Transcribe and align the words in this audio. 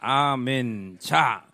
아멘. 0.00 0.98
자, 1.00 1.47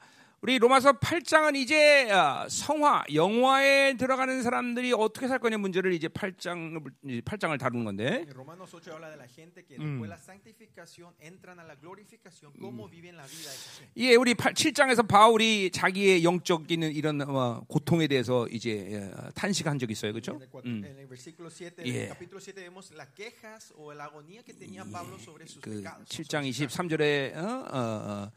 우리 0.45 0.59
로마서 0.59 0.93
8장은 1.01 1.57
이제 1.57 2.11
어, 2.13 2.47
성화, 2.51 3.05
영화에 3.15 3.95
들어가는 3.97 4.43
사람들이 4.43 4.93
어떻게 4.93 5.27
살 5.27 5.39
거냐 5.39 5.57
문제를 5.57 5.95
이제 5.95 6.07
8장 6.07 6.85
8장을 7.25 7.59
다루는 7.59 7.87
건데. 7.87 8.27
En 8.29 8.35
Romanos 8.35 8.69
8 8.75 8.93
habla 8.93 9.09
de 9.09 9.17
la 9.17 9.27
gente 9.27 9.65
que 9.65 9.79
después 9.79 10.03
de 10.03 10.09
la 10.09 10.19
santificación 10.19 11.15
entran 11.19 11.59
a 11.61 11.65
la 11.65 11.77
glorificación, 11.77 12.53
cómo 12.61 12.87
viven 12.91 13.17
la 13.17 13.25
vida 13.25 13.49
de 13.49 13.57
esa 13.57 13.71
gente. 13.81 13.93
예, 13.97 14.17
우리 14.17 14.35
8, 14.35 14.53
7장에서 14.53 15.09
바울이 15.09 15.71
자기의 15.71 16.23
영적인 16.25 16.83
이런 16.93 17.23
어, 17.23 17.65
고통에 17.67 18.07
대해서 18.07 18.47
이제 18.49 19.11
어, 19.17 19.31
탄식한 19.35 19.79
적이 19.79 19.93
있어요. 19.93 20.13
그렇죠? 20.13 20.33
En 20.35 20.43
el, 20.43 20.51
cuatro- 20.51 20.69
en 20.71 20.85
el 20.85 21.07
versículo 21.07 21.49
7, 21.49 21.81
en 21.81 21.87
Yeah. 21.89 22.03
el 22.05 22.09
capítulo 22.11 22.39
7 22.39 22.61
vemos 22.61 22.93
las 22.93 23.09
quejas 23.17 23.73
o 23.79 23.95
la 23.95 24.05
agonía 24.05 24.43
que 24.43 24.53
tenía 24.53 24.85
Pablo 24.85 25.19
sobre 25.19 25.47
sus 25.49 25.63
그 25.63 25.81
pecados. 25.81 26.07
7장 26.11 26.45
23절에 26.45 27.35
어, 27.35 27.65
어, 27.73 28.33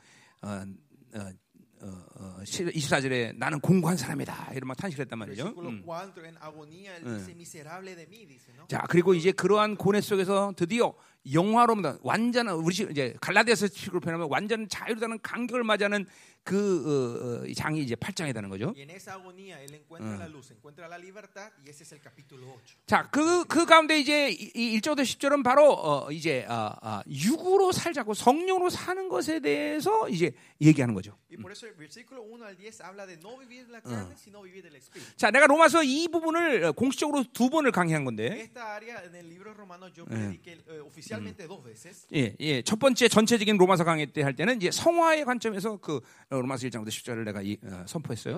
어, 0.48 0.64
어, 1.82 1.86
어, 1.86 2.06
어, 2.16 2.36
어, 2.40 2.44
24절에 2.44 3.38
나는 3.38 3.60
공고한 3.60 3.98
사람이다. 3.98 4.52
이런 4.54 4.68
막 4.68 4.78
탄식을 4.78 5.04
했단 5.06 5.20
말이죠. 5.20 5.54
음. 5.58 5.84
4, 5.86 6.26
en 6.26 6.36
agonía, 6.40 6.96
él 6.98 7.04
dice, 7.04 7.32
miserable 7.34 7.96
de 7.96 8.04
mí, 8.08 8.26
dice, 8.28 8.52
¿no? 8.56 8.66
자, 8.68 8.84
그리고 8.90 9.14
이제 9.14 9.32
그러한 9.32 9.76
고뇌 9.78 10.02
속에서 10.02 10.54
드디어 10.56 10.94
영화로입니다. 11.32 11.98
완전한 12.02 12.56
우리 12.56 12.74
시- 12.74 12.88
이제 12.90 13.14
갈라디아서 13.22 13.68
식으로 13.68 14.00
표현하면 14.00 14.28
완전 14.32 14.68
자유로다는 14.68 15.20
간격을 15.22 15.64
맞이하는 15.64 16.06
그 16.48 16.56
어, 16.56 17.44
어, 17.44 17.46
이 17.46 17.54
장이 17.54 17.82
이제 17.82 17.94
8장이라는 17.96 18.48
거죠. 18.48 18.72
Y 18.74 18.84
en 18.84 18.92
esa 18.92 19.16
agonía 19.16 19.62
él 19.62 19.74
encuentra 19.74 20.16
la 20.18 20.30
luz, 20.30 20.50
encuentra 20.52 20.88
la 20.88 20.98
libertad 20.98 21.52
y 21.66 21.70
ese 21.70 21.84
es 21.84 21.92
el 21.92 22.00
capítulo 22.00 22.48
8. 22.48 22.78
자, 22.88 23.10
그, 23.12 23.44
그 23.46 23.66
가운데 23.66 24.00
이제 24.00 24.30
이 24.30 24.80
1절부터 24.80 25.02
10절은 25.02 25.44
바로 25.44 25.74
어, 25.74 26.10
이제 26.10 26.46
어, 26.48 26.72
어, 26.82 27.02
육으로 27.06 27.74
살자고 27.74 28.14
성령으로 28.14 28.70
사는 28.70 29.10
것에 29.10 29.42
대해서 29.42 30.08
이제 30.08 30.32
얘기하는 30.62 30.94
거죠. 30.94 31.18
Y 31.30 31.36
por 31.42 31.52
eso 31.52 31.68
el 31.68 31.74
versículo 31.76 32.24
1 32.24 32.42
al 32.46 32.56
10 32.56 32.80
habla 32.80 33.06
de 33.06 33.18
no 33.18 33.38
vivir 33.38 33.66
de 33.66 33.74
la 33.74 33.82
carne, 33.82 34.16
sino 34.16 34.42
vivir 34.44 34.64
del 34.64 34.76
espíritu. 34.78 35.12
자, 35.18 35.32
내가 35.32 35.48
로마서 35.48 35.84
이 35.84 36.08
부분을 36.08 36.64
어, 36.64 36.72
공식적으로 36.72 37.26
두 37.34 37.50
번을 37.50 37.74
강의한 37.74 38.06
건데, 38.06 38.48
eh, 38.48 38.50
veces. 41.68 42.08
예, 42.14 42.36
예, 42.40 42.62
첫 42.62 42.80
번째 42.80 43.08
전체적인 43.08 43.58
로마서 43.58 43.84
강의 43.84 44.08
때 44.08 44.22
할 44.28 44.36
때는 44.36 44.58
이제 44.58 44.72
성화의 44.72 45.26
관점에서 45.26 45.78
그 45.78 46.02
어, 46.30 46.37
로마서 46.42 46.68
1장부터 46.68 46.88
10절을 46.90 47.24
내가 47.26 47.42
이, 47.42 47.58
어, 47.64 47.86
선포했어요. 47.88 48.38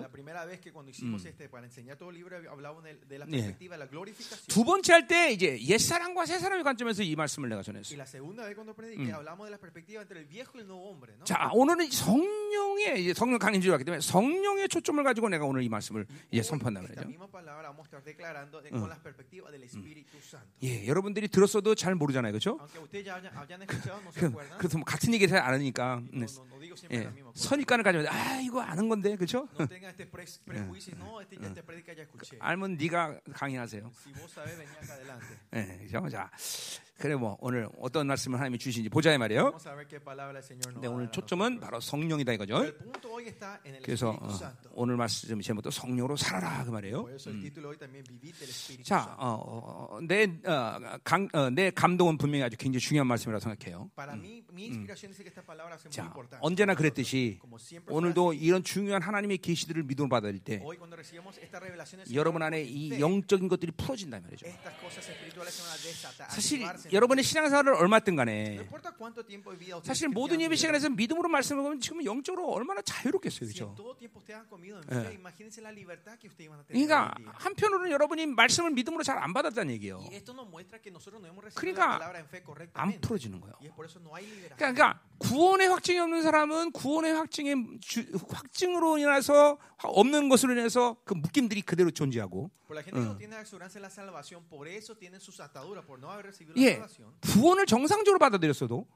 La 3.79 3.89
glorificación. 3.89 4.47
두 4.47 4.63
번째 4.63 4.93
할 4.93 5.07
때 5.07 5.31
이제 5.31 5.57
옛 5.61 5.77
사람과 5.77 6.25
새 6.25 6.39
사람의 6.39 6.63
관점에서 6.63 7.03
이 7.03 7.15
말씀을 7.15 7.49
내가 7.49 7.61
전했어요. 7.63 7.95
¿no? 11.17 11.25
자, 11.25 11.49
오늘은 11.53 11.85
이 11.87 11.91
성령의 11.91 13.03
이제 13.03 13.13
성령 13.13 13.39
강의 13.39 13.61
주로 13.61 13.73
왔기 13.73 13.85
때문에 13.85 14.01
성령의 14.01 14.69
초점을 14.69 15.03
가지고 15.03 15.29
내가 15.29 15.45
오늘 15.45 15.63
이 15.63 15.69
말씀을 15.69 16.05
이제 16.31 16.43
선포한다 16.43 16.81
Espíritu 19.63 20.17
Santo. 20.19 20.49
예, 20.63 20.87
여러분들이 20.87 21.27
들었어도 21.27 21.75
잘 21.75 21.95
모르잖아요, 21.95 22.31
그렇죠? 22.31 22.57
그. 24.13 24.31
그래서 24.57 24.77
뭐 24.77 24.85
같은 24.85 25.13
얘기 25.13 25.27
잘안 25.27 25.53
하니까 25.53 26.01
네. 26.11 26.25
예. 26.91 27.11
선입관을 27.35 27.83
가지고 27.91 28.13
아 28.13 28.39
이거 28.41 28.61
아는 28.61 28.87
건데 28.89 29.15
그렇죠? 29.15 29.47
No. 30.55 30.71
알면 32.39 32.77
네가 32.77 33.19
강의하세요. 33.33 33.91
예, 35.55 35.77
그죠? 35.83 36.09
자, 36.09 36.31
그래 36.99 37.15
뭐 37.15 37.37
오늘 37.39 37.69
어떤 37.79 38.07
말씀을 38.07 38.37
하나님이 38.39 38.57
주신지 38.59 38.89
보자 38.89 39.13
이 39.13 39.17
말이에요. 39.17 39.57
A 40.83 40.87
오늘 40.89 41.09
초점은. 41.11 41.61
바로 41.61 41.79
성령이다 41.79 42.33
이거죠. 42.33 42.65
그래서 43.81 44.09
어. 44.21 44.37
오늘 44.73 44.97
말씀 44.97 45.39
제목도 45.39 45.71
성령으로 45.71 46.17
살아라 46.17 46.65
그 46.65 46.71
말이에요. 46.71 47.07
Espíritu 47.09 48.83
자. 48.83 49.15
어, 49.17 49.89
어, 49.91 49.99
내, 50.01 50.25
어, 50.45 50.97
강, 51.03 51.27
어, 51.31 51.49
내 51.49 51.71
감동은 51.71 52.17
분명히 52.17 52.43
아주 52.43 52.57
굉장히 52.57 52.81
중요한 52.81 53.07
말씀이라고 53.07 53.41
생각해요. 53.41 53.89
Es 53.95 54.43
muy 54.51 54.85
자. 55.89 56.13
언제나 56.41 56.75
그랬듯이 56.75 57.39
오늘도 57.87 58.33
이런 58.33 58.63
중요한 58.63 59.01
하나님의 59.01 59.37
계시들을 59.37 59.83
믿음으로 59.83 60.09
받을 60.09 60.37
때 60.39 60.61
여러분 62.13 62.41
안에 62.41 62.63
이 62.63 62.99
영적인 62.99 63.47
것들이 63.47 63.71
풀어진단 63.71 64.21
말이죠. 64.21 64.47
사실. 66.29 66.88
여러분의 66.93 67.23
신앙생활을 67.23 67.73
얼마든 67.73 68.13
No 68.13 68.17
간에 68.17 68.57
사실 69.87 70.07
모든 70.09 70.39
예배 70.41 70.55
시간에서 70.55 70.89
믿음으로 70.89 71.29
말씀을 71.29 71.63
보면 71.63 71.79
지금 71.79 72.03
영적으로 72.05 72.49
얼마나 72.51 72.81
자유롭겠어요. 72.81 73.47
그렇죠? 73.49 73.75
tener 74.89 75.09
그러니까. 76.67 77.13
한편으로는 77.35 77.91
여러분이 77.91 78.25
말씀을 78.27 78.71
믿음으로 78.71 79.03
잘 79.03 79.19
안 79.19 79.33
받았다는 79.33 79.73
얘기예요. 79.75 79.99
그러니까 81.59 81.97
안. 82.73 83.01
풀어지는 83.01 83.41
거예요. 83.41 83.55
그러니까 84.55 85.01
구원의 85.19 85.67
확증이 85.67 85.99
없는 85.99 86.21
사람은 86.23 86.71
구원의 86.71 87.13
확증의 87.13 87.79
주- 87.81 88.05
확증으로 88.29 88.97
인해서 88.97 89.57
없는 89.83 90.29
것으로 90.29 90.53
인해서 90.53 90.95
그 91.03 91.13
묶임들이 91.13 91.61
그대로 91.63 91.91
존재하고 91.91 92.49
예, 96.57 96.78
구원을 97.21 97.65
정상적으로 97.65 98.19
받아들였어도 98.19 98.87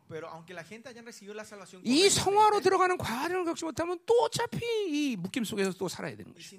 이 1.84 2.10
성화로 2.10 2.62
들어가는 2.62 2.98
과정을 2.98 3.46
겪지 3.46 3.66
못하면 3.66 4.00
또 4.06 4.14
어차피 4.24 4.66
이 4.88 5.16
묶임 5.16 5.44
속에서 5.44 5.72
또 5.74 5.88
살아야 5.88 6.16
되는 6.16 6.34
거죠. 6.34 6.58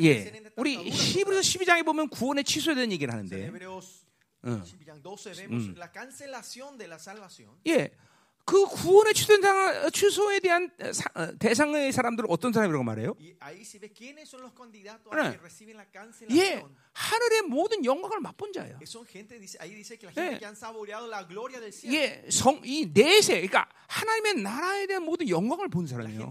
예, 0.00 0.32
우리. 0.56 0.90
히브리서 0.90 1.40
12장에 1.40 1.84
보면 1.84 2.08
구원에 2.08 2.42
취소된 2.42 2.92
얘기를 2.92 3.12
하는데, 3.12 3.50
응. 4.46 4.62
12 5.02 5.32
vemos 5.34 5.74
la 5.74 5.90
cancelación 5.90 6.76
de 6.76 6.86
la 6.86 6.98
salvación. 6.98 7.50
예, 7.66 7.90
그 8.44 8.66
구원에 8.66 9.12
취소된 9.14 9.40
상- 9.42 9.90
취소에 9.90 10.40
대한 10.40 10.70
사- 10.92 11.08
어, 11.14 11.32
대상의 11.38 11.92
사람들은 11.92 12.28
어떤 12.28 12.52
사람이라고 12.52 12.84
말해요? 12.84 13.16
네. 15.16 15.22
예. 16.36 16.62
하늘의 16.92 17.42
모든 17.48 17.84
영광을 17.84 18.20
맛본 18.20 18.52
자예요. 18.52 18.78
Gente 20.12 20.36
예. 20.36 20.40
예, 21.94 22.22
성, 22.30 22.60
이 22.64 22.92
내세, 22.92 23.40
그러니까 23.48 23.66
하나님의 23.88 24.42
나라에 24.42 24.86
대한 24.86 25.02
모든 25.04 25.28
영광을 25.28 25.68
본 25.68 25.86
사람이에요. 25.86 26.30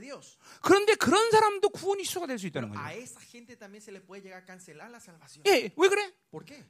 Dios. 0.00 0.38
그런데 0.62 0.94
그런 0.96 1.30
사람도 1.30 1.68
구원이 1.68 2.02
취소가 2.02 2.26
될 2.26 2.38
수 2.38 2.46
있다는 2.48 2.72
salvación. 2.72 2.80
예, 5.46 5.70
왜 5.76 5.88
그래? 5.88 6.10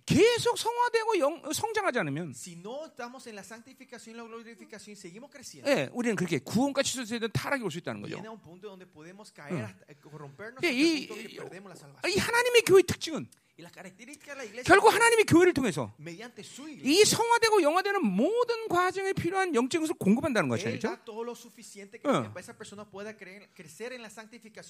계속 0.07 0.57
성화되고 0.59 1.19
영, 1.19 1.43
성장하지 1.53 1.99
않으면, 2.01 2.31
Si 2.35 2.57
no 2.57 2.87
estamos 2.87 3.27
en 3.27 3.35
la 3.37 3.43
santificación 3.43 4.15
y 4.15 4.19
la 4.19 4.25
glorificación 4.25 4.93
y 4.93 4.97
seguimos 4.97 5.31
creciendo, 5.31 5.69
예, 5.71 5.89
우리는 5.93 6.15
그렇게 6.15 6.39
구원과 6.39 6.83
취소에 6.83 7.19
대한 7.19 7.31
타락이 7.33 7.63
올 7.65 7.71
수 7.71 7.79
있다는 7.79 8.01
거죠. 8.03 8.17
viene 8.17 8.29
a 8.29 8.31
un 8.31 8.39
punto 8.41 8.69
donde 8.69 8.87
podemos 8.87 9.33
caer 9.33 9.65
hasta 9.65 9.85
eh, 9.89 9.97
corrompernos 10.01 10.63
예, 10.63 10.69
hasta 10.69 10.73
이. 10.73 11.09
이 12.15 12.19
하나님의 12.19 12.63
교회 12.63 12.83
특징은 12.83 13.27
결국 14.65 14.93
하나님의 14.93 15.25
교회를 15.25 15.55
통해서 15.55 15.95
이 16.83 17.05
성화되고 17.05 17.63
영화되는 17.63 18.05
모든 18.05 18.69
과정에 18.69 19.13
필요한 19.15 19.55
영적인 19.55 19.81
것을 19.87 19.95
공급한다는 19.99 20.49
것이죠. 20.51 20.69
그렇죠? 20.69 20.89
어. 22.05 22.33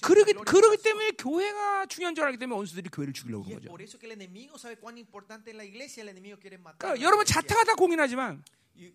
그러기, 0.01 0.33
그러기. 0.33 0.81
때문에 0.83 1.11
교회가 1.11 1.85
중요한 1.87 2.15
줄 2.15 2.23
알기 2.25 2.37
때문에 2.37 2.55
원수들이 2.57 2.89
교회를 2.89 3.13
죽이려고 3.13 3.43
es 3.49 3.59
거죠. 3.59 3.67
그러니까 6.77 7.01
여러분 7.01 7.25
iglesia. 7.25 7.41
자타하다 7.41 7.75
공인하지만 7.75 8.43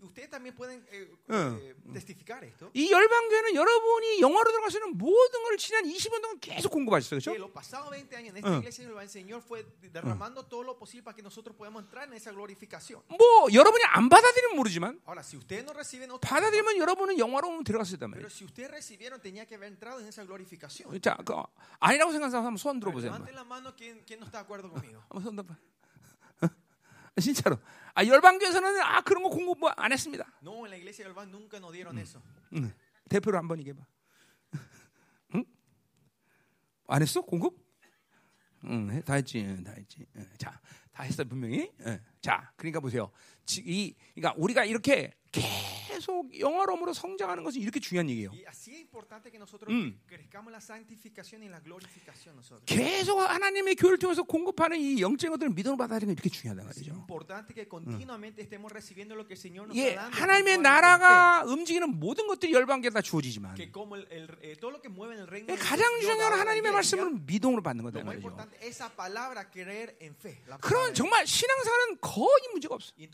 ustedes 0.03 0.31
también 0.31 0.55
pueden 0.55 0.85
eh, 0.91 1.11
어. 1.29 1.59
eh, 1.61 1.75
testificar 1.93 2.45
esto. 2.45 2.71
이 2.75 2.91
열방교회는 2.91 3.55
여러분이 3.55 4.21
영화로 4.21 4.51
있는 4.51 4.97
모든 4.97 5.43
걸 5.43 5.57
지난 5.57 5.85
20년 5.85 6.21
동안 6.23 6.39
계속 6.41 6.71
공급하셨어요. 6.71 7.21
그렇죠? 7.21 7.39
los 7.39 7.51
pasados 7.51 7.91
20 7.91 8.17
años 8.17 8.31
en 8.31 8.37
esta 8.39 8.51
어. 8.51 8.59
iglesia 8.59 8.87
el 8.89 9.09
Señor 9.09 9.43
fue 9.43 9.67
derramando 9.93 10.45
todo 10.45 10.63
lo 10.63 10.79
posible 10.79 11.03
para 11.03 11.17
que 11.17 11.23
nosotros 11.23 11.57
podamos 11.57 11.83
entrar 11.83 12.07
en 12.09 12.15
esa 12.15 12.31
glorificación. 12.33 13.03
뭐 13.09 13.49
여러분이 13.53 13.85
안 13.85 14.09
받아들이면 14.09 14.57
모르지만 14.57 15.01
Ahora, 15.05 15.23
si 15.23 15.37
ustedes 15.37 15.65
no 15.65 15.73
reciben 15.73 16.11
otro, 16.11 16.21
받아들이면 16.29 16.77
여러분은 16.79 17.19
영화로 17.19 17.63
들어갔을 17.65 17.99
단 17.99 18.11
pero 18.11 18.27
말이에요. 18.27 18.31
si 18.31 18.45
ustedes 18.45 18.71
recibieron, 18.71 19.21
tenía 19.21 19.47
que 19.47 19.55
haber 19.57 19.69
entrado 19.69 20.01
en 20.01 20.07
esa 20.07 20.25
glorificación. 20.25 20.89
자, 21.01 21.17
그 21.25 21.35
아니라고 21.81 22.13
생각하는 22.13 22.31
사람 22.31 22.47
한번 22.47 22.57
손 22.57 22.79
들어 22.81 22.93
보세요. 22.93 23.13
한번, 23.13 23.27
Levanten 23.27 23.35
la 23.35 23.45
mano 23.45 23.75
quien, 23.77 24.03
quien 24.07 24.21
no 24.21 24.27
está 24.27 24.39
de 24.39 24.45
acuerdo 24.45 24.71
conmigo. 24.71 25.01
한번 25.11 25.23
손 25.23 25.37
들어 25.37 25.47
봐. 25.47 25.57
진짜로. 27.21 27.59
아, 27.95 28.05
열방교에서는 28.07 28.81
아 28.81 29.01
그런 29.03 29.23
거 29.23 29.29
공급 29.29 29.59
뭐안 29.59 29.93
했습니다. 29.93 30.25
No, 30.43 30.65
en 30.67 30.71
la 30.71 30.77
iglesia 30.77 31.05
del 31.05 31.15
Ban 31.15 31.29
nunca 31.31 31.59
nos 31.59 31.73
dieron 31.73 31.99
eso. 31.99 32.23
응. 32.55 32.73
대표로 33.09 33.37
한번 33.39 33.59
얘기해 33.61 33.75
봐. 33.77 33.85
응? 35.35 35.45
안 36.89 37.03
했어 37.03 37.21
공급? 37.23 37.57
응, 38.65 38.91
해- 38.93 39.03
다 39.03 39.15
했지, 39.15 39.41
응, 39.45 39.63
다 39.65 39.73
했지. 39.73 40.07
응. 40.17 40.27
자, 40.39 40.59
다 40.93 41.03
했어요 41.03 41.27
분명히. 41.29 41.71
예. 41.87 42.01
자, 42.21 42.53
그러니까 42.57 42.81
보세요. 42.81 43.11
지- 43.45 43.63
이, 43.67 43.95
그러니까 44.15 44.35
우리가 44.41 44.65
이렇게 44.65 45.13
계속 45.33 45.49
영화로움으로 46.39 46.93
성장하는 46.93 47.45
것은 47.45 47.61
이렇게 47.61 47.81
중요한 47.81 48.09
얘기예요. 48.11 48.31
Mm. 49.69 49.95
nosotros. 52.35 52.65
계속 52.67 53.19
하나님의 53.19 53.75
교회를 53.77 53.99
통해서 53.99 54.23
공급하는 54.23 54.79
이 54.79 55.01
영적인 55.01 55.31
것들을 55.33 55.53
믿음으로 55.53 55.77
받아들이는 55.77 56.15
게 56.15 56.21
이렇게 56.23 56.29
중요하단 56.29 56.67
말이죠. 56.67 57.07
el 59.31 59.37
Señor 59.37 59.67
nos 59.67 59.77
예. 59.77 59.95
하나님의 59.95 60.59
나라가 60.59 61.45
움직이는 61.45 61.89
모든 61.99 62.27
것들이 62.27 62.53
열방계 62.53 62.91
다 62.91 63.01
주어지지만 63.01 63.57
eh, 63.59 63.73
예, 65.49 65.57
가장 65.57 66.01
중요한 66.01 66.33
하나님의 66.39 66.73
말씀은 66.73 67.27
믿음으로 67.27 67.63
받는 67.63 67.85
거다 67.85 68.03
말이죠. 68.05 68.37
그런 70.61 70.95
정말 70.95 71.27
신앙생활은 71.27 71.99
거의 72.01 72.49
문제가 72.53 72.75
없어. 72.75 72.93
Y 72.97 73.09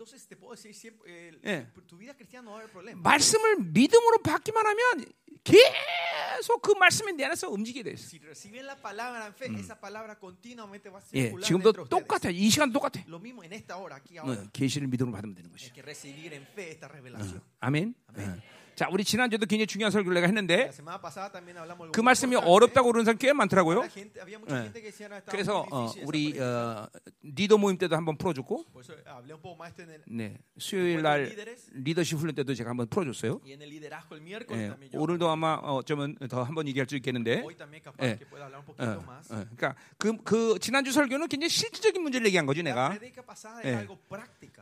eh, 2.86 2.92
Eh. 2.92 3.02
말씀을 3.02 3.56
믿음으로 3.72 4.18
받기만 4.22 4.64
하면 4.66 5.04
계속 5.44 6.60
그 6.60 6.72
말씀이 6.72 7.12
내 7.14 7.24
안에서 7.24 7.48
움직이게 7.48 7.82
돼 7.82 7.92
있어. 7.92 8.16
예, 11.14 11.32
지금도. 11.42 11.72
똑같아. 11.88 12.28
이 12.30 12.50
시간 12.50 12.70
똑같아. 12.72 13.00
어, 14.22 14.48
계시를 14.52 14.88
믿음으로 14.88 15.12
받으면 15.14 15.34
되는 15.34 15.50
Hay 15.50 15.56
것이. 15.56 15.72
que 15.72 15.82
recibir 15.82 16.32
en 16.34 16.42
fe 16.52 16.70
esta 16.70 16.88
revelación. 16.88 17.40
아멘. 17.60 17.94
어. 18.78 18.86
자, 18.86 18.88
우리 18.92 19.02
지난주도 19.02 19.46
굉장히 19.46 19.66
중요한 19.66 19.90
설교를 19.90 20.14
내가 20.14 20.26
했는데 20.28 20.70
그 21.92 22.00
말씀이 22.00 22.36
어렵다고 22.36 22.92
그러는 22.92 23.04
사람 23.04 23.18
꽤 23.18 23.32
많더라고요. 23.32 23.82
예. 24.50 24.62
gente 24.68 24.80
que 24.80 24.90
decía, 24.90 25.08
"No, 25.08 25.16
estaba 25.16 25.32
그래서 25.32 25.66
어, 25.70 25.90
우리 26.06 26.30
predica". 26.30 26.44
어, 26.44 26.88
리더 27.22 27.58
모임 27.58 27.76
때도 27.76 27.96
한번 27.96 28.16
풀어줬고, 28.16 28.64
네, 30.06 30.38
수요일 30.58 31.02
날 31.02 31.28
리더십 31.74 32.18
훈련 32.18 32.34
때도 32.36 32.54
제가 32.54 32.70
한번 32.70 32.86
풀어줬어요. 32.88 33.40
예, 34.54 34.68
yo. 34.94 35.02
오늘도 35.02 35.28
아마 35.28 35.54
어쩌면 35.54 36.14
더 36.28 36.42
한번 36.44 36.68
얘기할 36.68 36.86
수 36.88 36.94
있겠는데, 36.96 37.42
예. 38.02 38.18
어. 38.78 39.04
어, 39.30 39.44
그러니까 39.56 39.74
그, 39.98 40.16
그 40.22 40.58
지난주 40.60 40.92
설교는 40.92 41.28
굉장히 41.28 41.48
실질적인 41.50 42.00
문제를 42.02 42.26
얘기한 42.28 42.46
거지 42.46 42.62
내가. 42.62 42.96
예. 43.64 43.86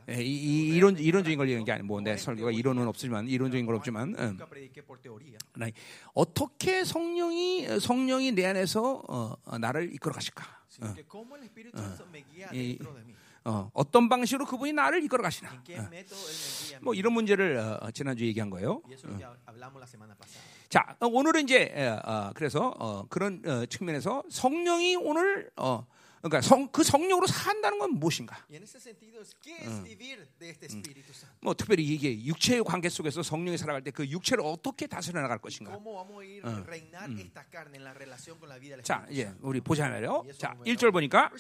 예, 0.09 0.23
이, 0.23 0.35
이, 0.37 0.77
이론 0.77 0.99
이론적인 0.99 1.37
걸 1.39 1.49
얘기한 1.49 1.65
게 1.65 1.73
아니고, 1.73 1.87
뭐내 1.87 2.17
설교가 2.17 2.51
이론은 2.51 2.87
없지만 2.89 3.29
이론적인 3.29 3.67
건 3.67 3.75
없지만, 3.77 4.06
음. 4.15 4.39
Teoría. 5.03 5.39
하나, 5.55 5.67
어떻게 6.15 6.85
성령이 6.85 7.81
성령이 7.81 8.33
내 8.33 8.47
안에서 8.47 9.03
어, 9.09 9.37
어, 9.45 9.59
나를 9.59 9.93
이끌어 9.95 10.13
가실까? 10.13 10.45
Mí. 12.53 12.79
어, 13.47 13.71
어떤 13.75 14.09
방식으로 14.09 14.45
그분이 14.45 14.73
나를 14.73 15.05
이끌어 15.05 15.23
가시나? 15.23 15.63
A 15.71 16.79
뭐. 16.83 16.95
이런 16.95 17.13
문제를 17.13 17.57
어, 17.59 17.79
어, 17.81 17.91
지난주 17.93 18.25
에 18.25 18.27
얘기한 18.27 18.51
거예요. 18.51 18.83
자, 20.69 20.97
어, 20.99 21.07
오늘은 21.07 21.45
이제 21.45 21.73
어, 21.77 22.11
어, 22.11 22.33
그래서 22.35 22.75
어, 22.77 23.07
그런 23.09 23.41
어, 23.47 23.65
측면에서 23.67 24.25
성령이 24.29 24.97
오늘 24.97 25.49
어, 25.57 25.87
그러니까 26.29 26.41
성, 26.41 26.69
그 26.69 26.83
성령으로 26.83 27.27
산다는 27.27 27.79
건 27.79 27.95
무엇인가? 27.95 28.37
Y 28.51 28.57
en 28.57 28.63
ese 28.63 28.79
sentido, 28.81 29.23
¿qué 29.43 29.57
es 29.63 29.83
vivir 29.85 30.27
de 30.39 30.51
este 30.51 30.67
Espíritu 30.67 31.13
Santo? 31.13 31.37
뭐 31.41 31.55
특별히 31.55 31.85
이게 31.85 32.13
육체의 32.25 32.63
관계 32.65 32.89
속에서 32.89 33.23
성령이 33.23 33.57
살아갈 33.59 33.83
때 33.83 33.91
그 33.91 34.07
육체를 34.07 34.43
어떻게 34.45 34.87
다스려 34.87 35.21
나갈 35.21 35.39
것인가? 35.39 35.73
¿Cómo 35.73 35.95
vamos 35.95 36.23
a 36.23 36.25
ir 36.27 36.45
a 36.45 36.63
reinar 36.67 37.11
esta 37.19 37.45
carne 37.51 37.77
en 37.79 37.85
la 37.85 37.95
relación 37.95 38.39
con 38.39 38.49
la 38.49 38.59
vida 38.59 38.77
del 38.77 38.85
자, 38.85 39.07
Santo? 39.09 39.39
우리 39.43 39.61
보자 39.61 39.89
말이요. 39.89 40.27
자, 40.39 40.55
보면요. 40.55 40.65
1절 40.75 40.93
보니까. 40.93 41.31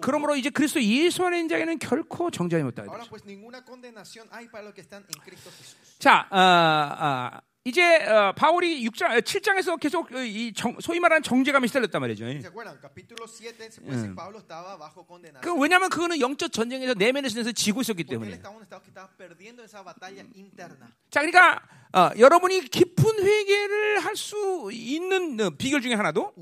그러므로 0.00 0.36
이제 0.36 0.50
그리스도 0.50 0.82
예수 0.82 1.24
안에 1.24 1.38
있는 1.38 1.48
자에게는 1.48 1.78
결코 1.78 2.30
정죄함이 2.30 2.68
없다. 2.68 2.84
자, 5.98 6.28
어, 6.30 6.38
어, 6.38 7.40
이제 7.66 7.96
어, 8.04 8.32
바울이 8.36 8.86
6장, 8.90 9.22
7장에서 9.22 9.80
계속 9.80 10.12
어, 10.12 10.22
이 10.22 10.52
정, 10.52 10.76
소위 10.80 11.00
말하는 11.00 11.22
정죄감이 11.22 11.66
시달렸단 11.68 11.98
말이죠. 11.98 12.26
¿Se 12.26 12.46
acuerdan? 12.46 12.78
Capítulo 12.78 13.26
7, 13.26 13.56
después 13.56 14.14
Pablo 14.14 14.38
estaba 14.38 14.76
bajo 14.76 15.06
condenación. 15.06 15.40
그 15.40 15.58
왜냐하면 15.58 15.88
그거는 15.88 16.20
영적 16.20 16.52
전쟁에서 16.52 16.92
내면의 16.92 17.30
신에서 17.30 17.52
지고 17.52 17.80
있었기 17.80 18.04
때문에. 18.04 18.38
자, 21.10 21.20
그러니까 21.22 21.62
어, 21.94 22.10
여러분이 22.18 22.68
깊은 22.68 23.22
회개를 23.24 24.00
할 24.00 24.14
수 24.14 24.70
있는 24.72 25.40
어, 25.40 25.50
비결 25.50 25.80
중에 25.80 25.94
하나도 25.94 26.34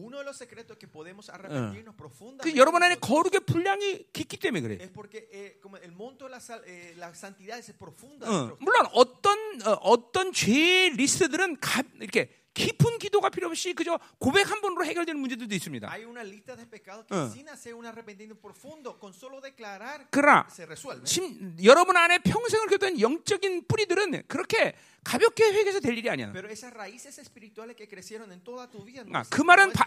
그 2.42 2.56
여러분 2.56 2.82
안에 2.82 2.96
거룩의 2.96 3.40
분량이 3.46 4.06
깊기 4.12 4.36
때문에 4.38 4.60
그래. 4.62 4.78
eh, 4.80 4.90
eh. 5.32 5.54
어, 8.24 8.56
물론 8.60 8.86
어떤 8.92 9.38
어, 9.66 9.72
어떤 9.82 10.32
죄의 10.32 10.90
리스트가, 10.96 11.82
이렇게 12.00 12.30
깊은 12.54 12.98
기도가 12.98 13.30
필요 13.30 13.48
없이 13.48 13.72
그저 13.72 13.98
고백 14.18 14.50
한 14.50 14.60
번으로 14.60 14.84
해결되는 14.84 15.18
문제들도 15.20 15.54
있습니다. 15.54 15.88
Uh. 17.10 17.30
그러나 20.10 20.46
여러분 21.64 21.96
안에 21.96 22.18
평생을 22.18 22.66
겪던 22.68 23.00
영적인 23.00 23.64
뿌리들은 23.66 24.24
그렇게 24.28 24.74
가볍게 25.04 25.44
회개해서 25.44 25.80
될 25.80 25.98
일이 25.98 26.08
아니야. 26.08 26.30
아, 29.12 29.24
그 29.28 29.42
말은 29.42 29.72
바- 29.72 29.84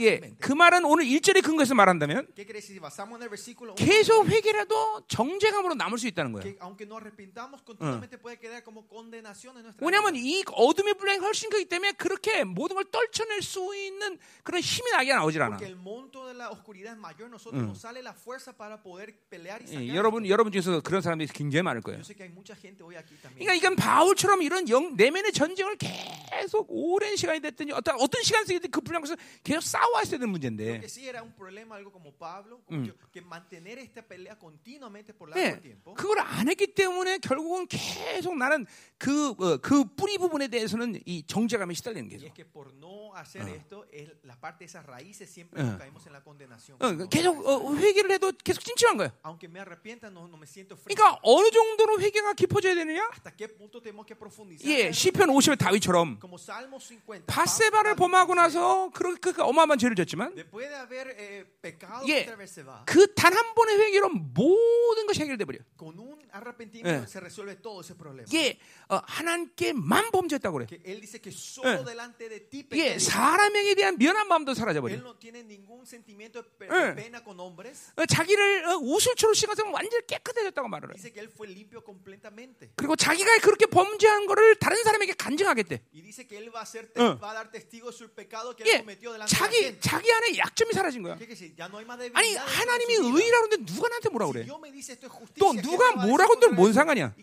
예. 0.00 0.20
그 0.38 0.52
말은 0.52 0.84
오늘 0.84 1.06
일절의 1.06 1.40
근거에서 1.40 1.74
말한다면 1.74 2.26
¿Qué 2.34 2.44
quiere 2.44 2.60
decir? 2.60 2.76
Si 2.76 2.80
basamos 2.80 3.16
en 3.16 3.22
el 3.22 3.28
versículo 3.30 3.74
1, 3.78 3.80
계속 3.80 4.26
회개라도 4.28 5.06
정죄감으로 5.08 5.74
남을 5.74 5.96
수 5.98 6.06
있다는 6.08 6.32
거예요. 6.32 6.44
왜냐하면. 9.80 10.16
이 10.16 10.44
어둠의 10.52 10.94
분량이 10.94 11.18
훨씬 11.20 11.48
크기 11.60 11.68
때문에 11.68 11.92
그렇게 11.92 12.44
모든 12.44 12.74
걸 12.76 12.84
떨쳐낼 12.90 13.42
수 13.42 13.74
있는 13.76 14.18
그런 14.42 14.60
힘이 14.62 14.90
나게 14.92 15.12
나오질 15.12 15.42
않아. 15.42 15.56
Sacar. 17.52 17.74
예, 19.76 19.94
여러분 19.94 20.26
여러분 20.26 20.52
중에서 20.52 20.80
그런 20.80 21.02
사람들이 21.02 21.28
굉장히 21.32 21.62
많을 21.62 21.82
거예요. 21.82 22.00
그러니까 23.44 23.54
이건 23.54 23.76
바울처럼 23.76 24.42
이런 24.42 24.68
영, 24.70 24.96
내면의 24.96 25.32
전쟁을 25.32 25.76
계속 25.76 26.66
오랜 26.70 27.16
시간이 27.16 27.40
됐든지 27.40 27.72
어떤 27.72 27.96
어떤 28.00 28.22
시간 28.22 28.44
쓰기든 28.46 28.70
그 28.70 28.80
분량에서 28.80 29.16
계속 29.44 29.60
싸워야 29.62 30.04
되는 30.04 30.28
문제인데. 30.30 30.80
예, 35.36 35.60
tiempo. 35.60 35.94
그걸 35.94 36.20
안 36.20 36.48
했기 36.48 36.72
때문에 36.74 37.18
결국은 37.18 37.66
계속 37.68 38.36
나는 38.36 38.64
그, 38.98 39.30
어, 39.38 39.56
그 39.60 39.84
뿌리 39.96 40.16
부분에 40.16 40.48
대해서는 40.48 41.00
이 41.06 41.22
정 41.26 41.46
죄감에 41.50 41.74
시달리는 41.74 42.06
거죠. 42.08 42.30
Ah. 45.58 45.76
어, 46.78 47.08
계속 47.10 47.42
어, 47.44 47.74
회개를 47.74 48.12
해도 48.12 48.30
계속 48.44 48.62
찜찜한 48.62 48.96
거예요. 48.96 49.10
그러니까 50.94 51.18
어느 51.22 51.50
정도로 51.50 51.98
회개가 52.00 52.34
깊어져야 52.34 52.74
되느냐? 52.74 53.10
예, 54.70 54.92
시편 54.92 55.28
50의 55.28 55.58
다윗처럼 55.58 56.18
Como 56.22 56.38
Salmo 56.38 56.78
50. 56.78 57.26
바세바를 57.26 57.96
범하고 57.96 58.34
나서 58.34 58.90
그렇게 58.94 59.32
그 59.32 59.42
어마어마한 59.42 59.78
죄를 59.78 59.96
졌지만 59.96 60.32
eh, 60.38 60.46
예, 62.06 62.24
그 62.86 63.10
단 63.14 63.34
한 63.34 63.54
번의 63.54 63.78
회개로 63.78 64.08
모든 64.10 65.06
것이 65.06 65.20
해결돼 65.22 65.44
버려. 65.44 65.58
Eh. 66.86 67.02
problema. 67.96 68.24
예, 68.34 68.58
어, 68.88 69.00
하나님께만 69.06 70.10
범죄했다고 70.12 70.58
그래. 70.58 70.66
Eh. 71.40 71.76
예. 72.76 72.98
사람에게 72.98 73.74
대한 73.74 73.96
면한 73.98 74.28
마음도 74.28 74.54
사라져 74.54 74.80
버려. 74.80 74.94
Él 74.94 75.02
no 75.02 75.18
tiene 75.18 75.40
ningún 75.42 75.82
sentimiento 75.86 76.42
de 76.42 76.48
pe- 76.58 76.68
Eh. 76.68 76.94
de 76.94 76.94
pena 76.94 77.24
con 77.24 77.38
hombres. 77.40 77.92
어, 77.96 78.04
자기를 78.06 78.66
어, 78.66 78.76
우슬초로 78.78 79.32
씻어서 79.34 79.64
완전히 79.70 80.06
깨끗해졌다고 80.06 80.68
말을 80.68 80.90
해. 80.94 81.00
그리고 82.76 82.96
자기가 82.96 83.38
그렇게 83.38 83.66
범죄한 83.66 84.26
거를 84.26 84.54
다른 84.56 84.82
사람에게 84.82 85.14
간증하겠대. 85.14 85.74
Eh. 85.74 87.16
예, 88.66 88.84
자기. 89.26 89.80
자기 89.80 90.12
안에 90.12 90.36
약점이 90.38 90.72
사라진 90.72 91.02
거야. 91.02 91.16
아니 92.14 92.34
하나님이 92.36 92.96
vida. 92.98 93.16
의라는데 93.16 93.64
누가 93.64 93.88
나한테 93.88 94.08
뭐라 94.10 94.26
Si 94.26 94.32
그래? 94.32 94.46
또 95.38 95.52
¿qué 95.52 95.62
누가 95.62 95.92
뭐라고들 96.06 96.50
contra 96.50 96.54
뭔? 96.54 96.72
상관이야? 96.72 97.14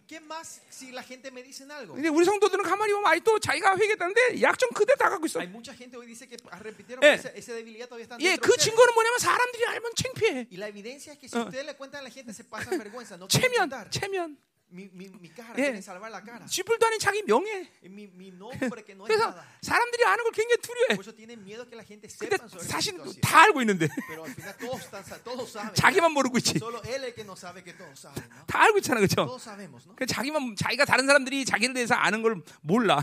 근데 1.95 2.09
우리 2.09 2.25
성도들은 2.25 2.63
가만히 2.63 2.93
보면 2.93 3.07
아직도 3.11 3.39
자기가 3.39 3.75
회개했다 3.77 4.06
는데 4.07 4.41
약점 4.41 4.69
그대로 4.71 4.97
다 4.97 5.09
갖고 5.09 5.25
있어. 5.27 5.39
Hay 5.39 5.47
mucha 5.51 5.73
gente 5.75 5.95
hoy 5.97 6.07
dice 6.07 6.27
que 6.27 6.37
arrepintieron 6.51 7.03
Eh. 7.03 7.13
esa, 7.15 7.29
esa 7.35 7.53
debilidad 7.53 7.87
todavía 7.87 8.05
están 8.07 8.19
예, 8.21 8.35
dentro 8.35 8.41
그 8.41 8.55
de 8.55 8.55
ustedes. 8.55 8.65
증거는 8.71 8.93
뭐냐면 8.95 9.19
사람들이 9.19 9.65
알면 9.67 9.91
창피해. 9.95 10.47
Y 10.51 10.57
la 10.57 10.67
evidencia 10.67 11.13
es 11.13 11.19
que 11.19 11.27
si 11.29 11.37
ustedes 11.37 11.65
le 11.65 11.75
cuentan 11.75 12.01
a 12.01 12.03
la 12.03 12.09
gente 12.09 12.33
se 12.33 12.43
pasan 12.43 12.77
vergüenza, 12.79 13.17
no 13.17 13.27
quieren 13.27 13.51
체면, 13.51 13.69
contar. 13.69 13.89
체면. 13.89 14.37
mi, 14.69 14.83
mi, 14.91 15.07
mi 15.21 15.29
cara, 15.29 15.53
예. 15.55 15.71
quieren 15.71 15.81
salvar 15.81 16.11
la 16.11 16.19
cara. 16.21 16.45
쥐뿔도 16.45 16.85
아닌 16.85 16.99
자기 16.99 17.23
명예. 17.23 17.71
Y 17.81 17.87
Mi, 17.87 18.03
mi 18.11 18.31
nombre 18.35 18.83
que 18.83 18.91
no 18.95 19.07
es 19.07 19.15
그래서 19.15 19.31
nada. 19.31 19.45
사람들이 19.61 20.03
아는 20.03 20.25
걸 20.25 20.31
굉장히 20.35 20.59
두려워해. 20.59 20.95
Por 20.99 21.05
eso 21.07 21.15
tienen 21.15 21.39
miedo 21.41 21.63
que 21.69 21.77
la 21.77 21.85
gente 21.87 22.09
근데 22.09 22.35
sepa 22.35 22.49
sobre 22.49 22.65
esa 22.67 22.75
사실 22.75 22.91
situación. 22.99 23.21
다 23.21 23.43
알고 23.47 23.61
있는데 23.63 23.87
Pero 24.09 24.25
al 24.25 24.31
final 24.35 24.57
todos, 24.59 24.81
están, 24.83 25.05
sa- 25.05 25.23
todos 25.23 25.47
saben. 25.55 25.73
자기만 25.73 26.11
모르고 26.11 26.37
있지. 26.39 26.59
Solo 26.59 26.83
él 26.83 26.99
es 26.99 27.03
el 27.07 27.13
que 27.15 27.23
no 27.23 27.37
sabe 27.37 27.63
que 27.63 27.71
todos 27.79 27.95
saben, 27.97 28.19
¿no? 28.27 28.43
다 28.45 28.63
알고 28.67 28.77
있잖아, 28.79 28.99
그렇죠? 28.99 29.23
Todos 29.23 29.43
sabemos, 29.47 29.87
¿no? 29.87 29.95
그 29.95 30.05
자기만 30.05 30.57
자기가 30.57 30.83
다른 30.83 31.07
사람들이 31.07 31.45
자기를 31.45 31.73
대해서 31.73 31.95
아는 31.95 32.21
걸 32.21 32.43
몰라. 32.59 32.99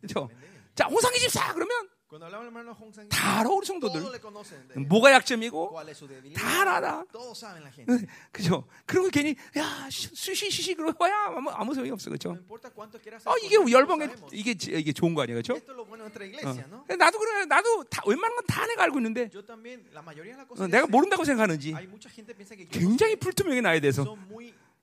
그렇죠? 0.00 0.28
자, 0.74 0.86
홍상기 0.86 1.18
집사 1.18 1.52
그러면 1.54 1.88
다 3.08 3.40
알아 3.40 3.48
우리 3.50 3.66
성도들. 3.66 4.00
뭐가 4.88 5.10
약점이고. 5.12 5.70
다 6.34 6.76
알아. 6.76 7.04
그죠? 8.30 8.64
그리고 8.86 9.08
괜히 9.10 9.34
야 9.56 9.88
수시시시 9.90 10.74
그러 10.74 10.92
거야 10.92 11.12
아무 11.34 11.50
아무 11.50 11.74
소용이 11.74 11.90
없어, 11.90 12.08
그렇죠? 12.10 12.36
quieras 13.02 13.26
어 13.28 13.34
이게 13.42 13.56
열방에. 13.72 14.04
이게 14.32 14.54
지- 14.54 14.70
이게 14.70 14.92
좋은 14.92 15.14
거 15.14 15.22
아니야, 15.22 15.34
그렇죠? 15.34 15.54
Iglesia, 16.30 16.64
¿no? 16.70 16.84
나도 16.96 17.18
그래, 17.18 17.44
나도 17.46 17.84
다 17.90 18.02
웬만한 18.06 18.36
건 18.36 18.46
다 18.46 18.66
내가 18.66 18.84
알고 18.84 18.98
있는데 19.00 19.28
어. 20.62 20.66
내가 20.68 20.86
모른다고 20.86 21.24
생각하는지 21.24 21.72
굉장히 22.70 23.16
불투명해 23.16 23.62
나에 23.62 23.80
대해서 23.80 24.04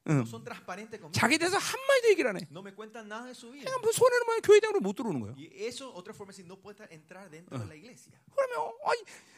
conmigo. 0.03 1.11
자기에 1.11 1.37
대해서 1.37 1.57
한 1.57 1.79
마디도 1.87 2.09
얘기를 2.09 2.29
안 2.29 2.37
해. 2.37 2.47
No 2.51 2.59
me 2.61 2.71
cuentan 2.75 3.07
nada 3.07 3.25
de 3.25 3.31
su 3.33 3.51
vida. 3.51 3.65
그냥 3.65 3.81
뭐 3.81 3.91
손해는 3.91 4.25
뭐 4.25 4.35
교회당으로 4.43 4.79
못 4.81 4.95
들어오는 4.95 5.19
거예요. 5.21 5.35
Y 5.37 5.49
eso, 5.65 5.93
otra 5.95 6.13
forma, 6.13 6.31
es 6.31 6.37
decir, 6.37 6.47
no 6.47 6.59
puede 6.59 6.83
entrar 6.91 7.29
dentro 7.29 7.57
de 7.57 7.65
la 7.65 7.75
iglesia. 7.75 8.11
그러면 8.35 8.57
어, 8.83 8.91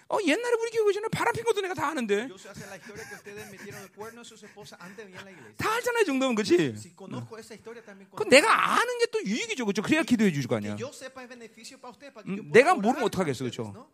어, 0.08 0.18
옛날에 0.26 0.54
우리 0.62 0.70
교회 0.72 0.94
전에 0.94 1.08
바람 1.10 1.34
핀 1.34 1.44
것도 1.44 1.62
내가 1.62 1.74
다 1.74 1.88
아는데 1.90 2.28
Yo 2.30 2.38
sé 2.38 2.50
hacer 2.50 2.68
la 2.70 2.78
historia 2.78 3.06
que 3.10 3.16
ustedes 3.16 3.50
metieron 3.52 3.82
el 3.82 3.92
cuerno 3.92 4.22
a 4.22 4.26
sus 4.26 4.42
esposas 4.44 4.80
antes 4.82 4.98
de 4.98 5.06
venir 5.06 5.20
a 5.20 5.24
la 5.26 5.32
iglesia. 5.32 5.56
다 5.58 5.74
알잖아요, 5.74 6.02
이 6.02 6.06
정도면 6.06 6.36
그렇지? 6.36 6.74
Si 6.78 6.96
conozco 6.96 7.38
esa 7.38 7.54
historia 7.54 7.82
también 7.84 8.10
그. 8.10 8.24
내가 8.30 8.50
아는 8.82 8.98
게 9.00 9.06
또 9.12 9.22
유익이죠, 9.24 9.66
그렇죠? 9.66 9.82
그래야 9.82 10.04
기도해 10.04 10.32
주실 10.32 10.48
거 10.48 10.58
아니야. 10.58 10.76
Que 10.76 10.82
yo 10.84 10.90
sepa 10.92 11.24
es 11.24 11.30
beneficio 11.30 11.78
para 11.80 11.92
ustedes, 11.94 12.14
para 12.14 12.24
que 12.26 12.30
음, 12.34 12.38
yo 12.38 12.44
pueda 12.44 12.54
내가 12.54 12.74
모르면 12.76 13.04
어떡하겠어, 13.06 13.46
ustedes, 13.46 13.58
그렇죠? 13.58 13.88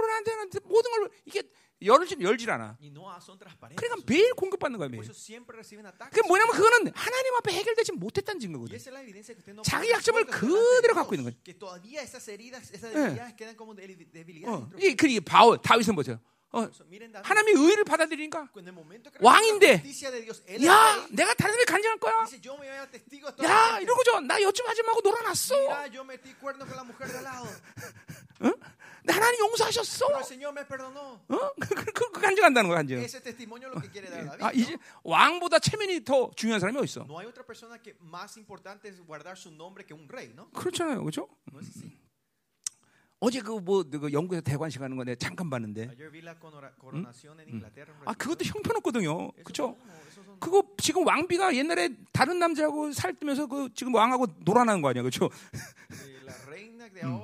나한테는 0.00 0.50
모든 0.64 0.90
걸 0.92 1.10
이게 1.24 1.42
열질 1.84 2.20
열질 2.20 2.48
않아. 2.50 2.78
그러니까 3.76 4.04
매일 4.06 4.32
공격받는 4.34 4.78
거야, 4.78 4.88
매일. 4.88 5.02
그게 6.10 6.22
뭐냐면 6.28 6.54
그거는 6.54 6.92
하나님 6.94 7.34
앞에 7.34 7.52
해결되지 7.52 7.92
못했다는 7.92 8.40
증거거든. 8.40 8.70
자기 9.64 9.90
약점을 9.90 10.24
그대로 10.26 10.94
갖고 10.94 11.14
있는. 11.16 11.32
어, 14.46 14.68
dentro. 14.70 14.78
이게 14.78 14.94
그 14.94 15.20
바울 15.24 15.58
다윗은 15.60 15.94
뭐죠? 15.94 16.20
어, 16.54 16.68
하나님의 17.24 17.64
의를 17.64 17.82
받아들이니까 17.84 18.48
왕인데, 19.20 19.82
야, 20.66 21.06
내가 21.10 21.32
다른 21.34 21.54
사람이 21.54 21.64
간증할 21.64 21.98
거야. 21.98 22.14
야. 23.48 23.78
이러고 23.80 24.04
저나 24.04 24.40
여쭈 24.42 24.62
하지 24.68 24.82
말고 24.82 25.00
놀아놨어. 25.00 25.54
Mira, 28.42 28.52
어? 29.02 29.04
나 29.04 29.14
하나님 29.16 29.40
용서하셨어. 29.40 30.06
어? 31.28 31.52
그, 31.60 31.74
그, 31.74 31.84
그, 31.92 32.12
그 32.12 32.20
간증한다는 32.20 32.68
거야, 32.68 32.78
간증. 32.78 32.98
아. 34.40 34.52
이제 34.52 34.76
왕보다 35.02 35.58
체면이 35.58 36.04
더 36.04 36.30
중요한 36.36 36.60
사람이 36.60 36.78
어디 36.78 36.84
있어? 36.84 37.04
그렇잖아요, 40.54 41.00
그렇죠? 41.00 41.28
어제 43.24 43.40
그뭐 43.40 43.84
그 43.88 44.12
영국에서 44.12 44.40
대관식 44.42 44.82
하는 44.82 44.96
거 44.96 45.04
내가 45.04 45.14
잠깐 45.16 45.48
봤는데, 45.48 45.86
un 46.94 47.04
아. 48.04 48.14
그것도 48.14 48.44
형편없거든요, 48.44 49.30
그렇죠? 49.44 49.76
son- 50.10 50.38
그거 50.40 50.64
지금 50.78 51.06
왕비가 51.06 51.54
옛날에 51.54 51.90
다른 52.12 52.40
남자하고 52.40 52.90
살면서 52.92 53.46
그 53.46 53.68
지금 53.76 53.94
왕하고 53.94 54.26
놀아나는 54.40 54.82
거 54.82 54.88
아니야, 54.88 55.02
그렇죠? 55.02 55.28
Eh, 56.82 57.18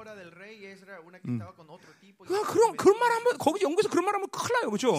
그 2.29 2.35
se 2.35 2.43
그런 2.47 2.77
그런 2.77 2.99
말. 2.99 3.11
하면 3.12 3.38
거기 3.38 3.62
영국에서 3.62 3.88
그런 3.88 4.05
말 4.05 4.15
하면 4.15 4.29
큰일 4.31 4.53
나요, 4.61 4.71
그렇죠? 4.71 4.97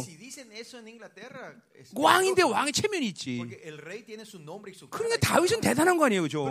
Es 1.76 1.94
왕인데 1.96 2.44
왕의 2.44 2.74
체면이 2.74 3.06
있지. 3.08 3.38
그러니까 4.90 5.18
다윗은. 5.22 5.62
대단한 5.62 5.98
거 5.98 6.06
아니에요, 6.06 6.22
그렇죠? 6.24 6.44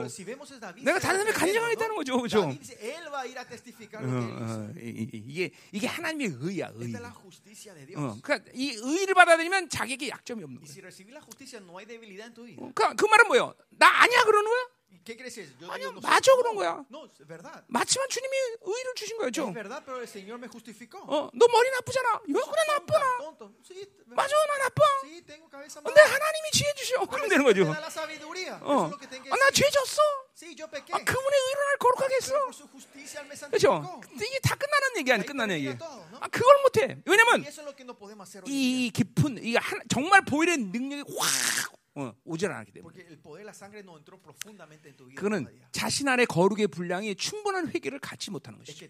David, 0.61 0.85
내가 0.85 0.99
다른 0.99 1.21
사람이 1.21 1.33
간증하겠다는. 1.37 1.97
거죠, 1.97 2.17
그렇죠? 2.17 2.41
Testificar 3.49 4.05
어. 4.05 4.09
어, 4.09 4.73
이- 4.79 5.11
이게 5.13 5.51
이게 5.73 5.87
하나님의 5.87 6.37
의야, 6.41 6.71
의. 6.75 6.93
어, 7.97 8.17
그러니까 8.23 8.51
이 8.55 8.71
의를 8.79 9.15
받아들이면 9.15 9.69
자기에게 9.69 10.09
약점이 10.09 10.43
없는 10.45 10.61
vida. 10.63 10.73
그러니까 12.57 12.95
그 12.95 13.07
말은 13.07 13.27
뭐예요? 13.29 13.55
나 13.79 13.87
아니야 14.03 14.23
그러는 14.25 14.49
거야? 14.51 14.78
¿Y 14.99 15.05
¿Qué 15.05 15.15
quiere 15.17 15.31
decir? 15.31 15.49
Yo 15.59 15.71
아니요, 15.73 15.89
digo, 15.89 16.01
no, 16.01 16.09
맞아, 16.09 16.35
그런 16.37 16.55
거야. 16.57 16.85
No, 16.91 17.07
es 17.07 17.27
verdad. 17.27 17.65
마치만 17.69 18.09
주님이 18.11 18.37
의를 18.61 18.95
주신 18.95 19.17
거죠. 19.19 19.49
Es 19.49 19.55
verdad, 19.55 19.83
pero 19.85 20.01
el 20.01 20.09
Señor 20.09 20.39
me 20.39 20.49
justificó. 20.49 20.99
어, 21.07 21.31
너 21.33 21.47
머리 21.49 21.71
나쁘잖아. 21.71 22.21
왜 22.29 22.35
그래 22.41 22.61
나쁘나? 22.69 23.19
Tonto. 23.19 23.53
Sí, 23.65 23.87
맞아, 24.07 24.35
나 24.37 24.59
나빠. 24.69 24.83
sí, 25.05 25.23
tengo 25.25 25.49
cabeza 25.49 25.81
근데. 25.81 26.01
하나님이 26.03 26.51
지혜 26.53 26.73
주셔. 26.75 27.07
그럼 27.07 27.29
되는 27.29 27.45
거죠. 27.45 27.65
da 27.73 27.81
la 27.81 27.89
sabiduría. 27.91 28.57
Eso 28.61 28.67
어, 28.69 28.85
es 28.87 28.91
lo 28.93 28.99
que 28.99 29.07
tengo 29.07 29.25
que 29.25 29.31
아, 29.33 29.37
나 29.37 29.49
decir. 29.49 29.65
죄 29.65 29.71
졌어. 29.71 30.01
Sí, 30.35 30.55
yo 30.55 30.69
pequé. 30.69 30.93
아, 30.93 30.99
그분의 31.03 31.37
의로 31.41 31.61
날 31.65 31.77
거룩하게 31.79 32.15
Pero 32.19 32.21
했어. 32.21 32.45
por 32.45 32.55
su 32.55 32.69
justicia 32.69 33.21
él 33.23 33.27
me 33.29 33.35
그렇죠? 33.35 34.01
이게 34.15 34.39
다 34.41 34.55
끝나는 34.55 34.97
얘기 34.99 35.13
아니 35.13 35.25
끝나는 35.25 35.57
얘기. 35.57 35.69
아, 36.21 36.29
그걸 36.29 36.63
못해. 36.63 36.99
왜냐면 37.07 37.41
Y 37.43 37.49
eso 37.49 37.63
es 37.63 37.67
lo 37.67 37.75
que 37.75 37.85
no 37.85 37.97
podemos 37.97 38.29
hacer 38.29 38.45
hoy 38.45 38.51
en 38.51 38.53
día. 38.53 38.87
이 38.87 38.91
깊은 38.93 39.43
이 39.43 39.57
한- 39.57 39.83
정말 39.89 40.23
보일의 40.25 40.59
능력이 40.59 41.05
확 41.19 41.73
어, 41.99 42.15
오질 42.25 42.47
않았기 42.51 42.71
때문에. 42.73 42.95
Todavía. 45.51 45.67
자신 45.73 46.07
안에 46.09 46.25
거룩의 46.27 46.69
분량이 46.69 47.15
충분한 47.17 47.69
회개를 47.75 47.99
갖지 47.99 48.31
못하는 48.31 48.59
것이죠. 48.61 48.87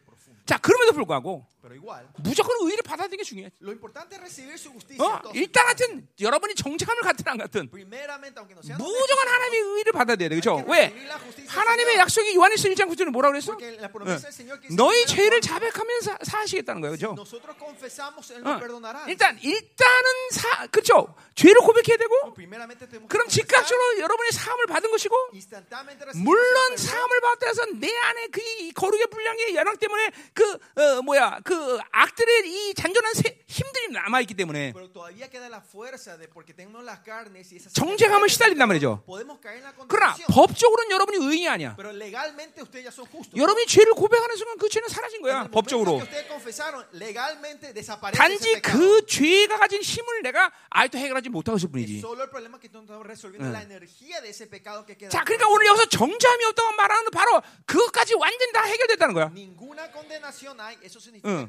profundo. 0.00 0.40
자, 0.46 0.56
그럼에도 0.58 0.92
불구하고 0.94 1.44
무조건 2.24 2.56
의를 2.64 2.82
받아들이는 2.82 3.18
게 3.18 3.24
중요해. 3.24 3.50
어, 5.04 5.20
일단 5.34 5.66
하여튼 5.66 6.08
여러분이 6.18 6.54
정직함을 6.54 7.02
갖든 7.02 7.28
안 7.28 7.36
갖든 7.36 7.68
무조건 8.78 9.28
하나님의 9.28 9.60
의를 9.60 9.92
받아들여야 9.92 10.28
돼. 10.30 10.40
그렇죠? 10.40 10.64
왜? 10.66 10.88
하나님의. 11.46 11.96
약속이 11.98 12.34
요한일서 12.36 12.68
1장 12.70 12.88
9절에 12.88 13.10
뭐라고 13.10 13.32
그랬어? 13.32 13.52
Dice 13.58 14.76
너희 14.76 15.04
죄를 15.06 15.40
Juan, 15.40 15.42
자백하면 15.42 16.00
사, 16.00 16.16
사하시겠다는 16.22 16.80
거예요. 16.80 16.96
그렇죠? 16.96 17.14
어. 18.48 18.58
일단 19.08 19.36
일단은 19.42 20.10
사 20.38 20.66
그렇죠? 20.68 21.14
죄를 21.34 21.60
고백해야 21.60 21.96
되고 21.96 22.34
그럼 23.08 23.28
즉각적으로 23.28 23.98
여러분의 24.00 24.32
사함을 24.32 24.66
받은 24.66 24.90
것이고 24.90 25.14
물론. 26.24 26.76
사함을 26.76 27.20
받다 27.20 27.46
해서 27.48 27.64
내 27.74 27.88
안에 27.96 28.26
그 28.28 28.40
이 28.58 28.72
거룩의 28.72 29.06
분량의 29.08 29.54
연약 29.54 29.78
때문에 29.78 30.10
그 30.34 30.58
어, 30.76 31.02
뭐야 31.02 31.38
그 31.44 31.78
악들의 31.92 32.48
이 32.48 32.74
잔존한 32.74 33.14
세, 33.14 33.38
힘들이 33.46 33.88
남아 33.92 34.20
있기 34.22 34.34
때문에 34.34 34.72
정죄감을 37.72 38.28
시달린단 38.28 38.66
말이죠. 38.68 39.02
그러나. 39.88 40.14
법적으로는 40.28 40.90
여러분이 40.90 41.18
의인이 41.24 41.48
아니야. 41.48 41.76
여러분이 43.36 43.66
죄를 43.66 43.92
고백하는 43.94 44.36
순간 44.36 44.58
그 44.58 44.68
죄는 44.68 44.88
사라진 44.88 45.22
거야. 45.22 45.48
법적으로. 45.52 46.00
단지. 48.18 48.60
그 48.62 49.06
죄가 49.06 49.58
가진 49.58 49.80
힘을 49.82 50.17
내가 50.22 50.50
아직도 50.70 50.98
해결하지 50.98 51.28
못하고 51.28 51.56
있을 51.56 51.70
뿐이지. 51.70 52.00
자, 55.10 55.24
그러니까 55.24 55.48
오늘 55.48 55.66
여기서 55.66 55.86
정죄함이 55.86 56.44
없다고 56.46 56.72
말하는 56.76 57.04
건 57.04 57.10
바로 57.12 57.42
그것까지 57.66 58.14
완전히 58.14 58.52
다 58.52 58.62
해결됐다는 58.64 59.14
거야. 59.14 59.30
응. 61.24 61.48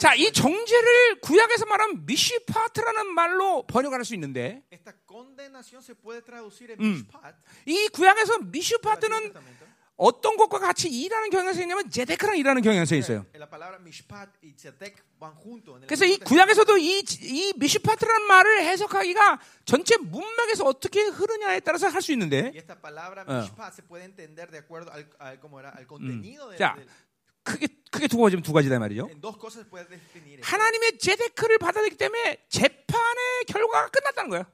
자, 0.00 0.14
이. 0.14 0.30
정죄를 0.32 1.20
구약에서 1.20 1.66
말하면 1.66 2.06
미시파트라는 2.06 3.12
말로 3.14 3.66
번역할 3.66 4.04
수 4.04 4.14
있는데 4.14 4.62
음. 6.84 7.06
이 7.66 7.88
구약에서 7.88 8.38
미시파트는. 8.38 9.34
어떤 10.00 10.34
것과 10.38 10.58
같이 10.58 10.88
일하는 10.88 11.28
경향성이 11.28 11.64
있냐면 11.64 11.90
제데크랑 11.90 12.38
일하는 12.38 12.62
경향성이 12.62 13.00
있어요. 13.00 13.26
그래서 15.86 16.06
이 16.06 16.16
구약에서도 16.16 16.78
이, 16.78 17.04
이 17.20 17.52
미시파트라는 17.58 18.26
말을 18.26 18.62
해석하기가 18.62 19.40
전체 19.66 19.98
문맥에서 19.98 20.64
어떻게 20.64 21.02
흐르냐에 21.02 21.60
따라서 21.60 21.88
할 21.88 22.00
수 22.00 22.12
있는데 22.12 22.50
어. 23.28 23.44
de, 26.48 26.56
자, 26.56 26.74
크게 27.42 27.66
크게 27.90 28.08
두 28.08 28.16
가지면 28.16 28.42
두 28.42 28.54
가지다 28.54 28.78
말이죠. 28.78 29.06
하나님의 30.42 30.96
제데크를 30.96 31.58
받아들이기 31.58 31.96
때문에 31.98 32.38
재판의 32.48 33.44
결과가 33.48 33.88
끝났다는 33.90 34.30
거예요. 34.30 34.44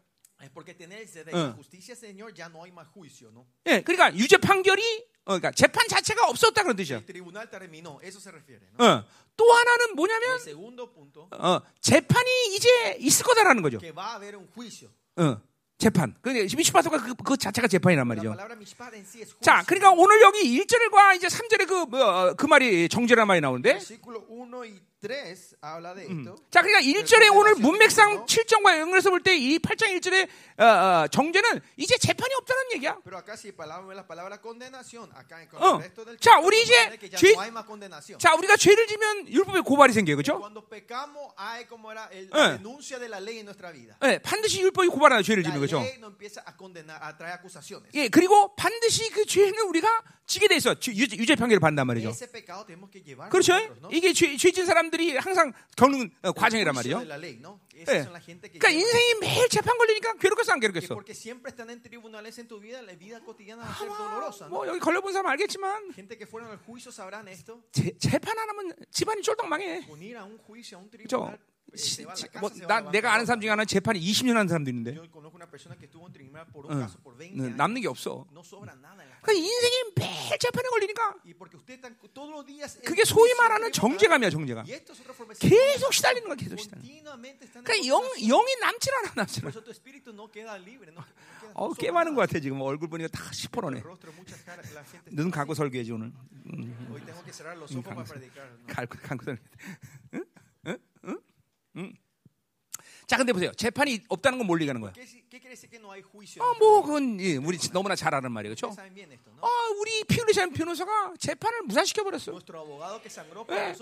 Es 0.46 0.50
porque 0.52 0.74
tener 0.74 1.00
el 1.02 1.08
sed 1.08 1.26
de 1.26 1.32
Ah. 1.34 1.48
la 1.48 1.52
justicia, 1.54 1.96
Señor, 1.96 2.32
ya 2.32 2.48
no 2.48 2.62
hay 2.62 2.70
más 2.70 2.86
juicio, 2.88 3.32
¿no? 3.32 3.44
예, 3.66 3.82
그러니까 3.82 4.14
유죄 4.14 4.36
판결이 4.36 4.80
어, 5.24 5.34
그러니까 5.34 5.50
재판 5.50 5.88
자체가 5.88 6.28
없었다 6.28 6.62
그런 6.62 6.76
뜻이야. 6.76 7.00
Tribunal 7.04 7.50
terminó, 7.50 7.98
eso 8.00 8.20
se 8.20 8.30
refiere, 8.30 8.62
¿no? 8.78 8.84
어. 8.84 9.04
또 9.36 9.52
하나는 9.52 9.96
뭐냐면 9.96 10.38
segundo 10.38 10.86
punto, 10.92 11.28
어, 11.32 11.60
재판이 11.80 12.54
이제 12.54 12.96
있을 13.00 13.24
거다라는 13.26 13.60
거죠. 13.60 13.78
que 13.80 13.90
va 13.92 14.12
a 14.12 14.14
haber 14.16 14.36
un 14.36 14.46
juicio. 14.54 14.88
어, 15.16 15.40
재판. 15.78 16.14
그러니까 16.22 16.56
미슈파토가 16.56 17.02
그, 17.02 17.14
그 17.16 17.36
자체가 17.36 17.66
재판이란 17.66 18.06
La 18.06 18.14
말이죠. 18.14 18.30
palabra 18.30 18.54
mishpat 18.54 18.94
en 18.94 19.02
sí 19.02 19.22
es 19.22 19.34
juicio. 19.34 19.40
자, 19.42 19.64
그러니까 19.66 19.90
오늘 19.90 20.22
여기 20.22 20.46
1절과 20.62 21.16
이제 21.16 21.26
3절에 21.26 21.66
그, 21.66 21.74
뭐, 21.90 22.00
어, 22.06 22.34
그 22.34 22.46
말이 22.46 22.88
정죄란 22.88 23.26
말이 23.26 23.40
나오는데 23.40 23.70
Versículo 23.82 24.24
1 24.30 24.54
y 24.54 24.80
3 25.06 25.56
habla 25.62 25.94
de 25.94 26.02
esto. 26.06 26.34
자, 26.50 26.62
그러니까 26.62 26.80
1절에 26.82 27.30
오늘 27.36 27.54
문맥상 27.56 28.26
7절과 28.26 28.78
연결해서 28.80 29.10
볼 29.10 29.22
때 29.22 29.36
이 29.36 29.58
8장 29.58 29.88
1절의 29.98 30.28
어, 30.58 30.64
어, 30.64 31.08
정죄는 31.08 31.60
이제 31.76 31.96
재판이 31.98 32.34
없다는 32.40 32.62
얘기야. 32.74 32.98
어. 35.58 35.78
자, 36.20 36.38
우리 36.40 36.62
이제 36.62 36.74
죄-. 37.18 37.34
자, 38.18 38.34
우리가 38.34 38.56
죄를 38.56 38.86
지면 38.86 39.28
율법의 39.28 39.62
고발이 39.62 39.92
생겨요. 39.92 40.16
그죠? 40.16 40.38
Eh. 42.34 42.58
vida. 43.72 43.96
예, 44.04 44.18
반드시 44.18 44.60
율법이 44.62 44.88
고발하는 44.88 45.22
죄를 45.22 45.42
지면 45.42 45.60
그죠? 45.60 45.78
예, 47.94 48.08
그리고 48.08 48.54
반드시 48.56 49.10
그 49.10 49.24
죄는 49.26 49.60
우리가 49.68 50.02
지게 50.26 50.48
돼 50.48 50.56
있어. 50.56 50.74
주- 50.74 50.90
유죄, 50.92 51.16
유죄 51.16 51.36
판결을 51.36 51.60
받는단 51.60 51.86
말이죠. 51.86 52.08
그렇죠? 53.30 53.52
이게 53.92 54.12
죄, 54.12 54.36
죄진 54.36 54.66
사람들 54.66 54.95
이 55.00 55.16
항상 55.16 55.52
겪는 55.76 56.10
어, 56.22 56.32
과정이란 56.32 56.74
예. 57.92 58.02
gente 58.20 58.48
que 58.48 58.58
그러니까 58.58 58.70
인생이 58.70 59.20
매일 59.20 59.48
재판 59.48 59.76
걸리니까 59.78 60.14
괴롭겠어 60.14 60.52
안 60.52 60.60
괴롭겠어? 60.60 60.94
뭐 64.48 64.66
여기 64.66 64.78
걸려본 64.80 65.12
사람 65.12 65.26
알겠지만. 65.32 65.92
재, 67.72 67.92
재판 67.98 68.38
안 68.38 68.48
하면 68.48 68.72
집안이 68.90 69.22
쫄딱 69.22 69.46
망해. 69.48 69.84
그죠? 71.04 71.32
Eh, 71.76 72.40
뭐, 72.40 72.50
나, 72.66 72.80
내가 72.90 73.12
아는 73.12 73.26
사람 73.26 73.40
중에. 73.40 73.50
하나는 73.50 73.66
재판이 73.66 74.00
20년 74.00 74.34
하는 74.34 74.48
사람도 74.48 74.70
있는데 74.70 74.96
응, 74.96 76.80
caso 76.80 76.98
por 77.02 77.14
20 77.20 77.36
응, 77.38 77.44
años. 77.44 77.56
남는 77.56 77.80
게 77.82 77.88
없어. 77.88 78.26
그러니까 79.22 79.32
인생이 79.32 79.74
매일 79.96 80.38
재판에 80.38 80.68
걸리니까 80.68 81.14
그게 82.84 83.04
소위 83.04 83.34
말하는 83.34 83.70
forma 85.14 85.34
de 85.34 85.48
계속 85.50 85.92
시달리는 85.92 86.26
거야 86.28 86.36
계속 86.36 86.58
시달리는. 86.58 87.04
그러니까 87.64 87.86
영. 87.86 88.02
영이 88.18 88.56
남질 88.60 88.94
않아 88.94 89.12
남질 89.16 89.44
않아. 89.46 89.54
어 91.54 91.72
sobra 91.74 91.90
많은 91.90 92.14
것. 92.14 92.20
같아 92.22 92.40
지금 92.40 92.60
얼굴 92.60 92.88
보니까 92.88 93.08
다 93.08 93.32
시퍼러네. 93.32 93.82
눈 95.10 95.30
감고. 95.30 95.54
설교해지 95.54 95.92
오늘. 95.92 96.12
Predicar. 98.04 98.46
¿no? 98.46 98.66
감고 98.66 98.98
감고 99.02 99.24
설교. 99.24 99.42
응? 100.14 100.24
응? 101.76 101.92
자 103.06 103.16
근데 103.16 103.32
보세요 103.32 103.52
재판이 103.52 104.00
없다는 104.08 104.38
건뭘 104.38 104.60
얘기하는 104.62 104.80
거야? 104.80 104.92
아, 106.42 106.54
뭐 106.58 106.82
그건 106.82 107.20
예, 107.20 107.36
우리 107.36 107.56
너무나 107.72 107.94
잘 107.94 108.12
아는 108.14 108.32
말이에요, 108.32 108.54
그렇죠? 108.56 108.74
아, 109.46 109.48
우리 109.78 110.02
피 110.04 110.16
흘리지 110.20 110.40
변호사가 110.50 111.14
재판을 111.18 111.62
무산시켜 111.62 112.02
버렸어. 112.02 112.32
예. 113.68 113.74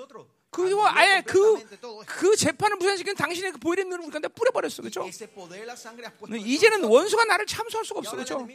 Anuló 0.63 0.87
아예 0.87 1.23
그, 1.27 1.39
completamente 1.39 1.81
todo 1.81 2.03
esto. 2.03 2.07
그 2.07 2.37
재판을 2.37 2.77
무산시킨 2.77 3.15
당신의 3.15 3.53
그 3.53 3.59
보이는 3.59 3.89
눈을 3.89 4.05
우리가 4.07 4.29
뿌려 4.29 4.51
버렸어, 4.53 4.83
그렇죠? 4.83 5.03
이제는. 6.39 6.85
원수가 6.85 7.25
나를 7.25 7.47
참소할 7.47 7.85
수가 7.85 7.99
없어, 8.01 8.13
그렇죠? 8.13 8.47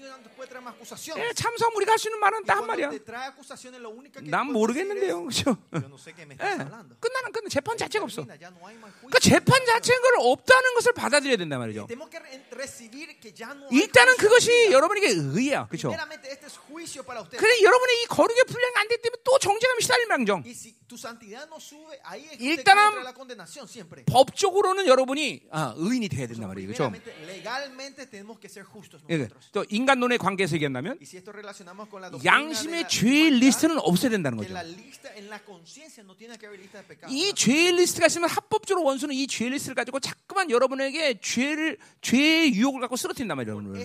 예, 1.17 1.33
참소하면 1.33 1.75
우리가 1.75 1.91
할 1.93 1.99
수 1.99 2.07
있는 2.07 2.19
말은 2.19 2.43
딱 2.45 2.57
한 2.59 2.67
말이야. 2.67 2.89
난 4.29 4.47
모르겠는데요, 4.51 5.23
그렇죠? 5.23 5.57
예. 5.73 6.57
끝나는 6.99 7.31
끝 7.31 7.49
재판 7.49 7.77
자체가 7.77 8.03
없어. 8.05 8.23
그러니까 8.25 9.19
재판 9.19 9.65
자체가 9.65 9.99
없다는 10.19 10.73
것을 10.75 10.93
받아들여야 10.93 11.37
된단 11.37 11.59
말이죠. 11.59 11.87
일단은. 13.71 14.17
그것이 14.17 14.71
여러분에게 14.71 15.07
의야, 15.09 15.67
그렇죠? 15.67 15.89
그래 17.37 17.61
여러분의 17.63 18.01
이 18.03 18.05
거룩의 18.05 18.43
분량이 18.45 18.73
안 18.75 18.87
되기 18.87 19.01
때문에 19.01 19.21
또 19.23 19.37
정죄감이 19.39 19.81
시달릴 19.81 20.07
망정. 20.07 20.43
일단은. 22.39 23.03
법적으로는 24.05 24.87
여러분이 24.87 25.41
아, 25.51 25.73
의인이 25.77 26.09
돼야 26.09 26.27
된단 26.27 26.47
말이에요, 26.47 26.67
그렇죠? 26.67 26.91
예, 29.09 29.15
nosotros. 29.17 29.49
또 29.51 29.65
인간론의 29.69 30.17
관계에서 30.17 30.55
얘기한다면 30.55 30.97
양심의 32.23 32.87
죄의 32.89 33.13
humanidad, 33.31 33.45
리스트는 33.45 33.79
없어야 33.79 34.09
된다는 34.11 34.37
거죠. 34.37 34.53
이 37.09 37.33
죄의 37.33 37.73
리스트가 37.73 38.07
있으면 38.07 38.29
합법적으로 38.29 38.85
원수는 38.85 39.15
이 39.15 39.27
죄의 39.27 39.51
리스트를 39.51 39.75
가지고 39.75 39.99
자꾸만 39.99 40.49
여러분에게 40.51 41.19
죄를 41.21 41.77
죄의 42.01 42.53
유혹을 42.53 42.81
갖고 42.81 42.95
쓰러뜨린단 42.95 43.37
말이에요, 43.37 43.55
여러분을. 43.57 43.79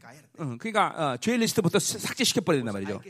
Caerte. 0.00 0.28
응, 0.40 0.58
그러니까 0.58 1.12
어, 1.12 1.16
죄의 1.18 1.38
리스트부터 1.38 1.78
삭제시켜 1.78 2.40
버려야 2.40 2.62
된단 2.62 2.74
Hay 2.76 2.84
말이죠. 2.84 3.00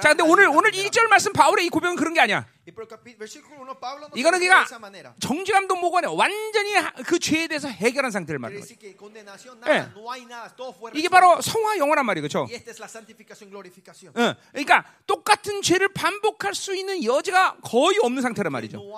자, 0.00 0.08
근데 0.10 0.22
오늘 0.22 0.48
오늘 0.48 0.70
primeramente. 0.70 0.90
1절 0.90 1.08
말씀 1.12 1.32
바울의 1.34 1.66
이 1.66 1.68
고백은 1.68 1.94
그런 1.96 2.14
게 2.14 2.20
아니야. 2.20 2.46
Y 2.66 2.72
por 2.72 2.88
capi- 2.88 3.16
versículo 3.18 3.60
1, 3.60 3.76
Pablo 3.78 4.06
no 4.08 4.16
이거는 4.16 4.38
그러니까 4.40 4.64
manera. 4.80 5.12
정죄감도 5.20 5.74
뭐가 5.76 5.98
아니야. 5.98 6.10
완전히 6.16 6.72
하- 6.74 6.90
그 7.04 7.18
죄에 7.18 7.48
대해서 7.48 7.68
해결한 7.68 8.10
상태를 8.10 8.38
말하는 8.38 8.62
Eh. 8.62 9.84
todo 10.56 10.72
fue 10.72 10.90
이게. 10.94 11.08
바로 11.10 11.40
성화 11.42 11.76
영원한 11.76 12.06
말이에요, 12.06 12.22
그렇죠? 12.28 12.46
응, 14.16 14.34
그러니까 14.52 14.84
똑같은 15.06 15.60
죄를 15.60 15.88
반복할 15.92 16.54
수 16.54 16.74
있는 16.74 17.04
여지가 17.04 17.58
거의 17.62 17.98
없는 18.00 18.22
상태란 18.22 18.50
말이죠. 18.52 18.78
No 18.78 18.96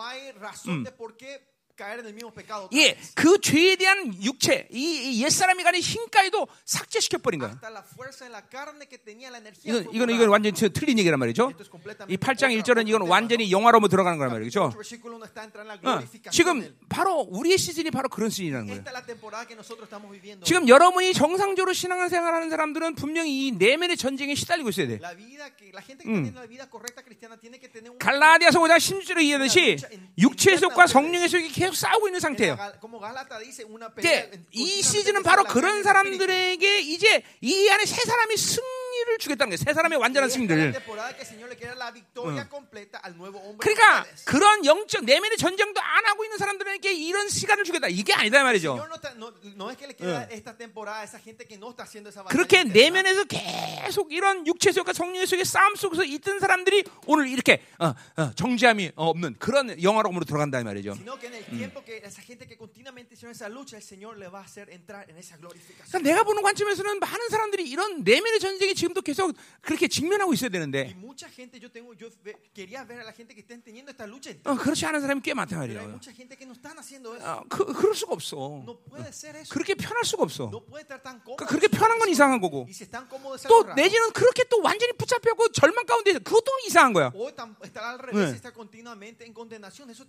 예. 2.75 2.97
그 3.15 3.41
죄에 3.41 3.77
대한 3.77 4.15
육체, 4.23 4.69
이, 4.71 5.11
이 5.19 5.23
옛사람이 5.25 5.63
가진 5.65 5.81
힘까지도 5.83 6.47
삭제시켜 6.65 7.19
버린 7.19 7.41
거야. 7.41 7.51
Hasta 7.51 7.71
la 7.71 7.83
fuerza 7.83 8.25
de 8.27 8.31
la 8.31 8.43
carne 8.49 8.87
que 8.87 8.99
tenía 8.99 9.31
la 9.31 9.39
energía. 9.39 9.83
이건 9.93 10.11
이건 10.11 10.29
완전히 10.29 10.55
트- 10.55 10.73
틀린 10.73 10.99
얘기란 10.99 11.19
말이죠. 11.19 11.53
이 12.09 12.17
8장 12.17 12.51
otra- 12.51 12.63
1절은 12.63 12.89
이건 12.89 13.03
완전히. 13.09 13.51
영화로만 13.51 13.91
들어가는 13.91 14.19
거란 14.19 14.33
말이죠. 14.33 14.71
Capítulo 14.71 14.71
8, 14.71 14.79
versículo 14.79 15.17
1 15.19 15.25
está 15.27 15.43
entrando 15.43 15.73
en 15.73 15.81
la 15.83 15.99
어. 15.99 16.31
지금 16.31 16.75
바로 16.89 17.27
우리의 17.31 17.59
시즌이 17.59 17.91
바로 17.91 18.09
그런 18.09 18.31
시즌이라는 18.31 18.67
거예요. 18.67 18.85
지금 20.45 20.69
여러분이 20.69 21.13
정상적으로 21.13 21.73
신앙생활 21.73 22.35
하는 22.35 22.51
사람들은 22.51 22.95
분명히 22.95 23.47
이 23.49 23.53
내면의 23.53 23.97
전쟁에 23.97 24.35
시달리고 24.35 24.69
있어야 24.71 24.87
돼. 24.87 25.01
Un 26.07 26.33
갈라디아서 27.99 28.61
5장 28.61 28.77
16절에 28.79 29.19
얘기하듯이 29.23 29.77
육체의 30.19 30.59
속과 30.59 30.87
성령의 30.87 31.29
속이 31.29 31.49
계속 31.65 31.75
싸우고 31.77 32.09
있는 32.09 32.21
상태예요. 32.21 32.57
Gal- 32.57 32.79
como 32.81 33.01
Gálata 33.01 33.39
dice 33.41 33.65
una 33.65 33.89
pelea 33.93 34.05
이제 34.05 34.31
en- 34.33 34.47
이 34.53 34.83
continuamente 34.83 34.83
시즌은 34.83 35.23
바로 35.23 35.45
그런. 35.45 35.83
사람들에게 35.83 36.81
이제 36.81 37.23
이 37.41 37.69
안에 37.69 37.85
새 37.87 38.03
사람이 38.05 38.37
승 38.37 38.63
리를 39.05 39.19
주겠다는 39.19 39.51
거예요. 39.51 39.57
새 39.57 39.73
사람의 39.73 39.99
완전한 39.99 40.31
승리를. 40.31 40.73
hombre. 43.39 43.59
그러니까. 43.59 44.05
그런 44.25 44.65
영적 44.65 45.05
내면의 45.05 45.37
전쟁도 45.37 45.81
안 45.81 46.07
하고 46.07 46.25
있는 46.25 46.39
사람들에게 46.39 46.93
이런 46.93 47.29
시간을 47.29 47.65
주겠다. 47.65 47.89
이게 47.89 48.13
아니다 48.13 48.43
말이죠. 48.43 48.77
Batalla 48.77 49.15
그렇게 52.31 52.65
내면에서 52.65 53.25
계속 53.25 54.13
이런 54.13 54.47
육체 54.47 54.73
속과 54.73 54.93
성령의 54.93 55.27
속의 55.27 55.45
싸움 55.45 55.77
속에서 55.77 56.05
있던 56.05 56.41
사람들이 56.41 56.85
오늘 57.07 57.29
이렇게 57.29 57.63
어, 57.79 57.95
어, 58.17 58.31
정죄함이 58.35 58.93
없는 58.95 59.37
그런 59.39 59.83
영화로움으로 59.83 60.25
들어간다 60.25 60.61
이 60.61 60.65
말이죠. 60.65 60.95
glorificación. 65.45 65.91
그러니까 65.91 65.99
내가 65.99 66.23
보는 66.25 66.43
관점에서는 66.43 67.01
많은 67.01 67.29
사람들이 67.29 67.69
이런 67.69 68.03
내면의 68.03 68.41
전쟁에 68.41 68.75
지금도 68.85 69.01
계속 69.03 69.35
그렇게 69.63 69.89
직면하고 69.89 70.33
있어야 70.35 70.51
되는데 70.51 70.95
어, 74.45 74.55
그렇지 74.57 74.85
않은 74.87 75.01
사람이 75.01 75.21
꽤 75.23 75.33
많단 75.35 75.59
말이에요. 75.59 75.81
어, 77.25 77.43
그, 77.49 77.65
그럴 77.73 77.95
수가 77.95 78.13
없어. 78.13 78.63
그렇게 79.51 79.75
편할 79.75 80.05
수가 80.05 80.23
없어. 80.23 80.51
그러니까 81.37 81.47
그렇게 81.47 81.69
편한 81.69 81.99
건 81.99 82.09
이상한 82.09 82.41
거고 82.41 82.67
또. 83.49 83.63
내지는 83.75 84.13
그렇게 84.13 84.45
또 84.51 84.61
완전히 84.63 84.93
붙잡혀고 84.93 85.49
절망 85.53 85.87
가운데. 85.87 86.13
그것도 86.19 86.53
이상한 86.67 86.93
거야. 86.93 87.11
네. 88.13 88.31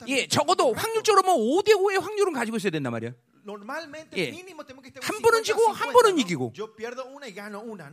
예, 0.09 0.27
적어도. 0.27 0.73
확률적으로 0.73 1.23
뭐 1.23 1.35
5대 1.61 1.71
5의 1.73 1.99
확률은 2.01 2.33
가지고 2.33 2.57
있어야 2.57 2.71
된단 2.71 2.91
말이야. 2.91 3.11
예. 4.17 4.31
한 5.05 5.21
번은 5.21 5.43
지고, 5.43 5.59
한 5.75 5.93
번은 5.93 6.17
이기고. 6.17 6.53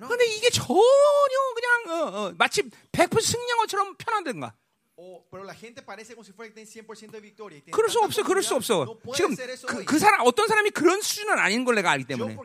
근데 0.08 0.24
이게 0.34 0.48
전혀 0.80 1.54
그냥 1.54 2.02
어, 2.02 2.26
어, 2.26 2.32
마치 2.36 2.62
100% 2.92 3.20
승리한 3.20 3.58
것처럼 3.58 3.96
편안된 3.96 4.40
거야. 4.40 4.54
O, 4.94 5.24
pero 5.30 5.42
la 5.42 5.54
gente 5.54 5.82
parece 5.82 6.14
como 6.14 6.22
si 6.22 6.32
fuera 6.32 6.52
que 6.52 6.54
tiene 6.54 6.68
100% 6.68 7.10
de 7.10 7.20
victoria. 7.20 7.56
y 7.58 7.62
tiene 7.62 7.72
그럴 7.72 7.90
수 7.90 7.98
없어, 8.00 8.22
그럴 8.22 8.42
수. 8.42 8.54
없어. 8.54 8.84
No 8.84 9.12
지금 9.14 9.34
그. 9.66 9.84
그 9.84 9.98
사람 9.98 10.20
어떤 10.24 10.46
사람이 10.46 10.70
그런 10.70 11.00
수준은 11.00 11.38
아닌 11.38 11.64
걸 11.64 11.74
내가 11.74 11.90
알기 11.90 12.04
때문에 12.04 12.36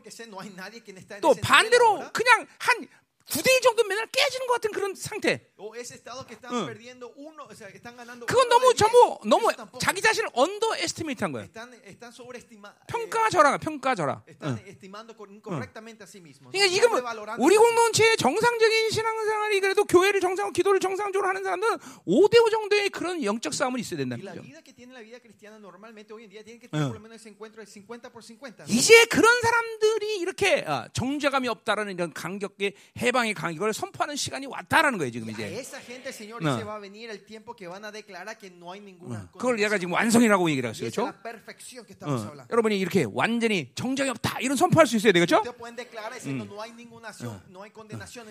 또 1.21 1.35
반대로. 1.35 2.09
그냥 2.13 2.47
한 2.57 2.87
9대1 3.27 3.61
정도 3.61 3.83
맨날 3.83 4.07
깨지는 4.07 4.47
것 4.47 4.53
같은 4.53 4.71
그런 4.71 4.95
상태. 4.95 5.45
그건 8.25 8.49
너무. 8.49 8.73
전부 8.73 9.19
너무. 9.25 9.51
자기 9.79 10.01
자신을 10.01 10.29
underestimate 10.33 11.23
한 11.23 11.31
거야. 11.33 11.45
sobreestimando. 12.11 12.79
평가절하. 13.59 14.23
그러니까. 14.25 14.63
지금 16.69 16.91
우리. 17.39 17.57
공동체의 17.57 18.15
정상적인 18.17 18.89
신앙생활이 18.91 19.59
그래도 19.59 19.83
교회를 19.83 20.21
정상, 20.21 20.53
기도를 20.53 20.79
정상적으로 20.79 21.27
하는 21.27 21.43
사람들은 21.43 21.77
5대5 22.07 22.49
정도의 22.51 22.89
그런 22.89 23.21
영적 23.21 23.53
싸움은 23.53 23.79
있어야 23.81 23.97
된다는 23.97 24.23
la 24.23 24.31
거죠. 24.31 24.41
vida 24.43 24.61
que 24.61 24.73
tiene 24.73 24.93
la 24.93 25.01
vida 25.01 25.19
cristiana 25.19 25.59
normalmente 25.59 26.13
hoy 26.13 26.23
en 26.23 26.29
día 26.29 26.43
tiene 26.45 26.59
que 26.59 26.69
tener 26.69 26.87
por 26.87 26.95
lo 26.95 27.01
menos 27.01 27.19
ese 27.19 27.27
encuentro 27.29 27.59
de 27.59 27.67
50 27.67 28.09
por 28.09 28.23
50. 28.23 28.63
¿no? 28.63 28.71
이제 28.73 29.05
그런 29.05 29.41
사람들이 29.41 30.19
이렇게 30.19 30.63
어, 30.65 30.87
정죄감이 30.93 31.47
없다라는 31.49 31.93
이런 31.93 32.13
감격의 32.13 32.73
해방의 33.01 33.16
감격을 33.25 33.73
선포하는 33.73 34.15
시간이 34.15 34.45
왔다라는 34.45 34.97
거예요 34.99 35.11
지금 35.11 35.29
이제. 35.29 35.43
그걸 39.33 39.59
얘가. 39.59 39.77
지금 39.77 39.93
완성이라고 39.93 40.49
얘기를 40.51 40.69
했어요, 40.69 40.89
그렇죠? 40.89 41.07
어. 42.07 42.21
여러분이 42.51 42.79
이렇게 42.79 43.05
완전히 43.11 43.71
정죄이 43.75 44.09
없다 44.09 44.39
이런 44.39 44.55
선포할 44.57 44.87
수 44.87 44.95
있어야 44.97 45.11
되겠죠? 45.13 45.43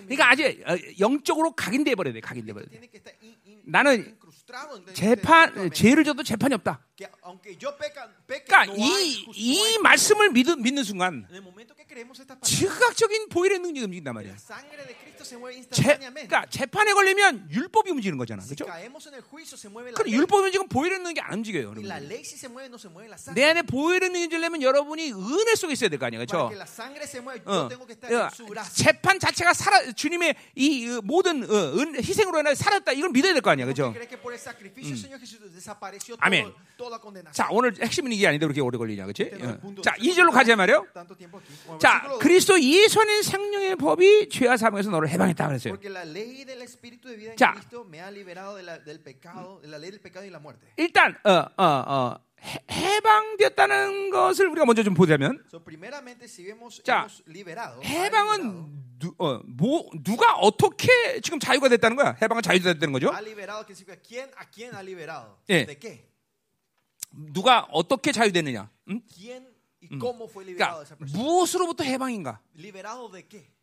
그러니까. 0.07 0.29
아직 0.31 0.63
어, 0.67 0.75
영적으로 0.99 1.51
각인돼 1.53 1.95
버려야 1.95 2.13
돼, 2.13 2.19
각인돼 2.21 2.53
버려야 2.53 2.67
돼. 2.69 2.77
나는 3.65 4.17
재판 4.93 5.71
죄를 5.71 6.03
져도 6.03 6.23
재판이 6.23 6.53
없다. 6.55 6.79
그러니까 8.45 8.73
이, 8.75 9.25
이 9.35 9.77
말씀을 9.79 10.31
믿, 10.31 10.47
믿는 10.57 10.83
순간 10.83 11.27
즉각적인 12.43 13.29
보혈의 13.29 13.59
능력이 13.59 13.83
움직인단 13.83 14.13
말이야. 14.15 14.37
재. 15.71 15.97
그러니까 15.97 16.45
재판에 16.49 16.93
걸리면 16.93 17.47
율법이 17.51 17.91
움직이는 17.91 18.17
거잖아, 18.17 18.43
그렇죠? 18.43 18.65
그럼. 19.93 20.09
율법이 20.09 20.43
움직이면 20.45 20.69
보혈의 20.69 20.99
능력이 20.99 21.21
안 21.21 21.33
움직여요. 21.39 21.63
여러분. 21.63 21.83
내 23.35 23.43
안에 23.45 23.61
보혈의 23.63 24.09
능력이 24.09 24.29
들려면 24.29 24.61
여러분이 24.61 25.11
은혜 25.13 25.55
속에 25.55 25.73
있어야 25.73 25.89
될 25.89 25.99
거 25.99 26.05
아니야, 26.05 26.19
Para 26.19 26.25
그렇죠? 26.25 26.49
어, 27.45 27.65
어. 27.65 27.67
재판 28.73 29.19
자체가 29.19 29.53
살아 29.53 29.91
주님의 29.91 30.35
이 30.55 30.87
어, 30.89 31.01
모든 31.03 31.43
어, 31.43 31.53
은, 31.79 31.95
희생으로 31.97 32.39
인해 32.39 32.53
살았다 32.55 32.91
이걸 32.93 33.09
믿어야 33.09 33.33
될 33.33 33.41
거 33.41 33.49
아니야, 33.51 33.65
Porque 33.65 33.73
그렇죠? 33.73 33.93
toda 36.77 36.99
condenación. 37.01 37.33
자, 37.33 37.47
오늘 37.51 37.73
핵심은 37.81 38.11
이게 38.11 38.27
아닌데 38.27 38.45
그렇게 38.45 38.61
오래 38.61 38.77
걸리냐, 38.77 39.03
그렇지? 39.05 39.31
Punto. 39.59 39.81
자, 39.81 39.93
2절로 39.97 40.31
가자 40.31 40.55
말이요. 40.55 40.85
Bueno, 41.65 41.79
자. 41.79 42.01
그리스도 42.19 42.61
예수 42.61 43.01
안에 43.01 43.21
생명의 43.23 43.75
법이 43.75 44.29
죄와 44.29 44.57
사 44.57 44.66
망에서 44.71 44.89
너를 44.89 45.09
해방했다 45.09 45.47
그랬어요. 45.47 45.73
자. 47.37 47.53
일단 50.77 51.15
어, 51.23 51.31
어, 51.57 51.63
어, 51.65 52.19
해- 52.41 52.63
해방되었다는 52.69 54.09
것을 54.11 54.47
우리가 54.47 54.65
먼저 54.65 54.83
좀 54.83 54.93
보자면 54.93 55.43
So, 55.49 55.59
primeramente, 55.63 56.25
si 56.25 56.43
vemos, 56.43 56.81
자, 56.83 57.07
liberado, 57.27 57.81
해방은 57.83 58.99
누, 58.99 59.13
어, 59.17 59.39
뭐, 59.45 59.89
누가 60.03 60.33
어떻게 60.35 61.19
지금 61.21 61.39
자유가 61.39 61.69
됐다는 61.69 61.95
거야? 61.97 62.15
해방은 62.21 62.41
자유됐다는 62.43 62.91
거죠? 62.93 63.09
liberado, 64.81 65.37
Eh. 65.49 65.65
de 65.65 65.75
qué, 65.79 66.05
누가 67.33 67.67
어떻게 67.71 68.11
자유됐느냐? 68.11 68.69
fue 70.27 70.43
liberado 70.45 70.83
그러니까. 70.83 71.17
무엇으로부터 71.17 71.83
해방인가? 71.83 72.39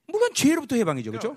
물론 0.06 0.32
죄로부터 0.34 0.76
해방이죠, 0.76 1.10
그렇죠? 1.10 1.36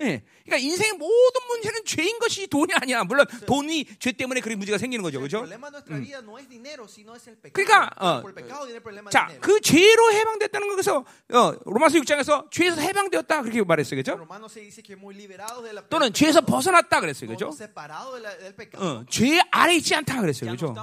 예. 0.00 0.22
그러니까 0.44 0.56
인생의 0.68 0.92
모든 0.98 1.40
문제는 1.48 1.84
죄인 1.84 2.18
것이 2.18 2.46
돈이 2.48 2.72
아니야. 2.74 3.04
물론 3.04 3.24
돈이 3.46 3.86
죄 3.98 4.10
때문에 4.12 4.40
그런 4.40 4.58
문제가 4.58 4.78
생기는 4.78 5.02
거죠, 5.02 5.18
그렇죠? 5.20 5.42
pecado. 7.40 7.52
그러니까, 7.52 7.90
어, 7.98 8.22
자. 9.10 9.28
그 9.40 9.60
죄로 9.60 10.12
해방됐다는 10.12 10.68
것에서 10.68 11.04
어, 11.32 11.52
로마서 11.64 11.98
6장에서 12.00 12.50
죄에서 12.50 12.80
해방되었다 12.80 13.42
그렇게 13.42 13.62
말했어요, 13.62 14.02
그렇죠? 14.02 14.26
또는 15.88 16.12
죄에서 16.12 16.40
벗어났다 16.40 17.00
그랬어요, 17.00 17.28
그렇죠? 17.28 17.50
어, 18.78 19.04
죄 19.08 19.40
아래 19.52 19.76
있지 19.76 19.94
않다 19.94 20.20
그랬어요, 20.20 20.50
그렇죠? 20.50 20.74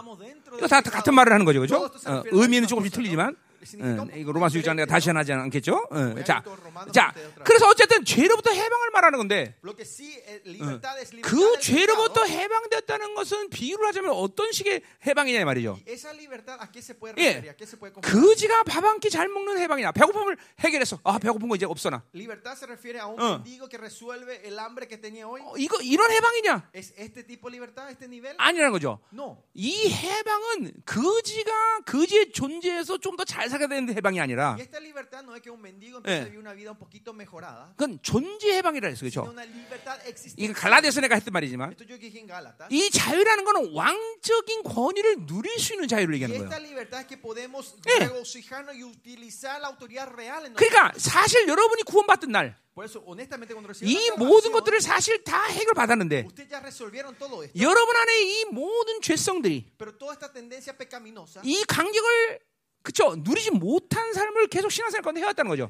이거 0.57 0.67
다. 0.67 0.81
같은 0.81 1.13
말을 1.13 1.33
하는 1.33 1.45
거죠, 1.45 1.59
그렇죠? 1.59 1.85
어, 2.09 2.23
의미는 2.31 2.67
조금씩. 2.67 2.93
틀리지만 2.93 3.35
어, 3.61 4.07
이거 4.15 4.31
로마서 4.31 4.57
6장 4.59 4.75
내가 4.75 4.85
다시. 4.85 5.09
하지 5.11 5.33
않겠죠? 5.33 5.87
어, 5.91 5.97
a 6.17 6.23
자, 6.23 6.41
자. 6.93 7.13
그래서 7.43 7.67
어쨌든 7.67 8.03
죄로부터 8.05 8.51
해방을 8.51 8.89
말하는 8.91 9.17
건데 9.17 9.55
eh, 10.25 10.41
libertad 10.45 11.21
그 11.21 11.59
죄로부터. 11.59 12.25
해방됐다는 12.25 13.13
것은 13.15 13.49
비유를 13.49 13.85
하자면 13.87 14.11
어떤 14.11 14.51
식의 14.51 14.81
해방이냐 15.05 15.43
말이죠. 15.45 15.77
Y 15.85 15.93
esa 15.93 16.11
libertad, 16.13 16.57
¿a 16.61 16.67
qué 16.71 16.79
se 16.79 16.93
puede 16.93 17.13
예. 17.21 17.41
그지가 18.01 18.63
밥 18.63 18.83
한 18.85 18.99
끼 18.99 19.09
잘 19.09 19.27
먹는 19.27 19.57
해방이냐? 19.59 19.91
배고픔을 19.91 20.37
해결했어. 20.59 20.99
아, 21.03 21.19
배고픈 21.19 21.49
거 21.49 21.55
이제 21.55 21.65
없어나. 21.65 22.03
어. 23.19 23.43
어, 25.43 25.53
이거 25.57 25.81
이런 25.81 26.09
해방이냐? 26.11 26.69
아니라는 28.37 28.71
거죠. 28.71 28.99
이 29.53 29.89
해방은 29.91 30.71
거지가 30.85 31.79
거지의 31.85 32.31
존재에서 32.31 32.97
좀 32.97 33.15
더 33.17 33.25
잘 33.25 33.50
살게 33.51 33.67
되는 33.67 33.93
해방이 33.93 34.19
아니라 34.19 34.55
Y 34.57 34.61
esta 34.63 34.79
libertad 34.79 35.21
no 35.23 35.35
es 35.35 35.41
que 35.43 35.51
un 35.51 35.59
mendigo 35.61 35.97
empiece 35.99 36.17
Eh. 36.17 36.21
a 36.21 36.25
vivir 36.31 36.39
una 36.39 36.53
vida 36.53 36.71
un 36.71 36.77
poquito 36.79 37.11
mejorada, 37.13 37.73
그건 37.75 37.99
존재 38.01 38.55
해방이라 38.57 38.95
sino 38.95 39.11
그렇죠? 39.11 39.27
existente. 40.07 40.53
갈라디아서 40.53 41.01
내가 41.01 41.15
했던 41.15 41.31
말이지만 41.33 41.71
Esto 41.75 41.83
yo 41.83 41.97
dije 41.99 42.19
en 42.19 42.27
Gálatas. 42.27 42.67
이 42.71 42.89
자유라는 42.89 43.43
거는 43.43 43.73
왕적인 43.75 44.63
권위를 44.63 45.25
누릴 45.25 45.59
수 45.59 45.73
있는 45.73 45.87
자유를 45.87 46.15
얘기하는 46.15 46.47
거예요. 46.47 46.49
libertad 46.61 47.01
es 47.01 47.07
que 47.07 47.17
podemos 47.17 47.75
Eh. 47.85 47.99
regocijarnos 48.07 48.75
y 48.75 48.83
utilizar 48.83 49.59
la 49.59 49.67
autoridad 49.67 50.07
real 50.15 50.45
en 50.45 50.53
nosotros. 50.53 50.57
그러니까 50.57 50.91
사실 50.97 51.47
여러분이 51.47 51.83
구원받던 51.83 52.31
날 52.31 52.55
이 53.83 54.09
모든 54.17 54.51
것들을 54.53 54.79
사실 54.79 55.21
다 55.25 55.43
해결 55.47 55.73
받았는데 55.73 56.25
todo 57.19 57.43
esto. 57.43 57.61
여러분 57.61 57.95
안에 57.97 58.21
이 58.23 58.45
모든 58.45 59.01
죄성들이 59.01 59.65
이 61.43 61.63
간격을 61.67 62.39
그쵸 62.81 63.15
누리지 63.15 63.51
못한 63.51 64.11
삶을 64.13 64.47
계속 64.47 64.71
신앙생활 64.71 65.03
가운데 65.03 65.21
해왔다는 65.21 65.49
거죠. 65.49 65.69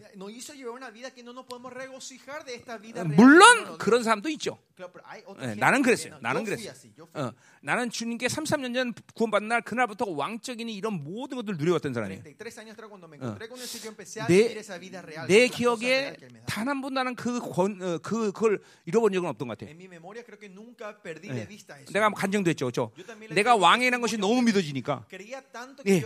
물론 3.06 3.78
그런 3.78 4.04
사람도 4.04 4.30
있죠. 4.30 4.58
예, 4.82 5.46
gente 5.46 5.60
나는 5.60 5.82
그랬어요. 5.84 6.18
나는 6.22 6.44
그랬어요. 6.44 6.74
어, 7.14 7.32
나는 7.62 7.90
주님께 7.90 8.28
33년 8.28 8.74
전 8.74 8.94
구원받는 9.14 9.50
날 9.50 9.62
그날부터 9.62 10.10
왕적인 10.10 10.70
이런 10.70 11.04
모든 11.04 11.38
것들을 11.38 11.58
누려왔던 11.58 11.94
사람이에요. 11.94 12.24
33 12.24 12.66
años 12.66 12.74
atrás 12.74 12.90
cuando 12.90 13.08
me 13.08 13.18
encontré 13.18 13.48
con 13.48 13.60
el 13.60 13.68
Señor 13.68 13.94
empecé 13.94 14.22
a 14.22 14.28
내-. 14.28 15.28
내 15.28 15.48
기억에. 15.50 16.16
단 16.48 16.68
한번 16.68 16.94
나는 16.94 17.16
그, 17.16 17.40
권, 17.40 17.82
어, 17.82 17.98
그 18.00 18.32
그걸 18.32 18.60
잃어본 18.86 19.14
적은 19.14 19.30
없던 19.30 19.48
것 19.48 19.58
같아. 19.58 19.70
En 19.70 19.78
mi 19.78 19.86
memoria 19.86 20.24
creo 20.24 20.40
que 20.40 20.50
nunca 20.50 20.98
perdí 20.98 21.30
de 21.30 21.46
vista 21.46 21.78
eso. 21.80 21.92
내가 21.92 22.10
간증도 22.10 22.50
했죠, 22.50 22.66
그렇죠? 22.66 22.92
내가 23.30 23.56
왕이라는 23.56 24.02
것이 24.02 24.18
너무 24.18 24.42
믿어지니까. 24.42 25.06
예, 25.88 26.00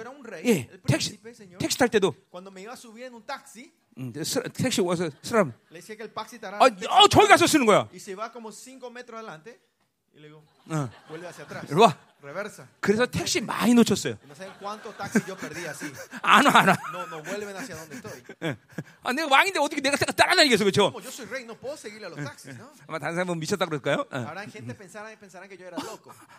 예, 0.46 0.70
택시. 0.98 1.20
택시 1.60 1.78
탈 1.78 1.90
때도 1.90 2.14
음, 3.98 4.12
스- 4.24 4.42
택시 4.54 4.82
와서 4.82 5.10
estará 5.24 5.46
아, 6.60 6.66
어, 6.68 7.08
저기 7.08 7.28
가서 7.28 7.48
쓰는 7.48 7.66
거야. 7.66 7.88
y 7.92 7.98
se 8.00 8.16
va 8.16 8.32
como 8.32 8.50
5 8.52 8.90
metros 8.92 9.20
adelante 9.20 9.60
y 10.14 10.20
le 10.22 10.28
digo, 10.28 10.44
어, 10.70 10.90
와. 11.80 11.98
그래서 12.82 13.06
택시 13.06 13.40
많이 13.40 13.74
놓쳤어요. 13.76 14.18
안 16.24 16.44
와, 16.48 16.52
안 16.60 16.68
와. 16.70 16.78
예. 18.42 18.58
아, 19.04 19.14
내가 19.14 19.28
왕인데 19.30 19.60
어떻게 19.60 19.80
내가 19.80 19.96
따라다니겠어, 19.96 20.64
그렇죠? 20.64 20.90
¿no? 22.58 22.72
아마 22.88 22.98
다른 22.98 23.14
사람은 23.16 23.38
미쳤다 23.40 23.66
그럴까요? 23.68 24.06
어. 24.10 24.18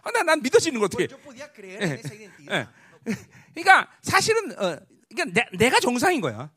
아, 0.02 0.10
난, 0.10 0.26
난 0.26 0.42
믿어지는 0.42 0.80
거 0.80 0.86
어떻게? 0.86 1.06
그러니까 3.54 3.90
사실은 4.02 4.52
어, 4.58 4.78
그러니까 5.14 5.48
내, 5.56 5.70
가 5.70 5.80
정상인 5.80 6.20
거야. 6.20 6.50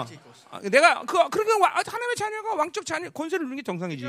어. 0.00 0.06
아, 0.50 0.60
내가 0.60 1.02
그 1.04 1.28
그러니까 1.30 1.58
와- 1.58 1.70
하나님의 1.86 2.16
자녀가 2.16 2.54
왕적 2.54 2.84
자녀 2.86 3.10
권세를 3.10 3.44
누리는 3.44 3.56
게 3.56 3.62
정상이지. 3.62 4.02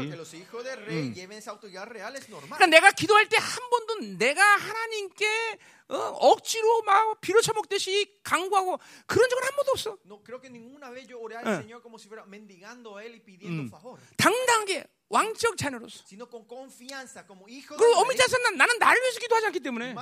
그러니까 2.58 2.66
내가 2.68 2.92
기도할 2.92 3.28
때 3.30 3.38
한 3.38 3.70
번도 3.70 4.18
내가 4.18 4.42
하나님께 4.42 5.26
어, 5.90 5.96
억지로 5.98 6.82
막 6.84 7.20
비로쳐 7.22 7.54
먹듯이 7.54 8.20
강구하고 8.24 8.80
그런 9.06 9.30
적은 9.30 9.44
한 9.44 9.56
번도 9.56 9.72
없어. 9.74 9.98
No 10.06 10.22
creo 10.24 10.40
que 10.42 10.50
ninguna 10.50 10.90
vez 10.90 11.08
yo 11.08 11.20
oré 11.20 11.36
al 11.38 11.46
Eh. 11.48 11.62
Señor 11.62 11.82
como 11.84 11.98
si 12.00 12.08
fuera 12.08 12.26
mendigando 12.26 12.98
a 12.98 13.04
él 13.04 13.16
y 13.16 13.20
pidiendo 13.20 13.70
favor. 13.70 14.00
당당하게 14.18 14.86
왕적 15.14 15.56
자녀로서. 15.58 16.04
sino 16.08 16.26
con 16.30 16.48
confianza 16.48 17.26
como 17.26 17.48
hijo 17.48 17.76
그리고. 17.78 18.02
따서 18.18 18.38
난, 18.40 18.58
나는 18.58 18.78
나를 18.80 19.02
위해서 19.02 19.20
기도하지 19.20 19.46
않기 19.48 19.60
때문에. 19.60 19.94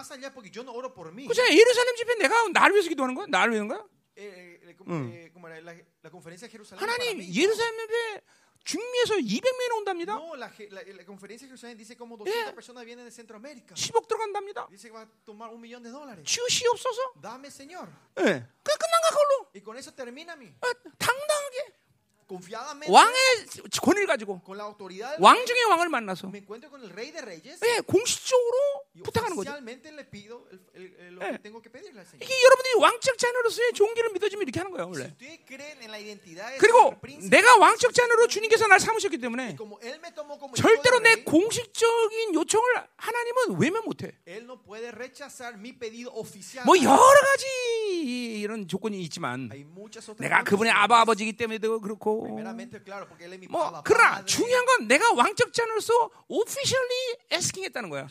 그죠? 1.28 1.42
예루살렘 1.52 1.96
집회 1.98 2.16
내가 2.16 2.48
나를 2.50 2.74
위해서 2.76 2.90
기도하는 2.90 3.16
거야? 3.16 3.26
나를 3.30 3.54
위한 3.54 3.68
거야? 3.68 3.84
Eh, 4.16 4.24
eh, 4.24 4.60
eh, 4.70 5.32
para 5.34 6.92
하나님. 6.94 7.22
예루살렘 7.34 7.88
집회 7.88 8.22
중미에서 8.64 9.16
200명이 9.16 9.74
온답니다. 9.80 10.14
No, 10.14 10.36
la, 10.36 10.48
je- 10.54 10.70
la- 10.70 10.84
la 10.86 11.04
conferencia 11.04 11.48
de 11.48 11.50
Jerusalén 11.50 11.76
dice 11.78 11.98
como 11.98 12.16
200 12.16 12.54
personas 12.54 12.86
vienen 12.86 13.06
de 13.06 13.12
Centroamérica. 13.12 13.74
10억 13.74 14.08
들어간답니다. 14.08 14.68
Dice 14.70 14.90
que 14.90 14.94
va 14.94 15.02
a 15.02 15.08
tomar 15.26 15.50
un 15.50 15.60
millón 15.60 15.82
de 15.82 15.90
dólares. 15.90 16.24
지우시 16.26 16.68
없어서. 16.68 17.02
Dame, 17.20 17.50
Señor. 17.50 17.90
예. 18.20 18.46
그 18.62 18.70
끝난 18.78 18.96
거야 19.02 19.10
그걸로. 19.10 19.50
Y 19.56 19.62
con 19.64 19.78
eso 19.78 19.92
termina 19.96 20.36
mi. 20.36 20.46
어, 20.62 20.68
당당하게. 21.00 21.74
왕의 22.88 23.16
권위를 23.82 24.08
가지고 24.08 24.42
왕 25.20 25.46
중의 25.46 25.64
왕을 25.66 25.90
만나서. 25.90 26.32
예, 26.34 27.80
공식적으로 27.82 28.84
부탁하는 29.04 29.36
거죠. 29.36 29.52
Eh. 29.52 31.38
Señor. 32.06 32.20
이게 32.22 32.44
여러분들이 32.44 32.74
왕적 32.80 33.18
자녀로서의 33.18 33.74
종기를 33.74 34.12
믿어주면 34.12 34.44
이렇게 34.44 34.60
하는 34.60 34.72
거예요 34.72 34.90
원래. 34.90 35.14
그리고 36.60 36.96
내가 37.30 37.58
왕적 37.58 37.94
자녀로 37.94 38.28
주님께서 38.28 38.68
날 38.68 38.80
삼으셨기 38.80 39.18
때문에 39.18 39.56
절대로 40.56 41.00
내 41.00 41.24
공식적인 41.24 42.36
요청을 42.36 42.84
하나님은 42.98 43.60
외면 43.60 43.84
못해. 43.86 44.12
él 44.26 44.44
no 44.44 44.62
puede 44.62 44.92
rechazar 44.92 45.56
mi 45.56 45.74
pedido 45.78 46.12
oficial. 46.14 46.66
뭐 46.66 46.76
여러 48.02 48.08
가지 48.08 48.40
이런 48.42 48.68
조건이 48.68 49.02
있지만 49.04 49.50
내가 50.20 50.44
그분의. 50.44 50.72
아바 50.72 51.02
아버지기 51.02 51.34
때문에도 51.34 51.80
그렇고 51.80 52.26
뭐 53.50 53.82
그러나. 53.84 54.26
중요한 54.26 54.66
건 54.66 54.88
내가 54.88 55.14
왕적 55.14 55.54
자녀로서 55.54 56.10
오피셜리 56.28 57.18
에스킹했다는 57.32 57.90
거야. 57.90 58.08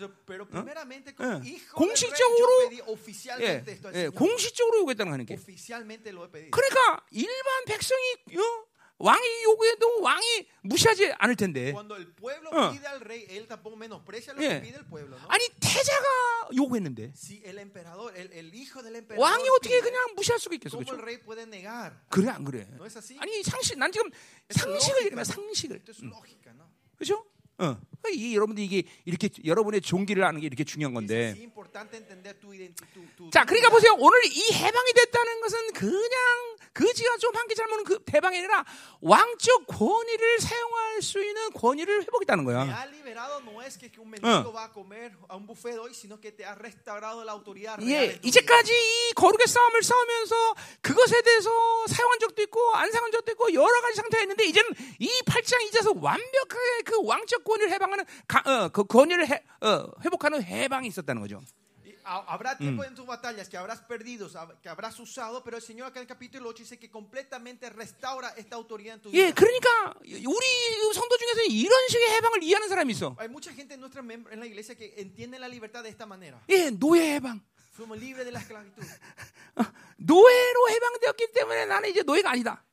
Eh. 1.20 1.42
hijo 1.42 1.74
공식적으로- 1.74 2.70
예, 3.42 3.64
예. 3.94 4.08
공식적으로 4.08 4.78
요구했다는 4.80 5.10
거 5.10 5.14
하는 5.14 5.26
게. 5.26 5.36
그러니까 6.50 7.02
일반 7.10 7.64
백성이 7.66 8.00
어? 8.36 8.69
왕이 9.00 9.44
요구해도 9.44 10.02
왕이 10.02 10.46
무시하지 10.62 11.12
않을 11.18 11.34
텐데. 11.34 11.68
Eh. 11.68 11.72
rey, 13.00 13.26
pueblo, 14.90 15.16
¿no? 15.16 15.26
아니 15.28 15.48
태자가 15.58 16.50
요구했는데 16.54 17.12
Si 17.16 17.42
el 17.44 17.58
el, 17.58 18.30
el 18.32 19.18
왕이 19.18 19.48
어떻게 19.48 19.80
그냥 19.80 20.14
무시할 20.14 20.38
수가 20.38 20.54
있겠어, 20.56 20.76
¿cómo 20.76 20.84
그렇죠? 20.84 21.00
그래 22.10 22.28
안 22.28 22.44
그래? 22.44 22.68
아니 23.18 23.42
상식, 23.42 23.78
난 23.78 23.90
지금 23.90 24.10
상식을 24.50 25.12
¿no? 25.12 25.24
상식을, 25.24 25.82
¿no? 26.52 26.68
그렇죠? 26.96 27.24
어, 27.60 27.76
이 28.10 28.34
여러분들 28.34 28.64
이게 28.64 28.82
이렇게 29.04 29.28
여러분의 29.44 29.82
종기를 29.82 30.24
아는 30.24 30.40
게 30.40 30.46
이렇게 30.46 30.64
중요한 30.64 30.94
건데. 30.94 31.34
자, 33.30 33.44
그러니까. 33.44 33.68
보세요. 33.70 33.94
오늘 33.98 34.18
이 34.26 34.52
해방이 34.54 34.92
됐다는 34.94 35.40
것은 35.42 35.72
그냥 35.74 36.56
그지가 36.72 37.16
좀 37.18 37.34
한 37.36 37.46
개 37.48 37.54
잘못은 37.54 37.84
그 37.84 37.98
대방이 38.04 38.38
아니라 38.38 38.64
왕적 39.00 39.66
권위를 39.66 40.38
사용할 40.40 41.02
수 41.02 41.22
있는 41.22 41.50
권위를 41.50 42.02
회복했다는 42.02 42.44
거야. 42.44 42.64
autoridad 47.30 47.82
real 47.82 48.04
예. 48.14 48.18
이제까지 48.22 48.72
이 48.72 49.12
거룩의 49.14 49.46
싸움을 49.46 49.82
싸우면서 49.82 50.54
그것에 50.80 51.22
대해서 51.22 51.50
사용한 51.88 52.18
적도 52.20 52.40
있고 52.42 52.74
안 52.74 52.90
사용한 52.90 53.10
적도 53.12 53.32
있고 53.32 53.52
여러 53.52 53.80
가지 53.82 53.96
상태가 53.96 54.22
있는데 54.22 54.44
이제는 54.44 54.70
이 55.00 55.08
8장 55.26 55.60
이제서 55.62 55.90
완벽하게 55.94 56.82
그 56.84 57.04
왕적 57.04 57.42
권위를 57.50 57.72
해방하는 57.72 58.04
가, 58.28 58.42
어, 58.46 58.68
그 58.68 58.84
권위를 58.84 59.28
해, 59.28 59.42
어, 59.60 59.90
회복하는 60.04 60.42
해방이 60.42 60.86
있었다는 60.88 61.20
거죠. 61.22 61.40
Habrá 62.02 62.56
tiempo 62.58 62.82
en 62.82 62.94
tus 62.94 63.06
batallas 63.06 63.48
que 63.48 63.56
habrás 63.56 63.82
perdido, 63.82 64.28
que 64.62 64.68
habrás 64.68 64.98
usado, 64.98 65.44
pero 65.44 65.58
el 65.58 65.62
Señor 65.62 65.86
acá 65.86 66.00
en 66.00 66.04
el 66.04 66.08
capítulo 66.08 66.48
8 66.48 66.64
dice 66.64 66.76
que 66.78 66.90
completamente 66.90 67.70
restaura 67.70 68.30
esta 68.36 68.56
autoridad 68.56 68.94
en 68.96 69.02
tu 69.02 69.10
예, 69.12 69.26
vida. 69.26 69.34
그러니까 69.34 69.94
우리 70.02 70.46
성도 70.92 71.16
중에서 71.18 71.42
이런 71.42 71.88
식의 71.88 72.10
해방을 72.16 72.42
이해하는 72.42 72.68
사람이 72.68 72.92
있어. 72.94 73.14
Hay 73.20 73.28
mucha 73.28 73.52
gente 73.54 73.74
en 73.74 73.80
nuestra 73.80 74.02
en 74.02 74.40
la 74.40 74.46
iglesia 74.46 74.74
que 74.74 74.94
entiende 74.96 75.38
la 75.38 75.46
libertad 75.46 75.84
de 75.84 75.90
esta 75.90 76.04
manera. 76.04 76.40
예, 76.48 76.70
노예 76.70 77.14
해방. 77.14 77.40
어, 79.56 79.62
노예로 79.98 80.70
해방되었기 80.70 81.32
때문에 81.32 81.66
나는 81.66 81.88
이제 81.90 82.02
노예가 82.02 82.30
아니다. 82.30 82.64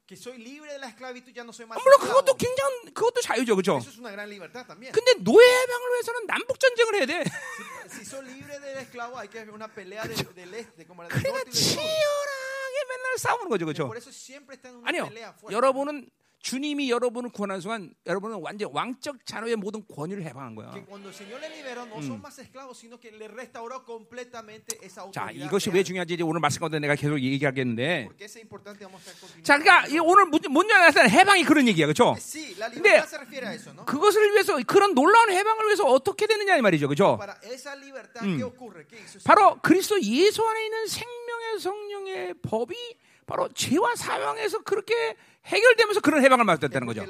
아, 1.77 1.83
물론. 1.83 1.99
그것도 1.99 2.35
굉장한 2.37 2.93
그것도 2.93 3.19
자유죠, 3.21 3.55
그렇죠? 3.55 3.79
근데 4.93 5.13
노예 5.15 5.45
해방을 5.45 5.91
위해서는 5.91 6.25
남북 6.27 6.59
전쟁을 6.59 6.95
해야 6.95 7.05
돼. 7.05 7.23
그러니까. 11.09 11.51
치열하게 11.51 12.85
맨날 12.89 13.17
싸우는 13.17 13.49
거죠, 13.49 13.65
그렇죠? 13.65 13.83
아니요. 14.85 15.03
여러분은 15.51 16.09
주님이 16.39 16.89
여러분을 16.91 17.29
구원한 17.31 17.59
순간 17.59 17.93
여러분은 18.05 18.39
완전 18.41 18.69
왕적 18.71 19.25
자녀의 19.25 19.55
모든 19.55 19.83
권위를 19.87 20.23
해방한 20.23 20.55
거야. 20.55 20.71
Esa 24.81 25.11
자. 25.11 25.29
이것이. 25.31 25.69
왜 25.71 25.83
중요한지 25.83 26.13
이제 26.13 26.23
오늘 26.23 26.39
말씀 26.39 26.59
가운데 26.59 26.79
내가 26.79 26.95
계속 26.95 27.19
얘기하겠는데. 27.19 28.09
자, 29.43 29.57
그러니까 29.57 29.87
이 29.87 29.99
오늘 29.99 30.25
문제가 30.25 30.79
나타난 30.85 31.09
해방이 31.09 31.43
그런 31.43 31.67
얘기야, 31.67 31.85
그렇죠? 31.85 32.15
근데. 32.73 33.03
그것을 33.85 34.31
위해서 34.31 34.57
그런 34.65 34.93
놀라운 34.93 35.31
해방을 35.31 35.65
위해서 35.65 35.83
어떻게 35.85 36.27
되느냐 36.27 36.55
이 36.57 36.61
말이죠, 36.61 36.87
그렇죠? 36.87 37.19
El 37.43 37.57
바로 39.25 39.59
그리스도 39.61 40.01
예수 40.01 40.43
안에 40.45 40.65
있는 40.65 40.87
생명의 40.87 41.59
성령의 41.59 42.33
법이 42.41 42.75
바로 43.25 43.49
죄와 43.53 43.95
사망에서 43.95 44.59
그렇게 44.63 45.15
해결되면서 45.47 46.01
그런 46.01 46.23
해방을 46.23 46.45
Porque 46.85 46.85
거죠. 46.85 47.01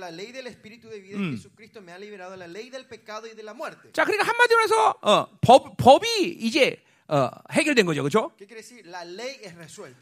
muerte. 3.53 3.91
자, 3.93 4.05
그러니까 4.05 4.27
한마디로 4.27 4.61
해서 4.61 4.95
어, 5.01 5.27
법 5.41 5.75
법이 5.77 6.37
이제 6.39 6.83
어, 7.09 7.29
해결된 7.51 7.85
거죠, 7.85 8.03
그렇죠? 8.03 8.31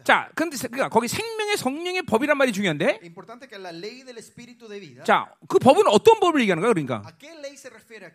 자, 0.03 0.27
근데 0.35 0.57
세- 0.57 0.67
그러니까 0.67 0.89
거기 0.89 1.07
생명의 1.07 1.55
성령의 1.55 2.01
법이란 2.01 2.35
말이 2.35 2.51
중요한데. 2.51 2.99
자, 5.05 5.31
그 5.47 5.59
법은 5.59 5.85
어떤 5.87 6.19
법을 6.19 6.41
얘기하는 6.41 6.61
거야, 6.61 6.73
그러니까. 6.73 7.03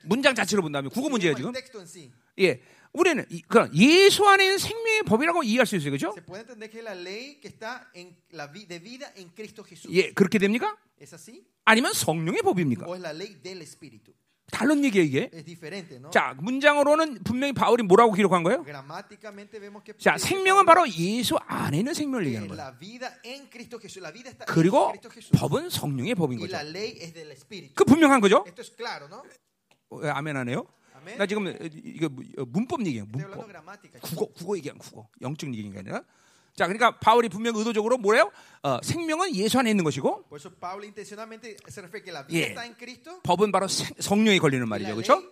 문장 0.04 0.35
자체로 0.35 0.61
본다면 0.62 0.90
국어 0.90 1.09
문제예요 1.09 1.35
지금. 1.37 1.52
예, 2.40 2.61
우리는 2.92 3.24
이, 3.31 3.40
그 3.42 3.70
예수 3.74 4.26
안에 4.26 4.44
있는 4.44 4.59
생명의 4.59 5.03
법이라고 5.05 5.42
이해할 5.44 5.66
수 5.66 5.76
있어요, 5.76 5.90
그렇죠? 5.92 6.12
Jesús. 9.64 9.94
예, 9.94 10.12
그렇게 10.12 10.38
됩니까? 10.38 10.76
아니면 11.64 11.92
성령의 11.92 12.42
법입니까? 12.42 12.87
다른 14.50 14.83
얘기예요, 14.85 15.07
이게. 15.07 15.31
자, 16.11 16.35
문장으로는 16.37 17.22
분명히 17.22 17.53
바울이 17.53 17.85
뭐라고 17.85 18.12
기록한 18.12 18.42
거예요? 18.42 18.64
자, 20.00 20.18
생명은 20.18 20.66
바로 20.66 20.88
예수 20.90 21.37
안에 21.46 21.79
있는 21.79 21.94
생명을 21.94 22.26
얘기하는 22.26 22.48
거예요. 22.48 22.74
그리고. 24.46 24.92
법은 25.38 25.70
성령의 25.70 26.16
법인 26.16 26.40
거죠. 26.40 26.57
그 27.76 27.85
분명한 27.85 28.20
거죠? 28.20 28.42
Es 28.59 28.74
claro, 28.76 29.07
¿no? 29.07 29.22
어, 29.90 29.96
왜 29.98 30.11
아멘 30.11 30.37
안 30.37 30.48
해요? 30.48 30.66
나 31.18 31.26
지금 31.26 31.46
이거 31.84 32.08
문법 32.46 32.82
hablando 32.82 33.06
문법. 33.10 33.30
국어 34.00 34.26
국어 34.32 34.56
얘기한 34.56 34.78
국어. 34.78 35.08
영적 35.22 35.48
얘기인 35.54 35.72
게 35.72 35.78
아니라. 35.80 36.02
자, 36.56 36.66
그러니까 36.66 36.98
바울이 36.98 37.28
분명 37.28 37.54
의도적으로 37.56 37.96
뭐래요? 37.96 38.30
어, 38.62 38.78
생명은 38.82 39.34
예수 39.36 39.58
안에 39.58 39.70
있는 39.70 39.84
것이고 39.84 40.24
Cristo 42.76 43.20
법은 43.22 43.52
바로 43.52 43.68
생- 43.68 43.94
성령에 43.98 44.38
걸리는 44.38 44.68
말이죠. 44.68 44.94
그렇죠? 44.94 45.22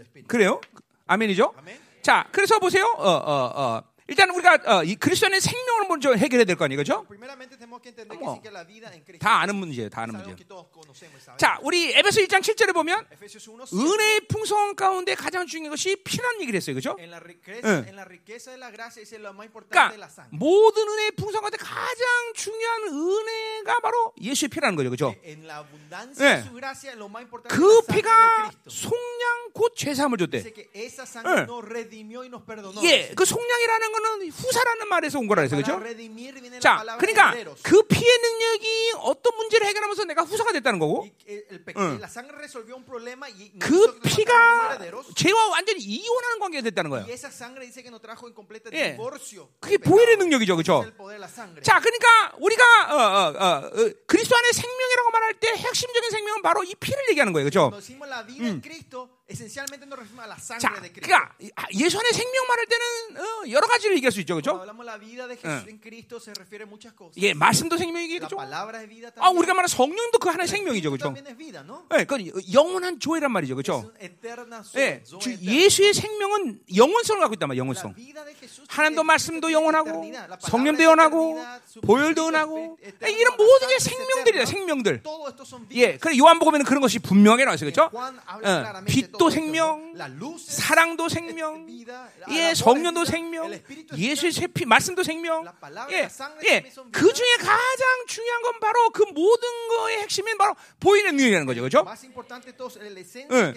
Espíritu. 0.00 0.26
그래요? 0.28 0.60
아멘이죠? 1.06 1.54
아멘. 1.58 1.80
자, 2.02 2.26
그래서 2.32 2.58
보세요. 2.58 2.84
어, 2.96 3.08
어, 3.08 3.52
어. 3.54 3.82
일단 4.08 4.30
우리가 4.30 4.58
어, 4.66 4.82
이 4.84 4.96
그리스도 4.96 5.26
안에 5.26 5.38
생명을 5.40 5.86
먼저 5.88 6.12
해결해야 6.12 6.44
될 6.44 6.56
거 6.56 6.64
아니에요. 6.64 6.82
그렇죠? 6.82 7.06
En 7.10 9.04
Cristo 9.04 9.18
다 9.20 9.40
아는 9.40 9.54
문제예요. 9.56 9.88
다 9.88 10.02
아는 10.02 10.16
문제. 10.16 10.44
자, 11.38 11.58
우리 11.62 11.92
에베소 11.92 12.20
1장 12.22 12.40
7절에 12.40 12.74
보면 12.74 13.06
Efesios 13.12 13.48
1, 13.50 13.80
은혜의 13.80 14.20
풍성함 14.28 14.74
가운데 14.74 15.14
가장 15.14 15.46
중요한 15.46 15.70
것이 15.70 15.96
피란 16.04 16.40
얘기를 16.40 16.56
했어요. 16.58 16.74
그렇죠? 16.74 16.96
Eh. 16.98 17.06
más 19.32 19.46
importante 19.46 19.70
그러니까. 19.70 20.28
모든 20.30 20.88
은혜의 20.88 21.10
풍성함 21.12 21.42
가운데 21.42 21.56
가장 21.58 22.32
중요한 22.34 22.82
은혜가 22.88 23.80
바로 23.80 24.12
예수의 24.20 24.48
피라는 24.48 24.76
거죠. 24.76 24.90
그렇죠? 24.90 25.14
Eh. 25.24 25.36
más 27.08 27.22
importante 27.22 27.56
그 27.56 27.80
피가. 27.86 28.50
송량 28.66 29.50
곧 29.54 29.74
죄사함을 29.76 30.18
줬대. 30.18 30.38
Eh. 30.38 31.46
perdonó. 32.46 32.82
예. 32.84 33.12
그 33.14 33.24
송량이라는 33.24 33.92
거는 34.02 34.30
후사라는 34.30 34.88
말에서 34.88 35.18
온 35.18 35.26
거라 35.26 35.46
그렇죠? 35.46 35.78
viene 35.78 36.38
la 36.38 36.60
자, 36.60 36.76
그러니까. 36.98 37.32
그 37.62 37.82
피의 37.82 38.18
능력이 38.18 38.92
어떤 38.98 39.36
문제를 39.36 39.66
해결하면서 39.66 40.04
내가 40.04 40.22
후사가 40.22 40.52
됐다는 40.52 40.78
거고 40.78 41.06
응. 41.76 41.98
그 43.58 43.98
피가. 44.00 44.78
죄와 45.16 45.48
완전히 45.50 45.80
이혼하는 45.80 46.38
관계가 46.38 46.62
됐다는 46.62 46.90
거예요. 46.90 47.06
예. 48.78 48.96
그게. 49.60 49.76
보혈의 49.78 50.16
능력이죠, 50.18 50.56
그렇죠? 50.56 50.84
자, 51.62 51.80
그러니까 51.80 52.32
우리가 52.38 52.64
어, 52.90 52.96
어, 52.96 53.32
어, 53.32 53.56
어, 53.66 53.90
그리스도 54.06 54.36
안에 54.36 54.52
생명이라고 54.52 55.10
말할 55.10 55.34
때 55.34 55.48
핵심적인 55.48 56.10
생명은 56.10 56.42
바로 56.42 56.62
이 56.64 56.74
피를 56.74 56.98
얘기하는 57.10 57.32
거예요, 57.32 57.44
그렇죠? 57.48 57.70
Cuando 58.92 59.08
la 59.28 59.32
esencialmente 59.32 59.86
nos 59.86 59.98
referimos 59.98 60.24
a 60.24 60.28
la 60.28 60.36
자, 60.36 60.58
sangre 60.60 60.80
de 60.82 60.92
Cristo. 60.92 61.06
그러니까 61.06 61.34
예수 61.74 61.98
안에 61.98 62.10
생명 62.12 62.46
말할 62.48 62.66
때는 62.66 63.16
어, 63.16 63.50
여러 63.50 63.66
가지를 63.66 63.96
얘기할 63.96 64.12
수 64.12 64.20
있죠, 64.20 64.34
그렇죠? 64.34 64.58
hablamos 64.60 64.84
de 64.84 64.90
la 64.92 64.98
vida 64.98 65.26
de 65.26 65.36
Jesús 65.36 65.68
en 65.68 65.78
Cristo, 65.80 66.18
se 66.20 66.32
refiere 66.34 66.64
a 66.64 66.66
muchas 66.66 66.92
cosas. 66.94 67.14
예, 67.16 67.32
말씀도 67.32 67.76
La 67.76 67.78
생명이겠죠. 67.78 68.36
palabra 68.36 68.80
vida 68.86 69.10
아. 69.16 69.30
우리가 69.30 69.54
말하는 69.54 69.68
성령도 69.68 70.18
그 70.18 70.28
하나의 70.28 70.48
생명이죠, 70.48 70.90
그렇죠? 70.90 71.14
también 71.14 71.26
es 71.26 71.36
vida, 71.38 71.62
¿no? 71.64 71.86
예, 71.96 72.04
그 72.04 72.18
영원한 72.52 72.98
조회란 72.98 73.30
말이죠, 73.32 73.54
그렇죠? 73.54 73.90
eterna 74.02 74.60
예, 74.76 75.02
주. 75.04 75.32
예수의 75.40 75.94
생명은 75.94 76.60
영원성을 76.74 77.20
갖고 77.20 77.34
있단 77.34 77.48
말이에요, 77.48 77.62
La 77.62 77.64
영원성. 77.64 77.94
vida 77.94 78.24
de 78.24 78.34
Jesús 78.34 78.66
하나님도 78.68 79.02
말씀도. 79.04 79.52
영원하고 79.52 80.04
La 80.28 80.36
성령도 80.40 80.82
영원하고 80.82 81.38
보혈도 81.82 82.20
영원하고 82.22 82.76
이런 83.02 83.32
la 83.32 83.36
모든 83.36 83.68
게 83.68 83.76
eterna. 83.76 84.46
생명들. 84.46 85.02
예, 85.72 85.96
그래 85.96 86.16
요한복음에는 86.18 86.66
그런 86.66 86.80
것이 86.80 86.98
분명하게 86.98 87.44
나와 87.44 87.54
있어요, 87.54 87.68
En 87.68 87.72
그렇죠? 87.72 87.90
어, 87.96 88.40
claramente 88.40 88.92
빛도 89.22 89.30
생명, 89.30 89.94
사랑도 90.38 91.08
생명, 91.08 91.66
예, 92.30 92.54
성령도 92.54 93.04
생명, 93.04 93.52
예수의. 93.96 94.32
세피, 94.32 94.64
말씀도 94.64 95.04
생명. 95.04 95.44
예, 95.90 96.08
예, 96.44 96.62
그. 96.90 97.12
중에 97.12 97.36
가장 97.36 98.06
중요한 98.08 98.42
건 98.42 98.58
바로 98.58 98.90
그 98.90 99.02
모든 99.02 99.48
거의 99.68 99.98
핵심은 99.98 100.38
바로 100.38 100.56
보이는 100.80 101.14
능력이라는 101.14 101.46
거죠, 101.46 101.60
그렇죠? 101.60 101.84
예. 103.30 103.52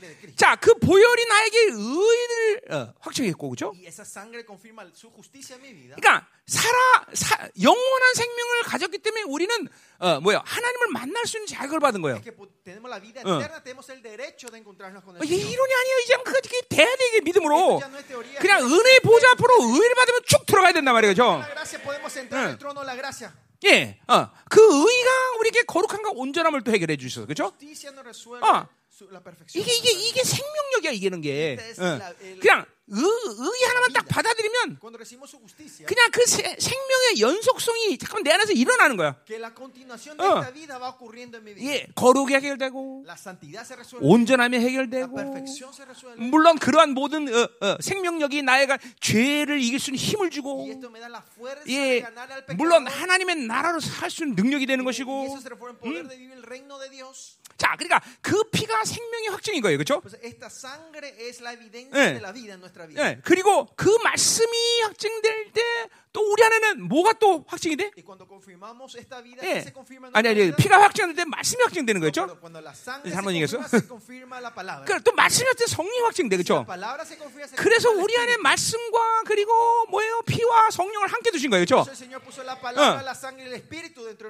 de 0.00 0.16
Cristo. 0.16 0.36
자, 0.36 0.56
그 0.56 0.74
보혈이 0.74 1.26
나에게 1.26 1.58
의를 1.70 2.60
어, 2.70 2.94
확정했고, 2.98 3.50
그렇죠? 3.50 3.72
Vida. 5.74 5.94
그러니까 5.96 6.26
살아 6.46 7.06
사, 7.12 7.36
영원한 7.60 8.14
생명을 8.14 8.62
가졌기 8.64 8.98
때문에 8.98 9.22
우리는 9.24 9.68
어, 9.98 10.20
뭐야 10.20 10.42
하나님을 10.44 10.88
만날 10.92 11.24
수 11.26 11.36
있는 11.36 11.46
자격을 11.46 11.78
받은 11.78 12.02
거예요. 12.02 12.16
어. 13.24 13.38
이게. 15.22 15.36
이론이 15.36 15.74
아니에요. 15.74 15.98
이제 16.04 16.14
그게 16.24 16.40
그게 16.40 16.60
돼야 16.68 16.86
믿음으로 17.24 17.80
no 17.84 17.98
es 17.98 18.06
teoría. 18.06 18.38
그냥 18.38 18.64
은혜의 18.64 19.00
보좌 19.00 19.30
앞으로 19.32 19.54
의를 19.60 19.94
받으면 19.94 20.20
쭉 20.26 20.46
들어가야 20.46 20.72
된단 20.72 20.94
말이에요, 20.94 21.14
그렇죠? 21.14 21.42
la 22.82 22.94
gracia. 22.94 23.30
예, 23.64 24.00
어, 24.08 24.28
그 24.50 24.60
의가 24.60 25.38
우리에게 25.38 25.62
거룩함과 25.62 26.10
온전함을 26.14 26.64
또 26.64 26.72
해결해 26.72 26.96
주셔서 26.96 27.26
그렇죠? 27.26 27.52
아. 28.42 28.66
la 29.10 29.22
perfección. 29.22 29.62
이게 29.62 29.74
이게 29.74 29.90
이게 29.90 30.22
생명력이야 30.22 30.90
이게는 30.92 31.20
게 31.22 31.58
어. 31.78 31.98
그냥 32.40 32.66
의, 32.88 32.98
의 32.98 33.68
하나만 33.68 33.92
딱 33.94 34.04
받아들이면 34.08 34.78
그냥 35.86 36.10
그 36.10 36.26
세- 36.26 36.56
생명의 36.58 37.20
연속성이 37.20 37.96
잠깐 37.96 38.22
내 38.24 38.32
안에서 38.32 38.52
일어나는 38.52 38.96
거야. 38.96 39.14
어. 40.24 40.40
예, 41.64 41.86
거룩이 41.94 42.34
해결되고 42.34 43.04
온전함이 44.02 44.58
해결되고. 44.58 45.16
물론 46.30 46.58
그러한 46.58 46.90
모든 46.92 47.28
어, 47.32 47.48
어, 47.60 47.76
생명력이 47.80 48.42
나에가 48.42 48.76
죄를 49.00 49.60
이길 49.62 49.78
수 49.78 49.90
있는 49.90 49.98
힘을 50.02 50.30
주고 50.30 50.66
예. 51.68 52.00
물론 52.56 52.86
하나님의 52.88 53.36
나라로 53.46 53.80
살 53.80 54.10
수 54.10 54.24
있는 54.24 54.34
능력이 54.36 54.66
되는 54.66 54.84
것이고 54.84 55.38
Dios. 56.90 57.38
자 57.56 57.76
그러니까 57.78 58.02
그 58.20 58.42
피가 58.50 58.84
생명의 58.84 59.28
확증인 59.28 59.62
거예요 59.62 59.78
그렇죠? 59.78 60.00
Pues 62.71 62.71
예. 62.98 63.02
예, 63.02 63.18
그리고 63.22 63.66
그 63.76 63.88
말씀이 64.04 64.80
확증될 64.82 65.52
때 65.52 65.62
또 66.12 66.20
우리 66.30 66.44
안에는 66.44 66.88
뭐가 66.88 67.14
또 67.14 67.44
확증이 67.48 67.76
돼? 67.76 67.90
예. 69.42 69.54
¿qué 69.54 69.60
se 69.60 69.72
confirma 69.72 70.08
en 70.08 70.16
아니 70.16 70.28
아니? 70.28 70.54
피가 70.54 70.78
때 71.16 71.24
말씀이 71.24 71.62
확증되는 71.62 72.00
거죠? 72.00 72.26
잘못 73.10 73.30
얘기했어? 73.30 73.58
그또 74.84 75.12
말씀이 75.12 75.46
확증 75.48 75.66
성령이 75.66 76.00
확증돼 76.00 76.36
그렇죠? 76.36 76.66
se 76.68 77.56
그래서 77.56 77.90
우리 77.90 78.16
안에. 78.18 78.36
말씀과 78.36 79.22
그리고 79.26 79.52
뭐예요 79.88 80.22
피와 80.26 80.70
성령을 80.70 81.08
함께 81.08 81.30
두신 81.30 81.50
거예요 81.50 81.64
그렇죠? 81.64 81.80
어. 81.80 81.84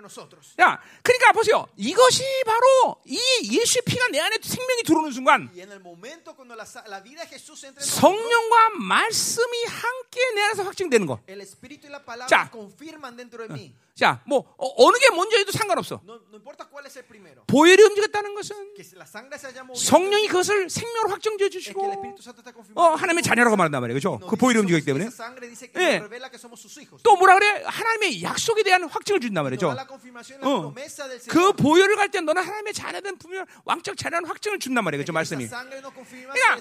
nosotros. 0.03 0.55
야, 0.61 0.81
그러니까 1.03 1.33
보세요. 1.33 1.67
이것이 1.77 2.25
바로 2.45 2.97
이 3.05 3.19
예수의 3.43 3.83
피가 3.85 4.09
내 4.09 4.21
안에 4.21 4.37
생명이 4.43 4.83
들어오는 4.85 5.11
순간 5.13 5.51
성령과 7.79 8.71
말씀이 8.79 9.65
함께 9.65 10.21
내 10.35 10.43
안에서 10.43 10.63
확증되는 10.65 11.07
거. 11.07 11.21
Espíritu 11.73 11.87
y 11.87 11.91
la 11.91 12.05
palabra 12.05 12.29
자. 12.29 12.51
confirman 12.51 13.17
dentro 13.17 13.47
de 13.47 13.55
mí. 13.55 13.75
자, 13.95 14.23
뭐 14.27 14.39
어, 14.57 14.91
느 14.91 14.99
게 14.99 15.11
먼저 15.11 15.37
해도 15.37 15.53
상관없어. 15.53 16.01
No, 16.03 16.15
no. 16.15 16.41
보혈이 17.47 17.83
움직였다는 17.83 18.35
것은. 18.35 18.73
성령이 19.77 20.29
그것을 20.29 20.71
생명으로 20.71 21.11
확정지어 21.11 21.49
주시고 21.51 21.81
어. 22.75 22.95
하나님의 22.97 23.23
자녀라고 23.23 23.55
말한단 23.57 23.81
말이에요. 23.83 24.01
그렇죠? 24.01 24.17
Nos 24.17 24.31
그 24.31 24.37
보혈이 24.37 24.57
somos- 24.81 24.85
때문에. 24.87 25.05
예. 25.85 25.99
또 27.05 27.17
뭐라 27.17 27.35
그래? 27.39 27.63
하나님의 27.67 28.23
약속에 28.23 28.63
대한 28.63 28.83
확증을 28.89 29.21
준단 29.21 29.45
말이죠. 29.45 29.69
어. 30.49 30.73
그. 31.29 31.53
보혈을 31.53 31.97
갈 31.97 32.09
때 32.11 32.21
너는 32.21 32.43
하나님의 32.43 32.73
자녀된 32.73 33.19
분명 33.19 33.45
왕적 33.65 33.97
자녀는 33.97 34.27
확증을 34.27 34.59
준단 34.59 34.85
말이에요. 34.85 35.05
그렇죠? 35.05 35.13
Esa 35.13 35.37
말씀이. 35.37 35.45
그러니까 36.33 36.57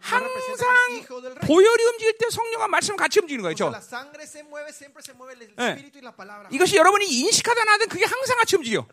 항상. 0.00 0.66
보혈이 1.46 1.82
움직일 1.84 2.18
때 2.18 2.28
성령과 2.30 2.68
말씀 2.68 2.96
같이 2.96 3.20
움직이는 3.20 3.42
거예요. 3.42 3.54
그렇죠? 3.56 3.72
예. 5.58 5.74
이것이 6.50 6.76
여러분이 6.76 7.06
인식하든 7.06 7.62
안 7.62 7.68
하든 7.68 7.88
그게 7.88 8.04
항상 8.04 8.36
같이 8.38 8.56
움직여. 8.56 8.86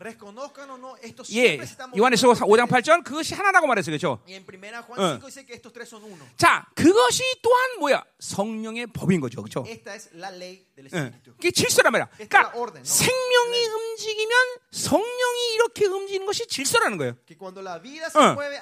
예, 1.32 1.58
요한에서 1.96 2.26
moviendo. 2.26 2.46
5장 2.46 2.68
8절 2.68 3.04
그것이 3.04 3.34
하나라고 3.34 3.66
말했어요. 3.66 3.92
그렇죠? 3.92 4.20
Y 4.26 4.34
en 4.34 4.44
primera 4.44 4.82
Juan 4.82 5.00
어. 5.00 5.18
5 5.18 5.26
dice 5.26 5.44
que 5.44 5.54
estos 5.54 5.72
tres 5.72 5.88
son 5.88 6.02
uno. 6.04 6.24
자, 6.36 6.66
그것이 6.74 7.22
또한 7.42 7.78
뭐야? 7.78 8.04
성령의 8.18 8.88
법인 8.88 9.20
거죠. 9.20 9.42
그렇죠? 9.42 9.64
예. 9.66 9.82
espíritu. 10.86 11.32
그게 11.36 11.50
질서란 11.50 11.92
말이야. 11.92 12.08
그러니까. 12.16 12.52
생명이 12.82 13.66
움직이면 13.66 14.38
성령이 14.70 15.54
이렇게 15.54 15.86
움직이는 15.86 16.26
것이 16.26 16.46
질서라는 16.46 16.98
거예요. 16.98 17.12
어. 17.12 17.16
y 17.16 18.54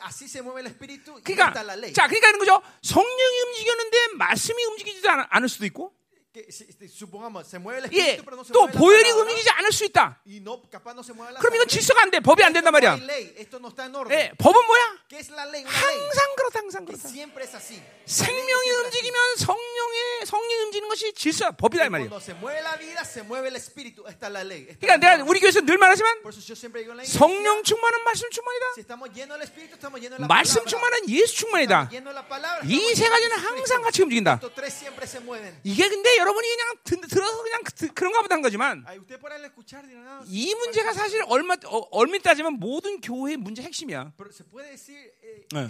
그러니까. 1.25 1.53
자, 1.93 2.07
그러니까 2.07 2.29
이런 2.29 2.39
거죠. 2.39 2.63
성령이 2.83 3.41
움직였는데 3.47 4.07
말씀이 4.17 4.65
움직이지도 4.65 5.11
않, 5.11 5.27
않을 5.31 5.49
수도 5.49 5.67
있고, 5.67 5.93
예, 7.93 8.17
또 8.53 8.67
보혈이 8.69 9.11
움직이지 9.11 9.51
않을 9.51 9.73
수 9.73 9.85
있다. 9.85 10.21
그럼 11.41 11.55
이건. 11.57 11.67
질서가 11.69 12.03
안 12.03 12.11
돼. 12.11 12.21
법이 12.21 12.43
안 12.45 12.53
된단 12.53 12.73
말이야. 12.73 12.99
예, 14.11 14.31
법은 14.39 14.67
뭐야? 14.67 14.99
항상 15.67 16.35
그렇다, 16.37 16.59
항상 16.61 16.85
그렇다. 16.85 17.09
생명이. 18.07 18.71
움직이면 18.71 19.37
성령의 19.39 20.27
성령이 20.27 20.63
움직이는 20.65 20.89
것이 20.89 21.13
질서야, 21.15 21.51
법이다 21.53 21.85
이. 21.85 22.05
Esta 22.07 22.21
그러니까 24.81 24.97
내가. 25.17 25.25
우리 25.25 25.41
교회에서 25.41 25.61
늘 25.63 25.79
말하지만 25.79 26.23
성령 27.07 27.63
충만은 27.65 28.05
말씀 28.05 28.31
충만이다. 28.31 28.67
말씀. 30.29 30.65
충만은 30.67 31.09
예수 31.09 31.35
충만이다. 31.39 31.91
이 32.65 32.95
세 32.95 33.09
가지는. 33.09 33.37
항상 33.37 33.83
같이 33.83 34.03
움직인다. 34.03 34.39
이게 35.65 35.89
근데 35.89 36.17
여러분 36.19 36.30
이 36.31 36.57
그냥 36.57 36.77
드- 36.85 37.01
들어서 37.09 37.43
그냥 37.43 37.63
그- 37.65 37.93
그런가 37.95 38.23
보다 38.23 38.35
한 38.35 38.43
거지만 38.43 38.85
ah, 38.87 38.97
이 40.27 40.55
문제가 40.55 40.93
사실 40.93 41.23
얼마 41.27 41.55
어, 41.67 41.89
얼밀 41.91 42.21
따지면 42.23 42.55
모든 42.61 43.01
교회의 43.01 43.37
문제 43.37 43.63
핵심이야. 43.63 44.13
decir, 44.17 44.97
eh, 45.23 45.47
Eh. 45.53 45.67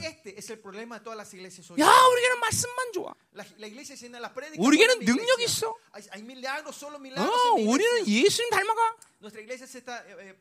hoy. 1.70 1.80
야, 1.80 1.88
우리는 1.88 2.38
말씀만 2.40 2.92
좋아. 2.92 3.14
La, 3.34 3.44
la. 3.56 3.68
우리에게는 4.58 5.00
iglesia. 5.38 5.44
있어. 5.44 5.74
Hay, 5.94 6.08
hay 6.12 6.22
milagros, 6.22 6.76
solo 6.76 6.98
milagros. 6.98 7.30
어, 7.30 7.54
우리는. 7.54 8.06
예수님 8.06 8.50
닮아가. 8.50 8.96
Está 9.20 10.02
eh, 10.06 10.16
eh. 10.20 10.34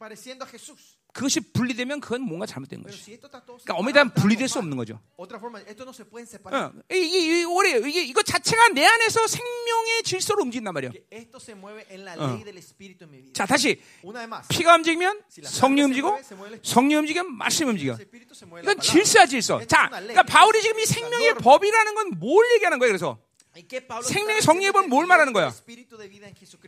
그것이 1.12 1.40
분리되면 1.42 2.00
그건 2.02 2.22
뭔가 2.22 2.46
잘못된 2.46 2.84
거지. 2.84 2.96
si 2.96 3.18
그러니까 3.20 3.74
estamos 4.06 4.14
분리될 4.14 4.48
수. 4.48 4.60
없는 4.60 4.78
거죠. 4.78 5.00
Otra 5.18 5.38
forma, 5.38 5.60
esto 5.68 5.84
no 5.84 5.92
se 5.92 6.04
pueden 6.06 6.28
separar. 6.28 6.70
어, 6.70 6.74
이, 6.94 6.98
이, 7.02 7.42
이, 7.42 7.44
우리 7.44 7.72
이게 7.90 8.04
이거 8.04 8.22
자체가 8.22 8.70
내 8.70 8.86
안에서 8.86 9.26
생명의 9.28 9.99
질서로 10.04 10.44
움직인단 10.44 10.74
la 10.74 10.92
어. 12.20 12.38
자, 13.34 13.46
다시 13.46 13.82
피가 14.50 14.76
움직이면 14.76 15.22
성령 15.44 15.86
움직이고. 15.86 16.20
성령 16.64 17.00
움직이면 17.00 17.38
말씀 17.38 17.68
움직여. 17.68 17.98
이건. 18.64 18.80
질서야 18.80 19.26
질서. 19.26 19.66
자. 19.66 19.90
그러니까 19.90 20.24
바울이 20.24 20.62
지금 20.62 20.80
이 20.80 20.86
생명의. 20.86 21.36
법이라는 21.36 21.96
건 21.96 22.10
뭘 22.20 22.46
얘기하는 22.56 22.80
거예요? 22.80 22.92
그래서 22.92 23.18
¿Y 23.18 23.18
qué 23.20 23.20
Pablo 23.20 23.29
생명의 24.44 24.72
법은 24.72 24.90
뭘 24.90 25.06
말하는 25.06 25.34
거야? 25.34 25.50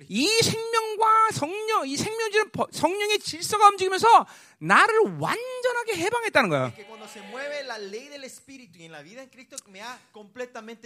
이 0.10 0.28
생명과 0.28 1.32
성령, 1.34 1.88
이 1.88 1.96
생명질 1.98 2.52
성령의 2.72 3.20
질서가 3.20 3.68
움직이면서 3.70 4.26
나를 4.60 5.00
완전하게 5.20 5.96
해방했다는 5.98 6.50
거야. 6.50 6.72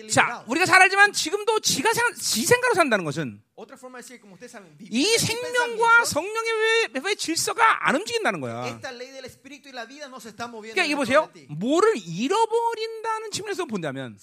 자. 0.10 0.44
우리가 0.48 0.66
잘 0.66 0.82
알지만 0.82 1.12
지금도 1.12 1.60
지가 1.60 1.92
생, 1.94 2.14
지 2.16 2.46
생각으로 2.46 2.74
산다는 2.76 3.04
것은 3.06 3.42
이 4.92 5.06
생명과 5.18 6.06
성령의 6.06 6.52
왜, 6.94 7.00
왜 7.04 7.16
질서가 7.16 7.88
안 7.88 7.96
움직인다는 7.96 8.40
거야. 8.42 8.64
그러니까 10.74 10.84
이게 10.86 10.96
보세요. 10.96 11.30
뭐를 11.50 11.94
잃어버린다는 11.96 13.32
측면에서 13.32 13.66
본다면, 13.66 14.16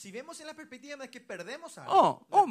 어, 1.86 2.20
어, 2.30 2.46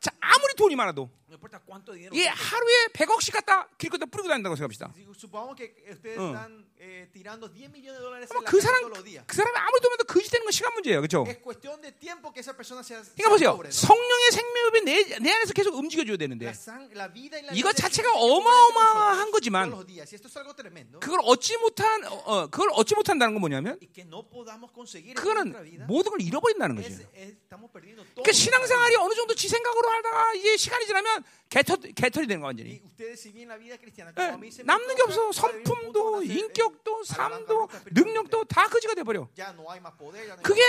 자, 0.00 0.10
아무리 0.20 0.54
돈이 0.54 0.74
많아도 0.76 1.10
tengas. 1.38 2.28
하루에 2.28 2.86
100억씩 2.92 3.32
갖다 3.32 3.68
길거리에 3.78 4.06
뿌리고 4.10 4.28
다닌다고 4.28 4.56
생각합시다. 4.56 4.92
Si 4.96 5.04
supongamos 5.14 5.56
que 5.56 5.72
ustedes 5.90 6.18
어. 6.18 6.32
están 6.32 6.64
eh, 6.80 7.08
tirando 7.12 7.48
10 7.48 7.70
millones 7.70 8.00
de 8.00 8.04
dólares 8.04 8.30
아마 8.30 8.40
en 8.40 8.44
la 8.44 8.50
그 8.50 8.60
사람. 8.60 8.82
그 9.26 9.36
사람이 9.36 9.56
아무리 9.56 9.80
돈도 9.80 10.04
거짓되는 10.04 10.44
건 10.44 10.50
시간 10.52 10.74
문제예요, 10.74 11.00
그렇죠? 11.00 11.24
그러니까 11.24 11.42
보세요. 13.28 13.58
성령의 13.70 14.30
생명이 14.32 14.80
내, 14.84 15.18
내 15.18 15.32
안에서 15.32 15.52
계속 15.52 15.74
움직여줘야 15.74 16.16
되는데 16.16 16.52
이거 17.54 17.72
자체가 17.72 18.12
어마어마한 18.14 19.30
거지만. 19.30 19.70
그걸 21.00 21.20
얻지 21.22 21.56
못한 21.58 22.04
어, 22.04 22.14
어, 22.24 22.46
그걸 22.48 22.70
얻지 22.72 22.94
못한다는 22.94 23.34
건 23.34 23.40
뭐냐면 23.40 23.78
그거는. 25.14 25.86
모든 25.86 26.10
걸 26.10 26.20
잃어버린다는 26.20 26.76
거죠. 26.76 26.88
그러니까 27.08 28.32
신앙생활이 28.32 28.96
어느 28.96 29.14
정도 29.14 29.34
지 29.34 29.48
생각으로 29.48 29.88
하다가 29.88 30.34
이제 30.34 30.56
시간이 30.56 30.86
지나면 30.86 31.21
개털 31.48 31.78
개털이 31.78 32.26
되는 32.26 32.40
거 32.40 32.46
완전히. 32.46 32.80
예, 32.98 34.62
남는 34.64 34.94
게 34.96 35.02
없어. 35.02 35.32
성품도 35.32 36.22
eh, 36.22 36.38
인격도 36.38 37.04
삶도. 37.04 37.68
능력도 37.92 38.44
다 38.44 38.68
거지가 38.68 38.94
돼 38.94 39.02
버려. 39.02 39.28
Ya 39.36 39.52
no 39.52 39.68
hay 39.70 39.80
más 39.80 39.92
poder, 39.98 40.24
ya 40.26 40.34
no 40.34 40.40
hay 40.40 40.42
그게 40.42 40.62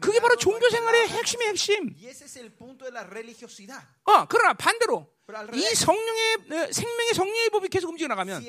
그게 0.00 0.20
바로 0.20 0.36
종교 0.36 0.68
생활의. 0.68 1.08
핵심의 1.08 1.48
핵심. 1.48 1.94
어, 4.04 4.26
그러나 4.28 4.52
반대로 4.54 5.06
이 5.54 5.74
성령의 5.76 6.34
어, 6.50 6.72
생명의 6.72 7.14
성령의 7.14 7.50
법이 7.50 7.68
계속 7.68 7.90
움직여 7.90 8.08
나가면 8.08 8.42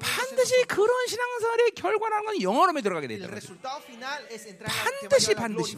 반드시 0.00 0.64
그런 0.64 1.06
신앙생활의 1.06 1.70
결과라는 1.70 2.26
건 2.26 2.42
영원함에 2.42 2.82
들어가게 2.82 3.08
돼 3.08 3.14
있다. 3.14 3.24
a 3.24 3.30
반드시, 5.34 5.34
반드시, 5.34 5.76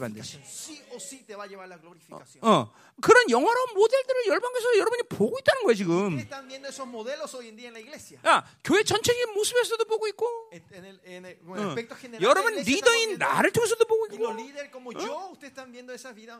la 1.63 1.79
glorificación. 1.79 2.43
어, 2.43 2.69
그런 3.01 3.29
영원한 3.29 3.73
모델들을 3.73 4.27
열방에서 4.27 4.77
여러분이 4.77 5.03
보고 5.03 5.37
있다는 5.39 5.63
거예요 5.63 5.75
지금. 5.75 6.17
야, 8.27 8.43
교회 8.63 8.83
전체적인 8.83 9.33
모습에서도 9.33 9.83
보고 9.85 10.07
있고, 10.09 10.25
어, 10.27 10.49
여러분 12.21 12.55
리더인 12.55 13.17
나를 13.17 13.51
통해서도 13.51 13.85
보고 13.85 14.05
있고. 14.07 14.17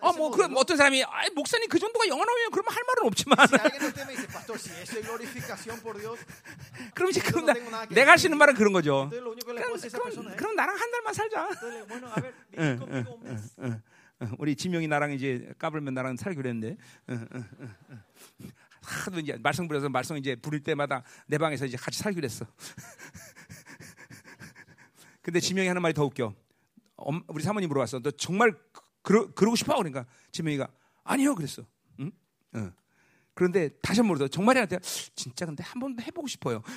어, 0.01 0.13
뭐 0.13 0.29
그럼. 0.31 0.55
어떤 0.57 0.77
사람이 0.77 1.03
아, 1.03 1.29
목사님 1.33 1.69
그 1.69 1.79
정도가 1.79 2.07
영원하면 2.07 2.51
그러면 2.51 2.73
할 2.73 2.83
말은 2.91 3.07
없지만, 3.07 3.37
그럼 6.93 7.09
이제 7.09 7.21
그럼 7.21 7.45
나, 7.45 7.53
내가 7.89 8.11
할 8.11 8.17
수. 8.19 8.27
있는 8.27 8.37
말은 8.37 8.53
그런 8.55 8.73
거죠. 8.73 9.09
그럼, 9.09 9.35
그럼, 10.13 10.35
그럼 10.37 10.55
나랑 10.55 10.77
한 10.77 10.91
달만 10.91 11.13
살자. 11.13 11.47
어, 13.57 13.81
어, 14.21 14.29
우리 14.37 14.55
진명이 14.55 14.87
나랑 14.87 15.13
이제 15.13 15.51
까불면 15.57 15.93
나랑 15.95 16.15
살기로 16.17 16.47
했는데 16.47 16.77
어, 17.07 17.13
어, 17.13 17.37
어, 17.39 17.67
어. 17.89 17.97
하도 18.83 19.19
이제 19.19 19.35
말썽 19.41 19.67
부려서 19.67 19.89
말썽 19.89 20.17
이제 20.17 20.35
부릴 20.35 20.61
때마다 20.63 21.03
내 21.27 21.37
방에서 21.39 21.65
이제 21.65 21.75
같이 21.77 21.99
살기로 21.99 22.25
했어. 22.25 22.45
근데 25.21 25.39
진명이 25.39 25.67
하는 25.67 25.81
말이 25.81 25.93
더 25.93 26.03
웃겨. 26.05 26.33
엄- 26.97 27.23
우리 27.27 27.43
사모님 27.43 27.67
물어봤어. 27.69 27.99
너 27.99 28.11
정말 28.11 28.55
그러, 29.01 29.31
그러고 29.33 29.55
싶어? 29.55 29.75
그러니까 29.77 30.05
진명이가 30.31 30.67
아니요 31.03 31.33
그랬어. 31.35 31.63
응? 32.55 32.65
어. 32.65 32.71
그런데 33.33 33.69
다시 33.81 34.01
한번 34.01 34.15
물어서 34.17 34.27
정말이야? 34.29 34.65
진짜 35.15 35.45
근데 35.45 35.63
한 35.63 35.79
번 35.79 35.97
해보고 35.99 36.27
싶어요. 36.27 36.61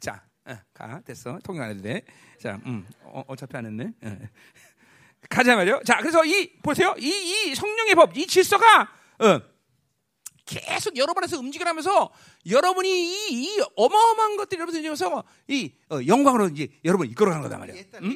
자, 0.00 0.22
어, 0.44 0.56
가 0.72 1.00
됐어. 1.00 1.38
통역 1.42 1.64
안 1.64 1.70
해도 1.70 1.82
돼. 1.82 2.02
자, 2.40 2.60
음, 2.64 2.86
어, 3.02 3.22
어차피 3.26 3.56
안 3.56 3.66
했네. 3.66 3.92
어. 4.02 4.18
가자 5.28 5.56
말이요. 5.56 5.80
자, 5.84 5.98
그래서 5.98 6.24
이 6.24 6.52
보세요. 6.62 6.94
이, 6.98 7.08
이 7.50 7.54
성령의 7.54 7.94
법, 7.96 8.16
이 8.16 8.26
질서가 8.26 8.82
어, 9.18 9.40
계속 10.48 10.96
여러분에서 10.96 11.38
움직여가면서 11.38 12.10
여러분이 12.48 12.88
이, 12.90 13.28
이 13.30 13.60
어마어마한 13.76 14.36
것들이 14.38 14.58
여러분 14.58 14.74
움직여서 14.74 15.22
이 15.48 15.72
어, 15.90 15.98
영광으로 16.06 16.48
이제 16.48 16.68
여러분 16.84 17.06
이끌어가는 17.08 17.42
Y 17.48 17.58
말이야. 17.60 17.74
응? 18.02 18.10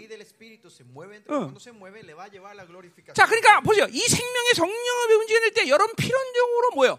자, 3.14 3.26
그러니까 3.26 3.61
보세요. 3.61 3.87
이 3.91 3.99
생명의 3.99 4.55
성령을 4.55 5.14
움직일 5.16 5.51
때 5.53 5.68
여러분 5.68 5.95
필연적으로 5.97 6.70
뭐요? 6.74 6.99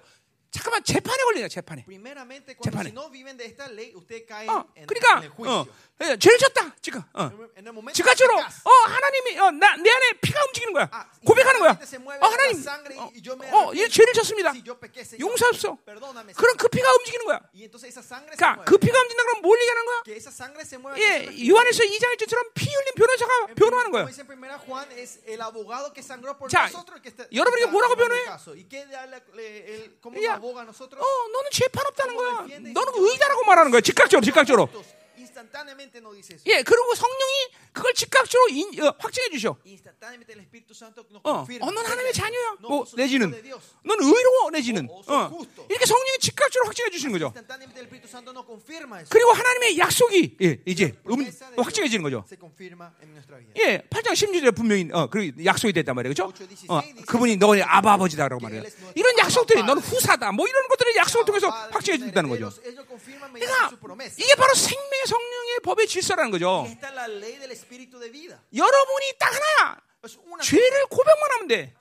잠깐만 0.54 0.84
재판에 0.84 1.24
걸리냐 1.24 1.47
재판에. 1.47 1.84
재판에. 2.64 2.89
si 2.89 2.93
no 2.93 3.10
ley, 3.74 3.91
usted 3.97 4.26
cae 4.30 4.47
어, 4.47 4.64
그러니까. 4.86 5.20
어, 5.49 5.66
예, 6.01 6.16
죄를 6.18 6.38
졌다 6.38 6.76
지금. 6.82 7.01
어. 7.14 7.30
즉각적으로 7.93 8.38
어 8.39 8.70
하나님이 8.86 9.39
어, 9.39 9.51
나, 9.51 9.76
내 9.78 9.89
안에 9.89 10.14
피가 10.22 10.39
움직이는 10.45 10.74
거야. 10.74 10.89
아, 10.91 11.10
고백하는 11.26 11.60
거야. 11.60 11.72
어 12.22 12.28
하나님, 12.28 12.54
어, 12.99 13.10
어, 13.49 13.74
이 13.74 13.82
arrepiento. 13.82 13.89
죄를 13.89 14.14
졌습니다. 14.14 14.54
용서합소. 15.20 15.78
perdóname, 15.86 16.34
그럼. 16.38 16.56
그 16.58 16.68
피가 16.70 16.86
움직이는 17.01 17.26
거야. 17.26 17.39
그러니까. 18.38 18.64
그 18.66 18.78
피가 18.78 18.93
움직인다 18.99 19.24
그러면 19.24 19.41
뭘 19.41 19.60
얘기하는 19.60 19.86
거야? 19.86 20.04
예, 21.01 21.49
요한에서 21.49 21.84
2장 21.84 22.14
1절처럼 22.18 22.54
피 22.54 22.66
흘린 22.70 22.93
변호사가 22.95 23.47
변호하는 23.56 23.91
거야. 23.91 24.04
자, 26.49 26.68
여러분이 27.34 27.66
뭐라고 27.72 27.95
변호해? 27.95 28.24
caso. 28.26 28.51
¿Y 28.54 28.68
qué 28.68 28.86
da 28.86 29.06
la- 29.08 29.22
le- 29.34 29.66
el- 29.66 29.97
¿Cómo 30.01 30.18
야, 30.26 30.36
어, 31.02 31.28
너는 31.32 31.50
죄판 31.52 31.86
없다는 31.88 32.16
거야. 32.16 32.32
너는 32.74 32.94
의자라고 33.12 33.44
말하는 33.46 33.72
거야. 33.72 33.82
즉각적으로, 33.82 34.24
즉각적으로. 34.26 34.70
Instantáneamente 35.18 35.99
no 35.99 36.14
dice 36.14 36.36
eso. 36.36 36.43
예, 36.47 36.64
그리고 36.64 36.95
성령이 36.95 37.72
그걸 37.74 37.93
즉각적으로 37.93 38.49
인, 38.49 38.82
어, 38.82 38.93
확증해 38.97 39.30
주셔. 39.30 39.55
Instantáneamente 39.66 40.34
el 40.34 40.39
Espíritu 40.41 40.74
Santo 40.74 41.03
nos 41.09 41.22
어, 41.24 41.45
confirma. 41.45 41.68
어, 41.68 41.72
넌 41.72 41.86
하나님의 41.86 42.14
자녀야. 42.14 42.57
No, 42.61 42.68
뭐 42.70 42.86
sos 42.86 42.95
내지는 42.95 43.30
hijo 43.30 43.36
de 43.38 43.43
Dios. 43.43 43.64
넌 43.84 43.97
의로워 43.99 44.49
내지는 44.51 44.88
어, 44.89 45.01
어, 45.07 45.30
justo. 45.30 45.66
이렇게 45.70 45.86
성령이 45.86 46.18
즉각적으로 46.20 46.68
확증해 46.68 46.89
주시는 46.89 47.11
거죠. 47.14 47.26
Instantáneamente 47.36 47.80
el 47.80 47.86
Espíritu 47.88 48.07
Santo 48.07 48.32
nos 48.32 48.45
confirma 48.45 49.01
eso. 49.01 49.09
그리고 49.09 49.32
하나님의 49.32 49.78
약속이 49.78 50.38
예, 50.41 50.59
이제 50.66 50.93
음, 50.93 51.03
Promesa 51.03 51.47
de 51.49 51.55
Dios 51.55 51.66
확증해지는 51.66 52.03
거죠. 52.03 52.26
Se 52.28 52.38
confirma 52.38 52.93
en 53.01 53.09
nuestra 53.11 53.38
vida. 53.38 53.53
예, 53.61 53.82
8장 53.89 54.14
16절에 54.14 54.55
분명히 54.55 54.89
어, 54.91 55.07
그 55.07 55.32
약속이 55.43 55.74
됐단 55.74 55.95
말이에요. 55.95 56.11
그죠? 56.14 56.32
8, 56.32 56.47
16 56.47 56.70
어, 56.72 56.82
그분이 57.07 57.38
너의 57.38 57.64
아바 57.64 57.93
아버지다라고 57.93 58.39
que 58.39 58.49
말해요. 58.49 58.64
이런 58.95 59.18
약속들이 59.18 59.61
Padre. 59.61 59.82
후사다. 59.82 60.32
뭐 60.32 60.47
이런 60.47 60.68
것들을 60.68 60.95
약속을 60.95 61.26
통해서 61.26 61.49
확증해 61.49 61.97
준다는 61.97 62.30
거죠. 62.30 62.47
herederos, 62.47 62.61
ellos 62.66 62.86
confirman 62.88 63.32
mediante 63.32 63.53
그러니까 63.53 63.68
su 63.70 63.78
promesa. 63.80 64.16
이게 64.20 64.36
바로 64.36 64.53
생명 64.53 65.03
의 65.04 65.08
성령의 65.08 65.60
법의 65.64 65.88
질서라는 65.88 66.32
거죠. 66.32 66.66
여러분이 68.56 69.14
딱 69.20 69.34
하나야. 69.34 69.82
죄를 70.41 70.86
고백만 70.88 71.32
하면 71.32 71.47
돼. 71.47 71.74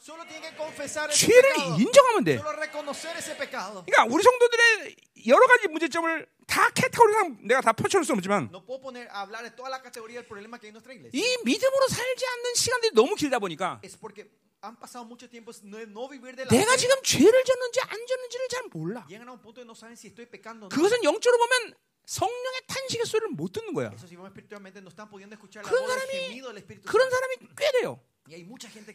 죄를. 1.13 1.57
인정하면 1.81 2.25
돼. 2.25 2.39
그러니까 2.39 4.05
우리 4.09 4.23
성도들의 4.23 4.97
여러 5.29 5.47
가지 5.47 5.69
문제점을 5.69 6.27
다 6.47 6.69
캐테고리상 6.71 7.39
내가 7.43 7.61
다 7.61 7.73
펼쳐놓을 7.73 8.05
수 8.05 8.13
없지만. 8.13 8.51
이 11.13 11.37
믿음으로 11.45 11.89
살지 11.89 12.27
않는 12.27 12.55
시간들이 12.55 12.93
너무 12.95 13.15
길다 13.15 13.39
보니까 13.39 13.81
Es 13.83 13.97
porque 13.97 14.29
han 14.63 14.77
pasado 14.79 15.05
mucho 15.05 15.29
tiempo 15.29 15.51
no, 15.65 15.79
no 15.91 16.09
vivir 16.09 16.37
de 16.37 16.45
la 16.45 16.51
내가. 16.51 16.77
지금 16.77 16.95
죄를 17.03 17.45
졌는지 17.45 17.81
안 17.83 18.07
졌는지를 18.07 18.49
잘 18.49 18.63
몰라. 18.73 19.05
Llegan 19.09 19.29
a 19.29 19.33
un 19.33 19.41
punto 19.41 19.61
de 19.61 19.67
no 19.67 19.75
saben 19.75 19.97
si 19.97 20.09
estoy 20.09 20.27
pecando 20.27 20.67
o 20.67 20.69
no. 20.69 20.69
그것은 20.69 21.03
영적으로 21.03 21.39
보면 21.39 21.75
성령의 22.07 22.61
탄식의 22.67 23.07
소리를 23.07 23.29
못 23.31 23.53
듣는 23.53 23.75
거야. 23.75 23.91
그런 25.71 25.89
사람이 25.89 26.13
그런. 26.87 27.11
사람이 27.11 27.37
꽤 27.57 27.71
돼요. 27.81 28.01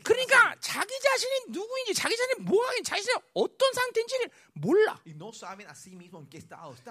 그러니까. 0.03 0.55
자기 0.61 0.89
자신이 1.03 1.33
누구인지 1.49 1.93
자기 1.93 2.15
자신이 2.15 2.45
뭐하긴 2.45 2.83
자신이 2.83 3.13
어떤 3.33 3.73
상태인지를 3.73 4.29
몰라. 4.53 4.99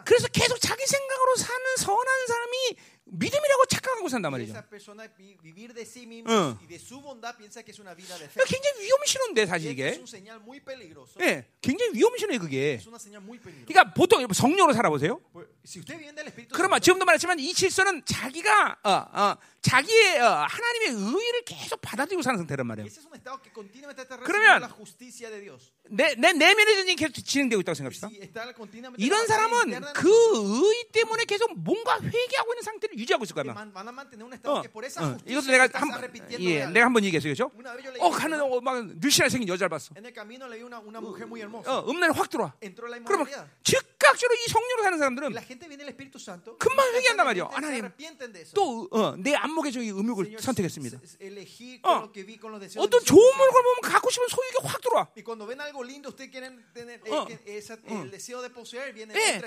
그래서 0.04 0.28
계속 0.28 0.60
자기 0.60 0.84
생각으로 0.86 1.36
사는 1.36 1.76
선한 1.78 2.26
사람이 2.26 2.76
믿음이라고 3.08 3.66
착각하고 3.66 4.08
산단 4.08 4.30
말이죠. 4.32 4.52
어. 6.28 6.58
그러니까 8.34 8.44
굉장히 8.54 8.86
위험신호인데 8.86 9.46
사실 9.46 9.70
이게. 9.70 9.90
예, 11.22 11.46
굉장히 11.62 11.92
위험신호예요 11.94 12.40
그게. 12.40 12.78
그러니까 13.66 13.94
보통 13.94 14.26
성령으로 14.32 14.72
살아보세요. 14.74 15.20
그러면 16.56 16.80
지금도 16.80 17.04
말했지만 17.04 17.38
이 17.38 17.52
질서는 17.54 18.04
자기가 18.04 18.78
어, 18.84 18.90
어, 18.90 19.36
자기의 19.62 20.20
어, 20.20 20.46
하나님의 20.48 20.88
의의를 20.90 21.42
계속 21.44 21.80
받아들이고 21.80 22.22
사는 22.26 22.38
상태란 22.38 22.66
말이에요. 22.66 22.86
그러면-. 24.26 24.60
내, 25.88 26.14
내 26.16 26.32
내면의 26.32 26.74
전쟁이 26.76 26.96
계속 26.96 27.12
진행되고 27.14 27.60
있다고 27.62 27.74
생각합시다. 27.74 28.08
이런 28.98 29.26
사람은 29.28 29.70
그 29.94 30.06
의 30.66 30.84
때문에 30.92 31.24
계속 31.24 31.56
뭔가 31.58 32.00
회개하고 32.00 32.52
있는 32.52 32.62
상태를 32.62 32.98
유지하고 32.98 33.24
있을 33.24 33.34
거야. 33.34 33.44
어, 34.50 34.62
어. 35.04 35.18
이것도 35.26 35.46
내가 35.52 35.68
한, 35.78 35.88
예. 36.40 36.66
내가 36.66 36.86
한번 36.86 37.04
얘기했어요, 37.04 37.32
그죠? 37.32 37.50
Le 37.94 38.00
어 38.00 38.10
가는. 38.10 38.40
어, 38.40 38.60
막 38.60 38.84
늘씬하게 38.98 39.30
생긴 39.30 39.48
여자를 39.48 39.68
봤어. 39.68 39.94
어, 41.70 41.84
음란에 41.88 42.12
확 42.16 42.28
들어와. 42.30 42.52
그러면 43.06 43.26
inmoralidad. 43.28 43.50
즉각적으로 44.06 44.34
이 44.36 44.48
성령으로 44.48 44.82
사는 44.82 44.98
사람들은. 44.98 45.32
금방 46.58 46.86
회개한단 46.94 47.26
se 47.26 47.42
하나님, 47.50 47.84
arrepienten 47.84 48.32
de 48.32 48.40
eso. 48.42 48.54
또 48.54 48.88
어, 48.90 49.16
내 49.16 49.34
안목의 49.34 49.72
저기 49.72 49.90
음욕을 49.90 50.38
선택했습니다. 50.38 50.98
어. 51.82 52.06
어떤 52.78 53.02
좋은. 53.04 53.36
물건 53.36 53.62
보면 53.62 53.80
갖고 53.82 54.10
싶은 54.10 54.28
소유가 54.28 54.68
확 54.68 54.80
들어와. 54.80 55.08
Eh, 57.06 57.12
어. 57.12 57.26
예. 59.16 59.38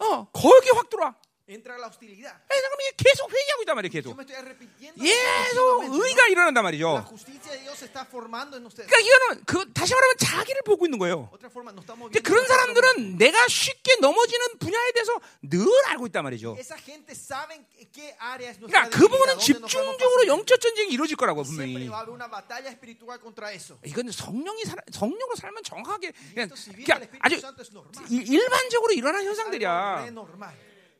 어, 0.00 0.28
거기 0.32 0.70
확 0.70 0.88
들어와. 0.88 1.14
Entra 1.48 1.78
la 1.78 1.86
hostilidad. 1.86 2.34
예, 2.50 2.58
그럼 2.60 2.74
이게 2.82 2.90
계속 3.06 3.30
회개하고 3.30 3.62
있단 3.62 3.76
말이에요, 3.76 3.92
계속. 3.94 4.10
me 4.18 4.24
estoy 4.26 4.34
arrepintiendo. 4.34 4.98
계속 4.98 5.94
의가 5.94 6.26
¿no? 6.26 6.32
일어난단 6.34 6.58
La 6.58 6.62
말이죠. 6.74 7.06
justicia 7.06 7.52
de 7.54 7.60
Dios 7.62 7.78
se 7.78 7.86
está 7.86 8.02
formando 8.04 8.56
en 8.58 8.66
ustedes. 8.66 8.90
그러니까 8.90 8.98
이거는 8.98 9.44
그 9.46 9.72
다시 9.72 9.94
말하면 9.94 10.16
자기를 10.18 10.62
보고 10.66 10.86
있는 10.90 10.98
거예요. 10.98 11.30
Otra 11.30 11.46
forma, 11.46 11.70
no 11.70 11.86
estamos 11.86 12.10
근데 12.10 12.18
viendo. 12.18 12.26
그런. 12.26 12.46
사람들은 12.50 13.18
내가 13.18 13.46
쉽게 13.46 13.94
넘어지는 14.02 14.58
분야에 14.58 14.90
대해서 14.90 15.12
늘 15.46 15.62
알고 15.86 16.06
있단 16.10 16.24
말이죠. 16.26 16.56
Esa 16.58 16.74
gente 16.82 17.14
saben 17.14 17.62
qué 17.94 18.10
área 18.18 18.50
es 18.50 18.58
그러니까 18.58 18.90
그 18.90 19.06
debilidad, 19.06 19.06
부분은 19.06 19.38
dónde 19.38 19.38
nos 19.38 19.46
podemos 19.46 19.70
집중적으로. 19.70 20.26
영적 20.26 20.60
전쟁이 20.60 20.90
이루어질 20.90 21.14
거라고 21.16 21.44
분명히. 21.46 21.86
va 21.86 21.94
a 21.94 22.02
haber 22.02 22.10
una 22.10 22.26
batalla 22.26 22.74
espiritual 22.74 23.22
contra 23.22 23.52
eso. 23.54 23.78
이건 23.86 24.10
성령이 24.10 24.64
살, 24.66 24.82
성령으로 24.90 25.36
살면 25.38 25.62
정확하게 25.62 26.10
그냥, 26.34 26.50
Esto 26.50 26.58
si 26.58 26.74
vive 26.74 26.90
el 26.90 27.06
그냥 27.06 27.06
Espíritu 27.06 27.22
아주 27.22 27.34
Santo 27.38 27.62
es 27.62 27.70
normal. 27.70 28.02
일- 28.10 28.26
일반적으로 28.34 28.90
일어나는 28.98 29.22
Algo 29.22 29.30
현상들이야. 29.30 30.10
normal. 30.10 30.50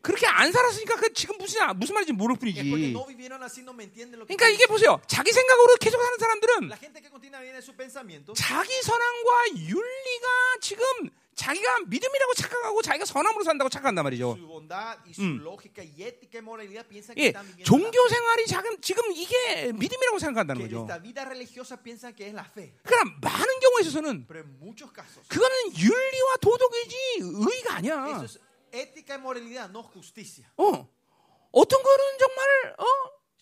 그렇게 0.07 0.25
안 0.29 0.53
살았으니까 0.53 0.95
그 0.97 1.13
지금 1.13 1.37
무슨 1.37 1.61
무슨 1.77 1.95
말인지 1.95 2.13
모를 2.13 2.37
뿐이지. 2.37 2.63
그러니까 2.63 4.49
이게 4.49 4.67
보세요. 4.67 5.01
자기 5.09 5.33
생각으로 5.33 5.75
계속 5.81 6.01
사는 6.01 6.17
사람들은 6.17 6.71
자기 8.37 8.83
선함과 8.83 9.49
윤리가 9.57 10.27
지금 10.61 10.85
자기가 11.35 11.81
믿음이라고 11.89 12.35
착각하고 12.35 12.83
자기가 12.83 13.05
선함으로 13.05 13.43
산다고 13.45 13.69
착각한단 13.69 14.05
말이죠. 14.05 14.39
Mm. 15.19 15.43
que 17.17 17.19
예, 17.19 17.33
종교 17.65 18.09
생활이 18.09 18.47
지금 18.47 18.81
지금 18.81 19.13
이게 19.13 19.73
믿음이라고 19.73 20.19
생각한다는 20.21 20.63
거죠. 20.63 20.87
그러나 22.85 23.11
많은 23.21 23.61
경우에 23.61 23.81
있어서는 23.83 24.27
그거는 25.29 25.77
윤리와 25.77 26.37
도덕이지 26.41 26.97
의가 27.21 27.75
아니야. 27.75 28.25
Ética 28.81 29.15
y 29.15 29.21
moralidad, 29.21 29.71
no 29.71 29.83
justicia. 29.83 30.47
어. 30.57 30.89
어떤 31.53 31.83
거는 31.83 32.05
정말 32.19 32.75
어 32.79 32.85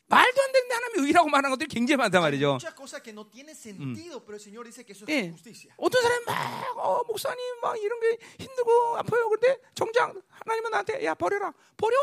말도 0.07 0.43
안 0.43 0.53
되는데 0.53 0.75
하나님이 0.75 1.07
의라고 1.09 1.29
말하는 1.29 1.51
것들이 1.51 1.69
굉장히 1.69 1.97
많단 1.97 2.23
말이죠. 2.23 2.59
muchas 2.61 2.75
cosas 2.75 3.03
que 3.03 3.13
no 3.13 3.27
tienen 3.27 3.57
sentido, 3.57 4.23
pero 4.25 4.37
el 4.37 4.41
Señor 4.41 4.65
dice 4.67 4.85
que 4.85 4.93
eso 4.93 5.05
es 5.07 5.11
예. 5.11 5.31
justicia. 5.33 5.73
어떤 5.77 6.03
사람이 6.03 6.25
막 6.27 6.77
어, 6.79 7.03
목사님 7.09 7.41
막 7.63 7.77
이런 7.81 7.99
게 8.01 8.19
힘들고 8.39 8.97
아파요. 8.99 9.29
근데 9.31 9.59
정작 9.75 10.15
하나님은 10.45 10.71
나한테 10.71 11.05
야 11.05 11.15
버려라. 11.15 11.53
버려. 11.77 11.97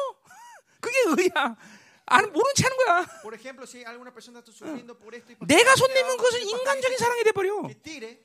그게 0.82 0.98
의야. 1.08 1.56
안 2.08 2.26
모른 2.34 2.52
채 2.56 2.64
하는 2.66 2.76
거야. 2.78 3.06
Por 3.22 3.34
ejemplo, 3.36 3.66
si 3.66 3.86
alguna 3.86 4.12
persona 4.12 4.40
está 4.40 4.52
sufriendo 4.52 4.98
por 4.98 5.14
esto 5.16 5.32
y 5.32 5.36
por 5.36 5.48
내가 5.48 5.72
esto, 5.72 5.86
손 5.86 5.94
내면 5.94 6.12
algo, 6.12 6.18
그것은 6.24 6.42
인간적인 6.44 6.98
사랑이 6.98 7.24
돼 7.24 7.32
버려. 7.32 7.62
que 7.68 7.76
tire, 7.76 8.20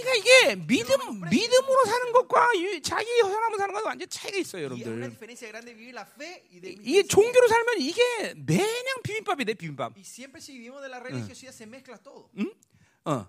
그러니까 0.00 0.14
이게 0.16 0.54
믿음 0.56 1.20
믿음으로 1.30 1.84
사는 1.84 2.12
것과 2.12 2.52
이- 2.54 2.80
자기 2.82 3.06
사람으로 3.20 3.58
사는 3.58 3.74
것과 3.74 3.88
완전 3.88 4.08
차이가 4.08 4.38
있어요, 4.38 4.62
여러분들. 4.64 4.92
이게 6.82 7.02
종교로 7.02 7.48
살면 7.48 7.80
이게 7.80 8.34
매냥 8.46 9.02
비빔밥이 9.02 9.44
돼 9.44 9.54
비빔밥. 9.54 9.92
Todo. 12.02 12.28
어 13.04 13.26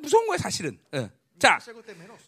무서운 0.00 0.26
거야 0.26 0.38
사실은. 0.38 0.78
어. 0.92 1.10
자. 1.38 1.58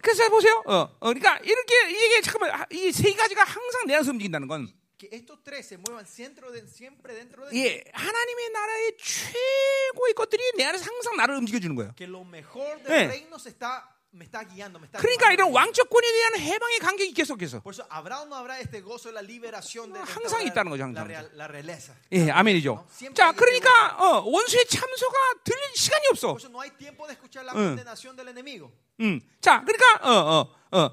그래서 0.02 0.28
보세요. 0.28 0.62
어, 0.66 0.74
어, 1.00 1.12
그러니까 1.12 1.38
이렇게 1.38 1.90
이게 1.90 2.20
잠깐만 2.20 2.64
이 2.72 2.92
세 2.92 3.12
가지가 3.12 3.42
항상 3.44 3.86
내 3.86 3.94
안에서 3.94 4.10
움직인다는 4.12 4.46
건 4.48 4.68
Que 5.00 5.08
estos 5.16 5.42
tres 5.42 5.64
se 5.66 5.78
muevan 5.78 6.04
siempre, 6.06 6.50
de- 6.52 6.68
siempre 6.68 7.14
dentro 7.14 7.48
de 7.48 7.56
예, 7.56 7.82
하나님의 7.94 8.50
나라의 8.50 8.96
최고의 8.98 10.12
것들이 10.14 10.42
내 10.58 10.64
안에서 10.64 10.84
항상 10.84 11.16
나를 11.16 11.36
움직여 11.36 11.58
주는 11.58 11.74
거예요. 11.74 11.94
que 11.96 12.04
lo 12.06 12.20
mejor 12.22 12.76
del 12.82 12.92
예. 12.92 13.06
reino 13.08 13.38
se 13.38 13.48
está, 13.48 13.88
me 14.12 14.26
está 14.26 14.44
guiando, 14.44 14.78
me 14.78 14.84
está 14.86 14.98
그러니까 15.00 15.32
이런. 15.32 15.50
왕적권에 15.52 16.06
대한 16.12 16.38
해방의 16.40 16.78
간격이 16.80 17.14
계속해서 17.14 17.62
Por 17.62 17.72
eso 17.72 17.86
habrá 17.88 18.20
o 18.20 18.26
no 18.26 18.36
habrá 18.36 18.60
este 18.60 18.82
gozo 18.82 19.08
de 19.08 19.14
la 19.14 19.22
liberación 19.22 19.90
de 19.90 20.00
어, 20.00 20.04
de 20.04 20.12
항상 20.12 20.42
있다는 20.44 20.68
거죠, 20.70 20.84
항상. 20.84 21.06
real- 21.08 21.30
la 21.34 21.48
realeza. 21.48 21.94
예, 22.12 22.28
아멘이죠. 22.30 22.84
자, 23.14 23.32
그러니까 23.32 23.96
어, 23.96 24.20
원수의 24.28 24.66
참소가 24.66 25.16
들릴 25.44 25.60
시간이 25.76 26.08
없어. 26.12 26.28
Por 26.36 26.40
eso 26.44 26.48
no 26.50 26.60
hay 26.60 26.70
tiempo 26.76 27.06
de 27.06 27.14
escuchar 27.14 27.44
la 27.46 27.52
응. 27.54 27.72
condenación 27.74 28.14
del 28.16 28.28
enemigo. 28.28 28.70
음, 29.00 29.18
자, 29.40 29.64
그러니까 29.64 30.04
어, 30.04 30.12
어, 30.12 30.76
어, 30.78 30.90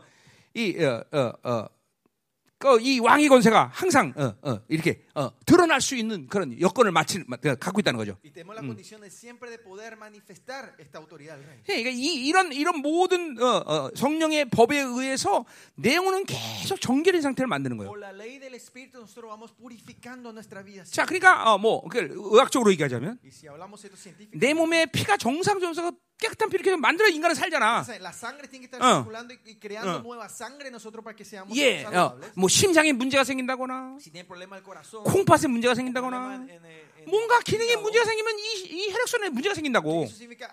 이, 0.53 0.81
어, 0.81 1.03
어, 1.11 1.33
어, 1.43 1.67
그, 1.67 1.76
이 2.81 2.99
왕의 2.99 3.27
권세가 3.29 3.69
항상 3.71 4.11
어, 4.17 4.33
어, 4.41 4.59
이렇게 4.67 5.03
어, 5.13 5.29
드러날 5.45 5.79
수 5.79 5.95
있는 5.95 6.25
그런 6.27 6.59
여건을 6.59 6.91
마치, 6.91 7.23
마- 7.27 7.37
어, 7.37 7.55
갖고 7.55 7.79
있다는 7.81 7.97
거죠. 7.97 8.17
예, 11.69 11.83
그러니까 11.83 11.89
이, 11.91 12.25
이런 12.27 12.51
이런 12.51 12.79
모든 12.81 13.37
어, 13.39 13.63
어, 13.65 13.91
성령의 13.95 14.45
법에 14.49 14.79
의해서 14.79 15.45
내용은 15.75 16.25
계속 16.25 16.81
정결인 16.81 17.21
상태를 17.21 17.47
만드는 17.47 17.77
거예요. 17.77 17.91
자, 20.95 21.05
그러니까 21.05 21.53
어, 21.53 21.59
뭐 21.59 21.87
그, 21.87 21.99
의학적으로 22.11 22.71
얘기하자면 22.71 23.19
내 24.39 24.55
몸에 24.55 24.87
피가 24.87 25.17
정상적으로 25.17 25.91
깨끗한 26.17 26.49
피를 26.49 26.63
계속 26.63 26.79
만들어 26.79 27.07
인간을 27.07 27.35
살잖아. 27.35 27.85
la 28.01 28.09
sangre 28.11 28.47
tiene 28.49 28.65
que 28.65 28.75
estar 28.75 28.81
어. 28.81 29.03
circulando 29.03 29.33
y, 29.33 29.39
y 29.45 29.55
creando 29.59 29.97
어. 29.97 30.01
nueva 30.01 30.25
sangre 30.29 30.69
nosotros 30.71 31.03
para 31.03 31.15
que 31.15 31.23
seamos 31.23 31.55
예, 31.55 31.85
어, 31.85 32.17
saludables. 32.17 32.31
뭐 32.35 32.49
심장에 32.49 32.91
문제가 32.93 33.23
생긴다거나 33.23 33.97
Si 34.01 34.09
problema 34.25 34.57
corazón, 34.63 35.03
콩팥에 35.03 35.47
문제가 35.47 35.75
생긴다거나 35.75 36.17
en- 36.33 36.49
en- 36.49 36.65
en- 36.65 36.87
뭔가 37.07 37.39
기능에 37.39 37.77
문제가 37.77 38.03
생기면 38.03 38.37
이, 38.37 38.43
이 38.67 38.91
혈액순환에 38.91 39.29
문제가 39.29 39.53
생긴다고. 39.55 40.07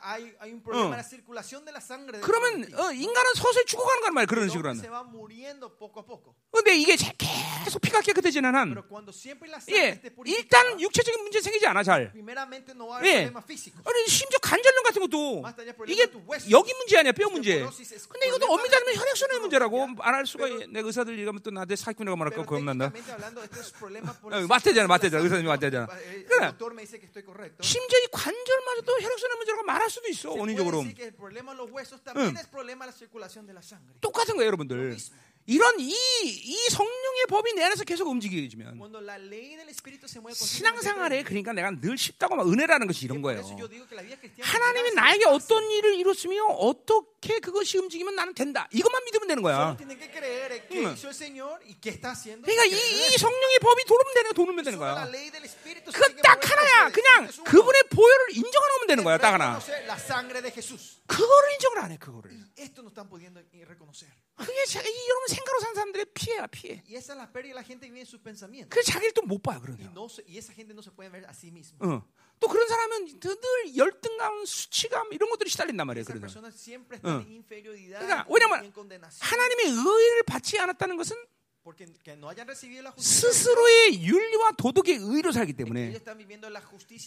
Hay, 0.04 0.36
hay 0.38 0.52
un 0.52 0.62
problema 0.62 0.86
어. 0.86 0.92
en 0.94 0.98
la 0.98 1.02
circulación 1.02 1.64
de 1.64 1.72
la 1.72 1.80
sangre. 1.80 2.20
그러면 2.20 2.60
de 2.62 2.66
ti. 2.68 2.74
어, 2.76 2.92
인간은 2.92 3.34
서서히 3.34 3.64
죽어가는 3.64 4.00
거란 4.02 4.14
말이야. 4.14 4.26
그런 4.26 4.48
식으로 4.48 4.68
hombre 4.68 4.70
하면. 4.70 4.84
se 4.84 4.88
va 4.88 5.02
muriendo 5.02 5.74
poco 5.74 5.98
a 6.00 6.06
poco. 6.06 6.34
근데 6.52 6.76
이게 6.76 6.94
제- 6.96 7.10
계속 7.18 7.80
피가 7.80 8.00
깨끗해지는 8.02 8.54
한 8.54 8.70
Pero 8.70 8.86
cuando 8.86 9.10
siempre 9.10 9.50
la 9.50 9.58
sangre 9.58 9.74
예, 9.74 10.00
일단 10.30 10.78
육체적인 10.80 11.22
문제 11.24 11.40
생기지 11.40 11.66
않아 11.66 11.82
잘. 11.82 12.12
primeramente 12.12 12.70
no 12.70 12.86
예. 13.02 13.26
아니 13.26 14.06
심지어 14.06 14.38
관절염 14.40 14.84
같은 14.84 15.02
것도 15.02 15.42
이게. 15.88 16.06
여기 16.50 16.72
문제 16.74 16.98
아니야 16.98 17.12
뼈 17.12 17.28
문제. 17.30 17.60
근데 18.08 18.26
이것도 18.28 18.46
엄밀히 18.52 18.70
따지면 18.70 18.94
혈액순환의 18.96 19.40
문제라고 19.40 19.74
ya. 19.78 19.94
안할 20.00 20.26
수가 20.26 20.44
Pero- 20.48 20.66
내 20.72 20.80
의사들 20.80 21.14
얘기하면 21.18 21.42
또 21.42 21.50
나한테 21.50 21.76
사기꾼이라고 21.76 22.16
말할 22.16 22.34
거 22.34 22.42
Pero 22.42 22.46
겁난다. 22.46 22.90
어, 24.24 24.46
맞대잖아, 24.46 24.86
맞대잖아. 24.88 25.22
의사님이 25.22 25.48
맞대잖아. 25.48 25.86
Eh, 25.90 26.24
그래. 26.26 26.52
심지어 27.62 27.98
이 27.98 28.06
관절마저도 28.10 28.92
혈액순환 29.00 29.38
문제라고 29.38 29.62
말할 29.64 29.90
수도 29.90 30.08
있어 30.08 30.30
원인적으로. 30.32 30.82
sangre. 30.82 31.12
똑같은 34.00 34.36
거예요, 34.36 34.46
여러분들. 34.48 34.96
이런 35.46 35.78
이, 35.78 35.90
이 35.92 36.56
성령의 36.70 37.26
법이 37.28 37.52
내 37.52 37.64
안에서 37.64 37.84
계속 37.84 38.08
움직여지면 38.08 38.78
신앙생활에 40.46 41.22
그러니까 41.22 41.52
내가 41.52 41.70
늘 41.70 41.98
쉽다고 41.98 42.34
막 42.34 42.48
은혜라는 42.50 42.86
것이 42.86 43.04
이런 43.04 43.20
거예요. 43.20 43.42
하나님이 44.42 44.92
나에게. 44.94 45.24
어떤 45.26 45.70
일을 45.70 45.96
이뤘으며 45.96 46.44
어떻게 46.46 47.40
그것이 47.40 47.76
움직이면 47.78 48.14
나는 48.16 48.32
된다. 48.34 48.68
이것만 48.72 49.04
믿으면 49.04 49.28
되는 49.28 49.42
거야. 49.42 49.76
응. 50.76 50.94
그러니까 52.46 52.64
이, 52.64 52.70
이. 53.14 53.18
성령의 53.18 53.58
법이 53.60 53.84
돌면 53.84 54.14
되는 54.14 54.30
거야. 54.30 54.32
돌면 54.32 54.64
되는 54.64 54.78
거야. 54.78 54.94
그 55.92 56.22
딱 56.22 56.50
하나야. 56.50 56.90
그냥. 56.90 57.28
그분의 57.44 57.82
보혈을 57.90 58.26
인정하면 58.36 58.86
되는 58.88 59.04
거야. 59.04 59.18
딱 59.18 59.34
하나. 59.34 59.60
그거를 61.06 61.52
인정을 61.52 61.78
안 61.80 61.92
해. 61.92 61.98
그거를. 61.98 62.30
그게 64.36 64.64
자, 64.66 64.80
이 64.82 65.08
여러분 65.08 65.28
생각으로 65.28 65.60
사는 65.60 65.74
사람들의 65.74 66.06
피해야 66.14 66.46
피해. 66.48 66.82
Y 66.88 66.96
esa 66.96 67.12
es 67.14 67.18
la 67.18 67.30
pérdida 67.30 67.54
de 67.54 67.60
la 67.60 67.62
gente 67.62 67.86
que 67.86 67.92
vive 67.92 68.00
en 68.02 68.06
sus 68.06 68.20
pensamientos. 68.20 68.68
그래서 68.70 68.90
자기를 68.92 69.12
또 69.14 69.22
못 69.22 69.40
봐요. 69.42 69.60
그런 69.60 69.78
Y, 69.78 69.86
거. 69.86 69.92
no 69.94 70.08
y 70.26 70.38
esa 70.38 70.52
gente 70.52 70.74
no 70.74 70.82
se 70.82 70.90
puede 70.90 71.08
ver 71.10 71.24
a 71.26 71.32
sí 71.32 71.52
misma. 71.52 71.78
어. 71.86 72.02
또 72.40 72.48
그런 72.48 72.66
사람은 72.66 73.20
늘 73.20 73.76
열등감, 73.76 74.44
수치감 74.44 75.12
이런 75.12 75.30
것들이 75.30 75.48
시달린단 75.50 75.86
말이에요. 75.86 76.02
Están 76.02 76.18
응. 77.04 77.44
그러니까 77.46 78.26
왜냐면. 78.28 78.72
하나님의 79.20 79.66
의를 79.66 80.22
받지 80.24 80.58
않았다는 80.58 80.96
것은 80.96 81.16
스스로의 82.98 84.02
윤리와 84.04 84.52
도덕의 84.58 84.96
의로 85.00 85.32
살기 85.32 85.54
때문에. 85.54 85.92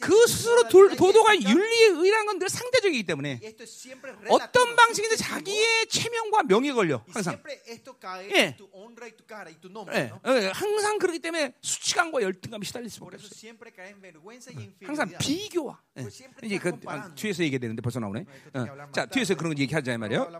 그 0.01 0.27
스스로 0.27 0.61
moralidad 0.65 0.97
도덕과. 0.97 1.35
윤리의 1.41 1.89
의라는 1.89 2.25
건늘 2.25 2.49
상대적이기 2.49 3.03
때문에 3.03 3.39
어떤 4.29 4.75
방식이든 4.75 5.13
subjetivo, 5.13 5.17
자기의 5.17 5.87
체면과 5.87 6.43
명예에 6.43 6.73
걸려 6.73 7.03
항상 7.13 7.39
예. 8.33 8.55
예. 9.93 10.11
어, 10.23 10.51
항상 10.53 10.97
그렇기 10.97 11.19
때문에 11.19 11.53
수치감과 11.61 12.21
열등감이 12.23 12.65
시달릴 12.65 12.89
수밖에 12.89 13.15
없어요 13.15 13.29
항상. 14.87 15.09
비교와 15.19 15.79
예. 15.99 16.01
이제 16.43 16.57
그 16.57 16.69
comparando. 16.71 17.15
뒤에서 17.15 17.43
얘기해야 17.43 17.59
되는데 17.59 17.81
벌써 17.81 17.99
나오네 17.99 18.25
어. 18.55 18.91
자 18.91 19.05
뒤에서. 19.05 19.35
그런 19.35 19.53
거 19.53 19.61
얘기하자 19.61 19.97
말이에요. 19.99 20.31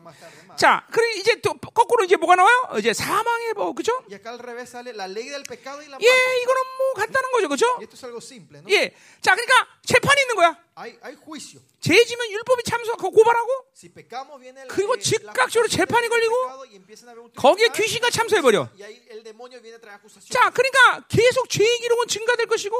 자 0.56 0.88
그래 0.92 1.12
이제 1.20 1.40
또 1.42 1.54
거꾸로 1.54 2.04
이제 2.04 2.16
뭐가 2.16 2.36
나와요 2.36 2.70
이제 2.80 2.94
사망의 2.94 3.54
법 3.54 3.76
그죠 3.76 3.92
Y 4.10 4.14
acá 4.14 4.30
al 4.32 4.40
revés 4.40 4.70
sale 4.70 4.94
la 4.94 5.08
ley 5.08 5.28
del 5.30 5.44
pecado 5.44 5.82
y 5.82 5.88
la 5.88 5.98
예 6.00 6.08
muerte. 6.08 6.42
이거는 6.44 6.62
뭐 6.78 6.94
간단한 6.94 7.32
거죠 7.32 7.50
그죠 7.50 7.66
Y 7.80 7.84
esto 7.84 7.96
es 7.96 8.04
algo 8.06 8.20
simple, 8.22 8.62
¿no? 8.62 8.70
예. 8.72 8.94
자, 9.22 9.36
그러니까 9.36 9.68
재판이 9.84 10.22
있는 10.22 10.36
거야. 10.36 10.58
Hay, 10.78 10.98
hay 11.04 11.16
juicio. 11.16 11.60
죄지면 11.82 12.32
율법이 12.32 12.64
참소하고 12.64 13.12
고발하고 13.12 13.50
Si 13.76 13.90
pecamos 13.90 14.40
viene 14.40 14.62
el, 14.62 14.68
그리고 14.70 14.96
eh, 14.96 15.00
즉각적으로 15.02 15.68
la 15.68 15.68
acusación 15.68 15.70
재판이 15.70 16.08
걸리고 16.10 16.36
pecado 16.48 16.66
y 16.66 16.76
empiezan 16.76 17.10
a 17.10 17.12
haber 17.12 17.24
un 17.26 17.32
거기에 17.34 17.68
tribunal, 17.68 17.78
귀신과 17.78 18.10
참소해버려. 18.12 18.70
Y 18.78 18.84
ahí 18.84 19.06
el 19.10 19.24
demonio 19.24 19.60
viene 19.62 19.76
a 19.78 19.80
traer 19.82 20.00
acusación. 20.00 20.30
자, 20.32 20.50
그러니까 20.52 21.06
계속 21.10 21.50
죄의 21.50 21.80
기록은 21.80 22.08
증가될 22.08 22.48
것이고, 22.48 22.76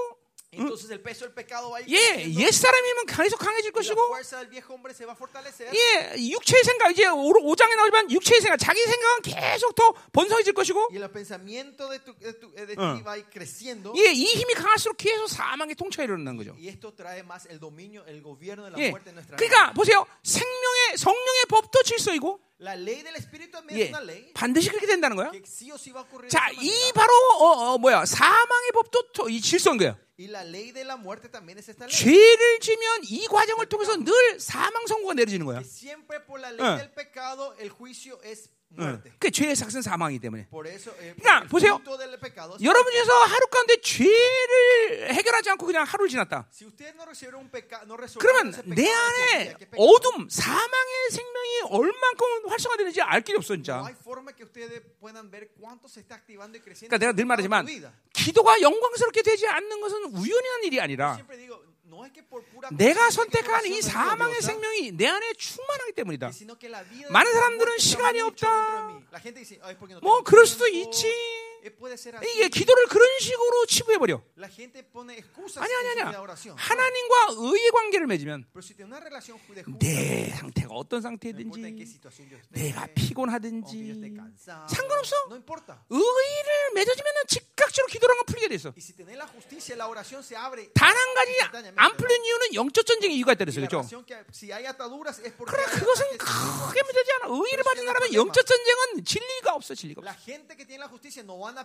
Entonces 0.54 0.90
el 0.92 1.02
peso 1.02 1.26
del 1.26 1.34
pecado 1.34 1.70
va 1.72 1.80
a 1.80 1.82
ir 1.82 1.88
예, 1.92 2.24
옛 2.40 2.52
사람이면 2.52 3.06
계속 3.06 3.38
강해질 3.38 3.72
것이고. 3.74 4.00
예, 5.76 6.16
육체의 6.18 6.64
생각 6.64 6.90
이제 6.92 7.04
5장에 7.04 7.76
나오지만 7.76 8.10
육체의 8.10 8.40
생각, 8.42 8.56
자기 8.58 8.80
생각은 8.82 9.22
계속 9.24 9.76
더 9.76 9.92
번성해질 10.14 10.54
것이고, 10.54 10.88
Ah. 12.80 12.96
예, 13.98 14.12
이 14.14 14.24
힘이 14.24 14.54
강할수록 14.56 14.96
계속 14.98 15.28
사망의 15.28 15.76
통치가 15.76 16.04
일어나는 16.06 16.38
거죠. 16.38 16.56
예, 18.80 18.92
그러니까 19.36 19.74
보세요, 19.74 20.06
생명의 20.24 20.98
성령의 20.98 21.44
법도 21.50 21.84
질서이고, 21.84 22.40
예, 23.78 23.92
반드시 24.34 24.70
그렇게 24.70 24.88
된다는 24.88 25.16
거야. 25.16 25.32
자, 26.30 26.50
이. 26.52 26.92
바로 26.94 27.14
어, 27.40 27.74
어, 27.74 27.78
뭐야 27.78 28.06
사망의 28.06 28.72
법도 28.74 29.12
또이 29.14 29.40
질서인 29.42 29.78
거야. 29.78 29.96
죄를 31.90 32.60
지면 32.60 33.02
이 33.04 33.28
과정을 33.28 33.68
통해서 33.68 33.96
늘 33.98 34.40
사망 34.40 34.88
선고가 34.88 35.14
내려지는 35.14 35.46
거야. 35.46 35.60
Que 38.38 38.57
Ah. 38.76 39.00
응. 39.00 39.02
그 39.18 39.32
죄의 39.32 39.56
삭은 39.56 39.82
사망이기 39.82 40.20
때문에. 40.20 40.48
Eh, 40.52 41.16
그러니까 41.18 41.48
보세요. 41.48 41.82
여러분 42.62 42.92
중에서 42.92 43.12
하루 43.24 43.48
가운데 43.48 43.76
죄를 43.82 45.14
해결하지 45.14 45.50
않고 45.52 45.66
그냥 45.66 45.84
하루를 45.84 46.10
지났다. 46.10 46.48
그러면 48.20 48.54
내 48.66 48.92
안에. 48.92 49.56
어둠, 49.78 50.30
사망의 50.30 51.10
생명이 51.12 51.62
얼만큼 51.70 52.50
활성화되는지 52.50 53.02
알 53.02 53.22
길이 53.22 53.38
없어 53.38 53.56
진짜. 53.56 53.82
그러니까 56.88 56.98
내가 56.98 57.12
늘 57.14 57.26
말하지만. 57.26 57.66
기도가 58.14 58.62
영광스럽게 58.62 59.22
되지 59.24 59.48
않는 59.48 59.82
것은 59.82 60.04
우연한 60.16 60.64
일이 60.66 60.80
아니라 60.82 61.18
내가 62.72 63.10
선택한 63.10 63.66
이 63.66 63.82
사망의 63.82 64.42
생명이 64.42 64.92
내 64.92 65.08
안에 65.08 65.34
충만하기 65.34 65.94
때문이다. 65.94 66.32
많은 67.10 67.32
사람들은 67.32 67.78
시간이 67.78 68.22
없다. 68.22 68.48
dentro 68.48 68.88
de 68.88 68.94
mí. 68.94 69.04
La 69.12 69.20
gente 69.22 69.40
dice, 69.40 69.60
"Ay, 69.64 69.76
porque 69.78 69.94
no 69.94 70.00
뭐 70.02 70.22
그럴 70.24 70.46
수도 70.46 70.66
tiempo". 70.66 70.90
있지. 70.90 71.08
Eh. 71.08 71.48
이게 72.24 72.48
기도를 72.48 72.86
그런 72.86 73.06
식으로 73.20 73.66
치부해 73.66 73.98
버려. 73.98 74.22
Pone 74.94 75.16
excusas 75.18 75.60
아니 75.60 75.74
아니 75.74 75.90
아니야. 76.00 76.24
하나님과 76.56 77.28
의의 77.36 77.72
관계를 77.72 78.08
맺으면 78.08 78.46
내 79.80 80.30
상태가 80.30 80.74
어떤 80.76 81.02
상태든지 81.02 81.60
내가 82.52 82.88
피곤하든지 82.94 84.14
상관없어. 84.68 85.16
의의 85.90 86.37
abre. 90.36 90.70
단한 90.74 91.14
가지 91.14 91.40
안. 91.76 91.98
풀린 91.98 92.24
이유는 92.26 92.54
영적 92.54 92.86
전쟁의 92.86 93.18
이유가 93.18 93.34
있다 93.34 93.46
그랬어. 93.46 93.60
그렇죠? 93.62 93.82
porque 93.88 95.46
그래 95.46 95.66
그것은 95.66 96.18
크게 96.18 96.84
문제지 96.84 97.12
않아. 97.14 97.28
의의를 97.34 97.64
받은 97.64 97.86
사람은. 97.86 98.14
영적 98.14 98.46
전쟁은 98.46 99.04
진리가 99.04 99.54
없어. 99.54 99.74
진리가 99.76 100.02
없어. 100.02 100.14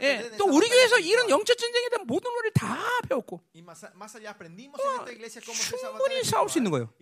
예, 0.01 0.31
또 0.37 0.47
우리 0.47 0.69
교회에서. 0.69 0.99
이런 0.99 1.29
영적 1.29 1.59
전쟁에 1.59 1.89
대한 1.89 2.07
모든 2.07 2.33
것을 2.33 2.51
다 2.53 3.01
배웠고 3.09 3.41
esa 3.55 5.41
충분히 5.41 6.25
싸울 6.25 6.49
수 6.49 6.59
있는 6.59 6.71
거예요. 6.71 6.93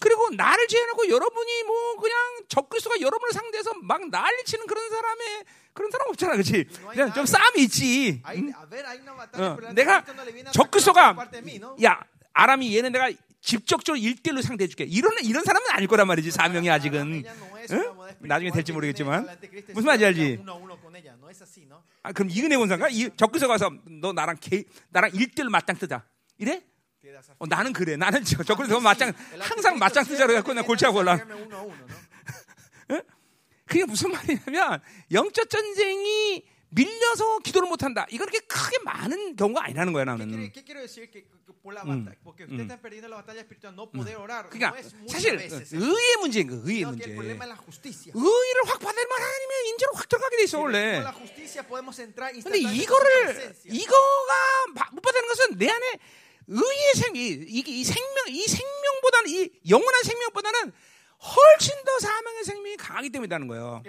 그리고 0.00 0.30
나를 0.30 0.68
제해놓고 0.68 1.08
여러분이 1.08 1.62
뭐 1.64 1.96
그냥 1.96 2.44
적그리스도가 2.48 3.00
여러분을 3.00 3.32
상대해서 3.32 3.72
막 3.82 4.08
난리치는 4.08 4.66
그런 4.66 4.90
사람의 4.90 5.44
그런 5.74 5.90
사람 5.90 6.08
없잖아, 6.08 6.32
그렇지? 6.32 6.66
그냥 6.94 7.12
좀 7.12 7.26
싸움이 7.26 7.62
있지. 7.64 8.22
응? 9.40 9.50
어, 9.68 9.72
내가 9.74 10.04
적그리스도가 10.52 11.12
¿no? 11.58 11.76
야 11.84 12.00
아람이 12.32 12.76
얘는 12.76 12.92
내가 12.92 13.10
직접적으로 13.40 13.96
일대일로 13.98 14.40
상대해 14.40 14.68
줄게. 14.68 14.84
이런 14.84 15.12
이런 15.22 15.44
사람은 15.44 15.68
아닐 15.70 15.86
거란 15.88 16.06
말이지 16.06 16.30
사명이 16.30 16.70
아직은. 16.70 17.22
응? 17.72 17.82
나중에 18.20 18.50
될지 18.52 18.72
모르겠지만 18.72 19.26
무슨 19.74 19.86
말인지 19.86 20.06
알지? 20.06 20.36
아, 22.02 22.12
그럼 22.12 22.30
이은혜 22.30 22.56
이 22.88 23.10
적그리스도 23.16 23.48
가서 23.48 23.70
너 24.00 24.12
나랑 24.12 24.36
개, 24.40 24.64
나랑 24.90 25.10
일대일로 25.12 25.50
맞짱 25.50 25.76
뜨자. 25.76 26.04
이래? 26.38 26.62
어, 27.38 27.46
나는 27.46 27.72
그래. 27.72 27.96
나는 27.96 28.22
저- 28.24 28.42
적그리스도 28.42 28.80
맞짱 28.80 29.12
항상 29.40 29.78
맞짱 29.78 30.04
해갖고 30.32 30.54
나 30.54 30.62
viene 30.62 30.62
골치 30.62 30.86
아파 30.86 30.98
올라. 31.00 31.16
그게 33.66 33.84
무슨 33.84 34.10
말이냐면 34.12 34.80
영적 35.12 35.48
전쟁이 35.48 36.44
밀려서 36.70 37.38
기도를 37.38 37.68
못 37.68 37.82
한다. 37.84 38.04
이거 38.10 38.24
그렇게 38.26 38.40
크게 38.46 38.78
많은 38.84 39.36
경우가 39.36 39.64
아니라는 39.66 39.92
거야 39.92 40.02
¿Qué, 40.04 40.06
quiere- 40.06 40.26
나는. 40.26 40.52
그러니까 44.50 44.74
사실 45.08 45.38
의의 45.72 46.16
문제인 46.20 46.48
거 46.48 46.54
의의 46.66 46.82
문제. 46.84 47.04
의의를 48.12 48.60
확 48.66 48.80
받을 48.80 49.06
만 49.06 49.22
하나님의 49.22 49.68
인재로 49.70 49.92
확 49.94 50.08
들어가게 50.08 50.36
돼 50.36 50.42
있어 50.44 50.58
원래. 50.58 50.98
근데 52.42 52.58
이거를. 52.82 53.54
이거가 53.70 54.32
바- 54.74 54.90
못 54.92 55.00
받는 55.00 55.28
것은 55.28 55.58
내 55.58 55.70
안에 55.70 55.98
의의 56.48 56.92
생, 56.96 57.14
이, 57.14 57.28
이, 57.28 57.62
이 57.66 57.84
생명, 57.84 58.24
이 58.28 58.42
생명보다는 58.48 59.30
이 59.30 59.48
영원한 59.70 60.02
생명보다는 60.02 60.72
훨씬 61.24 61.72
더 61.84 61.98
사망의 62.00 62.44
생명이 62.44 62.76
강하기 62.76 63.10
때문이라는 63.10 63.48
거예요. 63.48 63.80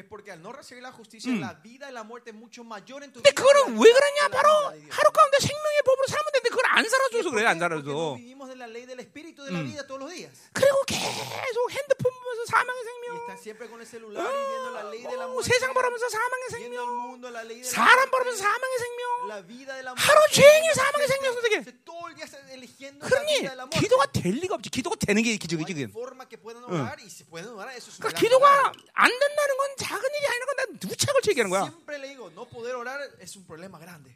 근데. 3.21 3.31
그거는 3.31 3.77
왜 3.77 3.91
그러냐? 3.91 4.27
바로. 4.31 4.49
하루 4.89 5.11
가운데 5.11 5.39
생명의 5.39 5.81
법으로 6.05 6.07
살면 6.07 6.31
되는데 6.33 6.49
그걸 6.49 6.65
안 6.67 6.87
살아줘서 6.87 7.31
그래, 7.31 7.45
안 7.45 7.59
살아줘. 7.59 8.17
días. 10.05 10.49
그리고 10.53 10.83
계속 10.85 11.71
핸드폰 11.71 12.11
보면서 12.13 12.45
사망의 12.45 12.83
생명, 12.85 13.15
어. 13.15 13.25
세상 15.41 15.73
바라면서 15.73 16.09
사망의 16.09 16.49
생명, 16.49 17.21
사람 17.63 18.11
바라면서 18.11 18.37
사망의 18.37 18.77
생명. 18.79 19.27
하루. 19.97 20.19
종일 20.31 20.73
사망의 20.73 21.07
생명 21.07 21.33
선택해. 21.33 21.63
그러니. 22.99 23.47
기도가 23.79 24.05
될 24.07 24.33
리가 24.33 24.55
없지. 24.55 24.69
기도가 24.69 24.95
되는 24.97 25.23
게 25.23 25.35
기적이지. 25.37 25.73
un 25.73 25.91
그러니까 27.99 28.19
기도가. 28.19 28.71
안 28.93 29.09
된다는 29.09 29.57
건 29.57 29.69
작은 29.77 30.09
일이 30.09 30.27
아니라 30.27 30.45
건 30.45 30.55
누구 30.79 30.95
착을 30.95 31.21
얘기하는 31.29 31.49
거야. 31.49 31.71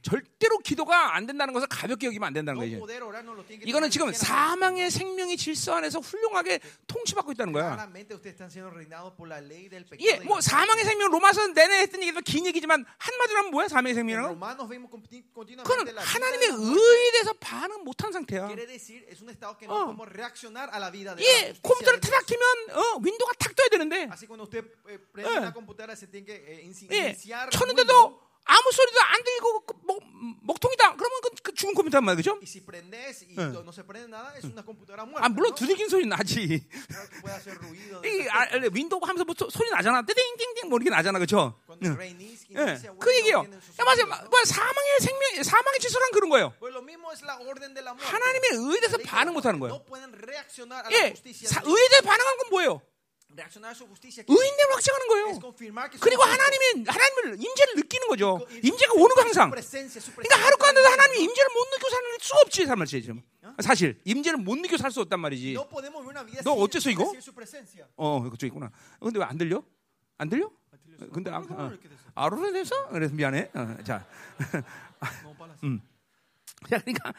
절대로 0.01 0.57
기도가 0.59 1.15
안 1.15 1.25
된다는 1.25 1.53
것을 1.53 1.67
가볍게 1.79 2.07
여기면 2.07 2.27
안 2.27 2.33
된다는 2.33 2.59
que 2.59 3.69
이거는 3.69 3.89
지금. 3.89 4.11
사망의 4.11 4.91
생명의 4.91 5.37
질서 5.37 5.75
안에서 5.75 5.99
훌륭하게 5.99 6.59
통치받고 6.87 7.31
있다는 7.31 7.53
거야. 7.53 7.89
예, 10.01 10.19
뭐 10.25 10.41
사망의 10.41 10.83
생명 10.83 11.09
로마서 11.09 11.47
내내 11.47 11.79
했던 11.83 12.01
얘기도 12.03 12.19
긴 12.21 12.45
얘기지만 12.47 12.83
한마디로 12.97 13.37
하면 13.39 13.51
뭐야? 13.51 13.67
사망의 13.69 13.93
생명은? 13.95 14.39
그건 15.63 15.87
하나님의. 15.97 16.49
의에 16.51 17.11
대해서 17.11 17.31
반응 17.39 17.83
못한 17.85 18.11
상태야. 18.11 18.47
어. 19.71 19.95
예, 21.23 21.53
컴퓨터를. 21.63 21.99
타닥 22.01 22.25
키면 22.25 22.43
어, 22.71 22.97
윈도우가 23.01 23.33
탁 23.39 23.55
떠야 23.55 23.69
되는데 23.69 24.03
eh, 24.03 24.09
예. 25.31 25.37
eh, 26.91 27.15
예, 27.15 27.15
쳤는데도 27.51 28.28
아무 28.49 28.71
소리도 28.71 28.99
안 29.01 29.23
들리고 29.23 29.59
그 29.65 29.73
먹, 29.85 29.99
먹통이다. 30.41 30.95
그러면 30.95 31.21
그, 31.21 31.29
그 31.43 31.53
죽은 31.53 31.75
컴퓨터란 31.75 32.03
말이야, 32.03 32.17
그죠? 32.17 32.39
Si 32.41 32.61
prendes 32.65 33.21
Eh. 33.29 33.35
no, 33.37 33.61
muerta. 35.05 35.25
아, 35.25 35.29
물론. 35.29 35.53
두들긴 35.53 35.87
소리 35.87 36.05
나지. 36.07 36.65
이 38.03 38.27
아. 38.29 38.47
윈도우 38.73 38.99
하면서 39.03 39.23
뭐 39.23 39.35
소- 39.37 39.49
소리 39.49 39.69
나잖아. 39.69 40.01
띵띵띵 40.01 40.69
뭐 40.69 40.77
이렇게 40.81 40.89
나잖아, 40.89 41.19
그죠? 41.19 41.53
예, 42.57 42.75
그 42.99 43.15
얘기예요. 43.17 43.37
야, 43.45 43.83
맞아요. 43.85 44.05
¿no? 44.09 44.29
뭐 44.29 44.43
사망의 44.43 44.89
생명, 44.99 45.43
사망의 45.43 45.79
질서란 45.79 46.11
그런 46.11 46.29
거예요. 46.29 46.53
하나님의 46.59 48.49
la 48.57 48.97
반응 49.05 49.33
못하는. 49.33 49.59
거예요. 49.59 49.85
예, 50.91 51.13
대해 51.89 52.01
반응하는 52.01 52.37
건 52.39 52.49
뭐예요? 52.49 52.81
의인됨을 54.27 54.73
확증하는 54.75 55.07
거예요. 55.07 55.25
그리고. 55.99 56.23
하나님의 56.23 56.85
하나님을 56.87 57.43
임재를 57.43 57.75
느끼는 57.75 58.07
거죠. 58.07 58.39
Y- 58.49 58.59
임재가 58.63 58.93
오는 58.93 59.15
거 59.15 59.21
su 59.21 59.25
항상. 59.27 59.49
그러니까 60.27 60.35
하루 60.47 60.57
está 60.57 60.91
하나님의. 60.91 61.23
임재를 61.23 61.49
못 61.53 61.65
느끼고 61.69 61.89
사는 61.89 62.09
수가 62.21 62.39
없지, 62.45 62.65
살 62.65 62.75
말이지 62.75 63.01
지금. 63.01 63.21
사실 63.61 63.99
임재를 64.03 64.39
못 64.39 64.55
느끼고 64.57 64.77
살 64.77 64.91
수 64.91 64.99
없단 65.01 65.19
말이지. 65.19 65.53
너 66.43 66.53
어째서 66.53 66.89
이거? 66.89 67.03
어, 67.95 68.21
그쪽 68.29 68.47
있구나. 68.47 68.71
근데 68.99 69.19
왜 69.19 69.25
안 69.25 69.37
들려? 69.37 69.63
안 70.17 70.29
들려? 70.29 70.49
근데 71.13 71.31
아, 71.31 71.37
아, 71.51 71.71
아로레 72.15 72.51
돼서 72.51 72.89
그래서 72.89 73.13
미안해. 73.13 73.51
어, 73.53 73.77
자. 73.85 74.05
자, 76.69 76.77
그러니까 76.81 77.13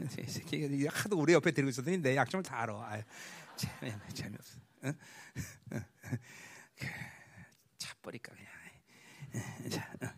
이 0.18 0.26
새끼가 0.28 0.90
하도 0.92 1.18
우리 1.18 1.34
옆에 1.34 1.50
들고 1.52 1.70
있었더니 1.70 1.98
내 1.98 2.16
약점을 2.16 2.42
다 2.42 2.62
알아. 2.62 2.74
아유, 2.88 3.02
참, 3.02 3.10
재미없어. 4.14 4.58
응? 4.84 4.94
응. 5.72 5.84
그, 6.78 6.86
차버릴까 7.78 8.32
그냥. 8.32 8.52
응, 9.34 9.70
자, 9.70 9.92
응. 10.02 10.08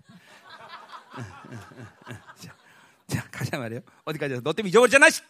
응, 1.19 1.25
응, 1.53 1.59
응, 1.79 1.87
응. 2.09 2.17
자, 2.37 2.57
자, 3.07 3.29
가자 3.31 3.59
말이에요. 3.59 3.81
어디까지? 4.05 4.41
너 4.43 4.53
때문에 4.53 4.71
잊어버렸잖아. 4.71 5.11
씨. 5.11 5.23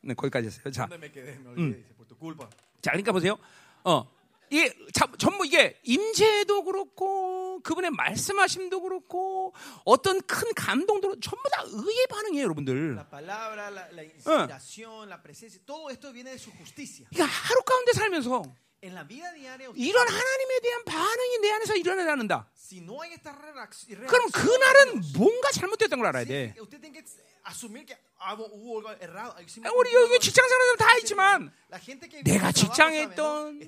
네, 0.00 0.14
거기까지 0.14 0.46
했어요. 0.46 0.70
자, 0.70 0.86
por 0.86 2.06
tu 2.06 2.16
culpa. 2.18 2.48
자, 2.80 2.92
그러니까 2.92 3.12
보세요. 3.12 3.36
어, 3.84 4.06
자, 4.92 5.06
전부 5.18 5.44
이게 5.46 5.78
임재도 5.82 6.64
그렇고 6.64 7.60
그분의 7.62 7.90
말씀하심도 7.90 8.80
그렇고 8.82 9.54
어떤 9.84 10.20
큰 10.22 10.52
감동도 10.54 11.18
전부 11.20 11.48
다 11.50 11.62
의의 11.66 12.06
반응이에요, 12.08 12.44
여러분들. 12.44 12.94
그러니까 17.10 17.34
하루 17.36 17.62
가운데 17.62 17.92
살면서 17.92 18.42
이런 19.76 20.06
하나님에 20.06 20.60
대한 20.60 20.84
반응이 20.84 21.38
내 21.38 21.50
안에서 21.50 21.76
일어나야 21.76 22.12
한다. 22.12 22.48
그럼 24.06 24.30
그날은 24.30 25.02
뭔가 25.16 25.50
잘못됐던 25.50 25.98
걸 25.98 26.06
알아야 26.08 26.24
돼. 26.24 26.54
Ah, 29.68 29.76
우리 29.76 29.94
여기 29.94 30.18
직장 30.18 30.48
생활들 30.48 30.76
다 30.78 30.96
있지만 30.98 31.52
내가 32.24 32.50
직장에. 32.50 33.02
있던, 33.14 33.60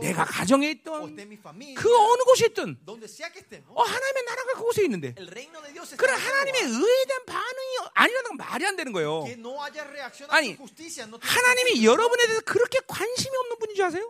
내가 0.00 0.24
가정에 0.24 0.70
있던 0.70 1.16
그 1.74 1.88
어느 1.96 2.22
곳에 2.22 2.46
있든 2.46 2.78
estemos, 3.38 3.66
어, 3.74 3.82
하나님의 3.82 4.24
나라가 4.24 4.52
그곳에 4.54 4.84
있는데 4.84 5.14
그런 5.96 6.14
하나님의. 6.20 6.62
의에 6.62 7.04
대한 7.06 7.24
반응이 7.26 7.76
아니라는 7.94 8.28
건 8.28 8.36
말이 8.36 8.66
안 8.66 8.76
되는 8.76 8.92
거예요. 8.92 9.24
아니, 10.28 10.56
하나님이. 11.20 11.84
여러분에 11.84 12.26
대해서 12.26 12.40
그렇게 12.42 12.78
관심이 12.86 13.36
없는 13.36 13.58
분인 13.58 13.74
줄 13.74 13.84
아세요? 13.84 14.08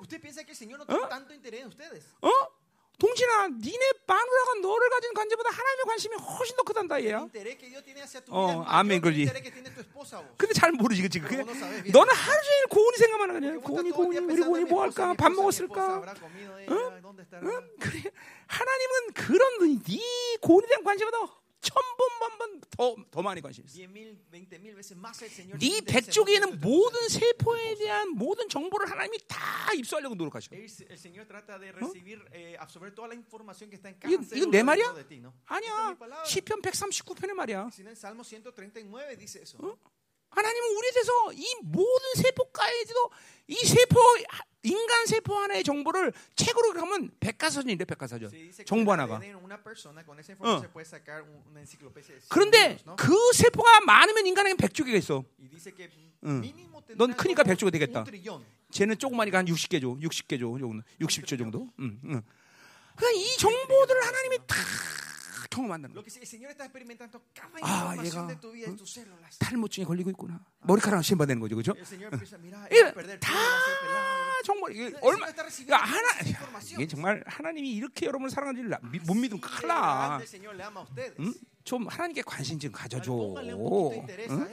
Ustedes. 1.65 2.05
어? 2.21 2.31
동진아, 2.99 3.49
니네 3.49 3.93
마누라가 4.07 4.55
너를 4.63 4.89
가진 4.89 5.13
관심보다 5.13 5.51
하나님의 5.51 5.85
관심이 5.87 6.17
훨씬 6.17 6.57
더 6.57 6.63
크단다 6.63 7.03
얘야. 7.05 7.21
Oh, 7.21 8.65
que 8.67 8.95
el 8.95 9.01
그러지. 9.03 9.27
근데 10.39 10.55
잘 10.55 10.73
모르지, 10.73 11.03
그치? 11.03 11.21
그게. 11.21 11.37
너는 11.37 12.15
하루 12.15 12.43
종일 12.43 12.67
고은이 12.71 12.97
생각만 12.97 13.37
하냐? 13.37 13.59
고은이, 13.59 13.91
고은이, 13.91 14.19
우리 14.19 14.43
고은이 14.43 14.65
뭐 14.65 14.83
할까? 14.83 15.13
밥 15.15 15.31
먹었을까? 15.31 16.01
¿Habrá 16.01 16.15
comido 16.15 16.59
ella? 16.59 17.01
¿Dónde 17.03 17.23
estará? 17.23 17.43
응? 17.43 17.69
그래. 17.79 18.03
하나님은 18.47 19.13
그런 19.13 19.83
네 19.83 20.37
고은에 20.41 20.67
대한 20.67 20.83
관심보다 20.83 21.19
천번만번 21.61 22.61
더, 22.71 22.97
더 23.11 23.23
많이 23.23 23.41
관심 23.41 23.65
있어. 23.65 23.75
10 23.75 23.89
mil, 23.91 24.19
20 24.33 24.61
mil 24.61 24.75
veces 24.75 24.97
más 24.97 25.21
el 25.23 25.31
Señor. 25.31 25.59
네 25.59 25.81
tu 25.81 26.25
모든. 26.61 27.09
세포에 27.09 27.75
대한 27.77 28.11
모든 28.11 28.49
정보를 28.49 28.91
하나님이 28.91 29.19
다 29.27 29.73
입수하려고 29.75 30.15
노력하셔. 30.15 30.55
Eh, 30.55 30.67
cada 34.01 34.13
이건, 34.13 34.25
이건 34.37 34.51
내 34.51 34.63
말이야? 34.63 34.95
아니야. 35.47 35.97
시편 36.27 36.61
139편의 36.63 37.33
말이야. 37.33 37.71
Si 37.73 37.85
en 40.37 40.47
el 40.47 40.53
Salmo 40.53 40.81
139 40.81 40.83
dice 40.83 41.01
eso. 41.01 41.13
¿no? 41.13 41.33
하나님은 41.33 41.33
우리에 41.33 41.33
대해서 41.33 41.33
이 41.33 41.47
모든 41.65 42.23
세포까지도 42.23 43.11
이 43.49 43.55
세포 43.65 44.01
인간 44.63 45.07
세포 45.07 45.37
하나의 45.39 45.63
정보를 45.63 46.13
책으로 46.35 46.73
하면 46.81 47.11
백과사전이래 47.21 47.85
백과사전. 47.85 48.31
정보 48.67 48.93
하나가. 48.93 49.17
어. 50.45 50.59
se 50.61 50.69
puede 50.73 50.85
sacar 50.89 51.23
un- 51.23 51.43
una 51.51 51.61
enciclopedia 51.61 52.09
de 52.09 52.21
100 52.21 52.29
그런데. 52.29 52.77
그 52.97 53.15
세포가 53.33 53.81
많으면 53.87 54.27
인간에게 54.27 54.57
백조개가 54.57 54.99
있어. 54.99 55.23
응. 56.25 56.43
넌 56.97 57.15
크니까 57.15 57.45
백조가 57.45 57.71
되겠다. 57.71 58.03
쟤는 58.73 58.99
조그마니까 58.99 59.39
한 59.39 59.47
60개 59.47 59.81
줘. 59.81 59.95
60개 60.03 60.41
줘. 60.41 60.59
정도. 60.59 60.83
60조 61.01 61.39
정도. 61.39 61.69
응, 61.79 62.01
응. 62.05 62.23
그러니까 62.97 63.21
이 63.23 63.37
정보들을 63.39 64.03
하나님이 64.05 64.39
다 64.49 64.57
경험한다는 65.57 65.95
experimentando 66.69 67.17
cada 67.33 67.49
Ah, 67.65 67.97
información 67.97 68.29
얘가, 68.29 68.41
células. 68.85 69.39
탈모증에 69.39 69.85
걸리고 69.87 70.11
있구나. 70.11 70.45
머리카락 70.63 71.03
심바되는 71.03 71.41
거죠. 71.41 71.57
그죠? 71.57 71.73
다 73.21 73.33
정말 74.45 74.73
이게 74.73 74.91
네, 74.91 74.99
얼마 75.01 75.27
그러니까 75.27 75.77
하나. 75.79 76.09
이게 76.77 76.87
정말 76.87 77.25
하나님이 77.27 77.73
이렇게 77.73 78.07
여러분을 78.07 78.31
사랑하는지를 78.31 78.71
나- 78.71 78.79
미- 78.91 78.99
못 79.01 79.15
믿으면 79.15 79.41
큰일 79.41 79.69
나. 79.69 80.21
응? 81.21 81.35
좀 81.65 81.89
하나님께 81.89 82.23
관심 82.23 82.59
좀 82.59 82.71
가져줘. 82.71 83.13
응? 84.31 84.47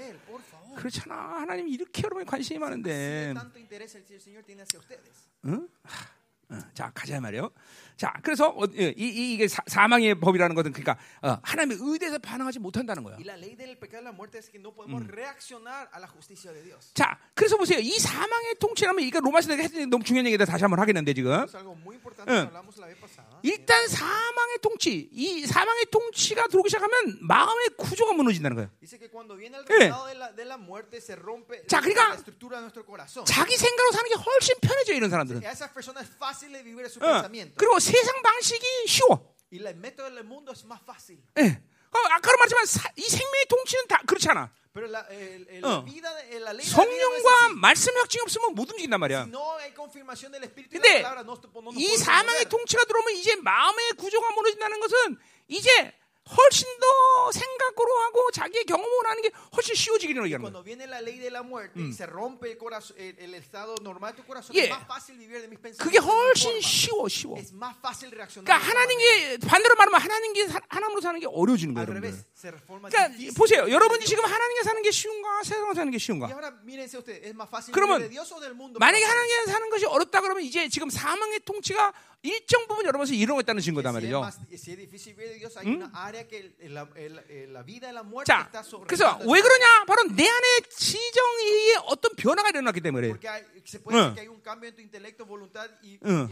그렇잖아. 0.75 1.15
하나님이 1.41 1.71
이렇게 1.71 2.01
여러분에 2.03 2.25
관심이 2.25 2.57
많은데. 2.59 3.33
응? 5.45 5.67
하, 6.49 6.55
어, 6.55 6.59
자 6.73 6.91
가자 6.93 7.19
말이요. 7.19 7.51
자 7.95 8.13
그래서 8.23 8.49
어, 8.49 8.65
이, 8.65 8.93
이, 8.97 9.33
이게 9.33 9.47
사, 9.47 9.61
사망의 9.67 10.19
법이라는 10.19 10.55
것은 10.55 10.71
그러니까 10.71 10.97
어, 11.21 11.37
하나님의 11.43 11.77
의대에서 11.79 12.19
반응하지 12.19 12.59
못한다는 12.59 13.03
de 16.53 16.63
Dios. 16.63 16.93
자 16.93 17.17
그래서 17.33 17.57
보세요. 17.57 17.79
이 17.79 17.97
사망의 17.99 18.55
통치라면 18.59 19.03
이거 19.03 19.19
로마서 19.19 19.49
내가 19.49 19.63
했더니 19.63 19.85
너무 19.85 20.03
중요한 20.03 20.25
얘기다 20.27 20.45
다시 20.45 20.63
한번 20.63 20.79
하겠는데 20.79 21.13
지금 21.13 21.45
응. 22.29 22.49
일단 23.43 23.87
사망의 23.87 24.57
통치 24.61 25.09
이 25.11 25.45
사망의 25.45 25.85
통치가 25.91 26.47
들어오기 26.47 26.69
시작하면 26.69 27.17
마음의 27.21 27.69
구조가 27.77 28.13
무너진다는 28.13 28.55
거예요. 28.55 28.69
예. 29.81 29.89
rompe 31.23 31.67
자, 31.67 31.79
그러니까. 31.79 32.11
자기 33.25 33.55
생각으로 33.57 33.91
사는 33.91 34.09
게 34.09 34.15
훨씬 34.15 34.55
편해져 34.61 34.93
이런 34.93 35.09
사람들은. 35.09 35.41
어. 37.07 37.21
그리고 37.57 37.79
세상 37.79 38.21
방식이 38.21 38.65
쉬워. 38.87 39.33
예. 41.39 41.61
어, 41.93 41.97
아까도 42.09 42.37
말했지만 42.37 42.65
사- 42.65 42.91
이 42.95 43.01
생명의 43.03 43.45
통치는 43.47 43.87
다 43.87 44.01
그렇지 44.07 44.29
않아. 44.29 44.51
La, 44.89 45.05
el- 45.11 45.45
el- 45.49 45.63
어. 45.63 45.85
vida, 45.85 46.09
la 46.41 46.49
성령과. 46.65 47.49
말씀 47.61 47.95
확증이 47.95 48.21
없으면 48.23 48.55
못 48.55 48.67
움직인단 48.71 48.99
말이야. 48.99 49.25
근데 50.71 51.03
이 51.77 51.95
사망의. 51.97 52.45
통치가 52.49 52.83
들어오면 52.85 53.13
이제 53.13 53.35
마음의 53.35 53.93
구조가 53.93 54.31
무너진다는 54.31 54.79
것은 54.79 55.17
이제 55.47 55.93
훨씬 56.29 56.65
더 56.79 57.31
생각으로 57.33 57.99
하고 57.99 58.31
자기의 58.31 58.63
경험으로 58.63 59.09
하는 59.09 59.21
게 59.21 59.29
훨씬 59.55 59.75
쉬워지기를 59.75 60.23
얘기하는 60.23 60.41
거야. 60.43 60.51
Cuando 60.51 60.63
viene 60.63 60.87
la 60.87 61.01
ley 61.01 61.19
de 61.19 61.29
la 61.29 61.43
muerte 61.43 61.75
y 61.79 61.91
se 61.91 62.05
rompe 62.05 62.51
el, 62.51 62.57
corazón, 62.57 62.95
el, 62.97 63.15
el 63.19 63.33
estado 63.35 63.75
normal 63.81 64.15
de 64.15 64.21
tu 64.21 64.27
corazón, 64.27 64.55
예. 64.55 64.63
es 64.65 64.69
más 64.71 64.87
fácil 64.87 65.17
vivir 65.19 65.41
de 65.41 65.47
mis 65.49 65.59
그게 65.77 65.99
훨씬. 65.99 66.61
쉬워, 66.61 67.09
쉬워. 67.09 67.35
Es 67.37 67.51
más 67.51 67.75
fácil 67.83 68.09
reaccionar. 68.11 68.45
그러니까. 68.47 68.55
하나님께 68.55 69.37
반대로 69.45 69.75
말하면 69.75 69.99
하나님께 69.99 70.47
사- 70.47 70.61
하나님으로 70.69 71.01
사는 71.01 71.19
게 71.19 71.27
어려워지는 71.27 71.73
거예요, 71.73 71.87
그러니까 71.87 72.17
보세요. 73.35 73.69
여러분이 73.69 74.05
지금. 74.05 74.23
하나님께 74.23 74.63
사는 74.63 74.81
게 74.81 74.91
쉬운가, 74.91 75.43
세상으로 75.43 75.73
사는 75.73 75.91
게 75.91 75.97
쉬운가? 75.97 76.27
ahora 76.31 76.51
mírense 76.63 76.97
ustedes, 76.97 77.21
¿es 77.27 77.35
más 77.35 77.49
fácil 77.49 77.73
그러면? 77.73 77.99
만약에? 78.79 79.03
하나님께 79.03 79.51
사는 79.51 79.69
것이 79.69 79.85
어렵다 79.85 80.21
그러면 80.21 80.43
이제 80.43 80.69
지금 80.69 80.89
사망의 80.89 81.41
통치가 81.43 81.91
일정 82.21 82.65
부분 82.67 82.85
여러분에서 82.85 83.13
이루어졌다는 83.13 83.61
증거다 83.61 83.91
말이죠. 83.91 84.21
más, 84.21 84.39
자, 88.25 88.49
그래서 88.87 89.17
왜 89.31 89.41
그러냐? 89.41 89.85
바로 89.85 90.03
내 90.15 90.27
안에 90.27 90.47
인격의 90.57 91.75
어떤 91.87 92.15
변화가 92.15 92.49
일어났기 92.49 92.81
때문에 92.81 93.07
그래요. 93.07 93.19
응. 96.05 96.27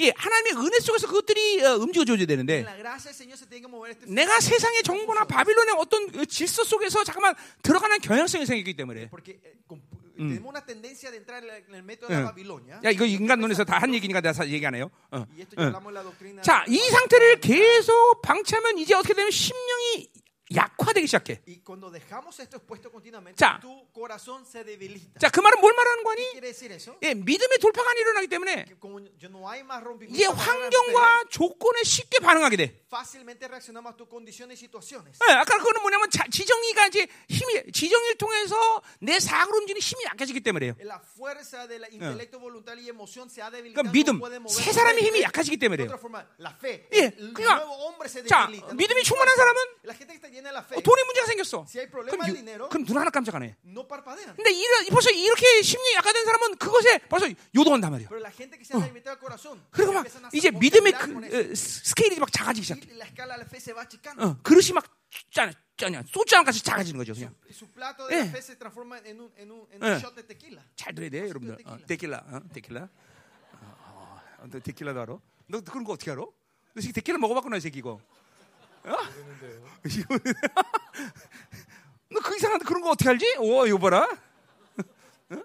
예, 0.00 0.12
하나님의 0.16 0.64
은혜 0.66 0.78
속에서 0.80 1.06
그것들이 1.06 1.64
어, 1.64 1.76
움직여줘야 1.76 2.26
되는데 2.26 2.62
내가 4.06 4.38
세상의 4.40 4.82
정보나 4.82 5.24
바빌론의 5.24 5.74
어떤 5.78 6.10
그 6.12 6.26
질서 6.26 6.64
속에서 6.64 7.02
잠깐만 7.04 7.34
들어가는 7.62 7.98
경향성이 8.00 8.46
생기기 8.46 8.74
때문에 8.76 9.02
eh, 9.02 9.08
tenemos 10.18 10.50
una 10.50 10.60
tendencia 10.66 11.10
de 11.10 11.16
entrar 11.18 11.42
en 11.44 11.74
el- 11.74 11.82
método 11.82 12.08
de 12.08 12.14
응. 12.16 12.24
la 12.24 12.32
Babilonia. 12.32 12.80
야 12.84 12.90
이거 12.90 13.04
인간론에서 13.06 13.64
다 13.64 13.78
한 13.78 13.94
얘기니까 13.94 14.20
내가 14.20 14.32
사- 14.34 14.46
얘기 14.46 14.66
안 14.66 14.74
해요. 14.74 14.90
어. 15.10 15.24
응. 15.30 15.72
de. 15.72 16.42
자, 16.42 16.64
이 16.68 16.76
상태를 16.78 17.40
계속 17.40 18.20
방치하면 18.22 18.78
이제 18.78 18.94
어떻게 18.94 19.14
되면 19.14 19.30
심령이 19.30 20.10
약화되기 20.54 21.06
시작해. 21.06 21.40
Y 21.46 21.60
cuando 21.64 21.90
dejamos 21.90 22.38
esto 22.40 22.56
expuesto 22.56 22.90
continuamente, 22.90 23.36
자. 23.36 23.58
tu 23.60 23.86
corazón 23.92 24.44
se 24.46 24.64
debilita. 24.64 25.18
자, 25.18 25.30
그 25.30 25.40
말은 25.40 25.60
뭘 25.60 25.74
말하는 25.74 26.04
거니? 26.04 26.22
예, 27.02 27.14
믿음의 27.14 27.58
돌파가 27.58 27.90
안 27.90 27.96
일어나기 27.96 28.28
때문에 28.28 28.64
fe, 28.64 30.24
환경과 30.26 31.24
조건에 31.30 31.82
쉽게 31.82 32.20
반응하게 32.20 32.56
돼. 32.56 32.84
fácilmente 32.88 33.46
reaccionamos 33.46 33.92
a 33.92 33.96
tus 33.96 34.08
condiciones 34.08 34.56
y 34.56 34.68
situaciones. 34.68 35.18
예, 35.28 35.32
아까 35.32 35.58
그거는 35.58 35.82
뭐냐면 35.82 36.10
자, 36.10 36.24
지정이가 36.30 36.86
이제 36.86 37.06
힘이 37.28 37.70
지정이를 37.72 38.16
통해서 38.16 38.82
내 39.00 39.18
사고로 39.20 39.58
움직이는 39.58 39.80
힘이 39.80 40.04
약해지기 40.04 40.40
때문에요. 40.40 40.76
La 40.80 41.00
fuerza 41.00 41.66
del 41.66 41.84
intelecto 41.92 42.38
voluntario 42.40 42.82
y 42.82 42.88
emoción 42.88 43.28
se 43.28 43.42
ha 43.42 43.50
debilitado. 43.50 43.82
그러니까 43.82 43.92
믿음, 43.92 44.48
새 44.48 44.72
사람의 44.72 45.02
힘이. 45.04 45.22
약해지기 45.22 45.58
때문에요. 45.58 45.88
la 46.40 46.54
fe. 46.56 46.86
예, 46.94 47.10
그러니까 47.10 47.66
자, 48.28 48.46
믿음이 48.74 49.02
충만한. 49.02 49.36
사람은 49.36 49.62
어, 50.76 50.80
돈에 50.80 51.02
문제가 51.04 51.26
생겼어. 51.26 51.66
그럼, 52.10 52.20
유- 52.28 52.34
그럼 52.68 52.84
눈 52.84 52.96
하나 52.98 53.10
깜짝 53.10 53.34
안 53.34 53.42
해. 53.42 53.56
근데 54.36 54.50
이러, 54.52 54.84
벌써 54.90 55.10
이렇게 55.10 55.62
심리 55.62 55.94
약화된 55.94 56.24
사람은 56.24 56.56
그것에 56.56 56.98
벌써 57.08 57.26
요동한단 57.54 57.90
말이야. 57.90 58.08
Corazón, 59.18 59.60
그리고 59.70 59.92
막 59.92 60.04
이제 60.32 60.50
믿음의 60.50 60.92
그. 60.92 60.98
어, 61.52 61.54
스- 61.54 61.84
스케일이 61.90 62.18
막 62.18 62.30
작아지기 62.32 62.64
시작해. 62.64 62.80
어, 64.22 64.36
그릇이 64.42 64.72
막 64.72 64.84
짜냐, 65.30 65.52
짜냐, 65.76 66.02
소주잔 66.08 66.44
같이 66.44 66.62
작아지는 66.62 66.98
거죠. 66.98 67.14
그냥 67.14 67.34
Eh. 68.12 68.30
Eh. 69.82 69.98
de 70.14 70.26
tequila. 70.26 70.62
잘 70.76 70.94
들어야 70.94 71.10
돼, 71.10 71.28
여러분들. 71.28 71.56
어, 71.66 71.78
데킬라, 71.86 72.18
어, 72.28 72.40
데킬라. 72.52 72.88
어, 73.52 74.20
어, 74.38 74.46
너 74.50 74.58
데킬라도 74.60 75.00
알아? 75.00 75.18
너 75.48 75.60
그런 75.62 75.84
거 75.84 75.92
어떻게 75.94 76.10
알아? 76.10 76.22
너 76.22 76.80
지금 76.80 76.92
데킬라 76.92 77.18
먹어봤구나, 77.18 77.56
이 77.56 77.60
새끼 77.60 77.78
이거. 77.78 78.00
어? 78.88 78.96
이거- 79.86 80.18
너그 82.10 82.36
이상한 82.36 82.58
그런 82.60 82.82
거 82.82 82.90
어떻게 82.90 83.08
알지? 83.10 83.36
오, 83.38 83.66
이거 83.66 83.78
봐라. 83.78 84.08
어? 85.30 85.42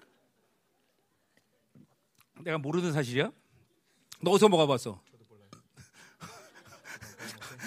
내가 2.40 2.58
모르는 2.58 2.92
사실이야? 2.92 3.30
너 4.20 4.30
어디서 4.32 4.48
먹어봤어? 4.48 5.00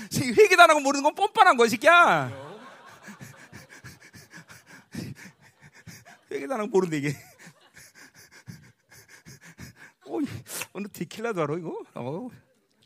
새끼 0.09 0.29
회개도 0.31 0.61
안 0.63 0.69
하고 0.69 0.79
모르는 0.79 1.03
건 1.03 1.13
뻔뻔한 1.15 1.57
거야, 1.57 1.67
이 1.67 1.69
새끼야. 1.69 2.31
회개도 6.31 6.53
안 6.53 6.59
하고 6.61 6.69
모른다, 6.69 6.95
이게. 6.95 7.09
어, 10.05 10.17
어, 10.73 10.79
너 10.79 10.87
데킬라도 10.91 11.43
알아, 11.43 11.55
이거? 11.55 11.83
어. 11.95 12.29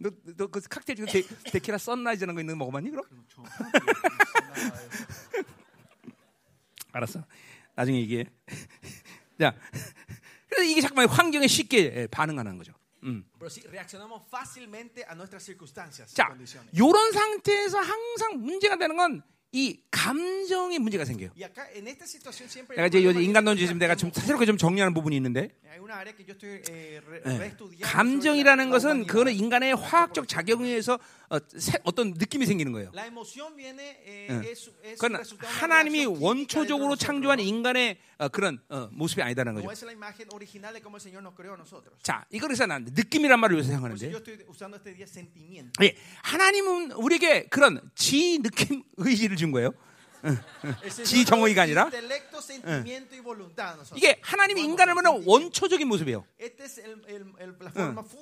너, 0.02 0.10
너그 0.38 0.62
칵테일 0.62 0.98
중에 0.98 1.06
데, 1.06 1.22
데킬라 1.52 1.78
썬라이즈라는 1.78 2.36
거 2.36 2.42
있는 2.42 2.58
거 2.58 2.66
먹어봤니, 2.66 2.90
그럼? 2.90 3.06
알았어. 6.92 7.24
나중에 7.76 8.00
얘기해. 8.02 8.26
자, 9.40 9.56
그래서 10.50 10.70
이게 10.70 10.82
잠깐만 10.82 11.08
환경에 11.08 11.48
쉽게 11.48 12.08
반응하는 12.08 12.58
거죠. 12.58 12.74
음. 13.04 13.24
자. 16.14 16.28
이런 16.74 17.12
상태에서 17.12 17.80
항상 17.80 18.42
문제가 18.42 18.78
되는 18.78 18.98
건 18.98 19.22
이 19.54 19.78
감정의 19.92 20.80
문제가 20.80 21.04
생겨요. 21.04 21.32
내가 22.70 22.88
이제 22.88 23.04
요즘 23.04 23.22
que 23.22 23.58
지금 23.58 23.78
내가 23.80 23.96
좀. 23.96 24.10
새롭게 24.14 24.46
좀 24.46 24.58
정리하는 24.58 24.94
부분이 24.94 25.14
있는데 25.18 25.50
eh, 25.66 27.02
예. 27.26 27.52
감정이라는 27.82 28.70
것은. 28.70 29.08
그거는 29.08 29.34
인간의 29.34 29.76
화학적 29.76 30.28
작용에 30.30 30.70
의해서 30.70 30.98
어, 31.30 31.38
새- 31.58 31.80
어떤 31.84 32.12
느낌이 32.12 32.46
생기는 32.46 32.72
거예요. 32.72 32.92
Eh, 32.96 34.30
예. 34.86 34.94
그건 34.96 35.22
하나님이 35.42 36.06
원초적으로 36.06 36.96
창조한 36.96 37.40
인간의 37.42 37.98
어, 38.11 38.11
그런 38.30 38.60
어, 38.70 38.88
모습이 38.92 39.22
아니다는. 39.22 39.54
거죠. 39.56 39.68
자, 42.04 42.26
이거에서 42.30 42.66
난 42.66 42.84
느낌이란 42.86 43.40
말을 43.40 43.58
요새 43.58 43.70
사용하는데. 43.70 44.12
예, 45.82 45.96
하나님은 46.24 46.92
우리에게 46.92 47.48
그런 47.48 47.82
지 47.96 48.40
느낌 48.42 48.84
의지를 48.98 49.38
준 49.38 49.52
거예요. 49.52 49.72
지 51.04 51.26
정의가 51.26 51.64
아니라. 51.64 51.90
이게 53.98 54.20
하나님이 54.22 54.62
인간을 54.62 54.94
보는 54.94 55.24
원초적인 55.26 55.88
모습이에요. 55.88 56.24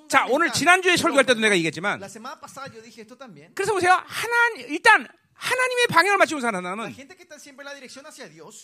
자, 0.08 0.26
오늘 0.30 0.52
지난주에 0.54 0.96
설교할 0.96 1.26
때도. 1.26 1.42
내가 1.42 1.56
얘기했지만. 1.56 2.00
그래서 3.54 3.74
보세요. 3.74 4.02
하나님 4.06 4.70
일단 4.70 5.08
하나님의 5.40 5.88
방향을 5.88 6.18
La 6.18 6.42
사람은 6.42 6.92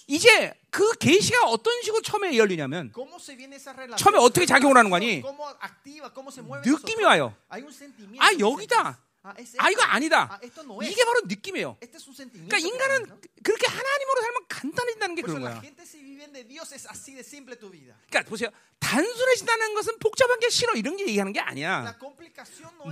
이제 0.08 0.54
그 0.70 0.98
계시가 0.98 1.46
어떤 1.48 1.82
식으로 1.82 2.02
처음에 2.02 2.38
열리냐면. 2.38 2.92
처음에 3.98 4.18
어떻게 4.18 4.46
작용을 4.46 4.78
하는 4.78 4.92
거니? 4.92 5.24
느낌이? 6.66 7.04
와요. 7.06 7.34
아 8.20 8.32
여기다. 8.38 9.00
Ah, 9.26 9.34
아. 9.58 9.70
이거 9.72 9.82
아니다. 9.84 10.30
Ah. 10.30 10.38
이게 10.86 11.04
바로 11.04 11.22
느낌이에요. 11.26 11.78
그러니까 12.48 12.58
인간은. 12.58 13.06
그렇게 13.44 13.66
하나님으로 13.68 14.22
살면 14.22 14.46
간단해진다는 14.50 15.16
게 15.16 15.22
그런 15.22 15.42
거야. 15.42 15.62
그러니까 18.10 18.30
보세요. 18.30 18.50
단순해진다는 18.80 19.74
것은 19.74 19.98
복잡한 20.00 20.40
게 20.40 20.50
싫어 20.50 20.74
이런 20.76 20.96
게 20.98 21.08
얘기하는 21.08 21.34
게 21.34 21.40
아니야. 21.40 21.84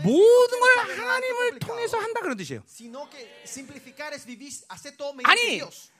모든 0.03 0.59
걸 0.59 0.77
하나님을 0.97 1.59
통해서 1.59 1.97
한다 1.99 2.21
그런 2.21 2.35
뜻이에요. 2.37 2.63
아니. 5.25 5.59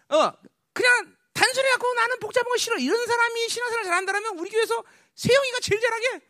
어 0.10 0.34
그냥 0.74 1.16
단순히 1.34 1.70
갖고 1.70 1.94
나는 1.94 2.20
복잡한 2.20 2.50
거 2.50 2.58
싫어 2.58 2.78
이런 2.78 3.06
사람이 3.06 3.50
신앙생활 3.50 3.84
잘한다면 3.86 4.38
우리 4.40 4.50
교회에서 4.50 4.84
세영이가 5.16 5.60
제일 5.62 5.82
잘하게. 5.82 6.22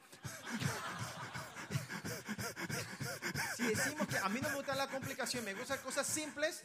Si 3.57 3.63
decimos 3.63 4.07
que 4.07 4.17
a 4.17 4.29
mí 4.29 4.39
no 4.41 4.49
me 4.49 4.55
gusta 4.55 4.75
la 4.75 4.87
complicación, 4.87 5.43
me 5.45 5.53
gustan 5.53 5.79
cosas 5.83 6.05
simples, 6.05 6.63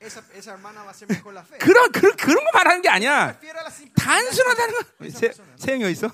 esa, 0.00 0.22
esa 0.34 0.52
hermana 0.52 0.82
va 0.82 0.90
a 0.90 0.94
ser 0.94 1.08
mejor 1.08 1.32
la 1.32 1.42
fe. 1.44 1.58
그런 1.58 1.90
그런 1.92 2.16
그런 2.16 2.44
거 2.44 2.50
말하는 2.52 2.82
게 2.82 2.88
아니야. 2.88 3.38
Prefiero 3.38 3.60
la 3.60 3.70
simplicidad. 3.70 4.04
단순하다는 4.04 4.74
거. 4.74 5.10
세. 5.10 5.32
세영이 5.56 5.84
어디 5.84 5.92
있어? 5.92 6.10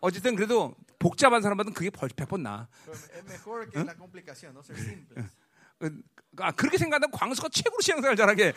어쨌든 0.00 0.34
그래도 0.34 0.74
복잡한 0.98 1.42
사람보다는 1.42 1.74
그게 1.74 1.90
벌 1.90 2.08
100번 2.08 2.40
나아. 2.42 2.66
Pero 2.84 2.94
Es 2.96 3.24
mejor 3.24 3.70
que 3.70 3.78
la 3.84 3.94
complicación, 3.94 4.52
no 4.54 4.62
ser 4.62 4.76
simple. 4.78 5.22
어, 5.82 5.90
아, 6.38 6.52
그렇게 6.52 6.78
생각한다면 6.78 7.10
광수가 7.12 7.48
최고로 7.52 7.80
신앙생활 7.82 8.16
잘하게. 8.16 8.52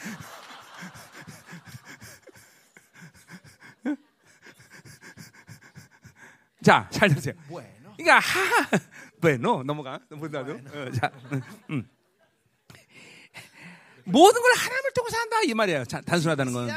자, 6.64 6.88
잘 6.92 7.10
들으세요. 7.10 7.34
Bueno, 7.48 7.94
그러니까 7.96 8.20
하, 8.20 8.80
bueno 9.26 9.64
넘어가. 9.64 10.00
넘어가도. 10.10 10.52
어, 10.54 10.92
자, 10.92 11.12
음, 11.32 11.42
음. 11.72 11.90
모든 14.06 14.40
걸 14.40 14.52
하나님을 14.56 14.92
통해서 14.94 15.18
한다 15.18 15.38
이 15.44 15.54
말이에요. 15.56 15.84
자, 15.86 16.00
단순하다는 16.02 16.54
건. 16.54 16.70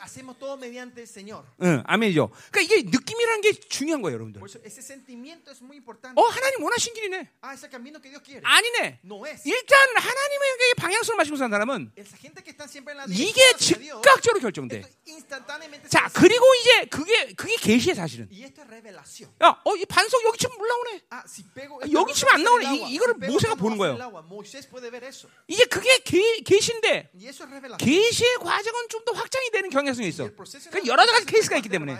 Hacemos 0.00 0.38
todo 0.38 0.56
mediante 0.56 1.00
el 1.02 1.06
Señor. 1.06 1.44
응, 1.62 1.82
아멘이죠. 1.86 2.30
그러니까 2.50 2.60
이게 2.60 2.82
느낌이라는 2.90 3.40
게 3.42 3.52
중요한 3.52 4.02
거예요, 4.02 4.14
여러분들. 4.16 4.40
Por 4.40 4.48
eso 4.48 4.58
ese 4.64 4.80
sentimiento 4.82 5.50
es 5.50 5.60
muy 5.62 5.76
importante. 5.76 6.14
어, 6.20 6.24
하나님 6.26 6.62
원하신 6.62 6.94
길이네. 6.94 7.28
Ah, 7.42 7.54
es 7.54 7.62
el 7.64 7.70
camino 7.70 8.00
que 8.00 8.08
Dios 8.10 8.22
quiere. 8.22 8.42
아니네. 8.44 9.00
No 9.04 9.24
es. 9.26 9.42
일단 9.44 9.78
하나님에게 9.96 10.74
방향성을 10.76 11.16
마시고 11.16 11.36
사는 11.36 11.50
사람은 11.50 11.92
Esa 11.96 12.16
gente 12.16 12.42
que 12.42 12.50
está 12.50 12.66
siempre 12.66 12.92
en 12.92 12.98
la 12.98 13.04
이게 13.08 13.32
dirección 13.34 13.54
hacia 13.56 13.78
Dios, 13.78 14.02
즉각적으로 14.02 14.40
결정돼. 14.40 14.80
esto 14.80 14.90
instantáneamente 15.06 15.86
se 15.86 15.90
자. 15.90 16.08
그리고 16.12 16.44
이제 16.60 16.84
그게 16.86 17.32
그게 17.34 17.56
계시의 17.56 17.94
사실은. 17.94 18.28
Y 18.30 18.44
esto 18.44 18.62
es 18.62 18.68
revelación. 18.68 19.30
야, 19.42 19.60
어, 19.64 19.76
이 19.76 19.84
반석 19.84 20.22
여기 20.24 20.38
치면 20.38 20.56
물 20.58 20.68
나오네. 20.68 20.90
Ah, 21.10 21.22
si 21.26 21.44
pego 21.54 21.80
여기 21.92 22.14
치면 22.14 22.34
안 22.34 22.40
roca 22.40 22.64
나오네. 22.64 22.88
이- 22.88 22.94
이거를 22.94 23.14
si 23.14 23.20
pego 23.20 23.32
모세가 23.32 23.52
esta 23.52 23.60
보는 23.60 23.76
roca 23.76 23.80
거예요. 23.80 23.92
en 23.94 24.00
el 24.00 24.02
agua, 24.02 24.22
Moisés 24.22 24.66
puede 24.66 24.90
ver 24.90 25.04
eso. 25.04 25.28
이제 25.46 25.64
그게 25.66 25.98
계, 26.04 26.40
계시인데 26.42 27.10
Y 27.14 27.28
eso 27.28 27.44
es 27.44 27.50
revelación. 27.50 27.78
계시의 27.78 28.36
과정은 28.40 28.88
좀 28.88 29.04
더 29.04 29.12
확장이 29.12 29.50
되는 29.50 29.70
경향 29.70 29.89
성이 29.94 30.06
Y 30.06 30.08
있어. 30.08 30.24
그러니까 30.24 30.78
la 30.78 30.86
여러 30.86 31.12
가지 31.12 31.26
케이스가 31.26 31.56
있기 31.56 31.68
때문에. 31.68 31.92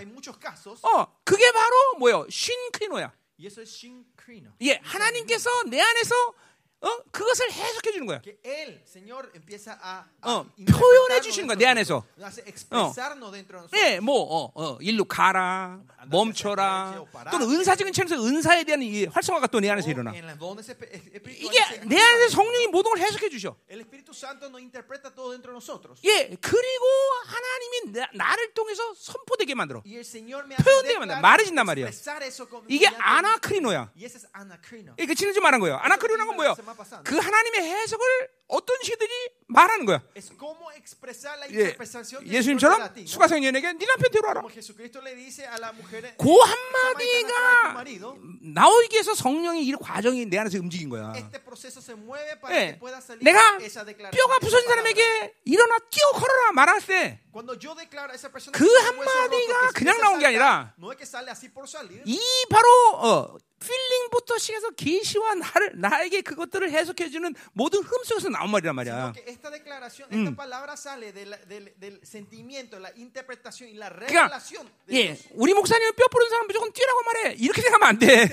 어, 0.82 1.07
그게 1.24 1.53
바로 1.53 1.95
뭐요? 1.99 2.26
es 3.59 3.70
shinkrino. 3.74 4.53
예, 4.62 4.80
하나님께서 4.82 5.51
내 5.64 5.80
안에서 5.80 6.14
어 6.82 6.88
그것을 7.10 7.52
해석해 7.52 7.92
주는 7.92 8.06
거야. 8.06 8.22
Él, 8.42 8.80
Señor, 8.88 9.30
empieza 9.34 9.78
a, 9.84 10.04
어, 10.22 10.46
표현해 10.66 11.20
주시는 11.20 11.46
거야, 11.46 11.56
내 11.58 11.66
안에서. 11.66 12.02
nosotros. 12.16 13.76
예, 13.76 14.00
뭐, 14.00 14.16
어, 14.22 14.50
어, 14.54 14.78
일로 14.80 15.04
가라, 15.04 15.80
멈춰라. 16.08 17.04
또는 17.30 17.50
은사적인 17.50 17.92
측면에서 17.92 18.24
은사에 18.24 18.64
대한 18.64 18.80
이 18.82 19.04
활성화가 19.04 19.48
또 19.48 19.60
내 19.60 19.68
안에서 19.68 19.90
일어나. 19.90 20.12
이게 20.14 21.80
내 21.84 22.00
안에서 22.00 22.28
성령이 22.30 22.68
모든 22.68 22.90
걸 22.92 23.00
해석해 23.00 23.28
주셔. 23.28 23.56
El 23.68 23.80
Espíritu 23.82 24.12
Santo 24.14 24.46
nos 24.48 24.62
interpreta 24.62 25.10
todo 25.14 25.32
dentro 25.32 25.52
de 25.52 25.56
nosotros. 25.60 26.00
예, 26.04 26.34
그리고 26.40 26.84
하나님이 27.26 27.92
나, 27.92 28.08
나를 28.14 28.54
통해서 28.54 28.94
선포되게 28.96 29.54
만들어. 29.54 29.82
Y 29.84 29.96
el 29.96 30.00
Señor 30.04 30.44
me 30.46 30.54
hace 30.54 30.64
표현되게 30.64 30.94
declarar, 30.98 31.20
말해진단 31.20 31.66
말이야. 31.66 31.90
이게 32.68 32.86
아나크리노야. 32.88 33.92
이게 34.98 35.14
지난주 35.14 35.40
말한 35.42 35.60
거예요. 35.60 35.76
아나크리노는 35.76 36.26
건 36.26 36.36
뭐예요? 36.36 36.54
그 37.04 37.16
하나님의 37.16 37.60
해석을 37.62 38.06
어떤 38.48 38.76
시들이 38.82 39.10
말하는 39.46 39.86
거야. 39.86 40.02
예, 41.54 41.76
예수님처럼. 42.26 42.80
수가성년에게 43.06 43.72
네 43.74 43.86
남편 43.86 44.10
데려와라. 44.10 44.40
그 46.18 46.28
한마디가 46.36 47.74
나오기 48.42 48.88
위해서 48.92 49.14
성령이 49.14 49.64
이 49.64 49.72
과정이 49.72 50.26
내 50.26 50.38
안에서 50.38 50.58
움직인 50.58 50.88
거야. 50.88 51.12
예, 52.52 52.78
내가. 53.22 53.58
뼈가 54.10 54.38
부서진. 54.40 54.68
사람에게 54.68 55.34
일어나 55.44 55.78
뛰어 55.90 56.10
걸어라 56.12 56.52
말할 56.52 56.80
때이그 56.80 58.64
한마디가 58.86 59.70
그냥 59.74 60.00
나온 60.00 60.18
게 60.18 60.26
아니라 60.26 60.74
salir, 61.02 61.34
바로 62.50 62.68
어, 62.94 63.36
필링부터 63.61 64.38
시작해서 64.38 64.70
계시와 64.70 65.34
나를 65.34 65.72
나에게 65.76 66.22
그것들을 66.22 66.70
해석해 66.70 67.11
주는 67.11 67.34
모든 67.52 67.82
흐름 67.82 68.02
속에서 68.04 68.28
나온 68.30 68.50
말이란 68.50 68.74
말이야. 68.74 69.12
esta 69.26 69.50
declaración, 69.50 70.08
esta 70.11 70.34
palabra 70.34 70.72
sale 70.74 71.12
de 71.12 71.26
la- 71.26 71.36
del, 71.46 71.72
del 71.78 72.00
sentimiento, 72.02 72.78
la 72.80 72.90
interpretación 72.96 73.68
y 73.68 73.74
la 73.76 73.90
그러니까 73.90 74.26
revelación. 74.32 74.66
De 74.88 74.96
예. 74.96 75.18
우리 75.34 75.52
목사님은 75.54 75.92
뼈 75.94 76.08
부른 76.08 76.28
사람 76.30 76.46
무조건 76.46 76.72
뛰라고 76.72 77.02
말해. 77.02 77.34
이렇게 77.38 77.61
생각하면 77.61 77.88
안 77.88 77.98
돼. 77.98 78.28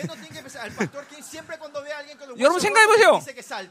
여러분 2.40 2.60
생각해 2.60 2.88
보세요. 2.88 3.22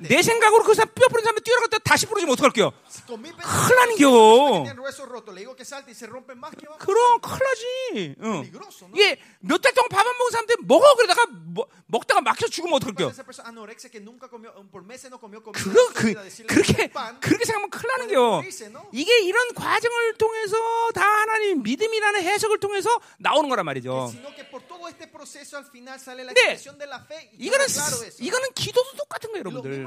내 0.01 0.23
생각으로 0.23 0.63
그 0.63 0.75
사람 0.75 0.93
뼈 0.95 1.09
부른 1.09 1.25
사람 1.25 1.39
뛰라고 1.43 1.65
했다 1.65 1.79
다시? 1.79 2.07
Con 2.07 3.21
mi 3.21 3.31
큰일 3.33 3.77
나는 3.77 3.97
겨. 3.97 4.65
그럼 6.79 7.21
큰일 7.21 7.39
나지. 7.45 8.15
응. 8.23 8.43
Peligroso, 8.43 8.87
¿no? 8.89 8.95
이게 8.95 9.19
몇달 9.41 9.73
동안 9.75 9.89
밥 9.89 10.07
안 10.07 10.17
먹은 10.19 10.31
사람들 10.31 10.57
먹어 10.63 10.95
그러다가 10.97 11.27
먹, 11.57 11.69
먹다가 11.87 12.21
막혀 12.21 12.47
죽으면 12.49 12.75
어떡할게요? 12.75 13.11
그거 15.53 15.89
그, 15.95 16.13
그렇게 16.47 16.87
그렇게 17.21 17.45
생각하면 17.45 17.71
큰일 17.71 17.89
나는 17.89 18.09
¿no? 18.13 18.89
이게 18.93 19.21
이런 19.21 19.55
과정을 19.55 20.15
통해서 20.15 20.57
다 20.95 21.03
하나님 21.03 21.63
믿음이라는 21.63 22.23
해석을 22.23 22.61
통해서 22.61 23.01
나오는 23.19 23.49
거란 23.49 23.65
말이죠. 23.65 23.91
Yo 23.91 24.13
이거는. 27.39 27.67
이거는 28.19 28.53
기도도 28.55 28.93
똑같은 28.97 29.31
거예요, 29.33 29.41
여러분들. 29.41 29.87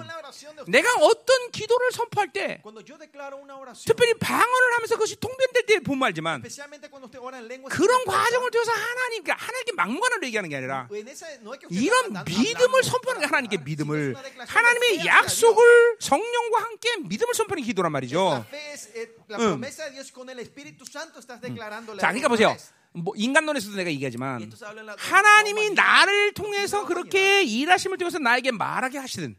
내가 0.68 0.94
어떤 1.02 1.52
기도를 1.52 1.92
선포할 1.92 2.32
때 2.34 2.62
특별히 3.86 4.14
방언을 4.16 4.74
하면서 4.76 4.96
그것이 4.96 5.16
통변될 5.18 5.66
때 5.66 5.80
보면 5.80 6.08
알지만 6.08 6.42
especialmente 6.44 6.90
cuando 6.90 7.06
usted 7.06 7.20
ora 7.22 7.38
en 7.38 7.46
lengua, 7.46 7.70
그런 7.70 8.04
과정을 8.06 8.52
통해서 8.52 8.72
하나님, 8.72 9.24
그러니까 9.24 9.46
하나님께 9.46 9.74
막무가내로 9.74 10.26
얘기하는 10.28 10.50
게 10.50 10.56
아니라 10.58 10.88
이런 11.70 12.14
믿음을 12.26 12.84
선포하는 12.84 13.22
게 13.22 13.26
하나님께 13.26 13.58
믿음을 13.58 14.16
하나님의. 14.48 15.06
약속을 15.06 15.98
성령과 16.00 16.62
함께 16.64 16.98
믿음을 16.98 17.34
선포하는 17.34 17.64
기도란 17.64 17.92
말이죠. 17.92 18.46
eh, 18.54 19.10
음. 19.38 19.62
자, 22.00 22.08
그러니까 22.08 22.28
보세요. 22.28 22.56
뭐 22.92 23.14
인간론에서도 23.16 23.76
내가 23.76 23.92
얘기하지만 23.92 24.52
하나님이 24.98 25.70
나를 25.72 26.34
통해서 26.34 26.86
그렇게 26.86 27.44
일하심을 27.44 27.98
통해서 27.98 28.18
나에게 28.18 28.52
말하게 28.52 28.98
하시든 28.98 29.36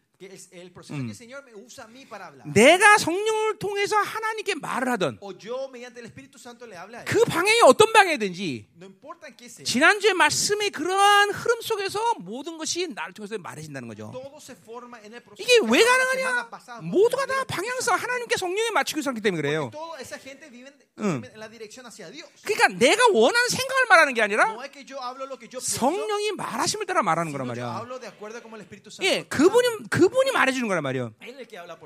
hablar. 2.21 2.53
내가 2.53 2.99
성령을 2.99 3.59
통해서 3.59 3.97
하나님께 3.97 4.57
말을 4.57 4.89
él. 4.93 5.19
그 7.07 7.25
방향이 7.25 7.61
어떤 7.65 7.91
방향이든지. 7.93 8.69
지난주의 9.65 10.13
말씀의 10.13 10.71
그러한 10.71 11.31
흐름 11.31 11.61
속에서 11.63 12.15
모든 12.19 12.59
것이 12.59 12.89
나를 12.89 13.15
통해서 13.15 13.39
말해진다는 13.39 13.89
거죠. 13.89 14.13
이게 15.39 15.59
왜 15.65 15.83
가능하냐? 15.85 16.49
모두가 16.83 17.25
다 17.25 17.45
방향성 17.45 17.97
하나님께 17.97 18.37
성령에 18.37 18.71
맞추고 18.73 19.01
살기 19.01 19.23
때문에 19.23 19.41
그래요. 19.41 19.71
응. 20.99 21.23
그러니까 22.45 22.69
내가 22.79 23.07
원하는 23.13 23.49
생각을 23.49 23.85
말하는 23.89 24.13
게 24.15 24.23
아니라. 24.23 24.57
성령이 25.61 26.33
말하심을 26.33 26.85
따라 26.85 27.03
말하는 27.03 27.33
거란 27.33 27.47
말이야. 27.47 27.87
예, 29.03 29.23
그분이 29.25 29.89
그 29.89 30.10
분이 30.11 30.31
말해주는 30.33 30.69
거란 30.69 30.83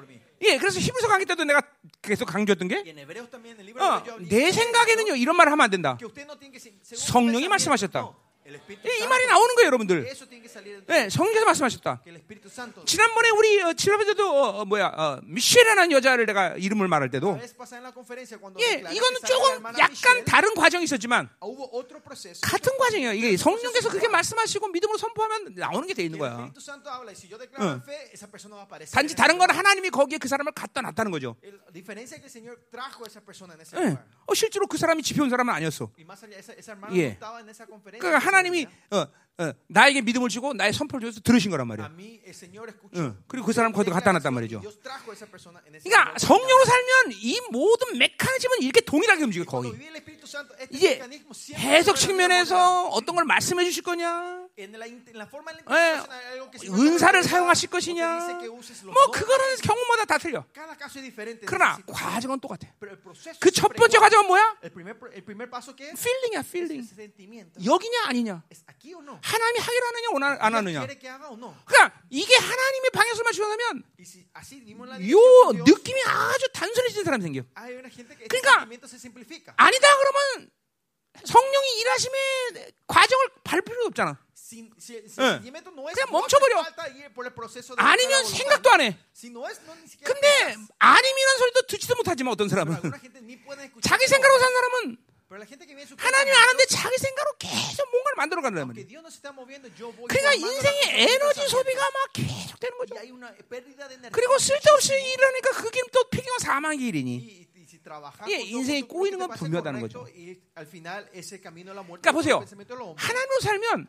mí. 0.07 0.21
예, 0.43 0.59
그래서 0.59 0.81
히브리서 0.81 1.09
강의 1.09 1.27
때도 1.27 1.45
내가 1.45 1.63
계속 2.03 2.27
강조했던 2.27 2.69
게 2.69 2.85
어, 3.79 4.03
내 4.29 4.53
생각에는요 4.53 5.17
이런 5.17 5.37
말을 5.37 5.53
하면 5.53 5.65
안 5.65 5.71
된다. 5.71 5.99
성령이 6.83 7.49
말씀하셨다. 7.49 8.15
예, 8.85 8.99
이 8.99 9.07
말이 9.09 9.27
나오는 9.27 9.55
거예요, 9.55 9.67
여러분들. 9.69 10.05
예, 10.91 11.09
성령께서 11.09 11.47
말씀하셨다. 11.47 12.03
지난번에 12.85 13.31
우리 13.31 13.63
어, 13.63 13.73
지난번에도 13.73 14.31
어, 14.31 14.61
어, 14.61 14.65
뭐야 14.67 14.87
어, 14.89 15.21
미셸이라는 15.25 15.93
여자를 15.93 16.27
내가 16.27 16.55
이름을 16.57 16.87
말할 16.89 17.11
때도 17.11 17.39
예, 18.61 18.83
이거는 18.93 19.21
조금 19.27 19.63
약간 19.79 20.25
다른 20.27 20.55
과정이 20.55 20.85
있었지만. 20.85 21.31
같은 22.43 22.77
과정이에요. 22.77 23.13
이게 23.15 23.37
성령께서 23.37 23.89
그렇게 23.89 24.09
말씀하시고 24.09 24.69
믿음으로 24.69 24.99
선포하면 24.99 25.55
나오는 25.57 25.87
게 25.89 25.95
돼 25.95 26.03
있는 26.05 26.19
거야. 26.19 26.37
응. 27.61 27.73
단지 28.95 29.15
다른 29.17 29.39
건. 29.39 29.51
하나님이 29.51 29.89
거기에 29.91 30.19
그 30.19 30.29
사람을 30.29 30.53
갖다 30.53 30.83
놨다는 30.83 31.11
거죠. 31.13 31.37
예. 33.81 33.97
어, 34.27 34.35
실제로 34.35 34.67
그 34.67 34.77
사람이 34.77 35.03
집에 35.03 35.23
온 35.23 35.31
사람은 35.31 35.53
아니었어. 35.55 35.91
예. 36.97 37.17
그러니까 38.01 38.19
하나님이 38.35 38.65
sabía. 38.65 38.71
어, 38.91 39.09
어, 39.37 39.53
나에게 39.67 40.01
믿음을 40.03 40.29
주고 40.29 40.53
나의 40.55 40.73
선포를 40.73 41.09
줘서 41.11 41.21
들으신 41.21 41.51
거란. 41.51 41.67
응. 43.01 43.19
그리고 43.27 43.47
그 43.47 43.53
사람 43.53 43.73
거기다 43.73 43.93
갖다 43.95 44.13
놨단 44.13 44.33
말이죠. 44.33 44.61
그러니까. 45.83 46.15
성령으로 46.19 46.65
살면 46.65 47.13
이 47.21 47.41
모든 47.51 47.99
메커니즘은 47.99 48.63
이렇게 48.63 48.81
동일하게 48.81 49.25
움직여 49.25 49.45
거의. 49.45 49.73
이제 50.71 50.99
해석 51.59 51.97
측면에서 51.97 52.87
어떤 52.91 53.17
걸 53.17 53.25
말씀해 53.25 53.65
주실 53.65 53.83
거냐? 53.83 54.47
예, 55.75 56.01
은사를 56.71 57.23
사용하실 57.25 57.71
것이냐? 57.71 58.21
뭐. 58.93 59.11
그거는 59.11 59.57
경우마다 59.57 60.05
다 60.05 60.19
틀려. 60.19 60.45
그러나 61.47 61.77
과정은 61.87 62.39
똑같아. 62.39 62.69
그 63.41 63.51
첫 63.51 63.69
번째. 63.75 63.99
과정은 63.99 64.27
뭐야? 64.29 64.57
feeling이야, 65.97 66.43
feeling. 66.43 66.83
여기냐 67.65 67.99
아니냐? 68.07 68.43
하나님이 69.25 69.59
하기로 69.59 69.87
하느냐 69.87 70.09
원하- 70.13 70.37
안 70.39 70.53
¿Dios 70.53 70.57
하느냐? 70.59 70.87
그러니까 71.65 72.01
이게 72.11 72.37
하나님의 72.37 72.91
dimos 74.67 74.85
la 74.91 75.01
요 75.01 75.17
느낌이 75.65 76.03
아주 76.05 76.47
단순해지는 76.53 77.05
사람이 77.05 77.23
생겨. 77.23 77.41
그러니까. 78.29 78.67
아니다 79.57 79.89
그러면 79.97 80.51
성령이 81.25 81.81
일하심의 81.81 82.73
과정을 82.87 83.29
밟을 83.45 83.63
필요가 83.63 83.87
없잖아. 83.87 84.19
예. 84.61 84.61
es 85.01 85.15
그냥 85.95 86.11
멈춰버려. 86.13 86.65
아니면. 87.79 88.25
생각도 88.27 88.71
안 88.73 88.81
해. 88.83 88.99
근데. 90.05 90.55
아님이라는 90.79 91.39
소리도 91.39 91.63
듣지도 91.67 91.95
못하지만 91.97 92.33
어떤 92.33 92.49
사람은 92.51 92.77
자기. 93.83 94.07
생각으로 94.07 94.39
산 94.39 94.53
사람은 94.53 94.97
하나님 95.97 96.35
아는데 96.35 96.67
자기 96.67 96.97
생각으로 96.99 97.37
계속 97.39 97.91
뭔가를 97.91 98.17
만들어 98.17 98.43
yo 99.79 99.93
voy 99.93 100.07
그러니까 100.09 100.35
인생의 100.35 101.11
에너지. 101.11 101.49
소비가 101.49 101.81
막 101.91 102.13
계속 102.13 102.61
되는 102.61 102.79
거죠. 102.79 102.95
그리고 104.13 104.39
쓸데없이 104.39 104.93
일하니까 104.95 105.51
그게 105.51 105.81
또 105.93 106.05
폐경은 106.11 106.39
사망의 106.39 106.79
길이니. 106.79 107.45
예, 108.31 108.37
인생이 108.37 108.83
꼬이는 108.83 109.19
건 109.19 109.31
분명하다는 109.31 109.81
거죠. 109.81 110.07
그러니까 110.07 112.13
보세요. 112.13 112.45
하나님으로 112.97 113.41
살면 113.43 113.89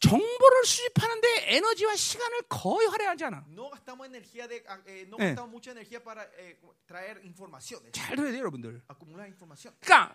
정보를 0.00 0.64
수집하는데 0.64 1.54
에너지와 1.56 1.94
시간을 1.96 2.42
거의 2.48 2.88
할애하지 2.88 3.24
않아. 3.24 3.44
eh, 4.86 5.06
예. 5.20 5.24
eh, 5.30 5.34
informaciones, 7.22 7.92
잘 7.92 8.16
들어야 8.16 8.32
돼요, 8.32 8.40
여러분들. 8.40 8.82
그러니까 9.80 10.14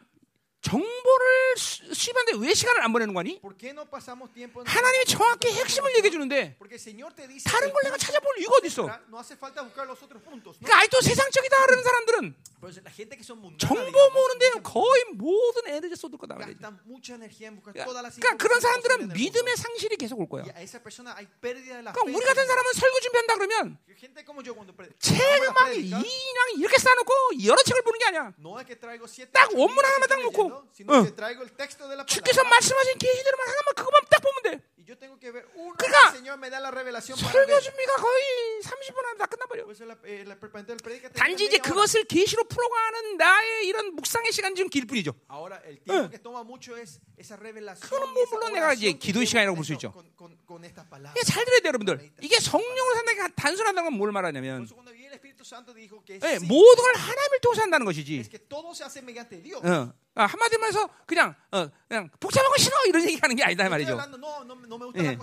정보를 0.61 1.57
수- 1.57 1.93
수입하는데 1.93 2.45
왜 2.45 2.53
시간을 2.53 2.83
안 2.83 2.93
보내는 2.93 3.13
거니? 3.13 3.41
¿Por 3.41 3.57
qué 3.57 3.69
no 3.69 3.85
pasamos 3.89 4.31
tiempo 4.33 4.61
en 4.61 4.67
하나님이 4.67 5.05
정확히 5.05 5.49
핵심을 5.51 5.91
얘기해 5.97 6.11
주는데 6.11 6.55
다른 7.49 7.73
걸 7.73 7.81
내가 7.83 7.97
찾아볼 7.97 8.37
이유가 8.39 8.55
어디 8.57 8.67
있어? 8.67 8.85
그러니까 10.61 10.77
아직도 10.79 11.01
세상적이다 11.01 11.65
그러는 11.65 11.83
사람들은 11.83 12.35
정보 13.57 13.81
모으는 14.13 14.37
데는 14.39 14.61
거의 14.63 15.03
모든 15.13 15.67
에너지 15.67 15.95
쏟을 15.95 16.17
거다 16.19 16.35
그러니까 18.21 18.37
그런 18.37 18.59
사람들은 18.61 19.07
믿음의. 19.17 19.57
상실이 19.57 19.97
계속 19.97 20.19
올 20.19 20.29
거야. 20.29 20.43
그러니까. 21.91 22.17
우리 22.17 22.23
같은 22.25 22.45
사람은 22.47 22.73
설교 22.73 22.99
준비한다 23.01 23.33
그러면 23.35 23.77
책을 24.99 25.51
막 25.53 25.73
이랑 25.75 26.03
이렇게 26.57 26.77
쌓아놓고 26.77 27.13
여러 27.45 27.61
책을 27.63 27.81
보는 27.81 27.99
게 27.99 28.05
아니야. 28.05 28.33
딱 29.33 29.49
원문 29.53 29.83
하나만 29.83 30.07
딱 30.07 30.21
놓고, 30.21 30.50
la 31.95 32.05
주께서. 32.05 32.43
말씀하신 32.43 32.97
계시대로만 32.97 33.47
하나만 33.47 33.73
그것만 33.75 34.01
딱 34.09 34.21
보면 34.21 34.43
돼. 34.43 34.61
그러니까 35.77 36.11
설교. 37.15 37.59
준비가 37.61 37.95
거의 37.95 38.61
30분 38.61 39.05
안에 39.05 39.17
다 39.17 39.25
끝나버려. 39.25 39.65
Eh, 40.05 40.25
단지 41.13 41.45
이제. 41.45 41.57
그것을 41.59 42.03
계시로 42.05 42.43
풀어가는 42.43 43.17
나의 43.17 43.67
이런 43.67 43.95
묵상의 43.95 44.31
시간 44.31 44.53
좀길 44.55 44.85
뿐이죠. 44.87 45.13
Y 45.29 45.59
뭐 48.13 48.25
물론 48.31 48.53
내가 48.53 48.73
이제 48.73 48.93
llevo 48.99 49.23
시간이라고 49.25 49.55
볼수 49.55 49.73
esto- 49.73 49.87
있죠. 49.87 49.93
이게 51.15 51.23
잘 51.23 51.45
들어야 51.45 51.59
돼요, 51.61 51.67
여러분들. 51.69 52.11
이게 52.21 52.39
성령으로 52.39 52.95
산다는 52.95 53.27
게 53.27 53.33
단순하다는 53.35 53.83
건 53.83 53.93
뭘 53.97 54.11
말하냐면 54.11 54.67
예, 56.27 56.39
모든 56.39 56.83
걸 56.83 56.95
하나님을 56.95 57.39
통해서 57.41 57.61
한다는 57.61 57.85
것이지. 57.85 58.19
어, 59.63 59.93
아, 60.15 60.25
한마디로 60.25 60.65
해서 60.65 60.89
그냥 61.05 61.33
어, 61.51 61.67
그냥 61.87 62.09
복잡한 62.19 62.49
거 62.51 62.57
싫어 62.57 62.75
이런 62.87 63.03
얘기 63.07 63.17
하는 63.17 63.35
게 63.35 63.43
아니다 63.43 63.63
말이죠. 63.69 63.95
예. 65.03 65.15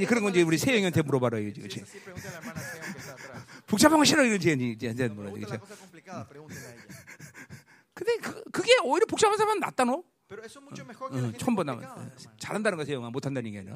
예, 0.00 0.06
그런 0.06 0.22
건 0.22 0.32
이제 0.32 0.42
우리 0.42 0.58
세영이한테 0.58 1.02
물어봐라 1.02 1.38
이거지, 1.38 1.60
그렇지? 1.60 1.80
복잡한 3.66 3.98
거 3.98 4.04
싫어 4.04 4.22
이러지 4.24 4.52
이제 4.74 4.88
ella. 4.88 5.08
근데 7.94 8.16
그, 8.18 8.42
그게 8.52 8.72
오히려 8.84 9.06
복잡한 9.06 9.36
사람은 9.36 9.60
낫다 9.60 9.84
너. 9.84 10.02
어, 11.16 11.32
처음 11.38 11.56
hermano. 11.56 11.80
잘한다는 12.38 12.76
거 12.78 12.84
세영아 12.84 13.08
못한다는 13.10 13.50
게 13.50 13.58
아니라. 13.58 13.74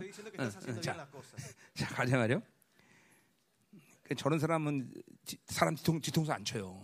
자 1.75 1.87
가자 1.89 2.17
말이요. 2.19 2.43
그 4.13 4.17
저런 4.17 4.39
사람은 4.39 4.93
지- 5.25 5.39
사람 5.47 5.75
뒤통, 5.75 6.01
뒤통수 6.01 6.33
안 6.33 6.45
쳐요. 6.45 6.82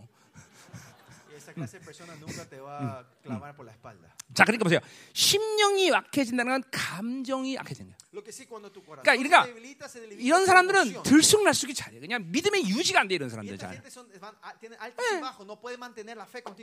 Y 1.59 1.65
esa 1.65 1.79
clase 1.79 1.79
de 1.79 1.85
persona 1.85 2.15
nunca 2.17 2.45
te 2.49 2.61
va 2.61 3.01
a 3.01 3.05
clavar 3.23 3.57
por 3.57 3.67
la 3.67 3.73
espalda. 3.73 4.15
자 4.35 4.45
그러니까 4.45 4.65
보세요. 4.65 4.81
심령이 5.13 5.91
약해진다는 5.91 6.53
건 6.53 6.63
감정이 6.71 7.57
약해진다. 7.57 7.97
Lo 8.13 8.23
que 8.23 8.33
sí, 8.33 8.47
cuando 8.47 8.71
tu 8.73 8.83
corazón 8.83 9.05
그러니까 9.05 9.45
se 9.45 9.53
debilita, 9.53 9.87
se 9.87 10.01
debilita 10.01 10.23
이런 10.25 10.47
사람들은. 10.47 11.03
들쑥날쑥이 11.03 11.75
잘해. 11.75 11.99
그냥 12.01 12.25
믿음의 12.31 12.69
유지가 12.69 13.01
안 13.01 13.09
돼 13.09 13.15
이런 13.17 13.29
사람들 13.29 13.59
잘. 13.59 13.83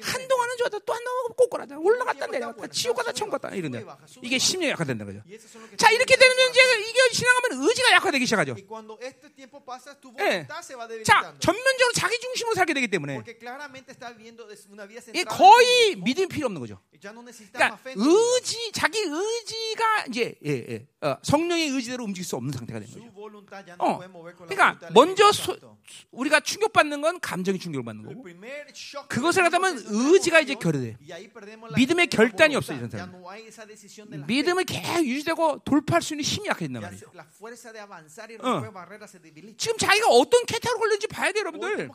한동안은 0.02 0.58
좋아도 0.58 0.80
또 0.80 0.93
한동안 0.93 1.34
꼬꼬라다 1.36 1.78
올라갔다 1.78 2.28
내려갔다 2.28 2.68
지옥 2.68 2.98
갔다 2.98 3.12
천국 3.12 3.39
갔다 3.39 3.56
이런데 3.56 3.86
이게 4.22 4.38
심령이 4.38 4.72
약화된다는 4.72 5.22
거죠. 5.22 5.26
자 5.78 5.91
이렇게 5.91 6.16
되면 6.16 6.36
이제 6.50 6.62
이게 6.89 7.10
지나가면 7.14 7.68
의지가 7.68 7.91
약화되기 7.93 8.26
시작하죠. 8.26 8.56
예. 10.20 10.48
va 10.48 11.04
자. 11.04 11.34
전면적으로 11.39 11.93
자기 11.93 12.20
중심으로 12.20 12.56
살게 12.56 12.74
되기 12.74 12.88
때문에 12.88 13.22
Ti 15.11 15.23
거의. 15.25 15.95
믿음이 15.97 16.27
필요 16.27 16.45
없는 16.47 16.59
거죠. 16.61 16.79
그러니까. 17.53 17.79
의지 17.95 18.71
자기 18.71 18.97
의지가 18.99 20.05
이제 20.09 20.33
예, 20.43 20.51
예, 20.69 20.88
어, 21.07 21.17
성령의 21.21 21.67
의지대로 21.69 22.03
움직일 22.03 22.25
수 22.25 22.36
없는 22.36 22.51
상태가 22.51 22.79
되는 22.79 22.91
거죠. 22.91 23.05
어, 23.77 23.99
그러니까 24.47 24.79
먼저 24.91 25.31
소-. 25.31 25.55
우리가 26.11 26.39
충격받는 26.39 27.01
건 27.01 27.19
감정이 27.19 27.59
충격을 27.59 27.86
받는 27.86 28.05
El 28.09 28.15
거고 28.15 28.23
그것을 29.07 29.43
nuestra 29.43 29.86
의지가 29.88 30.39
이제 30.39 30.55
결여돼. 30.55 30.97
믿음의 31.75 32.07
결단이 32.07 32.55
voluntad. 32.55 32.57
없어, 32.57 32.73
이런 32.73 32.89
Ya 32.89 33.05
사람은. 33.05 33.19
no 33.19 33.29
hay 33.29 33.45
esa 33.47 33.65
decisión 33.67 34.09
de 34.09 34.17
la 34.17 34.23
fe. 34.25 34.36
믿음을 34.36 34.63
계속 34.65 35.05
유지되고 35.05 35.59
돌파할 35.63 36.01
수 36.01 36.13
있는 36.15 36.23
힘이 36.23 36.47
약해진단 36.49 36.81
말이죠. 36.81 37.05
어. 38.41 38.61
지금 39.57 39.77
자기가 39.77 40.07
어떤 40.09 40.45
걸렸는지 40.79 41.05
봐야 41.07 41.31
돼요, 41.31 41.43
Hoy 41.45 41.61
여러분들. 41.61 41.89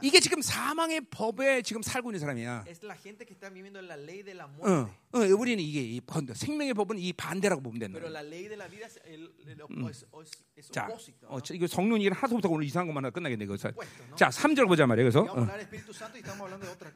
이게 0.00 0.20
지금 0.20 0.40
사망 0.40 0.79
의 0.88 1.00
법에 1.10 1.60
지금 1.62 1.82
살고 1.82 2.10
있는 2.10 2.20
사람이야. 2.20 2.64
어, 4.46 4.48
muerte. 4.48 4.92
어, 5.12 5.18
우리는 5.38 5.62
이게 5.62 5.80
이 5.82 6.00
번- 6.00 6.26
생명의 6.32 6.72
법은 6.74 6.98
이 6.98 7.12
반대라고 7.12 7.60
보면 7.60 7.78
된다. 7.80 7.98
Es 10.56 10.70
자. 10.72 10.88
어, 11.26 11.38
이거 11.52 11.66
성령 11.66 11.98
얘기는 11.98 12.16
하소부터 12.16 12.48
오늘 12.48 12.64
이상한 12.66 12.86
것만 12.88 13.04
하다 13.04 13.12
끝나겠네. 13.14 13.44
이거. 13.44 13.56
자, 13.56 13.68
Opuesto, 13.68 14.04
¿no? 14.06 14.16
자, 14.16 14.28
3절 14.28 14.68
보자 14.68 14.86
말이에요. 14.86 15.10
그래서 15.10 15.20
어. 15.32 15.46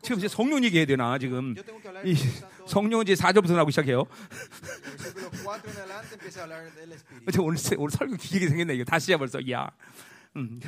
지금 0.02 0.18
이제 0.18 0.28
성령 0.28 0.62
얘기해야 0.64 0.86
되나 0.86 1.18
지금. 1.18 1.54
이. 2.04 2.14
성령은 2.66 3.04
이제 3.08 3.14
4절부터 3.14 3.52
나오기 3.54 3.72
시작해요. 3.72 4.04
Del 4.04 4.96
versículo 4.96 5.30
4 5.30 5.60
en 5.64 5.76
adelante 5.76 6.14
empieza 6.14 6.40
a 6.40 6.44
hablar 6.44 6.74
del 6.74 6.92
Espíritu. 6.92 7.32
저 7.32 7.42
오늘 7.42 7.58
세- 7.58 7.76
오늘 7.76 7.90
설교 7.90 8.16
길게 8.16 8.48
생겼네. 8.48 8.74
이거 8.76 8.84
다시야 8.84 9.16
벌써. 9.18 9.38
야. 9.50 9.70
음. 10.36 10.60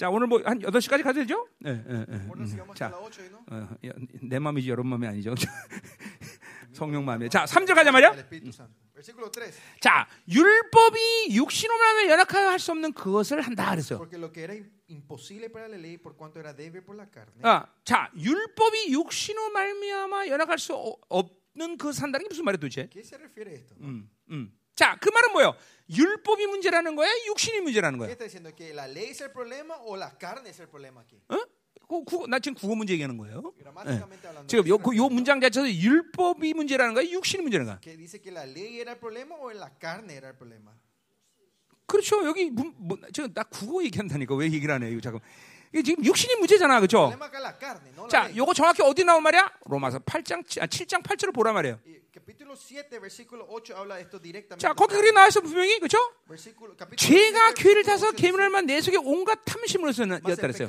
자, 0.00 0.08
오늘 0.08 0.26
뭐 0.28 0.40
한 0.46 0.58
8시까지 0.60 1.02
가도 1.02 1.20
되죠? 1.20 1.46
예, 1.66 1.70
예, 1.72 2.06
예. 2.08 2.18
Bueno, 2.26 2.46
sigamos 2.46 2.74
자, 2.74 2.86
hasta 2.86 2.96
la 2.96 3.04
8 3.04 3.20
y 3.20 3.28
no. 3.28 3.44
어, 3.50 3.68
야, 3.86 3.92
내 4.22 4.38
마음이지 4.38 4.70
여러분 4.70 4.88
마음이 4.88 5.06
아니죠. 5.06 5.34
성령 6.72 7.04
마음이에요. 7.04 7.28
자, 7.28 7.44
3절 7.44 7.74
가자 7.74 7.92
말이야. 7.92 8.12
El 8.12 8.18
Espíritu 8.20 8.48
Santo. 8.48 8.72
Versículo 8.94 9.28
3. 9.30 9.52
자, 9.80 10.08
율법이 10.26 11.34
육신으로 11.36 11.78
하면 11.78 12.08
연약하여 12.12 12.48
할 12.48 12.58
수 12.58 12.70
없는 12.72 12.94
그것을 12.94 13.42
한다 13.42 13.68
그랬어요. 13.72 13.98
아, 17.42 17.66
자, 17.84 18.10
율법이 18.16 18.92
육신으로 18.94 19.50
말미암아 19.50 20.28
연약할 20.28 20.58
수 20.58 20.74
어- 20.74 20.96
없는 21.10 21.76
그 21.76 21.92
산다는 21.92 22.24
게 22.24 22.28
무슨 22.30 22.46
말이야 22.46 22.58
도대체? 22.58 22.88
음, 23.82 24.08
음. 24.30 24.50
자, 24.74 24.96
그 24.98 25.10
말은 25.10 25.32
뭐예요? 25.32 25.54
율법이 25.90 26.46
문제라는 26.46 26.94
거야? 26.94 27.10
육신이 27.26 27.60
문제라는 27.60 27.98
¿Qué 27.98 28.06
거야? 28.06 28.14
어? 31.28 31.36
그나 32.04 32.38
지금 32.38 32.54
국어 32.54 32.76
문제 32.76 32.92
얘기하는 32.94 33.16
거예요. 33.18 33.42
Hablando. 33.98 34.46
지금 34.46 34.68
요, 34.68 34.78
¿qué 34.78 34.82
그 34.90 34.96
요? 34.96 35.08
문장 35.08 35.40
자체에서 35.40 35.68
율법이 35.68 36.54
문제라는 36.54 36.94
거야? 36.94 37.04
육신이 37.10 37.42
문제라는 37.42 37.72
거야? 37.72 37.80
그렇죠. 41.86 42.24
여기 42.24 42.48
문, 42.50 42.72
뭐, 42.78 42.96
지금 43.12 43.34
나 43.34 43.42
국어 43.42 43.82
얘기한다니까 43.82 44.36
왜 44.36 44.46
얘기를 44.46 44.72
안 44.72 44.84
해? 44.84 44.90
이거 44.92 45.00
잠깐. 45.00 45.20
이게 45.72 45.82
지금 45.82 46.04
육신이 46.04 46.36
문제잖아. 46.36 46.78
그렇죠? 46.78 47.10
자. 48.08 48.30
요거 48.36 48.54
정확히 48.54 48.82
어디 48.84 49.02
나온 49.04 49.22
말이야? 49.24 49.50
로마서 49.66 49.98
8장 50.00 50.38
아, 50.62 50.66
7장 50.66 51.02
8절을 51.02 51.34
보라 51.34 51.52
말이에요. 51.52 51.80
Capítulo 52.20 52.54
7, 52.54 52.98
versículo 53.00 53.46
8 53.48 53.72
habla 53.72 53.96
de 53.96 54.02
esto 54.02 54.20
directamente. 54.20 54.60
자, 54.60 54.74
거기 54.74 54.94
그렇게 54.94 55.10
나와 55.10 55.28
있어 55.28 55.40
분명히. 55.40 55.78
그렇죠? 55.78 55.96
Versículo, 56.28 56.76
capítulo 56.76 56.96
죄가 56.96 57.54
7, 57.54 57.64
괴를 57.64 57.82
타서 57.82 58.12
8 58.12 58.16
괴물을 58.16 58.50
만내 58.50 58.80
속에 58.82 58.98
온갖 58.98 59.40
탐심으로 59.46 59.92
쓰는 59.92 60.20
Mas 60.22 60.32
였다 60.32 60.46
el 60.46 60.52
그랬어요. 60.52 60.68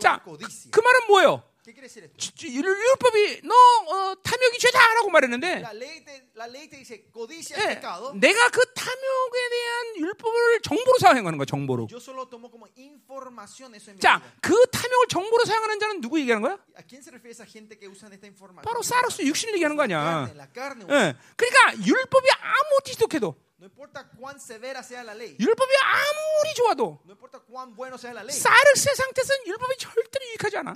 자, 0.00 0.20
codicia. 0.22 0.70
그 0.70 0.80
말은 0.80 1.06
뭐예요? 1.08 1.42
율법이 1.68 3.42
너 3.44 3.54
어, 3.54 4.14
탐욕이 4.22 4.58
죄다라고 4.58 5.10
말했는데 5.10 5.62
예, 7.58 7.74
pecado. 7.74 8.14
내가 8.14 8.48
그 8.48 8.64
탐욕에 8.72 9.48
대한 9.50 9.96
율법을 9.96 10.60
정보로 10.62 10.98
사용하는 10.98 11.36
거야 11.36 11.44
정보로. 11.44 11.88
Yo 11.90 11.98
solo 11.98 12.26
tomo 12.28 12.50
como 12.50 12.66
información 12.76 13.74
eso 13.74 13.90
en 13.90 13.96
mi 13.96 14.00
자, 14.00 14.18
vida. 14.18 14.32
그 14.40 14.54
탐욕을 14.70 15.08
정보로 15.08 15.44
사용하는 15.44 15.78
자는 15.78 16.00
누구 16.00 16.18
얘기하는 16.20 16.42
거야? 16.42 16.58
바로 18.62 18.82
사로스 18.98 19.22
육신을 19.22 19.54
얘기하는 19.54 19.76
거 19.76 19.82
아니야. 19.84 20.28
예, 20.90 21.14
그러니까 21.36 21.86
율법이 21.86 22.28
아무리 22.40 22.84
지독해도. 22.84 23.34
율법이 25.38 25.72
아무리 25.82 26.54
좋아도. 26.54 26.98
사르스의 28.30 28.96
상태에서는 28.96 29.46
율법이 29.46 29.76
절대로 29.78 30.26
유익하지 30.26 30.56
않아. 30.58 30.72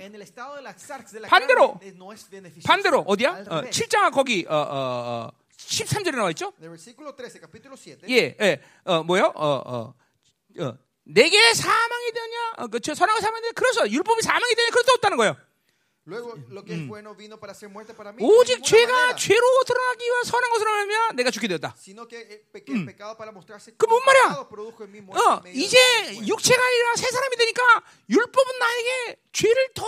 반대로, 1.29 1.79
eh. 1.81 2.63
반대로 2.65 2.99
어디야? 3.07 3.31
어, 3.47 3.61
revés. 3.61 3.69
7장 3.71 4.11
거기 4.13 4.45
어, 4.47 4.55
어, 4.55 5.29
어, 5.29 5.31
13절에 5.57 6.15
나와 6.15 6.29
있죠? 6.31 6.53
En 6.59 6.63
el 6.65 6.69
versículo 6.69 7.15
13, 7.15 7.39
capítulo 7.41 7.75
7. 7.75 7.99
예, 8.09 8.35
예, 8.39 8.61
어, 8.83 9.03
뭐요? 9.03 9.31
어, 9.35 9.47
어, 9.65 9.93
어, 10.59 10.77
내게 11.05 11.53
사망이 11.53 12.11
되냐? 12.11 12.53
어, 12.57 12.67
그쵸, 12.67 12.93
선하고 12.93 13.19
사망이 13.21 13.41
되냐? 13.41 13.53
그래서 13.55 13.89
율법이 13.89 14.21
사망이 14.21 14.55
되냐? 14.55 14.69
그럴 14.69 14.83
수 14.83 14.91
없다는 14.95 15.17
거예요. 15.17 15.37
Luego, 16.05 16.35
lo 16.49 16.65
que 16.65 16.73
es 16.73 16.85
bueno 16.85 17.15
vino 17.15 17.39
para 17.39 17.53
hacer 17.53 17.69
muerte 17.69 17.93
para 17.93 18.11
mí. 18.11 18.19
오직 18.19 18.61
죄가 18.61 18.91
manera, 18.91 19.15
죄로 19.15 19.45
드러나기 19.65 20.03
위해 20.03 20.23
선한 20.25 20.49
것을 20.51 20.67
하면 20.67 21.15
내가 21.15 21.31
죽게 21.31 21.47
되었다. 21.47 21.73
Sino 21.79 22.05
que 22.05 22.19
el, 22.19 22.41
pe- 22.51 22.63
que 22.65 22.73
el 22.73 22.85
pecado 22.85 23.15
para 23.15 23.31
mostrarse 23.31 23.71
그뭔 23.77 24.03
말이야? 24.03 24.43
어, 25.15 25.41
이제. 25.53 25.77
육체가 26.27 26.61
아니라 26.61 26.95
새 26.97 27.09
사람이 27.09 27.37
되니까 27.37 27.63
율법은 28.09 28.59
나에게 28.59 29.15
죄를 29.31 29.69
더 29.73 29.85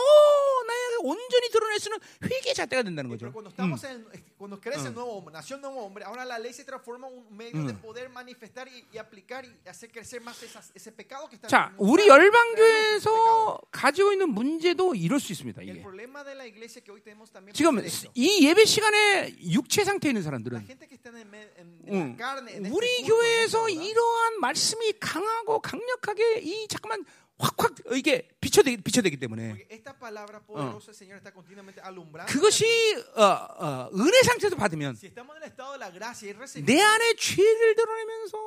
나에게 0.67 0.95
온전히 1.01 1.49
드러낼 1.49 1.79
수는 1.79 1.99
회개의 2.23 2.55
잣대가 2.55 2.81
된다는 2.81 3.09
거죠. 3.09 3.25
Pero 3.27 3.33
cuando 3.33 3.49
estamos 3.49 3.83
en, 3.83 4.07
cuando 4.45 4.61
crece 4.61 4.87
el 4.89 4.93
nuevo 4.93 5.11
hombre, 5.13 5.33
nació 5.33 5.55
el 5.55 5.61
nuevo 5.63 5.81
hombre, 5.81 6.05
ahora 6.05 6.23
la 6.23 6.37
ley 6.37 6.53
se 6.53 6.63
transforma 6.63 7.07
en 7.07 7.17
un 7.17 7.35
medio 7.35 7.63
de 7.63 7.73
poder 7.73 8.09
manifestar 8.09 8.67
y, 8.67 8.85
y 8.93 8.97
aplicar 8.99 9.43
y 9.43 9.67
hacer 9.67 9.91
crecer 9.91 10.21
más 10.21 10.37
esas- 10.43 10.71
ese 10.75 10.91
pecado 10.91 11.27
que 11.27 11.35
está 11.37 11.47
자, 11.47 11.71
en 11.73 11.77
우리. 11.79 12.07
열방교회에서 12.07 13.59
가지고 13.71 14.11
있는 14.13 14.29
문제도 14.29 14.93
이럴 14.93 15.19
수 15.19 15.31
있습니다. 15.33 15.61
El 15.63 15.77
이게. 15.77 15.81
problema 15.81 16.23
de 16.23 16.35
la 16.35 16.45
iglesia 16.45 16.81
que 16.83 16.91
hoy 16.91 17.01
tenemos 17.01 17.31
también 17.31 17.53
지금 17.55 17.75
puede 17.75 17.89
ser 17.89 18.07
esto. 18.07 18.11
이 18.13 18.45
예배 18.45 18.65
시간에 18.65 19.35
육체 19.41 19.83
상태에 19.83 20.11
있는 20.11 20.21
La 20.21 20.29
사람들은 20.29 20.67
gente 20.67 20.87
que 20.87 20.95
está 20.95 21.09
en, 21.09 21.17
el 21.17 21.25
me- 21.25 21.49
en- 21.57 21.81
en 21.87 21.93
응. 21.93 22.11
la 22.11 22.17
carne, 22.17 22.51
en 22.53 22.65
este 22.67 22.71
우리 22.77 22.85
culto, 23.01 23.01
en 23.01 23.05
교회에서 23.09 23.57
esta 23.57 23.73
hora, 23.73 23.85
이러한 23.89 24.39
말씀이 24.41 24.93
강하고 24.99 25.59
강력하게 25.61 26.39
이 26.41 26.67
잠깐만 26.67 27.03
확확 27.37 27.75
이게 27.93 28.29
비춰되기 28.39 28.81
비춰되기 28.81 29.17
때문에 29.17 29.67
alumbrando. 31.83 32.31
그것이 32.31 32.65
어, 33.15 33.23
어, 33.23 33.89
은혜 33.93 34.21
상태에서 34.23 34.55
받으면 34.55 34.95
내 36.65 36.81
안에 36.81 37.13
죄를 37.15 37.75
드러내면서 37.75 38.37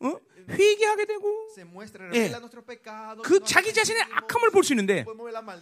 어? 0.00 0.18
회개하게 0.50 1.06
되고 1.06 1.48
예. 2.14 2.26
그 3.22 3.40
자기 3.44 3.72
자신의 3.72 4.02
악함을 4.02 4.50
볼 4.50 4.64
수 4.64 4.72
있는데 4.72 5.04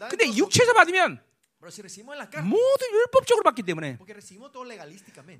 근데. 0.09 0.27
육체에서 0.37 0.73
받으면 0.73 1.21
모두 2.43 2.85
율법적으로 2.93 3.43
받기 3.45 3.63
때문에. 3.63 3.97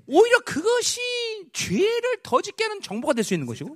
오히려 0.07 0.39
그것이 0.39 1.01
죄를 1.51 2.21
더 2.23 2.41
짓게 2.41 2.63
하는 2.63 2.81
정보가 2.81 3.13
될 3.13 3.23
수 3.23 3.33
있는 3.33 3.45
것이고 3.47 3.75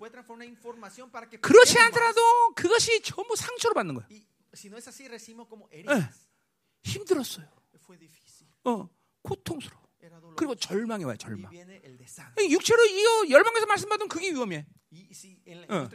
그렇지. 1.42 1.78
않더라도 1.80 2.54
그것이 2.56 3.02
전부 3.02 3.36
상처로 3.36 3.74
받는 3.74 3.96
거야. 3.96 4.08
Heridas. 5.72 6.28
힘들었어요. 6.84 7.46
어, 8.64 8.90
고통스러워. 9.24 9.84
그리고 10.38 10.56
절망이 10.56 11.04
와요, 11.04 11.18
절망. 11.18 11.52
육체로 12.50 12.86
이거 12.86 13.30
열방에서 13.30 13.66
말씀받으면 13.66 14.08
그게 14.08 14.32
위험해. 14.32 14.66
어. 15.70 15.88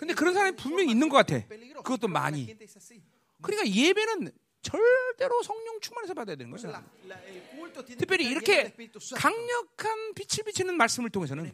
근데 0.00 0.14
그런 0.14 0.32
사람이 0.34 0.56
분명히 0.56 0.90
있는 0.92 1.08
것 1.08 1.16
같아. 1.16 1.44
그것도 1.82 2.06
많이. 2.08 2.46
그러니까 3.42 3.68
예배는 3.68 4.30
절대로 4.70 5.42
성령 5.42 5.78
충만해서 5.80 6.14
받아야 6.14 6.34
되는 6.36 6.50
que 6.50 6.70
특별히 7.98 8.24
이렇게. 8.26 8.72
강력한 9.14 10.14
빛을 10.14 10.44
비치는 10.44 10.76
말씀을 10.76 11.10
통해서는 11.10 11.52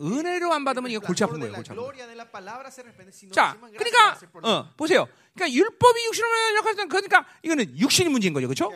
은혜로 0.00 0.52
안 0.52 0.64
받으면 0.64 0.90
el 0.90 1.00
골치 1.00 1.24
아픈 1.24 1.40
거예요, 1.40 1.54
골치 1.54 1.70
아픈 1.72 1.76
거. 1.76 1.82
gloria 1.82 2.06
de 2.06 2.14
la 2.14 2.24
palabra 2.30 2.68
se 2.68 2.82
repente 2.82 3.12
si 3.12 3.26
no 3.26 3.32
자, 3.32 3.56
그러니까. 3.76 4.18
어, 4.42 4.70
보세요. 4.76 5.06
그러니까 5.34 5.56
율법이 5.56 6.04
육신으로 6.06 6.30
때 6.76 6.86
그러니까 6.86 7.26
이거는 7.42 7.76
육신의 7.78 8.10
문제인 8.12 8.32
거죠, 8.34 8.46
그렇죠? 8.46 8.70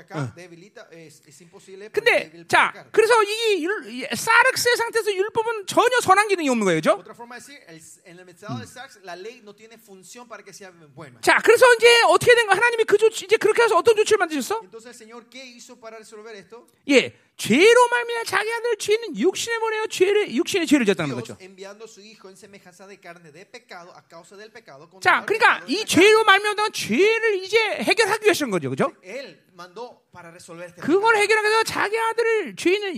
Imposible 1.40 1.88
근데 1.92 2.44
자. 2.48 2.72
그래서 2.90 3.22
이 3.22 3.64
율- 3.64 3.86
이 3.86 4.06
사르스의 4.14 4.76
상태에서 4.76 5.12
율법은 5.14 5.66
전혀 5.66 6.00
선한 6.00 6.26
기능이 6.28 6.48
없는 6.48 6.64
거예요, 6.64 6.80
그렇죠? 6.80 6.98
Buena. 10.94 11.20
자, 11.20 11.38
그래서 11.44 11.64
이제 11.74 12.02
어떻게 12.08 12.34
된 12.38 12.46
거? 12.46 12.54
하나님이 12.54 12.84
그 12.84 12.96
조치 12.96 13.24
이제 13.24 13.36
그렇게 13.36 13.62
해서 13.62 13.76
어떤 13.76 13.96
조치를 13.96 14.18
만드셨어? 14.18 14.60
예, 16.88 17.14
죄로 17.36 17.88
말미암아 17.88 18.24
자기 18.24 18.52
아들 18.52 18.76
죄는 18.76 19.16
육신에 19.16 19.58
보내어 19.58 19.86
죄를 19.86 20.34
육신의 20.34 20.66
죄를 20.66 20.86
졌다는 20.86 21.14
거죠. 21.14 21.36
자, 25.00 25.24
그러니까 25.24 25.64
이. 25.66 25.84
죄로 25.84 26.24
말미암아 26.24 26.70
죄를 26.70 27.42
이제 27.42 27.58
해결하기 27.58 28.24
위해서인 28.24 28.50
거죠, 28.50 28.70
그렇죠? 28.70 28.92
Este 30.64 30.80
그걸. 30.80 31.16
해결하기 31.16 31.46
위해서 31.48 31.62
자기 31.64 31.98
아들을 31.98 32.56
죄는 32.56 32.94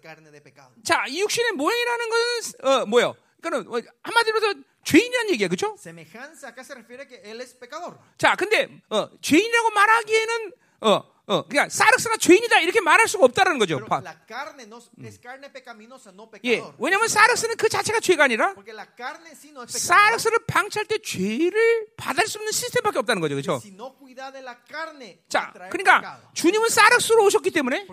carne 0.00 0.30
de 0.30 0.40
pecado. 0.42 0.70
자, 0.84 1.04
이 1.08 1.20
육신의 1.20 1.52
모양이라는 1.52 2.08
것은 2.10 2.64
어, 2.64 2.86
뭐요? 2.86 3.14
그러니까 3.40 3.70
어, 3.70 3.80
한마디로 4.02 4.36
해서 4.36 4.54
죄인이라는 4.84 5.30
얘기야, 5.32 5.48
그렇죠? 5.48 5.76
자, 8.18 8.34
근데 8.36 8.68
어, 8.90 9.08
죄인이라고 9.20 9.70
말하기에는 9.70 10.52
어, 10.82 11.04
어, 11.30 11.46
그냥 11.46 11.68
사르스가 11.68 12.16
죄인이다 12.16 12.58
이렇게 12.58 12.80
말할 12.80 13.06
수가 13.06 13.24
없다라는 13.26 13.60
거죠. 13.60 13.78
No, 13.78 13.86
pecaminosa, 15.52 16.10
예. 16.44 16.60
왜냐하면 16.76 17.06
사르스는 17.06 17.56
그 17.56 17.68
자체가 17.68 18.00
죄가 18.00 18.24
아니라 18.24 18.52
no. 18.56 19.66
사르스를 19.68 20.40
방치할 20.48 20.86
때 20.86 20.98
죄를 20.98 21.86
받을 21.96 22.26
수 22.26 22.38
없는 22.38 22.50
시스템밖에 22.50 22.98
없다는 22.98 23.20
거죠, 23.20 23.36
그렇죠? 23.36 23.60
자, 25.28 25.52
그러니까 25.70 26.00
pecado. 26.00 26.30
주님은 26.34 26.68
사르스로 26.68 27.24
오셨기 27.26 27.52
때문에. 27.52 27.86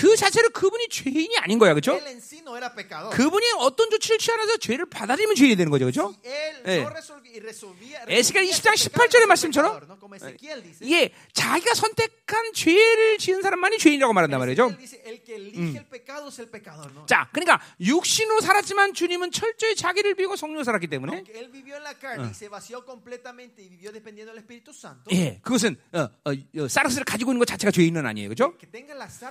그 0.00 0.16
자체로 0.16 0.50
그분이 0.50 0.88
죄인이 0.90 1.38
아닌 1.38 1.58
거야, 1.58 1.74
그렇죠? 1.74 1.98
그분이 3.10 3.46
어떤 3.58 3.90
조치를 3.90 4.18
취하면서 4.18 4.58
죄를 4.58 4.86
받아들이면 4.86 5.34
죄인이 5.34 5.56
되는 5.56 5.70
거죠, 5.72 5.86
그렇죠? 5.86 6.14
예. 6.24 6.86
에스겔 7.10 7.40
resolvía 7.40 8.04
20장 8.06 8.74
ese 8.74 8.90
18절의 8.90 9.10
pecado, 9.10 9.26
말씀처럼. 9.26 9.80
예, 10.90 11.10
자기가 11.32 11.74
선택한 11.80 12.52
죄를 12.52 13.18
지은 13.18 13.42
사람만이 13.42 13.78
죄인이라고 13.78 14.12
말한단 14.12 14.38
말이죠. 14.38 14.68
¿no? 16.92 17.06
자, 17.06 17.28
그러니까 17.32 17.60
육신으로 17.80 18.40
살았지만 18.40 18.94
주님은 18.94 19.32
철저히 19.32 19.74
자기를 19.74 20.14
비고 20.14 20.36
성령으로 20.36 20.64
살았기 20.64 20.86
때문에 20.88 21.24
예, 25.12 25.40
그것은 25.42 25.76
어, 25.92 26.08
어, 26.24 26.32
어, 26.58 26.68
사르스를 26.68 27.04
가지고 27.04 27.32
있는 27.32 27.38
것 27.38 27.46
자체가 27.46 27.70
죄인은 27.70 28.04
아니에요, 28.06 28.28
그렇죠? 28.28 28.56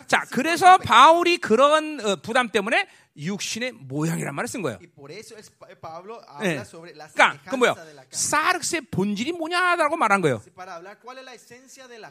자, 0.08 0.24
그래서. 0.32 0.78
바울이 0.90 1.38
그런 1.38 2.00
어, 2.04 2.16
부담 2.16 2.50
때문에 2.50 2.88
육신의 3.18 3.74
모양이란 3.74 4.34
말을 4.36 4.48
쓴 4.48 4.62
거예요. 4.62 4.80
예. 6.44 6.56
la 6.96 7.08
그러니까 7.14 7.38
그 7.50 7.56
뭐야? 7.56 7.76
사르스의 8.12 8.82
본질이 8.92 9.34
뭐냐라고 9.34 9.98
말한 9.98 10.22
거예요. 10.22 10.42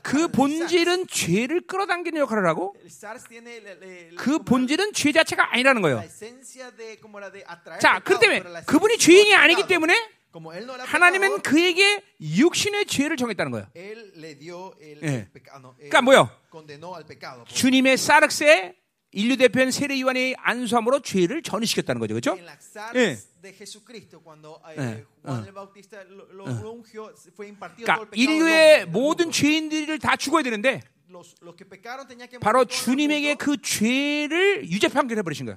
그. 0.03 0.29
본질은 0.29 1.07
죄를 1.09 1.67
끌어당기는 1.67 2.21
역할을 2.21 2.47
하고 2.47 2.77
그 4.17 4.39
본질은 4.41 4.93
죄 4.93 5.13
자체가 5.13 5.55
아니라는 5.55 5.83
거예요. 5.83 6.03
자, 7.81 7.99
그렇기 8.01 8.27
때문에 8.27 8.63
그분이 8.67 8.99
죄인이 8.99 9.35
아니기. 9.35 9.67
때문에 9.67 10.19
하나님은 10.85 11.41
그에게 11.43 12.03
육신의 12.21 12.87
죄를 12.87 13.17
정했다는 13.17 13.51
거예요. 13.53 13.67
예. 13.77 13.81
él 13.81 15.29
그러니까 15.79 16.03
뭐요? 16.03 16.31
주님의 17.47 17.97
사르스에 17.97 18.78
인류 19.13 19.37
대표인 19.37 19.71
세례 19.71 20.01
요한의 20.01 20.37
안수함으로 20.39 21.01
죄를 21.01 21.43
전이시켰다는 21.43 21.99
거죠. 22.01 22.15
그렇죠? 22.15 22.39
예. 22.95 23.17
de 23.41 23.53
Jesucristo, 23.55 24.21
cuando 24.21 24.61
eh, 24.69 24.77
예. 24.79 25.05
Juan 25.25 25.47
el 25.47 25.53
Bautista 25.53 26.03
lo, 26.05 26.27
lo 26.45 26.73
ungió, 26.73 27.15
fue 27.37 27.47
impartido 27.47 27.87
todo 27.87 27.95
그러니까 27.95 28.03
el 28.03 28.11
pecado. 28.11 28.11
del 28.11 28.19
인류의 28.21 28.87
모든. 28.87 29.31
죄인들을 29.31 29.99
다 30.01 30.17
죽어야 30.17 30.43
되는데 30.43 30.83
바로 32.41 32.65
주님에게 32.67 33.37
그 33.37 33.57
죄를 33.63 34.69
유죄 34.69 34.89
판결해 34.89 35.23
버리신 35.23 35.47
거예요. 35.47 35.57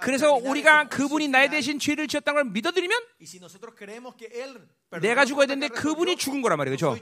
그래서 0.00 0.34
우리가 0.34 0.88
그분이 0.88 1.28
나에. 1.28 1.48
대신 1.48 1.78
죄를 1.78 2.06
지었다는 2.08 2.42
걸 2.42 2.52
믿어드리면 2.52 3.00
내가 5.00 5.24
죽어야 5.24 5.46
되는데 5.46 5.68
그분이 5.68 6.16
죽은 6.16 6.42
거란 6.42 6.58
말이에요. 6.58 6.76
그렇죠? 6.76 6.98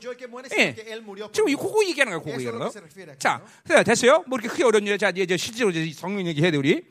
예. 0.56 0.74
지금 0.74 1.46
mí. 1.46 1.52
이 1.52 1.56
그거 1.56 1.84
얘기하는 1.84 2.12
거야. 2.12 2.18
그거 2.20 2.32
얘기하는 2.32 2.58
lo 2.60 2.64
거. 2.64 2.70
que 2.70 2.70
se 2.70 2.80
refiere 2.80 3.12
aquí, 3.12 3.18
자, 3.18 3.42
됐어요. 3.82 4.24
뭐 4.26 4.38
이렇게 4.38 4.48
크게 4.48 4.64
어려운 4.64 4.86
일. 4.86 4.96
자, 4.98 5.10
이제 5.10 5.36
실제로 5.36 5.70
이제 5.70 5.92
성령 5.92 6.26
얘기해야 6.26 6.50
돼 6.52 6.56
우리. 6.58 6.84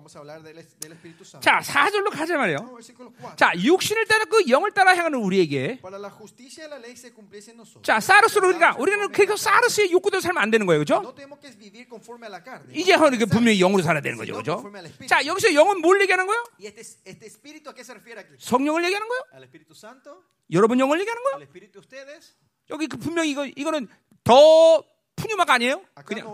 Bueno, 0.00 0.08
vamos 0.08 0.16
a 0.16 0.18
hablar 0.20 0.42
del, 0.42 0.56
del 0.80 0.92
Espíritu 0.92 1.24
Santo. 1.24 1.40
자, 1.44 1.60
사절로 1.60 2.10
가자 2.10 2.36
말이에요. 2.36 2.58
No, 2.60 2.72
versículo 2.74 3.12
4. 3.20 3.36
자, 3.36 3.52
육신을 3.56 4.06
따라 4.06 4.24
그 4.24 4.48
영을 4.48 4.72
따라 4.72 4.92
행하는 4.92 5.18
우리에게 5.18 5.80
Para 5.82 5.98
la 5.98 6.10
justicia 6.10 6.64
de 6.64 6.70
la 6.70 6.78
ley 6.78 6.96
se 6.96 7.12
cumpliese 7.12 7.50
en 7.52 7.58
nosotros. 7.58 7.82
자, 7.84 8.00
사르스로 8.00 8.48
그러니까 8.48 8.76
우리는 8.78 9.10
계속 9.12 9.36
사르스의 9.36 9.92
욕구대로 9.92 10.20
살면 10.20 10.42
안 10.42 10.50
되는 10.50 10.66
거예요. 10.66 10.80
그렇죠? 10.82 11.02
No 11.02 11.14
tenemos 11.14 11.38
que 11.40 11.50
vivir 11.52 11.86
conforme 11.88 12.26
a 12.26 12.30
la 12.30 12.42
carne. 12.42 12.72
이제 12.74 12.96
분명히 13.26 13.58
영으로 13.58 13.82
살아야 13.82 14.00
되는 14.00 14.16
거죠. 14.16 14.32
그렇죠? 14.32 14.64
자, 15.06 15.24
여기서 15.26 15.52
영은 15.54 15.80
뭘 15.80 16.00
얘기하는 16.02 16.26
거예요? 16.26 16.44
¿Y 16.58 16.66
este, 16.66 16.80
este 17.04 17.26
espíritu 17.26 17.70
a 17.70 17.74
qué 17.74 17.84
se 17.84 17.92
refiere 17.92 18.20
aquí? 18.20 18.34
성령을 18.38 18.84
얘기하는 18.84 19.06
거예요? 19.06 19.22
¿Al 19.34 19.44
Espíritu 19.44 19.74
Santo? 19.74 20.24
여러분 20.52 20.80
영을 20.80 20.98
얘기하는 21.00 21.20
¿Al 21.20 21.32
거예요? 21.32 21.44
Espíritu 21.44 21.72
de 21.72 21.78
ustedes? 21.80 22.34
여기 22.70 22.86
그 22.86 22.96
분명히 22.96 23.30
이거 23.30 23.44
이거는 23.46 23.88
더 24.24 24.82
푸뉴마가 25.20 25.54
아니에요? 25.54 25.82
Acá 25.96 26.04
그냥 26.04 26.26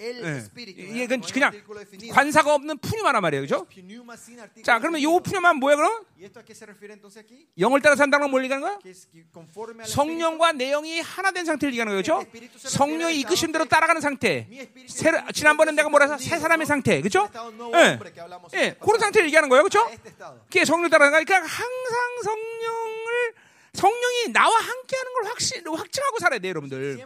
el 0.00 0.24
예. 0.24 0.38
이게. 0.92 1.06
그- 1.06 1.32
그냥 1.32 1.50
definido. 1.52 2.14
관사가 2.14 2.54
없는 2.54 2.78
푸뉴마란 2.78 3.20
말이에요. 3.22 3.42
그죠? 3.42 3.66
Artículo 3.70 4.62
자, 4.64 4.78
그러면. 4.78 5.02
요 5.02 5.18
푸뉴마는 5.20 5.60
뭐예요, 5.60 5.76
그럼? 5.76 6.04
영을 7.58 7.80
따라 7.80 7.96
산다는 7.96 8.24
건 8.24 8.30
뭘 8.30 8.44
얘기하는 8.44 8.66
거야? 8.66 8.78
성령과 9.86 10.52
내 10.52 10.70
영이 10.70 11.00
하나 11.00 11.30
된 11.32 11.44
상태를 11.44 11.72
얘기하는 11.74 11.94
거죠. 11.96 12.24
성령이 12.58 13.20
이끄신 13.20 13.52
대로 13.52 13.64
따라가는 13.66 14.00
상태. 14.00 14.46
새로, 14.88 15.20
지난번에 15.32 15.72
내가 15.72 15.88
뭐라 15.88 16.06
해서 16.06 16.18
새 16.18 16.38
사람의 16.38 16.66
상태. 16.66 17.00
그죠? 17.02 17.28
예. 17.74 17.98
예, 18.54 18.76
그런 18.80 19.00
상태를 19.00 19.26
얘기하는 19.28 19.48
거예요. 19.48 19.62
그죠? 19.64 19.80
Estado. 19.90 20.40
그게 20.46 20.64
성령 20.64 20.90
따라가는 20.90 21.12
거니까 21.24 21.36
항상 21.36 22.22
성령을 22.24 22.89
성령이 23.72 24.32
나와 24.32 24.58
함께하는 24.58 25.12
걸 25.14 25.24
확신 25.26 25.66
확증하고 25.66 26.18
살아야 26.18 26.38
돼요, 26.38 26.50
여러분들. 26.50 26.98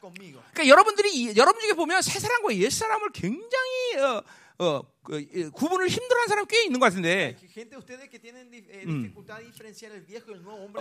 Conmigo. 0.00 0.42
그러니까 0.52 0.68
여러분들이 0.68 1.10
이- 1.14 1.36
여러분 1.36 1.60
중에 1.60 1.72
보면 1.72 2.02
새 2.02 2.18
사람과 2.18 2.54
옛 2.56 2.70
사람을 2.70 3.10
굉장히 3.12 3.96
어, 3.98 4.22
어, 4.58 4.82
그, 5.02 5.18
이, 5.20 5.48
구분을 5.50 5.88
힘들어하는 5.88 6.28
사람이 6.28 6.46
꽤 6.48 6.64
있는 6.64 6.78
것 6.78 6.86
같은데 6.86 7.34
eh, 7.34 7.36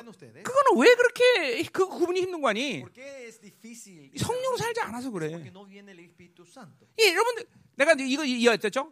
ustedes. 0.10 0.44
그거는 0.44 0.82
왜 0.84 0.94
그렇게 0.96 1.64
그 1.72 1.88
구분이 1.88 2.22
힘든 2.22 2.42
거 2.42 2.50
아니? 2.50 2.82
¿Por 2.82 2.92
qué 2.94 3.28
es 3.28 3.40
difícil? 3.42 4.12
성령으로 4.18 4.58
살지 4.58 4.82
않아서 4.82 5.10
그래. 5.12 5.32
예, 7.00 7.12
여러분들 7.14 7.46
내가 7.76 7.96
이거 8.00 8.24
이해했죠? 8.26 8.92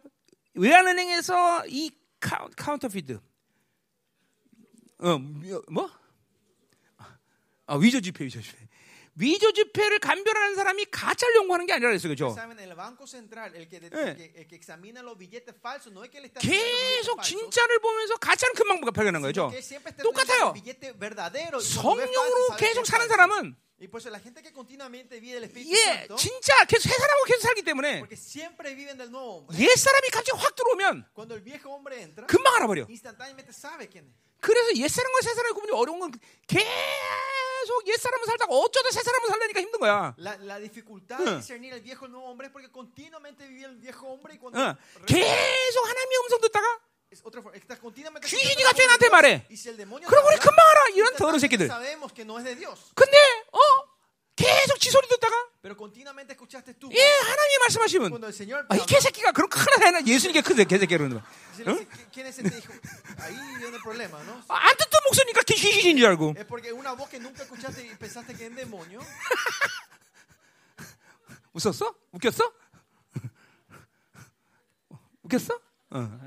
외환은행에서 0.54 1.64
이 1.68 1.90
coun-, 2.20 2.50
counterfeit 2.56 3.20
어, 5.02 5.18
미- 5.18 5.50
뭐? 5.68 5.90
아, 7.66 7.76
위조 7.76 8.00
지폐, 8.00 8.24
위조 8.24 8.40
지폐. 8.40 8.56
위조 9.14 9.52
지폐를 9.52 9.98
감별하는 9.98 10.54
사람이 10.56 10.86
가짜를 10.90 11.36
연구하는 11.36 11.66
게 11.66 11.74
아니라 11.74 11.90
그랬어요. 11.90 12.10
그죠? 12.12 12.28
Eh. 13.92 14.16
계속 16.40 17.22
진짜를 17.22 17.78
보면서 17.80 18.16
가짜는 18.16 18.54
금방 18.54 18.80
sino 18.80 19.20
거죠. 19.20 19.50
똑같아요. 20.02 20.54
성령으로 21.60 22.56
계속 22.56 22.86
사는. 22.86 23.08
사람은 23.08 23.56
Y 23.82 23.88
por 23.88 24.00
eso 24.00 24.10
la 24.10 24.20
gente 24.20 24.40
que 24.42 24.52
continuamente 24.52 25.18
vive 25.18 25.38
el 25.38 25.44
Espíritu 25.44 25.74
예, 25.74 26.06
Santo, 26.06 26.14
진짜 26.16 26.54
계속 26.66 26.88
새 26.88 26.94
사람하고 26.96 27.24
계속 27.26 27.40
살기 27.42 27.62
때문에 27.62 27.98
porque 27.98 28.14
siempre 28.16 28.74
viven 28.76 28.96
del 28.96 29.10
nuevo 29.10 29.42
hombre. 29.42 29.58
옛 29.58 29.74
사람이 29.74 30.08
갑자기 30.10 30.38
확 30.38 30.54
들어오면 30.54 31.06
Cuando 31.12 31.34
el 31.34 31.42
viejo 31.42 31.68
hombre 31.74 32.00
entra, 32.00 32.24
금방 32.28 32.54
알아버려. 32.62 32.86
instantáneamente 32.88 33.50
sabe 33.52 33.88
quién 33.88 34.06
es. 34.06 34.14
그래서 34.40 34.70
옛 34.76 34.86
사람과 34.88 35.20
새 35.22 35.34
사람의 35.34 35.52
구분이 35.54 35.72
어려운 35.74 35.98
건 35.98 36.12
계속 36.46 37.86
옛 37.88 37.96
사람을 37.96 38.26
살다가 38.26 38.54
어쩌다 38.54 38.90
새 38.90 39.02
사람을 39.02 39.28
살려니까 39.28 39.60
힘든 39.60 39.80
거야. 39.80 40.14
La, 40.18 40.36
la 40.42 40.58
dificultad 40.60 41.20
Eh. 41.20 41.24
de 41.30 41.36
discernir 41.38 41.72
el 41.74 41.80
viejo 41.80 42.04
y 42.04 42.06
el 42.06 42.12
nuevo 42.12 42.26
hombre 42.30 42.46
es 42.48 42.52
porque 42.52 42.70
continuamente 42.70 43.46
vive 43.48 43.66
el 43.66 43.76
viejo 43.78 44.06
hombre 44.08 44.34
y 44.34 44.38
cuando 44.38 44.58
어, 44.60 44.76
계속 45.06 45.86
하나님의 45.86 46.18
음성 46.22 46.40
듣다가 46.40 46.66
es 47.12 47.20
otra 47.24 47.42
forma, 47.42 47.58
estás 47.58 47.78
continuamente 47.78 48.26
귀신이 48.26 48.56
escuchando 48.56 48.64
la 48.64 48.72
갑자기 48.72 48.86
voz 48.88 48.88
de 48.88 48.88
나한테 48.88 49.04
Dios, 49.04 49.12
말해. 49.12 49.46
y 49.50 49.56
si 49.56 49.68
el 49.68 49.76
demonio 49.76 50.08
그럼 50.08 50.22
te 50.24 50.26
우리 50.26 50.34
habla, 50.34 50.42
금방 50.48 50.60
알아. 50.66 50.80
이런 50.96 51.14
더러운 51.16 51.38
새끼들. 51.38 51.68
sabemos 51.68 52.10
que 52.12 52.24
no 52.24 52.38
es 52.38 52.44
de 52.44 52.56
Dios. 52.56 52.90
근데 52.96 53.16
어 53.20 53.21
지 54.82 54.90
소리 54.90 55.06
듣다가 55.08 55.32
Pero 55.62 55.76
continuamente 55.78 56.32
escuchaste 56.34 56.74
tú. 56.74 56.90
예 56.90 56.98
하나님이 57.00 57.58
말씀하시면 57.60 58.66
아, 58.68 58.74
이 58.76 58.84
개새끼가 58.84 59.30
그런 59.30 59.48
큰 59.48 59.62
하나 59.80 60.04
예수님께 60.04 60.42
큰 60.42 60.56
개새끼 60.66 60.96
그러는 60.98 61.20
거야. 61.20 61.24
dice, 61.54 61.62
le 61.64 61.78
dice, 61.78 61.86
"¿Qui- 61.86 62.10
¿quién 62.12 62.26
es 62.26 62.38
este 62.38 62.58
hijo? 62.58 62.72
Ahí 63.22 63.36
viene 63.62 63.76
el 63.76 63.82
problema, 63.82 64.18
¿no? 64.24 64.42
아, 64.48 64.58
안 64.58 64.76
듣던 64.76 64.94
목소리니까 65.06 65.42
그 65.46 65.54
귀신인 65.54 65.96
줄 65.98 66.06
알고 66.06 66.34
Es 66.36 66.46
porque 66.46 66.72
una 66.74 66.92
voz 66.98 67.08
que 67.08 67.20
nunca 67.20 67.44
escuchaste 67.44 67.86
y 67.86 67.94
pensaste 67.94 68.34
que 68.34 68.42
es 68.46 68.50
un 68.50 68.56
demonio. 68.56 68.98
웃었어? 71.54 71.94
웃겼어? 72.12 72.52
웃겼어? 75.22 75.60
어. 75.90 76.18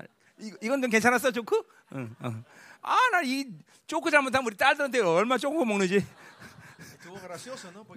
이건 0.61 0.81
좀 0.81 0.89
괜찮았어, 0.89 1.31
조크? 1.31 1.61
응, 1.93 2.15
어. 2.21 2.43
아, 2.81 2.95
나 3.11 3.21
이 3.23 3.45
조크 3.87 4.09
잘못하면 4.11 4.45
우리 4.47 4.55
딸들한테 4.55 4.99
얼마 5.01 5.37
조크 5.37 5.57
먹는지. 5.65 5.95
Estuvo 5.95 6.03
gracioso, 6.03 6.03
¿no? 6.05 6.95
Porque 6.95 7.04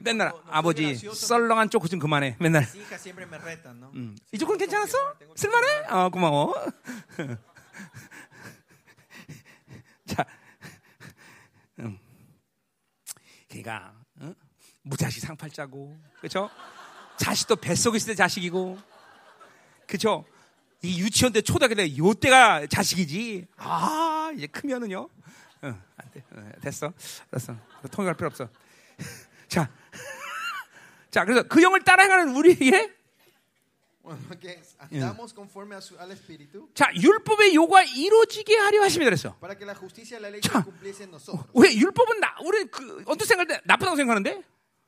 맨날 0.00 0.32
아버지 0.46 0.94
썰렁한 0.94 1.70
조크 1.70 1.88
좀 1.88 1.98
그만해. 1.98 2.36
맨날. 2.40 2.66
음. 3.94 4.16
이 4.32 4.38
조크는 4.38 4.58
괜찮았어? 4.58 5.14
쓸만해? 5.36 5.86
어, 5.88 6.08
고마워. 6.10 6.54
자, 10.06 10.24
음. 11.80 11.98
그러니까 13.48 13.94
어? 14.20 14.32
무자식 14.82 15.22
상팔자고, 15.22 15.96
그렇죠? 16.18 16.50
자식도 17.18 17.56
뱃속에 17.56 17.96
있을 17.96 18.12
때 18.12 18.14
자식이고, 18.14 18.78
그렇죠? 19.86 20.24
이 20.82 21.00
유치원 21.00 21.32
때 21.32 21.40
초등학교 21.40 21.74
때 21.74 21.96
요때가 21.96 22.66
자식이지. 22.68 23.48
아 23.56 24.30
이제 24.36 24.46
크면은요. 24.46 25.08
어, 25.62 25.66
안 25.66 26.10
돼. 26.12 26.22
어, 26.30 26.50
됐어. 26.60 26.92
알았어. 27.32 27.56
통역할 27.90 28.14
필요 28.14 28.28
없어. 28.28 28.48
자, 29.48 29.70
자 31.10 31.24
그래서 31.24 31.42
그 31.48 31.62
영을 31.62 31.82
따라가는 31.82 32.34
우리에게 32.36 32.96
Bueno, 34.02 34.20
que 34.40 34.58
andamos 34.90 35.34
conforme 35.34 35.74
a 35.76 35.82
su- 35.82 35.98
al 36.00 36.10
Espíritu 36.12 36.68
자 36.74 36.88
율법의 36.94 37.54
요구가 37.54 37.82
이루어지게 37.82 38.56
하려 38.56 38.82
하십니다. 38.84 39.10
그랬어. 39.10 39.36
para 39.38 39.54
que 39.54 39.66
la 39.66 39.74
justicia 39.74 40.16
de 40.18 40.22
la 40.22 40.28
ley 40.30 40.40
자. 40.40 40.60
se 40.60 40.64
cumpliese 40.64 41.04
en 41.04 41.10
nosotros. 41.10 41.44
왜 41.52 41.74
율법은 41.76 42.20
나 42.20 42.34
우리 42.42 42.64
그 42.70 43.02
언뜻 43.06 43.26
생각할 43.26 43.46
때 43.48 43.60
나쁘다고 43.64 43.96
생각하는데 43.96 44.42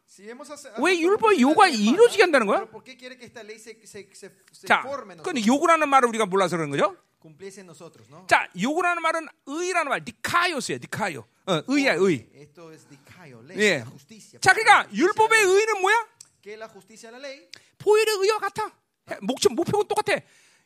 Si 0.08 0.24
vemos 0.24 0.48
hace- 0.50 0.72
왜 0.82 0.98
율법의 0.98 1.40
요구가 1.40 1.68
이루어지게 1.68 2.22
한다는 2.22 2.46
거야? 2.46 2.60
Pero 2.64 2.70
¿por 2.70 2.82
qué 2.82 2.96
quiere 2.96 3.16
que 3.18 3.26
esta 3.26 3.42
ley 3.44 3.58
se, 3.58 3.76
se, 3.84 4.08
se, 4.12 4.30
se 4.52 4.66
자, 4.66 4.80
forme 4.82 5.12
en 5.14 5.22
근데 5.22 5.40
nosotros? 5.40 5.46
요구라는 5.46 5.88
말을 5.88 6.08
우리가 6.08 6.24
몰라서 6.26 6.56
그런 6.56 6.70
거죠. 6.70 6.96
Cumpliese 7.20 7.60
en 7.60 7.66
nosotros, 7.66 8.08
¿no? 8.08 8.26
자, 8.26 8.48
요구라는 8.58 9.02
말은 9.02 9.26
의라는 9.46 9.90
말, 9.90 10.02
니카이오스예요. 10.06 10.78
니카이오. 10.80 11.20
어, 11.20 11.62
의야, 11.68 11.94
의. 11.94 12.26
Esto 12.34 12.72
es 12.72 12.88
dikaio, 12.88 13.42
ley, 13.44 13.58
예. 13.60 13.78
la 13.80 13.90
justicia. 13.90 14.40
자, 14.40 14.54
그러니까 14.54 14.88
율법의. 14.90 15.42
의는 15.44 15.80
뭐야? 15.82 16.08
¿Qué 16.40 16.54
es 16.54 16.58
la 16.58 16.68
justicia 16.68 17.10
la 17.10 17.18
ley? 17.18 17.46
보혈의 17.76 18.16
의와 18.20 18.38
같아. 18.38 18.72
목적 19.20 19.52
목표는 19.52 19.86
똑같아. 19.86 20.18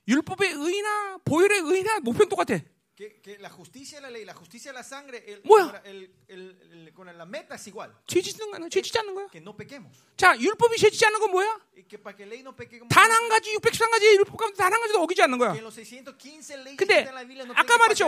율법의 0.07 0.53
의나 0.53 1.19
보혈의 1.25 1.61
의나 1.61 1.99
목표는 2.01 2.29
똑같아. 2.29 2.61
Que, 2.97 3.21
que 3.21 3.39
la 3.39 3.51
justicia 3.51 3.99
de 3.99 4.03
la 4.03 4.11
ley, 4.11 4.25
la 4.25 4.35
justicia 4.35 4.71
de 4.71 4.79
la 4.79 4.85
sangre, 4.85 5.19
el, 5.27 5.43
뭐야? 5.43 5.65
ahora, 5.65 5.83
el, 5.85 6.09
el, 6.29 6.57
el- 6.87 6.93
con 6.95 7.07
la 7.09 7.27
meta 7.27 7.57
es 7.57 7.67
igual. 7.67 7.91
죄 8.07 8.23
짓는 8.23 8.53
거는 8.53 8.71
죄 8.71 8.81
짓지 8.81 8.97
않는 9.01 9.13
거야. 9.17 9.27
Que 9.33 9.41
no 9.43 9.51
pequemos. 9.57 9.91
자, 10.17 10.39
율법이 10.39 10.79
죄 10.79 10.89
짓지 10.91 11.05
않는 11.07 11.19
건 11.19 11.33
뭐야? 11.33 11.59
Y 11.77 11.83
que 11.89 11.99
para 11.99 12.15
que 12.15 12.23
la 12.25 12.31
ley 12.39 12.43
no 12.47 12.55
peque 12.55 12.79
como 12.79 12.89
단한 12.89 13.29
가지 13.29 13.51
613가지 13.59 14.15
율법 14.23 14.37
가운데 14.39 14.57
단한 14.57 14.79
가지도 14.81 15.03
어기지 15.03 15.23
않는 15.23 15.39
거야. 15.39 15.53
que 15.55 15.59
en 15.59 15.65
los 15.65 15.75
615 15.75 16.55
leyes 16.63 16.77
que 16.79 16.87
근데 16.87 17.03
están 17.03 17.09
en 17.09 17.15
la 17.19 17.25
Biblia 17.27 17.45
no 17.45 17.53
아까 17.59 17.77
말했죠. 17.79 18.07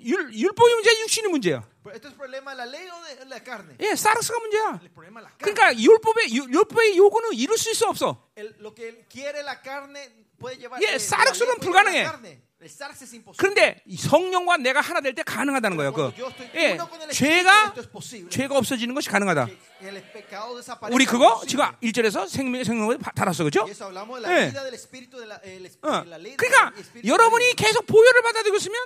율, 0.00 0.32
율법이 0.32 0.74
문제야, 0.80 0.94
육신이 1.04 1.28
문제야. 1.28 1.60
Pero 1.84 1.92
esto 1.94 2.08
es 2.08 2.14
problema 2.14 2.52
de 2.52 2.56
la 2.56 2.64
ley 2.72 2.88
o 2.88 3.04
de 3.04 3.26
la 3.28 3.40
carne. 3.44 3.76
예, 3.80 3.92
사르스가 3.94 4.38
문제야. 4.40 4.80
El 4.82 4.88
problema 4.96 5.20
es 5.20 5.28
la 5.28 5.30
carne. 5.36 5.44
그러니까 5.44 5.76
율법의 5.76 6.32
유- 6.32 6.48
율법의 6.48 6.96
요구는 6.96 7.34
이룰 7.34 7.58
수 7.58 7.68
있어 7.70 7.90
없어. 7.90 8.16
El- 8.34 8.56
lo 8.60 8.72
que 8.74 9.04
quiere 9.12 9.42
la 9.44 9.60
carne 9.60 10.08
puede 10.40 10.56
llevar. 10.56 10.80
예, 10.80 10.94
eh, 10.94 10.98
사르스는 10.98 11.58
불가능해. 11.60 12.40
그런데 13.36 13.82
이 13.86 13.96
성령과 13.96 14.56
내가 14.58 14.80
하나 14.80 15.00
될 15.00 15.14
때 15.14 15.22
가능하다는 15.22 15.76
거예요. 15.76 15.92
그 15.92 16.12
예, 16.54 16.78
죄가. 17.12 17.74
죄가 18.30 18.56
없어지는 18.56 18.94
것이 18.94 19.08
가능하다. 19.08 19.48
우리 20.92 21.04
그거. 21.04 21.42
지금 21.46 21.64
1절에서 21.82 22.28
생명 22.28 22.62
생명을 22.62 22.98
바- 22.98 23.10
달았어. 23.10 23.42
그렇죠? 23.44 23.66
La 23.66 24.30
예. 24.30 24.52
어. 25.82 26.04
그러니까 26.36 26.72
여러분이. 27.04 27.54
계속 27.56 27.84
보혈을 27.86 28.22
받아들이고 28.22 28.56
있으면 28.56 28.78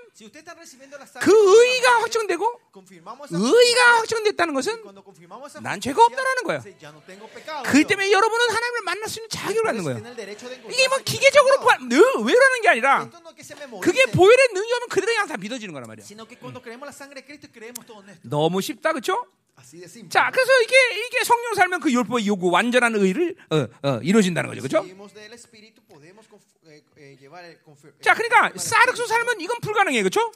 그 1.21 1.33
의가 1.33 1.87
continuamente, 1.87 2.01
확정되고 2.01 2.61
confirmamos 2.73 3.29
esa 3.31 3.37
의가 3.37 3.53
justicia, 3.53 3.99
확정됐다는 4.01 4.55
것은 4.55 4.83
난 5.63 5.81
죄가 5.81 6.03
없다라는 6.05 6.43
pecado. 7.29 7.63
그 7.71 7.85
때문에 7.85 8.11
여러분은 8.11 8.49
하나님을 8.51 8.81
만날 8.85 9.09
수 9.09 9.19
있는 9.21 9.29
자격을 9.29 9.63
갖는 9.65 9.85
거예요. 9.85 9.99
이게 10.71 10.89
뭐 10.89 10.99
기계적으로 11.05 11.61
외우라는 12.25 12.63
게 12.63 12.69
아니라 12.69 13.09
그게 13.81 14.07
보혈의 14.07 14.49
능력은 14.55 14.89
그대로 14.89 15.13
그냥 15.13 15.29
다 15.29 15.37
믿어지는 15.37 15.73
거란 15.75 15.87
말이야. 15.89 16.05
esto. 18.11 18.29
너무 18.29 18.61
쉽다, 18.61 18.93
그렇죠? 18.93 19.27
Simple. 19.89 20.11
자, 20.11 20.31
그래서 20.31 20.53
이게 20.63 20.75
이게 21.07 21.25
성령 21.25 21.55
살면 21.55 21.81
그 21.81 21.91
율법의 21.91 22.27
요구 22.27 22.51
완전한 22.51 22.95
의를 22.95 23.35
어, 23.51 23.67
어, 23.89 24.01
이루어진다는 24.03 24.51
거죠, 24.51 24.61
그렇죠? 24.61 24.85
Eh, 26.67 26.83
eh, 26.99 27.17
confir- 27.65 27.95
자, 28.03 28.13
eh, 28.13 28.17
그러니까 28.19 28.53
사르스. 28.59 29.07
살면 29.07 29.41
이건 29.41 29.61
불가능해, 29.61 30.03
그렇죠? 30.03 30.33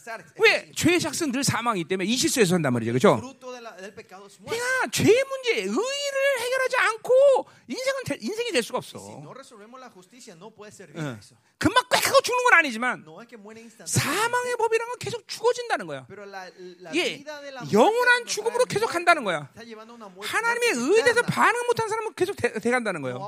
Sarx. 0.00 0.34
왜 0.40 0.72
죄의 0.74 0.98
작성 0.98 1.30
늘 1.30 1.44
사망이기 1.44 1.86
때문에 1.86 2.08
이 2.08 2.16
실수에서 2.16 2.54
한단 2.54 2.72
말이죠, 2.72 2.90
그렇죠? 2.92 3.20
그러니까 3.20 4.86
죄의 4.90 5.24
문제, 5.24 5.50
의를 5.62 6.40
해결하지 6.40 6.76
않고 6.76 7.46
인생은 7.68 8.04
될- 8.04 8.18
인생이 8.22 8.50
될 8.52 8.62
수가 8.62 8.78
없어. 8.78 8.98
어. 8.98 9.22
금 11.58 11.72
하고 12.10 12.20
죽는 12.20 12.44
건 12.44 12.52
아니지만. 12.54 13.04
사망의 13.86 14.56
법이라는 14.56 14.88
건 14.90 14.98
계속 14.98 15.26
죽어진다는 15.28 15.86
거야. 15.86 16.06
예, 16.94 17.24
영원한 17.72 18.26
죽음으로 18.26 18.64
계속 18.66 18.86
간다는 18.88 19.24
거야. 19.24 19.48
하나님의 20.22 20.68
muerte 20.70 20.80
의에 20.80 21.02
대해서 21.02 21.20
eterna. 21.20 21.34
반응 21.34 21.66
못한 21.66 21.88
사람은 21.88 22.14
계속 22.14 22.36
돼, 22.36 22.52
돼간다는 22.58 23.00
No 23.00 23.06
거예요. 23.06 23.18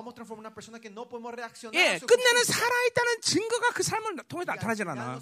예, 1.74 1.98
끝내는. 2.06 2.44
살아있다는 2.44 3.20
증거가 3.22 3.70
그 3.70 3.82
삶을 3.82 4.16
통해 4.28 4.44
나타나질 4.44 4.82
final 4.86 4.98
않아. 4.98 5.20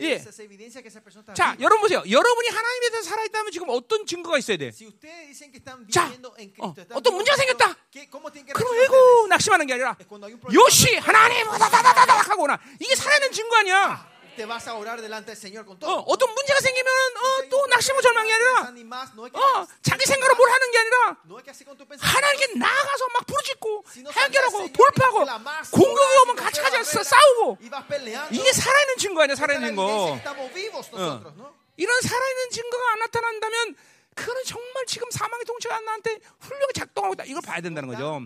예. 0.00 0.18
자. 1.34 1.56
여러분 1.60 1.80
보세요. 1.82 2.02
여러분이 2.08 2.48
하나님에 2.48 2.90
대해서 2.90 3.08
살아있다면 3.10 3.52
지금 3.52 3.68
어떤 3.70 4.06
증거가 4.06 4.38
있어야 4.38 4.56
돼? 4.56 4.70
자, 5.90 6.06
어, 6.58 6.74
어떤 6.94 7.14
문제가 7.14 7.36
생겼다. 7.36 7.76
¿qué- 7.92 8.08
¿cómo 8.08 8.30
tienen 8.32 8.46
que 8.46 8.52
그럼 8.54 8.72
아이고? 8.72 9.26
낙심하는 9.28 9.66
게 9.66 9.74
아니라. 9.74 9.96
요시 10.54 10.96
하나님 10.96 11.46
다다다다 11.46 12.06
닥 12.16 12.30
하고 12.30 12.46
나 12.46 12.58
이게 12.78 12.94
살아있는 12.94 13.32
증거 13.32 13.56
아니야? 13.56 14.12
te 14.34 14.46
vas 14.46 14.66
a 14.66 14.72
orar 14.74 15.00
delante 15.02 15.26
del 15.32 15.36
Señor 15.36 15.66
con 15.66 15.76
어, 15.76 15.78
todo. 15.78 16.04
어떤 16.08 16.32
문제가 16.32 16.58
생기면 16.60 16.88
어, 16.88 17.48
또 17.50 17.66
낙심과 17.66 18.00
절망이 18.00 18.32
아니라 18.32 18.72
어, 19.34 19.66
자기 19.82 20.06
생각으로 20.06 20.34
뭘 20.36 20.50
하는 20.50 20.70
게 20.70 20.78
아니라. 20.78 21.16
하나님께 22.00 22.58
나가서 22.58 23.08
막 23.12 23.26
부르짖고 23.26 23.84
해결하고 24.10 24.72
돌파하고 24.72 25.26
공격이 25.72 26.16
오면 26.22 26.36
같이 26.36 26.62
가자 26.62 26.82
싸우고. 26.82 27.58
이게 28.30 28.52
살아있는 28.52 28.96
증거 28.96 29.22
아니야 29.22 29.34
살아있는 29.36 29.76
거 29.76 30.18
¿no? 30.24 31.54
이런 31.76 32.00
살아있는 32.00 32.50
증거가 32.50 32.92
안 32.92 32.98
나타난다면 33.00 33.76
그거는 34.14 34.42
정말 34.44 34.84
지금 34.86 35.10
사망의 35.10 35.44
통치가 35.46 35.80
나한테 35.80 36.18
훌륭히 36.38 36.72
작동하고 36.74 37.14
있다 37.14 37.24
이걸 37.24 37.40
봐야 37.42 37.60
된다는 37.60 37.88
거죠 37.88 38.20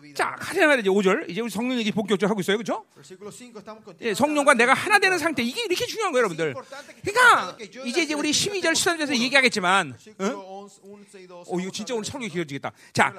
vida. 0.00 0.14
자 0.14 0.36
가자 0.38 0.66
말이죠 0.66 0.92
5절 0.92 1.28
이제 1.28 1.40
우리 1.40 1.50
성령 1.50 1.78
얘기 1.78 1.90
본격적으로 1.90 2.30
하고 2.30 2.40
있어요 2.40 2.56
그렇죠? 2.56 2.86
Versículo 2.94 3.30
5 3.30 3.58
estamos 3.58 3.84
contigo. 3.84 4.08
예, 4.08 4.14
성령과 4.14 4.54
내가 4.54 4.74
하나 4.74 4.98
되는 4.98 5.18
상태 5.18 5.42
이게 5.42 5.64
이렇게 5.64 5.86
중요한 5.86 6.12
거예요 6.12 6.26
여러분들 6.26 6.54
그러니까 7.02 7.56
이제 7.84 8.02
이제 8.02 8.14
우리 8.14 8.30
12절 8.30 8.72
13절에서 8.72 9.16
얘기하겠지만 9.18 9.96
Versículo 9.98 10.68
11 10.68 11.06
y 11.14 11.26
12. 11.26 11.44
어 11.48 11.60
이거 11.60 11.70
진짜 11.72 11.94
오늘 11.94 12.04
설교 12.04 12.28
길어지겠다 12.28 12.72
자. 12.92 13.12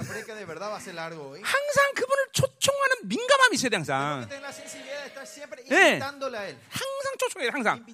항상 1.44 1.94
그분을 1.96 2.28
초청하는 2.32 2.96
민감함이 3.04 3.56
있어야 3.56 3.70
돼 3.70 3.76
항상 3.78 4.28
예. 5.72 6.00
항상 6.70 7.18
초청해요 7.18 7.52
항상 7.52 7.86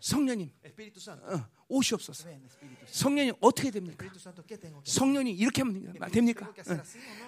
성령님. 0.00 0.50
어, 0.50 0.66
Espíritu 0.66 1.00
Santo. 1.00 1.26
성령님 2.86 3.34
어떻게 3.40 3.70
됩니까. 3.70 4.06
성령이 4.84 5.32
이렇게 5.32 5.62
하면 5.62 5.92
됩니까? 6.10 6.52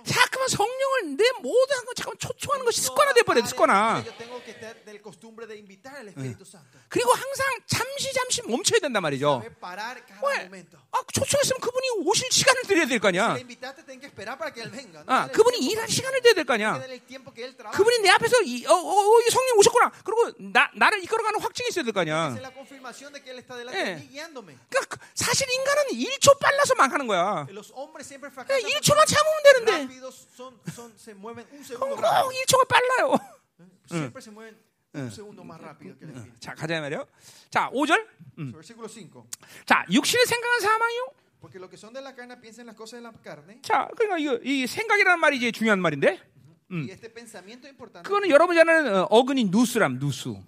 자꾸만 0.05 0.28
성령을 0.49 1.17
내 1.17 1.25
모든 1.41 1.85
거 1.85 1.95
잠깐 1.95 2.17
초청하는 2.19 2.65
것이 2.65 2.81
습관화 2.81 3.13
돼 3.13 3.23
버려 3.23 3.45
습관화. 3.45 4.03
그리고 6.89 7.13
항상 7.13 7.47
잠시 7.67 8.13
잠시 8.13 8.43
멈춰야 8.43 8.81
된단 8.81 9.03
말이죠 9.03 9.43
왜? 10.23 10.49
아, 10.91 11.01
초청했으면 11.13 11.61
그분이 11.61 11.91
오실 12.07 12.29
시간을 12.31 12.63
드려야 12.63 12.87
될 12.87 12.99
거 12.99 13.09
아니야. 13.09 13.37
아, 15.07 15.29
그분이 15.29 15.59
일할 15.59 15.89
시간을 15.89 16.21
드려야 16.23 16.35
될 16.35 16.45
거 16.45 16.55
아니야. 16.55 16.81
그분이 17.73 17.99
내 18.01 18.09
앞에서 18.11 18.41
이, 18.43 18.65
어, 18.67 18.73
어, 18.73 19.17
어, 19.17 19.21
이 19.21 19.31
성령 19.31 19.59
오셨구나 19.59 19.93
그리고 20.05 20.33
나, 20.53 20.71
나를 20.75 21.03
이끌어가는 21.05 21.41
확증이 21.41 21.69
있어야 21.69 21.85
될 21.85 21.93
거 21.93 22.01
아니야 22.01 22.35
Eh. 23.75 24.09
guiándome. 24.09 24.57
그러니까 24.71 24.97
그- 24.97 24.99
사실 25.15 25.47
인간은 25.51 25.85
1초 25.93 26.39
빨라서 26.41 26.75
망하는 26.75 27.07
거야 27.07 27.47
Los 27.51 27.73
hombres 27.73 28.07
siempre 28.07 28.31
그냥 28.31 28.47
fracasan. 28.49 28.81
1초만 28.81 29.07
참으면 29.07 29.39
되는데 29.45 29.73
son, 30.39 30.55
son, 30.73 30.93
se 30.97 31.15
mueven 31.15 31.45
un 31.53 31.65
segundo 31.65 31.97
꼭 31.97 32.01
rápido. 32.01 32.31
1초가 32.31 32.69
빨라요 32.69 33.19
Siempre 33.91 34.23
se 34.23 34.31
mueven 34.31 34.57
un 34.95 35.11
segundo 35.11 35.43
más 35.43 35.61
rápido 35.61 35.99
que 35.99 36.05
el 36.05 36.13
espíritu. 36.13 36.39
자 36.39 36.55
가자 36.55 36.81
말이요 36.81 37.07
자 37.51 37.69
5절 37.71 38.07
Versículo 38.53 38.87
5. 38.87 39.27
자 39.67 39.85
육신의 39.91 40.27
생각은 40.27 40.61
사망이요 40.61 41.03
Porque 41.41 41.59
lo 41.59 41.69
que 41.69 41.77
son 41.77 41.93
de 41.93 42.01
la 42.01 42.15
carne 42.15 42.37
piensan 42.37 42.67
las 42.67 42.77
cosas 42.77 43.01
de 43.01 43.03
la 43.03 43.13
carne. 43.23 43.61
자 43.63 43.89
그러니까 43.97 44.19
이거 44.19 44.39
이 44.45 44.67
생각이라는 44.67 45.19
말이 45.19 45.39
이제 45.39 45.51
중요한 45.51 45.81
말인데 45.81 46.21
importante. 47.71 48.03
그거는 48.07 48.29
여러분 48.29 48.57
아는 48.59 48.95
어, 48.95 49.07
어근이 49.11 49.47
누스람 49.47 49.99
누수. 49.99 50.43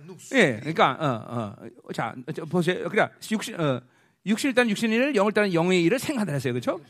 Nous. 0.00 0.32
예, 0.32 0.60
그러니까 0.60 0.96
어, 1.00 1.66
어, 1.82 1.92
자 1.92 2.14
저, 2.34 2.44
보세요. 2.44 2.88
그래 2.88 3.10
육신 3.30 3.60
어, 3.60 3.82
육신 4.26 4.48
일단 4.48 4.68
육신의 4.68 4.96
일을 4.98 5.14
영을 5.14 5.32
따른 5.32 5.54
영의 5.54 5.82
일을 5.84 6.00
생각한다 6.00 6.32
했어요, 6.32 6.52
그렇죠? 6.52 6.80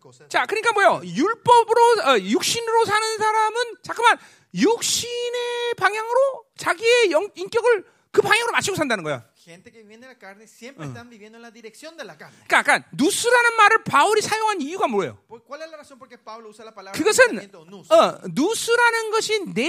Cosas. 0.00 0.28
자, 0.30 0.46
그러니까 0.46 0.72
뭐요? 0.72 1.02
율법으로 1.04 1.80
어, 2.06 2.18
육신으로 2.20 2.84
사는 2.86 3.18
사람은 3.18 3.56
잠깐만 3.82 4.18
육신의 4.54 5.74
방향으로 5.76 6.44
자기의 6.56 7.10
영, 7.10 7.28
인격을 7.34 7.84
그 8.10 8.22
방향으로 8.22 8.52
맞추고 8.52 8.76
산다는 8.76 9.04
거야. 9.04 9.24
Gente 9.44 9.70
que 9.70 9.82
viene 9.82 10.06
de 10.06 10.14
la 10.14 10.18
carne 10.18 10.46
siempre 10.46 10.86
están 10.86 11.10
viviendo 11.10 11.36
en 11.36 11.42
la 11.42 11.50
dirección 11.50 11.98
de 11.98 12.04
la 12.04 12.16
carne. 12.16 12.34
그러니까, 12.48 12.62
그러니까 12.62 12.88
누스라는 12.92 13.56
말을 13.58 13.84
바울이 13.84 14.22
사용한 14.22 14.62
이유가 14.62 14.86
뭐예요? 14.88 15.18
¿Por- 15.28 15.44
¿Cuál 15.44 15.60
es 15.60 15.70
la 15.70 15.76
razón 15.76 15.98
por 15.98 16.08
qué 16.08 16.16
Pablo 16.16 16.48
usa 16.48 16.64
la 16.64 16.72
palabra 16.72 16.96
그것은 16.98 17.36
nous? 17.68 17.84
어, 17.92 18.20
누스라는 18.32 19.10
것이 19.10 19.44
내 19.52 19.68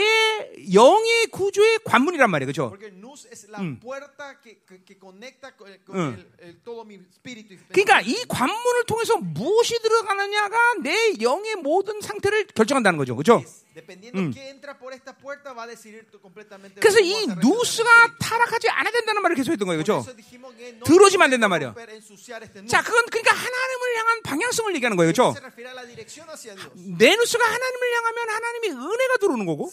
영의 0.74 1.28
구조의 1.28 1.80
관문이란 1.84 2.32
말이에요, 2.32 2.48
그렇죠? 2.54 2.70
Porque 2.70 2.88
nous 2.96 3.28
es 3.30 3.50
la 3.50 3.60
puerta 3.82 4.40
que, 4.40 4.64
que, 4.64 4.98
conecta 4.98 5.52
con, 5.58 5.68
el- 5.68 5.82
Mm. 5.90 6.24
el- 6.40 6.64
todo 6.64 6.86
mi 6.86 6.96
espíritu. 6.96 7.58
그러니까. 7.74 8.00
이 8.00 8.16
관문을 8.30 8.86
통해서 8.88 9.18
무엇이 9.18 9.78
들어가느냐가 9.82 10.56
내 10.84 10.96
영의 11.20 11.56
모든 11.58 12.00
상태를 12.00 12.48
결정한다는 12.56 12.98
거죠, 12.98 13.14
그렇죠? 13.18 13.44
Dependiendo 13.76 14.32
qué 14.32 14.48
entra 14.48 14.78
por 14.80 14.94
esta 14.94 15.12
puerta 15.12 15.52
va 15.52 15.64
a 15.64 15.68
decidir 15.68 16.06
completamente. 16.22 16.80
그래서 16.80 16.98
이 17.02 17.28
누스가. 17.44 17.90
타락하지 18.22 18.70
않아야 18.70 18.90
된다는 18.90 19.22
말을 19.22 19.36
계속 19.36 19.52
했던 19.66 19.68
거예요, 19.68 19.84
그렇죠? 19.84 20.06
no 20.38 20.84
들어오지면 20.86 21.26
안 21.26 21.30
된단 21.32 21.50
말이야. 21.50 21.74
자, 22.68 22.84
그건 22.84 23.06
그러니까 23.08 23.36
하나님을 23.36 23.98
향한 23.98 24.22
방향성을 24.24 24.76
얘기하는 24.76 24.96
거예요, 24.98 25.12
그렇죠? 25.12 25.34
Dios. 26.56 26.98
내 26.98 27.16
누스가 27.16 27.46
하나님을 27.46 27.94
향하면 27.96 28.30
하나님의 28.30 28.70
은혜가 28.72 29.18
들어오는 29.20 29.46
거고, 29.46 29.72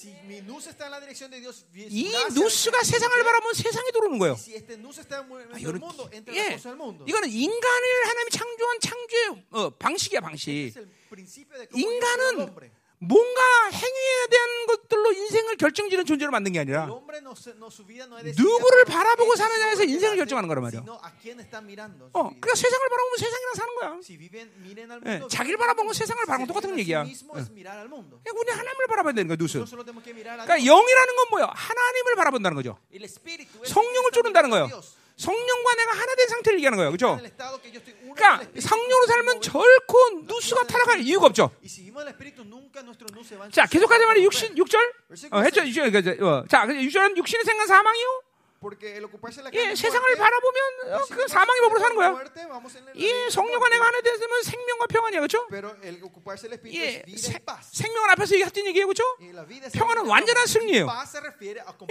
이 1.74 2.12
누스가 2.32 2.82
세상을 2.82 3.23
바라보면 3.23 3.55
세상이 3.55 3.93
들어오는 3.93 4.19
거예요. 4.19 4.36
el 4.48 5.60
이거는 5.60 5.81
예. 6.35 6.59
이거는 7.06 7.28
인간을 7.28 8.09
하나님이 8.09 8.31
창조한 8.31 8.81
창조의 8.81 9.44
어, 9.51 9.70
방식이야 9.70 10.20
방식. 10.20 10.74
인간은. 11.74 12.82
뭔가 13.03 13.41
행위에 13.73 14.27
대한 14.31 14.66
것들로 14.69 15.12
인생을 15.12 15.57
결정지는 15.57 16.05
존재로 16.05 16.31
만든 16.31 16.53
게 16.53 16.61
아니라 16.61 16.87
누구를 18.39 18.85
바라보고 18.85 19.35
사느냐에서 19.35 19.83
인생을 19.83 20.16
결정하는 20.19 20.47
거란 20.49 20.62
말이야. 20.62 20.83
어. 22.12 22.23
그러니까 22.23 22.55
세상을 22.55 22.89
바라보면 22.89 23.16
세상이랑 23.19 23.55
사는 23.55 23.74
거야. 23.74 23.89
예, 25.07 25.11
mundo. 25.11 25.29
자기를 25.29 25.59
mundo. 25.83 25.93
세상을 25.99 26.24
바라보는 26.27 26.47
똑같은 26.47 26.79
얘기야. 26.79 27.01
mundo. 27.01 28.20
그냥 28.23 28.39
우리 28.39 28.51
하나님을 28.53 28.87
바라봐야 28.87 29.12
되는 29.15 29.27
거야, 29.29 29.37
a 29.37 29.39
그러니까. 30.47 30.55
영이라는 30.65 31.16
건 31.16 31.27
뭐야? 31.31 31.51
하나님을 31.53 32.15
바라본다는 32.15 32.55
거죠. 32.55 32.79
성령을 33.66 34.11
쫓는다는 34.12 34.51
거예요. 34.51 34.69
성령과 35.23 35.74
내가 35.77 35.93
하나 35.93 36.15
된 36.16 36.28
상태를 36.28 36.59
얘기하는 36.59 36.77
거예요. 36.77 36.90
그렇죠? 36.90 37.19
El 37.23 37.31
그러니까 38.15 38.61
성령으로 38.61 39.07
살면 39.07 39.40
절코 39.40 40.11
누스가 40.24 40.65
타락할 40.65 41.01
이유가 41.01 41.27
없죠. 41.27 41.51
자, 43.53 43.66
계속 43.66 43.86
가자 43.86 44.05
va 44.05 44.15
a 44.16 44.27
6절, 44.27 44.57
6절. 44.57 44.77
어, 45.31 45.40
했죠. 45.43 45.62
6절. 45.62 45.93
그러니까, 45.93 46.27
어, 46.27 46.44
자, 46.49 46.66
6절은 46.66 47.16
육신의 47.16 47.44
생각 47.44 47.66
사망이요. 47.66 48.23
예, 49.55 49.75
세상을 49.75 50.17
바라보면 50.17 50.63
어, 50.95 50.99
그 51.11 51.29
사망의 51.29 51.61
법으로 51.63 51.81
사는 51.81 51.97
거야. 51.97 52.09
예, 52.97 53.09
vida 53.09 53.31
성령과 53.31 53.69
내가. 53.69 53.87
하나 53.87 54.01
되면 54.01 54.43
생명과 54.43 54.87
평안이야. 54.87 55.21
그렇죠? 55.21 55.47
예, 56.75 57.03
세-. 57.17 57.33
생명은 57.73 58.11
앞에서 58.11 58.35
얘기했던 58.35 58.67
얘기예요. 58.67 58.87
그렇죠? 58.87 59.03
평안은 59.79 60.07
완전한 60.07 60.47
승리예요. 60.47 60.87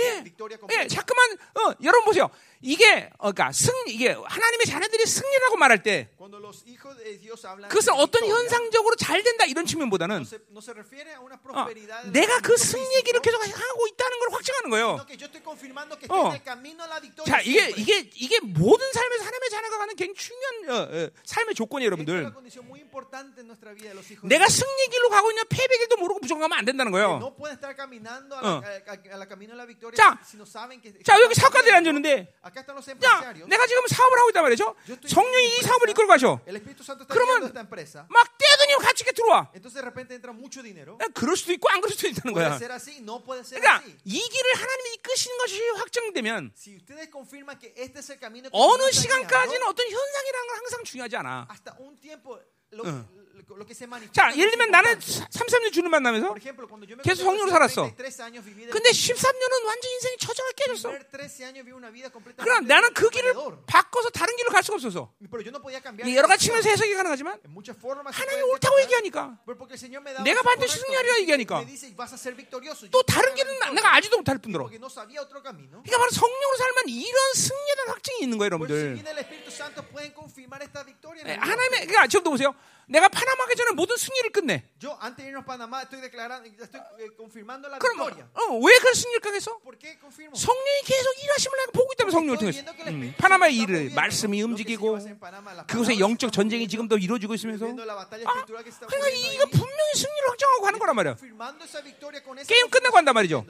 예, 0.01 0.23
예. 0.83 0.87
자꾸만 0.87 1.31
어, 1.33 1.75
여러분 1.83 2.05
보세요. 2.05 2.29
이게 2.61 3.09
어, 3.17 3.31
그러니까 3.31 3.51
승 3.51 3.73
이게 3.87 4.09
하나님의 4.11 4.65
자녀들이 4.67 5.05
승리라고 5.05 5.57
말할 5.57 5.83
때 5.83 6.09
그것은 7.69 7.93
어떤 7.93 8.23
현상적으로 8.25 8.95
잘 8.95 9.23
된다 9.23 9.45
이런 9.45 9.65
측면보다는 9.65 10.23
어, 11.55 11.65
내가 12.11 12.39
그 12.39 12.55
승리 12.57 12.95
얘기를 12.97 13.19
계속 13.21 13.41
하고 13.41 13.87
있다는 13.87 14.19
걸 14.19 14.29
확증하는 14.31 14.69
거예요. 14.69 14.95
어. 16.13 16.29
자, 17.25 17.41
이게. 17.41 17.69
이게 17.77 18.09
이게 18.15 18.39
모든 18.41 18.91
삶에서 18.91 19.23
하나님의 19.25 19.49
자녀가 19.49 19.77
가는 19.77 19.95
굉장히 19.95 20.15
중요한 20.15 20.69
어, 20.69 21.05
어, 21.05 21.09
삶의 21.25 21.55
조건이에요, 21.55 21.87
여러분들. 21.87 22.23
내가. 24.27 24.47
승리 24.49 24.87
길로 24.91 25.09
가고 25.09 25.31
있냐 25.31 25.43
패배 25.49 25.77
길도 25.77 25.97
모르고 25.97 26.19
가면 26.27 26.53
안 26.57 26.65
된다는 26.65 26.91
거예요. 26.91 27.19
어. 28.43 28.61
자. 29.95 30.17
자, 31.03 31.19
여기 31.21 31.35
사업가들이 31.35 31.71
앉았는데 31.73 32.33
empresarios. 32.91 33.49
내가 33.49 33.67
지금 33.67 33.87
사업을 33.87 34.17
하고 34.19 34.29
있단 34.29 34.43
말이죠. 34.43 34.75
성령이 35.07 35.47
이 35.57 35.61
사업을 35.61 35.89
이끌고 35.89 36.07
가셔. 36.07 36.39
그러면. 37.07 37.41
막 38.09 38.37
떼 38.37 38.45
같이 38.79 39.03
이렇게 39.03 39.11
들어와. 39.15 39.51
Entonces 39.53 39.81
de 39.81 39.85
repente 39.85 40.13
entra 40.15 40.31
mucho 40.33 40.61
dinero. 40.63 40.97
야, 41.01 41.07
그럴 41.13 41.35
수도 41.35 41.51
있고 41.53 41.67
안 41.69 41.81
그럴 41.81 41.95
수도 41.95 42.07
있다는 42.07 42.33
Puede 42.33 42.47
거야. 42.49 42.57
ser 42.57 42.71
así, 42.71 42.99
no 43.01 43.23
puede 43.23 43.43
ser 43.43 43.59
그러니까 43.59 43.81
así. 43.83 43.95
이 44.05 44.19
길을 44.19 44.53
하나님이 44.55 44.93
이끄시는 44.95 45.37
것이 45.37 45.59
확정되면 45.77 46.51
Si 46.55 46.75
ustedes 46.77 47.09
confirman 47.11 47.57
que 47.59 47.73
este 47.75 47.99
es 47.99 48.09
el 48.09 48.19
camino 48.19 48.49
que 48.49 48.55
어느 48.57 48.91
시간까지는 48.91 49.63
어떤 49.67 49.85
현상이라는 49.89 50.47
건 50.47 50.57
항상 50.57 50.83
중요하지 50.83 51.15
않아. 51.17 51.47
hasta 51.49 51.75
un 51.79 51.95
tiempo 51.99 52.39
lo, 52.71 52.83
manifiesta. 52.83 53.30
자, 54.13 54.35
예를 54.35 54.51
들면 54.51 54.71
나는 54.71 54.91
importante. 54.91 55.27
3, 55.31 55.47
3년 55.47 55.73
주를 55.73 55.89
만나면서 55.89 56.33
계속 57.03 57.23
성령으로 57.23 57.49
살았어. 57.51 57.91
33 57.97 58.25
años 58.27 58.43
viví 58.45 58.65
del 58.65 58.71
근데 58.71 58.89
Espíritu. 58.89 59.21
13년은 59.21 59.65
완전 59.65 59.91
인생이 59.91 60.17
처절하게 60.17 60.53
깨졌어. 60.57 60.89
primer 60.89 61.05
13 61.11 61.45
años 61.49 61.63
viví 61.65 61.71
una 61.73 61.89
vida 61.91 62.09
completamente 62.11 62.43
그럼 62.43 62.67
나는 62.67 62.93
그 62.93 63.09
길을. 63.09 63.33
바꿔서 63.65 64.09
다른 64.09 64.35
길로 64.35 64.49
갈 64.49 64.63
수가 64.63 64.75
없어서 64.75 65.11
여러 66.15 66.27
가지. 66.27 66.45
측면에서 66.45 66.69
해석이 66.69 66.93
가능하지만 66.95 67.39
하나님이 68.11 68.41
옳다고. 68.51 68.81
얘기하니까 68.81 69.37
내가 70.23 70.41
반드시 70.41 70.79
승리하리라 70.79 71.19
얘기하니까. 71.21 71.65
또 72.91 73.03
다른 73.03 73.35
길은 73.35 73.59
내가. 73.75 73.93
알지도 73.95 74.17
못할 74.17 74.37
뿐더러. 74.37 74.65
그러니까 74.69 74.87
바로 74.87 76.09
성령으로 76.11 76.57
살면 76.57 76.83
이런 76.87 77.33
승리에 77.33 77.75
대한 77.75 77.89
확증이 77.89 78.19
있는 78.21 78.37
거예요 78.37 78.45
여러분들 78.47 78.99
예, 81.25 81.33
하나님의. 81.35 81.87
그러니까 81.87 82.07
지금도 82.07 82.29
보세요 82.31 82.55
내가 82.91 83.07
파나마 83.07 83.45
전에 83.55 83.71
모든 83.71 83.95
승리를 83.95 84.31
끝내 84.31 84.63
Yo 84.83 84.91
antes 85.01 85.23
de 85.23 85.31
irnos 85.31 85.43
a 85.43 85.45
Panamá 85.45 85.81
estoy 85.83 86.01
declarando, 86.01 86.43
estoy 86.43 86.81
eh, 86.99 87.07
confirmando 87.15 87.69
la 87.69 87.79
그럼 87.79 87.95
victoria. 88.03 88.27
어, 88.35 88.59
왜 88.59 88.77
그런 88.79 88.93
qué 89.79 89.95
confirmo? 89.97 90.35
성령이 90.35 90.81
계속 90.83 91.23
일하심을 91.23 91.57
내가 91.57 91.71
보고 91.71 91.93
있다면 91.93 92.11
성령을 92.11 92.37
통해서 92.37 92.59
음, 92.87 93.13
파나마의 93.17 93.55
일을 93.55 93.91
말씀이 93.95 94.41
움직이고 94.43 94.99
palabras 95.19 95.99
영적 95.99 96.33
전쟁이 96.33 96.67
지금도 96.67 96.97
이루어지고 96.97 97.33
있으면서 97.35 97.65
아, 97.65 97.69
그러니까 97.71 99.09
이거. 99.09 99.45
분명히 99.45 99.91
승리를 99.95 100.29
확정하고 100.29 100.61
가는 100.63 100.79
거란 100.79 100.95
말이야 100.95 101.15
게임 102.45 102.69
끝나고 102.69 102.97
한단 102.97 103.13
말이죠. 103.13 103.45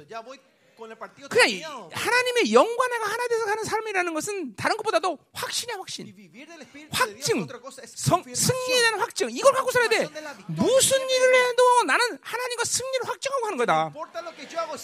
그냥. 1.30 1.90
하나님의 1.94 2.54
영과 2.54 2.88
내가 2.88 3.06
하나 3.06 3.28
돼서 3.28 3.46
가는 3.46 3.64
삶이라는 3.64 4.14
것은 4.14 4.56
다른 4.56 4.78
것보다도 4.78 5.18
확신이야 5.34 5.78
확신 5.78 6.08
확증 6.92 7.48
성. 7.96 8.24
승리에 8.24 8.80
대한 8.82 9.00
확증 9.00 9.30
이걸 9.32 9.54
갖고 9.54 9.72
살아야 9.72 9.90
돼 9.90 10.08
무슨 10.48 11.10
일을 11.10 11.36
해도 11.50 11.84
나는 11.86 12.18
하나님과 12.22 12.64
승리를 12.66 13.08
확정하고 13.08 13.46
하는 13.48 13.58
거다 13.58 13.92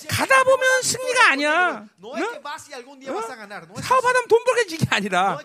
가다 0.10 0.44
보면 0.44 0.82
승리가 0.82 1.30
아니야. 1.32 1.86
응? 2.18 2.24
어? 2.24 2.42
así. 3.80 3.88
사업하다 3.88 4.22
돈 4.28 4.44
벌게 4.44 4.66
지게 4.68 4.86
No 4.86 4.96
아니라 4.96 5.38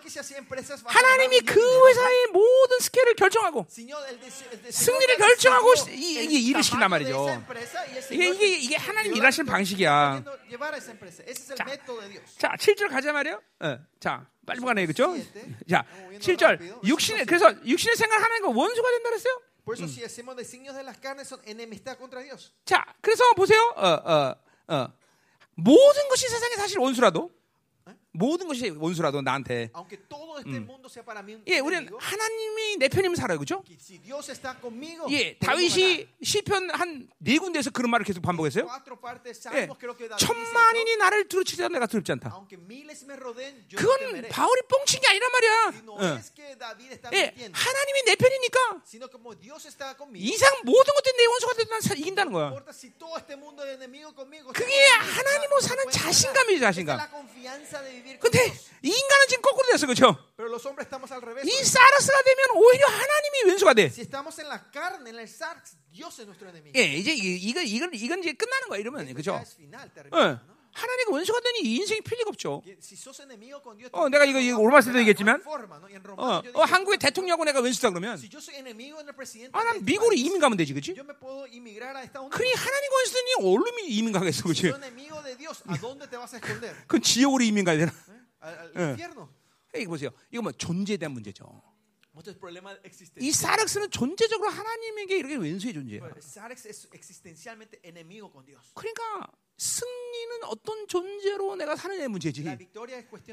하나님이 0.85 1.39
그. 1.41 1.87
회사의 1.87 2.27
모든 2.27 2.79
스케일을 2.79 3.15
결정하고 3.15 3.65
승리를 4.71 5.17
결정하고 5.17 5.73
이- 5.89 6.23
이게 6.23 6.39
일을 6.39 6.63
시킨단 6.63 6.89
말이죠. 6.89 7.25
이게 8.11 8.27
이게 8.29 8.47
이게 8.57 8.75
하나님 8.77 9.15
일하시는 9.15 9.45
방식이야. 9.45 10.23
자. 11.55 11.65
자, 12.37 12.55
7절 12.57 12.89
가자 12.89 13.11
말이요. 13.13 13.41
어, 13.61 13.77
자, 13.99 14.27
빨리 14.45 14.59
가네 14.61 14.85
그죠? 14.85 15.15
자, 15.69 15.83
Vamos 15.83 16.09
viendo 16.09 16.19
7절. 16.19 16.43
rápido. 16.59 16.81
육신의 16.83 17.25
그래서 17.25 17.53
육신의 17.65 17.95
생각 17.95 18.21
하나님과 18.23 18.49
원수가 18.49 18.89
된다 18.91 19.09
그랬어요? 19.09 19.41
Por 19.65 19.75
eso, 19.77 19.87
si 19.87 20.03
hacemos 20.03 20.35
designios 20.35 20.75
de 20.75 20.83
las 20.83 20.99
carnes, 20.99 21.27
son 21.27 21.39
enemistad 21.45 21.97
contra 21.97 22.21
Dios. 22.21 22.51
자, 22.65 22.83
그래서 23.01 23.23
보세요. 23.33 23.61
어, 23.77 23.87
어, 23.87 24.35
어. 24.67 24.93
모든 25.55 26.09
것이 26.09 26.27
세상에 26.27 26.55
사실 26.55 26.79
원수라도 26.79 27.31
모든 28.15 28.47
것이 28.47 28.69
원수라도 28.69 29.21
나한테 29.21 29.69
un 30.45 30.65
예, 31.47 31.59
우리는 31.59 31.89
하나님이 31.99 32.77
내 32.77 32.87
편이면 32.87 33.15
살아요. 33.15 33.39
그죠? 33.39 33.63
예. 35.09 35.35
다윗이 35.39 36.07
시편 36.21 36.69
한 36.71 37.09
네 37.17 37.37
군데에서 37.39 37.71
그런 37.71 37.89
말을 37.89 38.05
계속 38.05 38.21
반복했어요. 38.21 38.65
예, 39.57 39.65
천만인이. 40.17 40.95
나를 40.97 41.27
두루치더라도 41.27 41.73
내가 41.73 41.87
두렵지 41.87 42.11
않다. 42.11 42.29
그건. 43.77 43.97
바울이 44.29 44.61
뻥친 44.69 44.99
게 45.01 45.07
아니란 45.07 45.31
말이야. 45.31 45.71
어. 45.97 46.15
예, 47.17 47.33
하나님이 47.53 48.03
내 48.05 48.15
편이니까. 48.15 48.81
이상 50.21 50.51
모든 50.65 50.93
것들이 50.93 51.17
내 51.17 51.25
원수가 51.25 51.53
돼도 51.53 51.69
난 51.69 51.81
사- 51.81 51.95
이긴다는 51.95 52.31
거야. 52.33 52.49
그게 54.53 54.75
하나님으로 54.99 55.59
사는 55.61 55.83
Esa 55.89 56.59
자신감. 56.59 56.97
근데 58.19 58.39
인간은 58.81 59.27
지금 59.29 59.41
거꾸로 59.41 59.67
됐어, 59.71 59.85
그렇죠? 59.87 60.15
이 61.47 61.63
사라스가 61.63 62.21
되면 62.23 62.45
오히려 62.55 62.87
하나님이 62.87 63.43
왼수가 63.51 63.73
돼. 63.73 63.89
예, 66.75 66.83
이제 66.97 67.13
이- 67.13 67.37
이건 67.49 67.65
이건 67.65 67.93
이건 67.93 68.19
이제 68.19 68.33
끝나는 68.33 68.67
거야 68.67 68.79
이러면 68.79 69.05
그렇죠? 69.13 69.39
es 70.13 70.37
예. 70.75 70.79
하나님과 70.79 71.11
원수가 71.13 71.39
되니 71.39 71.59
이 71.61 71.75
인생이 71.77 72.01
필 72.01 72.17
리가 72.17 72.29
없죠. 72.29 72.61
어, 73.91 74.09
내가 74.09 74.25
이거 74.25 74.39
이거 74.39 74.57
로마서도 74.57 74.97
hay 74.97 75.01
얘기했지만, 75.01 75.43
어, 76.17 76.41
어, 76.53 76.63
한국의 76.63 76.97
대통령하고 76.97 77.45
내가 77.45 77.61
왼수다 77.61 77.89
그러면 77.91 78.19
아, 79.51 79.63
난 79.63 79.85
미국으로 79.85 80.15
이민 80.15 80.39
가면 80.39 80.57
되지, 80.57 80.73
Unidos. 80.73 80.93
그러니 80.93 82.53
하나님과 82.53 82.95
원수더니 82.95 83.33
얼른 83.39 83.77
이민 83.87 84.11
가겠어, 84.11 84.43
esconder? 86.35 86.73
그건 86.87 87.01
지옥으로 87.01 87.43
이민 87.43 87.63
가야 87.63 87.77
되나? 87.77 87.91
¿Eh? 87.91 88.49
Eh. 88.75 88.89
infierno. 88.89 89.29
이거 89.75 89.89
보세요. 89.89 90.09
이거 90.31 90.41
뭐 90.41 90.51
존재에 90.51 90.97
대한 90.97 91.13
문제죠. 91.13 91.45
이 93.19 93.31
사렉스는 93.31 93.89
존재적으로 93.89 94.49
하나님에게 94.49 95.17
이렇게 95.17 95.35
왼수의 95.35 95.73
Dios. 98.45 98.71
그러니까 98.75 99.27
승리는 99.57 100.43
어떤 100.45 100.87
존재로 100.87 101.55
내가 101.55 101.75
사느냐의 101.75 102.07
문제지. 102.07 102.43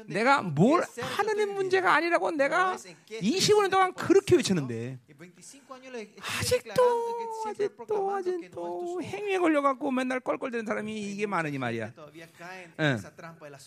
내가 0.07 0.41
뭘 0.41 0.83
하느냐의 0.97 1.45
문제가. 1.47 1.93
아니라고 1.95 2.31
내가 2.31 2.69
No 2.69 2.73
es 2.75 2.87
en 2.87 2.97
qué 3.05 3.19
25년 3.19 3.71
동안 3.71 3.93
그렇게. 3.93 4.35
외쳤는데 4.35 4.99
Y 5.19 5.31
25 5.37 5.75
años 5.75 5.91
le 5.93 6.01
estoy 6.03 6.39
아직도 6.39 7.47
아직도 7.47 8.11
아직도. 8.11 9.01
행위에 9.03 9.37
걸려갖고 9.37 9.91
맨날 9.91 10.19
껄껄대는 10.19 10.65
사람이 10.65 11.11
이게 11.11 11.25
많으니 11.27 11.57
말이야. 11.57 11.93
Eh. 12.79 12.97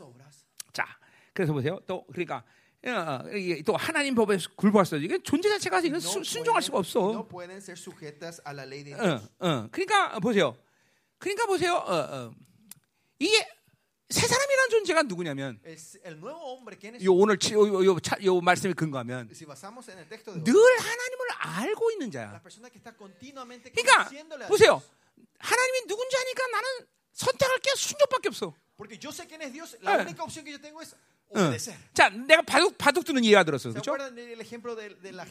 obras. 0.01 0.45
자, 0.73 0.87
그래서 1.33 1.53
보세요. 1.53 1.81
또 1.87 2.05
그러니까 2.07 2.45
어, 2.87 3.23
또 3.65 3.77
하나님 3.77 4.15
법에 4.15 4.37
없어. 4.81 4.97
이게 4.97 5.19
존재 5.23 5.49
자체가 5.49 5.81
이건 5.81 6.01
순종할 6.01 6.61
수가 6.63 6.79
없어. 6.79 7.01
어, 7.01 7.29
Dios. 8.85 9.29
어. 9.39 9.69
그러니까 9.71 10.19
보세요. 10.19 10.57
그러니까 11.25 11.47
보세요. 11.47 11.73
어, 11.77 11.95
어. 11.97 12.35
이게 13.19 13.49
새 14.11 14.27
사람이라는 14.27 14.71
존재가 14.71 15.03
누구냐면. 15.05 15.59
요 17.03 17.13
오늘 17.15 17.39
치- 17.39 17.55
요, 17.55 17.67
요, 17.67 17.83
요, 17.87 17.99
차- 18.01 18.19
요 18.23 18.41
말씀에 18.43 18.75
근거하면 18.75 19.31
늘 19.31 20.55
하나님을 20.55 21.27
알고 21.39 21.91
있는 21.93 22.11
자야. 22.11 22.43
그러니까 22.43 24.09
보세요. 24.49 24.83
하나님이 25.39 25.87
누군지 25.87 26.17
아니까 26.19 26.47
나는 26.49 26.69
선택할 27.15 27.59
게 27.61 27.71
순종밖에 27.75 28.29
없어. 28.29 28.55
Porque 28.77 28.99
yo 29.01 29.11
sé 29.11 29.27
quién 29.27 29.41
es 29.41 29.53
Dios, 29.53 29.79
la 29.81 29.95
Eh. 29.97 30.03
única 30.05 30.23
opción 30.25 30.45
que 30.45 30.51
yo 30.53 30.61
tengo 30.61 30.83
es 30.83 30.93
어. 31.31 31.41
obedecer. 31.47 31.75
자, 31.95 32.11
내가 32.11 32.43
바둑 32.43 32.77
바둑 32.77 33.05
두는 33.07 33.25
예가 33.25 33.45
들었어. 33.45 33.71
¿Se 33.71 33.81
그렇죠? 33.81 33.97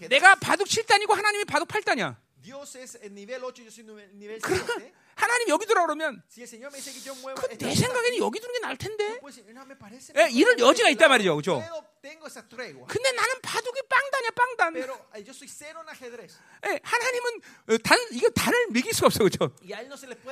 내가 0.09 0.33
바둑 0.35 0.65
7단이고 0.67 1.11
하나님이 1.13 1.45
바둑 1.45 1.67
8단이야. 1.67 2.15
Dios 2.43 2.75
es 2.75 2.95
el 3.01 3.11
nivel 3.13 3.41
8 3.41 3.63
yo 3.63 3.71
soy 3.71 3.83
nivel, 3.85 4.09
nivel 4.13 4.39
그러면 4.41 4.65
7. 4.67 4.91
하나님 5.15 5.47
여기 5.49 5.65
들어 5.65 5.81
그러면 5.85 6.21
그 7.39 7.47
내 7.57 7.73
생각에는 7.75 8.17
여기 8.17 8.39
두는 8.39 8.53
게 8.53 8.59
나을 8.59 8.75
텐데. 8.77 9.19
예, 10.17 10.29
이럴 10.29 10.59
여지가 10.59 10.89
있단. 10.89 11.07
말이죠, 11.09 11.35
그죠? 11.37 11.61
근데 12.87 13.11
나는 13.13 13.39
바둑이 13.41 13.79
빵단이야, 13.87 14.29
빵단. 14.35 14.73
Eh. 14.75 14.81
예, 16.67 16.79
하나님은 16.83 17.41
어, 17.69 17.77
단 17.77 17.97
이거 18.11 18.29
단을 18.31 18.67
매길 18.71 18.93
수가 18.93 19.07
없어, 19.07 19.19
그렇죠? 19.23 19.55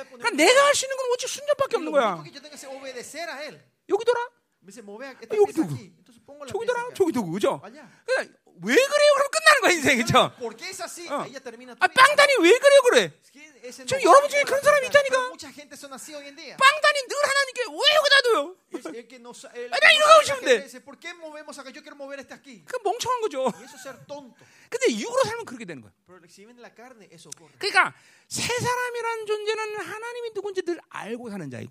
Poner. 0.04 0.20
그러니까 0.20 0.30
내가 0.36 0.66
할 0.66 0.74
수 0.74 0.84
있는 0.84 0.96
건 0.98 1.06
오직 1.14 1.28
순종밖에 1.28 1.76
lo 1.76 1.78
없는 1.78 1.92
거야. 1.92 2.16
여기 3.88 4.04
돌아, 4.04 4.20
여기 5.40 5.52
두고, 5.52 5.68
저기 6.46 6.66
돌아. 6.66 6.88
저기 6.94 7.12
두고, 7.12 7.30
그죠? 7.32 7.58
그러니까 8.04 8.36
왜 8.62 8.74
그래요? 8.74 9.10
그럼 9.16 9.28
거야 9.62 9.72
인생, 9.72 9.96
그렇죠? 9.96 10.34
¿Por 10.38 10.56
qué 10.56 10.68
es 10.68 10.80
así? 10.82 11.08
어. 11.08 11.22
Ahí 11.22 11.32
ya 11.32 11.40
termina 11.40 11.74
tu 11.74 11.78
아. 11.80 11.88
빵단이 11.88 12.34
왜 12.42 12.50
그래요, 12.58 12.80
그래? 12.90 13.12
지금 13.70 14.02
여러분 14.02 14.28
중에 14.28 14.42
그런 14.42 14.60
사람이 14.60 14.86
있다니까. 14.88 15.16
빵단이 15.22 16.98
늘 17.08 17.16
하나님께 17.22 17.62
왜 17.70 17.78
여기다 17.96 18.22
둬요? 18.24 18.56
아, 19.70 19.78
나 19.78 19.92
이거 19.92 20.04
la 20.04 20.22
싶은데. 20.24 20.66
그 22.66 22.78
멍청한 22.82 23.20
거죠. 23.20 23.52
근데 24.68 24.98
육으로 24.98 25.22
살면 25.24 25.44
그렇게 25.44 25.64
되는 25.64 25.82
거야. 25.82 25.92
그러니까 27.58 27.94
새 28.28 28.42
사람이라는 28.58 29.26
존재는 29.26 29.76
하나님이 29.76 30.32
누군지 30.32 30.62
늘 30.62 30.80
알고 30.88 31.30
사는 31.30 31.50
자이고. 31.50 31.70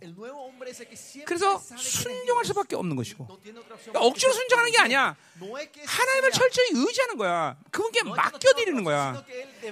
그래서 1.25 1.57
순종할. 1.57 2.45
수밖에 2.45 2.75
없는 2.75 2.95
것이고. 2.95 3.27
그러니까 3.27 3.99
억지로 3.99 4.33
순종하는 4.33 4.71
게 4.71 4.79
아니야. 4.79 5.15
하나님을 5.85 6.31
철저히 6.31 6.69
의지하는 6.73 7.17
거야. 7.17 7.57
그분께 7.71 8.03
맡겨드리는 8.03 8.83
거야. 8.83 9.23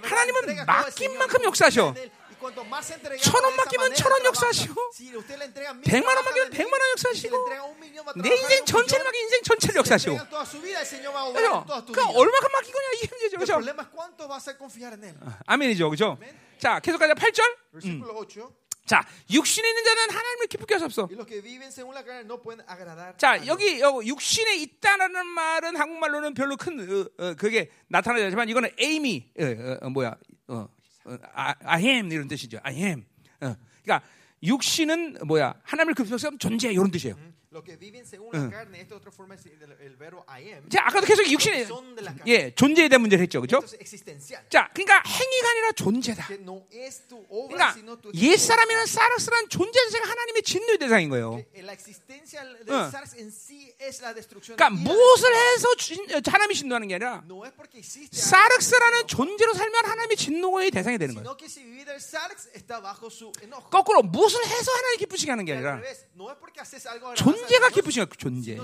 하나님은 0.02 0.66
맡긴 0.66 1.18
만큼 1.18 1.44
역사하셔. 1.44 1.94
천원 3.20 3.52
de 3.52 3.54
esa 3.54 3.64
맡기면 3.64 3.94
천 3.96 4.12
원. 4.12 4.26
역사하시고, 4.26 4.92
le 5.36 5.46
entrega 5.46 5.72
mil, 5.76 5.84
백만 5.84 6.16
원 6.16 6.26
맡기면 6.26 6.50
백만 6.52 6.74
원 6.80 6.90
역사하시고, 6.92 7.36
a 7.36 8.22
내 8.24 8.30
인생 8.36 8.66
전체를. 8.66 9.04
맡기 9.06 9.20
인생 9.20 9.42
전체를 9.44 9.76
역사하시고. 9.78 10.16
그죠? 11.34 11.66
tu 11.86 11.92
그러니까. 11.94 12.20
얼마큼 12.20 12.52
맡긴 12.52 12.74
거냐 12.74 12.88
이게 12.96 13.08
문제죠. 13.12 13.38
그죠? 13.40 13.54
아멘이죠. 15.46 15.90
그죠? 15.90 16.18
자, 16.60 16.80
계속 16.80 16.98
가자. 17.00 17.14
8절. 17.14 17.42
Versículo 17.72 18.14
8. 18.14 18.50
자, 18.86 19.06
육신에 19.30 19.70
있는 19.70 19.84
자는 19.84 20.10
하나님을 20.10 20.48
기쁘게 20.48 20.74
할 20.74 20.80
수 20.80 20.86
없어. 20.86 21.08
자. 23.18 23.46
여기 23.46 23.84
어, 23.84 24.02
육신에 24.04 24.56
있다라는 24.56 25.28
말은 25.28 25.76
한국말로는 25.76 26.34
별로 26.34 26.58
큰 26.58 26.80
어, 26.80 27.24
어, 27.24 27.34
그게 27.36 27.70
나타나지 27.88 28.24
않지만 28.26 28.50
이거는 28.50 28.72
에이미 28.80 29.30
어, 29.40 29.44
어, 29.46 29.78
어, 29.82 29.90
뭐야? 29.92 30.16
어, 31.06 31.14
어, 31.14 31.18
아, 31.34 31.56
I 31.64 31.84
am 31.86 32.12
이런 32.12 32.28
뜻이죠. 32.28 32.60
I 32.64 32.76
am. 32.76 33.06
어, 33.42 33.56
그러니까 33.84 34.08
육신은 34.44 35.18
뭐야? 35.26 35.54
하나님을 35.64 35.94
기쁘게 35.96 36.38
존재 36.38 36.72
이런 36.72 36.92
뜻이에요. 36.92 37.16
Los 37.16 37.39
자, 40.70 40.84
아까도 40.86 41.08
계속 41.08 41.26
육신에. 41.32 41.66
예, 42.28 42.54
존재에 42.54 42.88
대한 42.90 43.02
문제를 43.02 43.24
했죠. 43.24 43.42
그렇죠? 43.42 43.66
자, 44.50 44.70
그러니까 44.72 45.02
행위가 45.02 45.50
아니라 45.50 45.72
존재다. 45.72 46.28
그러니까 47.50 47.74
sino 47.74 47.98
tu 47.98 48.12
옛 48.14 48.38
사람이라는 48.38 48.86
사르스란 48.86 49.50
존재 49.50 49.80
자체가 49.86 50.10
하나님의 50.10 50.44
진노의 50.44 50.78
대상인 50.78 51.10
거예요. 51.10 51.42
어. 52.70 52.86
Destrucción. 54.14 54.56
그러니까 54.56 54.70
무엇을. 54.70 55.34
해서 55.34 55.74
진- 55.76 56.06
어, 56.14 56.22
하나님이 56.24 56.54
진노하는 56.54 56.88
게 56.88 56.96
아니라 56.96 57.24
사르스라는 58.14 59.08
존재로 59.08 59.54
살면 59.54 59.86
하나님의 59.86 60.18
진노의 60.18 60.70
대상이 60.70 60.98
되는 61.00 61.16
거예요. 61.16 61.34
거꾸로 63.72 64.04
무엇을 64.04 64.46
해서 64.46 64.72
하나님 64.72 65.00
기쁘시게 65.00 65.32
하는 65.32 65.46
게 65.46 65.54
아니라 65.58 65.82
no 67.18 67.39
존재가 67.40 67.66
하는 67.66 67.74
거예요, 67.92 68.06
존재. 68.18 68.56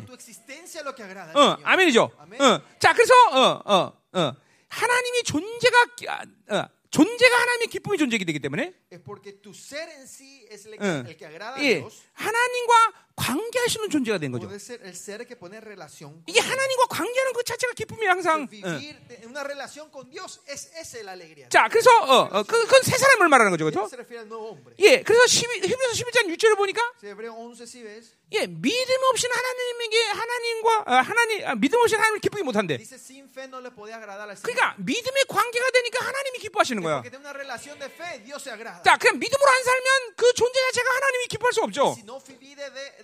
어. 1.40 1.58
아멘이죠. 1.64 2.12
아멘. 2.18 2.42
어. 2.42 2.62
자, 2.80 2.94
그래서 2.94 3.14
어, 3.32 3.62
어, 3.66 4.20
어. 4.20 4.34
하나님이 4.70 5.24
존재가 5.24 5.96
기- 5.96 6.10
아, 6.10 6.22
어, 6.50 6.66
존재가 6.92 7.36
하나님의 7.42 7.68
기쁨이 7.68 7.98
존재이기 7.98 8.26
되기 8.26 8.40
때문에 8.40 8.74
어, 10.82 11.04
예. 11.64 11.80
하나님과 12.14 12.74
있는 13.86 13.90
존재가 13.90 14.18
된 14.18 14.32
거죠. 14.32 14.48
이게. 16.28 16.40
하나님과 16.40 16.86
관계하는 16.90 17.34
것 17.34 17.46
자체가 17.46 17.74
기쁨이 17.74 18.06
항상. 18.06 18.44
어. 18.44 18.48
Alegría. 21.10 21.50
자, 21.50 21.68
그래서 21.70 21.90
어, 21.92 22.30
어, 22.32 22.44
그, 22.44 22.84
새 22.84 22.98
사람을 22.98 23.30
말하는 23.30 23.52
거죠, 23.52 23.66
그렇죠? 23.66 23.88
예, 24.80 25.02
그래서 25.02 25.26
12, 25.28 25.68
히브리서 25.68 26.04
11장 26.04 26.28
6절을 26.36 26.58
보니까 26.58 26.82
Si 26.98 27.08
Hebreo 27.10 27.34
11 27.34 27.64
si 27.64 27.84
ves, 27.84 28.12
예, 28.34 28.48
믿음 28.48 29.04
없이는 29.12 29.36
하나님에게 29.36 30.04
하나님과 30.04 30.84
아, 30.88 31.02
하나님 31.02 31.48
아, 31.48 31.56
믿음 31.56 31.80
없이는 31.80 32.00
하나님을 32.00 32.20
기쁘게 32.20 32.44
못한대. 32.44 32.78
그러니까 34.42 34.76
믿음의 34.80 35.26
관계가 35.28 35.72
되니까 35.72 36.06
하나님이 36.06 36.40
기뻐하시는 36.40 36.82
거야. 36.82 37.04
자, 38.84 38.98
그냥 38.98 39.20
믿음으로 39.20 39.50
안 39.50 39.64
살면 39.64 40.16
그 40.16 40.34
존재 40.34 40.60
자체가 40.60 40.96
하나님이 40.96 41.28
기뻐할 41.28 41.54
수 41.54 41.62
없죠. 41.62 41.96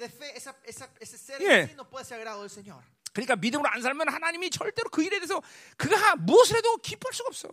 De, 0.01 0.07
de 0.07 0.09
fe, 0.09 0.35
esa, 0.35 0.55
esa, 0.65 0.89
ese 0.99 1.17
ser 1.17 1.39
Yeah. 1.39 1.59
en 1.61 1.69
sí 1.69 1.75
no 1.75 1.87
puede 1.89 2.05
ser 2.05 2.17
agrado 2.17 2.41
del 2.41 2.49
Señor. 2.49 2.83
그러니까 3.13 3.35
믿음으로 3.35 3.67
안 3.69 3.81
살면 3.81 4.07
하나님이 4.07 4.49
절대로 4.49 4.89
그 4.89 5.03
일에 5.03 5.19
대해서 5.19 5.41
그가 5.75 5.97
하- 5.97 6.15
무엇을 6.15 6.55
해도 6.57 6.77
기뻐할 6.77 7.13
수가 7.13 7.27
없어. 7.27 7.49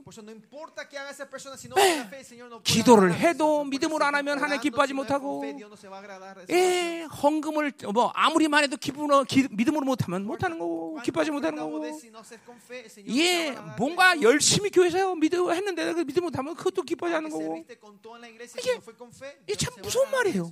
기도를. 2.63 3.13
해도 3.15 3.65
믿음으로 3.65 4.05
안 4.05 4.15
하면 4.15 4.39
하나님 4.39 4.61
기뻐하지 4.63 4.93
못하고. 4.95 5.41
예, 6.55 7.03
헌금을 7.03 7.73
뭐 7.93 8.13
아무리만 8.15 8.63
해도 8.65 8.77
기쁨으로 8.77 9.25
기- 9.25 9.49
믿음으로 9.51 9.85
못하면 9.85 10.25
못하는 10.25 10.59
거고 10.59 10.95
기뻐하지 11.03 11.31
못하는 11.33 11.59
거고. 11.59 11.79
예, 13.19 13.51
뭔가. 13.77 14.21
열심히 14.23 14.71
교회에서 14.71 15.15
믿음 15.17 15.51
했는데 15.51 15.93
그 15.93 16.05
믿음 16.05 16.23
못하면 16.25 16.55
그것도 16.55 16.83
기뻐하지 16.83 17.17
않는 17.17 17.31
거고. 17.31 17.55
이게- 18.61 18.75
이게 19.47 19.57
참 19.57 19.75
무서운 19.83 20.07
말이에요. 20.13 20.51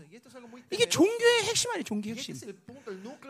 이게. 0.73 0.89
종교의 0.89 1.43
핵심 1.45 1.71
아니에요, 1.71 1.85
종교 1.85 2.09
Y 2.11 2.17
핵심. 2.19 2.35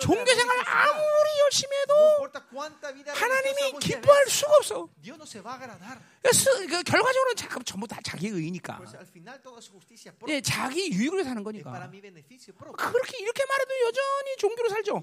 종교 0.00 0.24
생활. 0.34 0.56
아무리 0.66 1.28
열심히 1.44 1.65
No 1.66 1.74
해도 1.82 1.92
importa 2.16 2.40
cuánta 2.48 2.92
vida 2.94 3.12
religiosa 3.12 3.20
하나님이 3.20 3.78
기뻐할 3.80 4.26
수가 4.28 4.52
없어. 4.58 4.88
그 6.66 6.82
결과적으로 6.82 7.34
자- 7.34 7.48
전부 7.64 7.86
다 7.86 7.98
자기 8.02 8.28
의니까. 8.28 8.78
예. 10.28 10.40
자기 10.40 10.90
Es 10.90 10.92
para 10.92 11.42
거니까. 11.44 11.70
그렇게 12.76 13.18
이렇게 13.18 13.44
말해도 13.44 13.72
여전히 13.86 14.36
종교로 14.38 14.68
살죠. 14.70 15.02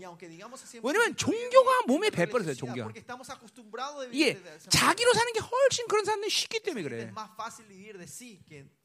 왜냐면 0.84 1.16
종교가 1.16 1.82
몸에 1.88 2.10
acostumbrados 3.34 4.10
de 4.12 4.20
예. 4.22 4.34
자기로 4.70 5.14
사는 5.14 5.34
게 5.34 5.40
훨씬 5.40 5.88
그런 5.88 6.06
사람들이 6.06 6.30
쉽기 6.30 6.60
때문에 6.62 6.84
그래. 6.84 7.12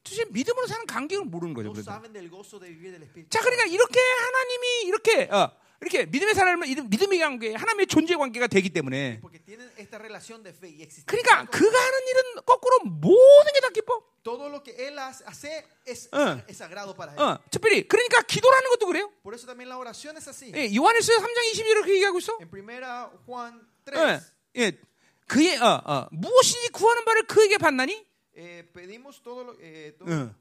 도대체 0.03 0.25
믿음으로 0.29 0.67
사는 0.67 0.85
간격을 0.85 1.25
모르는 1.25 1.53
거죠. 1.53 1.71
그래서. 1.73 1.91
자, 3.29 3.39
그러니까 3.41 3.65
이렇게 3.65 3.99
하나님이 3.99 4.81
이렇게 4.85 5.29
어, 5.31 5.51
이렇게 5.81 6.05
믿음의 6.05 6.33
사람은 6.35 6.67
믿음- 6.67 6.89
믿음의 6.89 7.19
관계, 7.19 7.53
하나님의 7.55 7.87
존재 7.87 8.15
관계가 8.15 8.47
되기 8.47 8.69
때문에. 8.69 9.21
그러니까 11.05 11.45
그가 11.45 11.79
하는 11.79 12.07
일은 12.07 12.21
거꾸로 12.45 12.79
모든 12.85 13.53
게 13.53 13.59
다 13.61 13.69
기뻐. 13.69 14.03
Todo 14.21 14.49
lo 14.49 14.61
que 14.61 14.75
él 14.75 14.99
hace 14.99 15.63
es, 15.87 16.09
어. 16.11 16.43
es 16.47 16.57
sagrado 16.57 16.93
para 16.93 17.13
él. 17.13 17.19
어, 17.19 17.39
특별히 17.49 17.87
그러니까 17.87 18.21
기도라는 18.23 18.69
것도 18.71 18.85
그래요. 18.87 19.09
Por 19.23 19.33
eso 19.33 19.47
también 19.47 19.69
la 19.69 19.77
oración 19.77 20.17
es 20.17 20.27
así. 20.27 20.51
예, 20.53 20.69
요한일서 20.75 21.13
3장 21.13 21.39
22절을 21.53 21.73
그렇게 21.81 21.93
얘기하고 21.95 22.17
있어. 22.19 22.37
En 22.41 22.49
primera 22.49 23.09
Juan 23.25 23.61
3 23.85 23.95
예, 23.95 24.19
예, 24.61 24.71
그의 25.27 25.57
어, 25.57 25.81
어, 25.85 26.07
무엇이든지 26.11 26.69
구하는 26.73 27.05
바를 27.05 27.23
그에게 27.27 27.57
받나니? 27.57 28.05
eh, 28.35 28.63
pedimos 28.73 29.21
todo 29.23 29.43
lo 29.43 29.55
eh, 29.61 29.95
todo- 29.97 30.11
응. 30.11 30.35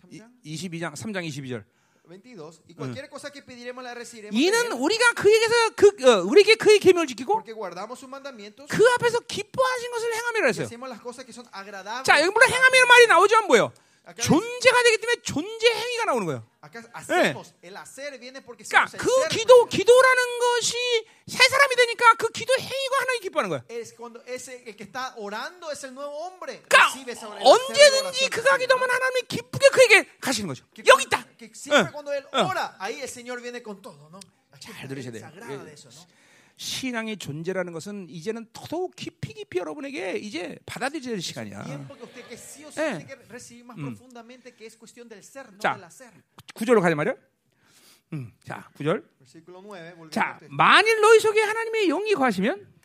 삼장? 0.00 0.30
22장 0.44 0.94
3장 0.94 1.26
22절. 1.26 1.64
22 2.10 2.62
y 2.66 2.74
cualquier 2.74 3.08
cosa 3.08 3.30
que 3.30 3.42
pediremos 3.42 3.84
la 3.84 3.94
recibiremos 3.94 4.34
이는 4.34 4.72
우리가 4.72 5.12
그에게서 5.14 5.54
그 5.76 5.86
어, 6.04 6.22
우리에게 6.24 6.56
그의 6.56 6.80
계명을 6.80 7.06
지키고 7.06 7.34
porque 7.34 7.52
guardamos 7.52 7.98
sus 7.98 8.08
mandamientos 8.10 8.66
그 8.68 8.84
앞에서 8.96 9.20
기뻐하신 9.20 9.90
것을 9.92 10.14
행함이라 10.14 10.44
y 10.46 10.48
했어요. 10.50 10.66
hacemos 10.66 10.88
las 10.90 11.00
cosas 11.00 11.24
que 11.24 11.32
son 11.32 11.46
agradables. 11.54 12.04
자, 12.04 12.20
여기 12.20 12.30
물론 12.32 12.50
행함이라는 12.50 12.88
말이 12.88 13.06
나오지만 13.06 13.46
뭐예요? 13.46 13.72
존재가 14.22 14.82
되기 14.82 14.96
때문에 14.98 15.22
존재 15.22 15.66
행위가 15.72 16.04
나오는 16.06 16.26
거예요. 16.26 16.46
porque 18.44 18.64
그러니까 18.64 18.86
그 18.98 19.28
기도. 19.28 19.64
기도라는 19.66 20.38
것이 20.38 20.76
새 21.28 21.48
사람이 21.48 21.76
되니까 21.76 22.14
그 22.14 22.28
기도 22.30 22.52
행위가 22.58 22.96
하나님 23.00 23.22
기뻐하는 23.22 23.48
거야. 23.50 23.62
그러니까 26.68 26.92
언제든지 27.44 28.30
그가. 28.30 28.56
기도하면 28.58 28.90
하나님이 28.90 29.22
기쁘게 29.28 29.68
그에게 29.68 30.08
가시는 30.20 30.48
거죠. 30.48 30.64
여기 30.86 31.04
있다. 31.04 31.24
응. 31.70 31.84
잘 34.60 34.88
들으셔야 34.88 35.12
돼요. 35.12 35.30
예. 36.60 36.62
신앙의 36.62 37.16
존재라는 37.16 37.72
것은 37.72 38.08
이제는 38.10 38.46
더더욱 38.52 38.94
깊이 38.94 39.32
깊이 39.32 39.58
여러분에게 39.58 40.18
이제 40.18 40.58
받아들여야 40.66 41.12
될 41.14 41.22
시간이야. 41.22 41.64
예. 41.68 41.72
ser 45.22 45.46
no 45.48 45.58
자. 45.58 45.90
구절로 46.54 46.80
가자 46.82 46.94
말이야. 46.94 47.14
음, 48.12 48.32
자, 48.44 48.68
구절. 48.76 49.08
versículo 49.18 49.62
9 49.62 49.68
volvemos 49.96 50.10
자. 50.10 50.38
만일 50.50 51.00
너희 51.00 51.20
속에 51.20 51.40
하나님의 51.40 51.86
영이 51.88 52.14
거하시면 52.14 52.80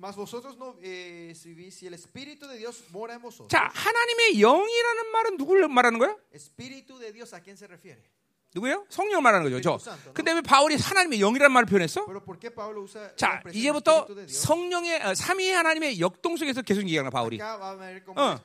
Mas 0.00 0.14
vosotros 0.14 0.54
no, 0.56 0.76
eh, 0.80 1.32
si, 1.34 1.54
vi- 1.54 1.72
si 1.72 1.88
el 1.88 1.94
Espíritu 1.94 2.46
de 2.46 2.56
Dios 2.56 2.84
mora 2.92 3.14
en 3.14 3.20
vosotros. 3.20 3.48
자, 3.50 3.68
하나님의 3.74 4.38
영이라는 4.40 5.10
말은 5.10 5.36
누구를 5.38 5.66
말하는 5.66 5.98
거야? 5.98 6.14
Espíritu 6.32 7.00
de 7.00 7.12
Dios, 7.12 7.34
¿a 7.34 7.40
quién 7.42 7.56
se 7.56 7.66
refiere? 7.66 8.00
누구예요? 8.54 8.86
성령을 8.88 9.22
말하는 9.22 9.50
거죠. 9.50 9.78
저. 9.78 9.78
근데 10.14 10.32
왜 10.32 10.40
바울이 10.40 10.76
하나님의 10.76 11.18
영이라는 11.20 11.52
말을 11.52 11.66
표현했어? 11.66 12.06
Pero 12.06 12.24
¿por 12.24 12.38
qué 12.38 12.50
Pablo 12.50 12.82
usa 12.82 13.00
la 13.00 13.14
자, 13.16 13.42
이제부터? 13.52 14.06
성령의 14.26 15.02
어, 15.04 15.14
삼위의 15.14 15.52
하나님의 15.52 16.00
역동성에서 16.00 16.62
계속 16.62 16.80
얘기하는 16.82 17.10
거야, 17.10 17.20
바울이. 17.20 17.38
어. 17.42 18.40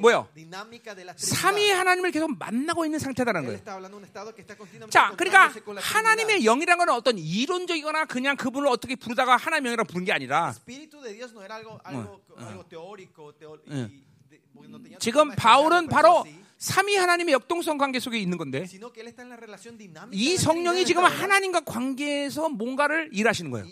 뭐요? 0.00 0.28
Trinidad. 0.34 1.72
하나님을 1.72 2.10
계속 2.10 2.36
만나고 2.38 2.84
있는 2.84 2.98
상태다라는 2.98 3.46
거예요. 3.46 4.90
자, 4.90 5.12
그러니까 5.16 5.52
하나님의. 5.78 6.44
영이라는 6.44 6.78
건 6.78 6.88
어떤 6.94 7.16
이론적이거나 7.18 8.04
그냥 8.04 8.36
그분을 8.36 8.68
어떻게 8.68 8.96
부르다가 8.96 9.36
하나님의 9.36 9.70
영이라고 9.70 9.88
부른 9.88 10.04
게 10.04 10.12
아니라 10.12 10.54
지금 14.98 15.30
바울은 15.30 15.88
바로 15.88 16.24
삼위 16.60 16.94
하나님의 16.94 17.32
역동성 17.32 17.78
관계 17.78 17.98
속에 17.98 18.18
있는 18.18 18.36
건데 18.36 18.66
이 20.12 20.36
성령이 20.36 20.84
지금 20.84 21.04
하나님과 21.04 21.60
관계에서 21.60 22.50
뭔가를 22.50 23.08
일하시는 23.12 23.50
거예요. 23.50 23.66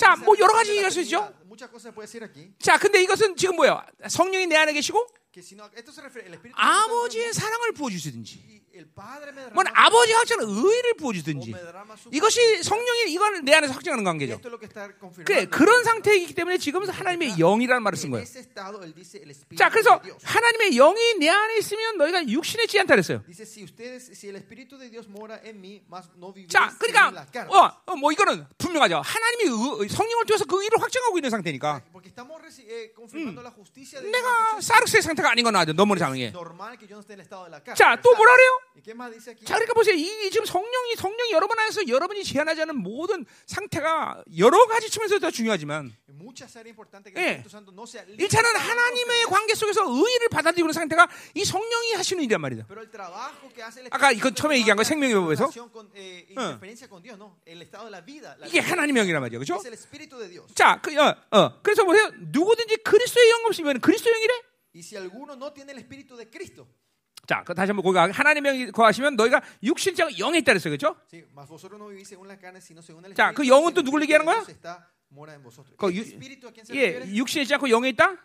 자, 0.00 0.16
뭐 0.16 0.34
여러 0.40 0.52
가지 0.52 0.72
얘기할 0.72 0.90
수 0.90 1.00
있죠? 1.02 1.32
자, 2.58 2.76
근데 2.76 3.02
이것은 3.04 3.36
지금 3.36 3.54
뭐예요? 3.54 3.80
성령이 4.08 4.48
내 4.48 4.56
안에 4.56 4.72
계시고 4.72 5.06
아버지의 6.54 7.32
사랑을 7.32 7.72
부어주시든지, 7.72 8.62
뭐 9.54 9.62
derrama 9.62 9.72
아버지가 9.72 10.18
확정한 10.18 10.48
의를 10.48 10.94
부어주든지, 10.94 11.54
이것이 12.12 12.62
성령이 12.64 13.12
이걸 13.12 13.44
내 13.44 13.54
안에서 13.54 13.72
확정하는 13.74 14.04
Y 14.04 14.18
관계죠. 14.18 14.40
그래 15.24 15.44
그런 15.46 15.84
상태이기 15.84 16.34
때문에 16.34 16.58
지금 16.58 16.88
하나님의 16.88 17.36
영이라는 17.38 17.82
말을 17.84 17.96
쓴 17.96 18.10
거예요. 18.10 18.24
자, 19.56 19.68
그래서. 19.68 20.00
하나님의 20.24 20.74
영이 20.74 21.14
내 21.20 21.27
안에 21.28 21.58
있으면 21.58 21.96
너희가 21.98 22.28
육신에 22.28 22.66
지지 22.66 22.80
않다 22.80 22.94
그랬어요. 22.94 23.22
Dice 23.26 23.42
si 23.44 23.64
ustedes 23.64 24.10
si 24.12 24.28
el 24.28 24.36
Espíritu 24.36 24.78
de 24.78 24.88
Dios 24.90 25.08
mora 25.08 25.40
en 25.44 25.60
mí, 25.60 25.82
más 25.88 26.08
no 26.16 26.32
viviréis 26.32 26.48
자, 26.52 26.70
según 26.70 26.92
그러니까. 26.92 27.46
어, 27.48 27.70
어, 27.86 27.96
뭐 27.96 28.12
이거는 28.12 28.46
분명하죠. 28.58 29.00
하나님이 29.04 29.44
의- 29.82 29.88
성령을 29.88 30.24
통해서 30.26 30.44
그 30.44 30.62
의를 30.62 30.80
확정하고 30.80 31.18
있는 31.18 31.30
상태니까 31.30 31.82
Porque 31.92 32.08
estamos 32.08 32.40
reci- 32.42 32.66
eh, 32.68 32.92
confirmando 32.94 33.42
la 33.42 33.50
justicia 33.52 34.00
de 34.00 34.10
내가. 34.10 34.60
사르스의 34.60 35.02
상태가 35.02 35.30
아닌 35.30 35.44
건 35.44 35.54
아죠. 35.56 35.72
너무나 35.72 35.98
장해. 35.98 36.30
normal 36.32 36.76
que 36.78 36.86
yo 36.86 36.96
no 36.96 37.00
esté 37.00 37.14
en 37.14 37.20
el 37.20 37.24
estado 37.24 37.44
de 37.44 37.50
la 37.50 37.60
carne. 37.60 37.76
자, 37.76 37.96
또. 38.00 38.14
뭐라 38.14 38.32
그래요? 38.34 38.50
¿Y 38.76 38.82
qué 38.82 38.94
más 38.94 39.10
dice 39.12 39.30
aquí? 39.32 39.44
자, 39.44 39.54
그러니까 39.58 39.74
보세요. 39.74 39.94
이 39.94 40.30
지금 40.30 40.46
성령이 40.46 40.94
성령이 40.96 41.32
여러분 41.32 41.58
안에서 41.58 41.86
여러분이 41.88 42.24
제한하지 42.24 42.62
않은 42.62 42.76
모든 42.76 43.24
상태가 43.46 44.22
여러 44.38 44.66
가지 44.66 44.88
측면에서 44.90 45.18
다 45.18 45.30
중요하지만 45.30 45.92
En 46.08 46.16
muchas 46.18 46.56
áreas 46.56 46.70
importantes 46.70 47.12
que 47.12 47.18
예. 47.20 47.24
el 47.26 47.30
Espíritu 47.42 47.50
Santo 47.50 47.72
no 47.72 47.82
sea 47.86 48.02
일차는 48.06 48.50
limitado 48.50 48.58
a 48.58 48.68
하나님의 48.68 49.16
nosotros, 49.22 49.30
관계 49.30 49.54
속에서 49.54 49.80
의를 49.86 50.28
받아들이고 50.30 50.66
있는 50.66 50.72
상태가 50.72 51.08
이 51.34 51.44
성령이 51.44 51.94
하시는 51.94 52.22
일이란 52.24 52.40
말이다. 52.40 52.66
아까 53.94 54.12
이건 54.12 54.34
처음에 54.34 54.56
얘기한 54.58 54.76
거 54.76 54.84
생명의 54.84 55.14
법에서? 55.14 55.46
eh, 55.96 56.26
이게 58.48 58.60
하나님의 58.60 59.02
영이란 59.02 59.20
말이죠. 59.22 59.38
그렇죠? 59.38 59.54
자, 60.54 60.80
그, 60.80 60.94
어, 60.98 61.14
어. 61.32 61.60
그래서 61.62 61.84
보세요. 61.84 62.10
누구든지 62.32 62.76
그리스도의 62.78 63.30
영 63.30 63.44
없으면 63.46 63.80
그리스도 63.80 64.10
영이래? 64.10 64.34
자, 67.26 67.42
그 67.44 67.52
다시 67.54 67.70
한번 67.72 67.82
거기 67.84 67.94
가- 67.96 68.08
하나님의 68.10 68.52
영이 68.52 68.72
거하시면 68.72 69.16
너희가 69.16 69.42
육신자가 69.62 70.18
영에 70.18 70.38
있다 70.38 70.52
그랬어요. 70.52 70.70
그렇죠? 70.76 70.96
자. 73.14 73.32
그 73.32 73.46
영은 73.46 73.74
또 73.74 73.82
Espíritu 73.82 74.02
얘기하는 74.04 74.24
거야? 74.24 74.40
그 75.76 75.88
¿El 75.88 75.94
유- 75.94 76.04
예, 76.76 77.00
있지 77.42 77.54
않고 77.54 77.68
영에 77.70 77.88
있다? 77.90 78.16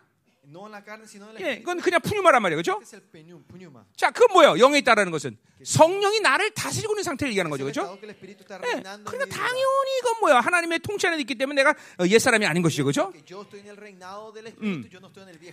예. 1.40 1.58
그건 1.58 1.80
그냥 1.80 2.00
푸뉴마란 2.00 2.42
말이에요. 2.42 2.60
그렇죠? 2.62 2.80
Pneuma. 3.48 3.82
자, 3.96 4.10
그건 4.10 4.32
뭐예요? 4.34 4.58
영에 4.58 4.78
있다라는 4.78 5.10
것은 5.12 5.36
성령이 5.62 6.20
나를 6.20 6.50
다스리고 6.52 6.92
있는 6.94 7.02
상태를 7.02 7.30
얘기하는 7.32 7.50
거죠. 7.50 7.64
그렇죠? 7.64 7.82
está 7.82 8.60
예, 8.66 8.82
그러니까. 9.04 9.36
당연히 9.36 9.98
이건 10.00 10.20
뭐야? 10.20 10.40
하나님의 10.40 10.78
통치 10.80 11.06
안에 11.06 11.18
있기 11.20 11.34
때문에 11.36 11.62
내가 11.62 11.74
어, 11.98 12.06
옛사람이 12.06 12.44
아닌 12.46 12.62
것이죠. 12.62 12.84
그렇죠? 12.84 13.10
Viejo 13.12 13.44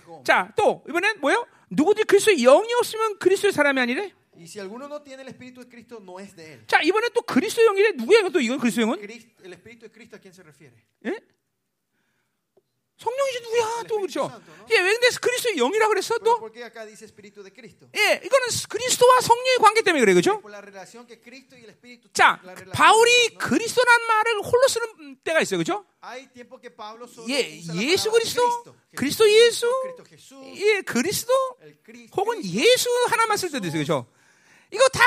hombre. 0.08 0.24
자, 0.26 0.52
또 0.56 0.84
이번엔 0.90 1.20
뭐예요? 1.22 1.46
누구든지 1.70 2.06
그리스도의 2.06 2.38
영이 2.44 2.74
없으면 2.74 3.20
그리스도의 3.20 3.54
사람이 3.54 3.80
아니래? 3.80 4.14
Y 4.34 4.46
si 4.48 4.60
alguno 4.60 4.86
no 4.86 5.04
tiene 5.04 5.22
el 5.24 5.28
Espíritu 5.30 5.62
de 5.62 5.70
Cristo, 5.70 6.00
no 6.02 6.20
es 6.20 6.36
de 6.36 6.54
él. 6.54 6.64
자, 6.66 6.82
이번엔 6.82 7.10
또 7.14 7.22
그리스도 7.22 7.62
영이래? 7.64 7.92
누구야? 7.92 8.28
또 8.30 8.40
이건 8.40 8.60
그리스도 8.60 8.82
영은? 8.82 8.98
Cristo- 9.00 9.44
el 9.44 9.54
Espíritu 9.54 9.86
de 9.86 9.92
Cristo, 9.92 10.16
¿a 10.16 10.20
quién 10.20 10.34
se 10.34 10.42
refiere? 10.42 10.74
예? 11.06 11.20
성령이지 13.02 13.42
누구야? 13.42 13.84
또 13.88 13.96
그렇죠? 13.98 14.30
예, 14.70 14.78
왜 14.80 14.92
근데 14.94 15.10
그리스도의 15.20 15.56
영이라 15.58 15.88
그랬어 15.88 16.20
또? 16.20 16.38
예, 17.98 18.22
이거는 18.24 18.48
그리스도와 18.70 19.22
성령의 19.22 19.58
관계 19.58 19.82
때문에 19.82 20.02
그래, 20.06 20.14
그렇죠? 20.14 20.40
Espíritu 21.68 22.10
자, 22.14 22.40
바울이. 22.74 23.30
그리스도란 23.38 24.02
말을 24.08 24.42
홀로 24.42 24.68
쓰는 24.68 25.18
때가 25.24 25.42
있어요, 25.42 25.58
그렇죠? 25.58 25.84
Solo 27.06 27.28
예, 27.30 27.58
예수 27.90 28.12
그리스도. 28.12 28.42
그리스도 28.96 29.30
예수, 29.32 29.66
예, 30.56 30.82
그리스도. 30.82 31.34
혹은 32.18 32.44
예수 32.46 32.90
하나만 33.10 33.38
쓸 33.38 33.50
때도 33.52 33.66
있어요, 33.68 33.84
그렇죠? 33.84 34.06
이거 34.72 34.88
다 34.90 35.02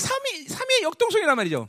삼위 0.00 0.46
삼위의 0.48 0.82
역동성이란 0.82 1.34
말이죠. 1.36 1.66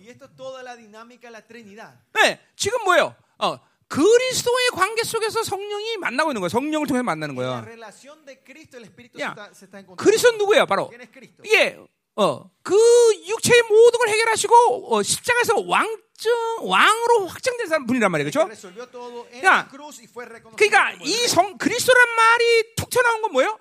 네, 2.13 2.39
지금 2.55 2.83
뭐예요? 2.83 3.15
어, 3.39 3.57
그리스도의 3.89 4.69
관계 4.73 5.03
속에서 5.03 5.43
성령이 5.43 5.97
만나고 5.97 6.31
있는 6.31 6.39
거예요. 6.41 6.49
성령을 6.49 6.87
통해서 6.87 7.03
만나는 7.03 7.35
거야. 7.35 7.61
야. 9.19 9.33
그리스도는 9.95 10.37
누구예요? 10.37 10.65
바로. 10.67 10.89
예, 11.51 11.77
어, 12.15 12.49
그 12.61 12.75
육체의 13.27 13.63
모든 13.63 13.97
걸 13.99 14.09
해결하시고 14.09 14.95
어, 14.95 15.03
십자가에서 15.03 15.59
왕 15.67 15.87
정 16.19 16.33
왕으로 16.69 17.27
확정된 17.27 17.67
사람 17.67 17.85
분이란 17.87 18.11
말이에요, 18.11 18.29
그렇죠? 18.29 18.49
그러니까 20.57 20.91
el 20.91 21.01
이. 21.07 21.27
성 21.29 21.57
그리스도란 21.57 22.15
말이 22.15 22.75
툭 22.75 22.89
튀어나온 22.89 23.21
건 23.21 23.31
뭐예요? 23.31 23.57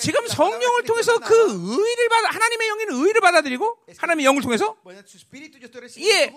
지금 0.00 0.26
성령을 0.26 0.82
통해서 0.82 1.16
그. 1.20 1.34
의를 1.54 2.08
받아 2.08 2.28
하나님의 2.30 2.68
영인 2.68 2.90
의를 2.90 3.20
받아들이고 3.20 3.78
하나님의 3.96 4.24
영을 4.26 4.42
통해서 4.42 4.76
예. 5.98 6.34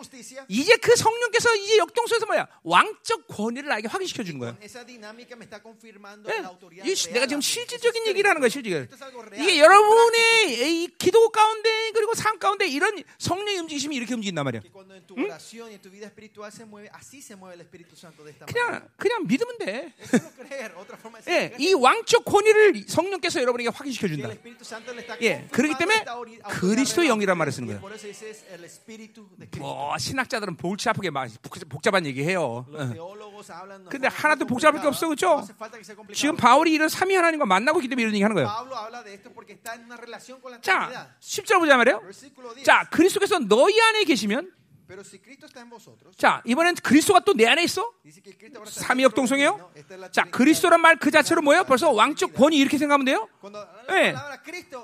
이제 0.48 0.76
그 0.78 0.96
성령께서 0.96 1.56
이제 1.56 1.78
역동성에서 1.78 2.28
뭐야 2.28 2.48
왕적 2.64 3.28
권위를 3.28 3.70
나에게 3.70 3.88
확인시켜 3.88 4.24
주는 4.24 4.40
confirmando 5.64 6.30
예, 6.86 6.94
내가 7.14 7.26
지금 7.26 7.42
실질적인 7.42 8.06
얘기를 8.06 8.30
하는 8.30 8.40
algo 9.02 9.22
real, 9.22 9.50
이게. 9.50 9.60
여러분의 9.60 10.84
이 10.84 10.88
기도 11.00 11.30
가운데 11.30 11.92
그리고 11.94 12.14
삶 12.14 12.38
가운데 12.38 12.68
이런 12.68 13.02
성령의 13.18 13.58
움직이심이 13.62 13.96
이렇게 13.96 14.14
움직인단 14.14 14.46
말이에요. 14.46 14.62
Oración 15.48 15.72
y 15.72 15.78
tu 15.80 15.90
vida 15.90 16.08
espiritual 16.08 16.52
se 16.52 16.66
mueve, 16.66 16.90
así 16.94 17.22
se 17.22 17.36
mueve 17.38 17.56
el 17.56 17.62
Espíritu 17.62 17.96
Santo 17.96 18.22
de 18.24 18.32
esta 18.32 18.46
manera. 18.46 18.82
그냥 18.82 18.90
그냥 18.98 19.28
믿으면 19.28 19.58
돼. 19.60 19.94
Solo 20.04 20.30
creer, 20.36 20.74
otra 20.76 20.98
forma 20.98 21.22
de 21.22 21.32
예. 21.32 21.56
이 21.58 21.74
왕적 21.74 22.26
권위를 22.26 22.84
성령께서 22.88 23.40
여러분에게 23.42 23.70
확인시켜 23.70 24.08
Que 24.08 24.14
el 24.14 24.20
준다. 24.20 24.34
Espíritu 24.34 24.66
Santo 24.66 24.92
le 24.94 25.02
está 25.02 25.16
예, 25.22 25.48
그렇기 25.52 25.76
때문에 25.78 25.96
esta 26.04 26.18
ori- 26.20 26.36
autoridad 26.44 26.60
그리스도 26.60 27.02
real. 27.02 27.16
영이란 27.16 27.38
말을 27.38 27.52
쓰는 27.54 27.68
Y 27.70 27.76
거예요. 27.78 27.82
Por 27.82 27.94
eso 27.96 28.08
ese 28.08 28.30
es 28.30 28.44
el 28.52 28.64
Espíritu 28.66 29.30
de 29.40 29.48
Cristo. 29.48 29.64
뭐 29.64 29.98
신학자들은 29.98 30.58
볼치 30.58 30.90
아프게 30.90 31.10
막 31.10 31.30
복- 31.42 31.64
복잡한 31.70 32.06
얘기해요. 32.06 32.66
Los 32.68 32.92
teólogos 32.94 33.50
hablan 33.50 33.84
de 33.84 33.90
근데 33.90 34.08
forma 34.12 34.36
하나도 34.36 34.44
muy 34.44 34.52
복잡할 34.52 34.82
게 34.82 34.84
complicada. 34.84 34.92
없어, 34.92 35.08
그죠? 35.08 35.28
No 35.32 35.40
hace 35.48 35.56
falta 35.56 35.78
que 35.80 35.86
sea 35.88 35.96
complicado. 35.96 36.20
지금 36.20 36.36
바울이 36.36 36.74
이런 36.76 36.90
삼위 36.90 37.16
하나님과 37.16 37.46
만나고 37.46 37.80
있기 37.80 37.88
때문에 37.88 38.04
이런 38.04 38.14
얘기 38.14 38.24
하는 38.24 38.36
거예요. 38.36 38.48
Pablo 38.52 38.76
habla 38.76 39.00
de 39.04 39.14
esto 39.16 39.32
porque 39.32 39.54
está 39.56 39.76
en 39.80 39.86
una 39.88 39.96
relación 39.96 40.42
con 40.42 40.52
la 40.52 40.60
자, 40.60 40.92
Trinidad. 40.92 41.08
10절 41.24 41.60
보자 41.64 41.78
말이에요. 41.80 42.02
Versículo 42.04 42.52
10. 42.54 42.64
자, 42.68 42.84
그리스도께서 42.92 43.40
너희 43.40 43.80
안에 43.80 44.04
계시면 44.04 44.52
자, 46.18 46.42
이번엔 46.46 46.76
그리스도가 46.76 47.20
또 47.22 47.34
내 47.34 47.46
안에 47.46 47.64
있어? 47.64 47.92
삼위역 48.72 49.14
동성이에요? 49.16 49.72
자. 50.12 50.24
그리스도란 50.32 50.80
말 50.82 50.96
그 50.98 51.12
자체로 51.12 51.42
뭐예요? 51.42 51.64
벌써 51.66 51.92
왕적 51.92 52.34
권위 52.34 52.58
이렇게 52.58 52.78
생각하면 52.78 53.06
돼요? 53.06 53.28
예. 53.92 54.14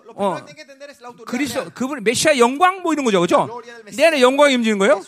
lo 0.05 0.13
어. 0.15 0.35
그리스도. 1.25 1.69
그분 1.73 2.03
메시아 2.03 2.37
영광 2.37 2.81
뭐 2.81 2.93
이런 2.93 3.05
거죠, 3.05 3.21
그죠? 3.21 3.47
내 3.97 4.05
안에 4.07 4.21
영광이 4.21 4.55
움직이는 4.55 4.77
거예요. 4.79 5.01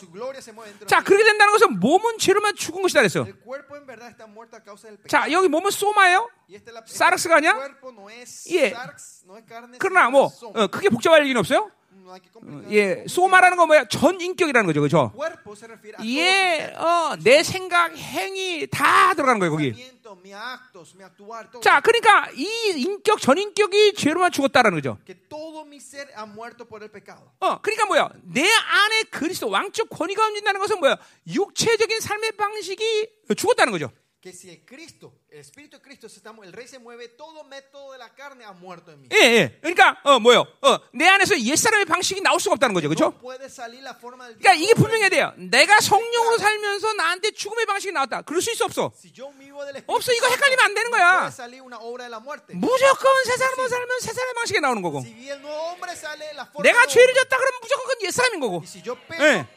자. 0.87 1.01
그렇게 1.03 1.23
된다는 1.23 1.51
것은 1.53 1.79
몸은 1.79 2.17
죄로만 2.17 2.55
죽은 2.55 2.81
것이다 2.81 3.01
그랬어요. 3.01 3.25
Pecado. 4.97 5.07
자, 5.09 5.31
여기 5.31 5.47
몸은 5.49 5.71
소마예요. 5.71 6.29
사르스가 6.87 7.35
아니야? 7.37 7.53
예. 8.51 8.69
그러나 9.79 10.09
뭐. 10.09 10.29
어, 10.55 10.67
크게 10.67 10.89
복잡할 10.89 11.21
얘기는 11.23 11.37
없어요. 11.39 11.69
Complicar. 12.31 12.73
예, 12.73 13.05
소마라는 13.07 13.57
건 13.57 13.67
뭐야? 13.67 13.85
전 13.85 14.19
인격이라는 14.19 14.65
거죠, 14.67 14.81
그죠? 14.81 15.11
a 16.01 16.17
예, 16.17 16.73
어, 16.75 17.15
내 17.23 17.41
생각, 17.43 17.95
행위 17.97 18.67
다 18.67 19.13
들어가는 19.13 19.39
거예요, 19.39 19.51
거기. 19.51 19.73
자, 21.61 21.79
그러니까 21.81 22.29
이 22.35 22.73
인격, 22.75 23.19
전 23.19 23.37
인격이 23.37 23.93
죄로만 23.95 24.31
죽었다라는 24.31 24.77
거죠. 24.77 24.97
어, 27.39 27.59
그러니까 27.61 27.85
뭐야? 27.85 28.09
내 28.23 28.41
안에 28.43 29.03
그리스도 29.09 29.49
왕적 29.49 29.89
권위가 29.89 30.27
움직인다는 30.27 30.59
것은 30.59 30.79
뭐야? 30.79 30.97
육체적인 31.27 31.99
삶의 31.99 32.33
방식이 32.33 33.09
죽었다는 33.35 33.71
거죠. 33.71 33.89
Que 34.25 34.33
si 34.33 34.49
el 34.49 34.65
Cristo, 34.65 35.13
el 35.29 35.37
Espíritu 35.37 35.77
de 35.77 35.83
Cristo, 35.83 36.07
el 36.41 36.51
Rey 36.51 36.67
se 36.67 36.79
mueve, 36.79 37.09
todo 37.09 37.43
método 37.43 37.91
de 37.91 37.99
la 37.99 38.09
carne 38.15 38.43
ha 38.43 38.53
muerto 38.53 38.91
en 38.91 39.01
mí. 39.03 39.07
예, 39.11 39.17
예. 39.21 39.59
그러니까 39.61 40.01
어, 40.03 40.19
뭐요? 40.19 40.47
어, 40.63 40.79
내 40.95 41.07
안에서 41.07 41.39
옛 41.41 41.55
사람의 41.55 41.85
방식이 41.85 42.21
나올 42.21 42.39
수가 42.39 42.53
없다는 42.53 42.73
거죠, 42.73 42.89
그렇죠? 42.89 43.13
그러니까 43.19 44.53
이게. 44.55 44.73
분명해야 44.73 45.09
돼요. 45.09 45.31
내가 45.37 45.79
성령으로 45.79 46.39
살면서 46.39 46.93
나한테 46.93 47.31
죽음의 47.31 47.67
방식이 47.67 47.91
나왔다. 47.91 48.23
그럴 48.23 48.41
수 48.41 48.51
있어 48.51 48.65
없어. 48.65 48.91
없어. 49.85 50.11
이거 50.11 50.27
헷갈리면 50.27 50.65
안 50.65 50.73
되는 50.73 50.89
거야. 50.89 51.29
무조건 52.53 53.23
새 53.25 53.37
사람으로 53.37 53.67
살면 53.67 53.99
새 53.99 54.11
사람의 54.11 54.33
방식이 54.33 54.59
나오는 54.59 54.81
거고. 54.81 55.03
내가 56.63 56.87
죄를. 56.87 57.13
졌다 57.13 57.37
그러면 57.37 57.59
무조건 57.61 57.87
그건 57.87 58.07
옛 58.07 58.11
사람인 58.11 58.39
거고. 58.39 58.63
예. 59.21 59.23
예. 59.23 59.47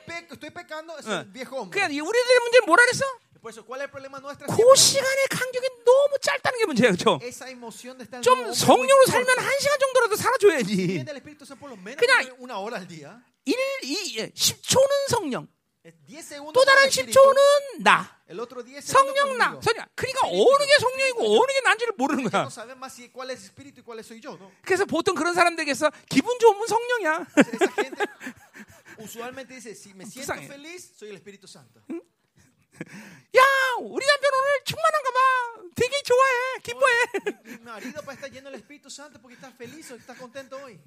그러니까 1.70 1.88
이 1.88 2.00
우리들의 2.00 2.40
문제는 2.40 2.66
뭐라 2.66 2.84
그랬어? 2.84 3.04
그 3.40 4.77
시간의 4.77 5.27
간격이 5.31 5.69
너무 5.85 6.19
짧다는 6.20 6.59
게 6.59 6.66
문제야, 6.66 6.90
그렇죠? 6.90 7.19
좀 8.23 8.52
성령으로 8.52 9.06
살면. 9.06 9.39
한 9.39 9.59
시간 9.60 9.78
정도라도 9.78 10.16
살아줘야지. 10.16 11.05
그냥- 11.97 12.36
una 12.40 12.59
hora 12.59 12.77
al 12.78 12.86
día. 12.89 13.20
일, 13.44 13.56
이, 13.82 14.19
예, 14.19 14.31
10초는 14.31 15.09
성령, 15.09 15.48
Es 15.85 15.94
10 16.06 16.20
segundos 16.20 16.52
또 16.52 16.65
다른 16.66 16.85
Espíritu, 16.89 17.12
10초는 17.12 17.82
나. 17.82 18.19
el 18.28 18.39
otro 18.40 18.62
10 18.62 18.82
segundos 18.85 18.93
성령 18.93 19.39
나. 19.39 19.59
성령. 19.62 19.86
그러니까 19.94 20.20
어느 20.27 20.66
게 20.66 20.78
성령이고 20.81 21.40
어느 21.40 21.52
게 21.52 21.60
난지를 21.62 21.93
모르는 21.97 22.24
거야. 22.28 22.48
그래서 24.62 24.85
보통 24.85 25.15
그런 25.15 25.32
사람들에게서 25.32 25.90
기분 26.10 26.39
좋으면 26.39 26.66
성령이야. 26.66 27.27
Esa 27.36 27.73
gente 27.82 28.05
usualmente 28.98 29.55
dice, 29.55 29.70
si 29.74 29.94
me 29.94 30.05
siento 30.05 30.35
불쌍해. 30.35 30.47
feliz, 30.47 30.93
soy 30.98 31.09
el 31.10 31.16
Espíritu 31.16 31.47
Santo. 31.48 31.81
야, 33.36 33.42
우리 33.80 34.05
남편 34.06 34.30
오늘 34.34 34.64
충만한가 34.64 35.10
봐. 35.10 35.18
되게 35.74 35.94
좋아해. 36.02 36.59
기뻐해. 36.62 36.96
Mi, 37.44 37.52
mi 37.52 37.62
marido 37.62 38.02
para 38.02 38.14
estar 38.14 38.30
lleno 38.30 38.50
del 38.50 38.60
Espíritu 38.60 38.90
Santo 38.90 39.20
porque 39.20 39.34
está 39.36 39.50
feliz 39.52 39.90
o 39.92 39.96
está 39.96 40.14
contento 40.16 40.56
hoy. 40.59 40.78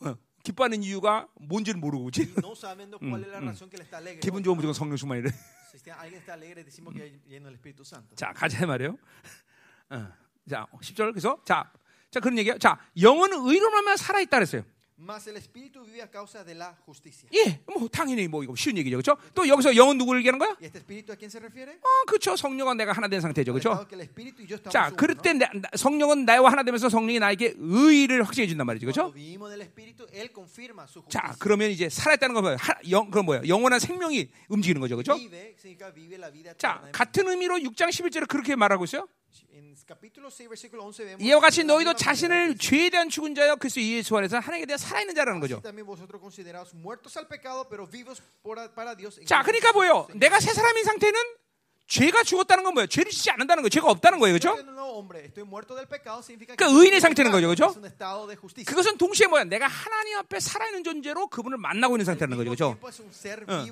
어, 0.00 0.16
기뻐하는 0.42 0.82
이유가 0.82 1.28
뭔지를 1.34 1.78
모르고 1.80 2.04
Y 2.06 2.10
그지? 2.12 2.34
no 2.40 2.54
sabiendo 2.54 2.98
cuál 2.98 3.22
es 3.24 3.28
la 3.28 3.40
razón 3.40 3.68
que 3.68 3.76
él 3.76 3.82
está 3.82 3.98
alegre. 3.98 4.20
기분. 4.20 4.42
좋으면 4.42 4.56
무조건 4.56 4.74
성령 4.74 4.96
충만이래. 4.96 5.30
Si 5.72 5.76
está- 5.78 5.98
alguien 6.00 6.20
está 6.22 6.34
alegre, 6.34 6.64
decimos 6.64 6.94
que 6.94 7.02
hay 7.02 7.20
lleno 7.26 7.46
del 7.48 7.56
Espíritu 7.56 7.84
Santo. 7.84 8.14
자, 8.16 8.32
가자 8.32 8.64
말이에요. 8.66 8.96
어, 9.90 10.08
자, 10.48 10.66
10절 10.80 11.12
그래서 11.12 11.40
자, 11.44 11.70
자 12.10 12.20
그런 12.20 12.38
얘기야. 12.38 12.56
자, 12.58 12.78
영은 13.00 13.32
의로하면 13.32 13.96
살아 13.96 14.20
있다 14.20 14.38
그랬어요. 14.38 14.64
Mas 14.98 15.26
el 15.28 15.36
Espíritu 15.36 15.84
vive 15.84 16.00
a 16.00 16.10
causa 16.10 16.42
de 16.42 16.54
la 16.54 16.74
justicia. 16.86 17.28
예, 17.34 17.60
뭐 17.66 17.86
당연히 17.88 18.26
뭐 18.28 18.42
이거 18.42 18.54
쉬운 18.56 18.78
얘기죠, 18.78 18.96
그렇죠? 18.96 19.20
또 19.34 19.46
여기서 19.46 19.76
영은 19.76 19.98
누구를 19.98 20.20
얘기하는 20.20 20.38
거야? 20.38 20.56
¿Y 20.58 20.64
este 20.66 20.78
Espíritu 20.78 21.12
a 21.12 21.16
quién 21.16 21.28
se 21.28 21.38
refiere? 21.38 21.72
어, 21.76 21.88
그렇죠. 22.06 22.34
성령과 22.34 22.72
내가 22.74 22.92
하나 22.92 23.06
된 23.06 23.20
상태죠, 23.20 23.52
그렇죠? 23.52 23.72
estado 23.72 23.86
que 23.88 23.94
el 23.94 24.00
Espíritu 24.08 24.40
y 24.40 24.46
yo 24.48 24.56
estamos 24.56 24.72
자, 24.72 24.88
uno, 24.88 24.96
그럴. 24.96 25.14
때 25.20 25.34
나- 25.34 25.50
나- 25.52 25.68
성령은 25.76 26.24
나와 26.24 26.50
하나 26.50 26.62
되면서 26.62 26.88
성령이 26.88 27.18
나에게 27.18 27.54
의를 27.58 28.22
확증해 28.22 28.46
준단 28.48 28.66
말이죠, 28.66 28.86
그렇죠? 28.86 29.12
del 29.12 29.60
Espíritu, 29.60 30.06
Él 30.14 30.30
confirma 30.32 30.84
su 30.88 31.04
자. 31.10 31.36
그러면 31.38 31.70
이제 31.70 31.90
살아있다는 31.90 32.34
건? 32.34 32.56
하- 32.56 32.80
영, 32.90 33.10
그건 33.10 33.26
뭐예요? 33.26 33.46
영원한 33.48 33.78
생명이 33.78 34.30
움직이는 34.48 34.80
거죠, 34.80 34.96
그렇죠? 34.96 35.12
Vive 35.14 35.54
significa 35.60 35.92
vive 35.92 36.16
la 36.16 36.30
vida 36.32 36.54
자. 36.56 36.80
같은 36.92 37.28
의미로 37.28 37.58
6장 37.58 37.90
11절에 37.90 38.26
그렇게 38.28 38.56
말하고 38.56 38.84
있어요. 38.84 39.06
En 39.52 39.74
capítulo 39.86 40.30
6, 40.30 40.48
versículo 40.48 40.82
11 40.84 41.04
vemos 41.04 41.20
이와 41.22 41.40
같이 41.40 41.64
너희도 41.64 41.94
자신을 41.94 42.56
죄에 42.58 42.90
대한 42.90 43.08
죽은 43.08 43.34
자여 43.34 43.56
그리스도 43.56 43.80
예수 43.82 44.16
안에서 44.16 44.38
하나님에 44.38 44.66
대한 44.66 44.78
살아있는 44.78 45.14
자라는 45.14 45.40
거죠. 45.40 45.60
자, 49.26 49.42
그러니까 49.42 49.72
뭐예요? 49.72 50.08
내가 50.14 50.40
새 50.40 50.52
사람인 50.52 50.84
상태는 50.84 51.20
죄가 51.86 52.24
죽었다는 52.24 52.64
건 52.64 52.74
뭐예요? 52.74 52.86
죄를 52.88 53.10
짓지 53.12 53.30
않는다는 53.30 53.62
거예요. 53.62 53.68
죄가 53.68 53.88
없다는 53.90 54.18
거예요, 54.18 54.36
그렇죠? 54.38 54.56
significa 56.20 56.56
그러니까 56.56 56.80
의인의 56.80 57.00
상태는 57.00 57.30
거죠, 57.30 57.48
그죠? 57.48 57.72
그것은 58.64 58.98
동시에 58.98 59.28
뭐야? 59.28 59.44
내가 59.44 59.66
하나님 59.68 60.18
앞에 60.18 60.40
살아있는 60.40 60.82
존재로 60.82 61.28
그분을 61.28 61.58
만나고 61.58 61.94
있는 61.96 62.04
상태라는 62.04 62.36
거죠, 62.36 62.50
그렇죠? 62.50 62.76
어. 63.46 63.64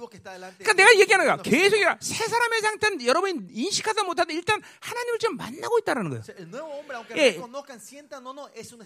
de 0.56 0.64
그러니까. 0.64 0.72
내가 0.74 1.00
얘기하는 1.00 1.26
거야. 1.26 1.34
No, 1.34 1.42
계속 1.42 1.76
이라 1.76 1.98
새 2.00 2.26
사람의 2.26 2.60
상태는 2.60 3.04
여러분이 3.04 3.48
인식하다 3.50 4.04
못하다 4.04 4.32
일단 4.32 4.62
하나님을 4.80 5.18
지금 5.18 5.36
만나고 5.36 5.78
있다는 5.80 6.08
거예요. 6.10 6.22
예. 7.16 7.32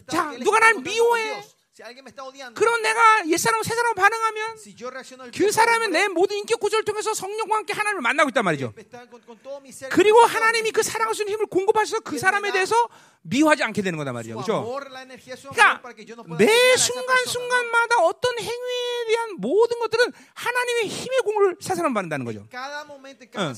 자, 0.08 0.32
누가 0.38 0.58
날 0.58 0.74
미워해? 0.74 1.44
그러면 2.54 2.82
내가 2.82 3.28
옛사람 3.28 3.62
새사람 3.62 3.94
반응하면 3.94 4.56
그 5.34 5.52
사람은 5.52 5.92
내 5.92 6.08
모든 6.08 6.38
인격 6.38 6.58
구조를 6.60 6.84
통해서 6.84 7.14
성령과 7.14 7.56
함께 7.56 7.72
하나님을 7.72 8.02
만나고 8.02 8.30
있단 8.30 8.44
말이죠. 8.44 8.74
그리고 9.90 10.20
하나님이 10.20 10.72
그 10.72 10.82
사랑할 10.82 11.14
수 11.14 11.22
있는 11.22 11.34
힘을 11.34 11.46
공급하셔서 11.46 12.00
그 12.00 12.18
사람에 12.18 12.50
대해서 12.52 12.74
미워하지 13.22 13.62
않게 13.62 13.82
되는 13.82 13.96
거단 13.98 14.14
말이죠. 14.14 14.34
그렇죠? 14.34 14.64
그러니까 15.52 15.80
매 16.38 16.46
odiar 16.46 16.48
a 16.48 16.72
esa 16.72 16.92
순간 16.92 17.06
persona, 17.06 17.24
¿no? 17.24 17.30
순간마다 17.30 17.96
어떤 18.02 18.38
행위에 18.38 19.06
대한 19.08 19.36
모든 19.38 19.78
것들은 19.78 20.12
하나님의 20.34 20.86
힘의 20.88 21.20
공을 21.20 21.56
새 21.60 21.74
사람 21.74 21.94
받는다는 21.94 22.24
거죠. 22.24 22.40
어. 22.40 23.52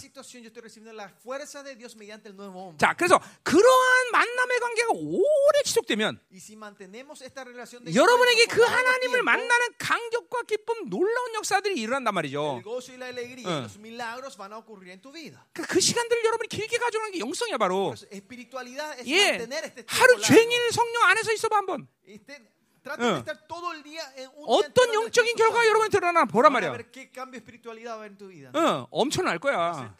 hombre. 2.61 2.79
자, 2.79 2.95
그래서 2.95 3.21
그러한 3.43 4.11
만남의 4.13 4.61
관계가 4.61 4.89
오래 4.93 5.63
지속되면 5.65 6.21
si 6.35 6.57
여러분에게 8.11 8.47
그 8.47 8.63
하나님을 8.63 9.23
만나는 9.23 9.69
감격과 9.79 10.43
기쁨, 10.43 10.89
놀라운 10.91 11.35
역사들이 11.35 11.79
일어난단 11.81 12.15
말이죠. 12.15 12.61
어. 13.47 13.69
그, 15.53 15.63
그 15.63 15.81
시간들을 15.81 16.25
여러분이 16.25 16.49
길게 16.49 16.79
가져가는 16.79 17.13
게 17.13 17.21
영성이야 17.21 17.59
바로. 17.59 17.95
예, 19.07 19.39
하루. 19.87 20.21
종일 20.21 20.73
성령 20.73 21.03
안에서 21.05 21.33
있어봐 21.33 21.57
한번. 21.57 21.87
어. 23.05 23.23
día 23.85 24.01
어떤 24.47 24.95
영적인 24.95 25.37
Espíritu 25.37 25.37
결과 25.37 25.61
Santo. 25.61 25.69
여러분이 25.69 25.91
드러나 25.91 26.25
보란 26.25 26.53
말이야. 26.53 26.71
어, 28.57 28.87
엄청날 28.91 29.39
거야. 29.39 29.95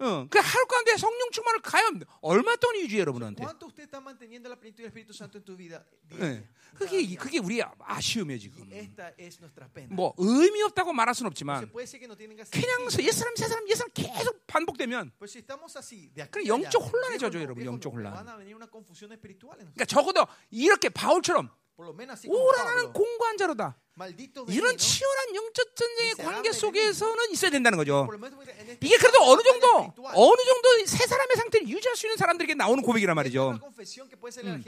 어, 0.00 0.26
그 0.30 0.38
하루 0.38 0.66
가운데 0.66 0.96
성령 0.96 1.30
충만을 1.32 1.60
과연 1.60 2.02
얼마 2.20 2.54
동안 2.56 2.76
유지해 2.76 3.00
여러분한테? 3.00 3.42
예. 6.20 6.48
그게. 6.74 7.14
그게 7.16 7.38
우리 7.38 7.60
아쉬움이에요 7.62 8.38
지금. 8.38 8.68
뭐 9.90 10.14
의미 10.18 10.62
없다고 10.62 10.92
말할 10.92 11.14
수는 11.14 11.30
Se 11.30 11.32
없지만 11.32 11.70
puede 11.72 11.84
decir 11.84 11.98
que 11.98 12.06
no 12.06 12.14
tienen 12.14 12.36
que 12.36 12.42
hacer 12.42 12.50
그냥 12.54 12.86
sentido. 12.86 13.02
옛사람 13.08 13.34
새 13.36 13.48
사람 13.48 13.68
옛 13.68 13.74
사람 13.74 13.90
계속 13.92 14.46
반복되면 14.46 15.12
그럼 16.30 16.44
allá, 16.44 16.46
영적 16.46 16.82
혼란에 16.82 17.16
no, 17.16 17.42
여러분, 17.42 17.64
영적 17.64 17.92
혼란. 17.92 18.12
그러니까 19.74 19.84
적어도 19.86 20.26
이렇게 20.50 20.88
바울처럼 20.90 21.50
오라나는. 22.28 22.92
공고한 22.92 23.36
자로다. 23.36 23.76
이런. 24.54 24.76
치열한 24.78 25.34
영적 25.34 25.74
전쟁의 25.76 26.10
이 26.12 26.14
관계 26.14 26.48
속에서는 26.52 27.30
있어야 27.32 27.50
된다는 27.50 27.76
거죠. 27.78 28.06
이게 28.80 28.96
그래도 28.96 29.18
어느 29.22 29.42
정도. 29.42 29.92
어느 30.14 30.42
정도 30.44 30.86
새 30.86 31.06
사람의 31.06 31.36
상태를 31.36 31.68
유지할 31.68 31.96
수 31.96 32.06
있는 32.06 32.16
사람들에게 32.16 32.54
나오는 32.54 32.82
고백이란 32.82 33.14
말이죠. 33.16 33.58
en 34.38 34.62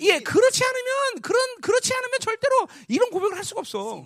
예. 0.00 0.18
그렇지 0.24 0.64
않으면 0.64 1.20
그런 1.22 1.40
그렇지 1.60 1.92
않으면 1.94 2.18
절대로 2.20 2.68
이런 2.88 3.10
고백을 3.10 3.36
할 3.36 3.44
수가 3.44 3.60
없어. 3.60 4.02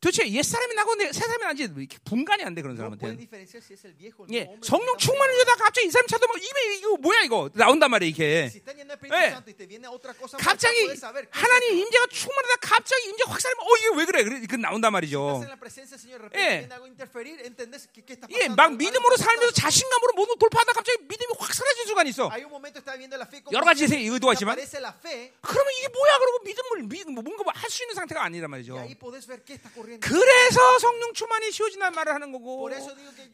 도대체 0.00 0.26
옛 0.30 0.42
사람이 0.42 0.74
나고 0.74 0.94
내- 0.96 1.12
새 1.12 1.20
사람이 1.26 1.60
이렇게 1.60 1.98
분간이 2.04 2.42
안 2.44 2.54
돼 2.54 2.62
그런 2.62 2.76
사람한테. 2.76 3.06
예. 4.32 4.46
성령 4.62 4.96
충만을. 4.96 5.38
주다가 5.38 5.64
갑자기 5.64 5.86
이 5.88 5.90
사람 5.90 6.06
찾아보면 6.06 6.42
입에 6.42 6.74
이거 6.76 6.96
뭐야 6.96 7.22
이거 7.22 7.50
나온단 7.54 7.90
말이야 7.90 8.08
이게. 8.08 8.48
예. 9.24 9.30
갑자기 10.38 10.86
하나님. 11.30 11.78
임재가 11.78 12.06
충만하다 12.08 12.56
갑자기 12.60 13.08
임재 13.08 13.24
확 13.26 13.40
살면 13.40 13.58
어 13.60 13.76
이게 13.76 13.88
왜 13.96 14.04
그래? 14.04 14.24
그래 14.24 14.46
그 14.48 14.54
나온단 14.56 14.92
말이죠. 14.92 15.42
예. 16.34 16.38
viene 16.38 16.72
algo 16.72 16.84
a 16.84 16.88
interferir, 16.88 17.40
¿entendés 17.44 17.88
qué, 17.92 18.04
qué 18.04 18.14
está 18.14 18.26
예? 18.30 18.48
막 18.48 18.74
믿음으로 18.76 19.16
살면서. 19.16 19.52
자신감으로 19.52 20.12
모든 20.14 20.34
걸 20.34 20.38
돌파하다 20.48 20.72
갑자기 20.72 20.98
믿음이 21.02 21.32
확 21.38 21.54
사라진 21.54 21.86
순간이 21.86 22.10
있어. 22.10 22.30
여러 23.52 23.64
가지 23.64 23.84
fe 23.84 24.06
그러면 25.40 25.72
이게 25.78 25.88
뭐야? 25.88 26.18
그러고 26.18 26.38
믿음을 26.44 26.82
믿, 26.88 27.10
뭐 27.10 27.22
뭔가 27.22 27.44
할수 27.54 27.82
있는 27.82 27.94
상태가 27.94 28.24
아니란 28.24 28.50
말이죠. 28.50 28.74
그래서 30.00 30.78
성령 30.78 31.12
충만이 31.14 31.50
쉬워진다는 31.52 31.94
말을 31.94 32.14
하는 32.14 32.32
거고 32.32 32.68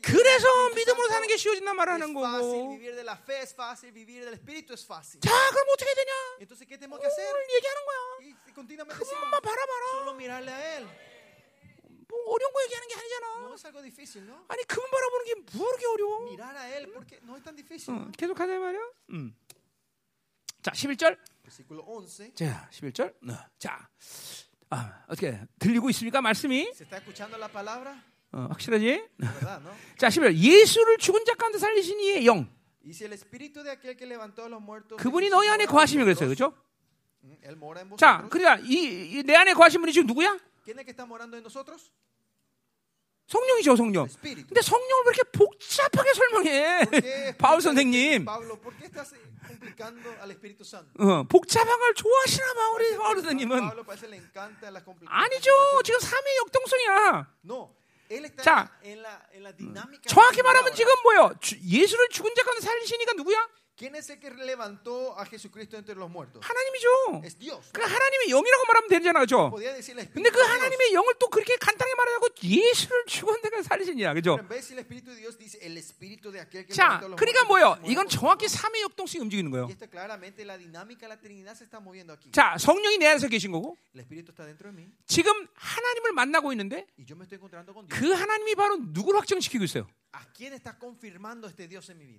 그래서 0.02 0.68
믿음으로 0.74 1.08
사는 1.08 1.26
게 1.28 1.36
쉬워진다는 1.36 1.76
말을 1.76 1.92
하는 1.94 2.14
거고. 2.14 2.78
자 5.20 5.30
그럼 5.50 5.66
어떻게 5.72 5.94
되냐? 5.94 6.12
Entonces, 6.54 6.68
¿qué 6.68 6.78
tenemos 6.78 7.00
que 7.00 7.06
hacer? 7.08 7.26
얘기하는 7.50 7.80
거야 7.84 7.98
Y, 8.20 8.54
continuamente 8.54 9.04
그것만 9.04 9.40
바라봐라 9.42 9.86
solo 9.90 10.14
mirarle 10.14 10.52
a 10.52 10.76
Él. 10.76 10.86
뭐 12.06 12.30
어려운 12.30 12.52
거 12.52 12.62
얘기하는 12.62 12.86
게 12.86 12.94
아니잖아 12.94 13.26
No 13.42 13.54
es 13.54 13.64
algo 13.66 13.82
difícil, 13.82 14.22
¿no? 14.24 14.44
아니 14.46 14.62
그만 14.62 14.88
바라보는 14.88 15.24
게뭐 15.50 15.66
그렇게 15.66 15.86
어려워 15.86 16.30
Mirar 16.30 16.56
a 16.56 16.76
Él, 16.78 16.92
porque 16.92 17.18
no 17.24 17.36
es 17.36 17.42
tan 17.42 17.56
difícil. 17.56 17.90
어. 17.92 18.08
계속 18.16 18.38
하자 18.38 18.56
말이야 18.56 18.80
음. 19.10 19.34
자 20.62 20.70
11절 20.70 21.18
Versículo 21.42 21.82
11. 21.82 22.34
자 22.36 22.70
11절 22.70 23.30
어, 23.30 23.50
자 23.58 23.88
아, 24.70 25.04
어떻게 25.08 25.40
들리고 25.58 25.90
있습니까 25.90 26.20
말씀이 26.22 26.70
¿Se 26.72 26.84
está 26.84 26.98
escuchando 26.98 27.36
la 27.36 27.48
palabra? 27.48 28.00
어, 28.30 28.46
확실하지? 28.50 29.08
¿Verdad, 29.18 29.60
no? 29.66 29.74
자 29.98 30.06
11절 30.06 30.36
예수를 30.36 30.98
죽은 30.98 31.24
자 31.24 31.34
가운데 31.34 31.58
살리신 31.58 31.98
이의 31.98 32.26
영 32.26 32.48
그분이 34.96 35.28
너희 35.30 35.48
안에 35.48 35.62
a 35.64 35.66
거하시며 35.66 36.04
그랬어요 36.04 36.28
그렇죠? 36.28 36.52
mm, 37.24 37.38
en 37.46 37.96
자. 37.96 38.26
그러니까 38.30 38.60
이내 38.66 39.34
안에 39.34 39.54
거하신 39.54 39.80
분이 39.80 39.92
지금 39.92 40.06
누구야? 40.06 40.38
성령이죠 43.26 43.76
성령. 43.76 44.06
근데 44.46 44.60
성령을 44.60 45.04
왜 45.06 45.12
이렇게 45.14 45.30
복잡하게 45.32 46.12
설명해 46.12 46.84
¿Por 46.84 47.00
qué 47.00 47.36
바울 47.38 47.62
선생님. 47.62 48.24
어, 50.98 51.22
복잡한 51.24 51.78
걸 51.80 51.94
좋아하시나 51.94 52.54
봐 52.54 52.70
우리 52.72 52.96
바울 52.98 53.16
선생님은 53.16 53.60
아니죠 55.06 55.50
지금 55.84 56.00
삼위 56.00 56.36
역동성이야 56.44 57.26
자. 58.42 58.70
정확히 60.08 60.42
말하면. 60.42 60.74
지금 60.74 60.92
뭐요? 61.02 61.32
주- 61.40 61.56
예수를 61.60 62.08
죽은 62.10 62.34
자 62.34 62.42
가운데 62.42 62.60
살리시니까 62.60 63.12
누구야? 63.14 63.48
¿Quién 63.76 63.96
es 63.96 64.08
el 64.08 64.20
que 64.20 64.30
levantó 64.30 65.18
a 65.18 65.26
Jesucristo 65.26 65.76
entre 65.76 65.96
los 65.96 66.08
muertos? 66.08 66.40
하나님이죠. 66.46 67.22
Es 67.24 67.36
Dios. 67.36 67.72
그 67.72 67.82
하나님의 67.82 68.28
영이라고 68.28 68.64
말하면 68.68 68.88
되잖아, 68.88 69.18
그죠? 69.18 69.50
근데 69.50 70.30
그. 70.30 70.38
하나님의 70.40 70.94
영을 70.94 71.12
또 71.18 71.28
그렇게 71.28 71.56
간단하게 71.56 71.94
말하고 71.96 72.28
예수를 72.40 73.04
죽은 73.06 73.42
데가 73.42 73.62
살리시냐, 73.64 74.14
그죠? 74.14 74.38
De 76.30 76.40
aquel 76.40 76.66
que 76.66 76.72
자, 76.72 77.00
그러니까 77.16 77.44
뭐요? 77.44 77.76
los 77.82 77.90
이건. 77.90 78.08
정확히 78.08 78.46
삼위 78.46 78.80
역동성이 78.82 79.22
움직이는 79.22 79.50
거예요. 79.50 79.68
자, 82.30 82.56
성령이 82.56 82.98
내 82.98 83.08
안에서 83.08 83.26
계신 83.26 83.50
거고, 83.50 83.76
지금 85.06 85.48
하나님을 85.54 86.12
만나고 86.12 86.52
있는데. 86.52 86.86
그 87.88 88.12
하나님이 88.12 88.54
바로 88.54 88.76
누구를 88.76 89.18
확정시키고 89.18 89.64
있어요? 89.64 89.88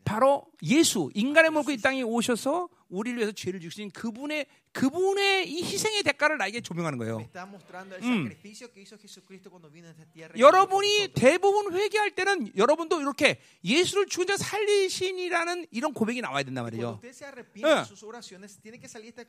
바로 0.03 0.45
예수, 0.63 1.09
인간의 1.13 1.51
몸으로 1.51 1.73
이 1.73 1.77
땅에 1.77 2.01
오셔서 2.01 2.69
우리를 2.89 3.17
위해서 3.17 3.31
죄를 3.31 3.59
지으신 3.59 3.91
그분의 3.91 4.45
그분의 4.75 5.49
이 5.49 5.63
희생의 5.63 6.03
대가를 6.03 6.37
나에게 6.37 6.59
조명하는 6.59 6.97
거예요. 6.99 7.17
Mm. 8.03 8.27
por 9.49 10.37
여러분이. 10.37 11.13
대부분 11.15 11.73
회개할 11.73 12.11
때는 12.11 12.51
여러분도 12.57 12.99
이렇게 12.99 13.39
예수를 13.63 14.07
죽은 14.07 14.27
자 14.27 14.35
살리신이라는 14.35 15.67
이런 15.71 15.93
고백이 15.93 16.21
나와야 16.21 16.43
된단 16.43 16.65
예. 16.65 16.81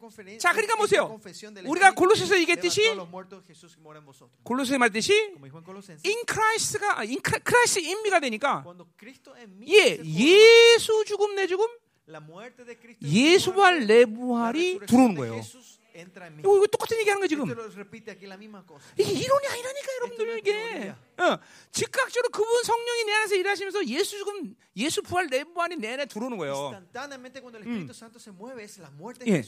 conferencia. 0.01 0.38
자, 0.40 0.52
그러니까 0.52 0.74
보세요. 0.76 1.06
우리가 1.68 1.93
골로새서 1.94 2.38
얘기했듯이. 2.40 2.82
골로새 4.43 4.78
말했듯이 4.78 5.12
in 6.04 6.24
Christ가 6.26 7.04
in 7.04 7.20
Chri- 7.20 7.38
Christ 7.44 7.78
in 7.78 7.92
me가 7.92 8.18
되니까 8.20 8.55
예, 9.68 9.98
예수 10.04 11.04
죽음 11.06 11.34
내 11.34 11.46
죽음 11.46 11.66
la 12.08 12.20
muerte 12.20 12.64
de 12.64 12.76
Cristo 12.78 13.04
en 13.04 13.12
예수 13.12 13.50
mi 13.50 13.54
부활 13.56 13.74
muerte, 13.78 13.86
내 13.86 14.06
부활이 14.06 14.78
들어오는 14.86 15.14
거예요. 15.16 15.42
이거, 16.40 16.56
이거 16.56 16.66
똑같은 16.66 16.98
얘기하는 16.98 17.20
거예요 17.20 17.28
지금. 17.28 17.44
이게 18.98 19.10
이론이 19.12 19.47
아니라니까 19.48 19.89
여러분들 19.97 20.39
이게 20.39 20.94
어, 21.18 21.39
즉각적으로 21.73 22.28
그분 22.31 22.62
성령이 22.64 23.05
내 23.05 23.12
안에서 23.14 23.35
일하시면서 23.36 23.86
예수 23.89 24.18
죽음 24.18 24.55
예수 24.77 25.01
부활 25.02 25.28
내 25.28 25.43
부활이 25.44 25.77
내 25.77 25.94
안에 25.94 26.05
들어오는 26.06 26.36
거예요. 26.36 26.55
예. 29.32 29.40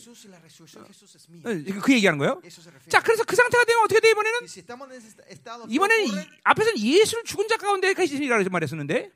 어, 1.45 1.81
그 1.81 1.93
얘기하는 1.93 2.19
거예요. 2.19 2.41
자, 2.89 3.03
그래서 3.03 3.25
그 3.25 3.37
상태가 3.37 3.65
되면 3.65 3.85
어떻게 3.85 4.01
돼 4.01 4.11
이번에는? 4.11 4.41
Y 4.41 4.49
si 4.49 4.61
estamos 4.65 4.89
en 4.89 4.97
ese 4.97 5.07
estado, 5.29 5.67
¿qué 5.69 5.75
이번에는? 5.77 6.05
이- 6.09 6.29
앞에서는 6.45 6.79
예수를 6.81 7.25
죽은 7.25 7.49
자 7.49 7.57
가운데 7.59 7.93
계시니라고 7.93 8.49
말했었는데 8.49 9.13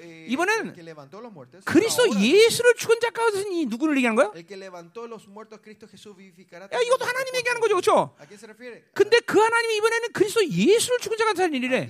eh, 0.00 0.32
이번에는. 0.32 0.72
그리스도 1.68 2.08
예수를 2.16 2.74
죽은 2.76 3.00
자 3.00 3.10
가운데서는 3.10 3.52
이 3.52 3.66
누구를 3.66 3.96
얘기하는 3.98 4.16
거예요? 4.16 4.32
야, 6.72 6.80
이것도 6.80 7.04
하나님 7.04 7.34
얘기하는 7.36 7.60
거죠, 7.60 7.74
그렇죠? 7.74 8.14
근데 8.94 9.18
그 9.20 9.38
하나님이 9.38 9.76
이번에는 9.76 10.12
그리스도 10.12 10.46
예수를 10.46 10.98
죽은 10.98 11.16
자 11.18 11.24
A 11.24 11.54
일이래. 11.54 11.88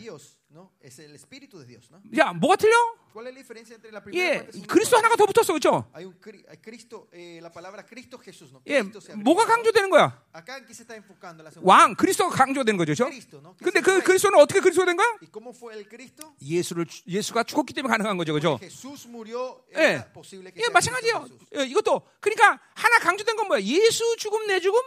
¿No? 0.50 0.72
Es 0.80 0.98
el 0.98 1.14
Espíritu 1.14 1.58
de 1.58 1.66
Dios, 1.66 1.90
¿no? 1.90 2.00
야, 2.16 2.32
뭐가 2.32 2.56
틀려? 2.56 2.74
¿Cuál 3.12 3.26
es 3.28 3.34
la 3.34 3.38
diferencia 3.40 3.74
entre 3.74 3.90
la 3.92 4.02
primera 4.02 4.22
예, 4.24 4.36
parte 4.38 4.44
y 4.44 4.46
la 4.46 4.52
segunda 4.52 4.72
그리스도 4.74 4.96
parte? 4.96 5.04
하나가 5.04 5.16
더 5.16 5.26
붙었어, 5.26 5.52
그렇죠? 5.52 5.90
Hay 5.92 6.04
un 6.06 6.14
cri- 6.20 6.44
hay 6.48 6.56
Cristo, 6.62 7.08
eh, 7.12 7.38
la 7.42 7.50
palabra 7.52 7.84
Cristo 7.84 8.16
Jesús, 8.18 8.52
¿no? 8.52 8.62
예, 8.66 8.80
Cristo 8.80 9.00
se 9.00 9.12
abre. 9.12 9.22
뭐가 9.24 9.44
강조되는 9.46 9.90
거야? 9.90 10.22
Acá 10.32 10.56
en 10.58 10.64
qué 10.66 10.72
se 10.72 10.82
está 10.84 10.96
enfocando 10.96 11.42
la 11.44 11.50
segunda 11.50 11.68
왕, 11.68 11.94
그리스도가 11.96 12.30
강조되는 12.34 12.76
거죠, 12.78 12.94
그렇죠? 12.94 13.04
Cristo, 13.10 13.40
¿no? 13.42 13.56
Que 13.56 13.64
근데 13.64 13.80
es 13.80 13.84
el 13.84 13.84
그 13.84 13.90
rey. 13.92 14.04
그리스도는 14.04 14.38
어떻게 14.40 14.60
그리스도가 14.60 14.86
된 14.86 14.96
거야? 14.96 15.06
¿Y 15.20 15.28
cómo 15.32 15.50
fue 15.52 15.74
el 15.74 15.84
Cristo? 15.88 16.32
예수를 16.40 16.86
주- 16.86 17.02
예수가 17.06 17.42
죽었기 17.44 17.74
때문에 17.74 17.90
가능한 17.92 18.16
거죠, 18.16 18.32
그렇죠? 18.32 18.58
Jesús 18.60 19.06
murió, 19.08 19.64
예, 19.76 20.00
era 20.00 20.12
posible 20.12 20.48
que 20.52 20.60
예, 20.60 20.64
sea 20.64 20.72
마찬가지예요. 20.72 21.16
Cristo 21.28 21.36
Jesús. 21.44 21.60
예, 21.60 21.64
이것도 21.68 22.02
그러니까 22.20 22.60
하나 22.74 22.98
강조된 23.00 23.36
건 23.36 23.48
뭐야? 23.48 23.60
예수 23.62 24.04
죽음 24.16 24.46
내 24.46 24.60
죽음, 24.60 24.80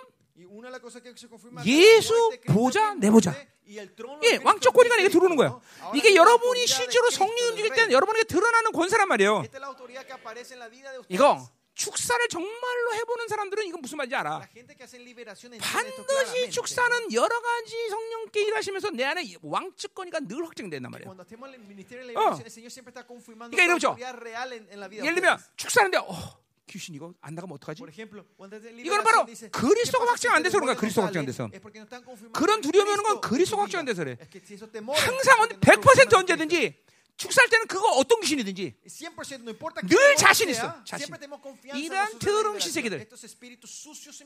예수 1.65 2.13
es 2.13 2.13
la 2.13 2.19
muerte 2.21 2.37
de 2.37 2.39
Cristo 2.41 2.53
보좌, 2.53 2.91
es 2.93 2.99
내 2.99 3.09
보좌. 3.11 3.31
muerte 3.31 3.51
y 3.67 3.79
el 3.79 3.95
trono 3.95 4.19
de 4.19 4.27
예, 4.27 4.39
왕적 4.43 4.73
권위가 4.73 4.95
내게 4.97 5.09
들어오는. 5.09 5.37
Ahora 5.37 5.61
이게 5.95 6.15
여러분이 6.15 6.67
실제로 6.67 7.09
성령 7.09 7.49
움직일. 7.49 7.73
때는 7.73 7.91
여러분에게 7.91 8.25
드러나는 8.25 8.71
권세란 8.71 9.07
말이에요. 9.07 9.43
이거 11.09 11.49
축사를 11.73 12.27
정말로 12.27 12.93
해보는 12.95 13.27
사람들은 13.27 13.65
이건 13.65 13.81
무슨 13.81 13.97
말인지 13.97 14.15
알아. 14.15 14.47
반드시. 15.61 16.49
축사는 16.51 17.13
여러 17.13 17.41
가지 17.41 17.89
성령께 17.89 18.41
일하시면서 18.43 18.89
내 18.91 19.05
안에 19.05 19.23
왕적 19.41 19.95
권위가 19.95 20.19
늘 20.21 20.45
확정된단 20.45 20.91
말이에요. 20.91 21.09
어. 21.09 22.37
그러니까 23.39 23.63
이러죠. 23.63 23.95
예를 23.99 25.15
들면. 25.15 25.39
축사하는데 25.55 25.97
어, 25.97 26.41
귀신 26.71 26.95
이거 26.95 27.13
안 27.19 27.35
나가면 27.35 27.55
어떡하지? 27.55 27.83
이거는 27.83 29.03
바로 29.03 29.25
그리스도가 29.51 30.05
¿qué 30.05 30.07
pasa 30.07 30.07
확정 30.07 30.31
si 30.31 30.35
안 30.35 30.43
돼서 30.43 30.57
그런가? 30.57 30.79
sale? 30.79 31.03
확정 31.03 31.19
안 31.19 31.25
돼서. 31.25 31.49
그런 32.31 32.61
두려움이 32.61 32.89
오는 32.91 33.03
건 33.03 33.19
su 33.43 33.57
확정 33.59 33.79
안. 33.79 33.85
돼서 33.85 34.03
그래. 34.03 34.15
항상 34.15 35.37
porque 35.41 35.51
no 35.51 35.51
confirman 35.51 35.59
100% 35.59 36.07
que 36.09 36.15
언제든지 36.15 36.75
축사할 37.21 37.49
때는 37.49 37.67
그거 37.67 37.87
어떤 37.91 38.19
귀신이든지 38.21 38.73
100% 38.87 39.41
no 39.41 39.49
importa 39.51 39.81
늘 39.87 40.15
자신 40.15 40.49
있어, 40.49 40.73
자신. 40.83 41.05
la 41.77 42.17
더러운. 42.19 42.59
신세계들. 42.59 43.07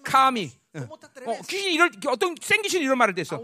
감히 0.03 0.51
malignos. 0.73 0.87
¿Cómo 0.87 0.97
te 0.99 1.07
어? 1.25 1.41
귀신이 1.47 1.73
이럴 1.73 1.91
어떤 2.07 2.35
센 2.41 2.61
귀신이 2.61 2.83
이런 2.83 2.97
말을 2.97 3.13
때 3.15 3.21
있어. 3.21 3.35
아, 3.37 3.41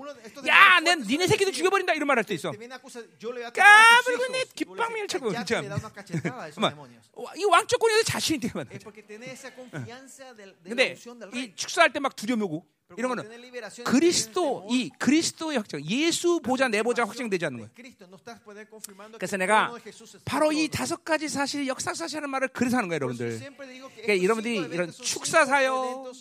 야, 0.47 0.79
fuertes 0.79 1.03
니네 1.03 1.27
새끼들. 1.27 1.51
죽여버린다 1.53 1.93
이런 1.93 2.07
말할 2.07 2.23
때 2.23 2.33
있어. 2.33 2.51
까불고. 2.51 4.31
내 4.31 4.43
dices, 4.45 5.07
차고 5.07 5.33
진짜. 5.33 5.61
이 7.35 7.43
왕적 7.43 7.79
권위에서 7.79 8.03
자신이 8.03 8.39
la 8.39 8.65
근데 10.63 10.95
이. 11.33 11.53
축사할 11.55 11.91
때 11.93 11.99
막 11.99 12.15
두려움오고 12.15 12.63
Pero 12.63 12.80
이런 12.97 13.15
거는 13.15 13.83
그리스도 13.83 14.67
이 14.69 14.89
그리스도의 14.97 15.57
확정, 15.57 15.81
예수 15.85 16.39
보좌 16.41 16.67
내 16.67 16.81
보좌 16.83 17.03
확정되지 17.03 17.45
않는 17.45 17.59
거예요. 17.59 17.69
그래서 19.17 19.37
내가 19.37 19.73
바로 20.25 20.51
이. 20.51 20.67
다섯 20.71 21.03
가지 21.03 21.27
사실 21.29 21.67
역사 21.67 21.93
사실하는 21.93 22.29
말을 22.29 22.47
그래서 22.49 22.77
하는 22.77 22.89
거예요, 22.89 22.95
여러분들. 23.01 23.39
그러니까 24.01 24.23
여러분들이 24.23 24.57
이런 24.73 24.89
축사 24.91 25.45
사역, 25.45 26.11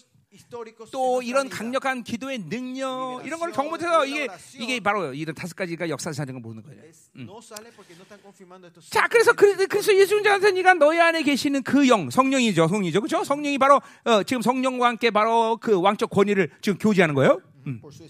또 0.93 1.23
이런. 1.23 1.49
강력한 1.49 2.05
기도의 2.05 2.39
능력 2.49 3.23
이런 3.25 3.41
걸 3.41 3.51
경험해서 3.53 4.07
이게 4.07 4.29
이게 4.55 4.81
바로 4.81 5.13
이런 5.13 5.35
다섯 5.35 5.55
가지가 5.57 5.89
역사 5.89 6.13
사실을 6.13 6.41
보는 6.41 6.63
거예요. 6.63 6.83
Estos 6.85 7.51
자, 8.91 9.09
그래서 9.09 9.33
그, 9.33 9.67
그래서 9.67 9.95
예수 9.95 10.23
자선이가 10.23 10.75
너희 10.75 11.01
안에 11.01 11.23
계시는 11.23 11.63
그 11.63 11.89
영, 11.89 12.11
성령이죠, 12.11 12.69
성령이죠, 12.69 13.01
그렇죠? 13.01 13.25
성령이 13.25 13.59
바로 13.59 13.81
어, 14.05 14.23
지금 14.23 14.43
성령과 14.43 14.87
함께 14.87 15.11
바로 15.11 15.57
그 15.57 15.81
왕적 15.81 16.11
권위를 16.11 16.51
지금 16.61 16.79
교제하는 16.79 17.15
거예요. 17.15 17.41
por 17.81 17.93
su 17.93 18.05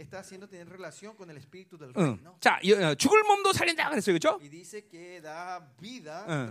espíritu. 0.00 0.02
Ese 0.02 0.02
espíritu 0.02 0.02
está 0.02 0.18
haciendo 0.20 0.48
tener 0.48 0.68
relación 0.68 1.14
con 1.16 1.28
el 1.30 1.36
espíritu 1.36 1.76
del 1.78 1.92
rey, 1.94 2.04
응. 2.04 2.18
자, 2.40 2.58
이- 2.62 2.72
어, 2.72 2.94
죽을 2.94 3.22
몸도 3.22 3.52
살린다 3.52 3.90
그랬어요, 3.90 4.14
그렇죠? 4.18 4.38
응, 6.28 6.48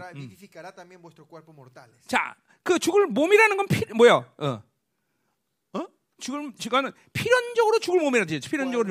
mortales. 1.53 2.07
자, 2.07 2.35
그 2.63 2.77
죽을 2.79 3.07
몸이라는 3.07 3.57
건 3.57 3.67
피, 3.67 3.85
뭐야? 3.93 4.13
어, 4.37 4.63
어? 5.73 5.87
죽을 6.19 6.53
죽어는 6.57 6.91
필연적으로 7.13 7.79
죽을 7.79 7.99
몸이라는 8.01 8.27
뜻이죠. 8.27 8.49
필연적으로. 8.49 8.89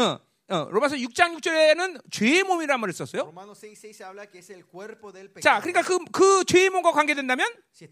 어, 0.00 0.20
어, 0.50 0.66
로마서 0.70 0.96
6장 0.96 1.38
6절에는 1.38 2.00
죄의 2.10 2.42
몸이라는 2.44 2.80
말을 2.80 2.94
썼어요. 2.94 3.22
Romanos 3.22 3.66
6, 3.66 3.84
6 3.84 4.00
habla 4.02 4.24
que 4.26 4.38
es 4.40 4.50
el 4.50 4.64
cuerpo 4.64 5.12
del 5.12 5.28
pecado. 5.28 5.42
자, 5.42 5.60
그러니까 5.60 5.82
그, 5.82 5.98
그 6.10 6.44
죄의 6.46 6.70
몸과 6.70 6.92
관계된다면, 6.92 7.46
si 7.74 7.86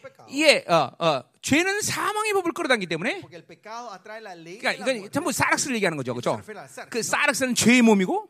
pecado, 0.00 0.30
예, 0.34 0.64
어, 0.68 0.92
어, 0.98 1.24
죄는 1.42 1.80
사망의 1.80 2.32
법을 2.32 2.52
끌어당기기 2.52 2.88
때문에, 2.88 3.22
그러니까 3.22 4.72
이건. 4.72 5.10
전부 5.10 5.32
사락스를 5.32 5.74
얘기하는 5.76 5.96
거죠, 5.96 6.14
그렇죠? 6.14 6.40
그. 6.90 7.02
사락스는 7.02 7.56
죄의 7.56 7.82
몸이고, 7.82 8.28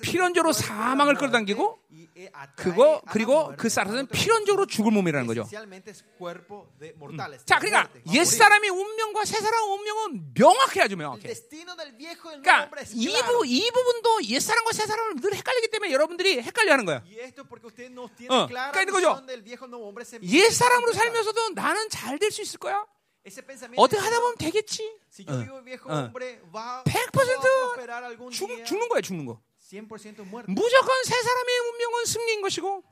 필연적으로 0.00 0.52
사망을 0.52 1.14
끌어당기고, 1.16 1.80
eh, 2.16 2.30
그거 2.56 3.02
그리고. 3.10 3.52
그 3.58 3.68
사락스는 3.68 4.06
필연적으로 4.06 4.64
죽을 4.64 4.90
몸이라는 4.90 5.26
거죠. 5.26 5.46
Mortales. 6.96 7.44
자, 7.44 7.58
그러니까 7.58 7.90
옛. 8.14 8.24
사람의 8.24 8.70
운명과 8.70 9.24
새 9.24 9.38
사람의 9.38 9.70
운명은 9.70 10.32
명확해 10.34 10.80
아주 10.80 10.94
El 10.94 10.98
명확해. 10.98 11.28
그러니까 12.22 12.70
이. 12.94 13.06
부, 13.22 13.46
이 13.46 13.70
부분도 13.70 14.24
옛 14.24 14.40
사람과 14.40 14.72
새 14.72 14.86
사람을 14.86 15.16
늘 15.20 15.34
헷갈리기 15.34 15.68
때문에 15.68 15.92
여러분들이 15.92 16.40
헷갈려하는 16.42 16.84
거야. 16.84 17.02
어, 18.28 18.46
그러니까 18.46 18.82
이거죠. 18.82 19.08
visión 19.14 19.26
del 19.26 19.42
viejo 19.42 19.64
y 19.64 19.68
nuevo 19.68 19.86
hombre. 19.86 20.02
se- 20.04 20.18
옛 20.22 20.50
사람으로 20.50 20.92
살면서도 20.92 21.50
나는 21.50 21.88
잘 21.90 22.18
될 22.18 22.30
수 22.30 22.42
있을 22.42 22.58
거야. 22.58 22.84
어떻게 23.78 24.00
하다 24.00 24.20
보면 24.20 24.36
되겠지. 24.36 24.98
어. 25.92 26.10
va, 26.52 26.82
100% 26.84 27.12
va 27.12 27.22
a 27.22 27.38
prosperar 27.76 28.04
algún 28.04 28.30
죽. 28.32 28.48
죽는 28.64 28.88
거야, 28.88 29.00
죽는 29.00 29.26
거. 29.26 29.40
100% 29.72 30.20
muerte. 30.28 30.52
무조건 30.52 31.04
새 31.04 31.14
사람의 31.22 31.58
운명은 31.70 32.04
승리인 32.04 32.42
것이고 32.42 32.84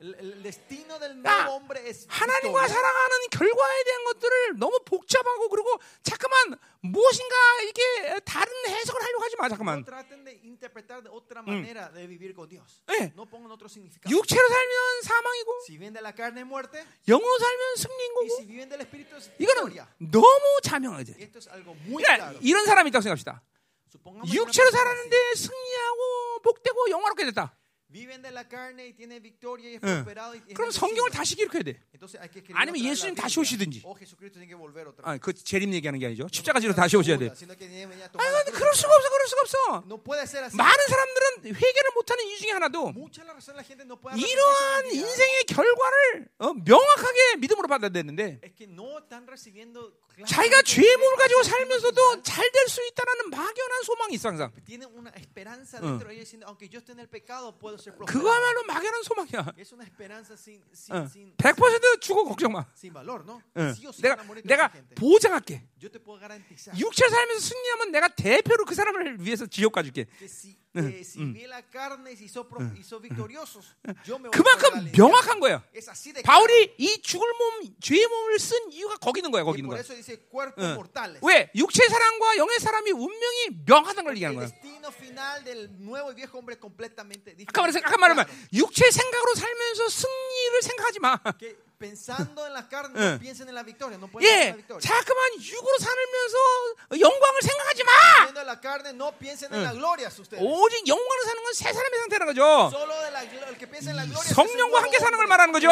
es 1.84 2.06
하나님과. 2.08 2.68
살아가는 2.68 3.28
결과에 3.30 3.84
대한 3.84 4.04
것들을 4.04 4.58
너무 4.58 4.78
복잡하고 4.86 5.48
그리고 5.50 5.78
잠깐만 6.02 6.58
무엇인가 6.80 7.36
이게 7.68 8.18
다른 8.24 8.50
해석을 8.66 9.02
하려고 9.02 9.22
하지 9.24 9.36
마 9.36 9.48
잠깐만. 9.50 9.84
예. 12.88 13.12
Otro 13.52 13.66
significado. 13.68 14.10
육체로 14.10 14.48
살면 14.48 15.02
사망이고. 15.02 15.60
영으로 17.06 17.38
살면 17.38 17.76
승리인 17.76 18.14
거고 18.14 18.26
이거는. 19.38 19.60
너무 19.98 20.60
자명하지 20.62 21.12
그러니까. 21.12 22.38
이런 22.40 22.64
사람이 22.64 22.88
있다고 22.88 23.02
생각합시다 23.02 23.42
육체로 24.32 24.70
살았는데 24.70 25.34
승리하고 25.34 26.40
복되고 26.42 26.90
영화롭게 26.90 27.24
됐다 27.26 27.56
응. 29.82 30.04
그럼. 30.54 30.70
성경을 30.70 31.10
다시 31.10 31.34
기록해야 31.34 31.62
돼 31.64 31.80
아니면 32.54 32.80
예수님 32.90 33.14
다시. 33.14 33.40
오시든지. 33.40 33.82
아, 35.02 35.16
그 35.18 35.32
재림 35.32 35.72
얘기하는 35.74 35.98
게 35.98 36.06
아니죠 36.06 36.28
십자가지로 36.30 36.74
다시 36.74 36.96
오셔야 36.96 37.18
돼 37.18 37.26
la 38.20 38.42
근데. 38.44 38.58
그럴 38.58 38.74
수가 38.74 38.94
없어 38.94 39.08
그럴 39.10 39.26
수가 39.26 39.40
없어. 39.42 39.82
많은 40.56 40.86
사람들은 40.86 41.54
회개를 41.56 41.90
못하는 41.94 42.24
이유 42.26 42.38
중에 42.38 42.50
하나도 42.52 42.92
이러한 44.18 44.86
인생의 44.92 45.44
결과를 45.48 46.28
어, 46.38 46.52
명확하게 46.54 47.36
믿음으로 47.38 47.66
recibiendo 49.26 49.90
자기가 50.26 50.62
el 50.62 51.16
가지고 51.16 51.42
살면서도. 51.42 52.22
잘 52.22 52.50
될 52.52 52.68
수 52.68 52.84
있다는 52.86 53.30
막연한 53.30 53.82
소망이 53.84 54.14
있어 54.14 54.28
항상 54.28 54.52
tienen 54.66 54.88
prosperado. 57.80 58.06
그거야말로 58.06 58.62
막연한 58.66 59.02
소망이야 59.02 59.52
어, 60.92 61.04
sin, 61.04 61.32
100% 61.36 62.00
죽어 62.00 62.24
걱정 62.24 62.52
마. 62.52 62.66
어, 63.54 63.72
내가 64.02 64.16
내가. 64.44 64.70
보장할게 64.96 65.62
육체 66.78 67.08
살면서 67.08 67.40
승리하면 67.40 67.90
내가 67.92 68.08
대표로 68.08 68.64
그 68.64 68.74
사람을 68.74 69.20
위해서 69.24 69.46
지옥 69.46 69.72
가줄게 69.72 70.06
그만큼. 74.30 74.90
명확한 74.96 75.40
claro. 75.40 75.62
바울이 76.22 76.74
이 76.78 77.02
죽을 77.02 77.26
몸 77.38 77.74
죄의 77.80 78.06
몸을 78.06 78.38
쓴 78.38 78.70
이유가 78.70 78.96
거기 78.98 79.18
있는 79.18 79.30
거야 79.32 79.42
거기 79.42 79.58
있는 79.58 79.68
거야 79.70 79.80
어. 80.56 80.72
mortales. 80.78 81.20
왜 81.26 81.50
육체 81.56 81.88
사람과 81.88 82.36
영의 82.36 82.58
사람이 82.60 82.92
운명이 82.92 83.64
명하다는 83.66 84.04
걸 84.04 84.14
얘기하는 84.16 84.38
거야. 84.38 84.46
아까 87.48 87.62
말했 87.62 87.76
아까 87.76 87.96
말하면 87.96 88.24
Claro, 88.26 88.48
육체 88.54 88.90
생각으로 88.90 89.34
살면서 89.34 89.88
승리를 89.88 90.62
생각하지 90.62 91.00
마. 91.00 91.18
Pensando 91.80 92.44
en 92.46 92.52
la 92.52 92.68
carne 92.68 92.92
예. 93.00 93.12
no 93.16 93.18
piensen 93.18 93.48
en 93.48 93.54
la 93.54 93.62
victoria, 93.64 93.96
no 93.96 94.06
pueden 94.06 94.28
pensar 94.28 94.36
en 94.36 94.52
la 94.52 94.52
예, 94.52 94.56
victoria. 94.60 94.84
자꾸만 94.84 95.20
육으로 95.40 95.78
살면서 95.80 96.36
영광을 97.00 97.40
생각하지 97.40 97.84
마. 97.84 97.90
Viendo 98.28 98.42
la 98.44 98.60
carne 98.60 98.92
no 98.92 99.08
piensen 99.16 99.48
en 99.54 99.64
la 99.64 99.72
gloria 99.72 100.08
ustedes. 100.12 100.44
오직 100.44 100.84
영광을 100.86 101.24
사는 101.24 101.42
건세 101.42 101.72
사람의 101.72 101.98
상태라는 102.04 102.26
거죠. 102.36 102.68
Solo 102.68 102.92
de 103.00 103.10
la, 103.16 103.20
el 103.24 103.56
que 103.56 103.64
piensa 103.66 103.90
en 103.90 103.96
la 103.96 104.04
gloria 104.04 104.28
성령과 104.28 104.76
함께 104.84 104.98
사는 105.00 105.16
걸 105.16 105.26
말하는 105.26 105.52
거죠. 105.56 105.68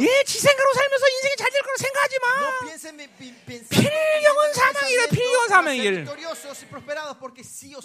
예, 0.00 0.24
지 0.24 0.40
생각으로 0.40 0.72
살면서 0.72 1.04
인생이 1.12 1.36
잘 1.36 1.50
될 1.52 1.60
거라 1.60 1.76
생각하지 1.76 2.16
No 2.16 2.24
마. 2.24 2.60
piensen 2.64 2.96
pi- 2.96 3.12
pi- 3.20 3.36
pensando 3.44 3.84
필경은 3.84 4.40
pensamiento 4.56 5.12
필경은 5.12 5.48
va 5.52 5.60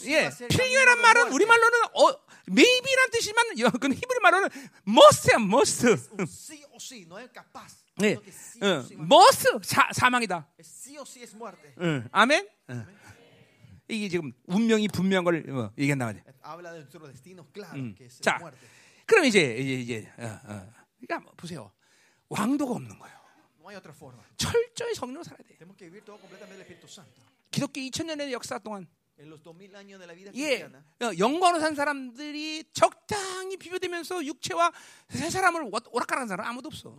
예, 0.08 0.30
필경이란 0.48 1.02
말은. 1.02 1.32
우리 1.34 1.46
말로는 1.46 1.80
어, 1.94 2.08
maybe란 2.48 3.10
뜻이지만 3.12 3.60
여- 3.60 3.70
그 3.72 3.88
히브리 3.92 4.20
말로는 4.22 4.48
must야, 4.88 5.36
must. 5.40 5.84
예, 8.02 8.16
어, 8.62 8.82
va 8.82 8.92
a- 8.92 8.96
must 9.02 9.48
사, 9.64 9.90
사망이다. 9.94 10.48
응, 11.82 12.08
아멘. 12.12 12.50
응. 12.70 12.86
이게 13.88 14.10
지금 14.10 14.32
운명이 14.46 14.88
분명한 14.90 15.24
걸 15.24 15.50
어, 15.50 15.72
얘기한단 15.78 16.08
말이야. 16.08 16.24
음. 17.76 17.96
자. 18.22 18.38
그럼 19.06 19.26
이제 19.26 19.56
이제 19.58 19.74
이제 19.76 20.12
어, 20.18 20.26
어. 20.44 20.74
그러니까 21.00 21.20
뭐 21.20 21.34
보세요. 21.38 21.72
왕도가 22.30 22.74
없는 22.74 22.98
거예요. 23.00 23.16
철저히 24.38 24.94
성령으로 24.96 25.24
살아야 25.24 25.44
돼. 25.48 25.56
기독교 27.52 27.80
2000년의 27.80 28.32
역사 28.32 28.58
동안 28.60 28.88
En 29.18 29.30
los 29.30 29.42
2000 29.42 29.74
años 29.78 29.98
de 29.98 30.06
la 30.08 30.14
vida 30.14 30.30
예, 30.36 30.60
어, 31.02 31.12
영광으로 31.18 31.62
산 31.62 31.74
사람들이 31.74 32.66
적당히 32.74 33.56
비교되면서 33.56 34.26
육체와 34.26 34.74
새 35.08 35.30
사람을 35.30 35.64
오- 35.64 35.72
오락가락한 35.92 36.28
사람 36.28 36.48
아무도 36.48 36.68
없어. 36.68 36.92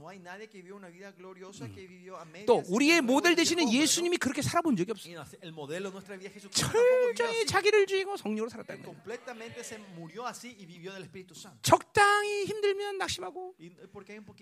medias. 2.25 2.47
또 2.47 2.63
우리의 2.73 3.03
모델 3.03 3.35
되시는 3.37 3.71
예수님이 3.71 4.17
그렇게 4.17 4.41
살아본 4.41 4.77
적이 4.77 4.93
없어. 4.93 5.11
철저히. 6.51 7.45
자기를 7.45 7.85
죽이고 7.87 8.17
성령으로 8.17 8.49
살았다는 8.49 8.83
거예요. 8.83 8.97
se 11.61 11.61
적당히 12.27 12.45
힘들면 12.45 12.99
낙심하고 12.99 13.55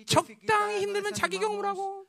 적당히 0.06 0.80
힘들면 0.80 1.14
자기 1.14 1.38
경험을 1.38 1.64
하고 1.66 2.06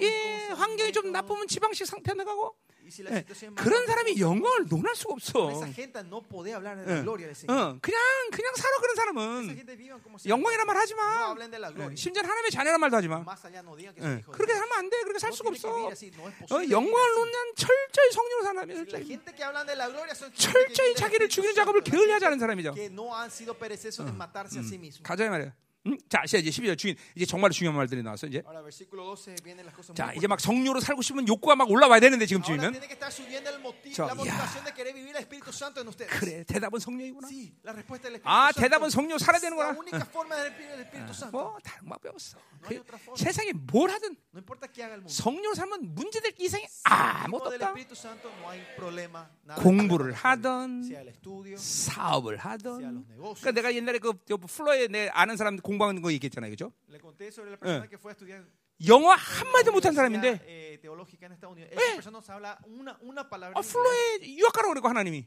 예, 0.00 0.48
환경이 0.48 0.92
좀 0.92 1.10
나쁘면 1.12 1.48
지방식 1.48 1.86
상편에 1.86 2.24
가고 2.24 2.56
y 2.82 2.88
si 2.88 3.06
la 3.06 3.16
예, 3.16 3.24
그런 3.54 3.86
사람이 3.86 4.20
영광을 4.20 4.66
논할 4.68 4.94
수가 4.96 5.14
없어. 5.14 5.50
예. 5.50 5.54
어, 7.52 7.78
그냥 7.80 8.00
그냥 8.32 8.54
살아 8.56 8.78
그런 8.78 8.94
사람은 8.96 9.64
영광이란 10.26 10.66
말 10.66 10.76
하지 10.76 10.94
마. 10.94 11.36
예. 11.90 11.94
심지어 11.94 12.22
하나님의 12.22 12.50
자녀란 12.50 12.80
말도 12.80 12.96
하지 12.96 13.08
마. 13.08 13.24
예, 13.78 14.22
그렇게. 14.32 14.52
하면 14.52 14.72
안 14.72 14.90
돼. 14.90 15.00
그렇게 15.02 15.18
살 15.18 15.32
수가 15.32 15.50
없어. 15.50 15.68
어, 15.70 15.90
영광을. 16.70 17.14
놓는 17.14 17.54
철저히 17.56 18.10
성령으로 18.12 18.44
사는 18.44 18.54
사람이야. 18.60 18.74
La 18.90 19.88
철저히. 20.34 20.36
철저히 20.36 20.94
자기를 20.94 21.28
죽이는 21.28 21.54
작업을 21.54 21.82
게을리하지 21.82 22.26
않은 22.26 22.38
사람이죠. 22.38 22.74
가자 25.02 25.24
이 25.24 25.28
말이야. 25.28 25.52
음? 25.86 25.96
자, 26.10 26.22
이제 26.26 26.38
12절 26.40 26.76
주인 26.76 26.94
이제 27.14 27.24
정말 27.24 27.50
중요한 27.50 27.76
말들이 27.76 28.02
나왔어 28.02 28.26
이제. 28.26 28.42
Ahora 28.44 28.60
versículo 28.60 29.16
12 29.16 29.36
vienen 29.42 29.64
las 29.64 29.74
cosas 29.74 29.94
자, 29.96 30.12
이제 30.12 30.26
막. 30.26 30.38
성령으로 30.40 30.80
살고 30.80 31.00
싶으면 31.00 31.26
욕구가 31.26 31.56
막 31.56 31.70
올라와야 31.70 32.00
되는데 32.00 32.26
지금쯤이면. 32.26 32.74
el 33.46 33.60
motivo, 33.60 33.94
저. 33.94 34.06
그래, 36.20 36.44
대답은 36.44 36.78
성령이구나. 36.80 37.28
아. 38.24 38.52
대답은 38.52 38.90
성령 38.90 39.16
살아야 39.18 39.40
되는구나. 39.40 39.72
뭐 41.32 41.56
다른 41.64 41.88
거 41.88 41.96
배웠어. 41.98 42.38
그. 42.60 42.82
세상에 43.16 43.52
뭘 43.54 43.90
하든. 43.90 44.16
성령 45.08 45.54
살면 45.54 45.94
문제될 45.94 46.32
게 46.32 46.44
이상이 46.44 46.66
아무것도 46.84 47.54
없다. 47.54 47.74
공부를 49.56 50.12
estudio, 50.12 51.56
사업을 51.56 52.38
negocios. 53.08 53.40
그러니까 53.40 53.50
내가 53.52 53.74
옛날에 53.74 53.98
그, 53.98 54.12
저 54.28 54.36
플로에 54.36 54.88
내 54.88 55.08
아는 55.08 55.36
사람 55.36 55.56
공부하는 55.70 56.02
거 56.02 56.12
얘기했잖아요, 56.12 56.50
그죠? 56.50 56.72
Estudiar 58.10 58.44
영어 58.88 59.12
en 59.12 59.18
한 59.18 59.46
la 59.46 59.52
마디도 59.52 59.72
못한 59.72 59.92
사람인데 59.94 60.40
eh, 60.48 60.80
palabra. 63.28 63.52
아. 63.54 63.60
플로에 63.60 64.24
유학 64.36 64.52
가라고 64.52 64.72
그러고 64.72 64.88
하나님이. 64.88 65.26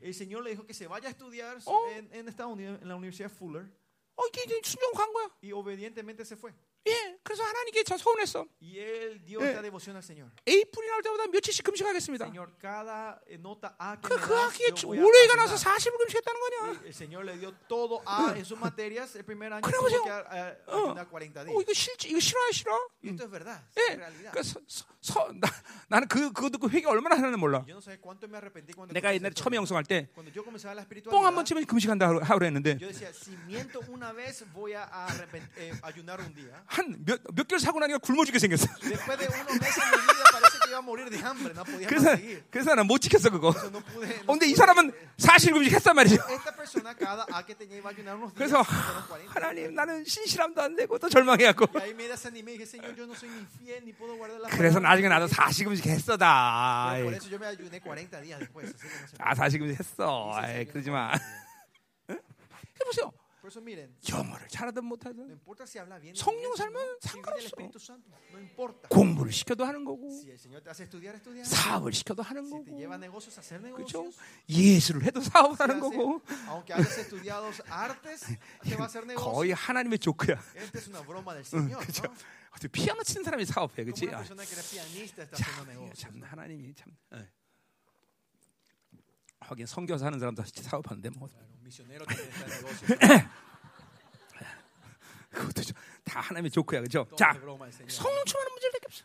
Oh. 1.67 1.87
en, 1.93 2.09
en 2.11 2.27
Estados 2.27 2.51
Unidos, 2.51 2.81
en 2.81 2.87
la 2.89 2.95
Universidad 2.95 3.29
Fuller, 3.31 3.69
어, 4.17 4.23
이게 4.27 4.59
순종 4.63 4.91
간 4.93 5.13
거야. 5.13 5.29
y 5.41 5.51
obedientemente 5.53 6.25
se 6.25 6.35
fue. 6.35 6.51
예, 6.87 7.12
그래서 7.23 7.41
하나님께 7.43 7.83
저 7.83 7.97
서운했어. 7.97 8.45
Y 8.61 8.79
él 8.79 9.23
dio 9.25 9.39
Eh. 9.41 9.49
esta 9.49 9.61
devoción 9.61 9.95
al 9.95 10.03
Señor. 10.03 10.29
에이프릴 10.45 10.89
나올 10.89 11.01
때마다 11.03 11.27
며칠씩 11.27 11.63
금식하겠습니다. 11.63 12.25
Señor, 12.27 12.51
cada 12.59 13.21
eh, 13.27 13.39
nota 13.39 13.75
A 13.79 13.95
que 13.95 14.09
그, 14.09 14.19
그 14.19 14.33
학기에 14.33 14.67
올해가 14.99 15.35
나서 15.35 15.55
ayudar. 15.55 15.77
40을 15.79 15.97
금식했다는 15.99 16.39
거냐? 16.41 16.57
Y 16.83 16.87
El 16.87 16.93
Señor 16.93 17.23
le 17.25 17.37
dio 17.37 17.53
todo 17.69 18.01
A 18.05 18.33
en 18.35 18.43
sus 18.43 18.59
materias. 18.59 19.15
El 19.15 19.23
primer 19.23 19.53
año 19.53 19.61
그래 19.61 19.77
tuvo 19.77 19.87
보세요. 19.87 20.03
que 20.03 20.11
eh, 20.11 20.57
어, 20.67 20.91
ayunar 20.91 21.07
40 21.07 21.39
어, 21.39 21.45
días. 21.45 21.61
이거 21.63 21.73
실지, 21.73 22.09
이거 22.09 22.19
싫어? 22.19 22.71
Y 23.03 23.09
esto 23.11 23.23
es 23.23 23.31
verdad, 23.31 23.61
예, 23.77 23.93
es 23.93 23.97
realidad. 23.97 24.31
그 24.33 24.43
서, 24.43 24.59
서, 24.67 24.85
서, 25.01 25.31
나, 25.33 25.47
나는 25.87 26.07
그, 26.09 26.31
그거 26.33 26.49
듣고 26.49 26.69
회개 26.69 26.85
얼마나 26.87 27.15
하는지 27.15 27.37
몰라. 27.37 27.63
Yo 27.67 27.75
no 27.75 27.81
sé 27.81 27.99
cuánto 27.99 28.27
me 28.27 28.35
arrepentí 28.37 28.73
cuando 28.73 28.91
내가 28.93 29.13
옛날에. 29.15 29.33
처음에 29.33 29.55
영성할 29.57 29.85
때, 29.85 30.09
Cuando 30.13 30.31
yo 30.35 30.43
comenzaba 30.43 30.75
la 30.75 30.83
뻥한번 30.83 31.43
espiritualidad, 31.43 31.45
치면 31.45 31.65
금식한다 31.65 32.07
하고 32.07 32.19
하고 32.19 32.39
그랬는데, 32.39 32.77
yo 32.79 32.87
decía, 32.91 33.13
si 33.13 33.31
miento 33.47 33.79
una 33.87 34.11
vez, 34.11 34.43
voy 34.53 34.73
a 34.73 34.83
arrepent- 35.07 35.47
eh, 35.57 35.71
ayunar 35.83 36.19
un 36.19 36.33
día. 36.35 36.63
한 36.67 36.99
몇, 37.05 37.12
몇 37.33 37.47
개월 37.47 37.59
사고 37.59 37.79
나니까 37.79 37.99
굶어 37.99 38.25
죽게 38.25 38.39
생겼어. 38.39 38.67
그래서. 41.87 42.17
그래서 42.49 42.69
나는 42.71 42.87
못 42.87 42.97
지켰어, 42.99 43.29
그거. 43.29 43.49
어, 43.49 44.31
근데 44.33 44.47
이. 44.47 44.55
사람은 44.55 44.91
사실 45.17 45.51
금식 45.53 45.73
했단 45.73 45.95
말이죠. 45.95 46.17
Ayunar 47.83 48.15
unos 48.15 48.33
días. 48.33 48.37
그래서 48.37 48.61
fueron 48.63 49.03
40. 49.07 49.35
하나님 49.35 49.75
나는 49.75 50.03
신실함도 50.05 50.61
안 50.61 50.75
되고 50.75 50.97
또 50.97 51.09
절망해갖고 51.09 51.67
그래서 54.51 54.79
palabra". 54.79 54.89
나중에 54.89 55.07
나도 55.09 55.27
사시금식 55.27 55.85
했어 55.87 56.17
다. 56.17 56.93
Pero 56.95 57.03
por 57.05 57.13
아이, 57.13 57.17
eso 57.17 57.29
yo 57.29 57.37
me 57.39 57.45
ayuné 57.47 57.79
40 57.79 58.21
días 58.21 58.39
después. 58.39 58.73
Así 59.19 59.57
que 59.59 59.65
no 59.65 59.71
se 59.71 59.75
아 59.75 59.79
했어. 59.79 60.31
preocupe. 60.31 60.39
아이, 60.39 60.61
Hice 60.63 60.71
그러지 60.71 60.89
마. 60.89 61.11
40 61.11 61.21
días. 62.07 62.23
보세요. 62.85 63.11
영어를 64.09 64.47
잘하든 64.47 64.85
못하든. 64.85 65.27
성령 66.15 66.55
살면 66.55 66.81
el 66.81 66.97
상관없어. 67.01 67.55
공부를 68.89 69.31
시켜도 69.31 69.65
하는 69.65 69.83
거고. 69.85 70.09
사업을 71.43 71.91
시켜도 71.93 72.21
하는 72.23 72.49
거고 72.49 72.79
그렇죠? 73.75 74.03
예술을 74.49 75.03
해도 75.03 75.19
사업하는 75.21 75.79
hace- 75.79 75.91
거고. 75.91 76.21
거의 79.15 79.51
하나님의 79.51 79.99
조크야. 79.99 80.39
그렇죠? 81.79 82.03
피아노 82.71 83.03
치는 83.03 83.23
사람이 83.23 83.45
사업해, 83.45 83.83
그렇지? 83.83 84.05
아, 84.15 84.23
참. 85.35 85.47
참 85.95 86.21
하나님이 86.23 86.73
참. 86.75 86.95
예. 87.15 87.27
하긴 89.53 89.65
선교사 89.67 90.07
하는 90.07 90.19
사람도 90.19 90.43
사업하는데 90.45 91.09
뭐. 91.11 91.29
그것도 95.29 95.61
좀- 95.63 95.75
다 96.03 96.19
하나님의 96.19 96.51
조크야, 96.51 96.81
그렇죠? 96.81 97.05
Todo 97.05 97.15
자, 97.15 97.33
충만한 98.25 98.51
문제밖에 98.53 98.85
없어. 98.85 99.03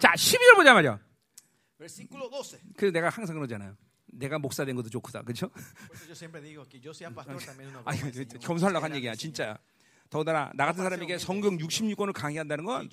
자, 0.00 0.12
12절 0.14 0.56
보자 0.56 0.74
말이야. 0.74 0.98
Versículo 1.78 2.28
12. 2.30 2.74
그래서 2.76 2.92
내가 2.92 3.08
항상 3.08 3.36
그러잖아요. 3.36 3.76
내가 4.06 4.38
목사 4.38 4.64
된 4.64 4.76
것도 4.76 4.90
그렇죠? 5.22 5.50
Es 5.90 6.02
una 7.68 7.82
아니. 7.86 7.98
겸손하려고 8.38 8.84
한 8.84 8.94
얘기야. 8.96 9.14
진짜야. 9.14 9.58
더군다나 10.14 10.52
나 10.54 10.66
같은 10.66 10.84
사람에게 10.84 11.18
성경 11.18 11.58
66권을 11.58 12.12
강의한다는 12.12 12.64
건 12.64 12.88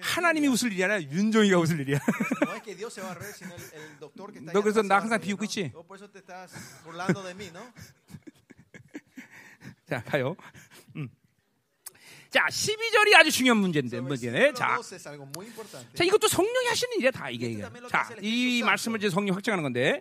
하나님이. 0.00 0.48
웃을 0.48 0.72
일이 0.72 0.82
아니라 0.82 1.00
윤종이가 1.00 1.56
웃을 1.60 1.78
일이야. 1.78 2.00
너 4.52 4.60
그래서 4.62 4.82
나 4.82 4.98
항상 4.98 5.20
비웃고. 5.20 5.44
있지? 5.44 5.70
Oh. 5.72 5.86
자, 9.86 10.02
가요. 10.02 10.34
음. 10.96 11.08
자, 12.32 12.46
12절이 12.48 13.14
아주 13.14 13.30
중요한 13.30 13.58
문제인데, 13.58 14.00
문제네. 14.00 14.54
자, 14.54 14.78
12 14.80 14.94
es 14.96 15.06
algo 15.06 15.24
muy 15.36 15.46
importante. 15.46 15.92
자, 15.94 16.02
이것도 16.02 16.28
성령이 16.28 16.66
하시는 16.66 16.96
일이야, 16.96 17.10
다 17.10 17.28
이게. 17.28 17.46
이게. 17.50 17.62
자, 17.90 18.08
이 18.22 18.62
말씀을 18.64 18.98
이제 18.98 19.10
성령 19.10 19.36
확증하는 19.36 19.62
건데. 19.62 20.00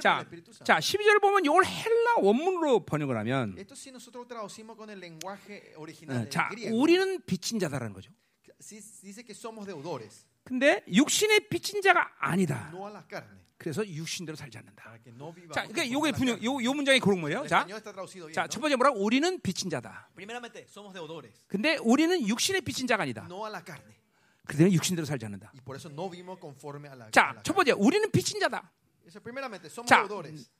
자. 0.00 0.24
자, 0.62 0.78
12절을 0.78 1.20
보면 1.20 1.44
이걸 1.44 1.64
헬라 1.66 2.14
원문으로 2.18 2.84
번역을 2.86 3.16
하면, 3.18 3.56
어, 6.08 6.28
자, 6.30 6.48
우리는 6.72 7.20
빚진 7.26 7.58
자다라는 7.58 7.92
거죠. 7.94 8.12
sí- 8.60 8.80
dice 9.02 9.24
que 9.24 9.34
somos 9.34 9.66
deudores, 9.66 10.26
근데 10.50 10.82
육신의 10.92 11.46
빚진 11.48 11.80
자가 11.80 12.10
아니다. 12.18 12.70
그래서 13.56 13.86
육신대로 13.86 14.34
살지 14.34 14.58
않는다. 14.58 14.82
자, 15.54 15.62
그러니까 15.68 15.92
요게 15.92 16.10
분명. 16.18 16.42
요, 16.42 16.64
요 16.64 16.72
문장이 16.74 16.98
그런 16.98 17.20
거예요. 17.20 17.46
자, 17.46 17.64
자. 18.32 18.48
첫 18.48 18.60
번째 18.60 18.74
뭐라고? 18.74 18.98
우리는 18.98 19.38
빚진 19.42 19.70
자다. 19.70 20.08
근데 21.46 21.76
우리는 21.76 22.26
육신의 22.26 22.62
빚진 22.62 22.88
자가 22.88 23.04
아니다. 23.04 23.28
그대로 24.44 24.72
육신대로 24.72 25.06
살지 25.06 25.24
않는다. 25.26 25.52
자, 27.12 27.32
첫. 27.44 27.54
번째, 27.54 27.72
우리는 27.72 28.10
빚진 28.10 28.40
자다. 28.40 28.72
자. 29.86 30.02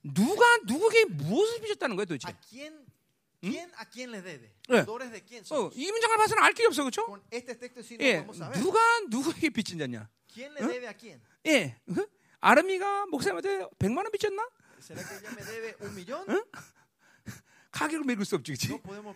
누가 0.05 0.45
누구에게 0.69 1.07
무엇을 1.07 1.61
빚었다는 1.63 1.97
거예요, 1.97 2.07
도대체? 2.07 2.29
예. 3.43 4.85
¿Deudores 4.85 5.11
de 5.13 5.23
quién 5.25 5.43
어? 5.51 5.71
이 5.75 5.91
문장을 5.91 6.17
봐서는 6.17 6.43
알 6.43 6.53
길이 6.53 6.67
없어, 6.67 6.83
그렇죠? 6.83 7.07
예. 8.01 8.25
누가 8.61 9.01
누구에게 9.09 9.49
빚진 9.51 9.79
자냐? 9.79 10.09
¿Quién 10.29 10.53
le 10.53 10.61
debe 10.69 10.87
a 10.87 10.95
quién? 10.95 11.21
예, 11.47 11.77
어? 11.89 12.07
아름이가 12.41 13.07
목사님한테 13.07 13.67
100만 13.79 13.97
원 13.99 14.11
빚졌나? 14.13 14.47
가격을 17.71 18.05
매길 18.05 18.25
수 18.25 18.35
없지, 18.35 18.53
그렇지? 18.53 18.69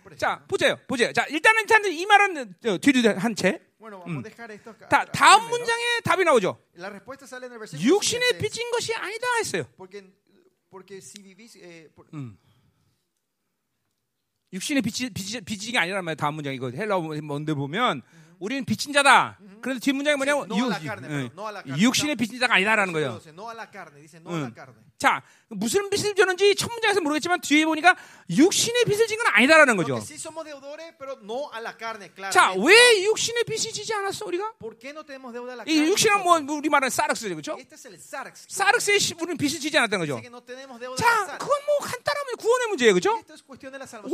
prestar. 0.03 0.17
자, 0.19 0.45
보세요, 0.47 0.79
보세요. 0.87 1.13
자, 1.13 1.27
일단은 1.27 1.63
일단 1.63 1.85
이 1.85 2.07
말은 2.07 2.55
어, 2.67 2.79
뒤로 2.79 3.19
한 3.19 3.35
채. 3.35 3.61
Acá. 3.81 4.89
다, 4.89 5.05
다음. 5.05 5.51
문장에 5.51 6.01
답이 6.05 6.25
나오죠. 6.25 6.57
Siguiente. 6.79 8.39
빚진 8.39 8.71
것이 8.71 8.95
아니다 8.95 9.27
했어요. 9.39 9.67
Porque, 9.77 10.03
porque 10.71 10.97
si 11.03 11.21
vivís... 11.21 11.57
eh, 11.57 11.91
por- 11.95 12.07
육신의 14.55 14.83
빚이, 14.83 15.11
빚진 15.11 15.73
게 15.73 15.79
아니란 15.79 16.05
말이에요. 16.05 16.17
다음 16.17 16.35
문장 16.35 16.55
이거 16.55 16.71
헬라어 16.71 17.01
뭔데 17.23 17.55
보면 17.55 18.03
우리는 18.39 18.65
빚진 18.65 18.93
자다. 18.93 19.39
그런데 19.61 19.81
뒷 19.81 19.93
문장이 19.93 20.16
뭐냐면 20.16 20.48
육- 20.59 20.69
예. 21.11 21.31
육신의 21.78 22.16
빚진 22.16 22.39
자가 22.40 22.55
아니다라는 22.55 22.93
거예요. 22.93 23.20
Carne. 24.55 24.74
자, 24.98 25.23
무슨 25.48 25.89
빚을 25.90 26.15
졌는지 26.15 26.55
첫 26.55 26.70
문장에서 26.73 27.01
모르겠지만 27.01 27.40
뒤에 27.40 27.65
보니까 27.65 27.97
육신의 28.31 28.85
빚을 28.85 29.06
진 29.06 29.19
건 29.19 29.27
아니다라는 29.35 29.77
거죠. 29.77 29.94
자, 32.31 32.52
왜 32.59 33.05
육신의 33.05 33.44
빚이 33.44 33.73
지지 33.73 33.93
않았어 33.94 34.24
우리가? 34.27 34.52
¿Por 34.59 34.78
qué 34.78 34.90
no 34.90 35.02
tenemos 35.05 35.32
deuda 35.32 35.52
a 35.52 35.56
la 35.59 35.65
이? 35.66 35.89
육신은 35.90 36.23
뭐? 36.24 36.39
우리 36.59 36.69
말은 36.69 36.90
사르스죠, 36.90 37.35
그렇죠? 37.35 37.56
사르스의 38.48 39.01
시- 39.01 39.15
우리는 39.15 39.36
빚을 39.36 39.61
지지 39.61 39.77
않았다는 39.78 40.06
거죠. 40.06 40.20
자. 40.97 41.39
그건 41.39 41.48
뭐 41.66 41.78
간단하면 41.81 42.36
구원의 42.39 42.69
문제예요, 42.69 42.93
그렇죠? 42.94 43.16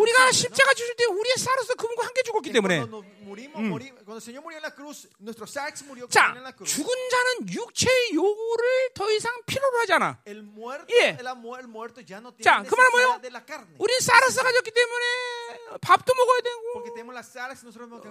우리가. 0.01 0.33
십자가 0.33 0.75
주실 0.75 0.97
때 0.97 1.05
우리의 1.07 1.35
사르스 1.39 1.75
그분과 1.75 2.07
함께 2.07 2.23
죽었기 2.23 2.53
때문에 2.53 2.81
Cuando 2.81 3.05
자. 6.11 6.33
죽은 6.65 6.89
자는 7.11 7.49
육체의 7.49 8.15
요구를 8.15 8.91
더 8.95 9.11
이상 9.11 9.33
필요로 9.47 9.79
하지 9.79 9.93
않아. 9.95 10.19
El 10.27 10.39
muerto, 10.45 10.87
예. 10.95 11.17
자, 12.43 12.63
그 12.63 12.75
말은 12.75 12.91
뭐예요? 12.93 13.09
necesidad 13.09 13.23
de 13.23 13.31
la 13.31 13.43
carne. 13.47 13.75
우린 13.79 13.99
사르스가 14.01 14.53
졌기 14.53 14.71
때문에 14.71 15.05
밥도 15.81 16.15
먹어야 16.15 16.41
되고 16.43 16.83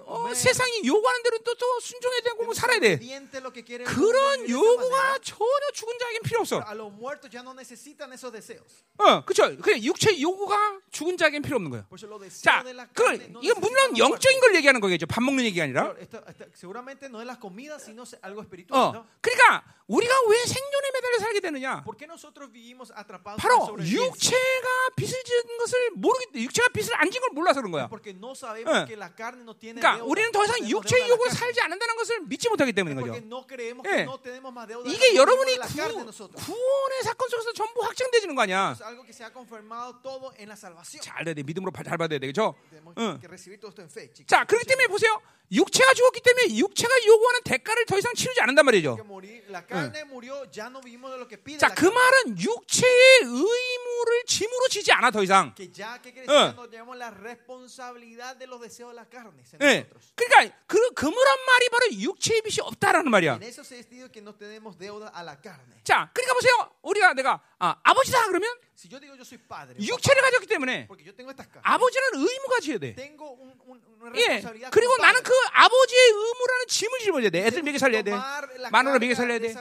어. 0.06 0.34
세상이 0.34 0.82
요구하는 0.86 1.24
대로 1.24 1.38
또, 1.40 1.54
또 1.56 1.80
순종해야 1.80 2.22
되고 2.22 2.44
뭐 2.44 2.54
살아야 2.54 2.80
돼. 2.80 2.98
그런. 3.86 4.50
요구가 4.50 5.20
전혀 5.20 5.72
죽은 5.74 6.00
자에겐 6.00 6.22
필요 6.24 6.40
없어. 6.42 6.60
어, 8.98 9.24
그렇죠. 9.26 9.56
그래 9.62 9.80
육체 9.82 10.20
요구가 10.20 10.80
죽은 10.92 11.18
자에겐 11.18 11.42
필요 11.42 11.56
없는 11.58 11.70
거예요. 11.72 11.86
자, 12.42 12.64
그 12.94 13.04
이건 13.44 13.60
물론 13.62 13.98
영적인. 13.98 14.40
걸 14.40 14.56
얘기하는 14.56 14.80
거겠죠. 14.80 15.06
밥 15.06 15.22
먹는 15.22 15.44
얘기가 15.46 15.66
아니라. 15.66 15.89
Seguramente 16.54 17.10
no 17.10 17.22
es 17.22 17.28
la 17.28 17.40
comida, 17.40 17.80
sino 17.80 18.04
algo 18.22 18.42
espiritual. 18.42 18.80
어, 18.82 18.92
¿no? 18.94 19.06
그러니까 19.22 19.64
우리가 19.88 20.14
왜 20.30 20.46
생존에 20.46 20.92
매달려 20.94 21.20
살게 21.20 21.40
되느냐? 21.40 21.84
¿Por 21.84 21.98
qué 21.98 22.06
nosotros 22.06 22.52
vivimos 22.52 22.92
atrapados 22.92 23.42
en 23.44 23.50
바로? 23.50 23.78
육체가 23.80 24.68
빚을 24.96 25.24
지은 25.24 25.58
것을 25.58 25.90
모르기 25.96 26.44
육체가 26.44 26.70
빚을 26.70 26.94
안진걸 26.96 27.30
몰라서 27.34 27.62
그런 27.62 27.72
거야. 27.72 27.88
Porque 27.90 28.12
no 28.14 28.34
sabemos 28.36 28.70
예. 28.70 28.86
que 28.86 28.96
la 28.96 29.10
carne 29.16 29.42
no 29.42 29.58
tiene 29.58 29.82
그러니까 29.82 29.98
deuda. 29.98 30.06
우리는 30.06 30.32
더 30.32 30.44
이상 30.46 30.60
육체의 30.70 31.08
carne. 31.08 31.30
살지 31.34 31.62
않는다는 31.62 31.96
것을 31.96 32.20
믿지 32.28 32.50
못하기 32.50 32.74
때문인 32.74 33.02
거죠. 33.02 33.16
no 33.26 33.46
creemos 33.48 33.86
예. 33.90 33.90
que 33.90 34.04
no 34.06 34.18
tenemos 34.22 34.54
más 34.54 34.68
deuda 34.68 34.86
이게 34.90 35.16
여러분이 35.16 35.58
de 35.58 35.68
carne 35.74 35.94
구, 35.98 36.04
nosotros. 36.06 36.38
구원의 36.46 37.04
사건 37.04 37.30
속에서 37.30 37.54
전부 37.54 37.82
확정되지는 37.82 38.36
거 38.36 38.42
아니야. 38.44 38.74
Es 38.78 38.82
algo 38.84 39.04
que 39.04 39.14
se 39.14 39.24
ha 39.24 39.34
confirmado 39.34 39.98
todo 40.02 40.34
en 40.38 40.50
la 40.50 40.56
salvación. 40.56 41.02
잘 41.02 41.26
돼야 41.26 41.34
돼. 41.34 41.42
믿음으로 41.44 41.72
잘 41.74 41.98
받아야? 41.98 42.20
Tenemos 42.20 42.94
응. 42.98 43.20
자, 44.28 44.44
그렇기 44.46 44.66
때문에 44.68 44.88
보세요. 44.88 45.20
육체가 45.52 45.94
죽었기 45.94 46.22
때문에 46.22 46.58
육체가 46.58 46.94
요구하는 47.06 47.42
대가를 47.44 47.86
더 47.86 47.98
이상 47.98 48.14
치르지 48.14 48.40
않는단 48.42 48.66
말이죠. 48.66 48.98
Pide 51.44 51.58
자, 51.58 51.74
그. 51.74 51.86
말은 51.86 52.40
육체의 52.40 53.20
의무를 53.24 54.26
짐으로 54.28 54.68
지지 54.70 54.92
않아 54.92 55.12
더 55.12 55.24
이상. 55.24 55.54
Que 55.56 55.72
ya, 55.74 56.00
¿qué 56.02 56.14
quiere 56.14 56.28
예. 56.30 56.54
예. 59.62 59.84
nosotros. 59.90 60.14
그러니까 60.16 60.56
그 60.68 60.94
그물한 60.94 61.38
말이 61.46 61.70
바로 61.70 61.92
육체의 61.94 62.42
빚이 62.42 62.62
없다라는 62.62 63.10
말이야. 63.10 63.40
자, 65.84 66.10
그러니까 66.14 66.34
보세요. 66.34 66.72
우리가 66.84 67.14
내가 67.14 67.42
아, 67.58 67.76
아버지다 67.84 68.28
그러면 68.28 68.50
육체를 69.84 70.22
가졌기 70.22 70.48
때문에 70.48 70.88
아버지는 71.64 72.08
의무가 72.16 72.60
지어야 72.62 72.78
돼. 72.80 72.96
예. 74.16 74.40
그리고 74.72 74.96
나는. 74.98 75.22
그 75.24 75.34
아버지의 75.52 76.02
의무라는 76.12 76.68
짐을 76.68 77.00
짊어져야 77.00 77.30
돼. 77.30 77.46
애들 77.48 77.62
먹여 77.64 77.78
살려야 77.78 78.02
돼. 78.04 78.12
마누라 78.72 79.00
먹여 79.00 79.14
살려야 79.16 79.40
돼. 79.40 79.52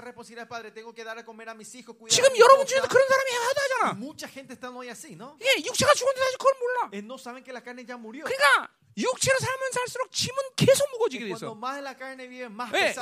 지금 2.08 2.30
여러분. 2.38 2.64
중에도 2.66 2.86
그런 2.86 3.08
사람이 3.08 3.30
하다잖아. 3.32 3.94
예, 5.42 5.62
육체가 5.66 5.94
죽었는데 5.94 6.20
사실 6.22 6.38
그걸 6.38 6.54
몰라. 6.60 6.90
Eh. 6.92 7.02
그러니까 8.30 8.68
육체로 8.96 9.38
살면 9.38 9.72
살수록 9.72 10.12
짐은 10.12 10.36
계속 10.56 10.88
무거워지게 10.92 11.24
돼 11.24 11.30
있어. 11.34 11.54
예, 12.74 12.92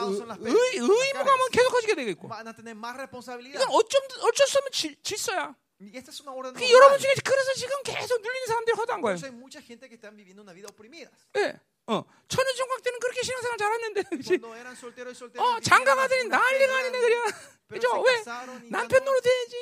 의, 0.48 0.80
las 0.80 0.80
의무감은. 0.80 1.50
계속 1.52 1.70
커지게 1.72 1.94
되겠고. 1.94 2.28
이건 3.56 3.68
어쩜 3.70 4.00
어쩔 4.22 4.46
수 4.46 4.58
없는 4.58 4.72
질, 4.72 4.96
질서야. 5.02 5.54
그 6.54 6.70
여러분. 6.72 6.98
중에 6.98 7.12
그래서 7.24 7.52
지금 7.54 7.82
계속 7.84 8.20
눌리는 8.22 8.46
사람들이 8.46 8.76
허다한 8.76 9.00
거예요. 9.02 9.16
예. 11.36 11.60
어, 11.88 12.02
천연종각 12.28 12.82
때는 12.82 12.98
그렇게 12.98 13.22
신앙생활 13.22 13.58
잘했는데, 13.58 14.02
그치? 14.16 14.38
어, 15.40 15.60
장가 15.60 15.94
vida 15.94 16.28
난리가 16.28 16.76
아니네, 16.78 16.98
그냥. 17.00 17.24
그죠? 17.68 18.00
왜? 18.00 18.22
남편 18.70 19.04
노릇 19.04 19.24
해야지. 19.26 19.56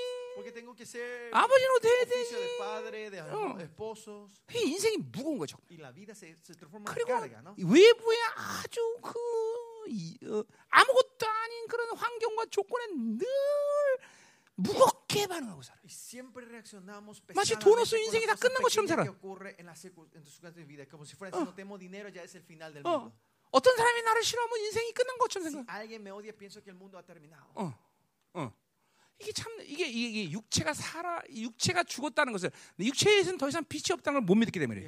돼야 1.81 2.03
oficio 2.03 2.39
de 2.39 2.47
되니. 2.47 2.59
padre, 2.59 3.11
de 3.11 3.21
어. 3.21 3.57
인생이 4.69 4.97
무거운 5.13 5.37
거죠. 5.39 5.59
그리고. 6.95 7.09
외부에 7.59 8.17
아주 8.35 8.97
그 9.03 9.13
이, 9.89 10.17
어, 10.27 10.43
아무것도 10.71 11.27
아닌 11.27 11.67
그런 11.69 11.95
환경과 11.97 12.47
조건에 12.51 12.87
늘 13.19 13.27
무겁게 14.57 15.27
반응하고 15.27 15.63
살아요. 15.63 15.83
마치 17.35 17.55
돈 17.59 17.79
없어 17.79 17.97
인생이 17.99 18.27
다 18.27 18.35
끝난 18.35 18.63
것처럼 18.63 18.87
살아. 18.87 19.03
어, 22.89 22.93
mundo. 22.95 23.13
어떤 23.51 23.77
사람이 23.77 24.03
나를 24.03 24.23
싫어하면 24.23 24.59
인생이 24.61 24.93
끝난 24.93 25.19
것처럼 25.19 25.51
생각. 25.51 25.75
어, 27.55 27.75
어. 28.35 28.53
이게 29.21 29.31
참 29.33 29.53
이게, 29.63 29.87
이게 29.87 30.31
육체가 30.33 30.75
살아 30.75 31.23
육체가 31.31 31.85
죽었다는 31.85 32.33
것을 32.33 32.51
육체에서는 32.81 33.39
더 33.39 33.49
이상 33.49 33.65
빛이 33.65 33.93
없다는 33.93 34.21
걸 34.21 34.27
못 34.27 34.35
믿기 34.35 34.59
때문에. 34.59 34.81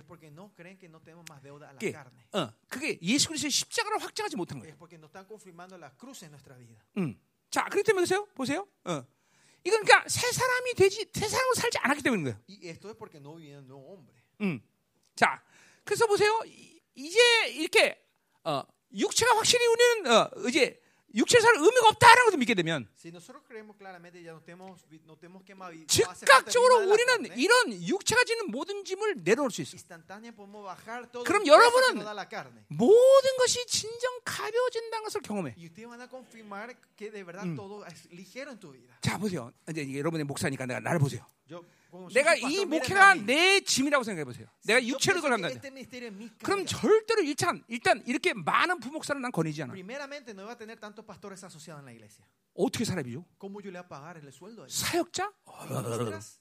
그게. 1.79 1.93
어, 2.33 2.53
그게 2.69 2.99
예수 3.03 3.29
그리스도의 3.29 3.51
십자가를 3.53 3.99
확증하지 4.03 4.35
못한 4.37 4.59
거예요. 4.59 4.77
음. 6.99 7.21
자, 7.51 7.65
그렇기 7.67 7.85
때문에 7.85 8.03
보세요. 8.03 8.27
보세요. 8.35 8.69
어. 8.85 9.05
이건 9.67 9.83
그러니까 9.85 10.09
새 10.09 10.31
사람이 10.31 10.75
되지 10.75 11.07
새 11.13 11.29
사람으로 11.29 11.55
살지 11.55 11.79
않았기 11.79 12.03
때문인 12.03 12.25
거예요. 12.25 12.39
음. 14.43 14.61
자, 15.17 15.43
그래서 15.85 16.07
보세요. 16.07 16.41
이- 16.47 16.81
이제 16.95 17.19
이렇게 17.49 18.01
어, 18.45 18.63
육체가 18.95 19.37
확실히 19.37 19.67
우리는 19.67 20.13
어, 20.13 20.31
이제 20.49 20.81
육체 21.15 21.41
살 21.41 21.55
의미가 21.55 21.89
없다라는 21.89 22.25
것을 22.27 22.39
믿게 22.39 22.55
되면 22.55 22.87
즉각적으로 25.87 26.91
우리는 26.91 27.39
이런 27.39 27.73
육체가 27.73 28.25
지는 28.25 28.51
모든 28.51 28.85
짐을 28.85 29.17
내려놓을 29.25 29.51
수 29.51 29.63
있어. 29.63 29.77
instantánea 29.77 30.33
podemos 30.33 30.65
bajar 30.67 31.11
todo 31.11 31.25
그럼 31.25 31.47
여러분은. 31.47 32.05
모든 32.69 33.37
것이 33.39 33.65
진정 33.67 34.21
가벼워진다는 34.25 35.05
것을 35.05 35.23
경험해. 35.23 35.55
Vida. 38.73 38.95
자, 39.01 39.17
보세요. 39.19 39.53
이제 39.71 39.87
여러분의 39.99 40.25
목사니까 40.25 40.67
내가 40.67 40.81
나를 40.81 40.99
보세요. 40.99 41.25
내가 42.13 42.35
이 42.35 42.65
목회가. 42.65 43.15
내 43.15 43.61
짐이라고 43.61 44.05
생각해 44.05 44.25
보세요. 44.25 44.47
내가 44.65 44.81
pienso 44.83 45.21
걸한다. 45.21 45.49
그럼. 46.43 46.67
절대로 46.67 47.23
일단 47.23 47.63
일단 47.69 48.03
이렇게 48.07 48.35
많은 48.35 48.81
부목사를 48.81 49.21
난 49.21 49.31
권이지 49.33 49.63
않아. 49.63 49.75
어떻게 52.55 52.85
사람이죠? 52.85 53.25
사역자? 54.69 55.33
Ministras, 55.69 56.41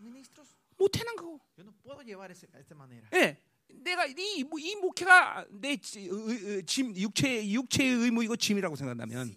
ministros, 0.00 0.54
못해 0.76 1.04
난 1.04 1.16
거고. 1.16 1.40
yo 1.56 3.38
예. 3.76 3.82
내가 3.82 4.06
이, 4.06 4.14
이 4.58 4.76
목회가 4.76 5.44
내 5.50 5.76
짐 5.76 6.94
육체 6.96 7.48
육체의 7.50 7.94
의무이고 7.94 8.36
짐이라고 8.36 8.76
생각한다면 8.76 9.36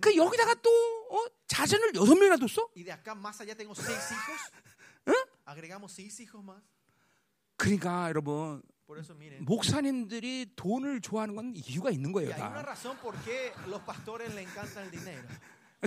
그 0.00 0.16
여기다가 0.16 0.54
또 0.62 0.70
어? 1.10 1.26
자전을 1.46 1.94
여섯 1.94 2.14
명이나 2.14 2.36
뒀어? 2.36 2.68
그러니까 7.56 8.08
여러분 8.08 8.62
목사님들이 9.44 10.46
돈을 10.56 11.00
좋아하는 11.00 11.36
건 11.36 11.52
이유가 11.54 11.90
있는 11.90 12.10
거예요. 12.12 12.30
다. 12.38 12.50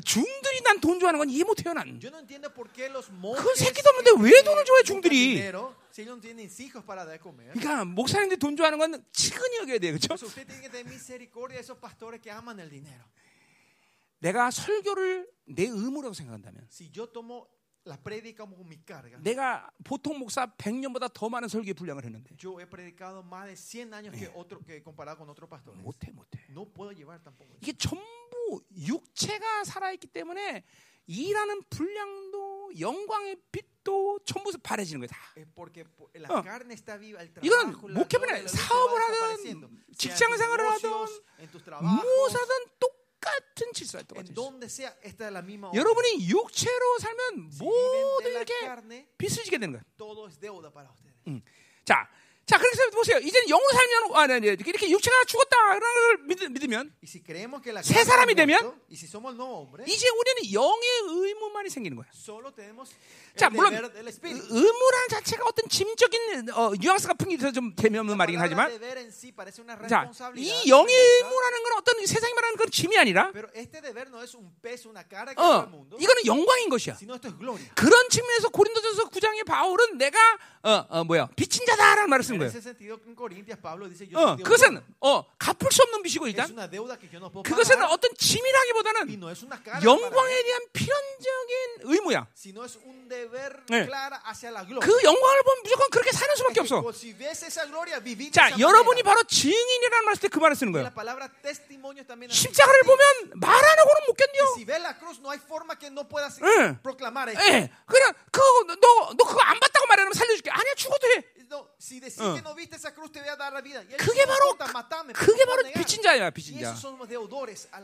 중들이 0.02 0.61
난 0.61 0.80
돈 0.82 0.99
좋아하는 0.99 1.20
건 1.20 1.30
이해 1.30 1.44
못해요 1.44 1.74
난. 1.74 1.99
그 1.99 2.10
새끼도 3.56 3.90
없는데 3.90 4.11
왜 4.24 4.41
돈을 4.41 4.65
좋아해 4.65 4.84
중들이? 4.84 5.40
그러니까 7.53 7.86
목사님들이 7.86 8.40
돈 8.40 8.56
좋아하는 8.57 8.80
건 8.80 9.06
치근히 9.11 9.57
여겨야 9.57 9.78
돼요. 9.80 9.95
그렇죠? 9.98 10.15
내가 14.20 14.52
설교를 14.52 15.30
내 15.45 15.64
의무라고 15.64 16.14
생각한다면 16.14 16.68
la 17.86 17.98
como 18.34 18.64
mi 18.64 18.78
carga, 18.88 19.20
내가 19.22 19.70
보통 19.84 20.18
목사 20.18 20.45
100년보다 20.56 21.11
더 21.14 21.28
많은 21.28 21.49
설교 21.49 21.74
분량을 21.74 22.06
했는데 22.06 22.34
yo 22.41 22.57
he 22.60 22.65
predicado 22.65 23.22
más 23.24 23.45
de 23.48 23.56
100 23.57 23.94
años 23.94 24.15
que 24.15 24.32
otro 24.34 24.64
que 24.64 24.82
comparado 24.82 25.18
con 25.18 25.30
otros 25.30 25.49
pastores. 25.49 25.82
못해 25.84 26.10
못해. 26.11 26.40
No 26.49 26.64
puedo 26.64 26.94
llevar 26.94 27.20
tampoco. 27.22 27.52
eso. 27.52 27.60
이게 27.61 27.74
전부 27.78 28.23
육체가 28.76 29.64
살아있기 29.65 30.07
때문에 30.07 30.64
일하는 31.06 31.61
분량도 31.70 32.72
영광의 32.80 33.36
빛도 33.52 34.20
전부 34.26 34.52
바래지는 34.64 35.02
거야 35.02 35.07
다. 35.07 35.18
어. 36.32 36.41
la 38.30 38.40
luz 38.40 38.56
사업을 38.56 39.02
하든 39.02 39.14
desapareciendo. 39.14 39.68
Sea 39.68 39.84
en 39.84 39.95
직장 39.98 40.30
tus 40.32 40.38
생활을 40.40 40.64
negocios, 40.65 41.11
하든 41.11 41.28
무엇하든 41.84 42.49
똑같은 42.80 43.74
질서야 43.74 44.03
똑같은 44.03 44.34
질서. 44.34 44.41
여러분이 45.76 46.30
육체로 46.30 46.99
살면 46.99 47.49
모든 47.60 48.45
carne, 48.45 49.07
빚을 49.18 49.44
지게 49.44 49.57
되는 49.57 49.74
거야. 49.74 49.84
음. 51.28 51.41
자, 51.84 52.07
자, 52.45 52.57
그래서 52.57 52.90
보세요. 52.91 53.18
이제는 53.20 53.48
영으로 53.48 53.70
살면 53.72 54.15
아, 54.15 54.28
네, 54.28 54.40
네, 54.40 54.48
이렇게 54.48 54.90
육체가 54.90 55.24
죽었다라는 55.26 55.80
걸 55.80 56.18
믿, 56.28 56.44
믿으면 56.52 56.94
새 57.82 58.03
사람이 58.03 58.36
되면 58.36 58.60
이제 59.88 60.07
우리는 60.10 60.53
영의 60.53 60.90
의무만이 61.07 61.70
생기는 61.70 61.95
거야. 61.95 62.06
자, 63.38 63.49
물론. 63.49 63.74
의무라는 64.49 65.07
자체가 65.10 65.45
어떤 65.45 65.68
짐적인 65.70 66.49
어, 66.53 66.74
뉘앙스가 66.80 67.14
풍기서 67.15 67.52
좀 67.53 67.74
재미없는 67.76 68.18
말이긴 68.18 68.40
하지만 68.41 68.70
자, 69.88 70.03
이 70.36 70.70
영의. 70.70 70.94
의무라는 70.95 71.64
건 71.64 71.74
어떤 71.78 72.06
세상이 72.06 72.34
말하는 72.34 72.57
그런 72.57 72.70
짐이 72.70 72.98
아니라 72.98 73.32
어, 75.41 75.61
이거는 75.98 76.26
영광인 76.26 76.70
것이야. 76.70 76.95
그런 77.76 78.10
측면에서 78.10 78.49
고린도전서 78.49 79.10
9장의 79.10 79.45
바울은 79.45 79.98
내가 79.98 80.20
어, 80.64 80.86
어 80.90 81.03
뭐야 81.06 81.30
빚진 81.36 81.65
자다라는 81.65 82.10
말을 82.10 82.24
쓴 82.34 82.39
거예요. 82.39 82.51
어, 84.18 84.35
그것은. 84.43 84.81
어, 85.01 85.26
갚을 85.38 85.72
수 85.72 85.81
없는 85.84 86.01
빚이고 86.03 86.26
일단 86.27 86.47
그것은 87.43 87.81
어떤 87.84 88.11
짐이라기보다는 88.18 89.10
영광에 89.84 90.43
대한 90.43 90.61
필연적인 90.73 91.77
의무야. 91.81 92.27
네. 93.69 93.85
그 94.81 94.91
영광을 95.03 95.43
보면 95.43 95.64
무조건 95.64 95.89
그렇게 95.89 96.11
사는 96.11 96.35
수밖에 96.35 96.60
없어. 96.61 96.81
자, 98.31 98.49
여러분이. 98.60 99.03
바로 99.03 99.23
증인이라는 99.23 100.05
말을 100.05 100.18
때그 100.22 100.39
말을 100.39 100.55
쓰는 100.55 100.72
거예요. 100.72 100.85
십자가를 102.34 102.81
보면 102.84 103.39
말 103.39 103.53
안 103.64 103.80
하고는 103.80 104.01
못 104.07 104.14
견뎌. 104.18 104.55
예. 106.43 106.77
esto. 107.34 107.45
예, 107.53 107.69
그래, 107.85 108.05
그거 108.31 108.43
너, 108.68 109.14
너 109.15 109.23
그거 109.26 109.39
안 109.41 109.60
봤다고 109.60 109.88
말하면 109.88 110.14
살려줄게. 110.14 110.49
아니야, 110.51 110.73
죽어도 110.76 111.07
해. 111.07 111.23
어. 112.24 112.34
그게 113.98 114.24
dice, 114.24 114.26
"No 114.26 114.34
바로 114.34 114.57
그게 115.14 115.45
바로 115.45 115.61
puedo 115.61 115.68
negar". 115.68 115.80
빚진 115.84 116.02
자야, 116.02 116.30
빚진 116.32 116.56
자. 116.61 116.74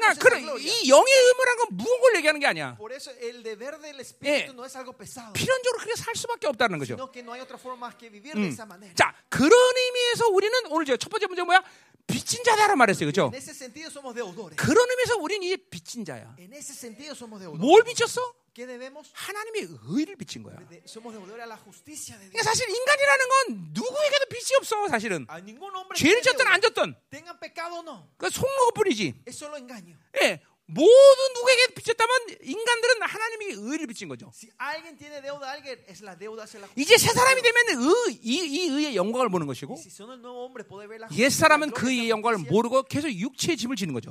그러니까 0.00 0.14
그런. 0.22 0.40
이 0.58 0.88
영의 0.88 1.12
의무라는 1.12 1.76
건걸 1.76 2.16
얘기하는 2.16 2.40
게 2.40 2.46
아니야. 2.46 2.76
예. 4.24 4.46
필연적으로 5.32 5.78
그렇게 5.78 5.96
살 5.96 6.14
수밖에 6.16 6.46
없다는 6.48 6.78
거죠. 6.78 6.94
음. 8.38 8.50
자, 8.96 9.14
그런 9.28 9.52
의미에서 9.52 10.28
우리는 10.28 10.54
오늘 10.70 10.86
저첫 10.86 11.10
번째 11.10 11.26
문제 11.26 11.42
뭐야? 11.42 11.62
빚진 12.06 12.44
자다라는 12.44 12.76
말했어요. 12.78 13.06
그죠? 13.06 13.30
그런 14.56 14.88
의미에서 14.90 15.16
우리는 15.16 15.42
이제 15.42 15.56
빚진 15.56 16.04
자야. 16.04 16.34
뭘 17.56 17.82
빚졌어? 17.82 18.20
하나님의 19.12 19.68
의를 19.88 20.16
빚진 20.16 20.42
거야. 20.42 20.56
그러니까 20.56 22.42
사실 22.42 22.68
인간이라는 22.70 23.28
건 23.28 23.68
누구에게도 23.72 24.26
빚이 24.30 24.54
없어, 24.56 24.88
사실은. 24.88 25.26
죄를 25.96 26.22
졌든 26.22 26.46
안. 26.46 26.60
졌든. 26.60 26.94
tengan 27.10 27.38
pecado 27.40 27.76
o 27.76 27.80
no, 27.80 28.08
그 28.16 28.30
속는 28.30 28.56
것뿐이지. 28.70 29.22
예. 30.22 30.40
모든 30.66 31.34
누구에게 31.34 31.74
빚졌다면 31.74 32.38
인간들은 32.42 33.02
하나님에게 33.02 33.54
의를 33.58 33.86
빚진 33.86 34.08
거죠. 34.08 34.30
이제. 36.76 36.96
새 36.96 37.12
사람이 37.12 37.42
되면 37.42 37.84
의, 37.84 38.18
이, 38.22 38.34
이 38.46 38.68
의의 38.70 38.96
영광을 38.96 39.28
보는 39.28 39.46
것이고 39.46 39.76
옛 41.18 41.28
사람은 41.28 41.70
그 41.72 41.90
의의 41.90 42.08
영광을. 42.08 42.38
모르고 42.50 42.84
계속 42.84 43.12
육체의 43.12 43.56
짐을 43.58 43.76
지는 43.76 43.92
거죠. 43.92 44.10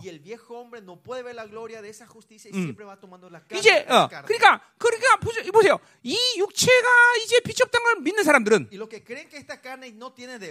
Carga. 3.49 3.57
이제 3.59 3.85
어. 3.89 4.07
그러니까 4.25 4.61
그러니까 4.77 5.17
보세요. 5.51 5.80
이 6.03 6.15
육체가 6.38 6.88
이제 7.23 7.39
빚이 7.39 7.63
없다는 7.63 7.84
걸 7.84 8.01
믿는 8.01 8.23
사람들은 8.23 8.69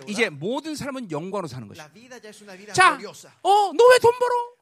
이제 0.08 0.28
모든 0.30 0.74
사람은 0.74 1.10
영광으로 1.12 1.46
사는 1.46 1.68
vida 2.58 2.74
자. 2.74 2.96
어, 3.42 3.72
너 3.72 3.84
왜 3.92 3.98
돈 4.00 4.10
벌어? 4.18 4.52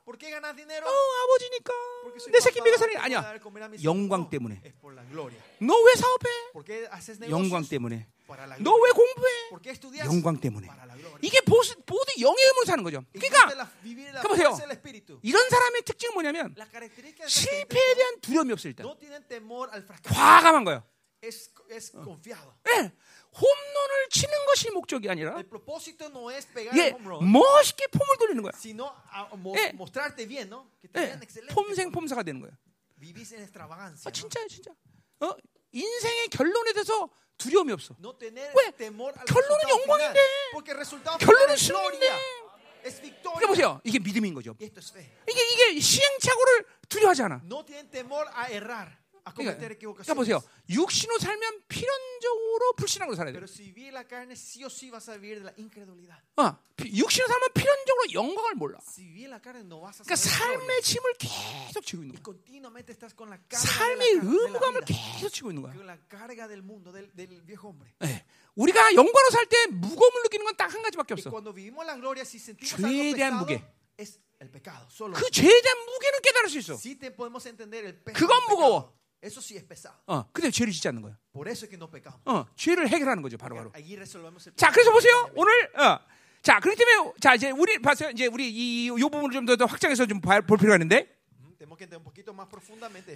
어, 0.87 0.93
아버지니까. 1.25 1.73
내 2.33 2.41
새끼 2.41 2.61
tengo 2.61 2.77
que 2.79 2.97
아니야. 2.97 3.21
영광 3.85 4.29
때문에. 4.31 4.61
너 5.61 5.75
왜 5.85 5.95
사업해? 5.95 6.29
¿Por 6.53 6.65
qué 6.65 6.89
haces 6.91 7.21
영광? 7.31 7.63
때문에. 7.69 8.07
너 8.61 8.75
왜. 8.77 8.91
공부해? 8.91 9.31
영광 10.07 10.41
때문에. 10.41 10.69
이게 11.23 11.41
보스, 11.43 11.75
모두 11.87 12.07
영의 12.21 12.45
의무로 12.45 12.65
사는 12.65 12.83
거죠. 12.85 13.05
그러니까 13.13 13.47
그 14.23 14.29
보세요. 14.29 14.57
이런 15.23 15.49
사람의 15.51 15.83
특징은 15.83 16.15
뭐냐면 16.15 16.55
실패에 17.27 17.95
대한 17.95 18.21
두려움이 18.21 18.51
al 18.53 19.83
fracaso. 19.85 20.15
과감한 20.15 20.65
거예요. 20.65 20.83
예. 22.69 22.93
홈런을 23.35 24.09
치는 24.11 24.33
것이 24.47 24.71
목적이 24.71 25.09
아니라 25.11 25.35
no 25.39 26.31
예, 26.77 26.91
멋있게 27.23 27.87
폼을 27.89 28.17
돌리는 28.19 28.43
거야. 28.43 28.53
sino 28.57 28.85
a- 29.15 29.27
mo- 29.33 29.55
예. 29.57 29.73
bien, 30.27 30.49
¿no? 30.49 30.67
예. 30.97 31.07
vean 31.07 31.23
excelente. 31.23 31.55
폼생 31.55 31.93
폼사가 31.93 32.23
되는 32.23 32.41
extravagancia. 33.43 34.09
아. 34.09 34.11
진짜요, 34.13 34.49
진짜. 34.49 34.71
어? 35.21 35.35
인생의 35.73 36.29
결론에 36.29 36.73
대해서 36.73 37.09
두려움이 37.39 37.73
없어. 37.73 37.95
No 37.99 38.13
왜? 38.55 38.71
결론은 39.25 39.69
영광인데. 39.69 40.21
결론은. 41.19 41.57
Es 42.83 43.01
그러니까. 43.39 43.47
보세요. 43.47 43.81
이게 43.85 43.99
믿음인 43.99 44.35
거죠. 44.35 44.57
이게 45.29 45.53
이게 45.53 45.81
시행착오를 45.81 46.65
두려워하지 46.89 47.23
않아. 47.23 47.43
그러니까, 49.35 49.59
그러니까. 50.15 50.15
보세요. 50.15 50.43
육신으로 50.69 51.19
살면 51.19 51.63
필연적으로 51.69 52.73
불신앙으로 52.77 53.17
살아야 53.17 53.33
돼. 53.33 53.39
Pero 53.41 53.47
si 53.47 53.73
vivir 53.73 53.93
la 53.93 54.05
carne, 54.07 54.35
sí 54.35 54.65
o 54.65 54.69
sí 54.71 54.91
vas 54.91 55.09
a 55.09 55.17
vivir 55.17 55.39
de 55.41 55.45
la 55.47 55.53
incredulidad. 55.59 56.19
어, 56.37 56.57
피- 56.77 56.91
육신으로 56.97 57.29
살면 57.29 57.49
필연적으로 57.55 58.13
영광을 58.13 58.55
몰라. 58.55 58.79
그러니까 60.05 60.17
삶의. 60.17 60.83
짐을 60.83 61.13
계속 61.19 61.85
지고 61.85 62.03
있는 62.03 62.15
거야. 62.15 62.23
삶의 63.59 64.09
의무감을 64.23 64.83
계속 64.87 65.29
지고 65.31 65.51
있는 65.51 65.63
거야. 65.63 65.73
예. 68.05 68.25
우리가 68.57 68.95
영광으로 68.95 69.31
살 69.31 69.47
때 69.47 69.67
무거움을 69.69 70.23
느끼는 70.25 70.45
건 70.45 70.57
딱 70.57 70.71
한 70.71 70.83
가지밖에 70.83 71.15
없어. 71.15 71.31
죄에 72.67 73.15
대한 73.15 73.39
무게. 73.39 73.63
그 75.21 75.31
죄에 75.31 75.61
대한 75.63 75.79
무게는 75.85 76.21
깨달을 76.23 76.49
수 76.49 76.59
있어. 76.59 76.77
그건. 78.15 78.41
무거워. 78.49 79.00
Eso 79.23 79.41
sí 79.43 79.57
es 79.57 79.65
pesado. 79.69 79.95
어, 80.07 80.25
근데 80.33 80.51
죄를 80.51 80.73
짓지 80.73 80.89
않는 80.89 81.03
거야. 81.03 81.17
Por 81.33 81.47
eso 81.49 81.67
es 81.67 81.71
que 81.71 81.77
no 81.77 81.91
pecamos. 81.91 82.21
어, 82.25 82.47
죄를 82.57 82.89
해결하는 82.89 83.23
거죠, 83.23 83.37
바로 83.37 83.55
바로. 83.57 83.71
Allí 83.75 83.95
resolvemos 83.97 84.47
el 84.47 84.55
자. 84.57 84.71
그래서 84.73 84.91
보세요. 84.93 85.31
오늘 85.35 85.53
어, 85.77 86.01
자, 86.43 86.59
그렇기 86.59 86.79
때문에 86.79 87.13
자 87.21 87.35
이제 87.35 87.51
우리 87.51 87.79
봤어요. 87.83 88.11
이제 88.11 88.27
우리 88.27 88.49
이, 88.51 88.87
이 88.87 88.91
부분을 89.01 89.31
좀 89.33 89.45
더 89.45 89.67
확장해서 89.67 90.07
좀 90.07 90.21
볼 90.21 90.43
필요가 90.59 90.77
있는데. 90.77 91.21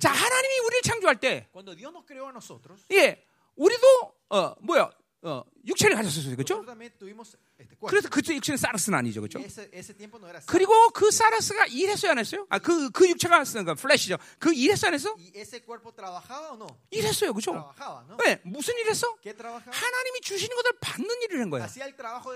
자, 0.00 0.12
하나님이 0.12 0.58
우리를 0.66 0.82
창조할 0.82 1.16
때, 1.16 1.48
Cuando 1.52 1.74
Dios 1.74 1.92
nos 1.92 2.04
creó 2.06 2.26
a 2.26 2.32
nosotros, 2.32 2.84
예, 2.92 3.24
우리도 3.56 3.86
어, 4.30 4.54
뭐야, 4.60 4.90
어, 5.26 5.42
육체를 5.66 5.96
가졌었어요, 5.96 6.36
그렇죠? 6.36 6.62
그래서 7.88 8.10
그때 8.10 8.34
육체는 8.34 8.58
사르스는 8.58 8.98
아니죠, 8.98 9.22
그렇죠? 9.22 9.38
그리고 10.46 10.90
그 10.90 11.10
사르스가 11.10 11.64
일했어요, 11.64 12.10
안 12.10 12.18
했어요? 12.18 12.46
아, 12.50 12.58
그, 12.58 12.90
그 12.90 13.08
육체가 13.08 13.42
쓰는 13.46 13.64
그 13.64 13.74
플래시죠. 13.74 14.18
그 14.38 14.52
일했어, 14.52 14.88
안 14.88 14.94
했어? 14.94 15.16
일했어요, 16.90 17.32
그렇죠? 17.32 17.74
왜? 18.22 18.38
무슨 18.44 18.74
일했어? 18.80 19.16
하나님이 19.24 20.20
주시는 20.20 20.54
것을 20.56 20.72
받는 20.80 21.22
일을 21.22 21.40
한 21.40 21.50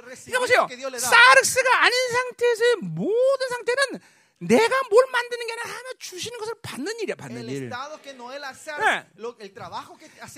recibir 0.02 0.40
그러니까 0.40 0.66
보세요. 0.66 0.98
사르스가 0.98 1.82
아닌 1.84 1.92
상태에서의 2.10 2.76
모든 2.76 3.48
상태는 3.50 4.00
내가 4.40 4.82
뭘 4.90 5.06
만드는 5.10 5.46
게 5.46 5.52
아니라 5.52 5.68
하나 5.76 5.90
주시는 5.98 6.38
것을 6.38 6.54
받는 6.62 7.00
일이야, 7.00 7.16
받는 7.16 7.44
일. 7.48 7.68
네. 7.70 9.06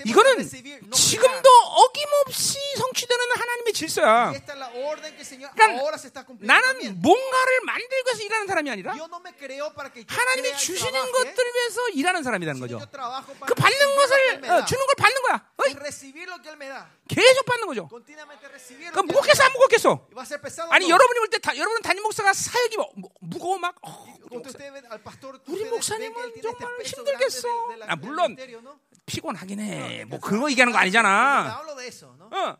이거는 0.05 0.49
지금도 0.91 1.49
어김없이 1.49 2.57
성취되는 2.77 3.25
하나님의. 3.31 3.73
질서야. 3.73 4.31
그러니까 5.55 5.85
나는. 6.39 7.01
뭔가를 7.01 7.61
만들기 7.65 7.95
위해서 8.05 8.23
일하는 8.23 8.47
사람이 8.47 8.71
아니라 8.71 8.93
하나님이 10.07 10.57
주시는 10.57 11.11
것들을 11.11 11.53
위해서 11.53 11.89
일하는 11.89 12.23
사람이라는 12.23 12.59
거죠. 12.59 12.79
그 13.45 13.53
받는 13.53 13.95
것을 13.95 14.45
어. 14.51 14.65
주는 14.65 14.85
걸 14.85 14.95
받는 14.97 15.21
거야. 15.21 15.47
어이? 15.57 15.73
Da. 16.71 16.85
계속 17.07 17.45
받는 17.45 17.67
거죠. 17.67 17.87
그 17.89 17.95
me 17.97 19.05
무겁겠어, 19.05 19.43
안. 19.43 19.51
무겁겠어? 19.53 20.07
아니? 20.71 20.89
여러분이 20.89 21.19
볼때 21.19 21.37
다, 21.39 21.55
여러분은 21.55 21.81
담임 21.81 22.03
목사가 22.03 22.33
사역이 22.33 22.77
뭐, 22.77 22.91
뭐, 22.95 23.11
무거워 23.19 23.57
막 23.57 23.75
어, 23.81 23.90
우리 25.47 25.65
목사님은 25.65 26.41
정말 26.41 26.81
힘들겠어. 26.85 27.47
아, 27.87 27.95
물론. 27.95 28.37
피곤하긴 29.05 29.59
해. 29.59 30.05
뭐. 30.05 30.19
그거 30.19 30.49
얘기하는 30.51 30.71
거 30.71 30.79
아니잖아. 30.79 31.61
어. 32.31 32.57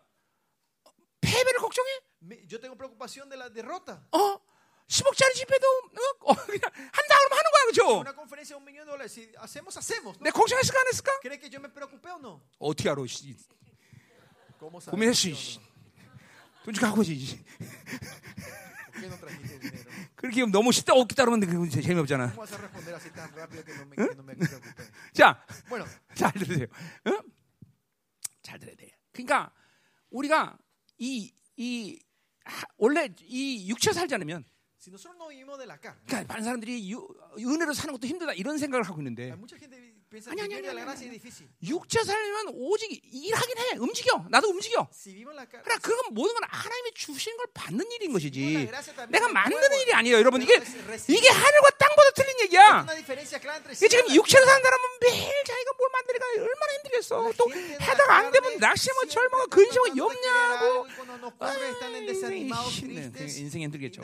패배를 1.22 1.60
걱정해? 1.60 1.90
Me- 2.24 2.38
Yo 2.49 2.60
tengo 2.60 2.76
preocupación 2.76 3.30
de 3.30 3.38
la 3.38 3.49
derrota. 3.49 3.99
어? 4.12 4.40
10억짜리 4.88 5.34
집회도 5.36 5.66
어? 5.68 6.32
어, 6.32 6.36
그냥 6.36 6.62
한다 6.66 7.16
그러면 7.18 7.38
하는 7.38 7.52
거야, 7.52 7.64
그렇죠? 7.72 7.99
Una 8.02 8.14
conferencia 8.14 8.58
de 8.58 8.60
un 8.60 8.66
millón 8.66 8.86
de 8.86 8.91
dólares. 8.91 9.12
Si 9.14 9.32
hacemos, 9.40 9.78
hacemos. 9.78 10.18
¿no? 10.20 10.24
내 10.24 10.32
걱정했을까 10.32 10.80
안 10.82 10.88
했을까? 10.88 11.12
¿Cree 11.22 11.40
que 11.40 11.49
yo 11.49 11.60
me 11.62 11.70
preocupé 11.70 12.10
o 12.12 12.20
no? 12.20 12.41
어떻게 12.60 12.90
알아? 12.90 13.02
고민했어. 14.91 15.22
que 15.30 15.34
씨. 15.34 15.56
yo 15.56 15.62
돈 16.66 16.74
주고 16.74 16.86
하고 16.88 17.03
지. 17.03 17.40
그렇게 20.15 20.45
너무 20.45 20.72
쉽다 20.72 20.93
없겠다 20.93 21.26
그러면 21.26 21.69
재- 21.69 21.81
재미없잖아. 21.81 22.34
¿Cómo 22.34 22.41
vas 22.41 22.53
a 22.53 22.57
responder 22.57 22.95
así 22.95 23.09
tan 23.13 23.31
rápido 23.35 23.63
que 23.63 23.73
no 23.73 23.85
me, 23.85 23.95
que 23.95 24.15
no 24.15 24.23
me 24.23 24.35
preocupé? 24.35 24.84
자, 25.13 25.43
잘 26.15 26.31
들으세요. 26.34 26.68
어? 27.05 27.19
잘 28.43 28.59
들어야 28.59 28.76
돼. 28.76 28.91
그러니까 29.11 29.51
우리가 30.09 30.57
이, 30.97 31.34
이 31.57 31.99
하- 32.43 32.68
원래 32.77 33.09
이 33.22 33.69
육체 33.69 33.93
살지 33.93 34.15
않으면 34.15 34.43
그러니까 36.05 36.34
많은 36.34 36.43
사람들이 36.43 36.91
유, 36.91 37.07
은혜로 37.38 37.73
사는 37.73 37.91
것도 37.93 38.07
힘들다 38.07 38.34
이런 38.34 38.57
생각을 38.57 38.84
하고 38.84 38.99
있는데 39.01 39.30
아니, 40.27 40.41
아니, 40.41 40.55
아니, 40.55 40.67
아니, 40.67 40.81
es 40.91 40.99
difícil. 40.99 41.47
육체 41.63 42.03
살면 42.03 42.49
오직 42.55 43.01
일하긴 43.13 43.57
해. 43.57 43.77
움직여. 43.77 44.25
나도 44.29 44.49
움직여. 44.49 44.85
그러나 45.63 45.79
그건 45.81 46.13
모든 46.13 46.33
건 46.33 46.43
하나님이 46.49 46.91
주신 46.93 47.38
걸 47.38 47.47
받는 47.53 47.89
일인 47.93 48.11
것이지. 48.11 48.69
내가 49.07 49.29
만드는. 49.29 49.79
일이 49.79 49.93
아니에요, 49.93 50.17
여러분. 50.17 50.41
이게. 50.41 50.55
이게 51.07 51.29
하늘과 51.29 51.69
땅보다 51.79 52.11
틀린 52.11 52.39
얘기야. 52.41 52.85
이게 53.71 53.88
지금 53.88 54.13
육체로. 54.13 54.45
사는 54.45 54.61
사람은 54.63 54.85
매일 54.99 55.31
자기가 55.45 55.71
뭘 55.77 55.89
만드니까 55.93 56.25
얼마나 56.39 56.73
힘들겠어. 56.75 57.31
또 57.38 57.49
하다가 57.79 58.15
안 58.17 58.31
되면 58.31 58.59
tratando 58.59 58.99
de 59.07 59.49
querer 59.49 59.97
염려하고 59.97 60.88
아이, 61.39 61.57
인생이 63.39 63.63
힘들겠죠. 63.63 64.01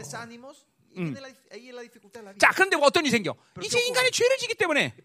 자, 2.39 2.51
그런데 2.53 2.77
어떤 2.81 3.05
일이 3.05 3.11
생겨? 3.11 3.35
이제 3.61 3.77
¿qué 3.79 3.87
인간이 3.87 4.11
죄를 4.11 4.37
지기 4.37 4.55
때문에 4.55 4.95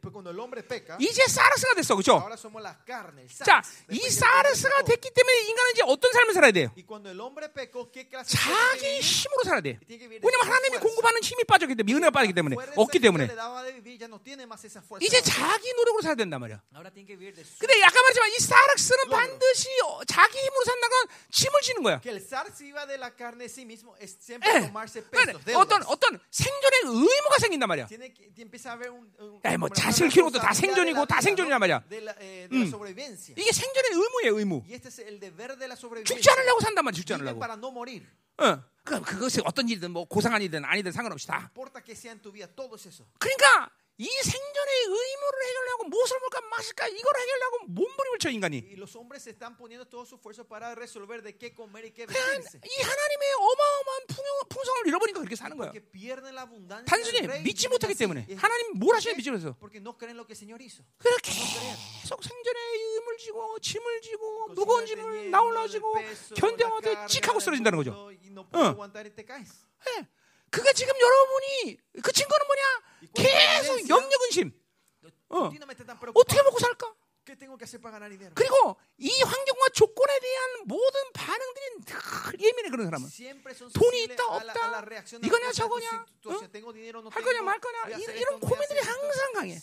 이제 0.98 1.26
사르스가 1.26 1.74
됐어, 1.74 1.94
그렇죠? 1.94 2.22
el 2.28 3.28
자. 3.44 3.62
이 3.90 3.98
사르스가. 4.10 4.82
됐기 4.82 5.10
때문에 5.10 5.40
인간은 5.48 5.70
이제 5.72 5.82
어떤 5.86 6.12
삶을 6.12 6.34
살아야 6.34 6.52
돼요? 6.52 6.72
Y 6.76 6.84
cuando 6.86 7.10
el 7.10 7.20
hombre 7.20 7.48
pecó, 7.52 7.90
¿qué 7.90 8.08
clase 8.08 8.36
de 8.36 8.42
vida 8.42 8.54
tiene 8.72 8.98
que 8.98 9.00
자기? 9.00 9.00
힘으로 9.00 9.42
살아야 9.44 9.60
돼. 9.60 9.78
왜냐면 9.88 10.46
하나님이. 10.46 10.78
공급하는 10.78 11.22
힘이 11.22 11.44
빠졌기 11.44 11.74
때문에, 11.76 11.94
은혜가 11.94 12.10
빠졌기 12.10 12.34
때문에, 12.34 12.56
없기 12.76 12.98
때문에. 12.98 13.28
이제 15.00 15.20
자기 15.20 15.72
노력으로 15.74 16.02
살아야 16.02 16.16
된단 16.16 16.40
말이야. 16.40 16.60
근데 16.72 17.84
아까 17.84 18.02
말했지만 18.02 18.30
이 18.30 18.38
사르스는. 18.38 19.08
반드시 19.10 19.68
어, 19.84 20.04
자기 20.04 20.38
힘으로 20.38 20.64
산다건 20.64 21.06
짐을 21.30 21.60
지는 21.60 21.82
거야. 21.82 22.00
el 22.04 22.20
zar 22.20 22.46
예. 25.82 25.84
그러니까. 25.84 25.92
어떤 25.92 26.02
어떤 26.12 26.18
생존의 26.30 26.80
의무가 26.84 27.38
생긴단 27.40 27.68
말이야. 27.68 27.86
야, 29.44 29.56
뭐 29.58 29.68
자식을 29.68 30.08
키우는 30.08 30.32
것도 30.32 30.42
다 30.42 30.52
생존이고 30.52 31.06
다 31.06 31.20
생존이란. 31.20 31.60
말이야. 31.60 31.82
Eh, 32.20 32.48
sobrevivencia. 32.66 33.34
이게 33.38 33.52
생존의 33.52 33.90
의무예요, 33.92 34.38
의무. 34.38 34.62
죽지. 36.04 36.30
않으려고 36.30 36.60
산단 36.60 36.84
말이야, 36.84 36.96
죽지 36.96 37.14
않으려고. 37.14 37.40
어. 38.38 38.62
그 38.84 39.00
그것이 39.00 39.40
어떤 39.44 39.68
일이든 39.68 39.92
뭐 39.92 40.04
고상한 40.04 40.42
일이든 40.42 40.64
아니든 40.64 40.90
상관없이 40.90 41.26
다. 41.28 41.50
그러니까 43.18 43.70
이 44.02 44.08
생존의 44.08 44.72
의무를 44.82 45.46
해결하고 45.46 45.84
무엇을 45.84 46.18
먹을까 46.18 46.40
마실까 46.48 46.88
이걸 46.88 47.20
해결하고 47.20 47.58
몸부림을 47.68 48.18
쳐 48.18 48.30
인간이. 48.30 48.56
이 48.58 48.74
하나님의 48.74 48.94
어마어마한 53.38 54.06
풍요, 54.08 54.28
풍성 54.48 54.76
을 54.78 54.86
잃어버리니까 54.88 55.20
그렇게 55.20 55.36
사는 55.36 55.56
거야. 55.56 55.72
단순히 56.84 57.20
믿지 57.44 57.68
못하기. 57.68 57.94
때문에 57.94 58.26
하나님 58.36 58.78
뭘 58.80 58.90
¿por 58.90 58.96
하시는지 58.96 59.12
qué? 59.12 59.16
믿지 59.16 59.30
못해서. 59.30 59.54
그래서 60.98 61.18
계속 61.22 62.24
생존의 62.24 62.62
의무를 62.74 63.18
지고 63.18 63.58
짐을 63.60 64.00
지고 64.00 64.48
무거운 64.48 64.84
짐을 64.84 65.30
나올라지고 65.30 65.94
견뎌하되 66.34 67.06
찍하고 67.06 67.38
쓰러진다는 67.38 67.76
거죠. 67.76 68.10
mundo 68.74 68.98
y 68.98 70.06
어. 70.52 70.56
예. 70.56 70.58
그게 70.58 70.72
지금 70.74 70.94
여러분이 71.00 71.78
그 72.02 72.12
증거는 72.12 72.46
뭐냐? 72.46 72.62
계속 73.14 73.88
영역 73.88 74.18
근심. 74.20 74.52
어. 75.30 75.48
어떻게. 76.14 76.42
먹고 76.42 76.58
살까? 76.58 76.94
그리고 78.34 78.76
이 78.98 79.10
환경과 79.22 79.68
조건에 79.72 80.18
대한 80.20 80.50
모든 80.66 81.00
그런 82.72 82.86
사람은. 82.86 83.08
돈이 83.72 84.04
있다, 84.04 84.24
없다. 84.48 84.52
이거냐, 85.28 85.52
저거냐, 85.52 85.88
no 87.04 87.10
할. 87.12 87.22
거냐 87.22 87.42
말 87.42 87.60
거냐 87.60 87.78
이- 87.98 88.02
이런 88.18 88.40
고민들이. 88.40 88.80
항상 88.80 89.32
강해. 89.34 89.58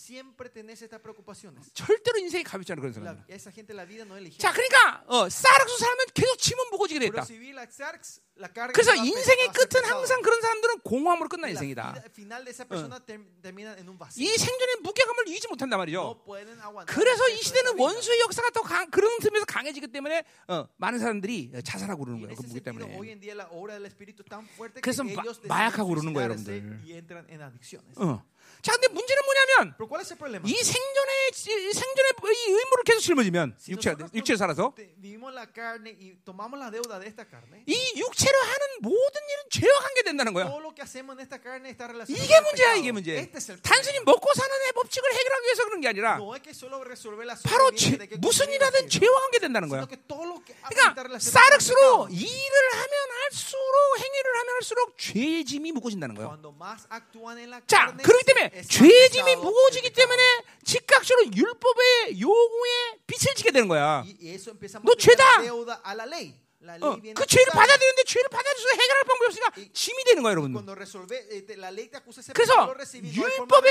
절대로 1.74 2.18
인생이 2.20 2.44
가볍지 2.44 2.72
않은 2.74 2.82
그런 2.82 2.94
사람. 2.94 3.18
자, 4.40 4.52
그러니까 4.54 5.04
어, 5.08 5.28
싸락수 5.30 5.78
살면 5.78 6.06
계속 6.14 6.38
짐은 6.38 6.70
무거워지게 6.72 7.00
Pero 7.00 7.12
됐다. 7.12 7.26
그래서 8.74 8.96
인생의 8.96 9.48
끝은. 9.52 9.84
항상 9.84 10.22
그런 10.22 10.40
사람들은 10.42 10.80
공허함으로 10.82 11.28
끝난 11.28 11.50
인생이다. 11.52 11.92
vacío. 14.00 14.24
이 14.24 14.38
생존의 14.38 14.76
무게감을 14.82 15.28
이기지 15.28 15.48
못한단 15.50 15.78
말이죠. 15.80 16.24
그래서 16.86 17.28
이 17.30 17.36
시대는. 17.42 17.78
원수의 17.78 18.20
역사가 18.22 18.50
더 18.52 18.62
강, 18.62 18.90
그런 18.92 19.20
틈에서 19.20 19.46
강해지기 19.46 19.88
때문에 19.92 20.24
어, 20.48 20.68
많은 20.78 21.00
사람들이 21.00 21.52
자살하고 21.64 22.06
그러는 22.06 22.22
거예요. 22.22 22.36
그 22.36 22.44
무게 22.48 22.60
때문에. 22.62 22.86
그래서 24.82 25.04
마- 25.16 25.24
마약하고 25.48 25.90
그러는 25.90 26.14
거예요, 26.14 26.30
여러분들. 26.54 26.80
어. 27.98 28.24
자, 28.62 28.74
근데 28.74 28.88
문제는 28.90 29.22
뭐냐면. 29.24 29.76
이 30.46 30.54
생존의 30.54 31.30
이 31.32 31.74
생존의 31.74 32.14
이 32.20 32.52
의무를 32.52 32.84
계속 32.86 33.00
짊어지면 33.02 33.56
Si 33.58 33.74
육체 33.74 33.96
육체에 34.14 34.36
살아서 34.36 34.74
이 37.66 37.94
육체로 37.96 38.38
하는 38.40 38.68
모든 38.82 39.22
일은 39.30 39.44
죄와 39.50 39.80
관계된다는 39.80 40.34
거야. 40.34 40.46
이게 42.10 42.42
문제야. 42.42 42.76
이게 42.76 42.92
문제. 42.92 43.16
Este 43.16 43.38
es 43.38 43.62
단순히. 43.62 44.00
먹고 44.06 44.34
사는 44.34 44.56
의 44.66 44.72
법칙을 44.74 45.14
해결하기 45.14 45.46
위해서 45.46 45.64
그런 45.66 45.82
게 45.82 45.88
아니라 45.88 46.16
No 46.18 46.36
es 46.36 46.42
que 46.44 46.54
바로 47.44 47.72
죄, 47.72 47.98
무슨 48.20 48.50
일하든 48.52 48.90
죄와 48.90 49.20
관계된다는 49.22 49.70
거야. 49.70 49.86
그러니까 49.86 50.06
pecado. 50.70 52.08
일을 52.10 52.72
하면 52.74 52.94
할수록 53.24 54.00
행위를 54.00 54.38
하면 54.40 54.54
할수록 54.56 54.98
죄의 54.98 55.46
짐이 55.46 55.72
무거워진다는 55.74 56.16
거예요. 56.16 56.40
자, 57.68 57.96
그렇기 57.96 58.26
때문에 58.26 58.49
죄의 58.68 59.10
짐이 59.12 59.36
무거워지기. 59.36 59.90
때문에 59.92 60.24
즉각적으로 60.64 61.28
율법의 61.36 62.20
요구에 62.22 63.00
빛을 63.08 63.34
지게 63.36 63.52
되는 63.52 63.68
거야. 63.68 64.04
너 64.86 64.96
죄다. 64.96 65.24
어, 66.84 66.96
그 67.16 67.26
죄를. 67.26 67.46
받아들이는데 67.56 68.04
죄를 68.04 68.28
받아들여서 68.30 68.68
해결할 68.76 69.04
방법이 69.06 69.26
없으니까 69.28 69.52
짐이 69.74 70.04
되는 70.04 70.24
거야, 70.24 70.32
여러분. 70.34 70.52
Eh, 70.52 72.36
그래서 72.36 72.54
율법의- 73.16 73.64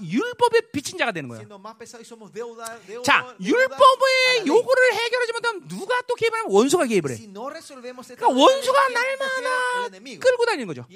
율법의 0.00 0.70
빚진 0.72 0.96
자가 0.96 1.10
되는 1.10 1.28
deuda, 1.28 1.42
자, 3.02 3.34
율법의. 3.42 4.46
요구를 4.46 4.94
해결하지 4.94 5.32
못하면 5.32 5.66
누가 5.68 6.00
또 6.06 6.14
개입하면 6.14 6.46
원수가 6.54 6.86
개입을 6.86 7.10
해. 7.10 7.16
그러니까 8.16 8.28
원수가 8.30 8.88
날마다. 8.88 9.50
끌고 10.22 10.46
다니는 10.46 10.66
거죠. 10.68 10.86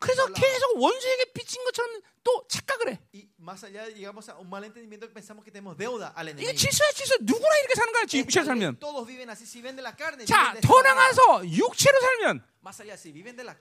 그래서. 0.00 0.26
계속 0.32 0.80
원수에게 0.80 1.32
빚진 1.34 1.62
것처럼 1.64 2.00
또 2.24 2.46
착각을 2.48 2.88
해. 2.90 3.00
이게 6.42 6.54
질서야 6.54 6.90
질서. 6.92 7.14
누구나 7.20 7.52
이렇게 7.58 7.74
사는 7.74 7.92
거야. 7.92 8.02
육체로 8.24 8.42
ley, 8.42 8.46
살면. 8.46 8.61
Carne, 10.26 10.26
자, 10.26 10.54
더. 10.60 10.82
나가서 10.82 11.48
육체로 11.48 12.00
살면 12.00 12.42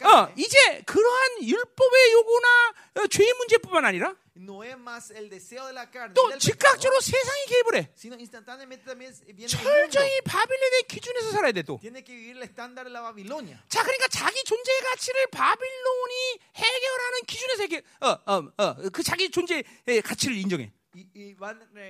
어, 0.07 0.33
이제 0.37 0.81
그러한 0.85 1.43
율법의 1.43 2.11
요구나 2.13 2.47
어, 3.01 3.07
죄의 3.07 3.33
문제뿐만 3.33 3.83
아니라 3.85 4.15
또 6.13 6.29
즉각적으로 6.39 7.01
세상이 7.01 7.45
개입을 7.47 7.75
해. 7.77 7.89
철저히 9.47 10.21
바빌론의 10.21 10.83
기준에서 10.87 11.31
살아야 11.31 11.51
돼 11.51 11.63
또. 11.63 11.79
자, 13.67 13.81
그러니까 13.83 14.07
자기 14.07 14.41
존재의 14.43 14.79
가치를 14.81 15.27
바빌론이 15.31 16.39
해결하는 16.55 17.21
기준에서 17.27 17.61
해결, 17.63 17.83
어, 18.01 18.07
어, 18.25 18.51
어, 18.57 18.75
그 18.93 19.03
자기 19.03 19.29
존재의 19.31 19.63
가치를 20.03 20.35
인정해. 20.37 20.71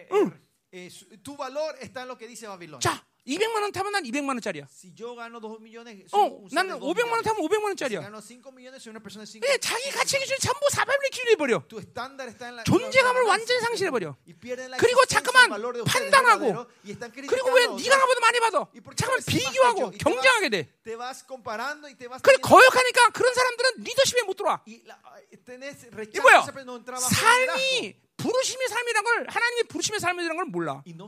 Van, 0.10 0.32
eh, 0.72 0.86
eh, 0.88 0.90
su- 0.90 1.06
tu 1.22 1.36
valor 1.36 1.76
está 1.80 2.02
en 2.04 2.08
lo 2.10 2.18
que 2.18 2.28
dice 2.28 2.48
Babilonia. 2.48 2.80
자, 2.82 3.04
200만 3.24 3.62
원 3.62 3.72
타면 3.72 3.92
난 3.92 4.02
200만 4.04 4.34
원짜리야. 4.42 4.66
Si 4.68 4.92
yo 4.98 5.14
gano 5.14 5.40
2 5.40 5.60
millones, 5.62 6.10
어, 6.10 6.26
soy 6.26 6.42
un 6.42 6.50
ser 6.50 6.56
나는 6.58 6.74
de 6.74 6.80
2 6.82 6.90
500만 6.90 7.12
원 7.14 7.22
millones. 7.22 7.26
타면 7.30 7.38
500만 7.46 7.62
Si 7.62 7.66
원짜리야. 7.70 8.00
gano 8.02 8.18
5 8.22 8.50
millones, 8.52 8.82
soy 8.82 8.90
una 8.90 9.00
persona 9.00 9.26
de 9.26 9.30
5왜 9.30 9.60
자기 9.62 9.92
가치 9.92 10.18
기준이 10.18 10.40
전부 10.42 10.66
사바빌론의 10.74 11.10
기준이 11.12 11.36
버려. 11.38 11.62
Tu 11.70 11.78
estándar 11.78 12.26
está 12.34 12.50
en 12.50 12.56
la 12.58 12.64
존재감을 12.64 13.22
완전히. 13.30 13.62
상실해 13.62 13.92
버려. 13.92 14.18
Y 14.26 14.34
pierden 14.34 14.72
la 14.72 14.78
그리고 14.82 15.04
existencia, 15.06 15.22
자꾸만 15.22 15.46
el 15.46 15.50
valor 15.54 15.76
de 15.78 15.82
ustedes 15.86 16.02
판단하고, 16.10 16.42
verdadero, 16.50 16.68
y 16.84 16.92
están 16.98 17.12
그리고 17.14 17.30
criticando 17.30 17.54
왜 17.54 17.62
a 17.62 17.70
otros. 17.70 17.84
네가 17.86 17.94
나보다 18.02 18.20
많이 18.26 18.40
받아? 18.42 18.58
¿Y 18.74 18.82
por 18.82 18.96
qué 18.96 19.06
잠깐 19.06 19.14
eres 19.22 19.22
más 19.22 19.30
que 19.30 19.38
비교하고 19.38 19.92
경쟁하게 20.02 20.50
돼. 20.50 20.58
vas- 20.66 20.82
Te 20.82 20.96
vas 20.98 21.24
comparando 21.24 21.86
y 21.88 21.94
te 21.94 22.08
vas 22.10 22.22
그래 22.26 22.42
teniendo- 22.42 22.50
거역하니까 22.50 23.10
그런 23.14 23.30
사람들은 23.36 23.86
리더십에 23.86 24.24
못 24.26 24.34
들어와. 24.34 24.64
y 24.66 24.82
la- 24.90 24.98
tenés 25.46 25.86
이 25.86 25.94
rechazo 25.94 26.26
뭐야? 26.26 26.42
a 26.42 26.42
esa 26.42 26.52
persona, 26.52 26.66
no 26.66 26.82
trabajo 26.84 27.06
en 27.06 27.14
liderazgo. 27.14 27.54
삶이 27.54 27.96
부르심의 28.22 28.68
삶이란 28.68 29.04
걸 29.04 29.28
하나님의 29.30 29.64
부르심의 29.66 30.00
삶이라는 30.00 30.36
걸 30.36 30.46
몰라. 30.46 30.84
no 30.88 31.08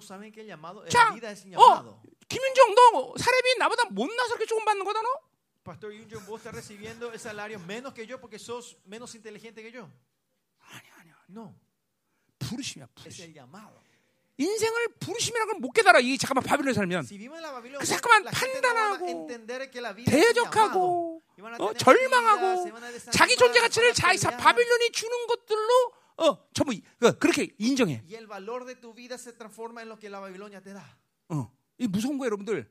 자, 0.90 1.10
어. 1.56 2.02
김윤정 2.28 2.76
너 2.76 3.14
사례비 3.18 3.58
나보다 3.60 3.86
못나서 3.92 4.30
그렇게 4.36 4.46
조금 4.46 4.66
받는 4.66 4.84
거다 4.86 5.02
너? 5.02 5.10
Pastor 5.64 5.94
Yunjong, 5.94 6.26
vos 6.26 6.42
estás 6.42 6.54
recibiendo 6.54 7.12
el 7.14 7.20
salario 7.20 7.58
menos 7.60 7.94
que 7.94 8.06
yo 8.06 8.20
porque 8.20 8.38
sos 8.38 8.76
menos 8.86 9.16
inteligente 9.16 9.62
que 9.64 9.72
yo. 9.72 9.88
아니 10.60 10.84
아니야. 11.00 11.16
No, 11.30 11.56
부르심이야 12.40 12.88
부르심. 12.96 13.34
인생을 14.38 14.88
부르심이라는 15.00 15.54
걸 15.54 15.62
못 15.62 15.72
깨달아. 15.72 16.00
이 16.00 16.18
잠깐만 16.18 16.44
바빌론에 16.44 16.74
살면 16.74 17.06
그 17.80 17.86
잠깐만 17.86 18.24
판단하고. 18.26 19.28
대적하고 20.06 21.22
어, 21.60 21.74
절망하고 21.74 22.72
자기 23.12 23.36
존재 23.38 23.60
가치를 23.62 23.94
자기. 23.94 24.20
바빌론이 24.20 24.92
주는 24.92 25.28
것들로 25.28 25.94
어 26.18 26.38
전부 26.54 26.74
이- 26.74 26.82
어, 27.02 27.12
그렇게 27.14 27.54
인정해. 27.58 28.04
어. 31.30 31.52
이 31.80 31.88
무서운 31.88 32.18
거예요, 32.20 32.28
여러분들. 32.28 32.70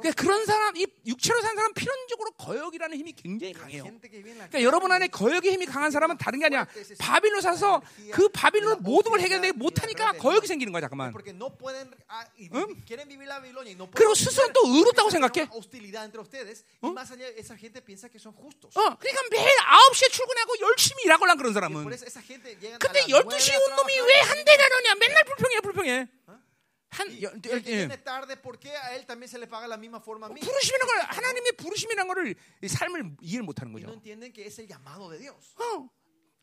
그러니까 0.00 0.10
그런 0.22 0.46
사람, 0.46 0.74
이 0.76 0.86
육체로 1.06 1.40
산 1.42 1.54
사람 1.54 1.72
필연적으로 1.74 2.30
거역이라는 2.32 2.96
힘이 2.96 3.12
굉장히 3.12 3.52
강해요. 3.52 3.84
그러니까 3.84 4.62
여러분 4.62 4.90
안에 4.90 5.08
거역의 5.08 5.52
힘이 5.52 5.66
강한 5.66 5.90
사람은 5.90 6.16
다른 6.16 6.38
게 6.38 6.46
아니야. 6.46 6.66
바빌론 6.98 7.42
사서 7.42 7.82
그 8.10 8.28
바빌론 8.30 8.82
모든 8.82 9.10
걸 9.10 9.20
해결되지 9.20 9.52
못하니까 9.58 10.12
거역이 10.12 10.46
생기는 10.46 10.72
거야, 10.72 10.80
잠깐만. 10.80 11.12
ah, 12.08 12.26
¿Eh? 12.40 12.48
no 13.76 13.86
그리고 13.92 14.14
스스로 14.14 14.50
또 14.52 14.60
의롭다고 14.66 15.10
생각해. 15.10 15.48
justos. 18.48 18.76
어, 18.78 18.96
그러니까 18.98 19.22
매일 19.30 19.46
9시에 19.92 20.10
출근하고 20.10 20.54
열심히 20.60 21.04
일하고 21.04 21.26
난 21.26 21.36
그런 21.36 21.52
사람은. 21.52 21.84
근데 21.84 22.98
a 23.00 23.12
las 23.12 23.28
12시에 23.28 23.54
9온 23.60 23.76
놈이 23.76 24.00
왜 24.00 24.20
한 24.22 24.44
대라느냐? 24.44 24.94
맨날 24.94 25.24
불평해, 25.24 25.60
불평해. 25.60 26.08
한, 26.92 27.08
y, 27.08 27.24
여, 27.24 27.32
예. 27.32 27.58
viene 27.88 27.96
tarde, 28.04 28.36
¿por 28.36 28.58
qué 28.58 28.76
a 28.76 28.94
él 28.94 29.06
también 29.06 29.28
se 29.28 29.38
le 29.38 29.46
paga 29.46 29.66
la 29.66 29.76
misma 29.78 29.98
forma 30.00 30.26
a 30.26 30.30
mí? 30.30 30.40
부르심이라는 30.40 30.86
걸, 30.86 31.00
하나님의 31.08 31.52
부르심이라는 31.56 32.06
거를 32.08 32.34
이 32.62 32.68
삶을 32.68 33.16
이해를 33.22 33.42
못 33.44 33.60
하는 33.60 33.72
Y 33.72 33.82
no 33.82 33.88
거죠. 33.88 33.94
entienden 33.96 34.32
que 34.32 34.44
es 34.46 34.58
el 34.58 34.68
llamado 34.68 35.08
de 35.10 35.18
Dios. 35.18 35.54
어. 35.56 35.88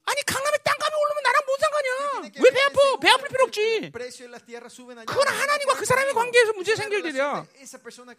아니, 0.06 0.24
강남에 0.26 0.58
땅값이 0.64 0.96
오르면 0.98 1.24
나랑 1.24 1.42
뭔 1.46 1.60
상관이야? 1.60 2.34
왜 2.44 2.50
배 2.50 2.62
아파? 2.66 2.98
배 3.00 3.10
아플 3.10 3.28
필요 3.30 3.44
없지. 3.46 3.92
그건 5.06 5.28
하나님과 5.28 5.76
그 5.76 5.86
사람의 5.86 6.14
관계에서 6.16 6.54
문제 6.54 6.72
la 6.72 6.78
생길들이야. 6.82 7.46
relación 7.46 8.10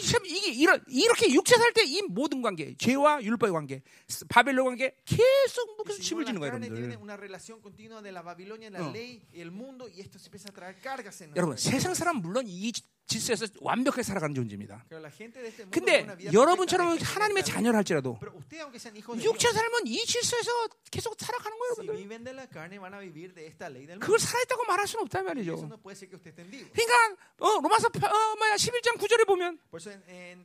참 0.00 0.24
이게 0.26 0.50
이런 0.52 0.82
이렇게 0.88 1.30
육체 1.32 1.56
살 1.56 1.72
때 1.72 1.82
이 1.84 2.02
모든 2.08 2.40
관계, 2.42 2.74
죄와 2.76 3.22
율법의 3.22 3.52
관계, 3.52 3.82
스- 4.08 4.24
바벨론 4.28 4.66
관계 4.66 4.94
계속 5.04 5.76
묶여서 5.76 6.00
짐을 6.00 6.24
지는 6.26 6.40
거예요, 6.40 6.52
여러분들. 6.70 6.82
어. 8.80 8.92
여러분. 11.36 11.56
세상 11.56 11.94
사람 11.94 12.16
물론 12.16 12.44
이 12.46 12.72
질서에서 13.06 13.46
완벽하게 13.60 14.02
살아가는 14.02 14.34
존재입니다. 14.34 14.84
근데 15.70 16.04
여러분처럼 16.32 16.96
하나님의. 16.98 17.44
자녀를 17.44 17.76
할지라도 17.76 18.16
육체 19.24 19.52
살면 19.52 19.86
이 19.86 19.98
질서에서 20.06 20.50
계속 20.90 21.14
살아가는 21.18 21.58
거예요, 21.58 21.74
여러분들. 21.84 21.94
그걸. 24.00 24.18
살아있다고 24.18 24.64
말할 24.64 24.86
수는 24.86 25.02
없단 25.04 25.24
말이죠. 25.26 25.56
그러니까 26.72 27.22
어, 27.40 27.60
로마서 27.60 27.88
파- 27.90 28.08
어, 28.08 28.36
뭐야 28.36 28.54
11장 28.56 28.96
9절에 28.96 29.26
보면 29.26 29.58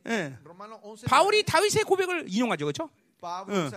예. 0.06 0.36
11, 1.00 1.08
바울이 1.08 1.42
다윗의 1.44 1.84
고백을 1.84 2.26
인용하죠, 2.28 2.66
그렇죠? 2.66 2.90
응. 3.54 3.68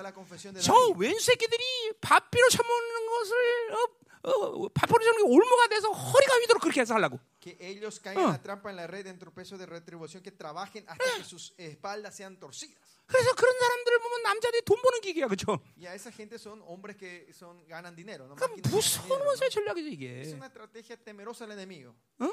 저 0.61 0.73
David. 0.73 0.99
왼수 1.05 1.25
새끼들이 1.25 1.63
밥비로 2.01 2.49
처먹는 2.49 3.07
것을 3.07 3.71
어, 3.73 4.29
어, 4.29 4.67
밥비로 4.73 4.99
처먹는 5.03 5.25
게 5.27 5.33
올무가 5.33 5.67
돼서 5.67 5.91
허리가 5.91 6.35
휘도록 6.35 6.61
그렇게 6.61 6.81
해서 6.81 6.93
하려고. 6.93 7.19
Que 7.43 7.57
ellos 7.59 7.99
caigan 7.99 8.23
어. 8.23 8.27
en 8.27 8.31
la 8.33 8.41
trampa 8.41 8.69
en 8.69 8.77
la 8.77 8.87
red 8.87 9.03
de 9.03 9.09
entropeso 9.09 9.57
de 9.57 9.65
retribución, 9.65 10.23
que 10.23 10.31
trabajen 10.31 10.85
hasta 10.87 11.03
que 11.17 11.23
sus 11.25 11.53
espaldas 11.57 12.15
sean 12.15 12.39
torcidas. 12.39 12.79
그래서 13.05 13.35
그런 13.35 13.51
사람들을 13.59 13.99
보면 13.99 14.23
남자들이 14.23 14.61
돈 14.63 14.81
버는 14.81 15.01
기계야, 15.01 15.27
그렇죠? 15.27 15.59
Y 15.75 15.85
a 15.87 15.93
esa 15.93 16.09
gente 16.09 16.35
son 16.39 16.61
hombres 16.61 16.95
que 16.95 17.27
son, 17.33 17.59
ganan 17.67 17.93
dinero. 17.97 18.27
¿no? 18.27 18.35
그럼 18.35 18.51
Máquinas 18.55 18.71
무서운 18.71 19.09
dinero, 19.09 19.25
원수의. 19.27 19.49
전략이죠 19.51 19.87
Es 19.89 19.93
이게. 20.31 20.33
una 20.35 20.45
estrategia 20.47 20.95
temerosa 20.95 21.45
del 21.45 21.59
enemigo. 21.59 21.93
어? 22.19 22.31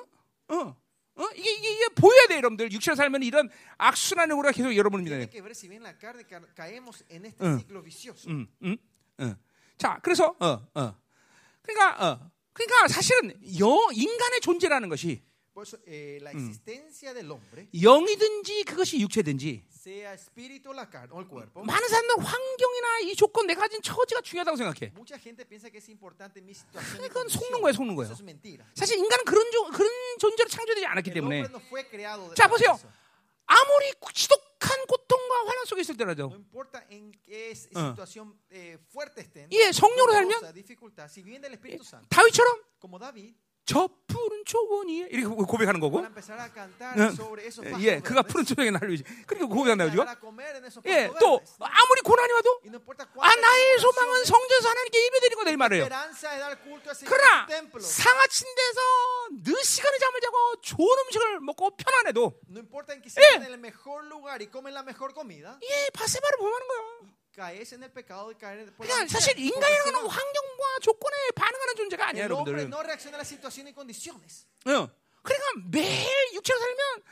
어? 0.54 0.76
어? 1.16 1.28
이게, 1.34 1.50
이게, 1.58 1.72
이게 1.72 1.88
보여야 1.96 2.28
돼 2.28 2.36
여러분들. 2.36 2.70
육체로 2.70 2.94
살면 2.94 3.24
이런 3.24 3.50
악순환의 3.78 4.36
우리가 4.38 4.52
계속 4.52 4.76
여러분을 4.76 5.04
que 5.28 5.42
ver 5.42 5.50
si 5.50 5.66
bien 5.68 5.82
la 5.82 5.98
carne 5.98 6.22
ca- 6.24 6.46
caemos 6.54 7.02
en 7.10 7.26
este 7.26 7.44
ciclo 7.58 7.82
vicioso. 7.82 8.30
음, 8.30 8.46
음, 8.62 8.76
음. 9.18 9.34
자, 9.76 9.98
그래서 10.04 10.36
어, 10.38 10.70
어. 10.74 10.94
그러니까 11.62 11.98
어. 11.98 12.30
그러니까 12.52 12.88
사실은 12.88 13.34
영 13.58 13.78
인간의 13.92 14.40
존재라는 14.40 14.88
것이 14.88 15.22
eso, 15.60 15.76
eh, 15.86 16.18
hombre, 17.30 17.68
영이든지 17.74 18.64
그것이 18.64 19.00
육체든지 19.00 19.64
많은 21.64 21.88
사람들은 21.88 22.22
환경이나 22.22 22.98
이 23.00 23.14
조건 23.14 23.46
내가 23.46 23.62
가진 23.62 23.80
처지가 23.82 24.20
중요하다고 24.22 24.56
생각해. 24.56 24.92
그건. 27.08 27.28
속는 27.28 27.60
거예요, 27.60 27.72
속는 27.72 27.94
거예요. 27.96 28.08
사실 28.74 28.96
인간은 28.98 29.24
그런 29.24 29.50
조, 29.50 29.64
그런 29.70 29.90
존재로 30.18 30.48
창조되지 30.48 30.86
않았기 30.86 31.12
때문에 31.12 31.42
자, 32.34 32.46
보세요. 32.48 32.78
아무리 33.46 33.92
지독한 34.14 34.86
고통과 35.30 35.48
환란 35.48 35.64
속에 35.64 35.80
있을 35.82 35.96
때라도 35.96 36.26
어. 36.26 36.30
eh, 38.50 38.78
예, 39.52 39.72
성령으로 39.72 40.12
살면 40.12 40.40
다윗처럼 42.10 42.62
저 43.64 43.88
푸른 44.20 44.44
초원이 44.44 44.98
이렇게 45.10 45.24
고백하는 45.24 45.80
거고 45.80 45.98
응. 46.98 47.10
예, 47.80 48.00
그가 48.00 48.22
푸른 48.22 48.44
초원에 48.44 48.70
날리지. 48.70 49.02
그렇게 49.26 49.44
고백한다고 49.46 49.90
지금. 49.90 50.04
예, 50.90 51.10
또. 51.20 51.40
아무리 51.60 52.00
고난이 52.02 52.32
와도 52.32 52.60
아 53.24 53.34
나의 53.40 53.78
소망은 53.78 54.24
성전에서 54.24 54.68
하나님께 54.68 55.04
예배드리는 55.06 55.36
거다 55.38 55.50
이 55.50 55.56
말이에요. 55.56 55.84
그러나. 57.08 57.46
상하친 57.88 58.46
데서 58.54 58.80
늘 59.44 59.64
시간에 59.64 59.98
잠을 59.98 60.20
자고 60.20 60.56
좋은 60.60 60.98
음식을 61.06 61.40
먹고 61.40 61.76
편안해도 61.76 62.32
예. 63.20 63.38
예, 65.62 65.90
바세바를 65.94 66.38
범하는 66.38 66.66
거야. 66.68 67.10
Caes 67.40 67.72
en 67.72 67.82
el 67.82 67.90
pecado 67.90 68.28
de 68.28 68.36
caer 68.36 68.68
por 68.76 68.84
la 68.86 68.94
그러니까 68.94 69.08
사실 69.08 69.38
인간이라는 69.38 69.92
건. 69.92 70.06
환경과 70.08 70.78
조건에 70.82 71.16
반응하는 71.34 71.76
존재가 71.76 72.08
아니야, 72.08 72.24
El 72.24 72.32
hombre 72.32 72.52
여러분들. 72.52 72.68
no 72.68 72.80
reacciona 72.84 73.16
a 73.16 73.20
la 73.20 73.24
situación 73.24 73.66
y 73.68 73.72
condiciones. 73.72 74.44
어. 74.66 74.88
그러니까 75.22 75.46
매일 75.70 76.08
육체로 76.32 76.58
살면 76.58 77.02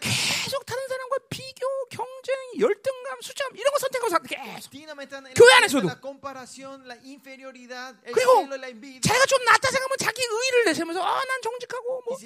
계속 0.00 0.66
다른 0.66 0.86
사람과 0.86 1.16
비교, 1.30 1.66
경쟁, 1.88 2.36
열등감, 2.60 3.22
수점 3.22 3.56
이런 3.56 3.72
거 3.72 3.78
선택하고 3.78 4.10
살 4.10 4.20
계속. 4.22 4.70
교회 5.34 5.52
안에서도. 5.54 5.88
그리고. 8.12 8.44
자기가 9.00 9.26
좀 9.26 9.44
낫다 9.46 9.70
생각하면 9.70 9.96
자기 9.98 10.22
의의를 10.28 10.64
내세우면서 10.66 11.02
아, 11.02 11.24
난 11.24 11.40
정직하고 11.42 12.02
뭐 12.04 12.16
아, 12.16 12.18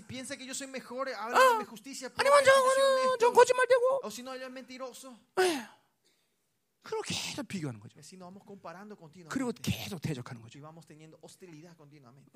justicia. 1.70 2.10
아니면 2.16 2.44
저거는. 2.44 3.18
전 3.20 3.32
거짓말되고 3.32 4.00
si 4.10 4.22
no, 4.22 4.34
yo 4.34 4.46
es 4.46 4.50
mentiroso. 4.50 5.14
그렇게 6.82 7.14
계속 7.14 7.46
비교하는 7.48 7.78
거죠. 7.80 7.94
그리고. 9.28 9.52
계속 9.62 10.00
대적하는 10.00 10.40
거죠. 10.42 10.58
Continuamente. 11.76 12.30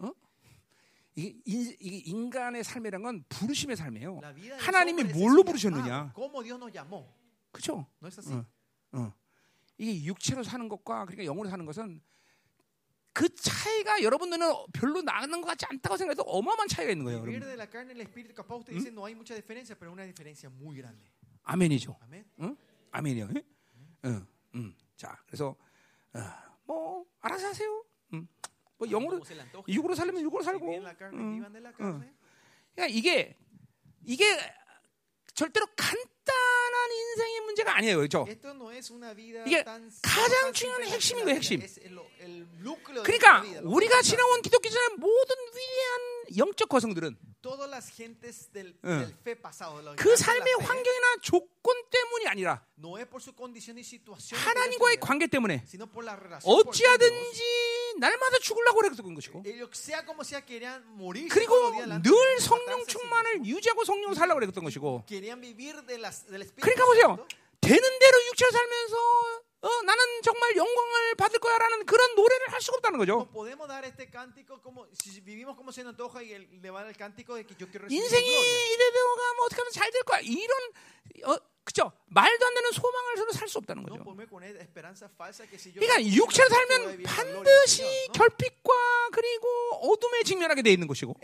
이게, 1.17 1.39
인, 1.45 1.77
이게 1.79 1.97
인간의 2.11 2.65
삶이란 2.65 3.03
건 3.03 3.25
부르심의 3.29 3.77
삶이에요. 3.77 4.21
하나님이 4.59 5.05
뭘로 5.05 5.45
부르셨느냐? 5.45 6.13
그렇죠? 7.53 7.87
어, 8.35 8.45
어. 8.93 9.15
이게 9.79 10.05
육체로 10.05 10.43
사는 10.43 10.69
것과 10.69 11.05
그러니까 11.07 11.25
영으로 11.25 11.49
사는 11.49 11.65
것은 11.65 12.01
그 13.13 13.33
차이가 13.33 14.03
여러분 14.03 14.29
들은 14.29 14.53
별로 14.73 15.03
나는 15.03 15.41
것 15.41 15.47
같지 15.47 15.67
않다고 15.71 15.97
생각해도 15.97 16.23
어마어마한 16.23 16.67
차이가 16.67 16.91
있는 16.91 17.05
거예요. 17.05 17.21
여러분. 17.21 17.33
아멘이죠. 21.45 21.97
Amén. 22.03 22.25
응? 22.41 22.57
아멘이요. 22.91 23.29
응? 23.37 23.43
응. 24.07 24.27
응. 24.55 24.75
자, 24.97 25.19
그래서 25.27 25.57
어, 26.15 26.21
뭐 26.65 27.05
알아서 27.21 27.49
하세요. 27.49 27.85
응. 28.15 28.29
뭐 28.79 28.89
영으로 28.89 29.19
le 29.19 29.41
antoje. 29.41 29.65
육으로 29.69 29.95
살려면 29.95 30.23
육으로 30.23 30.43
살고. 30.43 30.73
la 30.75 30.97
carne. 30.97 32.13
그러니까 32.75 32.87
이게 32.89 33.37
이게 34.05 34.25
절대로 35.35 35.67
간 35.77 35.97
단한 36.25 36.93
인생의 36.93 37.41
문제가 37.41 37.77
아니에요. 37.77 37.97
그렇죠? 37.99 38.27
이게 39.47 39.63
가장 40.03 40.53
중요한 40.53 40.83
la 40.83 40.91
핵심. 40.91 41.61
그러니까 43.03 43.45
우리가 43.63 44.03
지나온 44.03 44.41
importante. 44.41 44.43
기독교 44.43 44.69
전의 44.69 44.89
모든 44.99 45.37
위대한 45.55 46.37
영적 46.37 46.69
거성들은 46.69 47.17
그 49.97 50.17
삶의 50.17 50.55
환경이나 50.61 51.17
조건 51.21 51.83
때문이 51.91 52.27
아니라 52.27 52.65
하나님과의 54.33 54.97
관계 55.01 55.27
때문에. 55.27 55.65
어찌하든지 56.45 57.43
날마다 57.99 58.39
죽으려고 58.39 58.81
그랬던 58.81 59.15
것이고 59.15 59.43
그리고 61.31 61.55
늘 62.03 62.41
성령 62.41 62.85
충만을 62.87 63.47
유지하고 63.47 63.85
성령으로 63.85 64.15
살라고 64.15 64.41
그랬던 64.41 64.65
것이고 64.65 65.05
그러니까 66.61 66.85
보세요. 66.87 67.27
되는 67.61 67.99
대로 67.99 68.27
육체로 68.27 68.51
살면서 68.51 68.97
어, 69.63 69.83
나는 69.83 70.21
정말 70.23 70.55
영광을 70.57 71.15
받을 71.15 71.39
거야라는 71.39 71.87
그런 71.87 72.15
노래를 72.15 72.53
할 72.53 72.61
수가 72.61 72.77
없다는 72.77 72.99
거죠 72.99 73.27
인생이 77.97 78.29
gloria. 78.29 78.75
이래도 78.75 79.17
가면 79.17 79.41
어떻게 79.47 79.61
하면 79.63 79.73
잘 79.73 79.91
될 79.91 80.03
거야 80.03 80.21
이런 80.21 80.53
어, 81.25 81.39
그죠 81.65 81.91
말도 82.07 82.47
안 82.47 82.55
되는 82.55 82.71
소망을 82.73 83.17
서로 83.17 83.33
살 83.33 83.49
수 83.49 83.59
없다는 83.59 83.83
거죠 83.83 84.03
그러니까 85.75 86.05
육체로 86.05 86.49
살면 86.49 87.03
반드시. 87.03 87.83
결핍과 88.13 88.73
그리고 89.13 89.49
어둠에 89.83 90.23
직면하게 90.25 90.63
돼 90.63 90.73
있는 90.73 90.87
것이고 90.87 91.15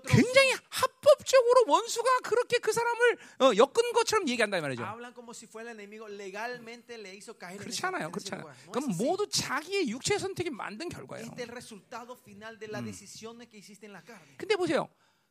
굉장히 0.09 0.55
합법적으로 0.69 1.65
원수가 1.67 2.21
그렇게 2.25 2.59
그 2.59 2.73
사람을 2.73 3.17
어, 3.41 3.53
엮은 3.57 3.93
것처럼 3.95 4.29
얘기한다 4.29 4.59
이 4.59 4.61
말이죠 4.61 4.83
그렇지 7.59 7.87
않아요 7.87 8.10
않아요 8.11 8.51
그건 8.67 8.91
así. 8.91 8.97
모두 8.99 9.29
자기의 9.29 9.89
육체 9.89 10.19
선택이 10.19 10.51
만든 10.51 10.89
결과예요 10.89 11.27
carne. 14.05 14.37
근데 14.37 14.57
보세요. 14.57 14.89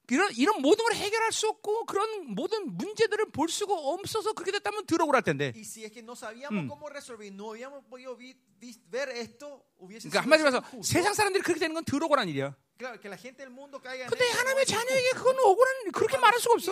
이런 0.09 0.31
이런 0.35 0.61
모든 0.61 0.85
걸 0.85 0.95
해결할 0.95 1.31
수 1.31 1.47
없고 1.49 1.85
그런 1.85 2.33
모든 2.33 2.75
문제들을 2.77 3.29
볼 3.31 3.47
수가 3.47 3.75
없어서 3.75 4.33
그렇게 4.33 4.51
됐다면 4.53 4.87
들어오랄 4.87 5.21
텐데. 5.21 5.53
Hubiese 9.79 10.09
그러니까 10.09 10.21
한마디로 10.21 10.47
해서. 10.47 10.63
세상 10.81 11.13
사람들이 11.13 11.43
그렇게 11.43 11.59
되는 11.59 11.75
건 11.75 11.83
들어오란 11.85 12.27
일이야. 12.27 12.55
근데 14.07 14.25
하나님의 14.31 14.65
자녀에게. 14.65 15.09
그건 15.11 15.37
억울한 15.37 15.91
그렇게 15.91 16.17
말할 16.17 16.39
수가 16.39 16.53
없어. 16.53 16.71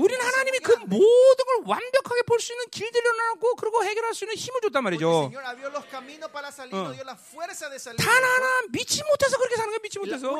우리는 0.00 0.18
하나님이 0.24 0.58
그. 0.60 0.72
모든 0.86 1.44
걸 1.44 1.56
완벽하게 1.66 2.22
볼 2.22 2.40
수 2.40 2.52
있는 2.52 2.64
길들여 2.70 3.12
놨고 3.12 3.56
그리고 3.56 3.84
해결할 3.84 4.14
수 4.14 4.24
있는 4.24 4.34
힘을 4.34 4.60
줬단 4.62 4.82
말이죠. 4.82 5.30
어. 6.74 6.86
단. 7.96 8.24
하나 8.24 8.62
믿지 8.72 9.02
못해서 9.04 9.36
그렇게 9.36 9.56
사는 9.56 9.70
거야 9.70 9.78
믿지 9.82 9.98
못해서. 9.98 10.30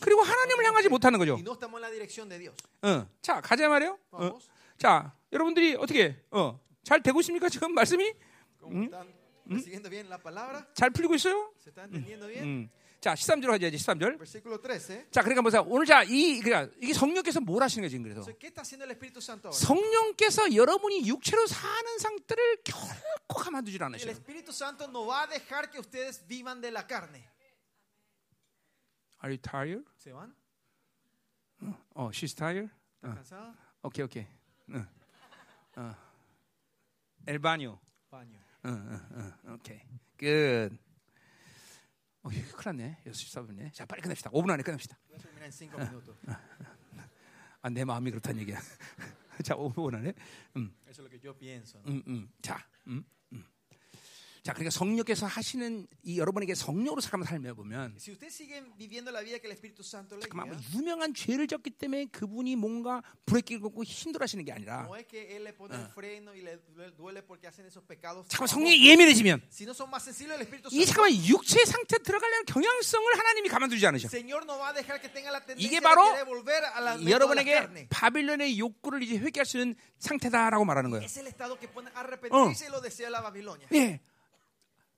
그리고 0.00 0.22
하나님을 0.22 0.64
향하지 0.64 0.88
못하는 0.88 1.18
거죠. 1.20 1.36
어. 2.82 3.06
자 3.22 3.40
가자 3.40 3.68
말이요. 3.68 3.96
어. 4.10 4.38
자 4.76 5.12
여러분들이 5.32 5.76
어떻게 5.76 6.16
어, 6.32 6.58
잘 6.82 7.00
되고 7.02 7.20
있습니까? 7.20 7.48
지금 7.48 7.72
말씀이 7.74 8.12
¿Cómo 8.60 8.82
están 8.84 9.06
recibiendo 9.48 9.88
bien 9.88 10.06
la 10.08 10.18
palabra? 10.18 10.66
잘 10.74 10.90
풀리고 10.90 11.14
있어요? 11.14 11.52
¿Se 11.62 11.70
음. 12.98 13.00
자, 13.00 13.14
13절 13.14 13.46
하자 13.46 13.68
이제 13.68 13.76
13절. 13.76 14.18
Versículo 14.18 14.58
13. 14.60 15.06
자, 15.10 15.22
그러니까 15.22 15.42
보세요. 15.42 15.64
오늘 15.68 15.86
자, 15.86 16.02
이 16.02 16.40
그러니까 16.40 16.74
이게 16.82 16.92
성령께서 16.92 17.40
뭘 17.40 17.62
하시는 17.62 17.84
거지 17.84 17.92
지금 17.92 18.02
그래서. 18.02 18.20
Entonces, 18.20 18.38
¿Qué 18.40 18.48
está 18.48 18.62
haciendo 18.62 18.84
el? 18.84 19.52
성령께서 19.52 20.54
여러분이 20.54 21.06
육체로 21.06 21.46
사는 21.46 21.98
상태를 21.98 22.62
결코 22.64 23.38
가만두질 23.38 23.80
El 23.80 23.86
않으셔요. 23.86 24.10
Espíritu 24.10 24.50
Santo 24.52 24.84
no 24.86 25.06
va 25.06 25.22
a 25.22 25.26
dejar 25.28 25.70
que 25.70 25.78
ustedes 25.78 26.26
vivan 26.26 26.60
de 26.60 26.70
la 26.72 26.86
carne. 26.86 27.24
Are 29.20 29.30
you 29.32 29.38
tired? 29.40 29.84
¿Se 29.96 30.12
van? 30.12 30.34
어, 31.94 32.10
she's 32.10 32.34
tired. 32.34 32.68
¿Están 33.02 33.14
cansados? 33.14 33.56
오케이, 33.82 34.04
오케이. 34.04 34.26
응. 34.70 34.86
어. 35.76 35.94
엘바니오. 37.26 37.78
Baño. 38.10 38.38
응, 38.64 38.88
응, 38.90 39.32
응. 39.44 39.54
오케이. 39.54 39.80
끝. 40.16 40.87
어, 42.28 42.56
큰일 42.56 42.76
났네. 42.76 42.98
6시 43.06 43.32
14분이네. 43.32 43.72
자, 43.72 43.86
빨리 43.86 44.02
끝냅시다. 44.02 44.30
5분 44.30 44.50
안에 44.50 44.62
끝냅시다. 44.62 44.98
Voy 45.08 45.16
a 45.16 45.22
terminar 45.22 45.44
en 45.44 45.52
5 45.72 45.78
minutos. 45.88 46.16
아, 47.62 47.70
내 47.70 47.84
마음이 47.84 48.10
그렇다는 48.10 48.40
얘기야. 48.42 48.60
자, 49.42 49.54
5분 49.56 49.94
안에. 49.94 50.12
음. 50.56 50.74
음, 51.86 52.02
음. 52.06 52.28
자, 52.42 52.58
음, 52.86 52.92
음. 52.92 53.04
자, 54.48 54.54
그러니까 54.54 54.70
성령께서 54.70 55.26
하시는 55.26 55.86
이 56.02 56.18
여러분에게 56.18 56.54
성령으로 56.54 57.02
살아가면 57.02 57.26
살며 57.26 57.52
보면 57.52 57.98
잠깐만 60.22 60.48
뭐 60.48 60.56
유명한 60.72 61.12
죄를 61.12 61.46
졌기 61.46 61.68
때문에 61.68 62.06
그분이 62.06 62.56
뭔가 62.56 63.02
브레이크를 63.26 63.60
걷고 63.60 63.84
힘들어하시는 63.84 64.42
게 64.46 64.52
아니라. 64.52 64.88
잠깐만 68.26 68.48
famosos. 68.48 68.48
성령이 68.48 68.88
예민해지면 68.88 69.42
이 70.72 70.86
잠깐만 70.86 71.12
육체 71.26 71.62
상태 71.66 71.98
들어가려는 71.98 72.46
경향성을 72.46 73.18
하나님이 73.18 73.50
가만두지 73.50 73.86
않으셔. 73.86 74.08
이게 75.58 75.80
바로 75.80 76.00
여러분에게. 77.10 77.86
바빌론의 77.90 78.58
욕구를 78.58 79.02
이제 79.02 79.18
회개할 79.18 79.44
수 79.44 79.58
있는 79.58 79.74
상태다라고 79.98 80.64
말하는 80.64 80.88
거예요. 80.88 81.04
Babilonia. 83.28 83.68
예. 83.74 84.00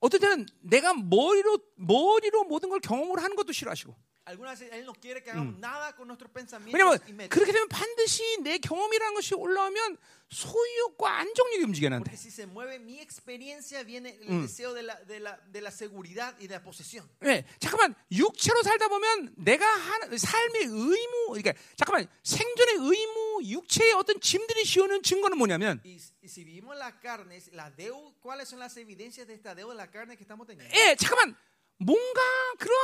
어떨 0.00 0.20
때는 0.20 0.46
내가 0.60 0.94
머리로 0.94 1.58
머리로 1.76 2.44
모든 2.44 2.68
걸 2.70 2.80
경험을 2.80 3.22
하는 3.22 3.36
것도 3.36 3.52
싫어하시고. 3.52 3.94
Algunas 4.26 4.60
veces 4.60 4.74
Él 4.74 4.84
no 4.84 4.92
quiere 4.94 5.22
que 5.22 5.30
hagamos 5.30 5.58
nada 5.58 5.96
con 5.96 6.06
nuestros 6.06 6.30
pensamientos 6.30 6.72
왜냐면 6.78 7.00
y 7.08 7.12
métodos. 7.12 7.30
그렇게 7.30 7.52
되면 7.52 7.68
반드시 7.68 8.22
내 8.42 8.58
경험이라는 8.58 9.14
것이 9.14 9.34
올라오면 9.34 9.96
소유욕과 10.28 11.10
안정력이 11.18 11.64
움직여야 11.64 11.90
하는데. 11.90 12.04
Porque 12.04 12.16
si 12.16 12.30
se 12.30 12.46
mueve 12.46 12.78
mi 12.78 13.00
experiencia, 13.00 13.82
viene 13.82 14.16
el 14.22 14.42
deseo 14.42 14.72
de 14.74 14.82
la, 14.84 14.94
de, 15.06 15.18
la, 15.18 15.36
de 15.50 15.60
la 15.60 15.70
seguridad 15.72 16.36
y 16.38 16.46
de 16.46 16.54
la 16.54 16.62
posesión. 16.62 17.08
예, 17.24 17.44
잠깐만 17.58 17.96
육체로 18.12 18.62
살다 18.62 18.86
보면 18.88 19.34
내가 19.36 19.66
하는 19.66 20.16
삶의 20.16 20.62
의무, 20.66 21.26
그러니까 21.32 21.52
잠깐만 21.74 22.06
생존의 22.22 22.74
의무, 22.78 23.42
육체의 23.42 23.92
어떤 23.94 24.20
짐들이 24.20 24.64
씌우는 24.64 25.02
증거는 25.02 25.36
뭐냐면, 25.38 25.80
Y, 25.84 25.98
y 26.22 26.28
si 26.28 26.44
vivimos 26.44 26.76
la 26.76 27.00
carne, 27.00 27.36
es 27.36 27.50
la 27.52 27.70
deuda, 27.70 28.12
¿cuáles 28.20 28.48
son 28.48 28.60
las 28.60 28.76
evidencias 28.76 29.26
de 29.26 29.34
esta 29.34 29.54
deuda 29.56 29.72
de 29.72 29.78
la 29.78 29.90
carne 29.90 30.16
que 30.16 30.22
estamos 30.22 30.46
teniendo? 30.46 30.72
예, 30.76 30.94
잠깐만 30.94 31.34
뭔가 31.80 32.20
그런 32.58 32.76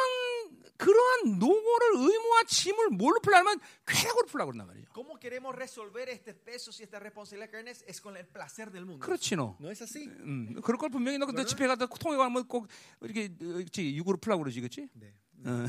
그러한 0.76 1.38
노고를 1.38 1.88
의무와 1.94 2.44
짐을 2.46 2.88
뭘로 2.90 3.20
풀려면 3.20 3.58
쾌락으로 3.86 4.26
풀려고 4.26 4.52
그런단 4.52 4.66
말이죠. 4.66 4.92
¿Cómo 4.92 5.18
queremos 5.18 5.54
resolver 5.54 6.08
este 6.10 6.34
peso 6.34 6.70
si 6.70 6.82
esta 6.82 6.98
responsabilidad 6.98 7.48
la 7.48 7.50
carne 7.50 7.70
es, 7.70 7.84
es 7.86 8.00
con 8.00 8.16
el 8.16 8.26
placer 8.26 8.70
del 8.70 8.84
mundo? 8.84 9.00
그렇지 9.04 9.36
너. 9.36 9.56
¿No 9.58 9.70
es 9.70 9.82
así? 9.82 10.06
음, 10.06 10.60
그럴 10.62 10.76
걸 10.78 10.90
분명히 10.90 11.18
너, 11.18 11.26
너 11.26 11.44
집에 11.44 11.66
가다 11.66 11.86
통에 11.86 12.16
가면 12.16 12.46
꼭 12.46 12.68
이렇게 13.00 13.32
어, 13.40 13.64
그치, 13.64 13.96
육으로 13.96 14.18
풀라고 14.18 14.42
그러지, 14.42 14.60
그렇지? 14.60 14.88
네. 14.92 15.14
어. 15.46 15.66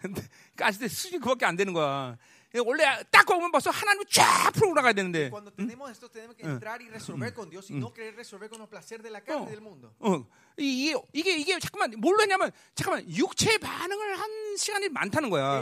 근데 0.00 0.22
까실 0.56 0.80
때 0.80 0.88
수준이 0.88 1.20
그밖에 1.20 1.44
안 1.46 1.56
되는 1.56 1.72
거야. 1.72 2.16
예, 2.54 2.58
원래 2.58 2.82
딱 3.12 3.24
보면 3.26 3.52
벌써 3.52 3.70
하나님 3.70 4.02
쫙 4.10 4.50
풀어 4.52 4.70
올라가야 4.70 4.92
되는데. 4.92 5.30
Cuando 5.30 5.52
tenemos 5.52 5.88
esto, 5.90 6.10
tenemos 6.10 6.34
que 6.34 6.42
entrar 6.42 6.82
y 6.82 6.88
resolver 6.88 7.32
con 7.32 7.48
Dios 7.48 7.70
y 7.70 7.74
no 7.74 7.92
querer 7.92 8.16
resolver 8.16 8.50
con 8.50 8.58
los 8.58 8.68
placeres 8.68 9.04
de 9.04 9.10
la 9.10 9.20
carne 9.20 9.46
y 9.46 9.50
del 9.50 9.60
mundo. 9.60 9.94
어, 10.00 10.26
이- 10.58 10.88
이게 10.90 11.00
이게 11.12 11.36
이게 11.36 11.58
잠깐만 11.58 11.92
뭘로 11.98 12.20
했냐면 12.22 12.50
잠깐만 12.74 13.08
육체 13.10 13.56
반응을 13.58 14.18
한 14.18 14.56
시간이 14.56 14.88
많다는 14.90 15.30
거야. 15.30 15.60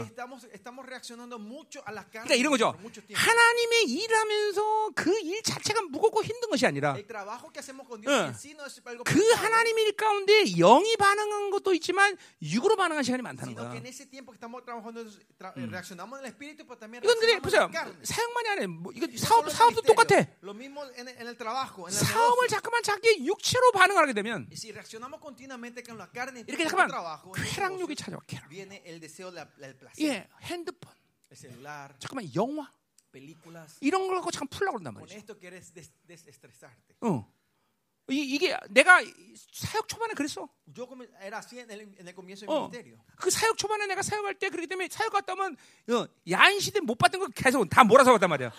그러니까 2.25 2.35
이런 2.35 2.51
거죠. 2.51 2.73
하나님의 3.13 3.83
일하면서 3.89 4.89
그 4.95 5.19
일 5.19 5.43
자체가 5.43 5.81
무겁고 5.83 6.23
힘든 6.23 6.49
것이 6.49 6.65
아니라 6.65 6.93
응. 8.07 8.33
그 9.03 9.31
하나님의 9.33 9.83
일 9.85 9.91
가운데 9.95 10.43
영이 10.57 10.95
반응한 10.97 11.49
것도 11.51 11.73
있지만 11.75 12.17
육으로 12.41 12.75
반응한 12.75 13.03
시간이 13.03 13.21
많다는 13.23 13.53
거야. 13.55 13.69
también 16.79 17.03
이건 17.03 17.19
근데 17.19 17.39
보세요. 17.39 17.69
사역만이 18.03 18.49
아니라 18.49 18.67
뭐 18.67 18.91
이거 18.95 19.05
사업 19.17 19.49
사업도 19.51 19.81
똑같아. 19.83 20.25
사업을. 22.05 22.47
잠깐만 22.47 22.81
자기 22.83 23.25
육체로 23.25 23.71
반응하게 23.71 24.13
되면 24.13 24.47
reaccionamos 24.79 25.19
continuamente 25.19 25.83
con 25.83 25.97
la 25.97 26.07
carne, 26.07 26.41
이렇게 26.47 26.63
en 26.63 26.67
el 26.67 26.67
잠깐만 26.69 26.87
trabajo, 26.87 27.31
en 27.35 27.43
el 27.43 27.49
쾌락욕이 27.49 27.93
negocio, 27.93 27.95
찾아와. 27.95 28.21
쾌락. 28.25 28.47
viene 28.49 28.81
el 28.85 28.99
deseo 28.99 29.31
del 29.31 29.75
placer. 29.75 29.99
예, 29.99 30.27
핸드폰, 30.43 30.91
El 31.29 31.37
celular, 31.37 31.95
잠깐만 31.99 32.25
영화 32.35 32.71
películas. 33.11 33.77
이런 33.81 34.07
걸 34.07 34.15
갖고 34.17 34.31
잠깐 34.31 34.47
풀려고 34.49 34.77
그런단 34.79 34.93
Con 34.95 35.03
말이지. 35.03 35.15
esto 35.17 35.37
quieres 35.37 35.73
des- 35.73 35.91
desestresarte. 36.07 36.95
어. 37.01 37.27
이, 38.11 38.21
이게 38.35 38.57
내가 38.71 39.01
사역 39.53 39.87
초반에 39.87 40.13
그랬어. 40.15 40.49
Yo 40.75 40.87
come- 40.87 41.05
era 41.21 41.37
así 41.37 41.59
en 41.59 41.69
el, 41.69 41.81
en 41.99 42.07
el 42.07 42.15
comienzo 42.15 42.45
del 42.47 42.49
어. 42.49 42.65
ministerio. 42.65 42.97
그 43.17 43.29
사역 43.29 43.55
초반에 43.57 43.85
내가 43.85 44.01
사역할 44.01 44.33
때 44.39 44.49
그렇기 44.49 44.65
때문에 44.65 44.87
사역 44.89 45.13
갔다 45.13 45.33
오면 45.33 45.55
어, 45.91 46.07
야인 46.31 46.59
시대 46.59 46.79
못 46.79 46.95
봤던 46.97 47.19
거 47.21 47.27
계속 47.35 47.69
다 47.69 47.83
몰아서 47.83 48.11
갔단 48.13 48.27
말이야. 48.29 48.51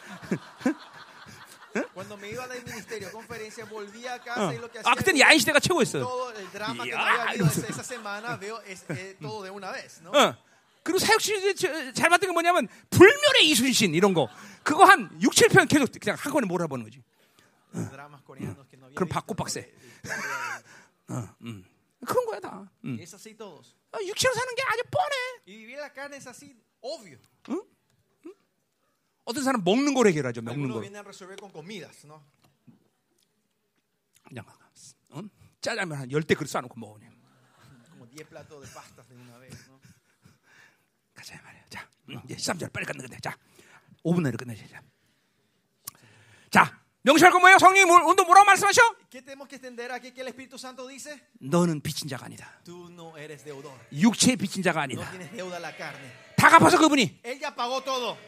Cuando 1.94 2.16
me 2.16 2.30
iba 2.30 2.46
del 2.48 2.64
ministerio, 2.64 3.10
conferencia, 3.12 3.64
volvía 3.66 4.14
a 4.14 4.18
casa 4.18 4.48
어. 4.48 4.52
y 4.52 4.58
lo 4.58 4.68
que 4.70 4.78
hacía 4.80 4.90
아 4.90 4.94
그때는 4.96 5.20
야인 5.20 5.38
시대가 5.38 5.60
최고였어. 5.60 6.00
todo 6.00 6.32
el 6.34 6.50
drama 6.50 6.82
que 6.84 6.90
Ya, 6.90 6.96
no 6.98 7.04
había 7.04 7.22
habido 7.30 7.44
이러면서. 7.46 7.60
esa, 7.60 7.68
esa 7.68 7.82
semana, 7.84 8.36
veo 8.36 8.60
es, 8.66 8.84
eh, 8.90 9.16
todo 9.20 9.42
de 9.44 9.50
una 9.50 9.70
vez, 9.72 10.00
¿no? 10.02 10.10
어. 10.10 10.34
그리고 10.82 10.98
사역 10.98 11.20
시대 11.20 11.54
저- 11.54 11.92
잘 11.92 12.08
봤던 12.08 12.28
게 12.28 12.32
뭐냐면 12.32 12.66
불멸의 12.90 13.46
이순신 13.50 13.94
이런 13.94 14.14
거 14.14 14.28
그거 14.64 14.84
한 14.84 15.10
6, 15.22 15.30
7편 15.32 15.68
계속 15.68 15.92
그냥 16.00 16.16
한 16.18 16.32
번에 16.32 16.46
몰아보는 16.46 16.84
거지. 16.84 17.02
그럼 17.72 19.08
historia 19.08 19.62
de- 19.62 19.72
그런 22.06 22.24
거야 22.26 22.40
다. 22.40 22.70
음. 22.84 22.98
어, 22.98 23.98
육체로 24.06 24.34
사는 24.34 24.54
게 24.54 24.62
아주 24.62 24.82
뻔해. 24.90 25.14
Y 25.46 25.56
vivir 25.58 25.78
la 25.78 25.92
carne 25.92 26.16
es 26.16 26.26
así, 26.26 26.56
obvio. 26.80 27.18
어떤 29.30 29.44
사람 29.44 29.62
먹는 29.62 29.94
걸 29.94 30.08
해결하죠. 30.08 30.42
먹는 30.42 30.70
걸. 30.70 30.82
그냥 34.26 34.44
어? 35.10 35.22
짜장면 35.60 35.98
한 35.98 36.10
열대 36.10 36.34
그릇 36.34 36.48
싸놓고 36.48 36.78
먹으냐. 36.78 37.08
Como 37.90 38.06
10 38.10 38.28
platos 38.28 38.66
de 38.66 38.74
pastas 38.74 39.08
de 39.08 39.14
una 39.14 39.38
vez, 39.38 39.54
¿no? 39.68 39.78
가자 41.14 41.36
이 41.36 41.42
말이야. 41.42 41.64
자, 41.68 41.88
음, 42.08 42.20
이제 42.24 42.34
13절 42.34 42.72
빨리 42.72 42.86
끝내겠네. 42.86 43.18
자, 43.20 43.36
5분 44.02 44.22
내로 44.22 44.36
끝내자. 44.36 44.66
자, 44.66 44.82
자 46.50 46.79
명시할 47.02 47.32
건 47.32 47.40
뭐예요? 47.40 47.58
성령이 47.58 47.86
뭘, 47.86 48.02
오늘 48.02 48.24
뭐라고 48.24 48.44
말씀하셔? 48.44 48.82
너는 51.40 51.80
빚진 51.80 52.08
자가 52.08 52.26
아니다. 52.26 52.60
No. 52.68 53.12
육체의 53.92 54.36
빚진 54.36 54.62
자가 54.62 54.80
No 54.80 54.82
아니다. 54.82 55.10
carne. 55.76 56.10
다 56.36 56.48
갚아서 56.50 56.78
그분이. 56.78 57.20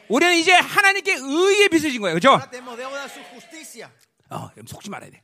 우리는 0.08 0.34
이제 0.36 0.52
하나님께 0.52 1.16
의의 1.20 1.68
빚을 1.68 1.90
진 1.92 2.00
거예요. 2.00 2.14
그죠? 2.14 2.38
어, 4.32 4.50
속지 4.66 4.90
말아야 4.90 5.10
돼. 5.10 5.22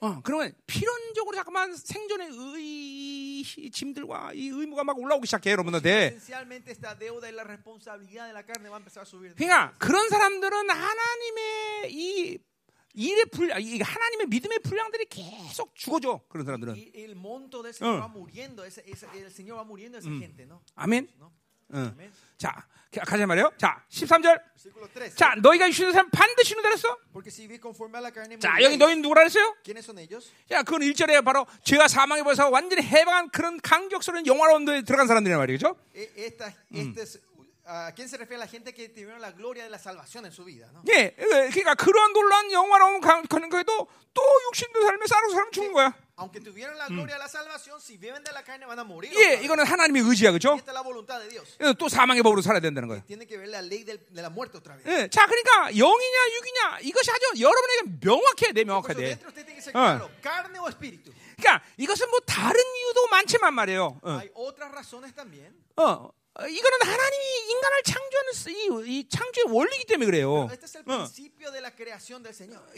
어, 0.00 0.20
그러면 0.22 0.52
필연적으로 0.66 1.36
잠깐만 1.36 1.74
생존의 1.76 2.28
의 2.32 3.70
짐들과 3.70 4.32
이 4.34 4.48
의무가 4.48 4.84
막 4.84 4.98
올라오기 4.98 5.26
시작해 5.26 5.50
여러분한테. 5.52 6.16
그러니까 9.36 9.76
그런 9.78 10.08
사람들은 10.08 10.70
하나님의 10.70 11.92
이 11.92 12.38
일의 12.94 13.26
불, 13.26 13.52
아, 13.52 13.58
이 13.58 13.78
하나님의 13.78 14.26
믿음의 14.28 14.60
분량들이 14.60 15.04
계속 15.04 15.74
죽어져. 15.74 16.22
그런 16.30 16.46
사람들은. 16.46 16.74
어. 17.84 17.98
¿no? 20.48 20.62
아멘. 20.76 21.08
응. 21.74 21.94
자, 22.38 22.64
가- 22.94 23.02
가자 23.04 23.26
말이요. 23.26 23.52
자, 23.58 23.82
13절. 23.90 24.40
Versículo 24.56 24.88
13. 24.92 25.16
자, 25.16 25.34
너희가 25.40 25.70
주는 25.70 25.92
사람 25.92 26.10
반드시 26.10 26.54
la 28.02 28.12
carne, 28.12 28.38
자. 28.38 28.62
여기 28.62 28.76
너희 28.76 28.96
누구라 28.96 29.22
그랬어요? 29.22 29.54
야, 30.52 30.62
그건 30.62 30.80
1절에 30.82 31.24
바로 31.24 31.46
죄가 31.62 31.88
사망에 31.88 32.22
벌어서 32.22 32.48
완전히 32.48 32.82
해방한 32.82 33.30
그런 33.30 33.60
강격스러운 33.60 34.26
영화로운 34.26 34.64
데 34.64 34.82
들어간 34.82 35.06
사람들이란 35.06 35.38
말이죠. 35.40 35.76
Es 36.72 37.20
¿A 37.68 37.90
quién 37.92 38.08
se 38.08 38.16
refiere 38.16 38.38
la 38.38 38.46
gente 38.46 38.72
que 38.72 38.88
tuvieron 38.90 39.20
la 39.20 39.32
gloria 39.32 39.64
de 39.64 39.70
la 39.70 39.78
salvación 39.78 40.24
en 40.24 40.30
su 40.30 40.44
vida? 40.44 40.70
¿no? 40.72 40.82
예, 40.88 41.14
예, 41.18 41.50
그러니까 41.50 41.74
그러한 41.74 42.12
놀라운 42.12 42.52
영화로운 42.52 43.00
가는 43.00 43.48
거에도 43.50 43.88
또 44.14 44.22
육신도 44.48 44.82
살면 44.82 45.06
싸고 45.08 45.30
살면 45.30 45.50
죽는 45.52 45.72
거야. 45.72 45.92
Aunque 46.18 46.40
tuvieron 46.40 46.78
la 46.78 46.86
gloria 46.86 47.16
de 47.16 47.18
la 47.18 47.28
salvación, 47.28 47.78
si 47.80 47.98
viven 47.98 48.22
de 48.22 48.32
la 48.32 48.42
carne 48.44 48.64
van 48.66 48.78
a 48.78 48.84
morir. 48.84 49.10
예. 49.18 49.42
이거는 49.42 49.66
하나님의 49.66 50.00
의지야, 50.02 50.30
그렇죠? 50.30 50.56
또 51.76 51.88
사망의 51.88 52.22
법으로 52.22 52.40
살아야 52.40 52.60
된다는 52.60 52.88
거예요. 52.88 53.02
Tiene 53.04 53.26
que 53.26 53.36
ver 53.36 53.48
la 53.50 53.58
ley 53.60 53.84
del- 53.84 53.98
de 54.14 54.22
la 54.22 54.30
muerte 54.30 54.56
otra 54.56 54.76
vez. 54.76 54.86
예, 54.86 55.08
자, 55.10 55.26
그러니까 55.26 55.74
영이냐 55.76 56.18
육이냐 56.38 56.78
이것이 56.82 57.10
아주 57.10 57.40
여러분에게 57.42 57.98
명확해야 58.00 58.52
돼, 58.54 58.62
명확해야 58.64 58.94
돼. 58.96 59.18
Ah. 59.74 59.98
claro, 59.98 60.08
carne 60.22 60.58
o 60.60 60.68
espíritu. 60.68 61.12
그러니까 61.36 61.62
이것은 61.76 62.08
뭐 62.10 62.20
다른 62.20 62.54
이유도 62.78 63.08
많지만 63.08 63.52
말이에요. 63.54 63.98
어, 64.02 64.10
Hay 64.22 64.30
otras 64.34 64.70
razones 64.72 65.12
también. 65.14 65.52
어, 65.76 65.82
어, 65.82 66.10
이거는 66.40 66.78
하나님이 66.82 67.24
인간을 67.50 67.82
창조하는 67.82 68.32
스- 68.32 68.50
이, 68.50 68.98
이 68.98 69.08
창조의 69.08 69.54
원리이기 69.56 69.86
때문에 69.86 70.06
그래요. 70.06 70.46
어. 70.94 71.04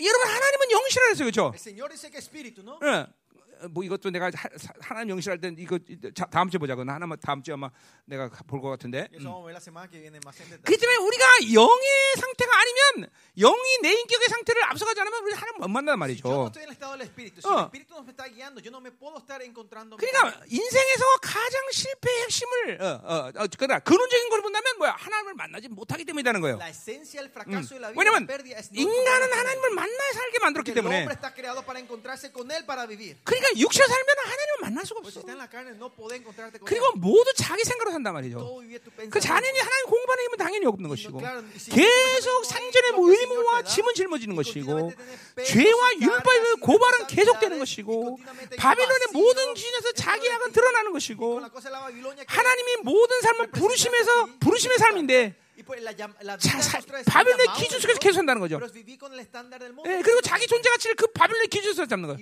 여러분 0.00 0.28
하나님은 0.28 0.70
영이시라 0.70 1.04
그랬어요, 1.06 1.24
그렇죠? 1.24 1.50
예. 3.62 3.66
뭐 3.68 3.82
이것도 3.84 4.10
내가 4.10 4.26
하, 4.34 4.48
하나님 4.80 5.10
영실할 5.10 5.40
때 5.40 5.52
이거 5.58 5.78
자, 6.14 6.26
다음 6.26 6.50
주에 6.50 6.58
보자고. 6.58 6.82
하나 6.82 7.06
다음 7.20 7.42
주에 7.42 7.54
아마 7.54 7.70
내가 8.04 8.28
볼 8.46 8.60
것 8.60 8.68
같은데. 8.70 9.08
그렇기 10.62 10.80
때문에 10.80 10.96
우리가 10.98 11.24
영의 11.54 11.88
상태가 12.20 12.52
아니면 12.60 13.10
영이 13.38 13.78
내 13.82 13.92
인격의 13.92 14.28
상태를 14.28 14.64
앞서가지 14.64 15.00
않으면 15.00 15.22
우리 15.24 15.32
하나님 15.34 15.60
못 15.72 15.78
no 15.78 15.96
말이죠. 15.96 16.28
Oh. 16.28 16.50
encontrando. 19.42 19.96
그러니까 19.96 20.42
인생에서 20.48 21.04
가장 21.22 21.60
실패의 21.72 22.22
핵심을 22.22 22.82
어, 22.82 22.86
어, 23.04 23.32
어, 23.34 23.46
그러나 23.58 23.78
근원적인 23.80 24.28
걸 24.30 24.42
본다면 24.42 24.78
뭐야 24.78 24.92
하나님을 24.98 25.34
만나지 25.34 25.68
못하기 25.68 26.04
때문이라는 26.04 26.40
거예요. 26.40 26.56
Vida, 26.58 27.92
왜냐면 27.96 28.26
인간은 28.72 29.32
하나님을. 29.32 29.70
만나야 29.70 30.12
살게 30.12 30.38
만들었기 30.40 30.74
때문에 30.74 31.04
para 33.24 33.47
그러니까 33.48 33.60
육체 33.60 33.86
살면 33.86 34.06
하나님을 34.18 34.54
만날 34.60 34.86
수가 34.86 35.00
없어. 35.00 35.22
그리고. 36.64 36.92
모두 36.96 37.32
자기 37.36 37.64
생각으로 37.64 37.92
산단 37.92 38.12
말이죠. 38.12 38.60
그. 39.10 39.20
자녀이 39.20 39.58
하나님 39.58 39.86
공부하는 39.86 40.24
힘은 40.24 40.38
당연히 40.38 40.66
없는 40.66 40.88
것이고 40.88 41.20
계속 41.70 42.44
상전의 42.44 42.92
의무와 42.96 43.62
짐은 43.62 43.94
짊어지는 43.94 44.36
것이고 44.36 44.92
죄와 45.46 45.92
율법의 46.00 46.56
고발은 46.60 47.06
계속되는 47.06 47.58
것이고 47.58 48.18
바빌론의 48.56 49.06
모든 49.12 49.54
dentro 49.54 49.92
자기 49.92 50.26
약은. 50.26 50.52
드러나는 50.52 50.92
것이고 50.92 51.42
하나님이 52.26 52.76
모든 52.82 53.20
삶을 53.20 53.50
부르심에서 53.52 54.26
부르심의 54.40 54.78
삶인데 54.78 55.36
바빌론의 57.04 57.46
기준 57.58 57.80
속에서 57.80 57.98
계속 57.98 58.14
산다는 58.16 58.40
거죠. 58.40 58.58
예, 59.86 60.02
그리고 60.02 60.20
자기 60.20 60.46
존재 60.46 60.70
가치를 60.70 60.96
그 60.96 61.06
바빌론의 61.08 61.48
기준에서 61.48 61.86
잡는 61.86 62.06
거예요. 62.08 62.18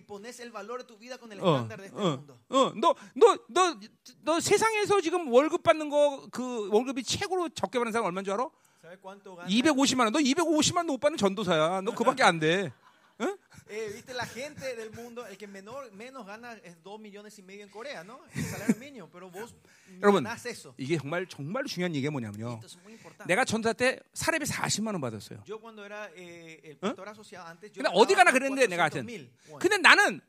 어, 1.42 1.56
어. 1.92 2.24
어, 2.48 2.72
너, 2.76 2.94
너, 3.14 3.38
너, 3.48 3.76
너 4.24 4.40
세상에서 4.40 5.00
지금 5.00 5.30
월급 5.32 5.62
받는 5.62 5.88
거 5.90 6.28
그 6.32 6.68
월급이 6.70 7.02
최고로 7.02 7.50
적게 7.50 7.78
받는 7.78 7.92
사람 7.92 8.06
얼마인 8.06 8.24
줄 8.24 8.34
알아? 8.34 8.48
¿Sabes 8.82 9.00
cuánto 9.02 9.34
gana? 9.34 9.48
250만 9.48 10.00
원. 10.00 10.12
너 10.12 10.18
250만 10.20 10.76
원 10.78 10.86
못 10.86 10.98
받는 11.00 11.16
전도사야. 11.18 11.80
너 11.82 11.92
그밖에 11.94 12.22
안 12.22 12.38
돼. 12.38 12.72
응? 13.20 13.36
Eh, 13.68 13.90
Viste 13.94 14.12
la 14.14 14.26
gente 14.26 14.76
del 14.76 14.90
mundo, 14.92 15.26
el 15.26 15.36
que 15.36 15.46
menor, 15.46 15.90
menos 15.92 16.24
gana 16.26 16.52
es 16.62 16.76
2 16.82 17.00
millones 17.00 17.38
y 17.38 17.42
medio 17.42 17.64
en 17.64 17.70
Corea, 17.70 18.04
¿no? 18.04 18.20
El 18.34 18.44
salario 18.44 18.76
mínimo, 18.76 19.08
pero 19.10 19.30
vos 19.30 19.54
여러분, 20.00 20.22
ganás 20.24 20.44
eso. 20.46 20.74
이게 20.78 20.98
정말 20.98 21.26
정말 21.26 21.64
중요한 21.64 21.94
얘기가 21.94 22.10
뭐냐면요. 22.10 22.60
Esto 22.62 22.66
es 22.66 22.76
muy 22.84 22.92
importante. 22.92 23.26
내가 23.26 23.44
전도사 23.44 23.72
때 23.72 23.98
사례비 24.12 24.44
40만 24.44 24.88
원 24.92 25.00
받았어요. 25.00 25.42
Yo 25.46 25.58
cuando 25.58 25.84
era 25.84 26.10
eh, 26.14 26.60
el 26.62 26.76
pastor 26.76 27.08
asociado 27.08 27.48
antes, 27.48 27.72
yo 27.72 27.82
근데 27.82 27.90
어디 27.92 28.14
가나 28.14 28.30
ganaba 28.30 28.38
그랬는데 28.38 28.66
내가 28.68 28.84
하여튼. 28.84 29.02
400,000 29.06 29.30
won. 29.48 29.58
근데 29.60 29.76
나는 29.78 30.20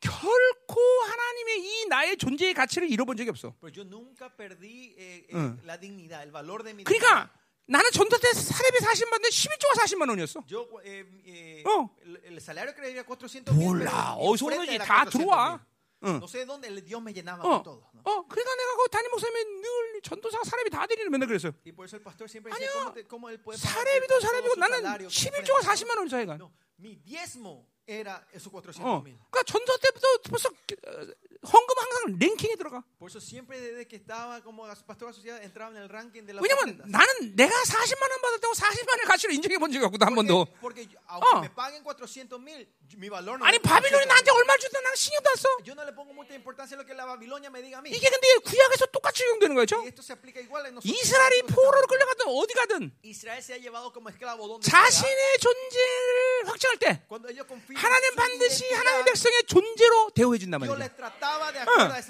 결코 0.00 0.78
하나님의 1.08 1.58
이 1.64 1.86
나의 1.88 2.16
존재의 2.18 2.54
가치를 2.54 2.90
잃어본 2.90 3.16
적이 3.16 3.30
없어. 3.30 3.54
Pero 3.60 3.72
yo 3.72 3.82
nunca 3.82 4.28
perdí 4.28 4.94
eh, 4.98 5.24
eh, 5.26 5.34
응. 5.34 5.58
la 5.64 5.78
dignidad, 5.80 6.22
el 6.22 6.30
valor 6.30 6.62
de 6.62 6.74
mi 6.74 6.84
그러니까 6.84 7.30
나는 7.68 7.90
전도사 7.90 8.20
때 8.22 8.32
사례비 8.32 8.78
40만 8.78 9.12
원인데 9.12 9.28
11조가 9.28 9.82
40만 9.82 10.08
원이었어. 10.10 10.44
Yo, 10.50 10.68
eh, 10.84 11.04
eh, 11.26 11.62
Oh. 11.66 11.90
el, 12.04 12.20
el 12.24 12.40
salario 12.40 12.72
que 12.74 12.80
era 12.80 13.02
400 13.04 13.52
mil. 13.52 13.66
몰라. 13.66 14.14
어디서 14.14 14.46
오는지 14.46 14.78
다 14.78 15.04
들어와. 15.04 15.58
응. 16.04 16.20
No 16.20 16.28
sé 16.28 16.44
dónde 16.46 16.68
el 16.68 16.84
Dios 16.84 17.02
me 17.02 17.12
llenaba 17.12 17.42
어, 17.42 17.62
todo. 17.64 17.82
¿no? 17.94 18.02
어, 18.04 18.22
그러니까 18.28 18.54
내가 18.54 18.76
그 18.76 18.88
담임 18.90 19.10
목사님이 19.10 19.44
늘 19.62 20.00
전도사가 20.02 20.44
사례비 20.44 20.70
다 20.70 20.86
드리는 20.86 21.10
맨날 21.10 21.26
그랬어요. 21.26 21.52
Y 21.64 21.72
por 21.72 21.86
eso 21.86 21.96
el 21.96 22.02
pastor 22.04 22.28
siempre 22.28 22.52
decía, 22.52 22.68
아니야. 22.70 22.84
¿cómo, 22.84 22.92
te- 22.94 23.04
cómo 23.08 23.30
él 23.30 23.40
puede 23.42 23.58
pagar 23.58 23.82
사례비도 23.82 24.20
사례비고 24.20 24.54
나는 24.56 24.82
salario 24.82 25.08
como 25.08 25.10
11조가 25.10 25.58
ofrenda? 25.58 25.72
40만 25.74 25.98
원 25.98 26.08
사이가. 26.08 26.34
No, 26.38 26.52
mi 26.78 26.94
diezmo 27.02 27.66
era 27.86 28.26
esos 28.32 28.50
400 28.52 28.80
어, 28.82 29.00
mil. 29.02 29.16
그러니까 29.30 29.42
전도 29.44 29.76
때부터 29.78 30.06
벌써 30.28 30.48
어, 30.48 31.06
헌금 31.46 31.78
항상 31.78 32.18
랭킹에 32.18 32.56
들어가. 32.56 32.82
Eso 33.00 33.20
siempre 33.20 33.60
desde 33.60 33.86
que 33.86 33.94
estaba 33.96 34.40
como 34.42 34.66
pastor 34.84 35.10
asociado 35.10 35.40
entraba 35.42 35.70
en 35.70 35.76
el 35.82 35.88
ranking 35.88 36.26
de 36.26 36.34
las 36.34 36.42
왜냐면. 36.42 36.82
나는 36.90 37.36
내가 37.36 37.54
40만 37.54 38.02
원 38.10 38.20
받았다고 38.20 38.52
40만 38.54 38.90
원의 38.90 39.04
가치를 39.06 39.34
인정해 39.36 39.56
본 39.58 39.70
적이 39.70 39.84
없거든 39.86 40.06
한 40.08 40.14
번도. 40.16 40.46
Porque, 40.60 40.88
aunque 41.06 41.30
어. 41.30 41.40
me 41.42 41.48
paguen 41.54 41.84
400 41.84 42.40
mil, 42.42 42.66
mi 42.98 43.06
valor 43.08 43.38
no 43.38 43.46
아니 43.46 43.58
바빌론이 43.60 44.02
400,000. 44.02 44.08
나한테 44.08 44.30
얼마를 44.32 44.58
주든 44.58 44.82
난 44.82 44.94
신경도 44.96 45.30
안 45.30 45.36
써. 45.36 45.46
Yo 45.62 45.74
no 45.78 45.84
le 45.86 45.92
pongo 45.94 46.10
mucha 46.12 46.34
importancia 46.34 46.74
lo 46.76 46.82
que 46.84 46.94
la 46.94 47.06
Babilonia 47.06 47.46
me 47.50 47.62
diga 47.62 47.78
a 47.78 47.82
mí. 47.82 47.94
이게 47.94 48.10
근데 48.10 48.26
구약에서 48.42 48.86
똑같이 48.90 49.22
적용되는 49.22 49.54
거죠. 49.54 49.86
Esto 49.86 50.02
se 50.02 50.12
aplica 50.18 50.40
igual 50.42 50.66
en 50.66 50.74
nosotros. 50.74 50.90
이스라엘이 50.90 51.42
포로로 51.46 51.86
끌려가든 51.86 52.26
어디 52.26 52.54
가든 52.54 52.90
Israel 53.06 53.38
se 53.38 53.54
ha 53.54 53.58
llevado 53.62 53.92
como 53.94 54.10
esclavo 54.10 54.50
donde. 54.50 54.66
자신의 54.66 55.38
존재를 55.38 56.48
확정할 56.50 56.76
때 56.78 57.06
Cuando 57.06 57.28
ellos 57.30 57.46
confían 57.46 57.75
하나님 57.76 58.14
반드시 58.16 58.72
하나님의 58.72 59.04
백성의 59.04 59.42
존재로 59.46 60.10
대우해 60.14 60.38
준단 60.38 60.60
말이죠. 60.60 60.72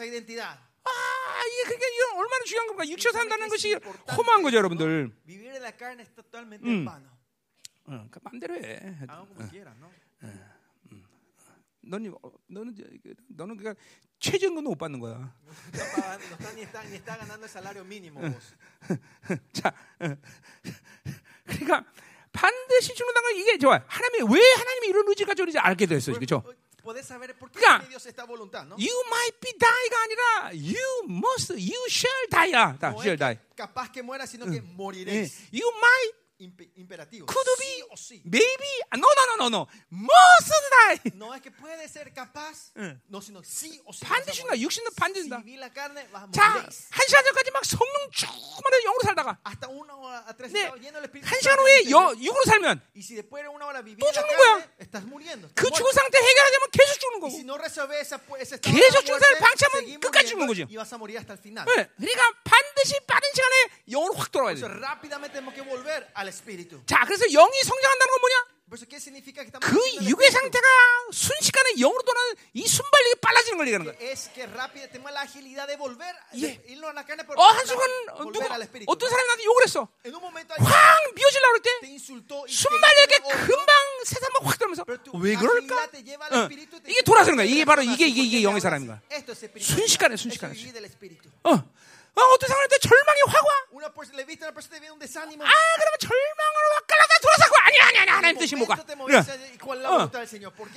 identidad. 0.02 0.58
아, 0.84 0.90
이게 1.44 1.62
그러니까 1.64 1.86
이건 1.88 2.18
얼마나 2.18 2.44
중요한 2.44 2.66
겁니까? 2.68 2.88
육체 2.88 3.10
산다는 3.10 3.48
것이 3.48 3.74
험한 4.16 4.42
거죠. 4.42 4.56
여러분들. 4.58 5.10
Mm. 6.62 6.84
vano. 6.84 7.08
어, 7.88 8.06
그 8.10 8.18
마음대로 8.22 8.54
해. 8.54 8.96
너는 11.82 12.14
어, 12.22 12.30
너는 12.48 12.74
그- 12.74 13.14
너는 13.28 13.56
그러니까 13.56 13.80
최저임금도 14.18 14.70
못 14.70 14.76
받는 14.76 14.98
거야. 14.98 15.32
자, 19.52 19.72
어. 20.00 20.16
그러니까 21.44 21.84
반드시 22.36 22.94
죽는다는 22.94 23.30
건 23.30 23.36
이게 23.40 23.58
좋아. 23.58 23.82
하나님이 23.86 24.34
왜 24.34 24.40
하나님이 24.58 24.88
이런 24.88 25.08
의지가 25.08 25.34
저런지 25.34 25.58
알게 25.58 25.86
됐어요, 25.86 26.14
그렇죠? 26.16 26.42
Por 26.86 26.94
qué 27.50 27.58
그러니까. 27.58 27.82
You 28.78 29.02
might 29.08 29.40
be 29.40 29.52
die가 29.58 29.96
아니라 30.04 30.50
you 30.54 31.02
must, 31.08 31.52
you 31.54 31.82
shall 31.90 32.28
die야. 32.30 32.78
다 32.78 32.90
No 32.90 33.00
shall 33.02 33.16
die. 33.18 33.34
que 33.34 33.56
capaz 33.56 33.90
que 33.90 34.02
muera, 34.02 34.24
sino 34.24 34.46
que 34.46 34.58
예. 34.58 34.62
moriréis. 34.62 35.48
You 35.52 35.66
might, 35.82 36.14
Impe- 36.38 36.70
imperativo. 36.76 37.24
could 37.26 37.46
Sí 37.58 37.64
be, 37.80 37.86
o 37.90 37.96
sí. 37.96 38.20
maybe, 38.24 38.68
no, 38.92 39.08
no, 39.08 39.26
no, 39.26 39.36
no, 39.36 39.48
no, 39.48 39.68
must 39.88 40.52
die. 41.02 41.12
No 41.16 41.34
es 41.34 41.40
que 41.40 41.50
puede 41.50 41.88
ser 41.88 42.12
capaz, 42.12 42.72
예. 42.76 43.00
no, 43.08 43.22
sino 43.22 43.42
sí 43.42 43.80
o 43.86 43.92
sí. 43.94 44.04
반드시 44.04 44.42
a 44.42 44.46
나. 44.52 44.60
육신은 44.60 44.90
반드시 44.94 45.32
a 45.32 45.40
자. 46.32 46.44
한 46.52 47.06
시간 47.08 47.24
전까지 47.24 47.50
막 47.52 47.64
성령 47.64 48.10
충만해 48.12 48.82
영으로 48.84 49.00
살다가 49.04 49.38
Hasta 49.46 49.68
una 49.68 49.94
hora 49.96 50.24
네, 50.52 50.70
lleno 50.78 51.00
del 51.00 51.04
Espíritu 51.08 51.26
한 51.26 51.40
시간 51.40 51.58
후에 51.58 51.90
여. 51.90 52.12
육으로 52.20 52.42
살면 52.44 52.82
Y 52.94 53.00
si 53.02 53.14
después 53.16 53.42
de 53.42 53.48
una 53.48 53.64
hora 53.64 53.80
vivís 53.80 53.96
또 53.98 54.12
죽는 54.12 54.36
거야. 54.36 54.68
estás 54.78 55.04
muriendo. 55.08 55.48
그. 55.54 55.70
죽은 55.72 55.90
상태 55.92 56.18
해결하려면 56.18 56.68
계속 56.70 57.00
죽는 57.00 57.16
Y 57.16 57.20
거고. 57.22 57.32
si 57.32 57.44
no 57.44 57.56
resolves 57.56 57.96
esa, 57.98 58.20
ese 58.38 58.56
estado 58.56 58.76
계속 58.76 59.06
증상을 59.06 59.32
muerte, 59.32 59.40
방치하면 59.40 60.00
끝까지 60.00 60.28
죽는 60.28 60.46
거죠. 60.46 60.66
y 60.68 60.76
vas 60.76 60.92
a 60.92 60.98
morir 60.98 61.16
hasta 61.16 61.32
el 61.32 61.38
final. 61.40 61.64
네, 61.64 61.88
그러니까 61.96 62.22
반드시 62.44 63.00
빠른 63.06 63.24
시간에 63.32 63.56
영으로 63.88 64.12
확 64.14 64.30
돌아와야 64.30 64.54
돼. 64.54 64.60
Rápidamente 64.68 65.32
tenemos 65.40 65.54
que 65.54 65.62
volver 65.64 66.06
al. 66.12 66.25
자, 66.86 67.04
그래서 67.04 67.24
영이 67.26 67.62
성장한다는 67.62 68.10
건 68.12 68.20
뭐냐? 68.20 68.56
Por 68.66 68.74
eso, 68.74 68.84
¿qué 68.88 68.98
significa 68.98 69.42
que 69.42 69.46
estamos 69.46 69.62
그 69.62 69.78
육의? 70.10 70.28
상태가 70.28 70.66
순식간에 71.12 71.74
영으로 71.78 72.02
돌아가는 72.02 72.34
이 72.52 72.66
순발력이 72.66 73.20
빨라지는 73.20 73.58
걸 73.58 73.68
얘기하는 73.68 73.86
volver, 75.78 76.12
예. 76.42 76.60
어, 77.36 77.42
한 77.46 77.64
순간 77.64 77.88
어, 78.10 78.26
volver 78.26 78.42
누가. 78.42 78.90
어떤 78.90 79.08
사람이 79.08 79.26
나한테 79.28 79.44
욕을 79.44 79.62
했어. 79.62 79.86
확 80.58 81.14
미워지려고 81.14 81.52
그럴 81.52 81.62
때 81.62 81.70
odio, 83.22 83.46
금방 83.46 83.70
세상 84.04 84.28
확 84.42 84.58
들면서 84.58 84.84
tu 85.04 85.12
왜 85.22 85.36
그럴까? 85.36 85.84
어, 86.32 86.48
이게 86.88 87.02
돌아서는 87.02 87.36
거야. 87.36 87.46
이게 87.46 87.64
바로 87.64 87.82
"Esto 87.82 87.92
es 87.92 88.02
이게 88.02 88.08
이게 88.08 88.22
이게 88.22 88.42
영의 88.42 88.60
사람인 88.60 88.88
sí". 88.88 88.90
거야. 88.90 89.00
순식간에, 89.62 90.16
순식간에. 90.16 90.54
Espíritu. 90.58 91.30
어, 91.44 91.62
어 92.16 92.20
어떤 92.32 92.48
사람한테 92.48 92.78
절망이 92.78 93.20
확 93.28 93.44
와. 93.44 93.50
Una 93.76 93.88
persona, 93.92 94.16
le 94.16 94.24
viste 94.24 94.44
a 94.44 94.48
una 94.48 94.54
persona 94.56 94.74
te 94.74 94.80
viene 94.80 94.92
un 94.92 94.98
desánimo. 94.98 95.44
아, 95.44 95.52
그러면 95.52 95.96
절망으로 96.00 96.64
확 96.74 96.86
갈라다 96.88 97.12
돌아서고 97.20 97.54
아니 97.60 97.76
아니 97.80 97.98
아니 97.98 98.10
하나님 98.10 98.38
뜻이 98.40 98.56
뭐가? 98.56 98.72
어. 98.72 98.76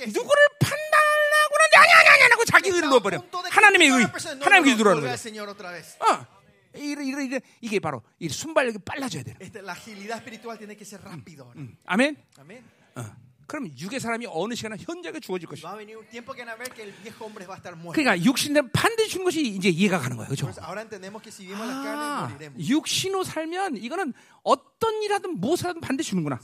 누구를 0.06 0.40
판단하려고 0.60 1.52
하는데 1.56 1.76
아니 1.76 1.92
아니 1.92 2.08
아니 2.08 2.32
하고 2.32 2.44
자기 2.44 2.68
의를 2.68 2.88
넣어버려. 2.90 3.24
하나님의 3.50 3.88
의, 3.88 4.04
하나님의 4.44 4.72
의 4.72 4.76
들어가는 4.76 5.02
al 5.02 5.16
거죠. 5.16 5.28
Señor 5.28 5.48
otra 5.48 5.72
vez. 5.72 5.96
어. 6.00 6.26
이래, 6.72 7.02
이래, 7.04 7.24
이래, 7.24 7.40
이게 7.60 7.80
바로 7.80 8.02
이 8.20 8.28
순발력이 8.28 8.78
빨라져야 8.84 9.24
되는. 9.24 9.38
거예요. 9.38 9.42
Este, 9.48 9.58
la 9.60 9.72
agilidad 9.72 10.18
espiritual 10.18 10.56
tiene 10.58 10.76
que 10.76 10.84
ser 10.84 11.00
rápido. 11.02 11.44
ahora. 11.44 11.58
음. 11.58 11.76
아멘. 11.86 12.16
Amén. 12.38 12.62
어. 12.94 13.29
그럼 13.50 13.66
육의 13.76 13.98
사람이 13.98 14.26
어느 14.30 14.54
시간에 14.54 14.76
현저하게 14.78 15.18
죽어질 15.18 15.48
것이. 15.48 15.62
Va 15.66 15.74
a 15.74 15.78
venir 15.82 15.98
un 15.98 16.06
tiempo 16.06 16.30
que 16.32 16.44
van 16.46 16.54
a 16.54 16.56
ver 16.56 16.70
que 16.70 16.86
el 16.86 16.92
viejo 17.02 17.24
hombre 17.26 17.42
va 17.50 17.54
a 17.54 17.58
estar 17.58 17.74
muerto. 17.74 17.98
그러니까 17.98 18.14
육신은 18.22 18.70
반드시 18.70 19.10
죽는 19.10 19.24
것이 19.24 19.42
이제 19.42 19.68
이해가 19.68 19.98
가는 19.98 20.16
거예요, 20.16 20.28
그렇죠? 20.30 20.46
아. 20.46 22.30
육신으로 22.62 23.24
살면 23.24 23.78
이거는 23.78 24.14
어떤 24.44 25.02
일하든 25.02 25.40
무엇을 25.40 25.66
하든 25.66 25.80
반드시 25.80 26.10
죽는구나. 26.10 26.38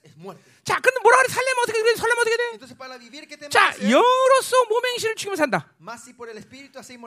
Es 0.00 0.16
muerte. 0.16 0.40
자, 0.64 0.80
근데 0.80 0.96
뭐라 1.02 1.18
그래? 1.18 1.28
살려면 1.28 1.62
어떻게 1.62 1.82
그래? 1.82 1.94
살려면 1.96 2.18
어떻게 2.24 2.36
돼? 2.36 2.42
Entonces, 2.56 2.76
para 2.80 2.96
vivir, 2.96 3.28
¿qué 3.28 3.36
tenemos 3.36 3.52
자? 3.52 3.76
영으로서 3.76 4.56
몸의 4.70 4.92
행실을 4.96 5.16
죽이면 5.16 5.36
산다. 5.36 5.68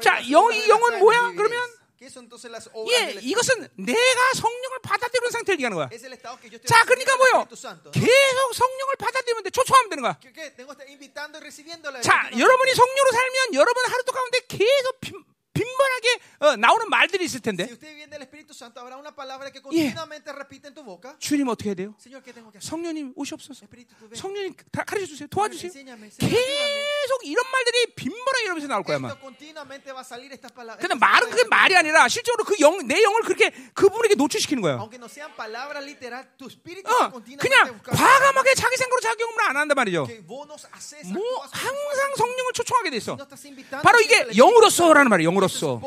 자, 0.03 0.21
영- 0.29 0.53
이 0.53 0.69
영은 0.69 0.99
뭐야? 0.99 1.33
그러면? 1.35 1.59
¿Qué 1.97 2.09
son 2.09 2.25
entonces 2.25 2.49
las 2.51 2.67
obras 2.73 3.15
예? 3.15 3.19
이것은 3.21 3.69
내가 3.77 4.33
성령을 4.35 4.79
받아들이는 4.81 5.31
상태를 5.31 5.55
얘기하는 5.55 5.77
거야. 5.77 5.89
자, 6.65 6.83
그러니까 6.85 7.15
뭐요? 7.17 7.47
계속 7.93 8.53
성령을 8.53 8.95
받아들이면 8.97 9.43
돼. 9.43 9.49
초청하면 9.51 9.89
되는 9.89 10.01
거야. 10.01 10.17
자, 12.01 12.29
여러분이 12.37 12.73
성령으로 12.75 13.11
살면 13.11 13.53
여러분 13.53 13.85
하루 13.85 14.03
동안 14.03 14.23
가운데 14.23 14.39
계속 14.47 14.99
빈, 15.01 15.23
빈번하게 15.53 16.19
어, 16.39 16.55
나오는 16.55 16.89
말들이 16.89 17.25
있을 17.25 17.39
텐데 17.41 17.67
boca. 20.83 21.15
주님 21.19 21.47
어떻게 21.47 21.69
해야 21.69 21.75
돼요? 21.75 21.95
성령님 22.59 23.13
오시옵소서. 23.15 23.65
Tú 23.67 24.09
ven. 24.09 24.15
성령님 24.15 24.55
다 24.71 24.83
가르쳐 24.83 25.05
주세요. 25.05 25.27
도와주세요. 25.27 25.71
Ayúdame. 25.71 26.09
계속 27.03 27.25
이런 27.25 27.43
말들이 27.51 27.93
빈번하게 27.95 28.43
이러면서 28.45 28.67
나올 28.67 28.83
거야, 28.83 28.95
아마. 28.95 29.09
근데 30.77 30.95
말은 30.95 31.29
그게. 31.29 31.43
말이 31.43 31.75
아니라 31.75 32.07
실제로 32.07 32.37
그 32.45 32.55
영, 32.61 32.87
내 32.87 33.03
영을 33.03 33.21
그렇게 33.23 33.49
그분에게 33.73 34.15
노출시키는 34.15 34.61
거야. 34.61 34.75
어, 34.75 34.89
그냥 37.37 37.81
과감하게 37.83 38.53
자기 38.55 38.77
생각으로 38.77 39.01
자기 39.01 39.23
영을 39.23 39.41
안 39.49 39.57
한단 39.57 39.75
말이죠. 39.75 40.07
뭐 41.13 41.39
항상 41.51 42.15
성령을 42.17 42.53
초청하게 42.53 42.89
돼 42.89 42.97
있어. 42.97 43.17
바로 43.83 43.99
이게 43.99 44.27
영으로서라는 44.37 45.09
말이에요. 45.09 45.29
영으로서. 45.29 45.79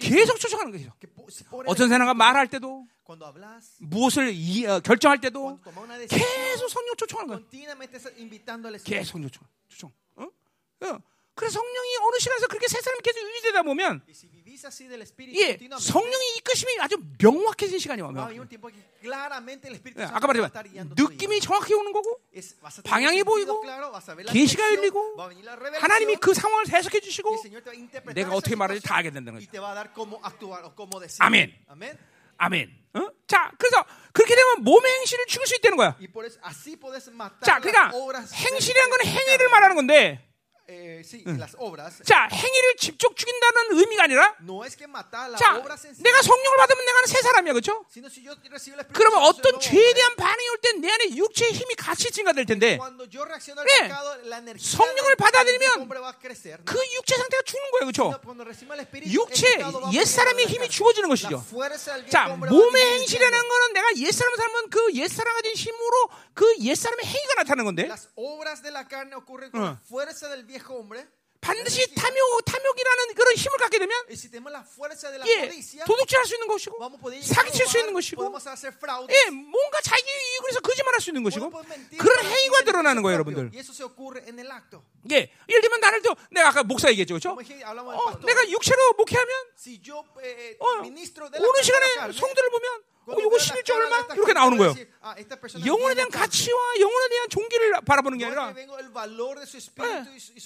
계속 0.00 0.38
초청하는 0.40 0.72
거죠. 0.72 0.92
어떤 1.66 1.88
사람과 1.88 2.14
말할 2.14 2.48
때도 2.48 2.86
무엇을 3.80 4.30
이, 4.32 4.66
어, 4.66 4.80
결정할 4.80 5.20
때도 5.20 5.58
계속 6.08 6.68
성령 6.68 6.94
초청하는 6.96 7.28
Espíritu. 8.74 8.84
계속 8.84 9.12
성령 9.12 9.30
초청. 9.30 9.48
초청. 9.68 9.92
어? 10.82 10.86
어. 10.86 10.98
그래서 11.34 11.54
성령이 11.54 11.96
어느 12.06 12.18
시간에서 12.18 12.46
그렇게 12.48 12.68
세 12.68 12.80
사람이 12.82 13.00
계속 13.02 13.20
유지되다 13.22 13.62
보면 13.62 14.02
예, 15.40 15.56
성령이 15.80 16.36
이끄심이 16.38 16.78
아주 16.80 16.96
명확해진 17.18 17.78
시간이 17.78 18.02
와요. 18.02 18.12
예, 19.96 20.02
아까 20.12 20.26
말했지만. 20.26 20.50
느낌이 20.96 21.40
정확히 21.40 21.72
오는 21.72 21.92
거고 21.92 22.20
방향이 22.90 23.22
보이고, 23.24 23.62
계시가 24.34 24.64
열리고, 24.76 25.16
하나님이 25.80 26.16
그 26.16 26.34
상황을 26.34 26.68
해석해 26.68 27.00
주시고 27.00 27.30
내가 28.14 28.34
어떻게 28.34 28.56
말할지 28.56 28.82
다 28.82 28.96
하게 28.96 29.10
된다는 29.10 29.38
거죠. 29.38 29.50
아멘. 31.24 31.54
아멘. 32.36 32.70
어? 32.94 33.08
자, 33.26 33.52
그래서 33.56 33.84
그렇게 34.12 34.34
되면 34.34 34.62
몸의 34.64 34.92
행실을 34.98 35.24
죽일 35.26 35.46
수 35.46 35.54
있다는 35.56 35.76
거야. 35.78 35.96
자, 37.46 37.60
그러니까. 37.60 37.96
행실이라는 38.34 38.90
건 38.90 39.00
행위를 39.06 39.48
말하는 39.48 39.76
건데, 39.76 40.26
Eh, 40.70 41.02
sí, 41.04 41.24
las 41.26 41.56
obras. 41.58 42.00
자, 42.04 42.28
행위를 42.30 42.76
직접 42.78 43.16
죽인다는 43.16 43.76
의미가 43.76 44.04
아니라, 44.04 44.36
No 44.40 44.62
es 44.64 44.76
que 44.76 44.86
matar 44.86 45.28
las 45.30 45.40
자, 45.40 45.58
obras 45.58 45.84
en 45.84 45.94
sí. 45.96 46.02
내가 46.04 46.22
성령을 46.22 46.56
받으면 46.58 46.84
내가 46.86 47.06
새 47.06 47.20
사람이야, 47.22 47.52
그렇죠? 47.54 47.84
Si 47.90 47.98
yo 48.22 48.34
recibo 48.48 48.78
그러면 48.92 49.18
어떤 49.24 49.58
죄에. 49.58 49.92
대한 49.94 50.14
반응이 50.14 50.48
올 50.50 50.58
때 50.62 50.70
내 50.78 50.88
안에 50.92 51.16
육체의 51.16 51.52
힘이 51.52 51.74
같이 51.74 52.10
증가될 52.12 52.46
텐데, 52.46 52.76
Cuando 52.78 53.02
yo 53.10 53.24
reacciono 53.26 53.60
al 53.62 53.66
예, 53.66 53.88
pecado, 53.90 54.14
la 54.30 54.38
energía 54.38 54.78
성령을 54.78 55.16
받아들이면. 55.16 55.88
그 56.64 56.78
육체 56.94 57.16
상태가 57.16 57.42
죽는 57.42 57.70
거예요, 57.72 57.90
그렇죠? 57.90 58.20
육체, 59.10 59.46
el 59.48 59.54
pecado 59.58 59.80
va 59.82 59.88
a 59.90 59.94
옛 59.98 60.04
사람의 60.06 60.44
morir. 60.44 60.54
힘이 60.54 60.68
죽어지는 60.70 61.08
것이죠. 61.08 61.42
자, 62.10 62.28
몸의. 62.28 62.84
행실이라는 63.00 63.48
거는 63.48 63.72
내가 63.72 63.88
옛사람 63.96 64.36
살면 64.36 64.70
그 64.70 64.94
옛사람 64.94 65.34
가진 65.34 65.52
힘으로 65.54 66.10
그 66.34 66.46
옛사람의 66.62 67.04
행위가 67.04 67.34
나타나는 67.42 67.64
건데, 67.64 67.88
Las 67.88 68.08
obras 68.14 68.62
de 68.62 68.70
la 68.70 68.86
carne 68.86 69.14
ocurren 69.16 69.50
con 69.50 69.60
어. 69.62 69.64
la 69.64 69.76
fuerza 69.88 70.28
del 70.28 70.44
viejo 70.44 70.58
hombre. 70.58 70.59
반드시 71.40 71.94
탐욕, 71.94 72.44
탐욕이라는 72.44 73.14
그런 73.14 73.34
힘을 73.34 73.56
갖게 73.58 73.78
되면, 73.78 73.96
예, 75.26 75.48
도둑질할 75.86 76.26
수 76.26 76.34
있는 76.34 76.46
것이고, 76.48 76.76
사기칠 77.22 77.66
수 77.66 77.78
있는 77.78 77.94
것이고. 77.94 78.22
예, 79.10 79.30
뭔가 79.30 79.80
자기 79.82 80.02
이익을 80.04 80.44
위해서 80.48 80.60
거짓말할 80.60 81.00
수 81.00 81.08
있는 81.10 81.22
것이고, 81.24 81.50
그런 81.96 82.24
행위가 82.26 82.62
드러나는 82.64 83.02
거예요. 83.02 83.14
여러분들. 83.14 83.50
예, 85.10 85.32
예를 85.48 85.60
들면 85.62 85.80
나를 85.80 86.02
또 86.02 86.14
내가 86.30 86.50
아까 86.50 86.62
목사 86.62 86.90
얘기했죠, 86.90 87.14
그렇죠? 87.14 87.30
어. 87.96 88.20
내가 88.26 88.48
육체로 88.50 88.92
목회하면 88.98 89.30
eh, 90.22 90.56
어, 90.60 90.82
carne, 91.40 91.62
시간에 91.64 92.12
성들을 92.12 92.50
보면 92.50 92.82
어, 93.06 93.12
이거 93.18 93.28
veo 93.30 93.36
la 93.36 93.42
11조 93.42 93.66
cara 93.66 93.78
de 93.80 93.84
얼마 93.86 93.96
esta 94.00 94.14
이렇게 94.14 94.32
나오는 94.32 94.56
거예요. 94.58 94.72
ah, 95.02 95.14
영혼에 95.66 95.94
대한. 95.94 96.10
가치와 96.10 96.58
영혼에 96.80 97.08
대한 97.08 97.28
종기를 97.28 97.80
바라보는 97.82 98.18
게 98.18 98.24
아니라 98.26 98.52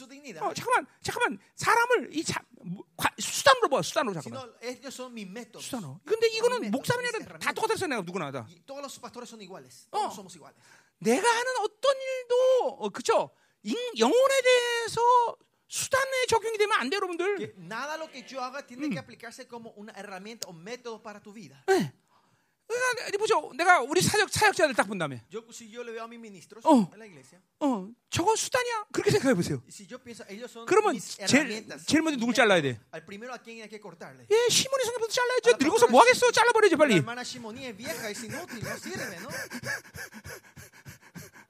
dignidad, 0.08 0.40
어, 0.40 0.54
잠깐만, 0.54 0.86
잠깐만 1.02 1.38
사람을 1.56 2.14
이 2.14 2.22
자, 2.24 2.40
뭐, 2.62 2.84
과- 2.96 3.10
수단으로 3.18 3.68
봐, 3.68 3.82
수단으로 3.82 4.14
잠깐만. 4.14 4.48
수단으로. 5.60 6.00
근데 6.06 6.28
이거는 6.28 6.56
mis 6.64 6.70
métodos, 6.70 6.72
목사님이 6.72 7.08
mis 7.08 7.16
아니라 7.26 7.38
다. 7.38 7.52
똑같았어, 7.52 7.86
내가 7.86 8.02
누구나 8.02 8.30
다. 8.30 8.46
어. 9.90 10.10
내가 10.98 11.28
하는 11.28 11.52
어떤 11.60 11.94
일도 12.00 12.78
어? 12.80 12.88
인- 13.64 13.76
영혼에 13.98 14.40
대해서 14.42 15.36
수단에 15.68 16.26
적용이 16.28 16.56
되면 16.56 16.78
안 16.78 16.88
돼요, 16.88 16.98
여러분들. 17.02 17.36
Que 17.36 17.52
nada 17.58 17.96
lo 17.96 18.06
que 18.10 18.22
yo 18.24 18.40
haga 18.40 18.62
tiene 18.64 18.88
que 18.88 18.98
aplicarse 18.98 19.48
como 19.48 19.72
una 19.76 19.92
herramienta 19.96 20.46
o 20.48 20.52
método 20.52 21.02
para 21.02 21.20
tu 21.20 21.32
vida. 21.32 21.64
네. 21.66 21.92
그러니까 22.74 23.08
이 23.08 23.18
보죠. 23.18 23.52
내가 23.56 23.80
우리 23.82 24.00
사역 24.02 24.30
사역자들 24.30 24.74
딱 24.74 24.88
Oh. 26.64 26.88
la 26.96 27.04
iglesia, 27.06 27.40
어, 27.60 27.88
저거 28.10 28.34
수단이야. 28.36 28.86
그렇게 28.92 29.10
생각해 29.10 29.34
보세요. 29.34 29.62
그러면 30.66 30.98
제일. 31.26 31.66
제일 31.86 32.02
먼저 32.02 32.18
누굴 32.18 32.34
잘라야 32.34 32.60
돼? 32.62 32.80
예, 34.30 34.48
시몬이 34.50 34.84
성경부터 34.84 35.12
잘라야죠. 35.12 35.56
늙어서 35.64 35.86
뭐 35.88 36.00
하겠어? 36.00 36.30
잘라버려야지 36.30 36.76
La 36.76 36.76
빨리. 36.76 37.00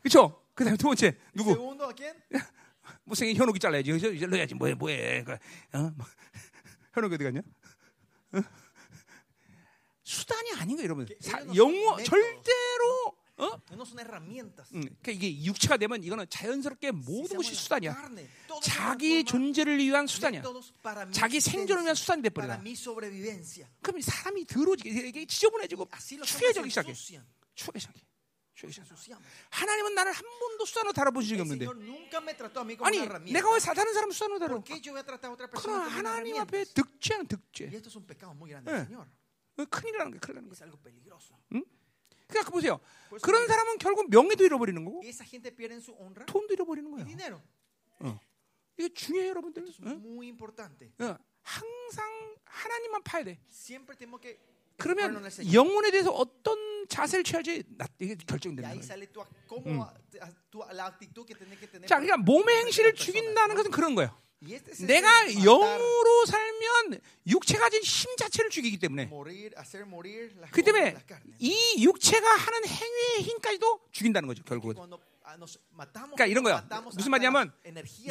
그렇죠? 0.03 0.43
그다음에 0.55 0.77
두 0.77 0.85
번째 0.86 1.17
누구? 1.35 1.55
못생긴 3.05 3.36
현옥이 3.36 3.59
잘라야지. 3.59 3.91
그래서 3.93 4.19
잘라야지. 4.19 4.55
뭐해 4.55 4.75
뭐해. 4.75 5.25
그, 5.25 5.33
어? 5.33 5.91
뭐. 5.97 6.07
현옥이 6.94 7.15
어디 7.15 7.25
갔냐? 7.25 7.41
어? 8.35 8.41
수단이 10.05 10.52
아닌 10.52 10.76
거예요, 10.76 10.84
여러분. 10.84 11.08
사, 11.20 11.41
영어. 11.57 12.02
절대로 12.02 13.16
어? 13.36 13.50
음, 13.50 14.83
그러니까 15.02 15.10
이게 15.10 15.42
육체가 15.42 15.76
되면 15.76 16.05
이거는 16.05 16.26
자연스럽게 16.31 16.92
모든 16.92 17.36
것이 17.36 17.52
수단이야. 17.55 18.10
자기 18.62 19.24
존재를 19.24 19.78
위한 19.78 20.07
수단이야. 20.07 20.42
자기 21.10 21.41
생존을 21.41 21.83
위한 21.83 21.97
수단이 21.97 22.23
돼 22.23 22.31
para 22.31 22.47
버려. 22.47 22.60
mi 22.60 22.73
sobrevivencia. 22.73 23.66
그럼 23.83 23.99
이 23.99 24.02
사람이 24.02 24.47
더러워지게 24.47 25.08
이게 25.08 25.26
지저분해지고 25.26 25.89
추해지기 26.23 26.68
시작해. 26.70 26.92
ensuciamos. 26.92 27.26
하나님은 29.50 29.94
나를 29.97 30.12
한 30.12 30.23
번도 30.39 30.65
수단으로 30.65 30.92
다뤄본 30.92 31.26
적이 31.26 31.41
없는데. 31.41 31.66
아니. 32.83 33.33
내가 33.33 33.52
왜 33.52 33.58
다른 33.58 33.92
사람 33.94 34.12
수단으로 34.12 34.39
다뤄? 34.39 34.62
¿Por 34.62 34.65
qué 34.65 34.81
yo 34.81 34.92
voy 34.92 35.00
a 35.00 35.02
tratar 35.02 35.31
a 35.31 35.34
otra 35.34 35.49
그러나 35.49 35.50
persona 35.50 35.84
como 35.84 35.99
una 35.99 36.10
하나님? 36.15 36.36
앞에 36.39 36.65
득죄는 36.73 37.26
득죄. 37.26 37.65
Y 37.66 37.83
estos 39.57 39.62
son 39.62 39.62
pecados 39.62 39.62
muy 39.62 39.62
grandes, 39.62 39.62
Eh. 39.62 39.62
Señor. 39.62 39.62
어, 39.62 39.65
큰일이라는 39.70 40.12
게 40.12 40.18
큰일이라는 40.18 40.49
거. 40.49 40.52
Es 40.55 40.62
algo 40.62 40.76
peligroso. 40.83 41.34
그러니까 42.26 42.50
보세요. 42.50 42.81
그런 43.23 43.47
사람은 43.47 43.78
결국 43.78 44.10
명예도 44.10 44.44
잃어버리는 44.44 44.84
거고 44.84 45.00
돈도 46.26 46.52
잃어버리는 46.55 46.91
거예요. 46.91 47.07
dinero. 47.07 47.41
이게 48.76 48.89
중요해요, 48.92 49.31
여러분들. 49.31 49.62
어? 49.84 49.91
어, 50.99 51.16
항상 51.42 52.36
하나님만 52.44 53.02
파야 53.05 53.23
돼. 53.23 53.39
그러면. 54.76 55.15
영혼에 55.52 55.91
대해서 55.92 56.10
어떤 56.10 56.58
자세를 56.89 57.23
취할지 57.23 57.62
결정되는 58.26 58.68
거예요. 58.68 58.83
tener. 61.70 61.86
자, 61.86 62.00
그러니까 62.00 62.16
몸의 62.16 62.57
행실을 62.65 62.94
죽인다는. 62.94 63.55
것은 63.55 63.70
그런 63.70 63.94
거예요. 63.94 64.10
내가 64.86 65.26
영으로 65.28 66.26
살면 66.26 67.00
육체가 67.26 67.64
가진 67.64 67.82
힘 67.82 68.16
자체를 68.16 68.50
죽이기 68.50 68.78
때문에 68.78 69.08
그 70.50 70.62
때문에. 70.62 70.97
이 71.39 71.82
육체가 71.84 72.28
하는 72.34 72.66
행위의 72.66 73.23
힘까지도 73.23 73.81
죽인다는 73.90 74.26
거죠, 74.26 74.42
결국은. 74.44 74.76
Ah, 75.26 75.39
그러니까 76.14 76.26
이런 76.26 76.44
거야. 76.44 76.66
무슨 76.92 77.10
말이냐면 77.10 77.50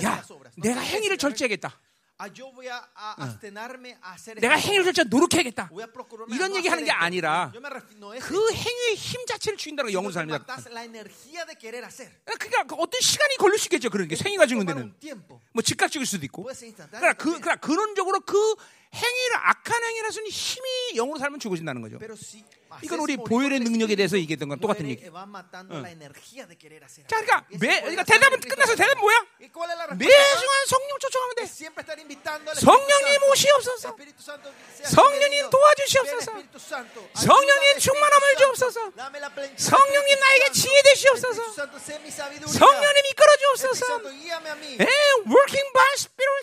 야, 0.04 0.24
내가 0.58 0.80
행위를 0.82 1.18
절제하겠다. 1.18 1.80
Ah, 2.96 4.16
내가 4.40 4.56
행위를. 4.56 4.86
진짜 4.94 5.04
노력해야겠다. 5.04 5.70
이런 6.30 6.56
얘기하는 6.56 6.86
게. 6.86 6.92
아니라 6.92 7.52
그 7.52 8.54
행위의 8.54 8.96
힘 8.96 9.26
자체를 9.26 9.58
energía 10.84 11.46
de 11.46 11.56
querer 11.56 11.84
hacer. 11.84 12.12
그러니까 12.26 12.64
그 12.64 12.76
어떤 12.76 13.02
시간이 13.02 13.38
걸릴 13.38 13.58
수 13.60 13.66
있겠죠. 13.68 13.90
그런 13.90 14.08
게 14.08 14.16
행위가 14.16 14.46
주는 14.46 14.66
Tomar 14.66 14.94
데는. 15.02 15.20
뭐 15.52 15.62
즉각적일 15.62 16.06
수도 16.06 16.26
있고. 16.26 16.44
그러니까 16.44 17.14
그. 17.14 17.40
그러니까 17.40 17.56
근원적으로 17.58 18.20
그 18.22 18.56
행위를 18.94 19.36
악한 19.38 19.84
행위라서는 19.84 20.30
힘이 20.30 20.96
영으로 20.96 21.20
살면 21.20 21.40
죽어진다는 21.40 21.82
거죠. 21.82 21.98
이건 22.82 23.00
우리 23.00 23.18
보혈의 23.18 23.60
능력에 23.60 23.96
대해서 23.96 24.18
얘기했던 24.18 24.50
건 24.50 24.60
똑같은 24.60 24.88
얘기. 24.90 25.04
hacer. 26.94 27.08
자. 27.08 27.22
그러니까 27.22 27.46
매, 27.60 27.80
그러니까 27.82 28.04
대답은. 28.04 28.40
끝나서 28.40 28.76
대답 28.76 28.98
뭐야? 28.98 29.26
¿Y 29.40 29.50
cuál 29.50 29.70
es 29.72 29.78
la 29.78 29.88
매 29.94 30.06
respuesta? 30.06 30.38
순간 30.40 30.66
성령 30.68 31.00
쫓아가면 31.00 31.36
돼. 31.36 31.46
성령님. 32.56 33.24
오시옵소서. 33.30 33.96
성령님. 34.86 35.50
도와주시옵소서. 35.50 36.32
성령님 37.14 37.80
충만함을 37.80 38.36
주옵소서. 38.38 38.92
성령님 39.58 40.20
나에게. 40.20 40.52
지혜 40.52 40.82
되시옵소서. 40.82 41.54
성령님 41.54 43.06
이끌 43.12 43.23
어 43.44 43.56
a 44.48 44.56
mí. 44.56 44.78
예, 44.80 44.88
working 45.26 45.68
by 45.74 45.92
spirit, 45.98 46.42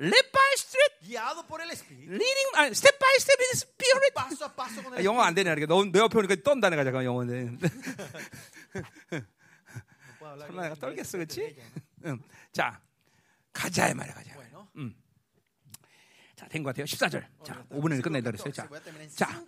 led 0.00 0.26
by 0.32 0.50
spirit, 0.56 0.92
leading, 2.06 2.48
아, 2.54 2.66
step 2.70 2.98
by 2.98 3.14
step 3.18 3.40
in 3.40 3.50
spirit. 3.54 4.12
Paso 4.14 4.44
a 4.44 4.48
paso 4.54 4.82
con 4.82 4.94
아, 4.94 4.98
el 4.98 5.04
영어 5.04 5.22
안 5.22 5.34
되네. 5.34 5.50
이렇게 5.50 5.66
너, 5.66 5.84
내 5.84 5.98
옆에 5.98 6.18
오니까 6.18 6.36
떤다네. 6.42 6.76
잠깐 6.84 7.04
영어인데. 7.04 7.58
Puedo 10.18 10.28
hablar 10.28 10.46
설마 10.48 10.62
내가 10.62 10.74
떨겠어, 10.76 11.18
그렇지? 11.18 11.56
자, 12.52 12.80
가자 13.52 13.88
이 13.88 13.94
말이야, 13.94 14.14
가자. 14.14 14.34
Bueno. 14.34 14.68
자, 16.36 16.46
된 16.48 16.62
것 16.62 16.70
같아요. 16.70 16.84
14절. 16.86 17.26
자, 17.44 17.64
5분에 17.70 18.02
끝낸다 18.02 18.30
그랬어요. 18.30 18.52
자, 18.52 18.68
자. 19.16 19.44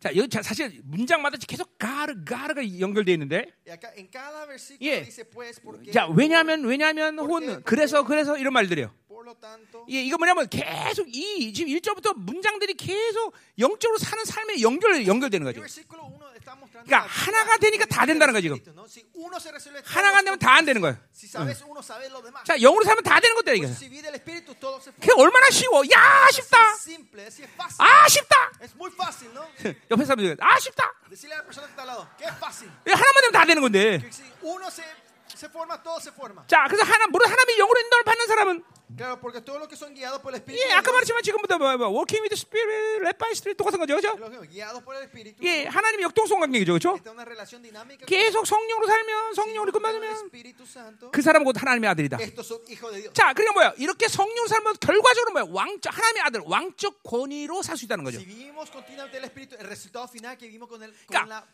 자, 0.00 0.10
여기 0.16 0.28
자, 0.30 0.40
사실 0.42 0.80
문장마다 0.84 1.36
계속 1.46 1.76
가르 1.76 2.24
가르가 2.24 2.62
연결되어 2.80 3.12
있는데, 3.14 3.44
예. 4.80 5.04
자, 5.92 6.06
왜냐하면 6.08 6.64
왜냐하면 6.64 7.18
혹은 7.18 7.62
그래서 7.64 8.02
그래서 8.02 8.38
이런 8.38 8.54
말들이요. 8.54 8.94
tanto 9.40 9.86
예, 9.90 10.02
이거 10.02 10.16
뭐냐면 10.18 10.48
계속 10.48 11.06
이 11.08 11.52
지금 11.52 11.72
1절부터 11.72 12.16
문장들이 12.16 12.74
계속 12.74 13.32
영적으로 13.58 13.98
사는 13.98 14.24
삶에 14.24 14.60
연결 14.62 15.06
연결되는 15.06 15.44
거죠. 15.44 15.60
versículo 15.60 16.08
1 16.08 16.40
está 16.40 16.56
mostrando 16.56 16.86
그러니까 16.88 17.06
하나가 17.06 17.58
되니까 17.58 17.84
다 17.86 18.06
된다는 18.06 18.32
거야, 18.32 18.40
지금. 18.40 18.56
하나가 19.84 20.18
안 20.18 20.24
되면 20.24 20.38
다 20.38 20.50
안 20.56 20.64
되는 20.64 20.80
거예요. 20.80 20.96
demás. 22.22 22.44
자, 22.44 22.56
영으로 22.56 22.82
살면 22.84 23.04
다 23.04 23.20
되는 23.20 23.36
것들이야 23.36 23.56
이게. 23.56 23.66
그게 25.00 25.12
얼마나 25.16 25.50
쉬워. 25.50 25.82
야, 25.92 26.26
쉽다. 26.32 26.74
아, 27.78 28.08
쉽다. 28.08 28.34
옆에 29.90 30.04
사람들 30.04 30.36
아, 30.40 30.58
쉽다. 30.58 30.92
Decirle 31.10 31.34
a 31.34 31.38
la 31.38 31.44
persona 31.44 31.66
que 31.66 31.72
está 31.72 31.82
al 31.82 31.88
lado, 31.88 32.06
que 32.16 32.24
es 32.24 32.34
fácil. 32.38 32.70
하나만 32.86 33.14
되면 33.22 33.32
다 33.32 33.44
되는 33.44 33.60
건데. 33.60 33.98
자, 36.46 36.66
그래서 36.68 36.84
하나 36.84 37.06
물론 37.08 37.28
하나님의 37.30 37.56
영으로 37.56 37.80
인도를 37.80 38.04
받는 38.04 38.26
사람은 38.28 38.64
Claro, 38.96 39.20
porque 39.20 39.40
todos 39.40 39.58
los 39.60 39.68
que 39.68 39.76
son 39.76 39.94
guiados 39.94 40.20
por 40.20 40.32
el 40.34 40.40
espíritu, 40.40 40.62
예, 40.62 40.72
아까 40.72 40.90
말했지만 40.92 41.22
지금부터 41.22 41.58
뭐, 41.58 41.76
뭐 41.76 41.88
working 41.88 42.20
with 42.22 42.34
the 42.34 42.36
spirit, 42.36 43.00
led 43.04 43.16
by 43.16 43.30
spirit 43.32 43.56
똑같은 43.56 43.78
거죠, 43.78 43.94
그렇죠? 43.96 44.16
los 44.18 44.48
guiados 44.48 44.82
por 44.82 44.96
el 44.96 45.04
espíritu, 45.04 45.42
예, 45.44 45.64
하나님의 45.64 46.04
역동성 46.04 46.40
관계죠, 46.40 46.72
그렇죠? 46.72 46.96
está 46.96 47.12
una 47.12 47.24
relación 47.24 47.62
dinámica. 47.62 48.04
계속 48.06 48.46
성령으로 48.46 48.86
살면 48.86 49.34
성령으로 49.34 49.72
Santo, 50.66 51.10
그 51.10 51.22
사람은 51.22 51.44
곧 51.44 51.56
하나님의 51.60 51.88
아들이다. 51.90 52.18
estos 52.20 52.46
son 52.46 52.60
hijos 52.68 52.92
de 52.92 53.00
Dios. 53.02 53.14
자, 53.14 53.32
그러니까 53.32 53.52
뭐야? 53.54 53.74
이렇게 53.78 54.08
성령으로 54.08 54.48
살면 54.48 54.74
결과적으로 54.80 55.32
뭐야? 55.32 55.44
왕적 55.48 55.96
하나님의 55.96 56.22
아들, 56.22 56.40
왕적 56.44 57.02
권위로 57.02 57.62
살 57.62 57.76
수 57.76 57.84
있다는 57.86 58.04
거죠. 58.04 58.18
Si 58.18 58.26
vivimos 58.26 58.70
continuamente 58.70 59.16
el 59.18 59.24
espíritu, 59.24 59.56
el 59.56 59.66
resultado 59.66 60.06
final 60.08 60.36
que 60.36 60.46
vivimos 60.46 60.68
con, 60.68 60.82
el, 60.82 60.90
con 61.06 61.06
그러니까, 61.08 61.28
la 61.28 61.46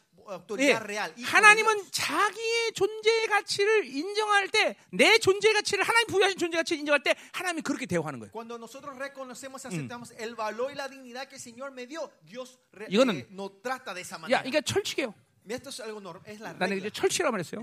예, 0.58 0.72
하나님은. 0.72 1.90
자기의 1.92 2.72
존재의 2.74 3.26
가치를 3.28 3.84
인정할 3.86 4.48
때, 4.48 4.76
내 4.90 5.18
존재의 5.18 5.54
가치를 5.54 5.84
하나님 5.84 6.08
부여하신 6.08 6.38
존재 6.38 6.56
가치를 6.56 6.80
인정할 6.80 7.02
때, 7.02 7.14
하나님이 7.32 7.62
그렇게 7.62 7.86
대우하는 7.86 8.18
거예요. 8.20 8.30
Cuando 8.32 8.56
nosotros 8.58 8.96
reconocemos 8.98 9.64
y 9.64 9.68
aceptamos 9.68 10.12
el 10.18 10.34
valor 10.34 10.70
y 10.70 10.74
la 10.76 10.88
dignidad 10.88 11.28
que 11.28 11.36
el 11.36 11.40
Señor 11.40 11.72
me 11.72 11.86
dio, 11.86 12.10
Dios 12.24 12.58
re- 12.72 12.86
이거는- 12.88 13.20
eh, 13.20 13.26
nos 13.30 13.62
trata 13.62 13.94
de 13.94 14.00
esa 14.02 14.18
야. 14.30 14.42
이게 14.44 14.60
철칙이에요. 14.60 15.14
나는. 16.58 16.78
이제 16.78 16.90
철칙이라고 16.90 17.30
말했어요. 17.30 17.60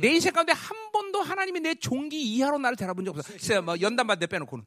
내 0.00 0.14
인생 0.14 0.32
가운데 0.32 0.52
한 0.52 0.76
번도 0.92 1.20
하나님이 1.20 1.58
내 1.58 1.74
종기 1.74 2.22
이하로 2.22 2.58
나를 2.58 2.76
대라본 2.76 3.04
적 3.04 3.16
없어. 3.18 3.32
글쎄요, 3.32 3.60
뭐 3.60 3.74
연단 3.80 4.06
받대 4.06 4.28
빼놓고는. 4.28 4.66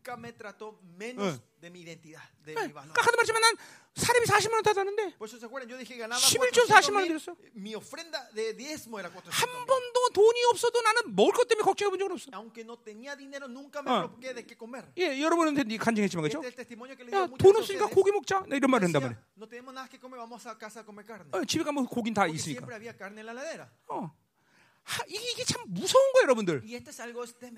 Menos 1.00 1.40
de 1.61 1.69
mi 1.69 1.82
identidad, 1.82 2.22
de 2.45 2.53
mi 2.53 2.72
valor. 2.74 2.94
그러니까 2.94 3.02
하도 3.02 3.16
말했지만 3.18 3.42
난 3.42 3.56
사람이 3.98 4.26
40만 4.27 4.53
원 4.53 4.64
타다는데 4.64 5.18
Por 5.18 5.26
eso 5.27 5.38
se 5.42 5.45
acuerdan, 5.48 5.69
yo 5.69 5.77
dije 5.77 5.95
que 5.95 5.98
ganaba 6.06 6.22
11조 6.22 6.68
400 6.69 6.69
40만 6.69 6.95
원 6.95 7.02
mil, 7.02 7.10
드렸어. 7.18 7.36
mi 7.56 7.74
ofrenda 7.74 8.30
de 8.36 8.53
diezmo 8.53 9.00
era 9.00 9.10
400 9.10 9.34
한. 9.34 9.66
번도 9.66 10.10
돈이 10.14 10.38
없어도 10.53 10.82
나는 10.82 11.16
먹을 11.16 11.34
것 11.34 11.48
때문에 11.48 11.66
걱정해 11.66 11.90
본 11.90 11.98
적은 11.98 12.11
없어. 12.14 12.30
Aunque 12.34 12.61
no 12.64 12.77
tenía 12.77 13.16
dinero, 13.18 13.48
nunca 13.50 13.82
me 13.82 13.90
Ah. 13.90 14.06
preocupé 14.06 14.34
de 14.36 14.45
qué 14.45 14.56
comer. 14.56 14.86
예, 14.98 15.18
여러분은 15.19 15.58
간증했지만 15.77 16.30
그렇죠? 16.30 16.45
야, 16.45 17.27
돈 17.40 17.56
없으니까. 17.58 17.88
고기 17.90 18.11
먹자. 18.11 18.45
나 18.48 18.56
이런 18.56 18.69
말 18.69 18.84
한단 18.84 19.02
말이야. 19.02 19.18
Decía, 19.18 19.34
no 19.38 19.48
tenemos 19.50 19.74
nada 19.74 19.88
que 19.90 19.98
comer, 20.00 20.19
vamos 20.19 20.45
a 20.45 20.56
casa 20.58 20.82
a 20.82 20.86
comer 20.86 21.06
carne. 21.06 21.26
어, 21.34 21.44
집에 21.44 21.64
가면 21.64 21.88
고긴 21.88 22.14
다 22.14 22.27
있으니까. 22.27 22.61
siempre 22.61 22.76
había 22.76 22.94
carne 22.95 23.22
en 23.22 23.26
la 23.26 23.32
heladera. 23.34 23.66
어. 23.90 24.14
하, 24.90 25.04
이게, 25.06 25.32
이게 25.32 25.44
참 25.44 25.62
무서운 25.68 26.02
거예요, 26.14 26.24
여러분들. 26.24 26.62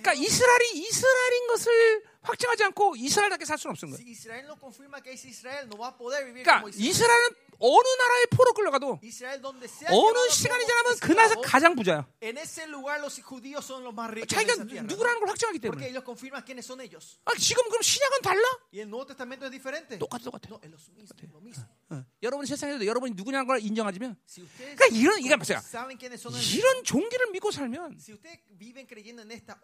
그러니까 0.02 0.14
이스라엘이 0.14 0.80
이스라엘인 0.80 1.48
것을 1.48 2.04
확증하지 2.24 2.64
않고 2.64 2.96
이스라엘답게 2.96 3.46
살 3.46 3.58
수는 3.60 3.74
없는 3.74 3.92
거예요. 3.92 4.10
그러니까. 6.44 6.62
이스라엘은 6.84 7.30
어느 7.60 7.88
나라에 7.98 8.26
포로 8.32 8.54
끌려가도 8.54 9.00
어느 9.92 10.30
시간이 10.30 10.66
지나면 10.66 10.96
그 11.02 11.12
나라에서 11.12 11.42
가장 11.42 11.76
부자야. 11.76 12.08
자기가. 14.26 14.54
누구라는 14.88 15.20
걸 15.20 15.28
Porque 15.60 15.60
때문에. 15.60 15.88
아, 17.26 17.32
지금 17.38 17.68
그럼 17.70 17.82
신약은 17.82 18.22
달라? 18.22 18.44
똑같아, 20.00 20.24
똑같아. 20.24 20.50
No, 20.50 20.60
mismo. 21.42 21.66
어. 21.92 22.06
여러분 22.24 22.46
세상에도 22.46 22.86
여러분이 22.86 23.14
누구냐는 23.16 23.46
걸 23.48 23.60
인정하지면 23.62 24.16
그러니까 24.76 24.86
이런 24.92 25.20
이게 25.20 25.34
son 25.34 25.56
이런 26.58 26.84
종기를 26.84 27.32
믿고 27.32 27.52
살면 27.52 27.98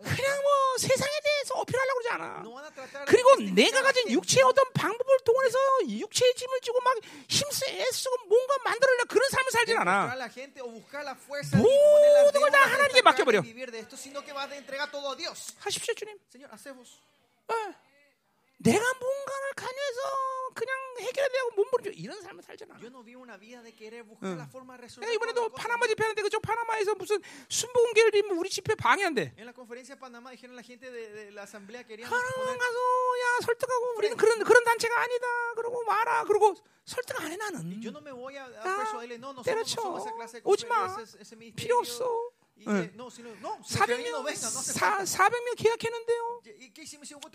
그냥 0.03 0.41
뭐 0.41 0.77
세상에 0.77 1.11
대해서 1.24 1.53
어필하려고 1.56 1.99
그러지 1.99 2.09
않아. 2.09 2.43
그리고 3.06 3.35
내가 3.56 3.82
가진. 3.82 4.09
육체의 4.11 4.43
어떤 4.43 4.64
방법을 4.74 5.17
동원해서 5.25 5.57
육체의 5.88 6.33
짐을 6.35 6.61
지고 6.61 6.80
막 6.82 6.95
힘쓰 7.30 7.65
애쓰고 7.88 8.15
뭔가 8.27 8.57
만들어내려 8.64 9.05
그런 9.05 9.30
삶을 9.30 9.51
살진 9.51 9.77
않아. 9.77 10.07
모든 11.57 12.41
걸다 12.41 12.57
deudas 12.57 12.65
de 12.65 12.72
하나님께 12.72 13.01
맡겨버려. 13.01 13.41
하십시오, 15.59 15.93
주님. 15.93 16.17
예. 17.51 17.75
내가 18.57 18.93
뭔가를 18.99 19.53
간여해서 19.55 20.01
그냥 20.56 20.72
해결해야 21.00 21.27
되고 21.27 21.51
몸부림쳐 21.56 21.92
이런 22.00 22.22
삶을 22.22 22.42
살진 22.42 22.72
않아. 22.72 22.80
Yo 22.80 22.88
no 22.88 23.03
vivo 23.03 23.22
una 23.22 23.35
vida 23.38 23.61
de 23.61 23.75
querer 23.75 24.03
buscar 24.08 24.38
la 24.40 24.48
forma 24.48 24.74
de 24.80 24.88
resolver. 24.88 25.03
내가 25.03 25.11
이번에도. 25.14 25.50
파나마 25.51 25.85
집회하는데 25.85 26.22
그죠? 26.24 26.40
파나마에서 26.40 26.95
무슨 26.95 27.19
순복음계열이 27.50 28.24
뭐 28.24 28.40
우리 28.40 28.50
집회 28.50 28.74
방해한대. 28.74 29.35
En 29.38 29.45
la 29.45 29.51
conferencia 29.53 29.95
de 29.95 30.00
Panamá 30.00 30.32
dijeron 30.32 30.56
la 30.56 30.64
gente 30.64 30.90
de, 30.90 31.09
de 31.11 31.32
la 31.35 31.43
asamblea 31.43 31.84
querían 31.84 32.08
하나만 32.08 32.34
poner 32.40 32.58
가서 32.58 32.80
야 33.19 33.25
설득하고 33.43 33.84
우리는 33.98 34.16
그런 34.16 34.40
그런 34.43 34.64
단체가 34.64 34.95
아니다. 35.01 35.27
그러고 35.56 35.84
말아. 35.84 36.24
그러고 36.24 36.56
설득 36.85 37.19
안 37.19 37.32
해 37.32 37.35
나는. 37.35 37.84
Yo 37.84 37.92
no 37.92 38.00
me 38.00 38.11
voy 38.16 38.38
a, 38.38 38.48
a 38.48 38.56
야, 38.56 38.64
persuadirle, 38.64 39.19
no, 39.19 39.34
no 39.35 39.43
somos, 39.43 39.43
no 39.43 39.51
때려쳐. 39.51 39.82
somos 39.82 40.01
esa 40.08 40.16
clase 40.16 40.40
de 40.40 40.48
오지 40.48 40.66
마. 40.67 40.95
필요 41.56 41.80
없어. 41.80 42.32
Eh, 42.58 42.92
no 43.42 43.59
400명 43.67 44.24
vengan, 44.24 44.51
no 44.53 44.59
hace 44.64 44.72
4, 44.74 44.80
falta. 44.80 45.03
400명 45.03 45.56
계약했는데요. 45.58 46.42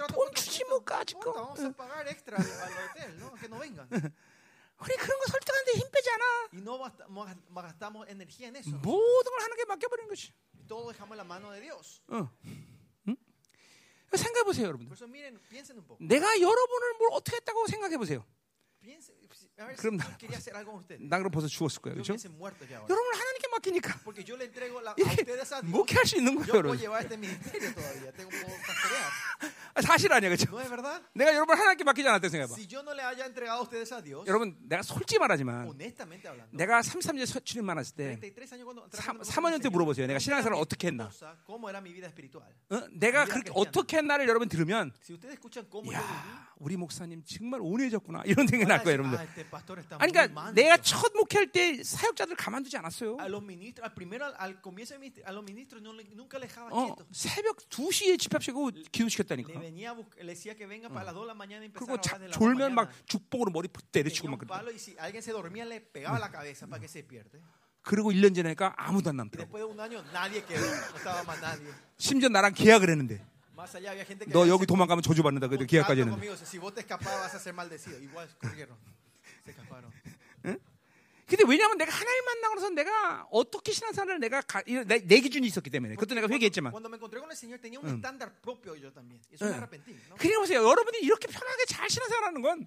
돈 0.09 0.33
주지 0.35 0.65
400, 0.65 0.69
뭐 0.69 0.79
no 0.81 0.85
까짓 0.85 1.15
거. 1.21 1.31
importa, 1.31 1.41
vamos 1.45 1.61
a 1.61 1.73
pagar 1.77 2.09
extra 2.09 2.37
al, 2.41 2.47
al 2.49 2.73
hotel, 2.73 3.19
¿no? 3.21 3.35
Que 3.37 3.47
no 3.49 3.59
vengan. 3.61 3.87
우리 4.81 4.97
그런 4.97 5.19
거 5.21 5.27
설득하는데 5.29 5.73
힘 5.77 5.91
빼지 5.93 6.11
않아. 6.11 6.25
모든 8.81 9.31
걸 9.31 9.41
하나님께 9.43 9.65
맡겨버리는 9.67 10.09
것이. 10.09 10.33
어. 12.09 12.31
응? 13.09 13.17
생각해 14.17 14.43
보세요, 14.45 14.67
여러분들. 14.69 14.89
내가 16.01 16.41
여러분을 16.41 16.95
뭘 16.97 17.11
어떻게 17.13 17.37
했다고 17.37 17.67
생각해 17.67 17.99
보세요. 17.99 18.25
그럼 19.77 19.97
나-. 19.97 20.05
난 21.09 21.21
그럼 21.21 21.31
벌써 21.31 21.49
죽었을 21.49 21.83
거예요. 21.83 21.95
그렇죠? 21.97 22.13
여러분을 22.89 23.13
하나님께 23.15 23.49
맡기니까 23.53 24.01
이렇게. 24.97 25.23
목회할 25.71 26.07
수 26.07 26.17
있는 26.17 26.35
거예요, 26.35 26.49
여러분. 26.55 26.79
아, 29.75 29.83
사실 29.83 30.13
아니야, 30.13 30.29
그렇죠? 30.31 30.51
내가 31.15 31.35
여러분 31.35 31.57
하나님께 31.57 31.85
맡기지 31.85 32.09
않았다 32.09 32.29
생각해봐. 32.29 32.55
여러분, 34.27 34.57
내가 34.69 34.83
솔직히 34.83 35.19
말하지만 35.19 35.67
내가 36.53 36.81
33년 36.81 37.45
출입 37.45 37.65
많았을 37.65 37.95
때33 37.97 38.53
años 38.53 38.65
cuando 38.65 38.89
삼- 38.91 39.21
trabajando 39.21 39.23
con 39.23 39.45
3년 39.45 39.53
el 39.55 39.61
때 39.61 39.69
Señor, 39.69 39.73
물어보세요. 39.73 40.07
내가 40.07 40.19
신앙생활을 40.19 40.57
mi 40.57 40.61
어떻게 40.61 40.89
했나? 40.89 41.09
어? 42.71 42.81
내가 42.93 43.25
그렇게 43.27 43.51
어떻게 43.55 43.97
했나를 43.99 44.29
여러분 44.29 44.49
들으면 44.49 44.93
야, 45.93 46.49
우리 46.59 46.77
목사님 46.77 47.23
정말 47.25 47.61
온유해졌구나 47.63 48.23
이런 48.27 48.47
생각이 48.47 48.69
날 48.69 48.83
거예요, 48.85 48.99
여러분들. 48.99 49.20
"Ah, 49.97 50.03
아니 50.03 50.13
그러니까 50.13 50.33
manso". 50.33 50.55
내가 50.55 50.77
첫 50.83 51.13
목회할 51.15 51.53
때 51.53 51.83
사역자들 51.83 52.37
가만두지 52.37 52.77
않았어요. 52.79 53.17
어. 56.73 56.97
새벽 57.13 57.59
2시에 57.69 58.19
집합시키고 58.19 58.71
Le 58.71 58.83
기도시켰다니까. 58.93 59.53
venía 59.61 59.91
a 59.91 59.95
bus- 59.97 60.07
le 60.19 60.33
decía 60.35 60.55
que 60.57 60.67
venga 60.67 60.89
para 60.89 61.05
las 61.11 61.15
2 61.15 61.23
de 61.23 61.29
la 61.29 61.35
mañana 61.35 61.65
y 61.65 61.71
empezar 61.71 61.87
그리고 61.87 62.01
자, 62.01 62.17
orar 62.17 62.21
de 62.21 62.29
las 62.29 62.37
2 62.39 62.41
de 62.41 62.55
la 62.55 62.69
졸면 62.69 62.75
막. 62.75 62.91
죽복으로 63.07 63.51
머리 63.51 63.69
때려치고 63.93 64.29
막 64.29 64.39
그래. 64.39 64.49
그리고 67.83 68.13
1년 68.13 68.35
지나니까 68.35 68.75
아무도 68.77 69.09
안 69.11 69.17
남더라고. 69.17 69.49
심지어 71.97 72.29
나랑 72.29 72.53
계약을 72.53 72.91
했는데 72.91 73.25
너 74.33 74.49
여기 74.49 74.65
도망가면 74.67 75.03
저주받는다. 75.03 75.49
그래도 75.49 75.65
계약까지 75.67 76.01
했는데. 76.13 76.21
Escaparon. 79.47 79.93
근데 81.31 81.45
왜냐하면 81.47 81.79
내가 81.79 81.93
하나님 81.93 82.25
만나고 82.25 82.55
나서 82.57 82.71
내가 82.71 83.25
어떻게 83.31 83.71
신앙생활을 83.71 84.19
내가 84.19 84.41
가, 84.41 84.65
내, 84.67 84.99
내 84.99 85.21
기준이 85.21 85.47
있었기 85.47 85.71
때문에 85.71 85.95
그것도 85.95 86.17
내가 86.17 86.27
회개했지만 86.27 86.73
응. 87.87 88.01
¿no? 90.11 90.17
그러니까 90.19 90.41
보세요 90.41 90.69
여러분이 90.69 90.99
이렇게 91.07 91.29
편하게 91.29 91.67
잘 91.67 91.89
신앙생활하는 91.89 92.43
건 92.43 92.67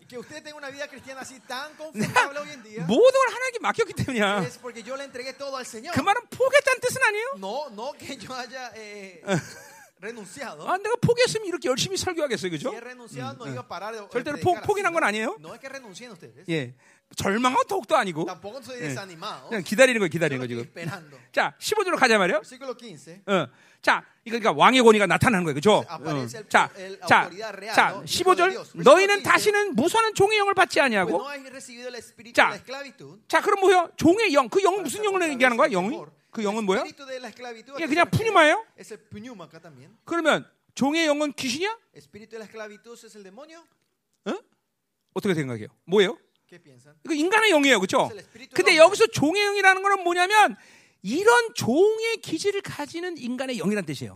모든 2.87 3.19
걸 3.19 3.35
하나님께 3.35 3.59
맡겼기 3.59 3.93
때문이야. 3.99 4.39
그 5.91 5.99
말은 5.99 6.21
포기했다는 6.31 6.79
뜻은 6.79 7.03
아니에요 7.03 7.27
No, 7.35 7.67
no 7.67 7.91
que 7.99 8.15
yo 8.15 8.31
haya 8.33 8.71
eh, 8.79 9.19
renunciado. 10.03 10.67
아, 10.67 10.77
내가 10.77 10.95
포기했으면 11.01 11.47
이렇게 11.47 11.69
열심히 11.69 11.95
설교하겠어요 11.97 12.51
그죠? 12.51 12.69
Si 12.69 12.75
he 12.75 12.81
renunciado 12.83 13.45
no 13.45 13.51
iba 13.51 13.61
a 13.63 13.67
parar 13.67 13.93
de 13.95 14.01
de 14.01 14.09
절대로 14.11 14.37
포- 14.43 14.59
포기한 14.61 14.91
건 14.93 15.01
¿no? 15.01 15.07
아니에요? 15.07 15.37
No 15.39 15.53
es 15.55 15.59
que 15.61 15.69
renuncien 15.69 16.11
ustedes. 16.11 16.43
예 16.49 16.75
절망한 17.15 17.63
더욱도 17.67 17.95
아니고 17.95 18.25
Tampoco 18.25 18.57
soy 18.59 18.77
예. 18.81 18.87
desanimado. 18.89 19.47
그냥 19.49 19.63
기다리는 19.63 19.99
거예요 19.99 20.09
기다리는 20.09 20.39
거 20.41 20.47
지금 20.47 20.63
esperando. 20.63 21.17
자 21.31 21.55
15절로 21.59 21.97
가자 21.97 22.17
말이요 22.17 22.41
Versículo 22.43 22.75
15. 22.75 23.21
어. 23.27 23.47
자, 23.83 24.01
이거 24.23 24.39
그러니까 24.39 24.53
왕의 24.53 24.81
권위가 24.81 25.07
나타나는 25.07 25.43
거예요. 25.43 25.55
그죠? 25.55 25.83
el- 26.05 26.47
자, 26.47 26.69
자, 27.05 27.29
자, 27.75 27.89
¿no? 27.91 28.03
15절. 28.05 28.49
Dios. 28.51 28.71
너희는 28.77 29.23
다시는 29.23 29.75
무수하는 29.75 30.13
종의 30.15 30.37
영을 30.39 30.53
받지 30.53 30.79
아니하고. 30.79 31.09
no 31.11 32.31
자. 32.33 32.57
자, 33.27 33.41
그럼 33.41 33.59
뭐요? 33.59 33.89
종의 33.97 34.33
영. 34.33 34.47
그 34.47 34.63
영은 34.63 34.83
무슨 34.83 35.03
영을 35.03 35.29
얘기하는 35.29 35.57
거야? 35.57 35.67
영이? 35.67 35.99
그 36.33 36.43
영은 36.43 36.65
뭐야? 36.65 36.83
이게 37.77 37.83
¿a 37.83 37.87
qué 37.87 37.87
그냥? 37.87 38.09
푸뉴마예요? 38.09 38.65
그러면 40.03 40.49
종의 40.73 41.05
영은 41.05 41.33
귀신이야? 41.33 41.77
어? 44.25 44.39
어떻게 45.13 45.35
생각해요? 45.35 45.67
뭐예요? 45.85 46.17
이거 47.05 47.13
인간의 47.13 47.51
영이에요. 47.51 47.79
그죠? 47.79 48.09
Espíritu 48.11 48.55
근데. 48.55 48.77
여기서 48.77 49.07
종의 49.07 49.43
영이라는 49.43 49.83
거는 49.83 50.03
뭐냐면 50.03 50.55
이런 51.03 51.53
종의 51.53 52.17
기질을 52.17 52.61
가지는 52.61 53.17
인간의 53.17 53.57
영이란 53.57 53.85
뜻이에요. 53.85 54.15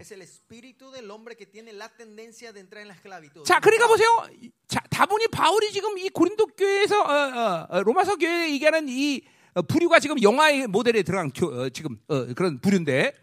자, 3.43 3.59
그러니까 3.59 3.87
보세요. 3.87 4.27
자, 4.67 4.79
다분히 4.89 5.27
바울이 5.27 5.71
지금 5.71 5.97
이 5.99 6.09
고린도 6.09 6.47
교회에서 6.47 7.01
어, 7.01 7.13
어, 7.13 7.67
어, 7.69 7.83
로마서 7.83 8.15
교회에 8.15 8.51
얘기하는 8.53 8.87
이 8.89 9.21
어, 9.57 9.61
부류가 9.63 9.99
지금 9.99 10.21
영화의 10.21 10.67
모델에 10.67 11.01
들어간 11.01 11.31
교- 11.33 11.47
어, 11.47 11.69
지금 11.69 11.97
어, 12.07 12.27
그런 12.35 12.59
부류인데. 12.61 13.13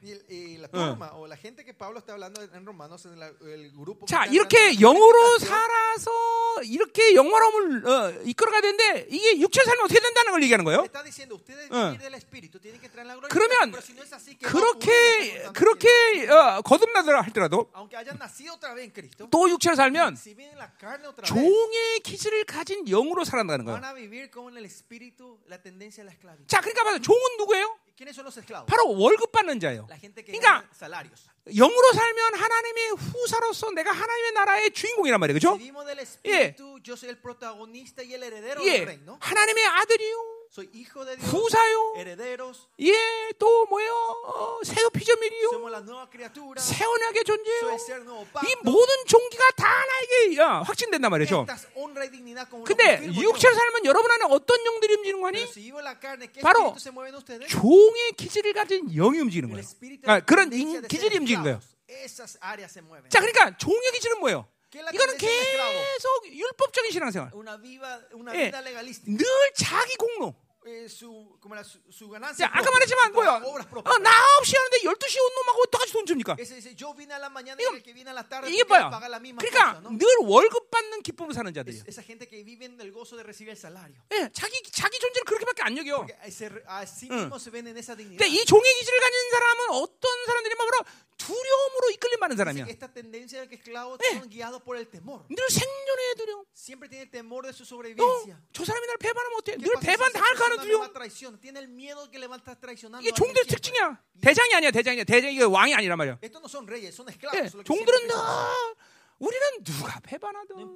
자, 4.07 4.27
이렇게 4.27 4.75
영으로 4.81 5.39
살아서 5.39 6.11
이렇게 6.65 7.15
영화로움을 7.15 7.87
어, 7.87 8.11
이끌어가야 8.25 8.61
되는데 8.63 9.07
이게 9.11 9.39
육체 9.39 9.63
살면 9.65 9.85
어떻게 9.85 10.01
된다는 10.01 10.33
걸 10.33 10.43
얘기하는 10.43 10.65
거예요. 10.65 10.83
어. 11.71 11.93
그러면 13.31 13.71
pero 13.71 13.79
si 13.83 13.93
no 13.95 14.03
es 14.03 14.13
así, 14.13 14.35
¿qué 14.35 14.47
va 14.47 14.51
a 14.51 14.71
ocurrir 14.75 15.53
그렇게 15.53 15.53
그렇게 15.55 16.29
어, 16.31 16.63
거듭나더라 16.63 17.23
할더라도 17.23 17.71
또 19.31 19.49
육체로 19.51 19.77
살면 19.77 20.15
종의 21.27 22.01
기질을 22.03 22.45
가진 22.45 22.85
영으로 22.87 23.23
살아간다는 23.25 23.65
거예요. 23.67 23.79
자, 26.47 26.61
그러니까 26.61 26.85
봐서 26.85 26.99
종은 27.01 27.37
누구예요? 27.39 27.79
¿Y 27.87 27.95
¿Quiénes 27.97 28.17
son 28.17 28.25
los 28.25 28.37
esclavos? 28.37 28.67
바로 28.67 28.91
월급 28.99 29.31
받는 29.31 29.61
자예요. 29.61 29.87
그러니까. 29.87 30.65
영으로 31.47 31.93
살면 31.93 32.35
하나님의 32.35 32.91
후사로서 32.91 33.71
내가 33.71 33.93
하나님의 33.93 34.33
나라의 34.33 34.71
주인공이란 34.73 35.21
말이에요. 35.21 35.35
그죠? 35.35 35.59
예. 36.25 36.55
reino. 38.83 39.19
하나님의 39.21 39.65
아들이요. 39.65 40.44
Herederos, 41.97 42.69
예, 42.81 42.93
또 43.41 43.67
뭐예요? 43.67 43.93
어, 44.25 44.61
새도 44.63 44.91
피조물이요. 44.91 45.51
새 46.59 46.85
언약의 46.85 47.25
존재요. 47.25 47.77
이. 47.77 48.55
모든 48.63 48.89
종기가 49.07 49.51
다 49.57 49.67
나에게 49.67 50.37
야, 50.39 50.63
확진된단 50.63 51.11
말이죠. 51.11 51.45
근데. 52.65 53.05
육체로 53.05 53.55
살면 53.55 53.85
여러분 53.85 54.09
안에 54.13 54.27
어떤 54.31 54.65
영들이 54.65 54.95
움직이는 54.95 55.21
거니? 55.21 55.39
Pero 55.39 55.51
si 55.51 55.61
vivo 55.61 55.79
en 55.81 55.85
la 55.85 55.99
carne, 55.99 56.27
¿qué 56.31 56.41
바로? 56.41 56.77
종의 57.49 58.13
기질을 58.17 58.53
가진 58.53 58.87
영이 58.95 59.19
움직이는 59.19 59.51
거예요. 59.51 59.65
아, 60.07 60.21
그런 60.21 60.53
인, 60.53 60.81
기질이 60.87 61.19
움직이는 61.19 61.43
거예요. 61.43 61.61
자, 63.09 63.19
그러니까 63.21 63.57
종의 63.59 63.91
기질은 63.93 64.21
뭐예요? 64.21 64.47
¿Qué 64.71 64.81
es 64.81 64.85
la 64.87 64.91
이거는? 64.91 65.17
계속 65.19 66.27
율법적인 66.27 66.91
신앙생활. 66.91 67.31
예. 68.35 68.51
늘 69.07 69.25
자기 69.57 69.95
공로. 69.97 70.35
Eh, 70.67 70.89
su, 70.89 71.37
como 71.43 71.55
era, 71.55 71.63
su, 71.63 71.77
su 71.93 72.09
ganancia. 72.09 72.49
자, 72.49 72.51
아까 72.57 72.71
말했지만 72.71 73.13
뭐야? 73.13 73.37
어. 73.85 73.99
나 73.99 74.11
9시 74.41 74.57
하는데 74.57 74.79
12시에 74.81 75.21
온 75.21 75.35
놈하고 75.35 75.63
어떡하지 75.69 75.93
돈 75.93 76.07
줍니까? 76.07 76.37
이거- 77.61 77.73
이게 78.49 78.65
뭐야? 78.65 78.89
그러니까. 79.45 79.81
늘 79.93 80.07
월급 80.25 80.71
받는 80.71 81.03
기쁨을 81.03 81.35
사는 81.35 81.53
salario. 81.53 81.85
예, 84.13 84.31
자기 84.33 84.63
자기 84.73 84.99
존재를 84.99 85.25
그렇게밖에 85.27 85.63
안 85.65 85.77
여겨. 85.77 86.07
근데 88.17 88.27
이 88.33 88.43
종의 88.47 88.75
기질을 88.81 89.01
가진 89.01 89.31
사람은 89.33 89.71
어떤 89.85 90.25
사람들이 90.25 90.55
막 90.57 90.65
바로 90.65 90.85
두려움으로 91.25 91.91
이끌림 91.91 92.21
받는 92.21 92.37
Dice 92.37 92.45
사람이야. 92.45 92.67
예. 92.69 92.77
늘 95.31 95.49
생존의 95.49 96.15
두려움. 96.17 96.45
어. 98.05 98.37
저 98.53 98.65
사람이 98.65 98.87
날 98.87 98.97
배반하면 98.99 99.39
어때? 99.39 99.57
¿Qué 99.57 99.65
늘 99.65 99.73
배반 99.81 100.11
esa 100.11 100.19
당할 100.21 100.35
거는 100.35 100.57
persona 100.57 100.61
me 100.61 100.69
두려움. 100.69 100.83
이게 103.01 103.11
종들의. 103.13 103.47
특징이야. 103.49 103.99
대장이 104.21 104.55
아니야, 104.55 104.71
대장이야. 104.71 105.05
대장이 105.05 105.41
왕이 105.43 105.75
아니란 105.75 105.97
말이야. 105.99 106.19
예, 106.23 106.29
que 106.29 107.63
종들은 107.65 108.07
늘. 108.07 108.15
우리는 109.21 109.65
누가 109.65 110.01
배반하든 110.01 110.75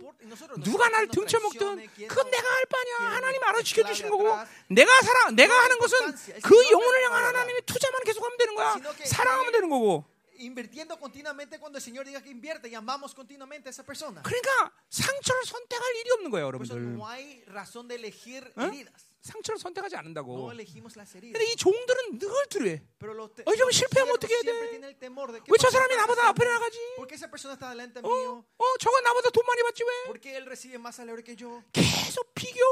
누가 0.62 0.88
날 0.88 1.08
등쳐먹든 1.08 1.86
그건 2.08 2.30
내가 2.30 2.48
할 2.48 2.64
바냐 2.66 3.10
하나님 3.16 3.42
알아 3.42 3.58
esclave 3.60 4.08
거고. 4.08 4.24
내가 4.70 5.02
살아 5.02 5.30
내가 5.32 5.52
하는 5.64 5.78
것은 5.78 6.14
그 6.42 6.70
영혼을 6.70 7.04
향한. 7.04 7.24
하나님의 7.24 7.62
투자만 7.66 8.04
계속하면 8.04 8.38
되는 8.38 8.54
거야 8.54 8.76
사랑하면 9.04 9.52
되는 9.52 9.68
거고 9.68 10.04
Invirtiendo 10.38 10.98
continuamente 10.98 11.58
cuando 11.58 11.78
el 11.78 11.82
Señor 11.82 12.06
diga 12.06 12.22
que 12.22 12.30
invierte 12.30 12.68
y 12.68 12.74
amamos 12.74 13.14
continuamente 13.14 13.68
a 13.68 13.70
esa 13.70 13.82
persona. 13.84 14.22
그러니까 14.22 14.72
상처를 14.88 15.44
선택할 15.44 15.94
일이 15.96 16.10
없는 16.12 16.30
거예요 16.30 16.50
Por 16.52 16.62
eso 16.62 16.74
여러분들 16.74 16.94
no 16.94 17.06
hay 17.08 17.42
razón 17.46 17.88
de 17.88 17.96
elegir 17.96 18.44
¿Eh? 18.56 18.62
heridas. 18.64 19.08
상처를 19.20 19.58
선택하지 19.58 19.94
No 19.96 19.98
않는다고 20.00 20.52
elegimos 20.52 20.96
las 20.96 21.12
heridas. 21.14 21.34
근데 21.38 21.52
이 21.52 21.56
종들은 21.56 22.18
늘 22.18 22.28
두려해 22.48 22.82
Pero 22.98 23.14
los, 23.14 23.34
te- 23.34 23.42
어, 23.44 23.52
이러면 23.52 23.68
los 23.68 23.76
실패하면 23.76 24.14
siervos 24.14 24.16
어떻게 24.16 24.34
해야 24.34 24.40
siempre 24.42 24.66
돼? 24.66 24.70
tienen 24.70 24.84
el 24.88 24.96
temor 24.98 25.32
de 25.32 25.40
que 25.42 25.50
왜저 25.50 25.66
¿por 25.66 25.70
qué 25.70 25.72
사람이 25.74 25.96
나보다? 25.96 26.28
앞에 26.28 26.44
나가지 26.44 26.78
¿Por 26.96 27.06
qué 27.08 27.14
esa 27.16 27.28
persona 27.28 27.54
está 27.54 27.70
delante 27.74 27.98
어, 27.98 28.06
mío? 28.08 28.44
어 28.56 28.64
저거 28.78 28.94
나보다 29.02 29.30
돈 29.30 29.42
많이 29.44 29.62
받지 29.66 29.82
왜 29.82 29.90
¿Por 30.06 30.20
qué 30.20 30.36
él 30.36 30.46
recibe 30.46 30.78
más 30.78 30.94
salario 30.96 31.22
que 31.24 31.34
yo? 31.34 31.62
계속 31.72 32.32
비교 32.32 32.62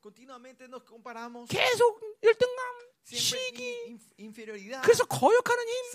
Continuamente 0.00 0.68
nos 0.68 0.84
comparamos. 0.84 1.48
계속 1.50 1.98
열등감 2.22 2.75
시기 3.14 3.96
그래서 4.82 5.04
거역하는 5.04 5.64
힘 5.68 5.92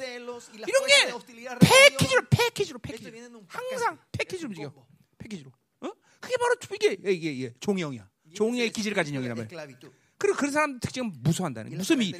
이런 0.53 0.87
게. 0.87 1.13
패키지로. 1.59 2.21
패키지로 2.29 2.79
패키지로 2.79 3.43
항상. 3.47 3.99
패키지로 4.13 4.47
움직여. 4.47 4.73
패키지로 5.17 5.51
어? 5.81 5.91
그게 6.21 6.37
바로 6.37 6.55
이게 6.73 6.97
이게, 7.11 7.31
이게 7.31 7.53
종영이야 7.59 8.07
Y 8.27 8.33
종의 8.35 8.69
기질을 8.71 8.95
가진 8.95 9.15
말이에요. 9.15 9.33
esclavitud. 9.33 9.91
그리고 10.17 10.37
그런 10.37 10.51
사람 10.51 10.79
특징은 10.79 11.11
무서워한다는 11.23 11.75
무서움이 11.75 12.13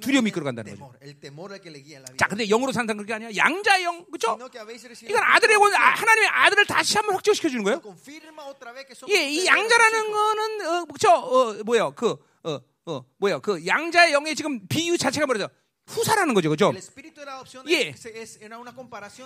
두려움이 0.00 0.28
es 0.30 0.34
끌어간다는 0.34 0.72
el 0.72 0.78
거죠. 0.78 2.16
자, 2.16 2.28
근데 2.28 2.46
영으로 2.46 2.70
산다는 2.72 3.02
그게 3.02 3.12
아니야. 3.12 3.28
양자의 3.34 3.84
영, 3.84 4.06
그렇죠? 4.06 4.38
Recibido 4.38 5.10
이건 5.10 5.22
아들의 5.22 5.56
원, 5.56 5.74
아, 5.74 5.90
하나님의 5.90 6.28
아들을 6.28 6.66
다시 6.66 6.96
한번 6.96 7.16
확증시켜 7.16 7.48
주는 7.48 7.64
거예요. 7.64 7.82
예, 9.10 9.28
이 9.28 9.44
양자라는. 9.44 10.12
거는 10.12 10.66
어, 10.66 10.84
그쵸? 10.86 11.10
어, 11.10 11.54
뭐야? 11.64 11.90
그 11.90 12.16
어, 12.44 12.60
어, 12.86 13.04
뭐야? 13.18 13.38
그 13.40 13.64
양자의 13.66 14.12
영의 14.12 14.34
지금 14.34 14.66
비유 14.68 14.96
자체가 14.96 15.26
뭐죠? 15.26 15.48
후사라는 15.90 16.34
거죠, 16.34 16.50
그죠? 16.50 16.72
예. 17.68 17.92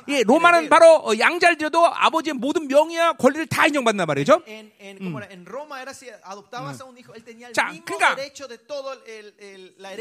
예, 0.08 0.22
로마는. 0.22 0.68
바로 0.68 0.96
어, 1.04 1.12
양자를 1.18 1.58
들여도 1.58 1.86
아버지의 1.86 2.34
모든 2.34 2.66
명예와 2.68 3.14
권리를 3.14 3.46
다 3.46 3.66
인정받는단 3.66 4.06
말이죠. 4.06 4.42
Tenía 7.24 7.48
el 7.48 7.52
자, 7.54 7.70
그러니까- 7.84 8.16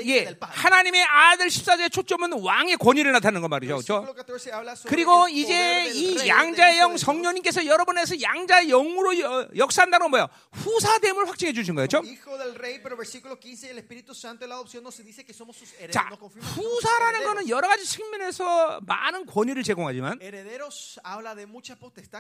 예. 0.05 0.35
하나님의 0.39 1.03
아들 1.03 1.47
14제의 1.47 1.91
초점은 1.91 2.33
왕의 2.33 2.77
권위를 2.77 3.11
나타내는 3.13 3.41
거 3.41 3.47
말이죠, 3.47 3.75
그렇죠? 3.77 4.01
Versículo 4.03 4.37
14 4.37 4.51
habla 4.51 4.73
sobre 4.75 4.89
그리고 4.89 5.27
이제 5.29 5.85
이 5.91 6.27
양자의 6.27 6.79
영. 6.79 6.97
성령님께서 6.97 7.65
여러분에서 7.65 8.19
양자의 8.21 8.67
영으로 8.67 9.19
여- 9.19 9.47
역사한다는 9.55 10.05
건 10.05 10.11
뭐예요? 10.11 10.27
후사됨을 10.53 11.27
확증해 11.29 11.53
주신 11.53 11.75
거예요, 11.75 11.87
그렇죠? 11.87 12.05
Hijo 12.07 12.37
del 12.37 12.55
rey, 12.55 12.81
pero 12.81 12.95
versículo 12.95 13.37
15, 13.39 13.69
el 13.71 13.77
Espíritu 13.79 14.13
Santo 14.13 14.45
de 14.45 14.49
la 14.49 14.55
adopción 14.55 14.83
nos 14.83 14.97
dice 15.03 15.23
que 15.25 15.33
somos 15.33 15.55
sus 15.57 15.73
herederos. 15.79 15.93
자, 15.93 16.09
후사라는 16.55 17.19
herederos. 17.19 17.25
거는 17.25 17.49
여러 17.49 17.67
가지 17.67 17.85
측면에서 17.85 18.81
많은 18.85 19.25
권위를 19.25 19.63
제공하지만 19.63 20.19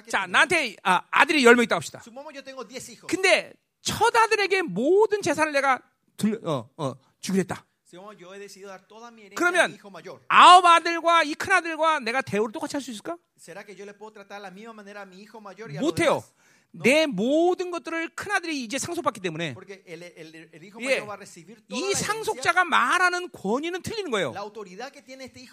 자. 0.09 0.27
나한테 0.27 0.75
아, 0.83 1.01
아들이 1.11 1.43
10명 1.43 1.63
있다 1.63 1.75
합시다. 1.75 1.99
Supongamos 2.03 2.33
yo 2.35 2.41
tengo 2.43 2.63
10 2.67 2.89
hijos. 2.89 3.07
근데 3.07 3.53
첫 3.81 4.15
아들에게 4.15 4.61
모든 4.63 5.21
재산을 5.21 5.51
내가 5.51 5.79
들, 6.17 6.39
어, 6.45 6.69
어, 6.77 6.93
주기로 7.19 7.41
했다. 7.41 7.65
그러면. 9.35 9.77
아홉 10.29 10.65
아들과 10.65 11.23
이 11.23 11.35
큰 11.35 11.51
아들과 11.53 11.99
내가 11.99 12.21
대우를 12.21 12.51
똑같이 12.51 12.75
할 12.75 12.81
수 12.81 12.89
있을까? 12.91 13.17
¿Será 13.37 13.63
que 13.63 13.75
yo 13.77 13.85
le 13.85 13.93
puedo 13.93 14.13
tratar 14.13 14.39
de 14.41 14.43
la 14.47 14.51
misma 14.51 14.73
manera 14.73 15.01
a 15.01 15.05
mi 15.05 15.21
hijo 15.21 15.39
mayor 15.39 15.69
y 15.69 15.77
a 15.77 15.81
los 15.81 15.85
못해요. 15.93 16.23
내 16.75 17.05
모든 17.05 17.69
것들을 17.69 18.09
큰 18.15 18.31
아들이 18.31 18.63
이제 18.63 18.79
상속받기 18.79 19.19
때문에 19.21 19.53
예, 20.81 21.05
이. 21.69 21.93
상속자가 21.93 22.65
말하는 22.65 23.29
권위는 23.31 23.83
틀리는 23.83 24.09
거예요. 24.09 24.33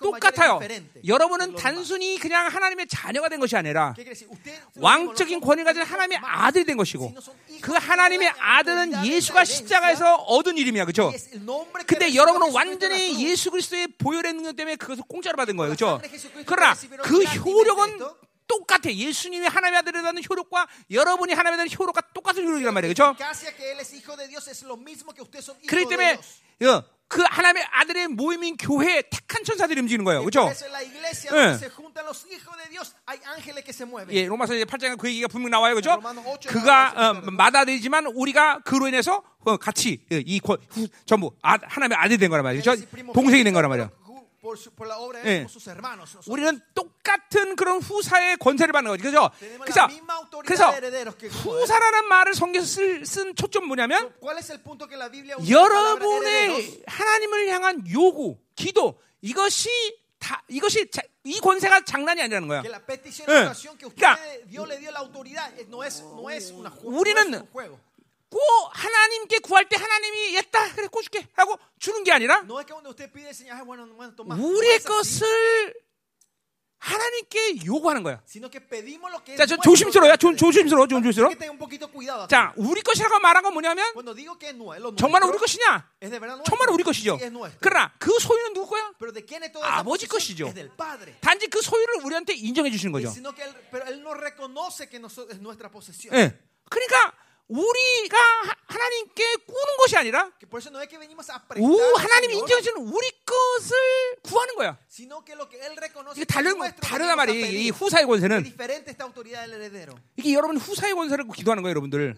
똑같아요. 0.00 0.60
여러분은. 1.06 1.56
단순히 1.56 2.18
그냥 2.18 2.46
하나님의 2.46 2.86
자녀가 2.88 3.28
된 3.28 3.38
것이 3.38 3.54
아니라 3.54 3.94
왕적인 4.76 5.40
권위 5.40 5.62
가진 5.62 5.82
하나님의 5.82 6.18
아들이 6.22 6.64
된 6.64 6.76
것이고 6.78 7.14
그 7.60 7.72
하나님의 7.72 8.32
아들은 8.38 9.04
예수가 9.04 9.44
십자가에서 9.44 10.14
얻은 10.16 10.56
이름이야. 10.56 10.86
그렇죠? 10.86 11.12
근데 11.86 12.14
여러분은 12.14 12.52
완전히. 12.52 13.10
예수 13.20 13.50
그리스도의 13.50 13.88
보혈의 13.98 14.32
능력 14.32 14.56
때문에 14.56 14.76
그것을 14.76 15.02
공짜로 15.06 15.36
받은 15.36 15.56
거예요. 15.56 15.74
그렇죠? 15.74 16.00
그러나 16.46 16.74
그 17.02 17.22
효력은 17.24 17.98
똑같아. 18.50 18.90
예수님이 18.92 19.46
하나님의 19.46 19.78
아들이라는 19.78 20.22
효력과 20.28 20.66
여러분이 20.90 21.32
하나님의 21.34 21.62
아들의 21.64 21.78
효력과 21.78 22.00
똑같은 22.12 22.44
효력이란 22.44 22.74
말이에요. 22.74 22.92
그렇죠? 22.94 23.16
그렇기 25.68 25.88
때문에. 25.88 26.18
어, 26.66 26.82
그 27.08 27.22
하나님의 27.22 27.64
아들의 27.72 28.08
모임인 28.08 28.56
교회에 28.56 29.02
택한 29.10 29.42
천사들이 29.42 29.80
움직이는 29.80 30.04
거예요. 30.04 30.20
그렇죠? 30.20 30.46
예. 31.36 31.58
예, 34.14 34.26
로마서 34.26 34.54
이제 34.54 34.64
8장에 34.64 34.96
그 34.96 35.08
얘기가 35.08 35.26
분명 35.26 35.50
나와요. 35.50 35.74
그죠? 35.74 35.90
오초에 36.34 36.52
그가. 36.52 36.92
어, 37.10 37.14
마다되지만 37.32 38.06
우리가 38.14 38.60
그로 38.64 38.86
인해서 38.86 39.22
어, 39.44 39.56
같이 39.56 40.04
어, 40.12 40.16
이 40.24 40.40
후- 40.44 40.86
전부 41.06 41.32
아, 41.42 41.56
하나님의 41.62 41.96
아들이 41.98 42.18
된 42.18 42.30
거란 42.30 42.44
말이죠. 42.44 42.74
동생이 43.12 43.42
된 43.42 43.54
거란 43.54 43.70
pero 43.70 43.88
Por, 44.40 44.56
su- 44.56 44.72
por 44.72 44.86
la 44.88 44.96
obra 44.98 45.20
de 45.20 45.28
예. 45.28 45.36
él, 45.36 45.48
somos 45.48 45.52
sus 45.52 45.66
hermanos. 45.68 46.14
nosotros. 46.14 46.26
우리는 46.28 46.60
똑같은 46.74 47.56
그런 47.56 47.78
후사의 47.80 48.38
권세를 48.38 48.72
받는 48.72 48.90
거죠. 48.90 49.02
그죠? 49.04 49.30
Tenemos 49.38 49.66
그래서 49.68 49.80
la 49.82 49.86
misma 49.88 50.14
autoridad 50.14 50.46
그래서 50.48 50.70
de 50.70 50.76
herederos 50.78 51.14
que 51.16 51.28
como 51.28 51.56
él. 51.58 51.62
후사라는 51.62 52.08
말을 52.08 52.34
성경에서 52.34 52.66
쓸, 52.66 53.04
쓴 53.04 53.34
초점 53.34 53.66
뭐냐면 53.66 54.14
¿Cuál 54.18 54.38
es 54.38 54.48
el 54.50 54.60
punto 54.62 54.86
que 54.88 54.96
la 54.96 55.08
Biblia 55.10 55.36
usa 55.36 55.44
la 55.44 55.68
palabra 55.68 56.06
herederos? 56.06 56.80
여러분의 56.80 56.82
하나님을 56.86 57.48
향한 57.48 57.84
요구, 57.92 58.38
기도 58.56 58.98
이것이 59.20 59.68
다 60.18 60.42
이것이 60.48 60.90
자- 60.90 61.02
이 61.22 61.38
권세가 61.38 61.84
장난이 61.84 62.22
아니라는 62.22 62.48
거야. 62.48 62.62
Que 62.62 62.70
la 62.70 62.80
petición 62.80 63.28
예. 63.28 63.32
y 63.32 63.44
oración 63.44 63.76
que 63.76 63.84
usted 63.84 64.00
그러니까 64.00 64.16
Dios 64.48 64.66
le 64.68 64.78
dio 64.78 64.90
la 64.90 65.00
autoridad 65.00 65.52
eh, 65.58 65.66
no 65.68 65.84
es, 65.84 66.00
no 66.00 66.30
es 66.30 66.50
una 66.50 66.70
ju- 66.70 66.80
우리는 66.88 67.46
juego. 67.52 67.78
꼭 68.30 68.40
하나님께 68.72 69.38
구할 69.40 69.68
때 69.68 69.76
하나님이 69.76 70.36
했다 70.36 70.72
그래 70.74 70.86
꿔줄게 70.86 71.26
하고 71.34 71.58
주는 71.78 72.04
게 72.04 72.12
아니라 72.12 72.42
ah, 72.42 72.46
우리의 74.40 74.78
것을 74.80 75.74
하나님께 76.80 77.66
요구하는 77.66 78.02
거야. 78.02 78.22
자, 79.36 79.44
저 79.44 79.56
조심스러워요. 79.58 80.16
조, 80.16 80.34
조심스러워, 80.34 80.86
좀. 80.88 81.02
조심스러워. 81.02 81.34
자, 82.26 82.54
우리 82.56 82.80
것이라고 82.80 83.18
말한 83.18 83.42
건 83.42 83.52
뭐냐면 83.52 83.84
정말 84.96 85.22
우리 85.24 85.36
것이냐? 85.36 85.90
정말 86.46 86.70
우리 86.70 86.82
것이죠. 86.82 87.18
그러나 87.60 87.92
그 87.98 88.18
소유는 88.18 88.54
누구 88.54 88.70
거야? 88.70 88.92
아버지? 89.62 90.06
것이죠. 90.06 90.50
단지 91.20 91.48
그 91.48 91.60
소유를 91.60 91.96
우리한테 92.02 92.32
인정해 92.32 92.70
주시는 92.70 92.92
거죠. 92.92 93.12
예. 96.14 96.38
그러니까 96.70 97.12
우리가 97.50 98.16
하- 98.16 98.54
하나님께 98.66 99.24
꾸는 99.46 99.76
것이 99.78 99.96
아니라 99.96 100.30
우 101.60 101.76
인정해 102.38 102.62
주는 102.62 102.80
우리 102.86 103.10
것을 103.26 103.76
구하는 104.22 104.54
거야. 104.54 104.78
이게 106.16 106.24
다른 106.24 106.52
다르단 106.80 107.16
말이에요. 107.16 107.46
이. 107.66 107.70
후사의 107.70 108.06
권세는. 108.06 108.42
이게 110.16 110.32
여러분 110.34 110.56
후사의 110.58 110.94
권세를 110.94 111.24
기도하는 111.34 111.62
거예요, 111.64 111.70
여러분들. 111.72 112.14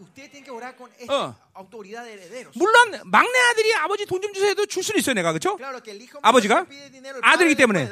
어. 1.08 1.34
물론 2.58 3.00
막내 3.06 3.38
아들이 3.38 3.74
아버지 3.74 4.04
돈 4.06 4.20
좀 4.22 4.32
주세요 4.34 4.50
해도 4.50 4.66
줄 4.66 4.82
수는 4.82 5.00
있어요, 5.00 5.14
내가 5.14 5.32
그렇죠? 5.32 5.56
아버지가 6.22 6.66
아들이기 7.24 7.54
때문에. 7.56 7.84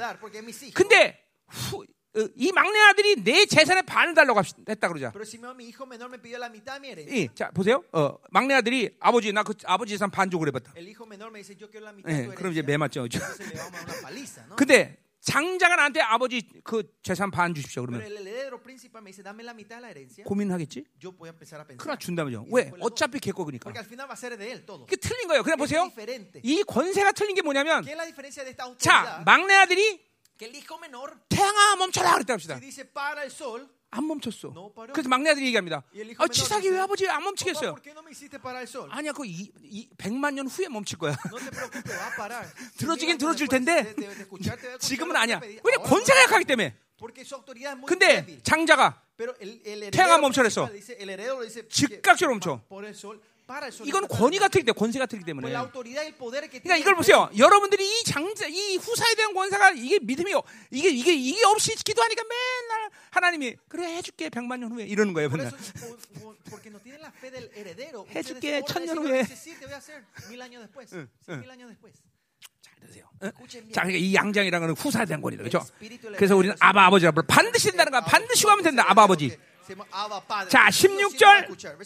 근데 0.75 1.19
후- 1.49 1.83
어, 1.83 1.85
이 2.35 2.51
막내 2.53 2.77
아들이 2.81 3.23
내 3.23 3.47
재산의 3.47 3.85
반을 3.85 4.15
달라고 4.15 4.41
했다 4.69 4.89
그러자. 4.89 5.13
자 7.35 7.51
보세요. 7.53 7.85
어, 7.93 8.17
막내 8.31 8.55
아들이 8.55 8.91
아버지 8.99 9.33
나 9.33 9.45
그 9.45 9.55
아버지 9.65 9.93
재산 9.95 10.11
반 10.11 10.29
주고 10.31 10.41
그래봤다. 10.41 10.73
el 10.77 10.89
hijo 10.89 11.07
menor 11.07 11.31
me 11.31 11.41
dice 11.43 11.57
yo 11.61 11.69
quiero 11.71 11.87
la 11.87 11.93
mitad 11.93 12.11
예, 12.11 12.17
de 12.23 12.27
tu 12.27 12.35
그럼 12.35 12.53
이제. 12.53 12.63
매 12.63 12.77
맞죠. 12.77 13.07
근데 14.57 14.97
장자가 15.21 15.77
나한테 15.77 16.01
아버지 16.01 16.43
그 16.65 16.83
재산 17.03 17.31
반 17.31 17.55
주십시오 17.55 17.85
그러면. 17.87 18.03
고민하겠지? 20.25 20.85
그러나 21.79 21.97
준다면요. 21.99 22.47
왜? 22.51 22.73
어차피 22.81 23.21
걔 23.21 23.31
거니까. 23.31 23.71
Porque 23.71 23.79
al 23.79 23.87
final 23.87 24.09
va 24.09 24.15
a 24.15 24.17
ser 24.17 24.37
de 24.37 24.51
él 24.51 24.65
todo. 24.67 24.85
이게 24.89 24.97
틀린 24.97 25.29
거예요. 25.29 25.43
그냥 25.43 25.59
보세요. 25.59 25.91
이 26.43 26.63
권세가 26.65 27.13
틀린 27.13 27.35
게 27.37 27.43
뭐냐면 27.43 27.85
¿Qué 27.85 27.93
es 27.93 27.97
la 27.97 28.05
diferencia 28.07 28.43
de 28.45 28.51
esta 28.51 28.65
자? 28.79 29.23
막내 29.25 29.55
아들이 29.55 30.01
태양아 31.29 31.77
멈춰라 31.77 32.15
그랬다 32.15 32.33
합시다. 32.35 32.59
안 33.93 34.07
멈췄어. 34.07 34.53
그래서 34.93 35.09
막내 35.09 35.31
아들이 35.31 35.47
얘기합니다. 35.47 35.83
아, 36.19 36.27
dice, 36.29 36.71
왜 36.71 36.79
아버지 36.79 37.09
안 37.09 37.25
멈추겠어요? 37.25 37.75
아니야, 38.91 39.13
그 39.13 39.27
이, 39.27 39.51
이 39.65 39.89
100만 39.99 40.35
년 40.35 40.47
후에 40.47 40.69
멈출 40.69 40.99
거야. 40.99 41.17
들어줄 43.19 43.19
después 43.19 43.49
텐데 43.49 43.95
지금은 44.79 45.17
아니야. 45.17 45.41
왜냐 45.43 45.79
권세가. 45.83 46.23
약하기 46.23 46.45
때문에. 46.45 46.77
근데. 47.87 48.39
장자가 48.45 49.03
태양아 49.91 50.19
멈춰랬어. 50.19 50.69
즉각적으로 51.69 52.35
멈춰. 52.37 52.61
이건. 53.85 54.07
권위가 54.09 54.49
틀리기 54.49 54.67
때문에 54.67 54.79
권세가 54.79 55.07
틀리기 55.07 55.27
때문에. 55.27 55.49
그러니까 55.51 56.77
이걸 56.77 56.95
보세요. 56.95 57.31
여러분들이 57.37 57.85
이 57.85 58.05
장자, 58.05 58.47
이 58.47 58.77
후사에 58.77 59.15
대한 59.15 59.35
권세가 59.35 59.71
이게 59.73 59.99
믿음이 60.01 60.33
이게 60.71 60.91
이게 60.91 61.15
이게 61.15 61.45
없이 61.45 61.75
기도하니까 61.75 62.23
맨날 62.23 62.91
하나님이 63.11 63.57
그래 63.69 63.97
해줄게 63.97 64.29
백만 64.31 64.61
년 64.61 64.73
후에 64.73 64.85
이러는 64.87 65.13
거예요. 65.13 65.29
맨날. 65.31 65.53
해줄게, 68.15 68.63
천년 68.67 68.99
후에. 68.99 69.25
어? 73.23 73.27
Escuchen 73.27 73.65
bien. 73.65 73.73
자, 73.75 73.83
그러니까 73.83 73.99
이 73.99 74.15
양장이라는 74.15 74.67
건 74.69 74.77
후사에 74.77 75.05
대한. 75.05 75.21
그렇죠? 75.21 75.59
Espíritu 75.59 76.03
del 76.03 76.17
그래서 76.17 76.37
우리는. 76.37 76.57
아바 76.59 76.87
아버지라 76.87 77.13
불러. 77.13 77.27
반드시 77.27 77.69
된다는 77.69 77.93
거야. 77.93 78.01
반드시 78.01 78.45
구하면 78.45 78.65
된다. 78.65 78.85
아바 78.89 79.03
아버지. 79.03 79.37
자, 80.49 80.69
Sí 80.71 80.87
o 80.89 80.89
sí 80.89 80.89
16 80.89 80.99
lo 80.99 81.09
van 81.11 81.15
a 81.15 81.19
절. 81.19 81.45
escuchar. 81.45 81.77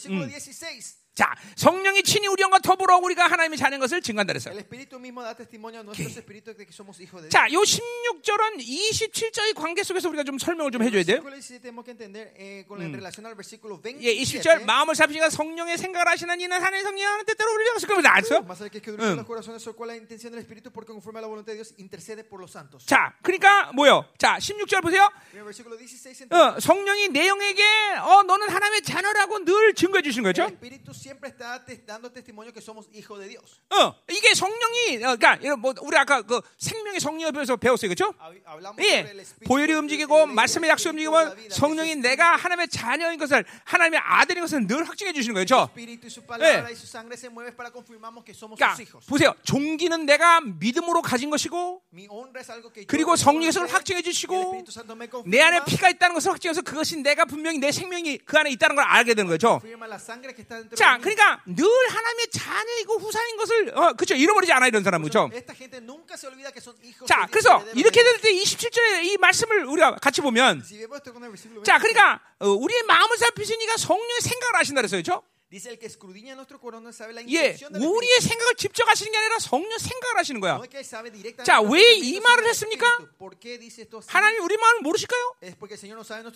Versículo 1.14 1.22
16. 1.22 1.24
자, 1.24 1.32
성령이 1.56 2.02
친히 2.02 2.26
우리 2.26 2.42
영과 2.42 2.58
더불어 2.58 2.98
우리가 2.98 3.26
하나님의 3.28 3.56
자녀인 3.56 3.80
것을 3.80 4.02
증거한다 4.02 4.32
그랬어요. 4.32 4.58
자, 7.30 7.46
요 7.52 7.60
16절은 7.60 8.58
27절의 8.58 9.54
관계 9.54 9.82
속에서 9.84 10.08
우리가 10.08 10.24
좀 10.24 10.38
설명을 10.38 10.72
좀 10.72 10.82
해줘야 10.82 11.04
돼요. 11.04 11.22
Versículo 11.22 11.36
17 11.40 11.60
tenemos 11.60 11.84
que 11.84 11.92
entender 11.92 12.34
eh, 12.36 12.64
con 12.66 12.82
en 12.82 12.92
relación 12.92 13.26
al 13.26 13.34
versículo 13.36 13.80
예, 14.02 14.14
27절 14.14 14.64
27. 14.64 14.66
마음을 14.66 14.94
잡으시니까 14.94 15.30
성령의 15.30 15.78
생각을 15.78 16.08
하시는 16.08 16.40
이는 16.40 16.56
하나님의 16.56 16.82
성령 16.82 17.12
하는 17.12 17.24
뜻대로 17.24 17.54
우리를 17.54 17.74
하실 17.74 17.88
겁니다. 17.88 18.12
los 22.40 22.50
santos. 22.50 22.86
자, 22.86 23.14
그러니까 23.22 23.70
뭐요? 23.72 24.04
자, 24.18 24.38
16절 24.38 24.82
보세요. 24.82 25.08
Mira, 25.32 25.44
versículo 25.44 25.76
16 25.78 26.32
어, 26.32 26.58
성령이 26.58 27.08
내 27.08 27.28
영에게 27.28 27.62
어, 28.02 28.22
너는 28.24 28.48
하나님의 28.48 28.82
자녀라고 28.82 29.44
늘 29.44 29.74
증거해 29.74 30.02
El 30.02 30.24
거죠. 30.24 30.50
Siempre 31.04 31.28
está 31.28 31.62
dando 31.84 32.10
testimonio 32.10 32.50
que 32.50 32.62
somos 32.62 32.88
hijos 32.90 33.20
de 33.20 33.28
Dios. 33.28 33.60
어, 33.68 33.94
이게 34.08 34.32
성령이 34.32 35.04
어, 35.04 35.16
그러니까 35.16 35.34
이런 35.34 35.60
뭐 35.60 35.74
우리 35.82 35.98
아까 35.98 36.22
그 36.22 36.40
생명의 36.56 36.98
성령에 36.98 37.30
대해서 37.30 37.56
배웠어요. 37.56 37.90
그렇죠? 37.90 38.14
예, 38.80 39.14
보혈이 39.44 39.74
움직이고 39.74 40.24
말씀의 40.24 40.70
약속이 40.70 40.96
vida, 40.96 41.36
성령이 41.50 41.96
내가 41.96 42.36
하나님의 42.36 42.68
자녀인 42.68 43.18
것을 43.18 43.44
하나님의 43.64 44.00
아들인 44.02 44.40
것을 44.44 44.66
늘 44.66 44.88
확증해 44.88 45.12
주시는 45.12 45.34
거예요. 45.34 45.44
그렇죠? 45.44 45.68
예. 46.40 46.64
그러니까. 48.56 48.76
보세요. 49.06 49.34
종기는 49.42 50.06
내가 50.06 50.40
믿음으로 50.40 51.02
가진 51.02 51.28
것이고 51.28 51.82
그리고 52.86 53.12
reconoce, 53.12 53.62
확증해 53.68 54.00
주시고 54.00 54.64
내 55.26 55.42
안에 55.42 55.64
피가 55.66 55.90
있다는 55.90 56.14
것을 56.14 56.32
확증해서 56.32 56.62
그것이 56.62 56.96
내가 56.96 57.26
분명히 57.26 57.58
내 57.58 57.70
생명이 57.70 58.20
그 58.24 58.38
안에 58.38 58.50
있다는 58.52 58.76
걸 58.76 58.86
알게 58.86 59.12
되는 59.12 59.28
거죠. 59.28 59.60
confirma 60.93 60.93
자. 60.96 60.98
그러니까 61.02 61.40
늘 61.46 61.66
하나님의 61.88 62.28
자녀이고 62.30 62.98
후사인 62.98 63.36
것을 63.36 63.76
어, 63.76 63.92
그렇죠. 63.94 64.14
잃어버리지 64.14 64.52
않아 64.52 64.66
이런 64.68 64.82
사람은 64.82 65.08
그렇죠. 65.08 65.28
자, 67.06 67.26
그래서 67.30 67.62
이렇게 67.74 68.02
될 68.02 68.20
때 68.20 68.32
27절에 68.32 69.04
이 69.04 69.16
말씀을 69.18 69.64
우리가 69.66 69.96
같이 69.96 70.20
보면 70.20 70.62
자, 71.64 71.76
20, 71.76 71.82
그러니까 71.82 72.20
어, 72.38 72.48
우리의 72.48 72.82
마음을 72.84 73.16
살피시니까 73.18 73.76
성령의 73.76 74.20
생각을 74.20 74.56
하신다 74.60 74.80
그랬어요. 74.80 75.02
그렇죠? 75.02 75.22
예, 77.30 77.54
우리의. 77.86 78.20
생각을 78.20 78.54
직접 78.56 78.88
하시는 78.88 79.12
게 79.12 79.18
아니라 79.18 79.38
성령 79.38 79.78
생각을 79.78 80.18
하시는 80.18 80.40
거야. 80.40 80.58
자, 81.44 81.60
왜 81.62 81.94
이 81.94 82.18
말을. 82.20 82.44
했습니까? 82.48 82.98
하나님 84.08 84.42
우리 84.42 84.56
마음을 84.56 84.80
모르실까요? 84.82 85.36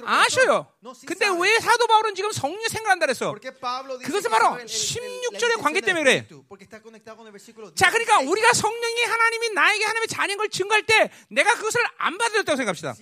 아셔요. 0.07 0.67
근데. 1.07 1.27
왜 1.43 1.59
사도 1.61 1.87
바울은 1.87 2.15
지금 2.15 2.31
성령 2.33 2.63
생각한다 2.69 3.07
그랬어? 3.07 3.27
¿Por 3.31 3.41
qué 3.41 3.51
Pablo 3.59 3.99
dice 3.99 4.07
그것은 4.07 4.31
바로 4.31 4.55
sabe 4.55 4.63
el- 4.63 4.71
el- 4.71 4.71
el- 4.71 5.31
16절의 5.35 5.51
la 5.51 5.63
관계 5.63 5.81
때문에 5.81 6.05
그래. 6.05 6.27
자, 7.75 7.91
16. 7.91 7.93
그러니까 7.93 8.21
우리가 8.31 8.53
성령이 8.53 9.03
하나님이 9.03 9.51
나에게 9.51 9.85
하나님의 9.85 10.09
자녀인 10.09 10.39
걸 10.39 10.49
증거할 10.49 10.87
때 10.87 11.11
내가 11.29 11.55
그것을 11.55 11.81
안 11.99 12.17
받아들였다고 12.19 12.57
생각합시다. 12.57 12.95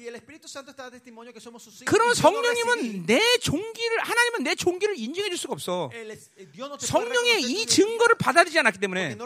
Recibí, 1.86 2.15
성령님은 2.17 3.07
내 3.07 3.20
종기를 3.39 4.01
하나님은 4.01 4.43
내 4.45 4.55
종기를 4.55 4.97
인정해 4.99 5.28
줄 5.28 5.39
수가 5.39 5.53
없어. 5.53 5.91
Eh, 6.10 6.78
성령의 6.81 7.43
이 7.43 7.67
증거를 7.67 8.17
받아들이지 8.18 8.59
않았기 8.59 8.78
때문에. 8.78 9.17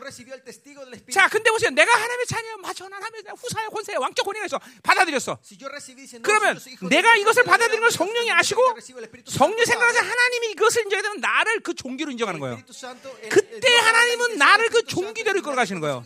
자, 1.12 1.28
근데 1.28 1.50
보세요. 1.50 1.70
내가 1.70 1.92
하나님의 1.92 2.26
자녀 2.26 2.57
맞아. 2.59 2.89
난 2.89 3.02
하나님의 3.02 3.34
후사의 3.36 3.68
권세의 3.70 3.99
왕적 3.99 4.26
있어. 4.47 4.59
받아들였어. 4.83 5.39
그러면 6.23 6.57
"No, 6.57 6.60
soy 6.60 6.73
hijo 6.73 6.89
de 6.89 6.97
내가 6.97 7.12
Dios", 7.15 7.20
이것을 7.20 7.44
받아들인 7.44 7.81
걸 7.81 7.91
성령이 7.91 8.31
아시고 8.33 8.60
Espíritu 8.78 9.31
Santo, 9.31 9.33
성령 9.33 9.65
생각하자 9.65 9.99
sabe. 9.99 10.09
하나님이 10.10 10.50
이것을 10.52 10.83
인정하게 10.84 11.02
되면 11.09 11.20
나를 11.20 11.60
그 11.60 11.75
종기로 11.75 12.10
인정하는 12.12 12.41
거예요. 12.41 12.59
그때 13.28 13.68
하나님은 13.76 14.39
나를 14.39 14.68
그 14.70 14.84
종기대로 14.84 15.39
이끌어 15.41 15.55
가시는 15.55 15.81
거예요. 15.81 16.02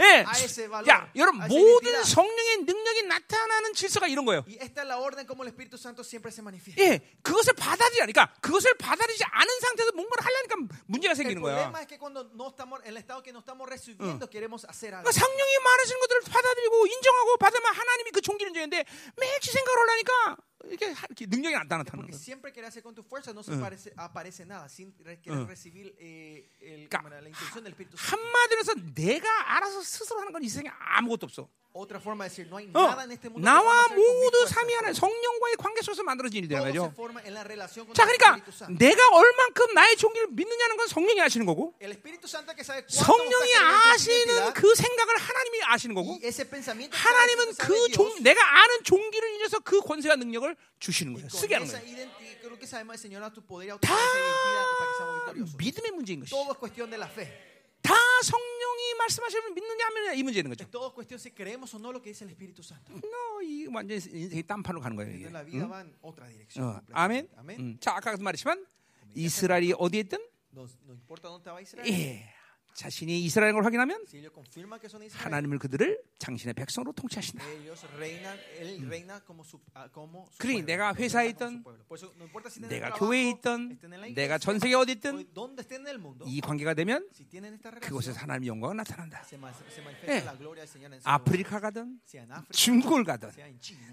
예. 0.00 0.24
야, 0.88 1.10
여러분 1.16 1.40
모든. 1.48 2.02
성령의 2.04 2.58
능력이 2.64 3.02
나타나는 3.04 3.74
질서가 3.74 4.06
이런 4.06 4.24
거예요. 4.24 4.44
예, 6.78 7.00
그것을 7.22 7.52
받아들이니까 7.54 8.34
그것을 8.40 8.74
받아들이지 8.78 9.24
않은 9.32 9.60
상태에서 9.60 9.92
뭔가를 9.92 10.24
하려니까 10.24 10.56
문제가 10.86 11.14
생기는 11.14 11.42
거야. 11.42 11.54
그러니까 15.02 15.12
성령이 15.12 15.58
말하시는 15.64 16.00
것들을 16.00 16.20
받아들이고 16.32 16.86
인정하고 16.86 17.36
받으면 17.38 17.74
하나님이 17.74 18.10
그 18.10 18.20
종기를 18.20 18.50
인정했는데 18.50 18.84
매일 19.16 19.40
생각을 19.42 19.78
하려니까 19.80 20.36
이렇게 20.64 20.94
능력이 21.26 21.54
나타나는 21.54 21.84
Porque 21.84 22.10
거예요. 22.10 22.16
siempre 22.18 22.50
querer 22.52 22.66
hacer 22.66 22.82
con 22.82 22.94
tu 22.94 23.02
fuerza 23.02 23.30
no 23.32 23.42
se 23.42 23.52
parece, 23.60 23.92
aparece 23.96 24.44
nada 24.46 24.66
sin 24.68 24.92
re- 25.04 25.20
querer 25.20 25.46
recibir 25.46 25.94
eh, 26.00 26.48
el- 26.60 26.88
그러니까 26.88 26.98
como 26.98 27.08
era, 27.08 27.20
la 27.20 27.28
intención 27.28 27.62
del 27.62 27.72
Espíritu 27.74 27.96
Santo. 27.96 28.16
한마디로 28.16 28.58
해서 28.60 28.72
내가 28.94 29.28
알아서 29.56 29.82
스스로 29.82 30.20
하는 30.20 30.32
건 30.32 30.42
이 30.42 30.48
세상에 30.48 30.70
아무것도 30.96 31.26
없어. 31.26 31.48
Otra 31.76 32.00
forma 32.00 32.24
de 32.24 32.30
decir, 32.32 32.48
no 32.48 32.56
hay 32.56 32.64
어, 32.72 32.88
nada 32.88 33.04
en 33.04 33.12
este 33.12 33.28
mundo 33.28 33.44
나와 33.44 33.86
모두. 33.92 34.46
삼위 34.48 34.72
하나 34.72 34.94
성령과의 34.94 35.56
관계 35.58 35.82
속에서 35.82 36.02
만들어진 36.04 36.42
일이란 36.42 36.62
말이죠. 36.64 36.88
자, 37.92 38.06
그러니까. 38.06 38.40
내가 38.70 39.08
얼만큼 39.12 39.74
나의 39.74 39.94
종기를 39.98 40.28
믿느냐는 40.30 40.78
건 40.78 40.88
성령이 40.88 41.20
아시는 41.20 41.44
거고 41.44 41.74
성령이 42.88 43.54
아시는 43.56 44.54
그 44.54 44.74
생각을 44.74 45.16
하나님이 45.18 45.60
아시는 45.64 45.94
거고 45.94 46.18
하나님은 46.92 47.54
그 47.58 47.88
종, 47.92 48.22
내가 48.22 48.40
아는 48.62 48.82
종기를 48.82 49.28
인해서 49.34 49.58
그 49.60 49.80
권세와 49.82 50.16
능력을 50.16 50.45
주시는 50.78 51.14
y 51.14 51.22
거예요. 51.22 51.28
쓰게 51.28 51.54
하는 51.54 51.66
거예요. 51.66 51.80
다. 53.80 53.94
믿음의 55.58 55.90
문제인 55.92 56.20
것이. 56.20 56.30
Todo 56.30 56.52
es 56.52 56.58
cuestión 56.58 56.90
de 56.90 56.98
la 56.98 57.08
fe. 57.08 57.26
다 57.82 57.94
성령이 58.22 58.94
말씀하시면 58.98 59.54
믿느냐 59.54 59.86
안 59.86 59.94
믿느냐 59.94 60.12
이 60.14 60.22
문제인 60.22 60.48
거죠. 60.48 60.64
No 63.04 63.42
이 63.42 63.66
완전 63.66 63.96
인생이 63.96 64.42
딴판으로 64.42 64.80
가는 64.82 64.96
거예요. 64.96 65.14
이게. 65.14 65.26
Dirección. 66.16 66.66
어. 66.66 66.80
아멘. 66.92 67.28
음, 67.60 67.76
자, 67.80 67.94
아까 67.94 68.16
말했지만 68.16 68.66
이스라엘이 69.14 69.74
어디에 69.78 70.00
있든. 70.00 70.18
예, 71.86 72.34
자신이 72.76 73.24
이스라엘인 73.24 73.54
걸 73.54 73.64
확인하면 73.64 74.04
하나님을 75.12 75.58
그들을 75.58 75.98
당신의 76.18 76.52
백성으로 76.54 76.92
통치하신다. 76.92 77.42
ah, 79.74 79.90
su 79.96 80.38
그러니. 80.38 80.62
내가 80.62 80.94
회사에 80.94 81.28
en 81.28 81.64
내가 82.68 82.92
교회에 82.94 83.34
la 83.44 84.14
내가 84.14 84.38
전 84.38 84.58
세계 84.58 84.74
어디 84.74 84.92
있든 84.92 85.26
mundo, 85.96 86.24
이 86.26 86.40
관계가 86.40 86.74
되면 86.74 87.08
그곳에서 87.80 88.20
하나님의 88.20 88.48
영광은 88.48 88.76
나타난다. 88.76 89.24
예. 90.08 90.24
lugar. 90.26 91.00
아프리카 91.04 91.60
가든 91.60 91.98
중국을 92.50 93.04
가든 93.04 93.30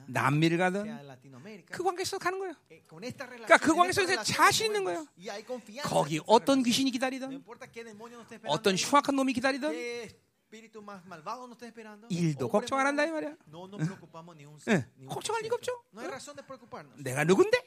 남미를 0.08 0.58
가든. 0.58 0.84
그 1.72 1.84
관계에서 1.84 2.18
가는 2.18 2.40
거예요. 2.40 2.54
Eh, 2.70 2.82
그러니까 2.88 3.58
그 3.58 3.72
en 3.72 3.78
관계 3.78 3.90
esta 3.90 4.04
속에서 4.04 4.12
relación 4.12 4.24
자신 4.24 4.66
있는 4.68 4.84
거예요. 4.84 5.08
거기 5.84 6.20
어떤. 6.28 6.64
귀신이 6.64 6.92
기다리든 6.92 7.44
qué 7.72 7.84
어떤 8.74 8.90
흉악한 8.90 9.16
놈이 9.16 9.34
기다리든. 9.34 9.72
일도 12.10 12.48
걱정 12.50 12.78
안 12.80 12.86
한다 12.88 13.06
이 13.06 13.12
말이야. 13.12 13.36
예, 14.72 14.88
걱정할 15.08 15.42
리가. 15.44 15.56
없죠. 15.56 15.84
내가 17.04 17.24
누군데? 17.24 17.58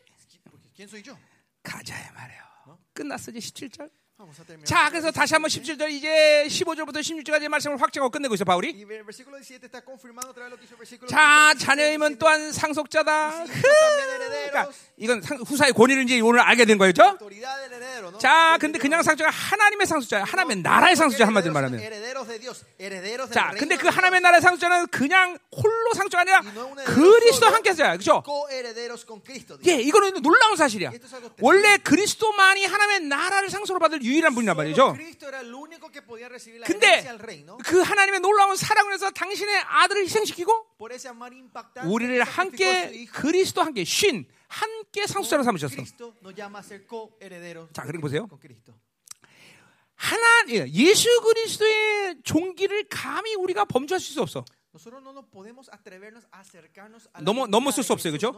가자야 1.62 2.12
말이에요. 2.12 2.42
끝났어 2.92 3.30
이제 3.32 3.40
17절. 3.40 3.90
자, 4.64 4.88
그래서 4.88 5.10
다시 5.10 5.34
한번 5.34 5.50
17절 5.50 5.90
이제 5.90 6.46
15절부터 6.48 7.00
16절까지 7.00 7.48
말씀을 7.48 7.78
확정하고 7.80 8.10
끝내고 8.10 8.32
있어 8.34 8.46
바울이. 8.46 8.68
Y 8.72 8.96
el 8.96 9.04
versículo 9.04 9.36
17 9.36 9.66
está 9.66 9.82
confirmando 9.84 10.30
otra 10.30 10.44
vez 10.44 10.50
lo 10.50 10.56
que 10.56 10.64
hizo 10.64 10.72
el 10.72 10.78
versículo 10.80 11.06
자, 11.10 11.52
15, 11.52 11.58
자녀임은 11.66 12.06
17, 12.16 12.18
또한 12.18 12.50
상속자다. 12.52 13.44
그러니까 13.44 14.70
이건 14.96 15.20
상- 15.20 15.36
후사의 15.36 15.74
권위를 15.74 16.04
이제 16.04 16.18
오늘 16.20 16.40
알게 16.40 16.64
된 16.64 16.78
거죠. 16.78 17.18
자, 18.18 18.56
근데 18.58 18.78
그냥 18.78 19.02
상속자가 19.02 19.30
하나님의 19.30 19.86
상속자야. 19.86 20.24
하나님의 20.24 20.56
나라의 20.62 20.96
상속자 20.96 21.26
한마디로 21.26 21.52
말하면. 21.52 21.78
자, 23.32 23.52
근데 23.58 23.76
그. 23.76 23.88
하나님의 23.88 24.20
나라의 24.22 24.40
상속자는 24.40 24.86
그냥 24.88 25.36
홀로 25.54 25.92
상속자가 25.94 26.22
아니라 26.22 26.40
그리스도 26.86 27.46
함께 27.48 27.70
하자. 27.70 27.98
그죠? 27.98 28.22
coherederos 28.24 29.04
con 29.06 29.20
Cristo. 29.22 29.58
예, 29.66 29.74
이거는 29.74 30.22
놀라운 30.22 30.56
사실이야. 30.56 30.90
원래 31.40 31.76
그리스도만이 31.78 32.64
하나님의 32.64 33.08
나라를 33.08 33.50
상속으로 33.50 33.78
받을 33.80 34.02
유일한 34.06 34.34
분이란 34.34 34.56
말이죠. 34.56 34.94
근데. 36.66 37.02
그 37.64 37.80
하나님의 37.80 38.20
놀라운 38.20 38.56
사랑을 38.56 38.92
해서 38.92 39.10
당신의 39.10 39.54
아들을 39.66 40.02
희생시키고 40.04 40.66
우리를 41.86 42.22
함께. 42.22 43.04
그리스도 43.06 43.62
함께 43.62 43.84
쉰 43.84 44.24
함께 44.48 45.06
상속자로 45.06 45.42
삼으셨어. 45.42 45.74
자, 47.72 47.82
그리고 47.82 48.02
보세요. 48.02 48.26
하나 49.98 50.44
예, 50.50 50.66
예수 50.68 51.08
그리스도의 51.22 52.16
종기를 52.22 52.84
감히 52.90 53.34
우리가 53.34 53.64
범죄할 53.64 53.98
수 53.98 54.20
없어. 54.20 54.44
La 57.16 57.24
넘어- 57.24 57.46
voluntad 57.46 57.50
넘어설 57.50 57.82
de 57.82 57.86
수 57.86 57.92
없어요. 57.92 58.12
그죠? 58.12 58.32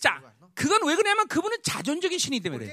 자. 0.00 0.20
그건 0.54 0.86
왜 0.88 0.96
그러냐면 0.96 1.28
그분은 1.28 1.58
자존적인 1.62 2.18
신이기 2.18 2.42
¿Por 2.42 2.58
때문에. 2.58 2.66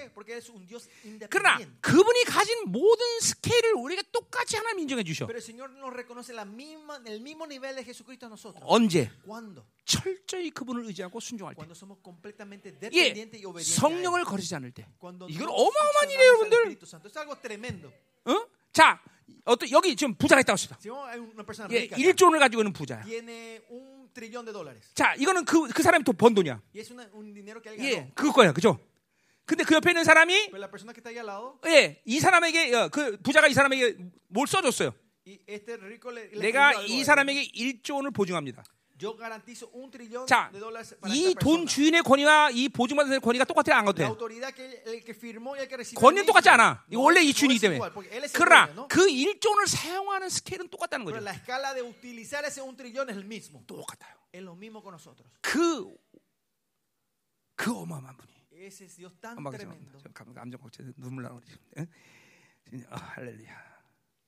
그러나. 1.29 1.57
그분이 1.81 2.23
가진 2.25 2.63
모든 2.71 3.03
스케일을 3.21 3.73
우리가 3.75 4.01
똑같이 4.11 4.55
하나님 4.57 4.79
인정해 4.79 5.03
주셔. 5.03 5.25
언제? 8.63 9.09
철저히 9.85 10.51
그분을 10.51 10.85
의지하고 10.87 11.19
순종할 11.19 11.55
때. 11.55 11.61
예. 12.93 13.13
성령을 13.63 14.23
거르지 14.23 14.55
않을 14.55 14.71
때. 14.71 14.87
이건 15.29 15.49
어마어마한 15.49 16.09
일이에요, 16.09 16.27
여러분들. 16.27 16.65
어? 18.25 18.45
자, 18.73 18.99
어떤 19.45 19.69
여기 19.71 19.95
지금 19.95 20.13
부자가 20.15 20.41
있다고 20.41 20.53
합시다. 20.53 20.77
예, 21.71 21.77
rica 21.77 21.97
acá, 21.97 21.97
1조 22.13 22.25
원을 22.25 22.39
가지고 22.39 22.61
있는 22.61 22.73
부자야. 22.73 23.03
자, 24.93 25.13
이거는 25.15 25.45
그, 25.45 25.67
그 25.69 25.81
사람이 25.83 26.03
또 26.03 26.13
번 26.13 26.33
돈이야. 26.33 26.61
예, 27.83 28.11
그거 28.15 28.31
거야. 28.33 28.51
그죠? 28.53 28.79
근데 29.45 29.63
그 29.63 29.75
옆에 29.75 29.91
있는 29.91 30.03
사람이, 30.03 30.49
예, 31.65 32.01
이 32.05 32.19
사람에게, 32.19 32.73
어, 32.75 32.89
그 32.89 33.17
부자가 33.21 33.47
이 33.47 33.53
사람에게 33.53 33.97
뭘 34.27 34.47
써줬어요. 34.47 34.93
내가 36.39 36.73
이. 36.87 37.03
사람에게 37.03 37.47
1조 37.51 37.95
원을 37.95 38.11
보증합니다. 38.11 38.63
Yo 39.01 39.15
garantizo 39.17 39.69
un 39.73 39.89
trillón 39.89 40.27
자, 40.27 40.49
de 40.51 40.59
dólares 40.59 40.95
para 40.99 41.11
이 41.13 41.33
돈. 41.35 41.65
주인의 41.65 42.03
권위와 42.03 42.51
이 42.51 42.69
보증받은 42.69 43.07
사람의 43.09 43.19
권위가 43.21 43.45
똑같아 43.45 43.75
안 43.77 43.85
La 43.85 43.91
같아? 43.91 44.05
autoridad 44.07 44.53
que 44.53 44.63
el, 44.65 44.95
el 44.95 45.03
que 45.03 45.13
firmó 45.13 45.55
y 45.55 45.61
el 45.61 45.67
que 45.67 45.75
recibió 45.77 45.99
권위는 45.99 46.25
똑같지. 46.27 46.49
않아. 46.49 46.85
이거 46.89 47.01
원래 47.01 47.21
이 47.21 47.33
주인이기 47.33 47.59
때문에. 47.59 47.79
그러나. 48.33 48.87
그 48.87 49.07
1조 49.07 49.49
원을 49.49 49.65
사용하는 49.67 50.29
스케일은 50.29 50.69
똑같다는 50.69 51.05
거죠. 51.05 51.17
la 51.17 51.31
escala 51.33 51.73
de 51.73 51.81
utilizar 51.81 52.45
ese 52.45 52.61
un 52.61 52.75
trillón 52.77 53.09
es 53.09 53.17
el 53.17 53.25
mismo. 53.25 53.63
똑같아요. 53.65 54.15
Es 54.31 54.41
lo 54.43 54.55
mismo 54.55 54.81
con 54.83 54.91
nosotros. 54.93 55.27
그, 55.41 55.89
그 57.55 57.71
어마어마한 57.73 58.15
분이. 58.17 58.31
Ese 58.61 58.85
es 58.85 58.95
Dios 58.97 59.13
tan 59.19 59.41
막 59.41 59.51
tremendo. 59.57 59.97
감- 60.13 60.33
감정 60.33 60.61
걱정 60.61 60.93
눈물 60.95 61.25
아, 61.25 62.95
할렐루야. 63.15 63.57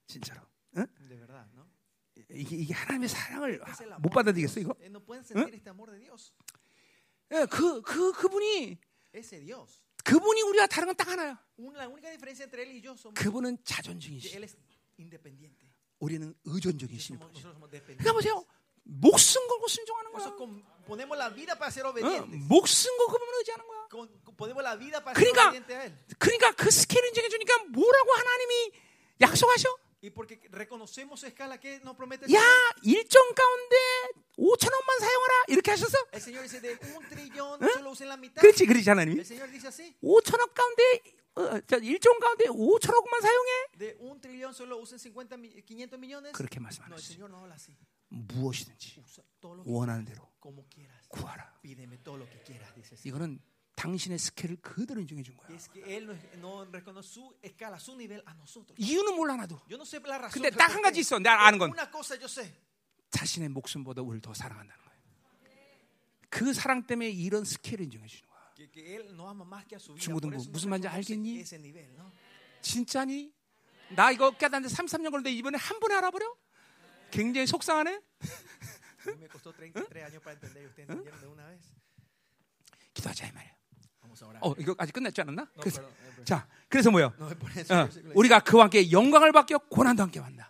진짜로. 0.08 0.42
응? 0.77 0.88
이게, 2.32 2.56
이게 2.58 2.74
하나님의 2.74 3.09
사랑을 3.09 3.59
못 4.00 4.09
받아들이겠어. 4.09 4.59
이거? 4.59 4.75
Eh, 4.80 4.90
Dios. 6.00 6.32
예, 7.32 7.45
그, 7.45 7.82
그, 7.82 8.11
그분이. 8.14 8.77
그분이 10.03 10.42
우리와 10.43 10.67
다른 10.67 10.88
건 10.88 10.95
딱 10.95 11.08
하나야. 11.08 11.40
그분은 13.16 13.58
자존적이시. 13.64 14.35
independiente. 15.00 15.67
우리는 16.00 16.35
의존적인 16.45 16.93
Y 16.93 17.00
신. 17.00 17.16
somos- 17.17 17.32
nosotros 17.33 17.56
somos 17.56 17.72
그러니까. 17.72 18.11
보세요. 18.14 18.45
목숨 18.83 19.48
걸고 19.48 19.67
순종하는 19.67 20.11
거야. 20.11 20.35
con- 20.35 20.61
ponemos 20.85 21.17
la 21.17 21.30
vida 21.33 21.56
para 21.58 21.72
ser 21.72 21.85
어, 21.85 21.90
obedientes. 21.90 22.27
목숨 22.48 22.92
걸고 22.98 23.14
그분을 23.17 23.33
의지하는 23.40 23.66
거야. 23.66 23.88
Con- 23.90 24.09
con- 24.22 24.35
ponemos 24.35 24.61
la 24.61 24.75
vida 24.75 25.00
para 25.01 25.16
ser 25.16 25.24
그러니까 25.32 25.48
obedientes 25.50 25.72
a 25.74 25.85
él. 25.88 25.98
그러니까 26.19 26.51
그 26.53 26.69
스케일 26.69 27.06
인정해 27.08 27.30
주니까 27.30 27.64
뭐라고 27.72 28.11
하나님이 28.11 28.72
약속하셔? 29.22 29.69
Y 30.03 30.09
porque 30.11 30.38
reconocemos 30.51 31.17
su 31.22 31.25
escala 31.27 31.57
que 31.57 31.80
nos 31.80 31.95
promete 31.95 32.25
el 32.25 32.33
야. 32.35 32.41
일정 32.83 33.23
가운데 33.33 33.75
5천 34.38 34.69
원만 34.69 34.99
사용하라. 34.99 35.33
이렇게 35.48 35.72
la 38.06 38.17
mitad. 38.17 38.41
그렇지, 38.41 38.65
그렇지 38.65 38.90
하나님이. 38.90 39.19
El 39.19 39.25
Señor 39.25 39.49
dice 39.49 39.67
así. 39.69 39.95
5천 40.03 40.38
원 40.38 40.53
가운데 40.53 40.83
어, 41.35 41.59
자, 41.65 41.77
1조 41.80 42.19
가운데 42.19 42.45
5천 42.49 42.93
억만 42.93 43.22
사용해. 43.22 43.51
De 43.80 43.95
un 44.01 44.19
trillón 44.19 44.51
solo 44.53 44.77
usen 44.77 44.99
50, 44.99 45.40
mi- 45.40 45.56
500 45.64 45.95
millones. 45.98 46.33
그렇게 46.33 46.59
말씀하셨어요. 46.59 47.25
무엇이든지 48.09 49.01
원하는 49.64 50.03
대로. 50.03 50.30
구하라. 51.07 51.53
이거는 53.06 53.40
당신의 53.76 54.19
스케일을 54.19 54.58
그대로 54.61 55.02
인정해 55.02 55.24
준 55.24 55.35
거야. 55.38 55.50
Es 55.56 55.69
que 55.72 55.82
Él 55.84 56.06
no, 56.38 56.64
no 56.64 56.72
reconoce 56.72 57.10
su 57.10 57.35
escala, 57.42 57.77
su 57.80 57.93
nivel 57.95 58.22
a 58.27 58.34
nosotros. 58.35 58.76
이유는 58.77 59.16
몰라 59.16 59.35
나도. 59.35 59.60
Yo 59.69 59.76
no 59.77 59.84
sé 59.84 59.98
la 60.06 60.18
razón. 60.18 60.32
근데 60.32 60.50
딱 60.52 60.72
한. 60.74 60.82
가지 60.82 61.00
있어. 61.00 61.18
내가 61.19 61.48
아는 61.48 61.58
건 61.60 61.72
Una 61.72 61.90
cosa 61.92 62.16
yo 62.16 62.26
sé. 62.27 62.53
자신의 63.11 63.50
목숨보다 63.50 64.02
우리를 64.02 64.22
더 64.22 64.34
사랑한다는 64.34 64.84
거예요. 64.84 65.00
그 66.30 66.53
사랑 66.53 66.85
때문에 66.85 67.10
이런 67.10 67.43
스케일을 67.45 67.85
인정해 67.85 68.08
주는 68.08 68.27
거야. 68.30 68.53
Que, 68.56 68.69
que 68.72 68.95
Él 68.95 69.14
no 69.16 69.27
ama 69.27 69.43
más 69.43 69.66
que 69.66 69.76
a 69.76 69.80
su 69.80 69.93
vida. 69.93 70.02
친구들 70.06 70.30
Por 70.30 70.35
eso 70.35 70.45
뭐 70.45 70.45
no 70.45 70.52
무슨 70.52 70.69
말인지 70.69 70.88
알겠니? 70.88 71.40
ese 71.42 71.58
nivel, 71.58 71.90
¿no? 71.98 72.11
진짜니? 72.61 73.34
나 73.95 74.11
이거 74.11 74.32
깨닫는데 74.32 74.74
33년 74.74 75.10
걸렸는데 75.11 75.32
이번에 75.34 75.58
한 75.58 75.80
번에 75.80 75.95
알아버려? 75.95 76.26
굉장히 77.11 77.45
속상하네. 77.48 77.90
A 77.92 79.11
mí 79.11 79.18
me 79.19 79.27
costó 79.27 79.52
33 79.52 80.02
años 80.06 80.22
para 80.24 80.34
entender 80.34 80.64
y 80.64 80.68
ustedes 80.68 80.90
entendieron 80.90 81.19
de 81.19 81.27
una 81.27 81.45
vez. 81.48 81.60
기도하자 82.93 83.27
이 83.27 83.32
말이야. 83.34 83.53
어, 84.42 84.53
이거 84.58 84.75
아직 84.77 84.92
끝났지 84.93 85.22
않았나? 85.22 85.48
그래서, 85.59 85.82
eh. 85.82 86.24
자, 86.25 86.48
그래서 86.69 86.90
뭐요? 86.92 87.14
어, 87.74 87.90
우리가 88.16 88.40
그와 88.42 88.64
함께 88.66 88.92
영광을 88.92 89.32
받겨 89.32 89.58
고난도 89.69 90.03
함께 90.03 90.22
받나. 90.22 90.50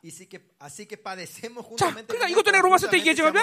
자. 1.77 1.93
그러니까 1.93 2.27
이것도 2.29 2.51
내가 2.51 2.61
로마서 2.63 2.89
때 2.89 2.97
얘기했지만. 2.99 3.33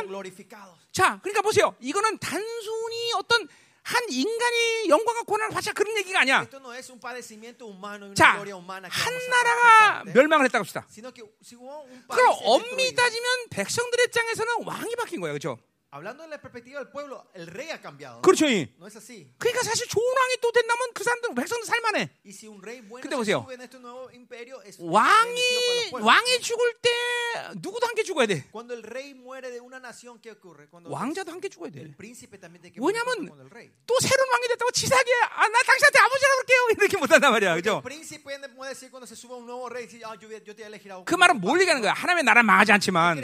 자, 0.92 1.18
그러니까 1.22 1.42
보세요. 1.42 1.74
이거는 1.80 2.18
단순히 2.18 3.12
어떤 3.16 3.48
한 3.82 4.02
인간이 4.10 4.88
영광과 4.88 5.22
고난을 5.24 5.54
받자 5.54 5.72
그런 5.72 5.96
얘기가 5.98 6.20
아니야. 6.20 6.46
자, 8.14 8.36
한 8.90 9.28
나라가 9.30 10.04
¿eh? 10.06 10.12
멸망을 10.12 10.44
했다고 10.44 10.62
합시다. 10.62 10.86
그럼 12.08 12.34
엄밀히 12.44 12.94
따지면 12.94 13.48
백성들의 13.50 14.04
입장에서는 14.06 14.64
왕이 14.66 14.94
바뀐 14.96 15.20
거야, 15.20 15.32
그렇죠? 15.32 15.58
Hablando 15.90 16.22
de 16.22 16.28
la 16.28 16.40
perspectiva 16.40 16.78
del 16.78 16.88
pueblo, 16.88 17.30
el 17.34 17.46
rey 17.46 17.70
ha 17.70 17.80
cambiado. 17.80 18.22
그렇죠. 18.22 18.46
No 18.78 18.86
es 18.86 18.96
así. 18.96 19.32
그러니까 19.38 19.62
사실 19.62 19.86
좋은 19.88 20.04
왕이 20.04 20.36
또 20.40 20.52
된다면 20.52 20.88
그 20.94 21.04
사람들 21.04 21.34
백성들 21.34 21.66
살만해. 21.66 22.10
Y 22.24 22.32
si 22.32 22.48
un 22.48 22.62
rey 22.62 22.80
bueno 22.80 23.02
근데 23.02 23.16
보세요. 23.16 23.42
sube 23.42 23.54
en 23.54 23.60
este 23.62 23.78
nuevo 23.78 24.10
imperio, 24.12 24.62
es 24.64 24.78
왕이. 24.80 25.90
왕이 25.92 26.40
죽을 26.40 26.74
때 26.80 26.90
누구도 27.56 27.86
함께 27.86 28.02
죽어야 28.02 28.26
돼. 28.26 28.44
Cuando 28.52 28.74
el 28.74 28.82
rey 28.82 29.14
muere 29.14 29.50
de 29.50 29.60
una 29.60 29.78
nación, 29.78 30.20
¿qué 30.20 30.30
ocurre? 30.32 30.68
Cuando 30.68 30.90
왕자도 30.90 31.30
함께 31.32 31.48
죽어야 31.48 31.70
돼. 31.70 31.80
el 31.80 31.96
príncipe 31.96 32.38
también 32.38 32.62
tiene 32.62 32.72
que 32.72 32.80
왜냐면. 32.80 33.26
또 33.86 33.98
새로운 34.00 34.28
왕이 34.30 34.48
됐다고 34.48 34.70
치사하게 34.70 35.10
아나 35.34 35.62
당신한테 35.62 35.98
아버지라고 35.98 36.40
그럴게요 36.40 36.60
이렇게 36.78 36.96
못한단 36.96 37.32
말이야, 37.32 37.54
그죠? 37.56 37.80
príncipe 37.82 38.30
puede 38.60 38.74
decir 38.74 38.90
cuando 38.90 39.06
se 39.06 39.16
suba 39.16 39.36
un 39.36 39.46
nuevo 39.46 39.68
rey, 39.68 39.88
ah, 40.04 40.14
yo, 40.20 40.28
yo 40.28 40.54
te 40.54 40.64
a 40.64 40.96
un 40.96 41.04
그 41.04 41.14
말은 41.14 41.40
뭘 41.40 41.60
얘기하는 41.60 41.82
거야? 41.82 41.92
하나님의 41.92 42.24
나라 42.24 42.42
망하지 42.42 42.68
¿Qué 42.68 42.72
않지만 42.74 43.18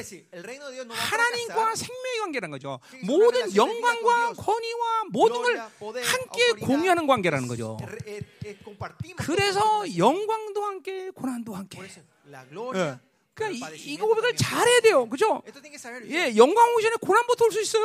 하나님과. 0.91 1.75
생명의 1.75 2.19
관계라는 2.21 2.51
거 2.51 2.56
죠. 2.59 2.81
그게 2.91 3.07
모든 3.07 3.55
영광과. 3.55 4.33
권위와 4.35 5.05
모든 5.11 5.43
걸 5.43 5.59
함께 5.59 6.53
공유하는 6.53 7.07
관계라는 7.07 7.49
거죠. 7.49 7.77
eh, 7.81 7.99
eh, 8.07 8.25
eh, 8.47 9.15
그래서. 9.17 9.85
영광도 9.97 10.65
함께 10.65 11.11
고난도 11.11 11.55
함께. 11.55 11.79
예. 12.75 12.81
el 12.81 12.99
그러니까 13.37 13.53
이, 13.53 13.57
이 13.59 13.99
padecimiento 13.99 14.07
고백을. 14.09 14.35
잘해야 14.37 14.81
돼요, 14.81 15.07
그죠? 15.07 15.43
예, 16.09 16.35
영광 16.37 16.73
오기 16.73 16.83
전에 16.83 16.97
고난부터 17.03 17.45
올 17.45 17.53
수 17.53 17.61
있어요. 17.61 17.85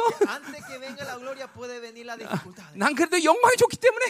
난 2.74 2.96
그래도 2.96 3.22
영광이 3.22 3.58
좋기 3.58 3.76
때문에 3.76 4.06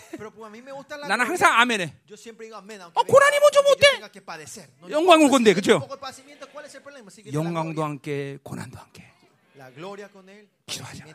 나는. 1.07 1.25
항상 1.25 1.59
아멘해. 1.59 1.95
어, 2.93 3.03
고난이 3.03 3.40
yo 3.40 3.64
못해. 3.64 3.88
영광 4.91 5.22
올 5.23 5.30
건데, 5.31 5.53
그죠? 5.56 5.81
영광도. 7.33 7.83
함께 7.83 8.38
고난도 8.43 8.77
함께 8.77 9.10
기도하자. 10.65 11.06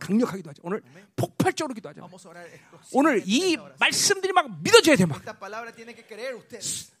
강력하게 0.00 0.38
기도 0.38 0.50
하자. 0.50 0.60
오늘 0.64 0.82
폭발적으로 1.16 1.74
기도하자. 1.74 2.00
오늘 2.92 3.22
이. 3.26 3.56
말씀들이 3.78 4.32
막 4.32 4.50
믿어져야 4.62 4.96
돼 4.96 5.06
막. 5.06 5.24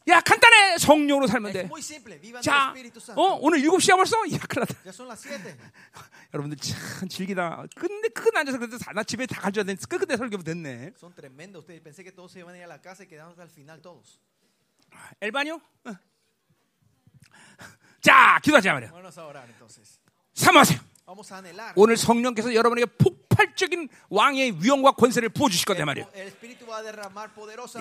야 0.08 0.20
간단해 0.20 0.78
성령으로 0.78 1.26
살면 1.26 1.52
돼. 1.52 1.62
자. 2.42 2.72
어 3.16 3.38
오늘 3.42 3.60
7 3.60 3.80
시야 3.80 3.96
벌써? 3.96 4.16
야 4.32 4.38
큰일 4.48 4.60
났다. 4.60 4.74
Ya 4.84 4.90
son 4.90 5.08
las 5.08 5.20
7. 5.22 5.56
여러분들 6.32 6.58
참 6.58 7.08
즐기다. 7.08 7.64
근데 7.74 8.08
큰 8.10 8.36
앉아서 8.36 8.58
그래도 8.58 8.78
다- 8.78 8.92
나 8.92 9.02
집에 9.02 9.26
다 9.26 9.40
가져야 9.40 9.64
되는데 9.64 9.84
끝끝내 9.88 10.16
설교 10.16 10.42
됐네. 10.42 10.92
어. 15.86 15.92
자 18.00 18.38
기도하자 18.42 18.72
말이야. 18.74 18.90
사모하세요. 20.34 20.78
오늘 21.76 21.96
성령께서 21.96 22.52
여러분에게 22.52 22.86
폭발적인 22.98 23.88
왕의 24.10 24.56
위엄과 24.60 24.90
권세를 24.92 25.28
부어주실 25.28 25.64
거다 25.64 25.84
말이에요. 25.84 26.06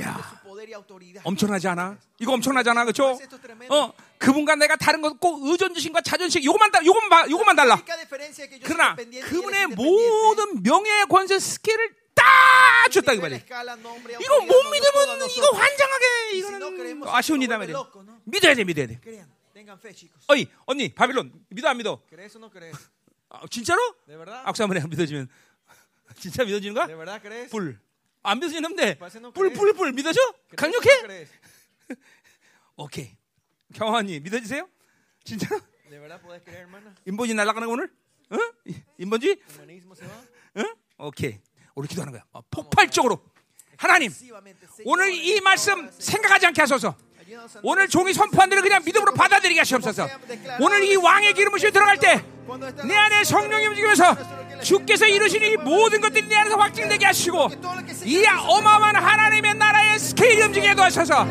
야. 0.04 0.14
엄청나지 1.24 1.68
않아? 1.68 1.98
이거 2.20 2.34
엄청나지 2.34 2.70
않아? 2.70 2.84
그렇죠? 2.86 3.18
어, 3.74 3.94
그분과 4.20 4.56
내가 4.58 4.76
다른 4.76 5.02
것꼭 5.02 5.44
의존주심과 5.48 6.02
자존심 6.02 6.44
요것만 6.44 6.72
달 6.72 6.86
요것만 6.86 7.10
봐- 7.10 7.28
요것만 7.30 7.56
달라. 7.56 7.76
그러나 8.64 8.96
그분의. 8.96 9.68
모든 9.76 10.62
명예 10.62 11.06
권세 11.10 11.40
스케일을 11.40 11.96
다 12.14 12.24
줬다 12.92 13.14
이 13.14 13.18
nombre, 13.18 14.16
이거 14.22 14.40
못 14.40 14.70
믿으면 14.72 15.28
이거. 15.36 15.48
환장하게 15.58 16.06
이거는 16.38 16.60
creemos, 16.78 17.10
아쉬운 17.12 17.42
se 17.42 17.44
일이다 17.44 17.58
vuelve 17.58 17.74
말이야. 17.74 17.76
loco, 17.76 18.02
¿no? 18.04 18.22
믿어야 18.26 18.54
돼, 18.54 18.64
믿어야 18.64 18.86
돼. 18.88 19.00
어이 20.28 20.48
언니 20.68 20.94
바빌론 20.94 21.32
믿어 21.50 21.68
안 21.70 21.78
믿어? 21.78 22.00
아, 23.42 23.48
진짜로? 23.50 23.82
악수 24.46 24.64
한번 24.64 24.82
해 24.82 24.86
믿어지면 24.88 25.28
진짜 26.18 26.44
믿어지는 26.44 26.74
거야? 26.74 26.88
불. 27.50 27.80
안 28.24 28.40
no 29.20 29.32
불. 29.32 29.54
불, 29.54 29.74
불. 29.74 29.92
믿어져? 29.94 30.20
¿Crees 30.58 30.66
o 30.66 30.68
no 30.68 30.80
강력해? 30.82 31.28
오케이. 32.78 33.18
경환이 33.74 34.20
믿어지세요? 34.20 34.68
진짜로? 35.24 35.60
인본지 37.06 37.34
날아가는 37.34 37.68
거 37.68 37.74
오늘? 37.74 37.92
응? 38.32 38.40
인본지? 38.98 39.42
응? 40.58 40.76
오케이. 40.98 41.40
우리 41.76 41.88
기도하는 41.88 42.14
거야. 42.14 42.24
어, 42.32 42.42
폭발적으로. 42.50 43.22
하나님, 43.78 44.10
오늘 44.86 45.14
이 45.14 45.42
말씀. 45.42 45.92
생각하지 45.92 46.46
않게 46.48 46.62
하소서. 46.62 46.96
오늘 47.64 47.88
종이 47.88 48.14
선포한 48.14 48.50
대로 48.50 48.62
그냥 48.62 48.82
믿음으로 48.86 49.14
받아들이게 49.14 49.60
하시옵소서. 49.62 50.08
오늘 50.60 50.84
이 50.84 50.96
왕의 50.96 51.34
기름부심이 51.34 51.72
들어갈 51.72 51.98
때 51.98 52.24
내 52.84 52.96
안에 52.96 53.24
성령이 53.24 53.66
움직이면서 53.68 54.16
주께서 54.62 55.08
이루신 55.08 55.44
이 55.44 55.58
모든 55.58 56.00
것들이 56.00 56.28
내 56.28 56.36
안에서 56.36 56.56
확증되게 56.58 57.06
하시고 57.08 57.50
이 58.04 58.24
어마어마한 58.28 58.96
하나님의 58.98 59.56
나라의 59.56 59.98
스케일이 60.00 60.44
움직이게 60.44 60.76
도하셔서 60.76 61.26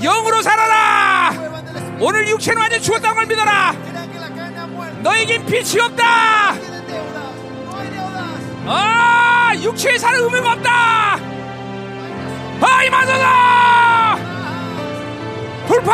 영으로 0.00 0.40
살아라. 0.42 1.32
오늘 1.98 2.28
육체는 2.28 2.60
완전 2.60 2.80
죽었다는 2.80 3.16
걸 3.16 3.26
믿어라. 3.26 3.72
너에겐 5.02 5.46
빛이 5.46 5.80
없다. 5.80 6.54
아, 8.68 9.52
육체에 9.62 9.98
사는 9.98 10.20
의미가 10.22 10.52
없다. 10.52 11.18
아이 12.62 12.88
맞아다. 12.90 14.35
불파. 15.66 15.92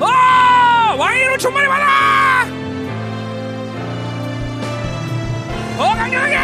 아, 0.00 0.96
왕의 0.98 1.22
이름 1.22 1.38
충만히 1.38 1.68
받아. 1.68 1.84
더 5.76 5.94
강력하게. 5.94 6.38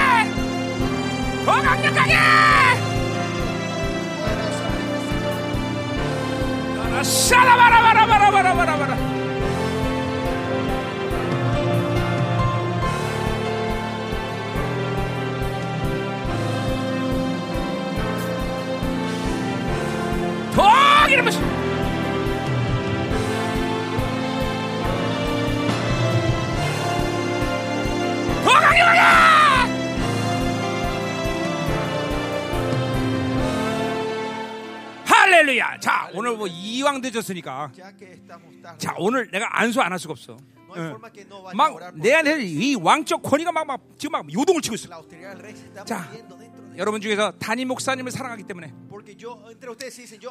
더 1.44 1.52
강력하게. 1.52 2.14
샤라바라바라바라바라바라. 7.02 8.96
부심. 21.24 21.40
더 28.44 28.50
강력하게. 28.50 29.00
할렐루야. 35.06 35.78
자, 35.80 36.08
오늘 36.14 36.36
뭐 36.36 36.46
이왕 36.46 37.00
늦었으니까. 37.02 37.70
자, 38.78 38.94
오늘 38.98 39.28
내가 39.30 39.60
안수 39.60 39.80
안 39.80 39.92
할 39.92 39.98
수가 39.98 40.12
없어. 40.12 40.36
No 40.70 40.76
hay 40.76 40.86
forma 40.92 41.10
que 41.10 41.24
no 41.26 41.42
vaya 41.42 41.50
a 41.50 41.56
막 41.56 41.74
orar 41.74 41.90
por 41.90 41.98
내 42.00 42.14
안에 42.14 42.38
이 42.44 42.76
왕적 42.76 43.22
권위가 43.22 43.50
막, 43.50 43.66
막 43.66 43.80
지금 43.98 44.12
막 44.12 44.32
요동을 44.32 44.62
치고 44.62 44.76
있어. 44.76 44.88
자, 45.84 46.08
여러분 46.80 46.98
중에서 47.02 47.32
담임 47.38 47.68
목사님을 47.68 48.10
사랑하기 48.10 48.44
때문에 48.44 48.72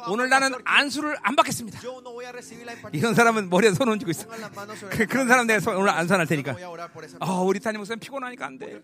오늘 0.08 0.28
나는 0.28 0.52
안수를 0.64 1.16
안 1.22 1.36
받겠습니다. 1.36 1.78
이런 2.92 3.14
사람은 3.14 3.48
머리에 3.48 3.72
손 3.72 3.88
얹고 3.88 4.10
있어. 4.10 4.26
그, 4.90 5.06
cabeza. 5.06 5.28
사람 5.28 5.46
내가 5.46 5.60
손- 5.60 5.76
오늘 5.76 5.90
안수 5.90 6.12
안할 6.14 6.26
Yo 6.26 6.34
no 6.34 6.42
테니까. 6.42 6.56
아. 7.20 7.40
우리 7.42 7.60
담임 7.60 7.78
목사님 7.78 8.00
피곤하니까 8.00 8.46
안 8.46 8.58
돼. 8.58 8.80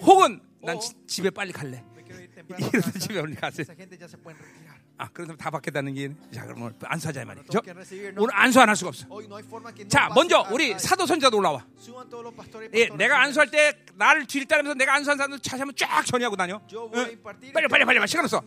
혹은 0.00 0.40
난 0.62 0.80
지- 0.80 0.94
집에 1.06 1.28
빨리 1.28 1.52
갈래. 1.52 1.84
casa. 2.08 2.98
집에 2.98 3.20
빨리 3.20 3.34
가세요. 3.36 3.66
아, 4.96 5.08
그런 5.08 5.26
사람 5.26 5.36
다 5.36 5.50
받겠다는 5.50 5.92
게. 5.94 6.14
자, 6.32 6.44
그럼 6.44 6.62
오늘 6.62 6.74
안수하자 6.84 7.22
이 7.22 7.24
말이죠. 7.24 7.60
오늘 8.16 8.34
안수 8.34 8.60
안 8.60 8.68
할 8.68 8.76
수가 8.76 8.88
없어. 8.90 9.06
자, 9.88 10.08
먼저 10.14 10.46
우리 10.52 10.78
사도 10.78 11.04
선자도 11.04 11.36
올라와. 11.38 11.66
예, 12.74 12.88
내가. 12.96 13.20
안수할 13.22 13.50
때 13.50 13.72
나를 13.96 14.24
뒤를 14.26 14.46
따르면서 14.46 14.74
내가 14.78 14.94
안수한 14.94 15.16
사람들 15.18 15.40
차시 15.40 15.60
한번 15.60 15.74
쫙 15.76 16.04
전이하고 16.06 16.36
다녀. 16.36 16.60
응? 16.94 17.04
빨리 17.52 17.66
빨리 17.68 17.84
빨리 17.84 18.06
시간 18.06 18.24
없어. 18.24 18.40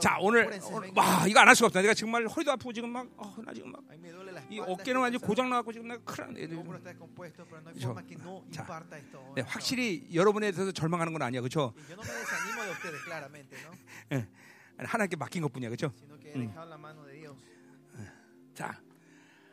자. 0.00 0.16
오늘, 0.20 0.44
오늘. 0.72 0.90
와 0.96 1.24
이거 1.28 1.40
안 1.40 1.48
할 1.48 1.54
수가 1.54 1.66
없다. 1.68 1.80
내가 1.82 1.94
정말 1.94 2.26
허리도 2.26 2.50
아프고 2.52 2.72
지금 2.72 2.90
막, 2.90 3.06
어, 3.16 3.34
나 3.44 3.52
지금 3.52 3.70
막. 3.70 3.80
이 4.50 4.58
어깨는 4.60 5.00
완전. 5.00 5.20
고장 5.20 5.48
나갖고 5.50 5.72
지금 5.72 5.86
내가 5.88 6.00
큰일 6.04 6.26
났네. 6.28 6.40
No 6.52 6.62
자. 8.52 8.64
네, 9.36 9.42
확실히 9.42 10.06
여러분에 10.12 10.50
대해서 10.50 10.72
절망하는 10.72 11.12
건 11.12 11.22
아니야, 11.22 11.40
그렇죠? 11.40 11.72
예, 14.12 14.26
하나님께 14.78 15.16
맡긴 15.16 15.42
것뿐이야, 15.42 15.68
그렇죠? 15.70 15.92
Dios. 17.14 17.34
자, 18.54 18.80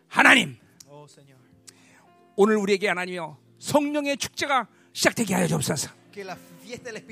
하나님 0.07 0.57
Oh. 0.87 1.07
오늘 2.35 2.57
우리에게 2.57 2.87
하나님이여 2.87 3.37
성령의 3.59 4.17
축제가 4.17 4.67
시작되게 4.93 5.33
하여 5.33 5.47
주옵소서. 5.47 5.89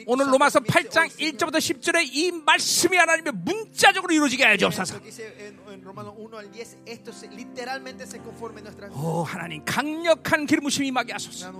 오늘 0.08 0.32
로마서 0.32 0.60
comience 0.60 0.90
8장 0.90 0.98
hoy, 1.02 1.10
Señor. 1.10 1.38
1절부터 1.38 1.58
10절에 1.60 2.10
이 2.12 2.32
말씀이 2.32 2.96
하나님의 2.98 3.34
문자적으로 3.36 4.14
이루어지게 4.14 4.44
하여 4.44 4.58
주옵소서. 4.58 4.96
Lo 4.96 5.02
que 5.02 5.10
dice 5.10 5.36
en, 5.40 5.60
en 5.74 5.82
Romanos 5.84 6.14
1 6.18 6.38
al 6.38 6.52
10, 6.52 6.78
esto 6.86 7.12
se- 7.12 7.28
literalmente 7.32 8.06
se 8.06 8.20
conforme 8.20 8.60
en 8.60 8.66
nuestra 8.66 8.88
vida. 8.88 8.96
오 9.00 9.24
하나님 9.24 9.64
강력한 9.66 10.46
기름부심이 10.46 10.88
임하게 10.88 11.14
하소서. 11.14 11.52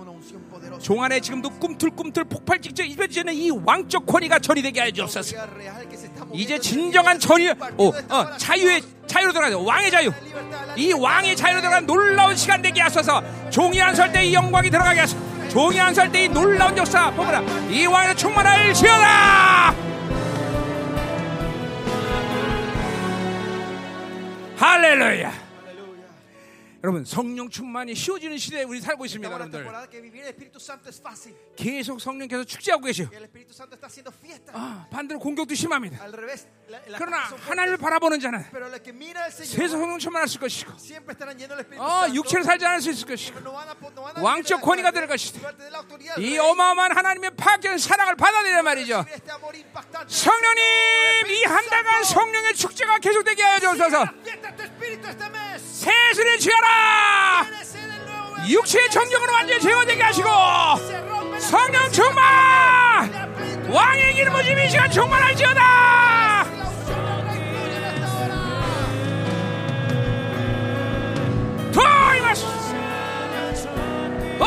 종 0.80 1.02
안에 1.02 1.20
지금도 1.20 1.50
꿈틀꿈틀 1.58 2.24
폭발 2.24 2.60
직전 2.60 2.86
이루어지는 2.86 3.34
이 3.34 3.50
왕적 3.50 4.06
권위가 4.06 4.38
전이되게 4.38 4.80
하여 4.80 4.90
주옵소서. 4.90 5.36
이제 6.32 6.58
진정한 6.58 7.18
vida. 7.18 7.54
오, 7.78 7.88
어, 8.08 8.36
자유의. 8.36 8.82
자유로 9.06 9.32
들어가자 9.32 9.58
왕의 9.58 9.90
자유. 9.90 10.10
이. 10.76 10.92
왕의 10.92 11.36
자유로 11.36 11.60
들어가는 11.60 11.86
놀라운 11.86 12.34
시간 12.36 12.62
되게 12.62 12.80
하소서. 12.80 13.22
종이 13.50 13.80
안설 13.82 14.10
때이 14.12 14.32
영광이 14.32 14.70
들어가게 14.70 15.00
하소서. 15.00 15.31
종이 15.52 15.78
안설 15.78 16.10
때이 16.10 16.28
놀라운 16.28 16.74
역사 16.78 17.10
보라. 17.10 17.42
이 17.68 17.84
왕의 17.84 18.16
충만할 18.16 18.72
지어라. 18.72 19.74
할렐루야. 24.56 25.41
여러분 26.82 27.04
성령 27.04 27.48
충만이 27.48 27.94
쉬워지는 27.94 28.36
시대에 28.38 28.64
우리 28.64 28.80
살고 28.80 29.04
있습니다, 29.04 29.30
여러분들. 29.32 29.64
계속 31.54 32.00
성령께서 32.00 32.42
축제하고 32.42 32.82
계셔. 32.86 33.04
아, 34.52 34.86
반대로 34.90 35.20
공격도 35.20 35.54
심합니다. 35.54 35.98
그러나. 36.98 37.18
하나님을 37.46 37.76
바라보는 37.78 38.18
자는 38.18 38.40
Señor 39.30 39.68
성령 39.78 39.98
충만할 40.00 40.26
것이고, 40.40 40.72
어, 40.72 40.74
Santo. 42.02 42.14
육체를 42.16 42.44
살지 42.44 42.66
않을 42.66 42.80
수 42.80 42.90
있을 42.90 43.06
것이고, 43.06 43.38
왕적 44.20 44.60
권위가 44.62 44.90
될 44.90 45.06
것이다. 45.06 45.38
이. 46.18 46.36
어마어마한 46.38 46.96
하나님의 46.96 47.30
파괴한 47.36 47.78
사랑을 47.78 48.16
받아들이란 48.16 48.64
말이죠. 48.64 49.04
성령님, 50.08 50.62
이 51.30 51.44
한 51.44 51.64
달간 51.68 52.02
성령의 52.04 52.54
축제가 52.54 52.98
계속되게 52.98 53.40
하여 53.42 53.60
주옵소서. 53.60 54.04
El 55.84 56.14
nuevo 56.14 57.46
육체의 58.48 58.90
정령으로 58.90 59.32
완전히 59.32 59.60
제거되게 59.60 60.02
하시고, 60.02 60.28
성령 61.38 61.90
충만, 61.90 62.22
왕의 63.68 64.14
기름을 64.14 64.44
지이 64.44 64.70
시간 64.70 64.90
충만할지어다. 64.90 65.62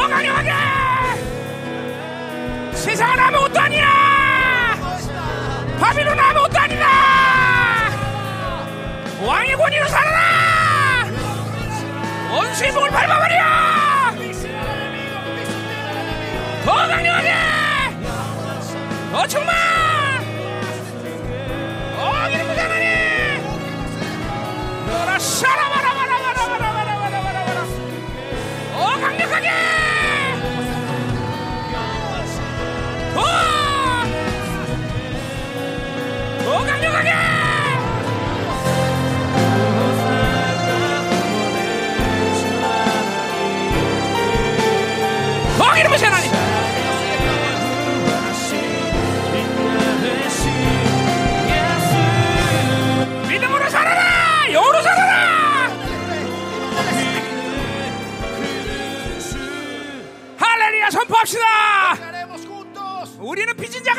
더 0.06 0.08
강력하게. 0.08 0.52
세상은 2.74 3.20
아무것도 3.20 3.60
está. 3.60 3.86
바빌론 5.80 6.20
아무것도 6.20 6.60
아니다. 6.60 6.88
왕의 9.22 9.56
권위로 9.56 9.88
살아라. 9.88 10.25
원수의 12.36 12.72
목을 12.74 12.90
밟아버려. 12.90 13.36
더 16.66 16.74
강력하게. 16.74 17.34
더 19.12 19.28
충만. 19.28 19.56
더 21.96 22.30
기름 22.30 22.48
부자 22.48 22.64
하나님. 22.66 23.42
너라 24.86 25.18
샤라 25.18 25.75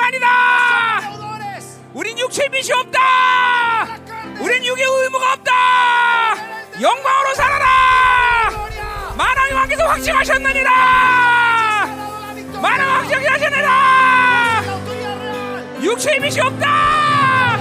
아니다. 0.07 0.29
우린 1.93 2.17
육체의 2.19 2.49
빚이 2.51 2.73
없다. 2.73 3.01
우린 4.41 4.65
육의 4.65 4.85
의무가 4.85 5.33
없다. 5.33 5.53
영광으로 6.81 7.35
살아라. 7.35 7.67
만왕의 9.17 9.53
왕께서 9.55 9.85
확증하셨느니라. 9.85 10.71
만왕 12.63 12.91
확증하셨느니라. 12.97 14.63
육체의 15.83 16.21
빚이 16.21 16.41
없다. 16.41 17.57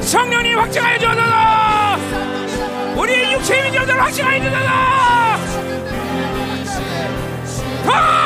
성령님 0.00 0.58
확증하여 0.58 0.98
주소서. 0.98 1.66
Santo 2.96 3.02
Dios, 3.02 3.02
la 3.02 3.02
우리 3.02 3.32
육체의 3.32 3.62
빚이 3.64 3.78
없다를 3.78 4.02
확증하여 4.02 4.40
주소서. 4.40 4.66
더! 7.84 8.25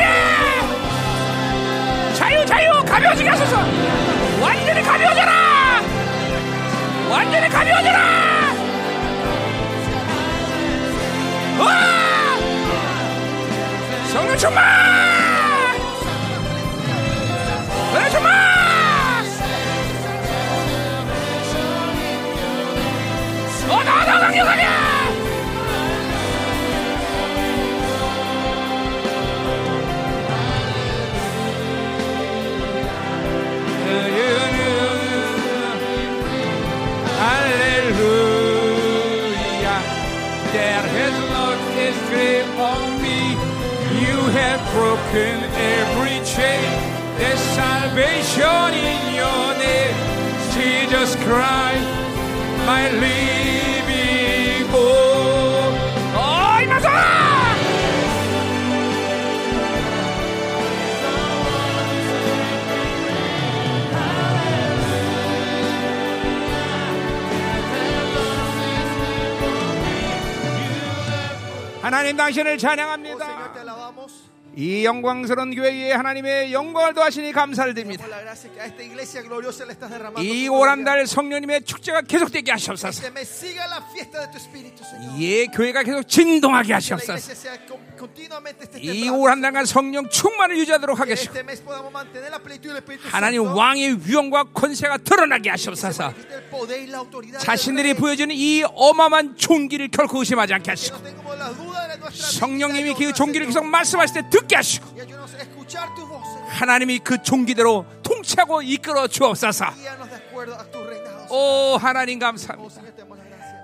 더 0.00 0.06
강력하게! 0.06 0.08
자유 2.14 2.44
자유 2.46 2.72
가벼워지게 2.84 3.28
하소서! 3.28 3.56
완전히 4.40 4.82
가벼워져라! 4.82 5.32
완전히 7.10 7.48
가벼워져라! 7.48 7.98
와! 11.58 11.66
성령 14.12 14.36
충만! 14.36 14.64
성령 17.92 18.10
충만! 18.10 18.30
더 23.68 23.76
강력하게 23.78 24.40
have 44.40 44.62
broken 44.72 45.34
every 45.76 46.16
chain. 46.24 46.70
There's 47.18 47.42
salvation 47.60 48.72
in 48.74 49.02
your 49.20 49.46
name. 49.64 49.96
Jesus 50.56 51.14
Christ, 51.24 51.88
my 52.66 52.82
living 53.04 54.66
hope. 54.72 55.76
Oh, 56.16 56.62
임하소서! 56.62 57.20
하나님 71.82 72.16
당신을 72.16 72.52
Oh, 72.52 72.58
찬양합니다. 72.58 73.09
이 74.56 74.84
영광스러운 74.84 75.54
교회에 75.54 75.92
하나님의 75.92 76.52
영광을 76.52 76.92
더하시니 76.92 77.32
감사를 77.32 77.72
드립니다. 77.74 78.04
이. 80.22 80.48
오란달 80.48 81.06
성령님의 81.06 81.62
축제가 81.62 82.02
계속되게 82.02 82.50
하시옵소서. 82.52 83.02
예, 85.20 85.46
교회가 85.46 85.82
계속 85.84 86.02
진동하게 86.08 86.72
하시옵소서. 86.74 87.12
Iglesia 88.00 88.08
sea 88.08 88.08
con- 88.08 88.08
continuamente 88.08 88.64
esté 88.64 88.78
이 88.80 88.86
temblando, 88.86 89.18
오란달간 89.20 89.64
성령 89.66 90.08
충만을 90.08 90.58
유지하도록 90.58 90.98
하겠소. 90.98 91.30
Espíritu 91.30 93.08
하나님. 93.10 93.42
왕의 93.44 93.98
위엄과 94.06 94.44
권세가 94.54 94.98
드러나게 94.98 95.50
하시옵소서. 95.50 96.12
자신들이. 97.38 97.94
보여주는 97.94 98.34
이 98.34 98.62
어마어마한 98.74 99.36
종기를 99.36 99.88
결코 99.88 100.20
의심하지 100.20 100.54
않게 100.54 100.70
하시고 100.70 100.96
성령님이 102.12 102.94
그 102.94 103.12
종기를 103.12 103.46
계속. 103.46 103.64
말씀하실 103.64 104.22
때 104.22 104.30
듣게 104.30 104.56
하시고. 104.56 104.86
하나님이 106.48 106.98
그 107.00 107.22
종기대로 107.22 107.84
통치하고 108.02 108.62
이끌어 108.62 109.06
주옵소서. 109.08 109.66
오 111.30 111.76
하나님 111.80 112.18
Oh, 112.20 112.36
감사합니다. 112.36 113.09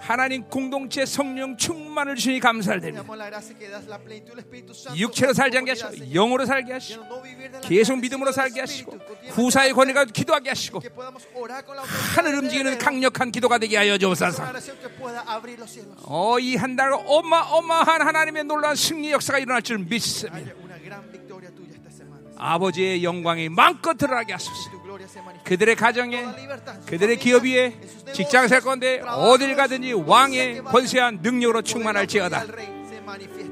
하나님 0.07 0.45
공동체 0.45 1.05
성령 1.05 1.57
충만을 1.57 2.15
주시니 2.15 2.39
감사를 2.39 2.81
Te 2.81 2.93
드립니다. 2.93 3.03
damos 3.03 3.19
la 3.19 3.27
gracia 3.29 3.59
que 3.59 3.67
das 3.69 3.89
la 3.89 3.99
plenitud 3.99 4.31
del 4.31 4.39
Espíritu 4.39 4.71
Santo. 4.73 4.95
육체로 5.01 5.33
살지 5.33 5.59
않게 5.59 5.71
하시고. 5.73 6.13
영으로 6.15 6.47
살게 6.47 6.73
하시고 6.73 7.03
계속 7.63 7.99
믿음으로 7.99 8.31
살게. 8.31 8.61
하시고 8.61 8.99
후사의 9.31 9.73
권위가 9.73 10.05
기도하게 10.07 10.51
하시고 10.51 10.81
하늘 12.15 12.35
움직이는. 12.39 12.79
강력한 12.79 13.33
기도가 13.33 13.59
되게 13.59 13.77
하여 13.79 13.99
주옵소서. 13.99 14.45
어, 16.05 16.39
이 16.39 16.57
한 16.57 16.77
달 16.77 16.93
어마어마한 16.93 18.03
하나님의 18.03 18.45
놀라운 18.45 18.77
승리 18.77 19.11
역사가 19.11 19.39
일어날 19.41 19.63
줄 19.63 19.79
믿습니다. 19.79 20.53
아버지의 22.39 23.03
영광이 23.03 23.49
마음껏 23.49 23.95
드러나게 23.97 24.35
하소서. 24.35 24.76
그들의 25.45 25.77
가정에, 25.77 26.25
그들의 26.87 27.19
기업 27.19 27.45
위에, 27.45 27.79
직장 28.13 28.49
살 28.49 28.61
건데 28.61 29.01
어딜 29.01 29.55
가든지 29.57 29.93
왕의 29.93 30.65
권세한 30.65 31.21
능력으로 31.23 31.63
충만할지어다. 31.63 32.45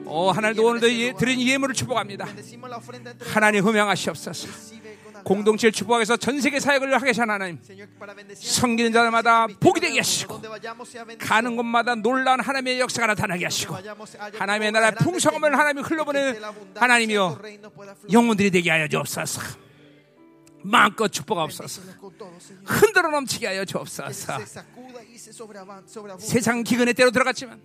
어, 0.07 0.33
Y 0.37 0.45
en 0.45 0.59
오늘도 0.59 0.93
예, 0.93 1.13
드린 1.13 1.41
예물을 1.41 1.75
축복합니다. 1.75 2.27
하나님 3.33 3.65
흠양하시옵소서. 3.65 4.49
공동체를 5.25 5.73
축복해서 5.73 6.17
전 6.19 6.41
세계 6.41 6.61
사역을 6.61 6.95
하게 6.95 7.07
하신 7.09 7.31
하나님. 7.31 7.59
섬기는 8.35 8.93
자들마다 8.93 9.47
복이 9.59 9.81
되게 9.81 9.99
하시고. 9.99 10.41
가는 11.19 11.57
곳마다 11.57 11.95
놀라운 11.95 12.41
하나님의 12.41 12.81
역사가 12.81 13.07
나타나게 13.09 13.45
하시고 13.45 13.77
하나님의 14.39 14.73
나라의 14.73 14.93
풍성함을 14.97 15.59
하나님이 15.59 15.83
abundancia 15.83 16.53
하나님이여. 16.75 17.39
영혼들이 18.13 18.51
되게 18.51 18.71
하여 18.71 18.87
주옵소서. 18.87 19.64
마음껏 20.65 21.09
축복하옵소서. 21.09 21.83
흔들어 22.65 23.11
넘치게 23.11 23.47
하여 23.47 23.65
주옵소서. 23.65 24.39
세상 26.19 26.63
기근의 26.63 26.95
때로 26.95 27.11
들어갔지만 27.11 27.61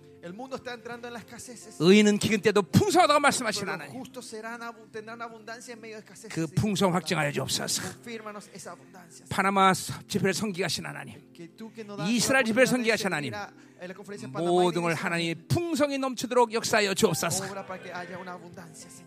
의인은 1.80 2.18
기근 2.18 2.40
때도 2.40 2.62
풍성하다고 2.62 3.20
말씀하신 3.20 3.68
하나님. 3.68 4.02
그 6.30 6.46
풍성 6.48 6.94
확증하여 6.94 7.32
주옵소서. 7.32 7.82
파나마 9.30 9.72
집회를 9.72 10.34
성기하신 10.34 10.86
하나님. 10.86 11.16
이스라엘 12.06 12.44
집회를 12.44 12.66
선기하신 12.66 13.06
하나님. 13.06 13.32
모든 14.32 14.82
걸 14.82 14.92
하나님의 14.92 15.36
풍성이 15.48 15.96
넘치도록 15.96 16.52
역사하여 16.52 16.92
주옵소서. 16.92 17.44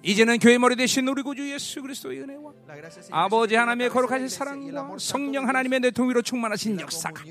이제는 0.01 0.39
교회 0.39 0.57
머리 0.57 0.75
되신 0.75 1.07
우리 1.07 1.21
구주 1.21 1.51
예수 1.51 1.79
그리스도의 1.83 2.21
은혜와 2.21 2.53
아버지 3.11 3.53
하나님의 3.53 3.89
거룩하신 3.89 4.29
사랑과 4.29 4.97
성령 4.97 5.47
하나님의 5.47 5.79
내통위로 5.81 6.23
충만하신 6.23 6.79
역사가 6.79 7.23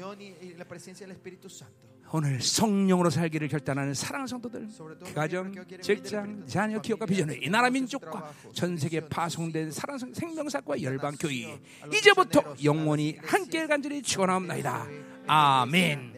오늘 2.14 2.42
성령으로 2.42 3.08
살기를 3.08 3.48
결단하는 3.48 3.94
사랑하는 3.94 4.26
성도들 4.26 4.68
그 5.02 5.14
가정, 5.14 5.50
직장, 5.80 6.46
자녀, 6.46 6.78
기업과 6.78 7.06
비전을 7.06 7.42
이 7.42 7.48
나라 7.48 7.70
민족과 7.70 8.32
전 8.52 8.76
세계 8.76 9.00
파송된 9.00 9.70
사랑 9.70 9.98
생명사과 9.98 10.82
열방 10.82 11.16
교회 11.18 11.58
이제부터 11.90 12.54
영원히 12.62 13.16
함께 13.22 13.66
간절히 13.66 14.02
축원하옵나이다. 14.02 14.86
아멘. 15.26 16.11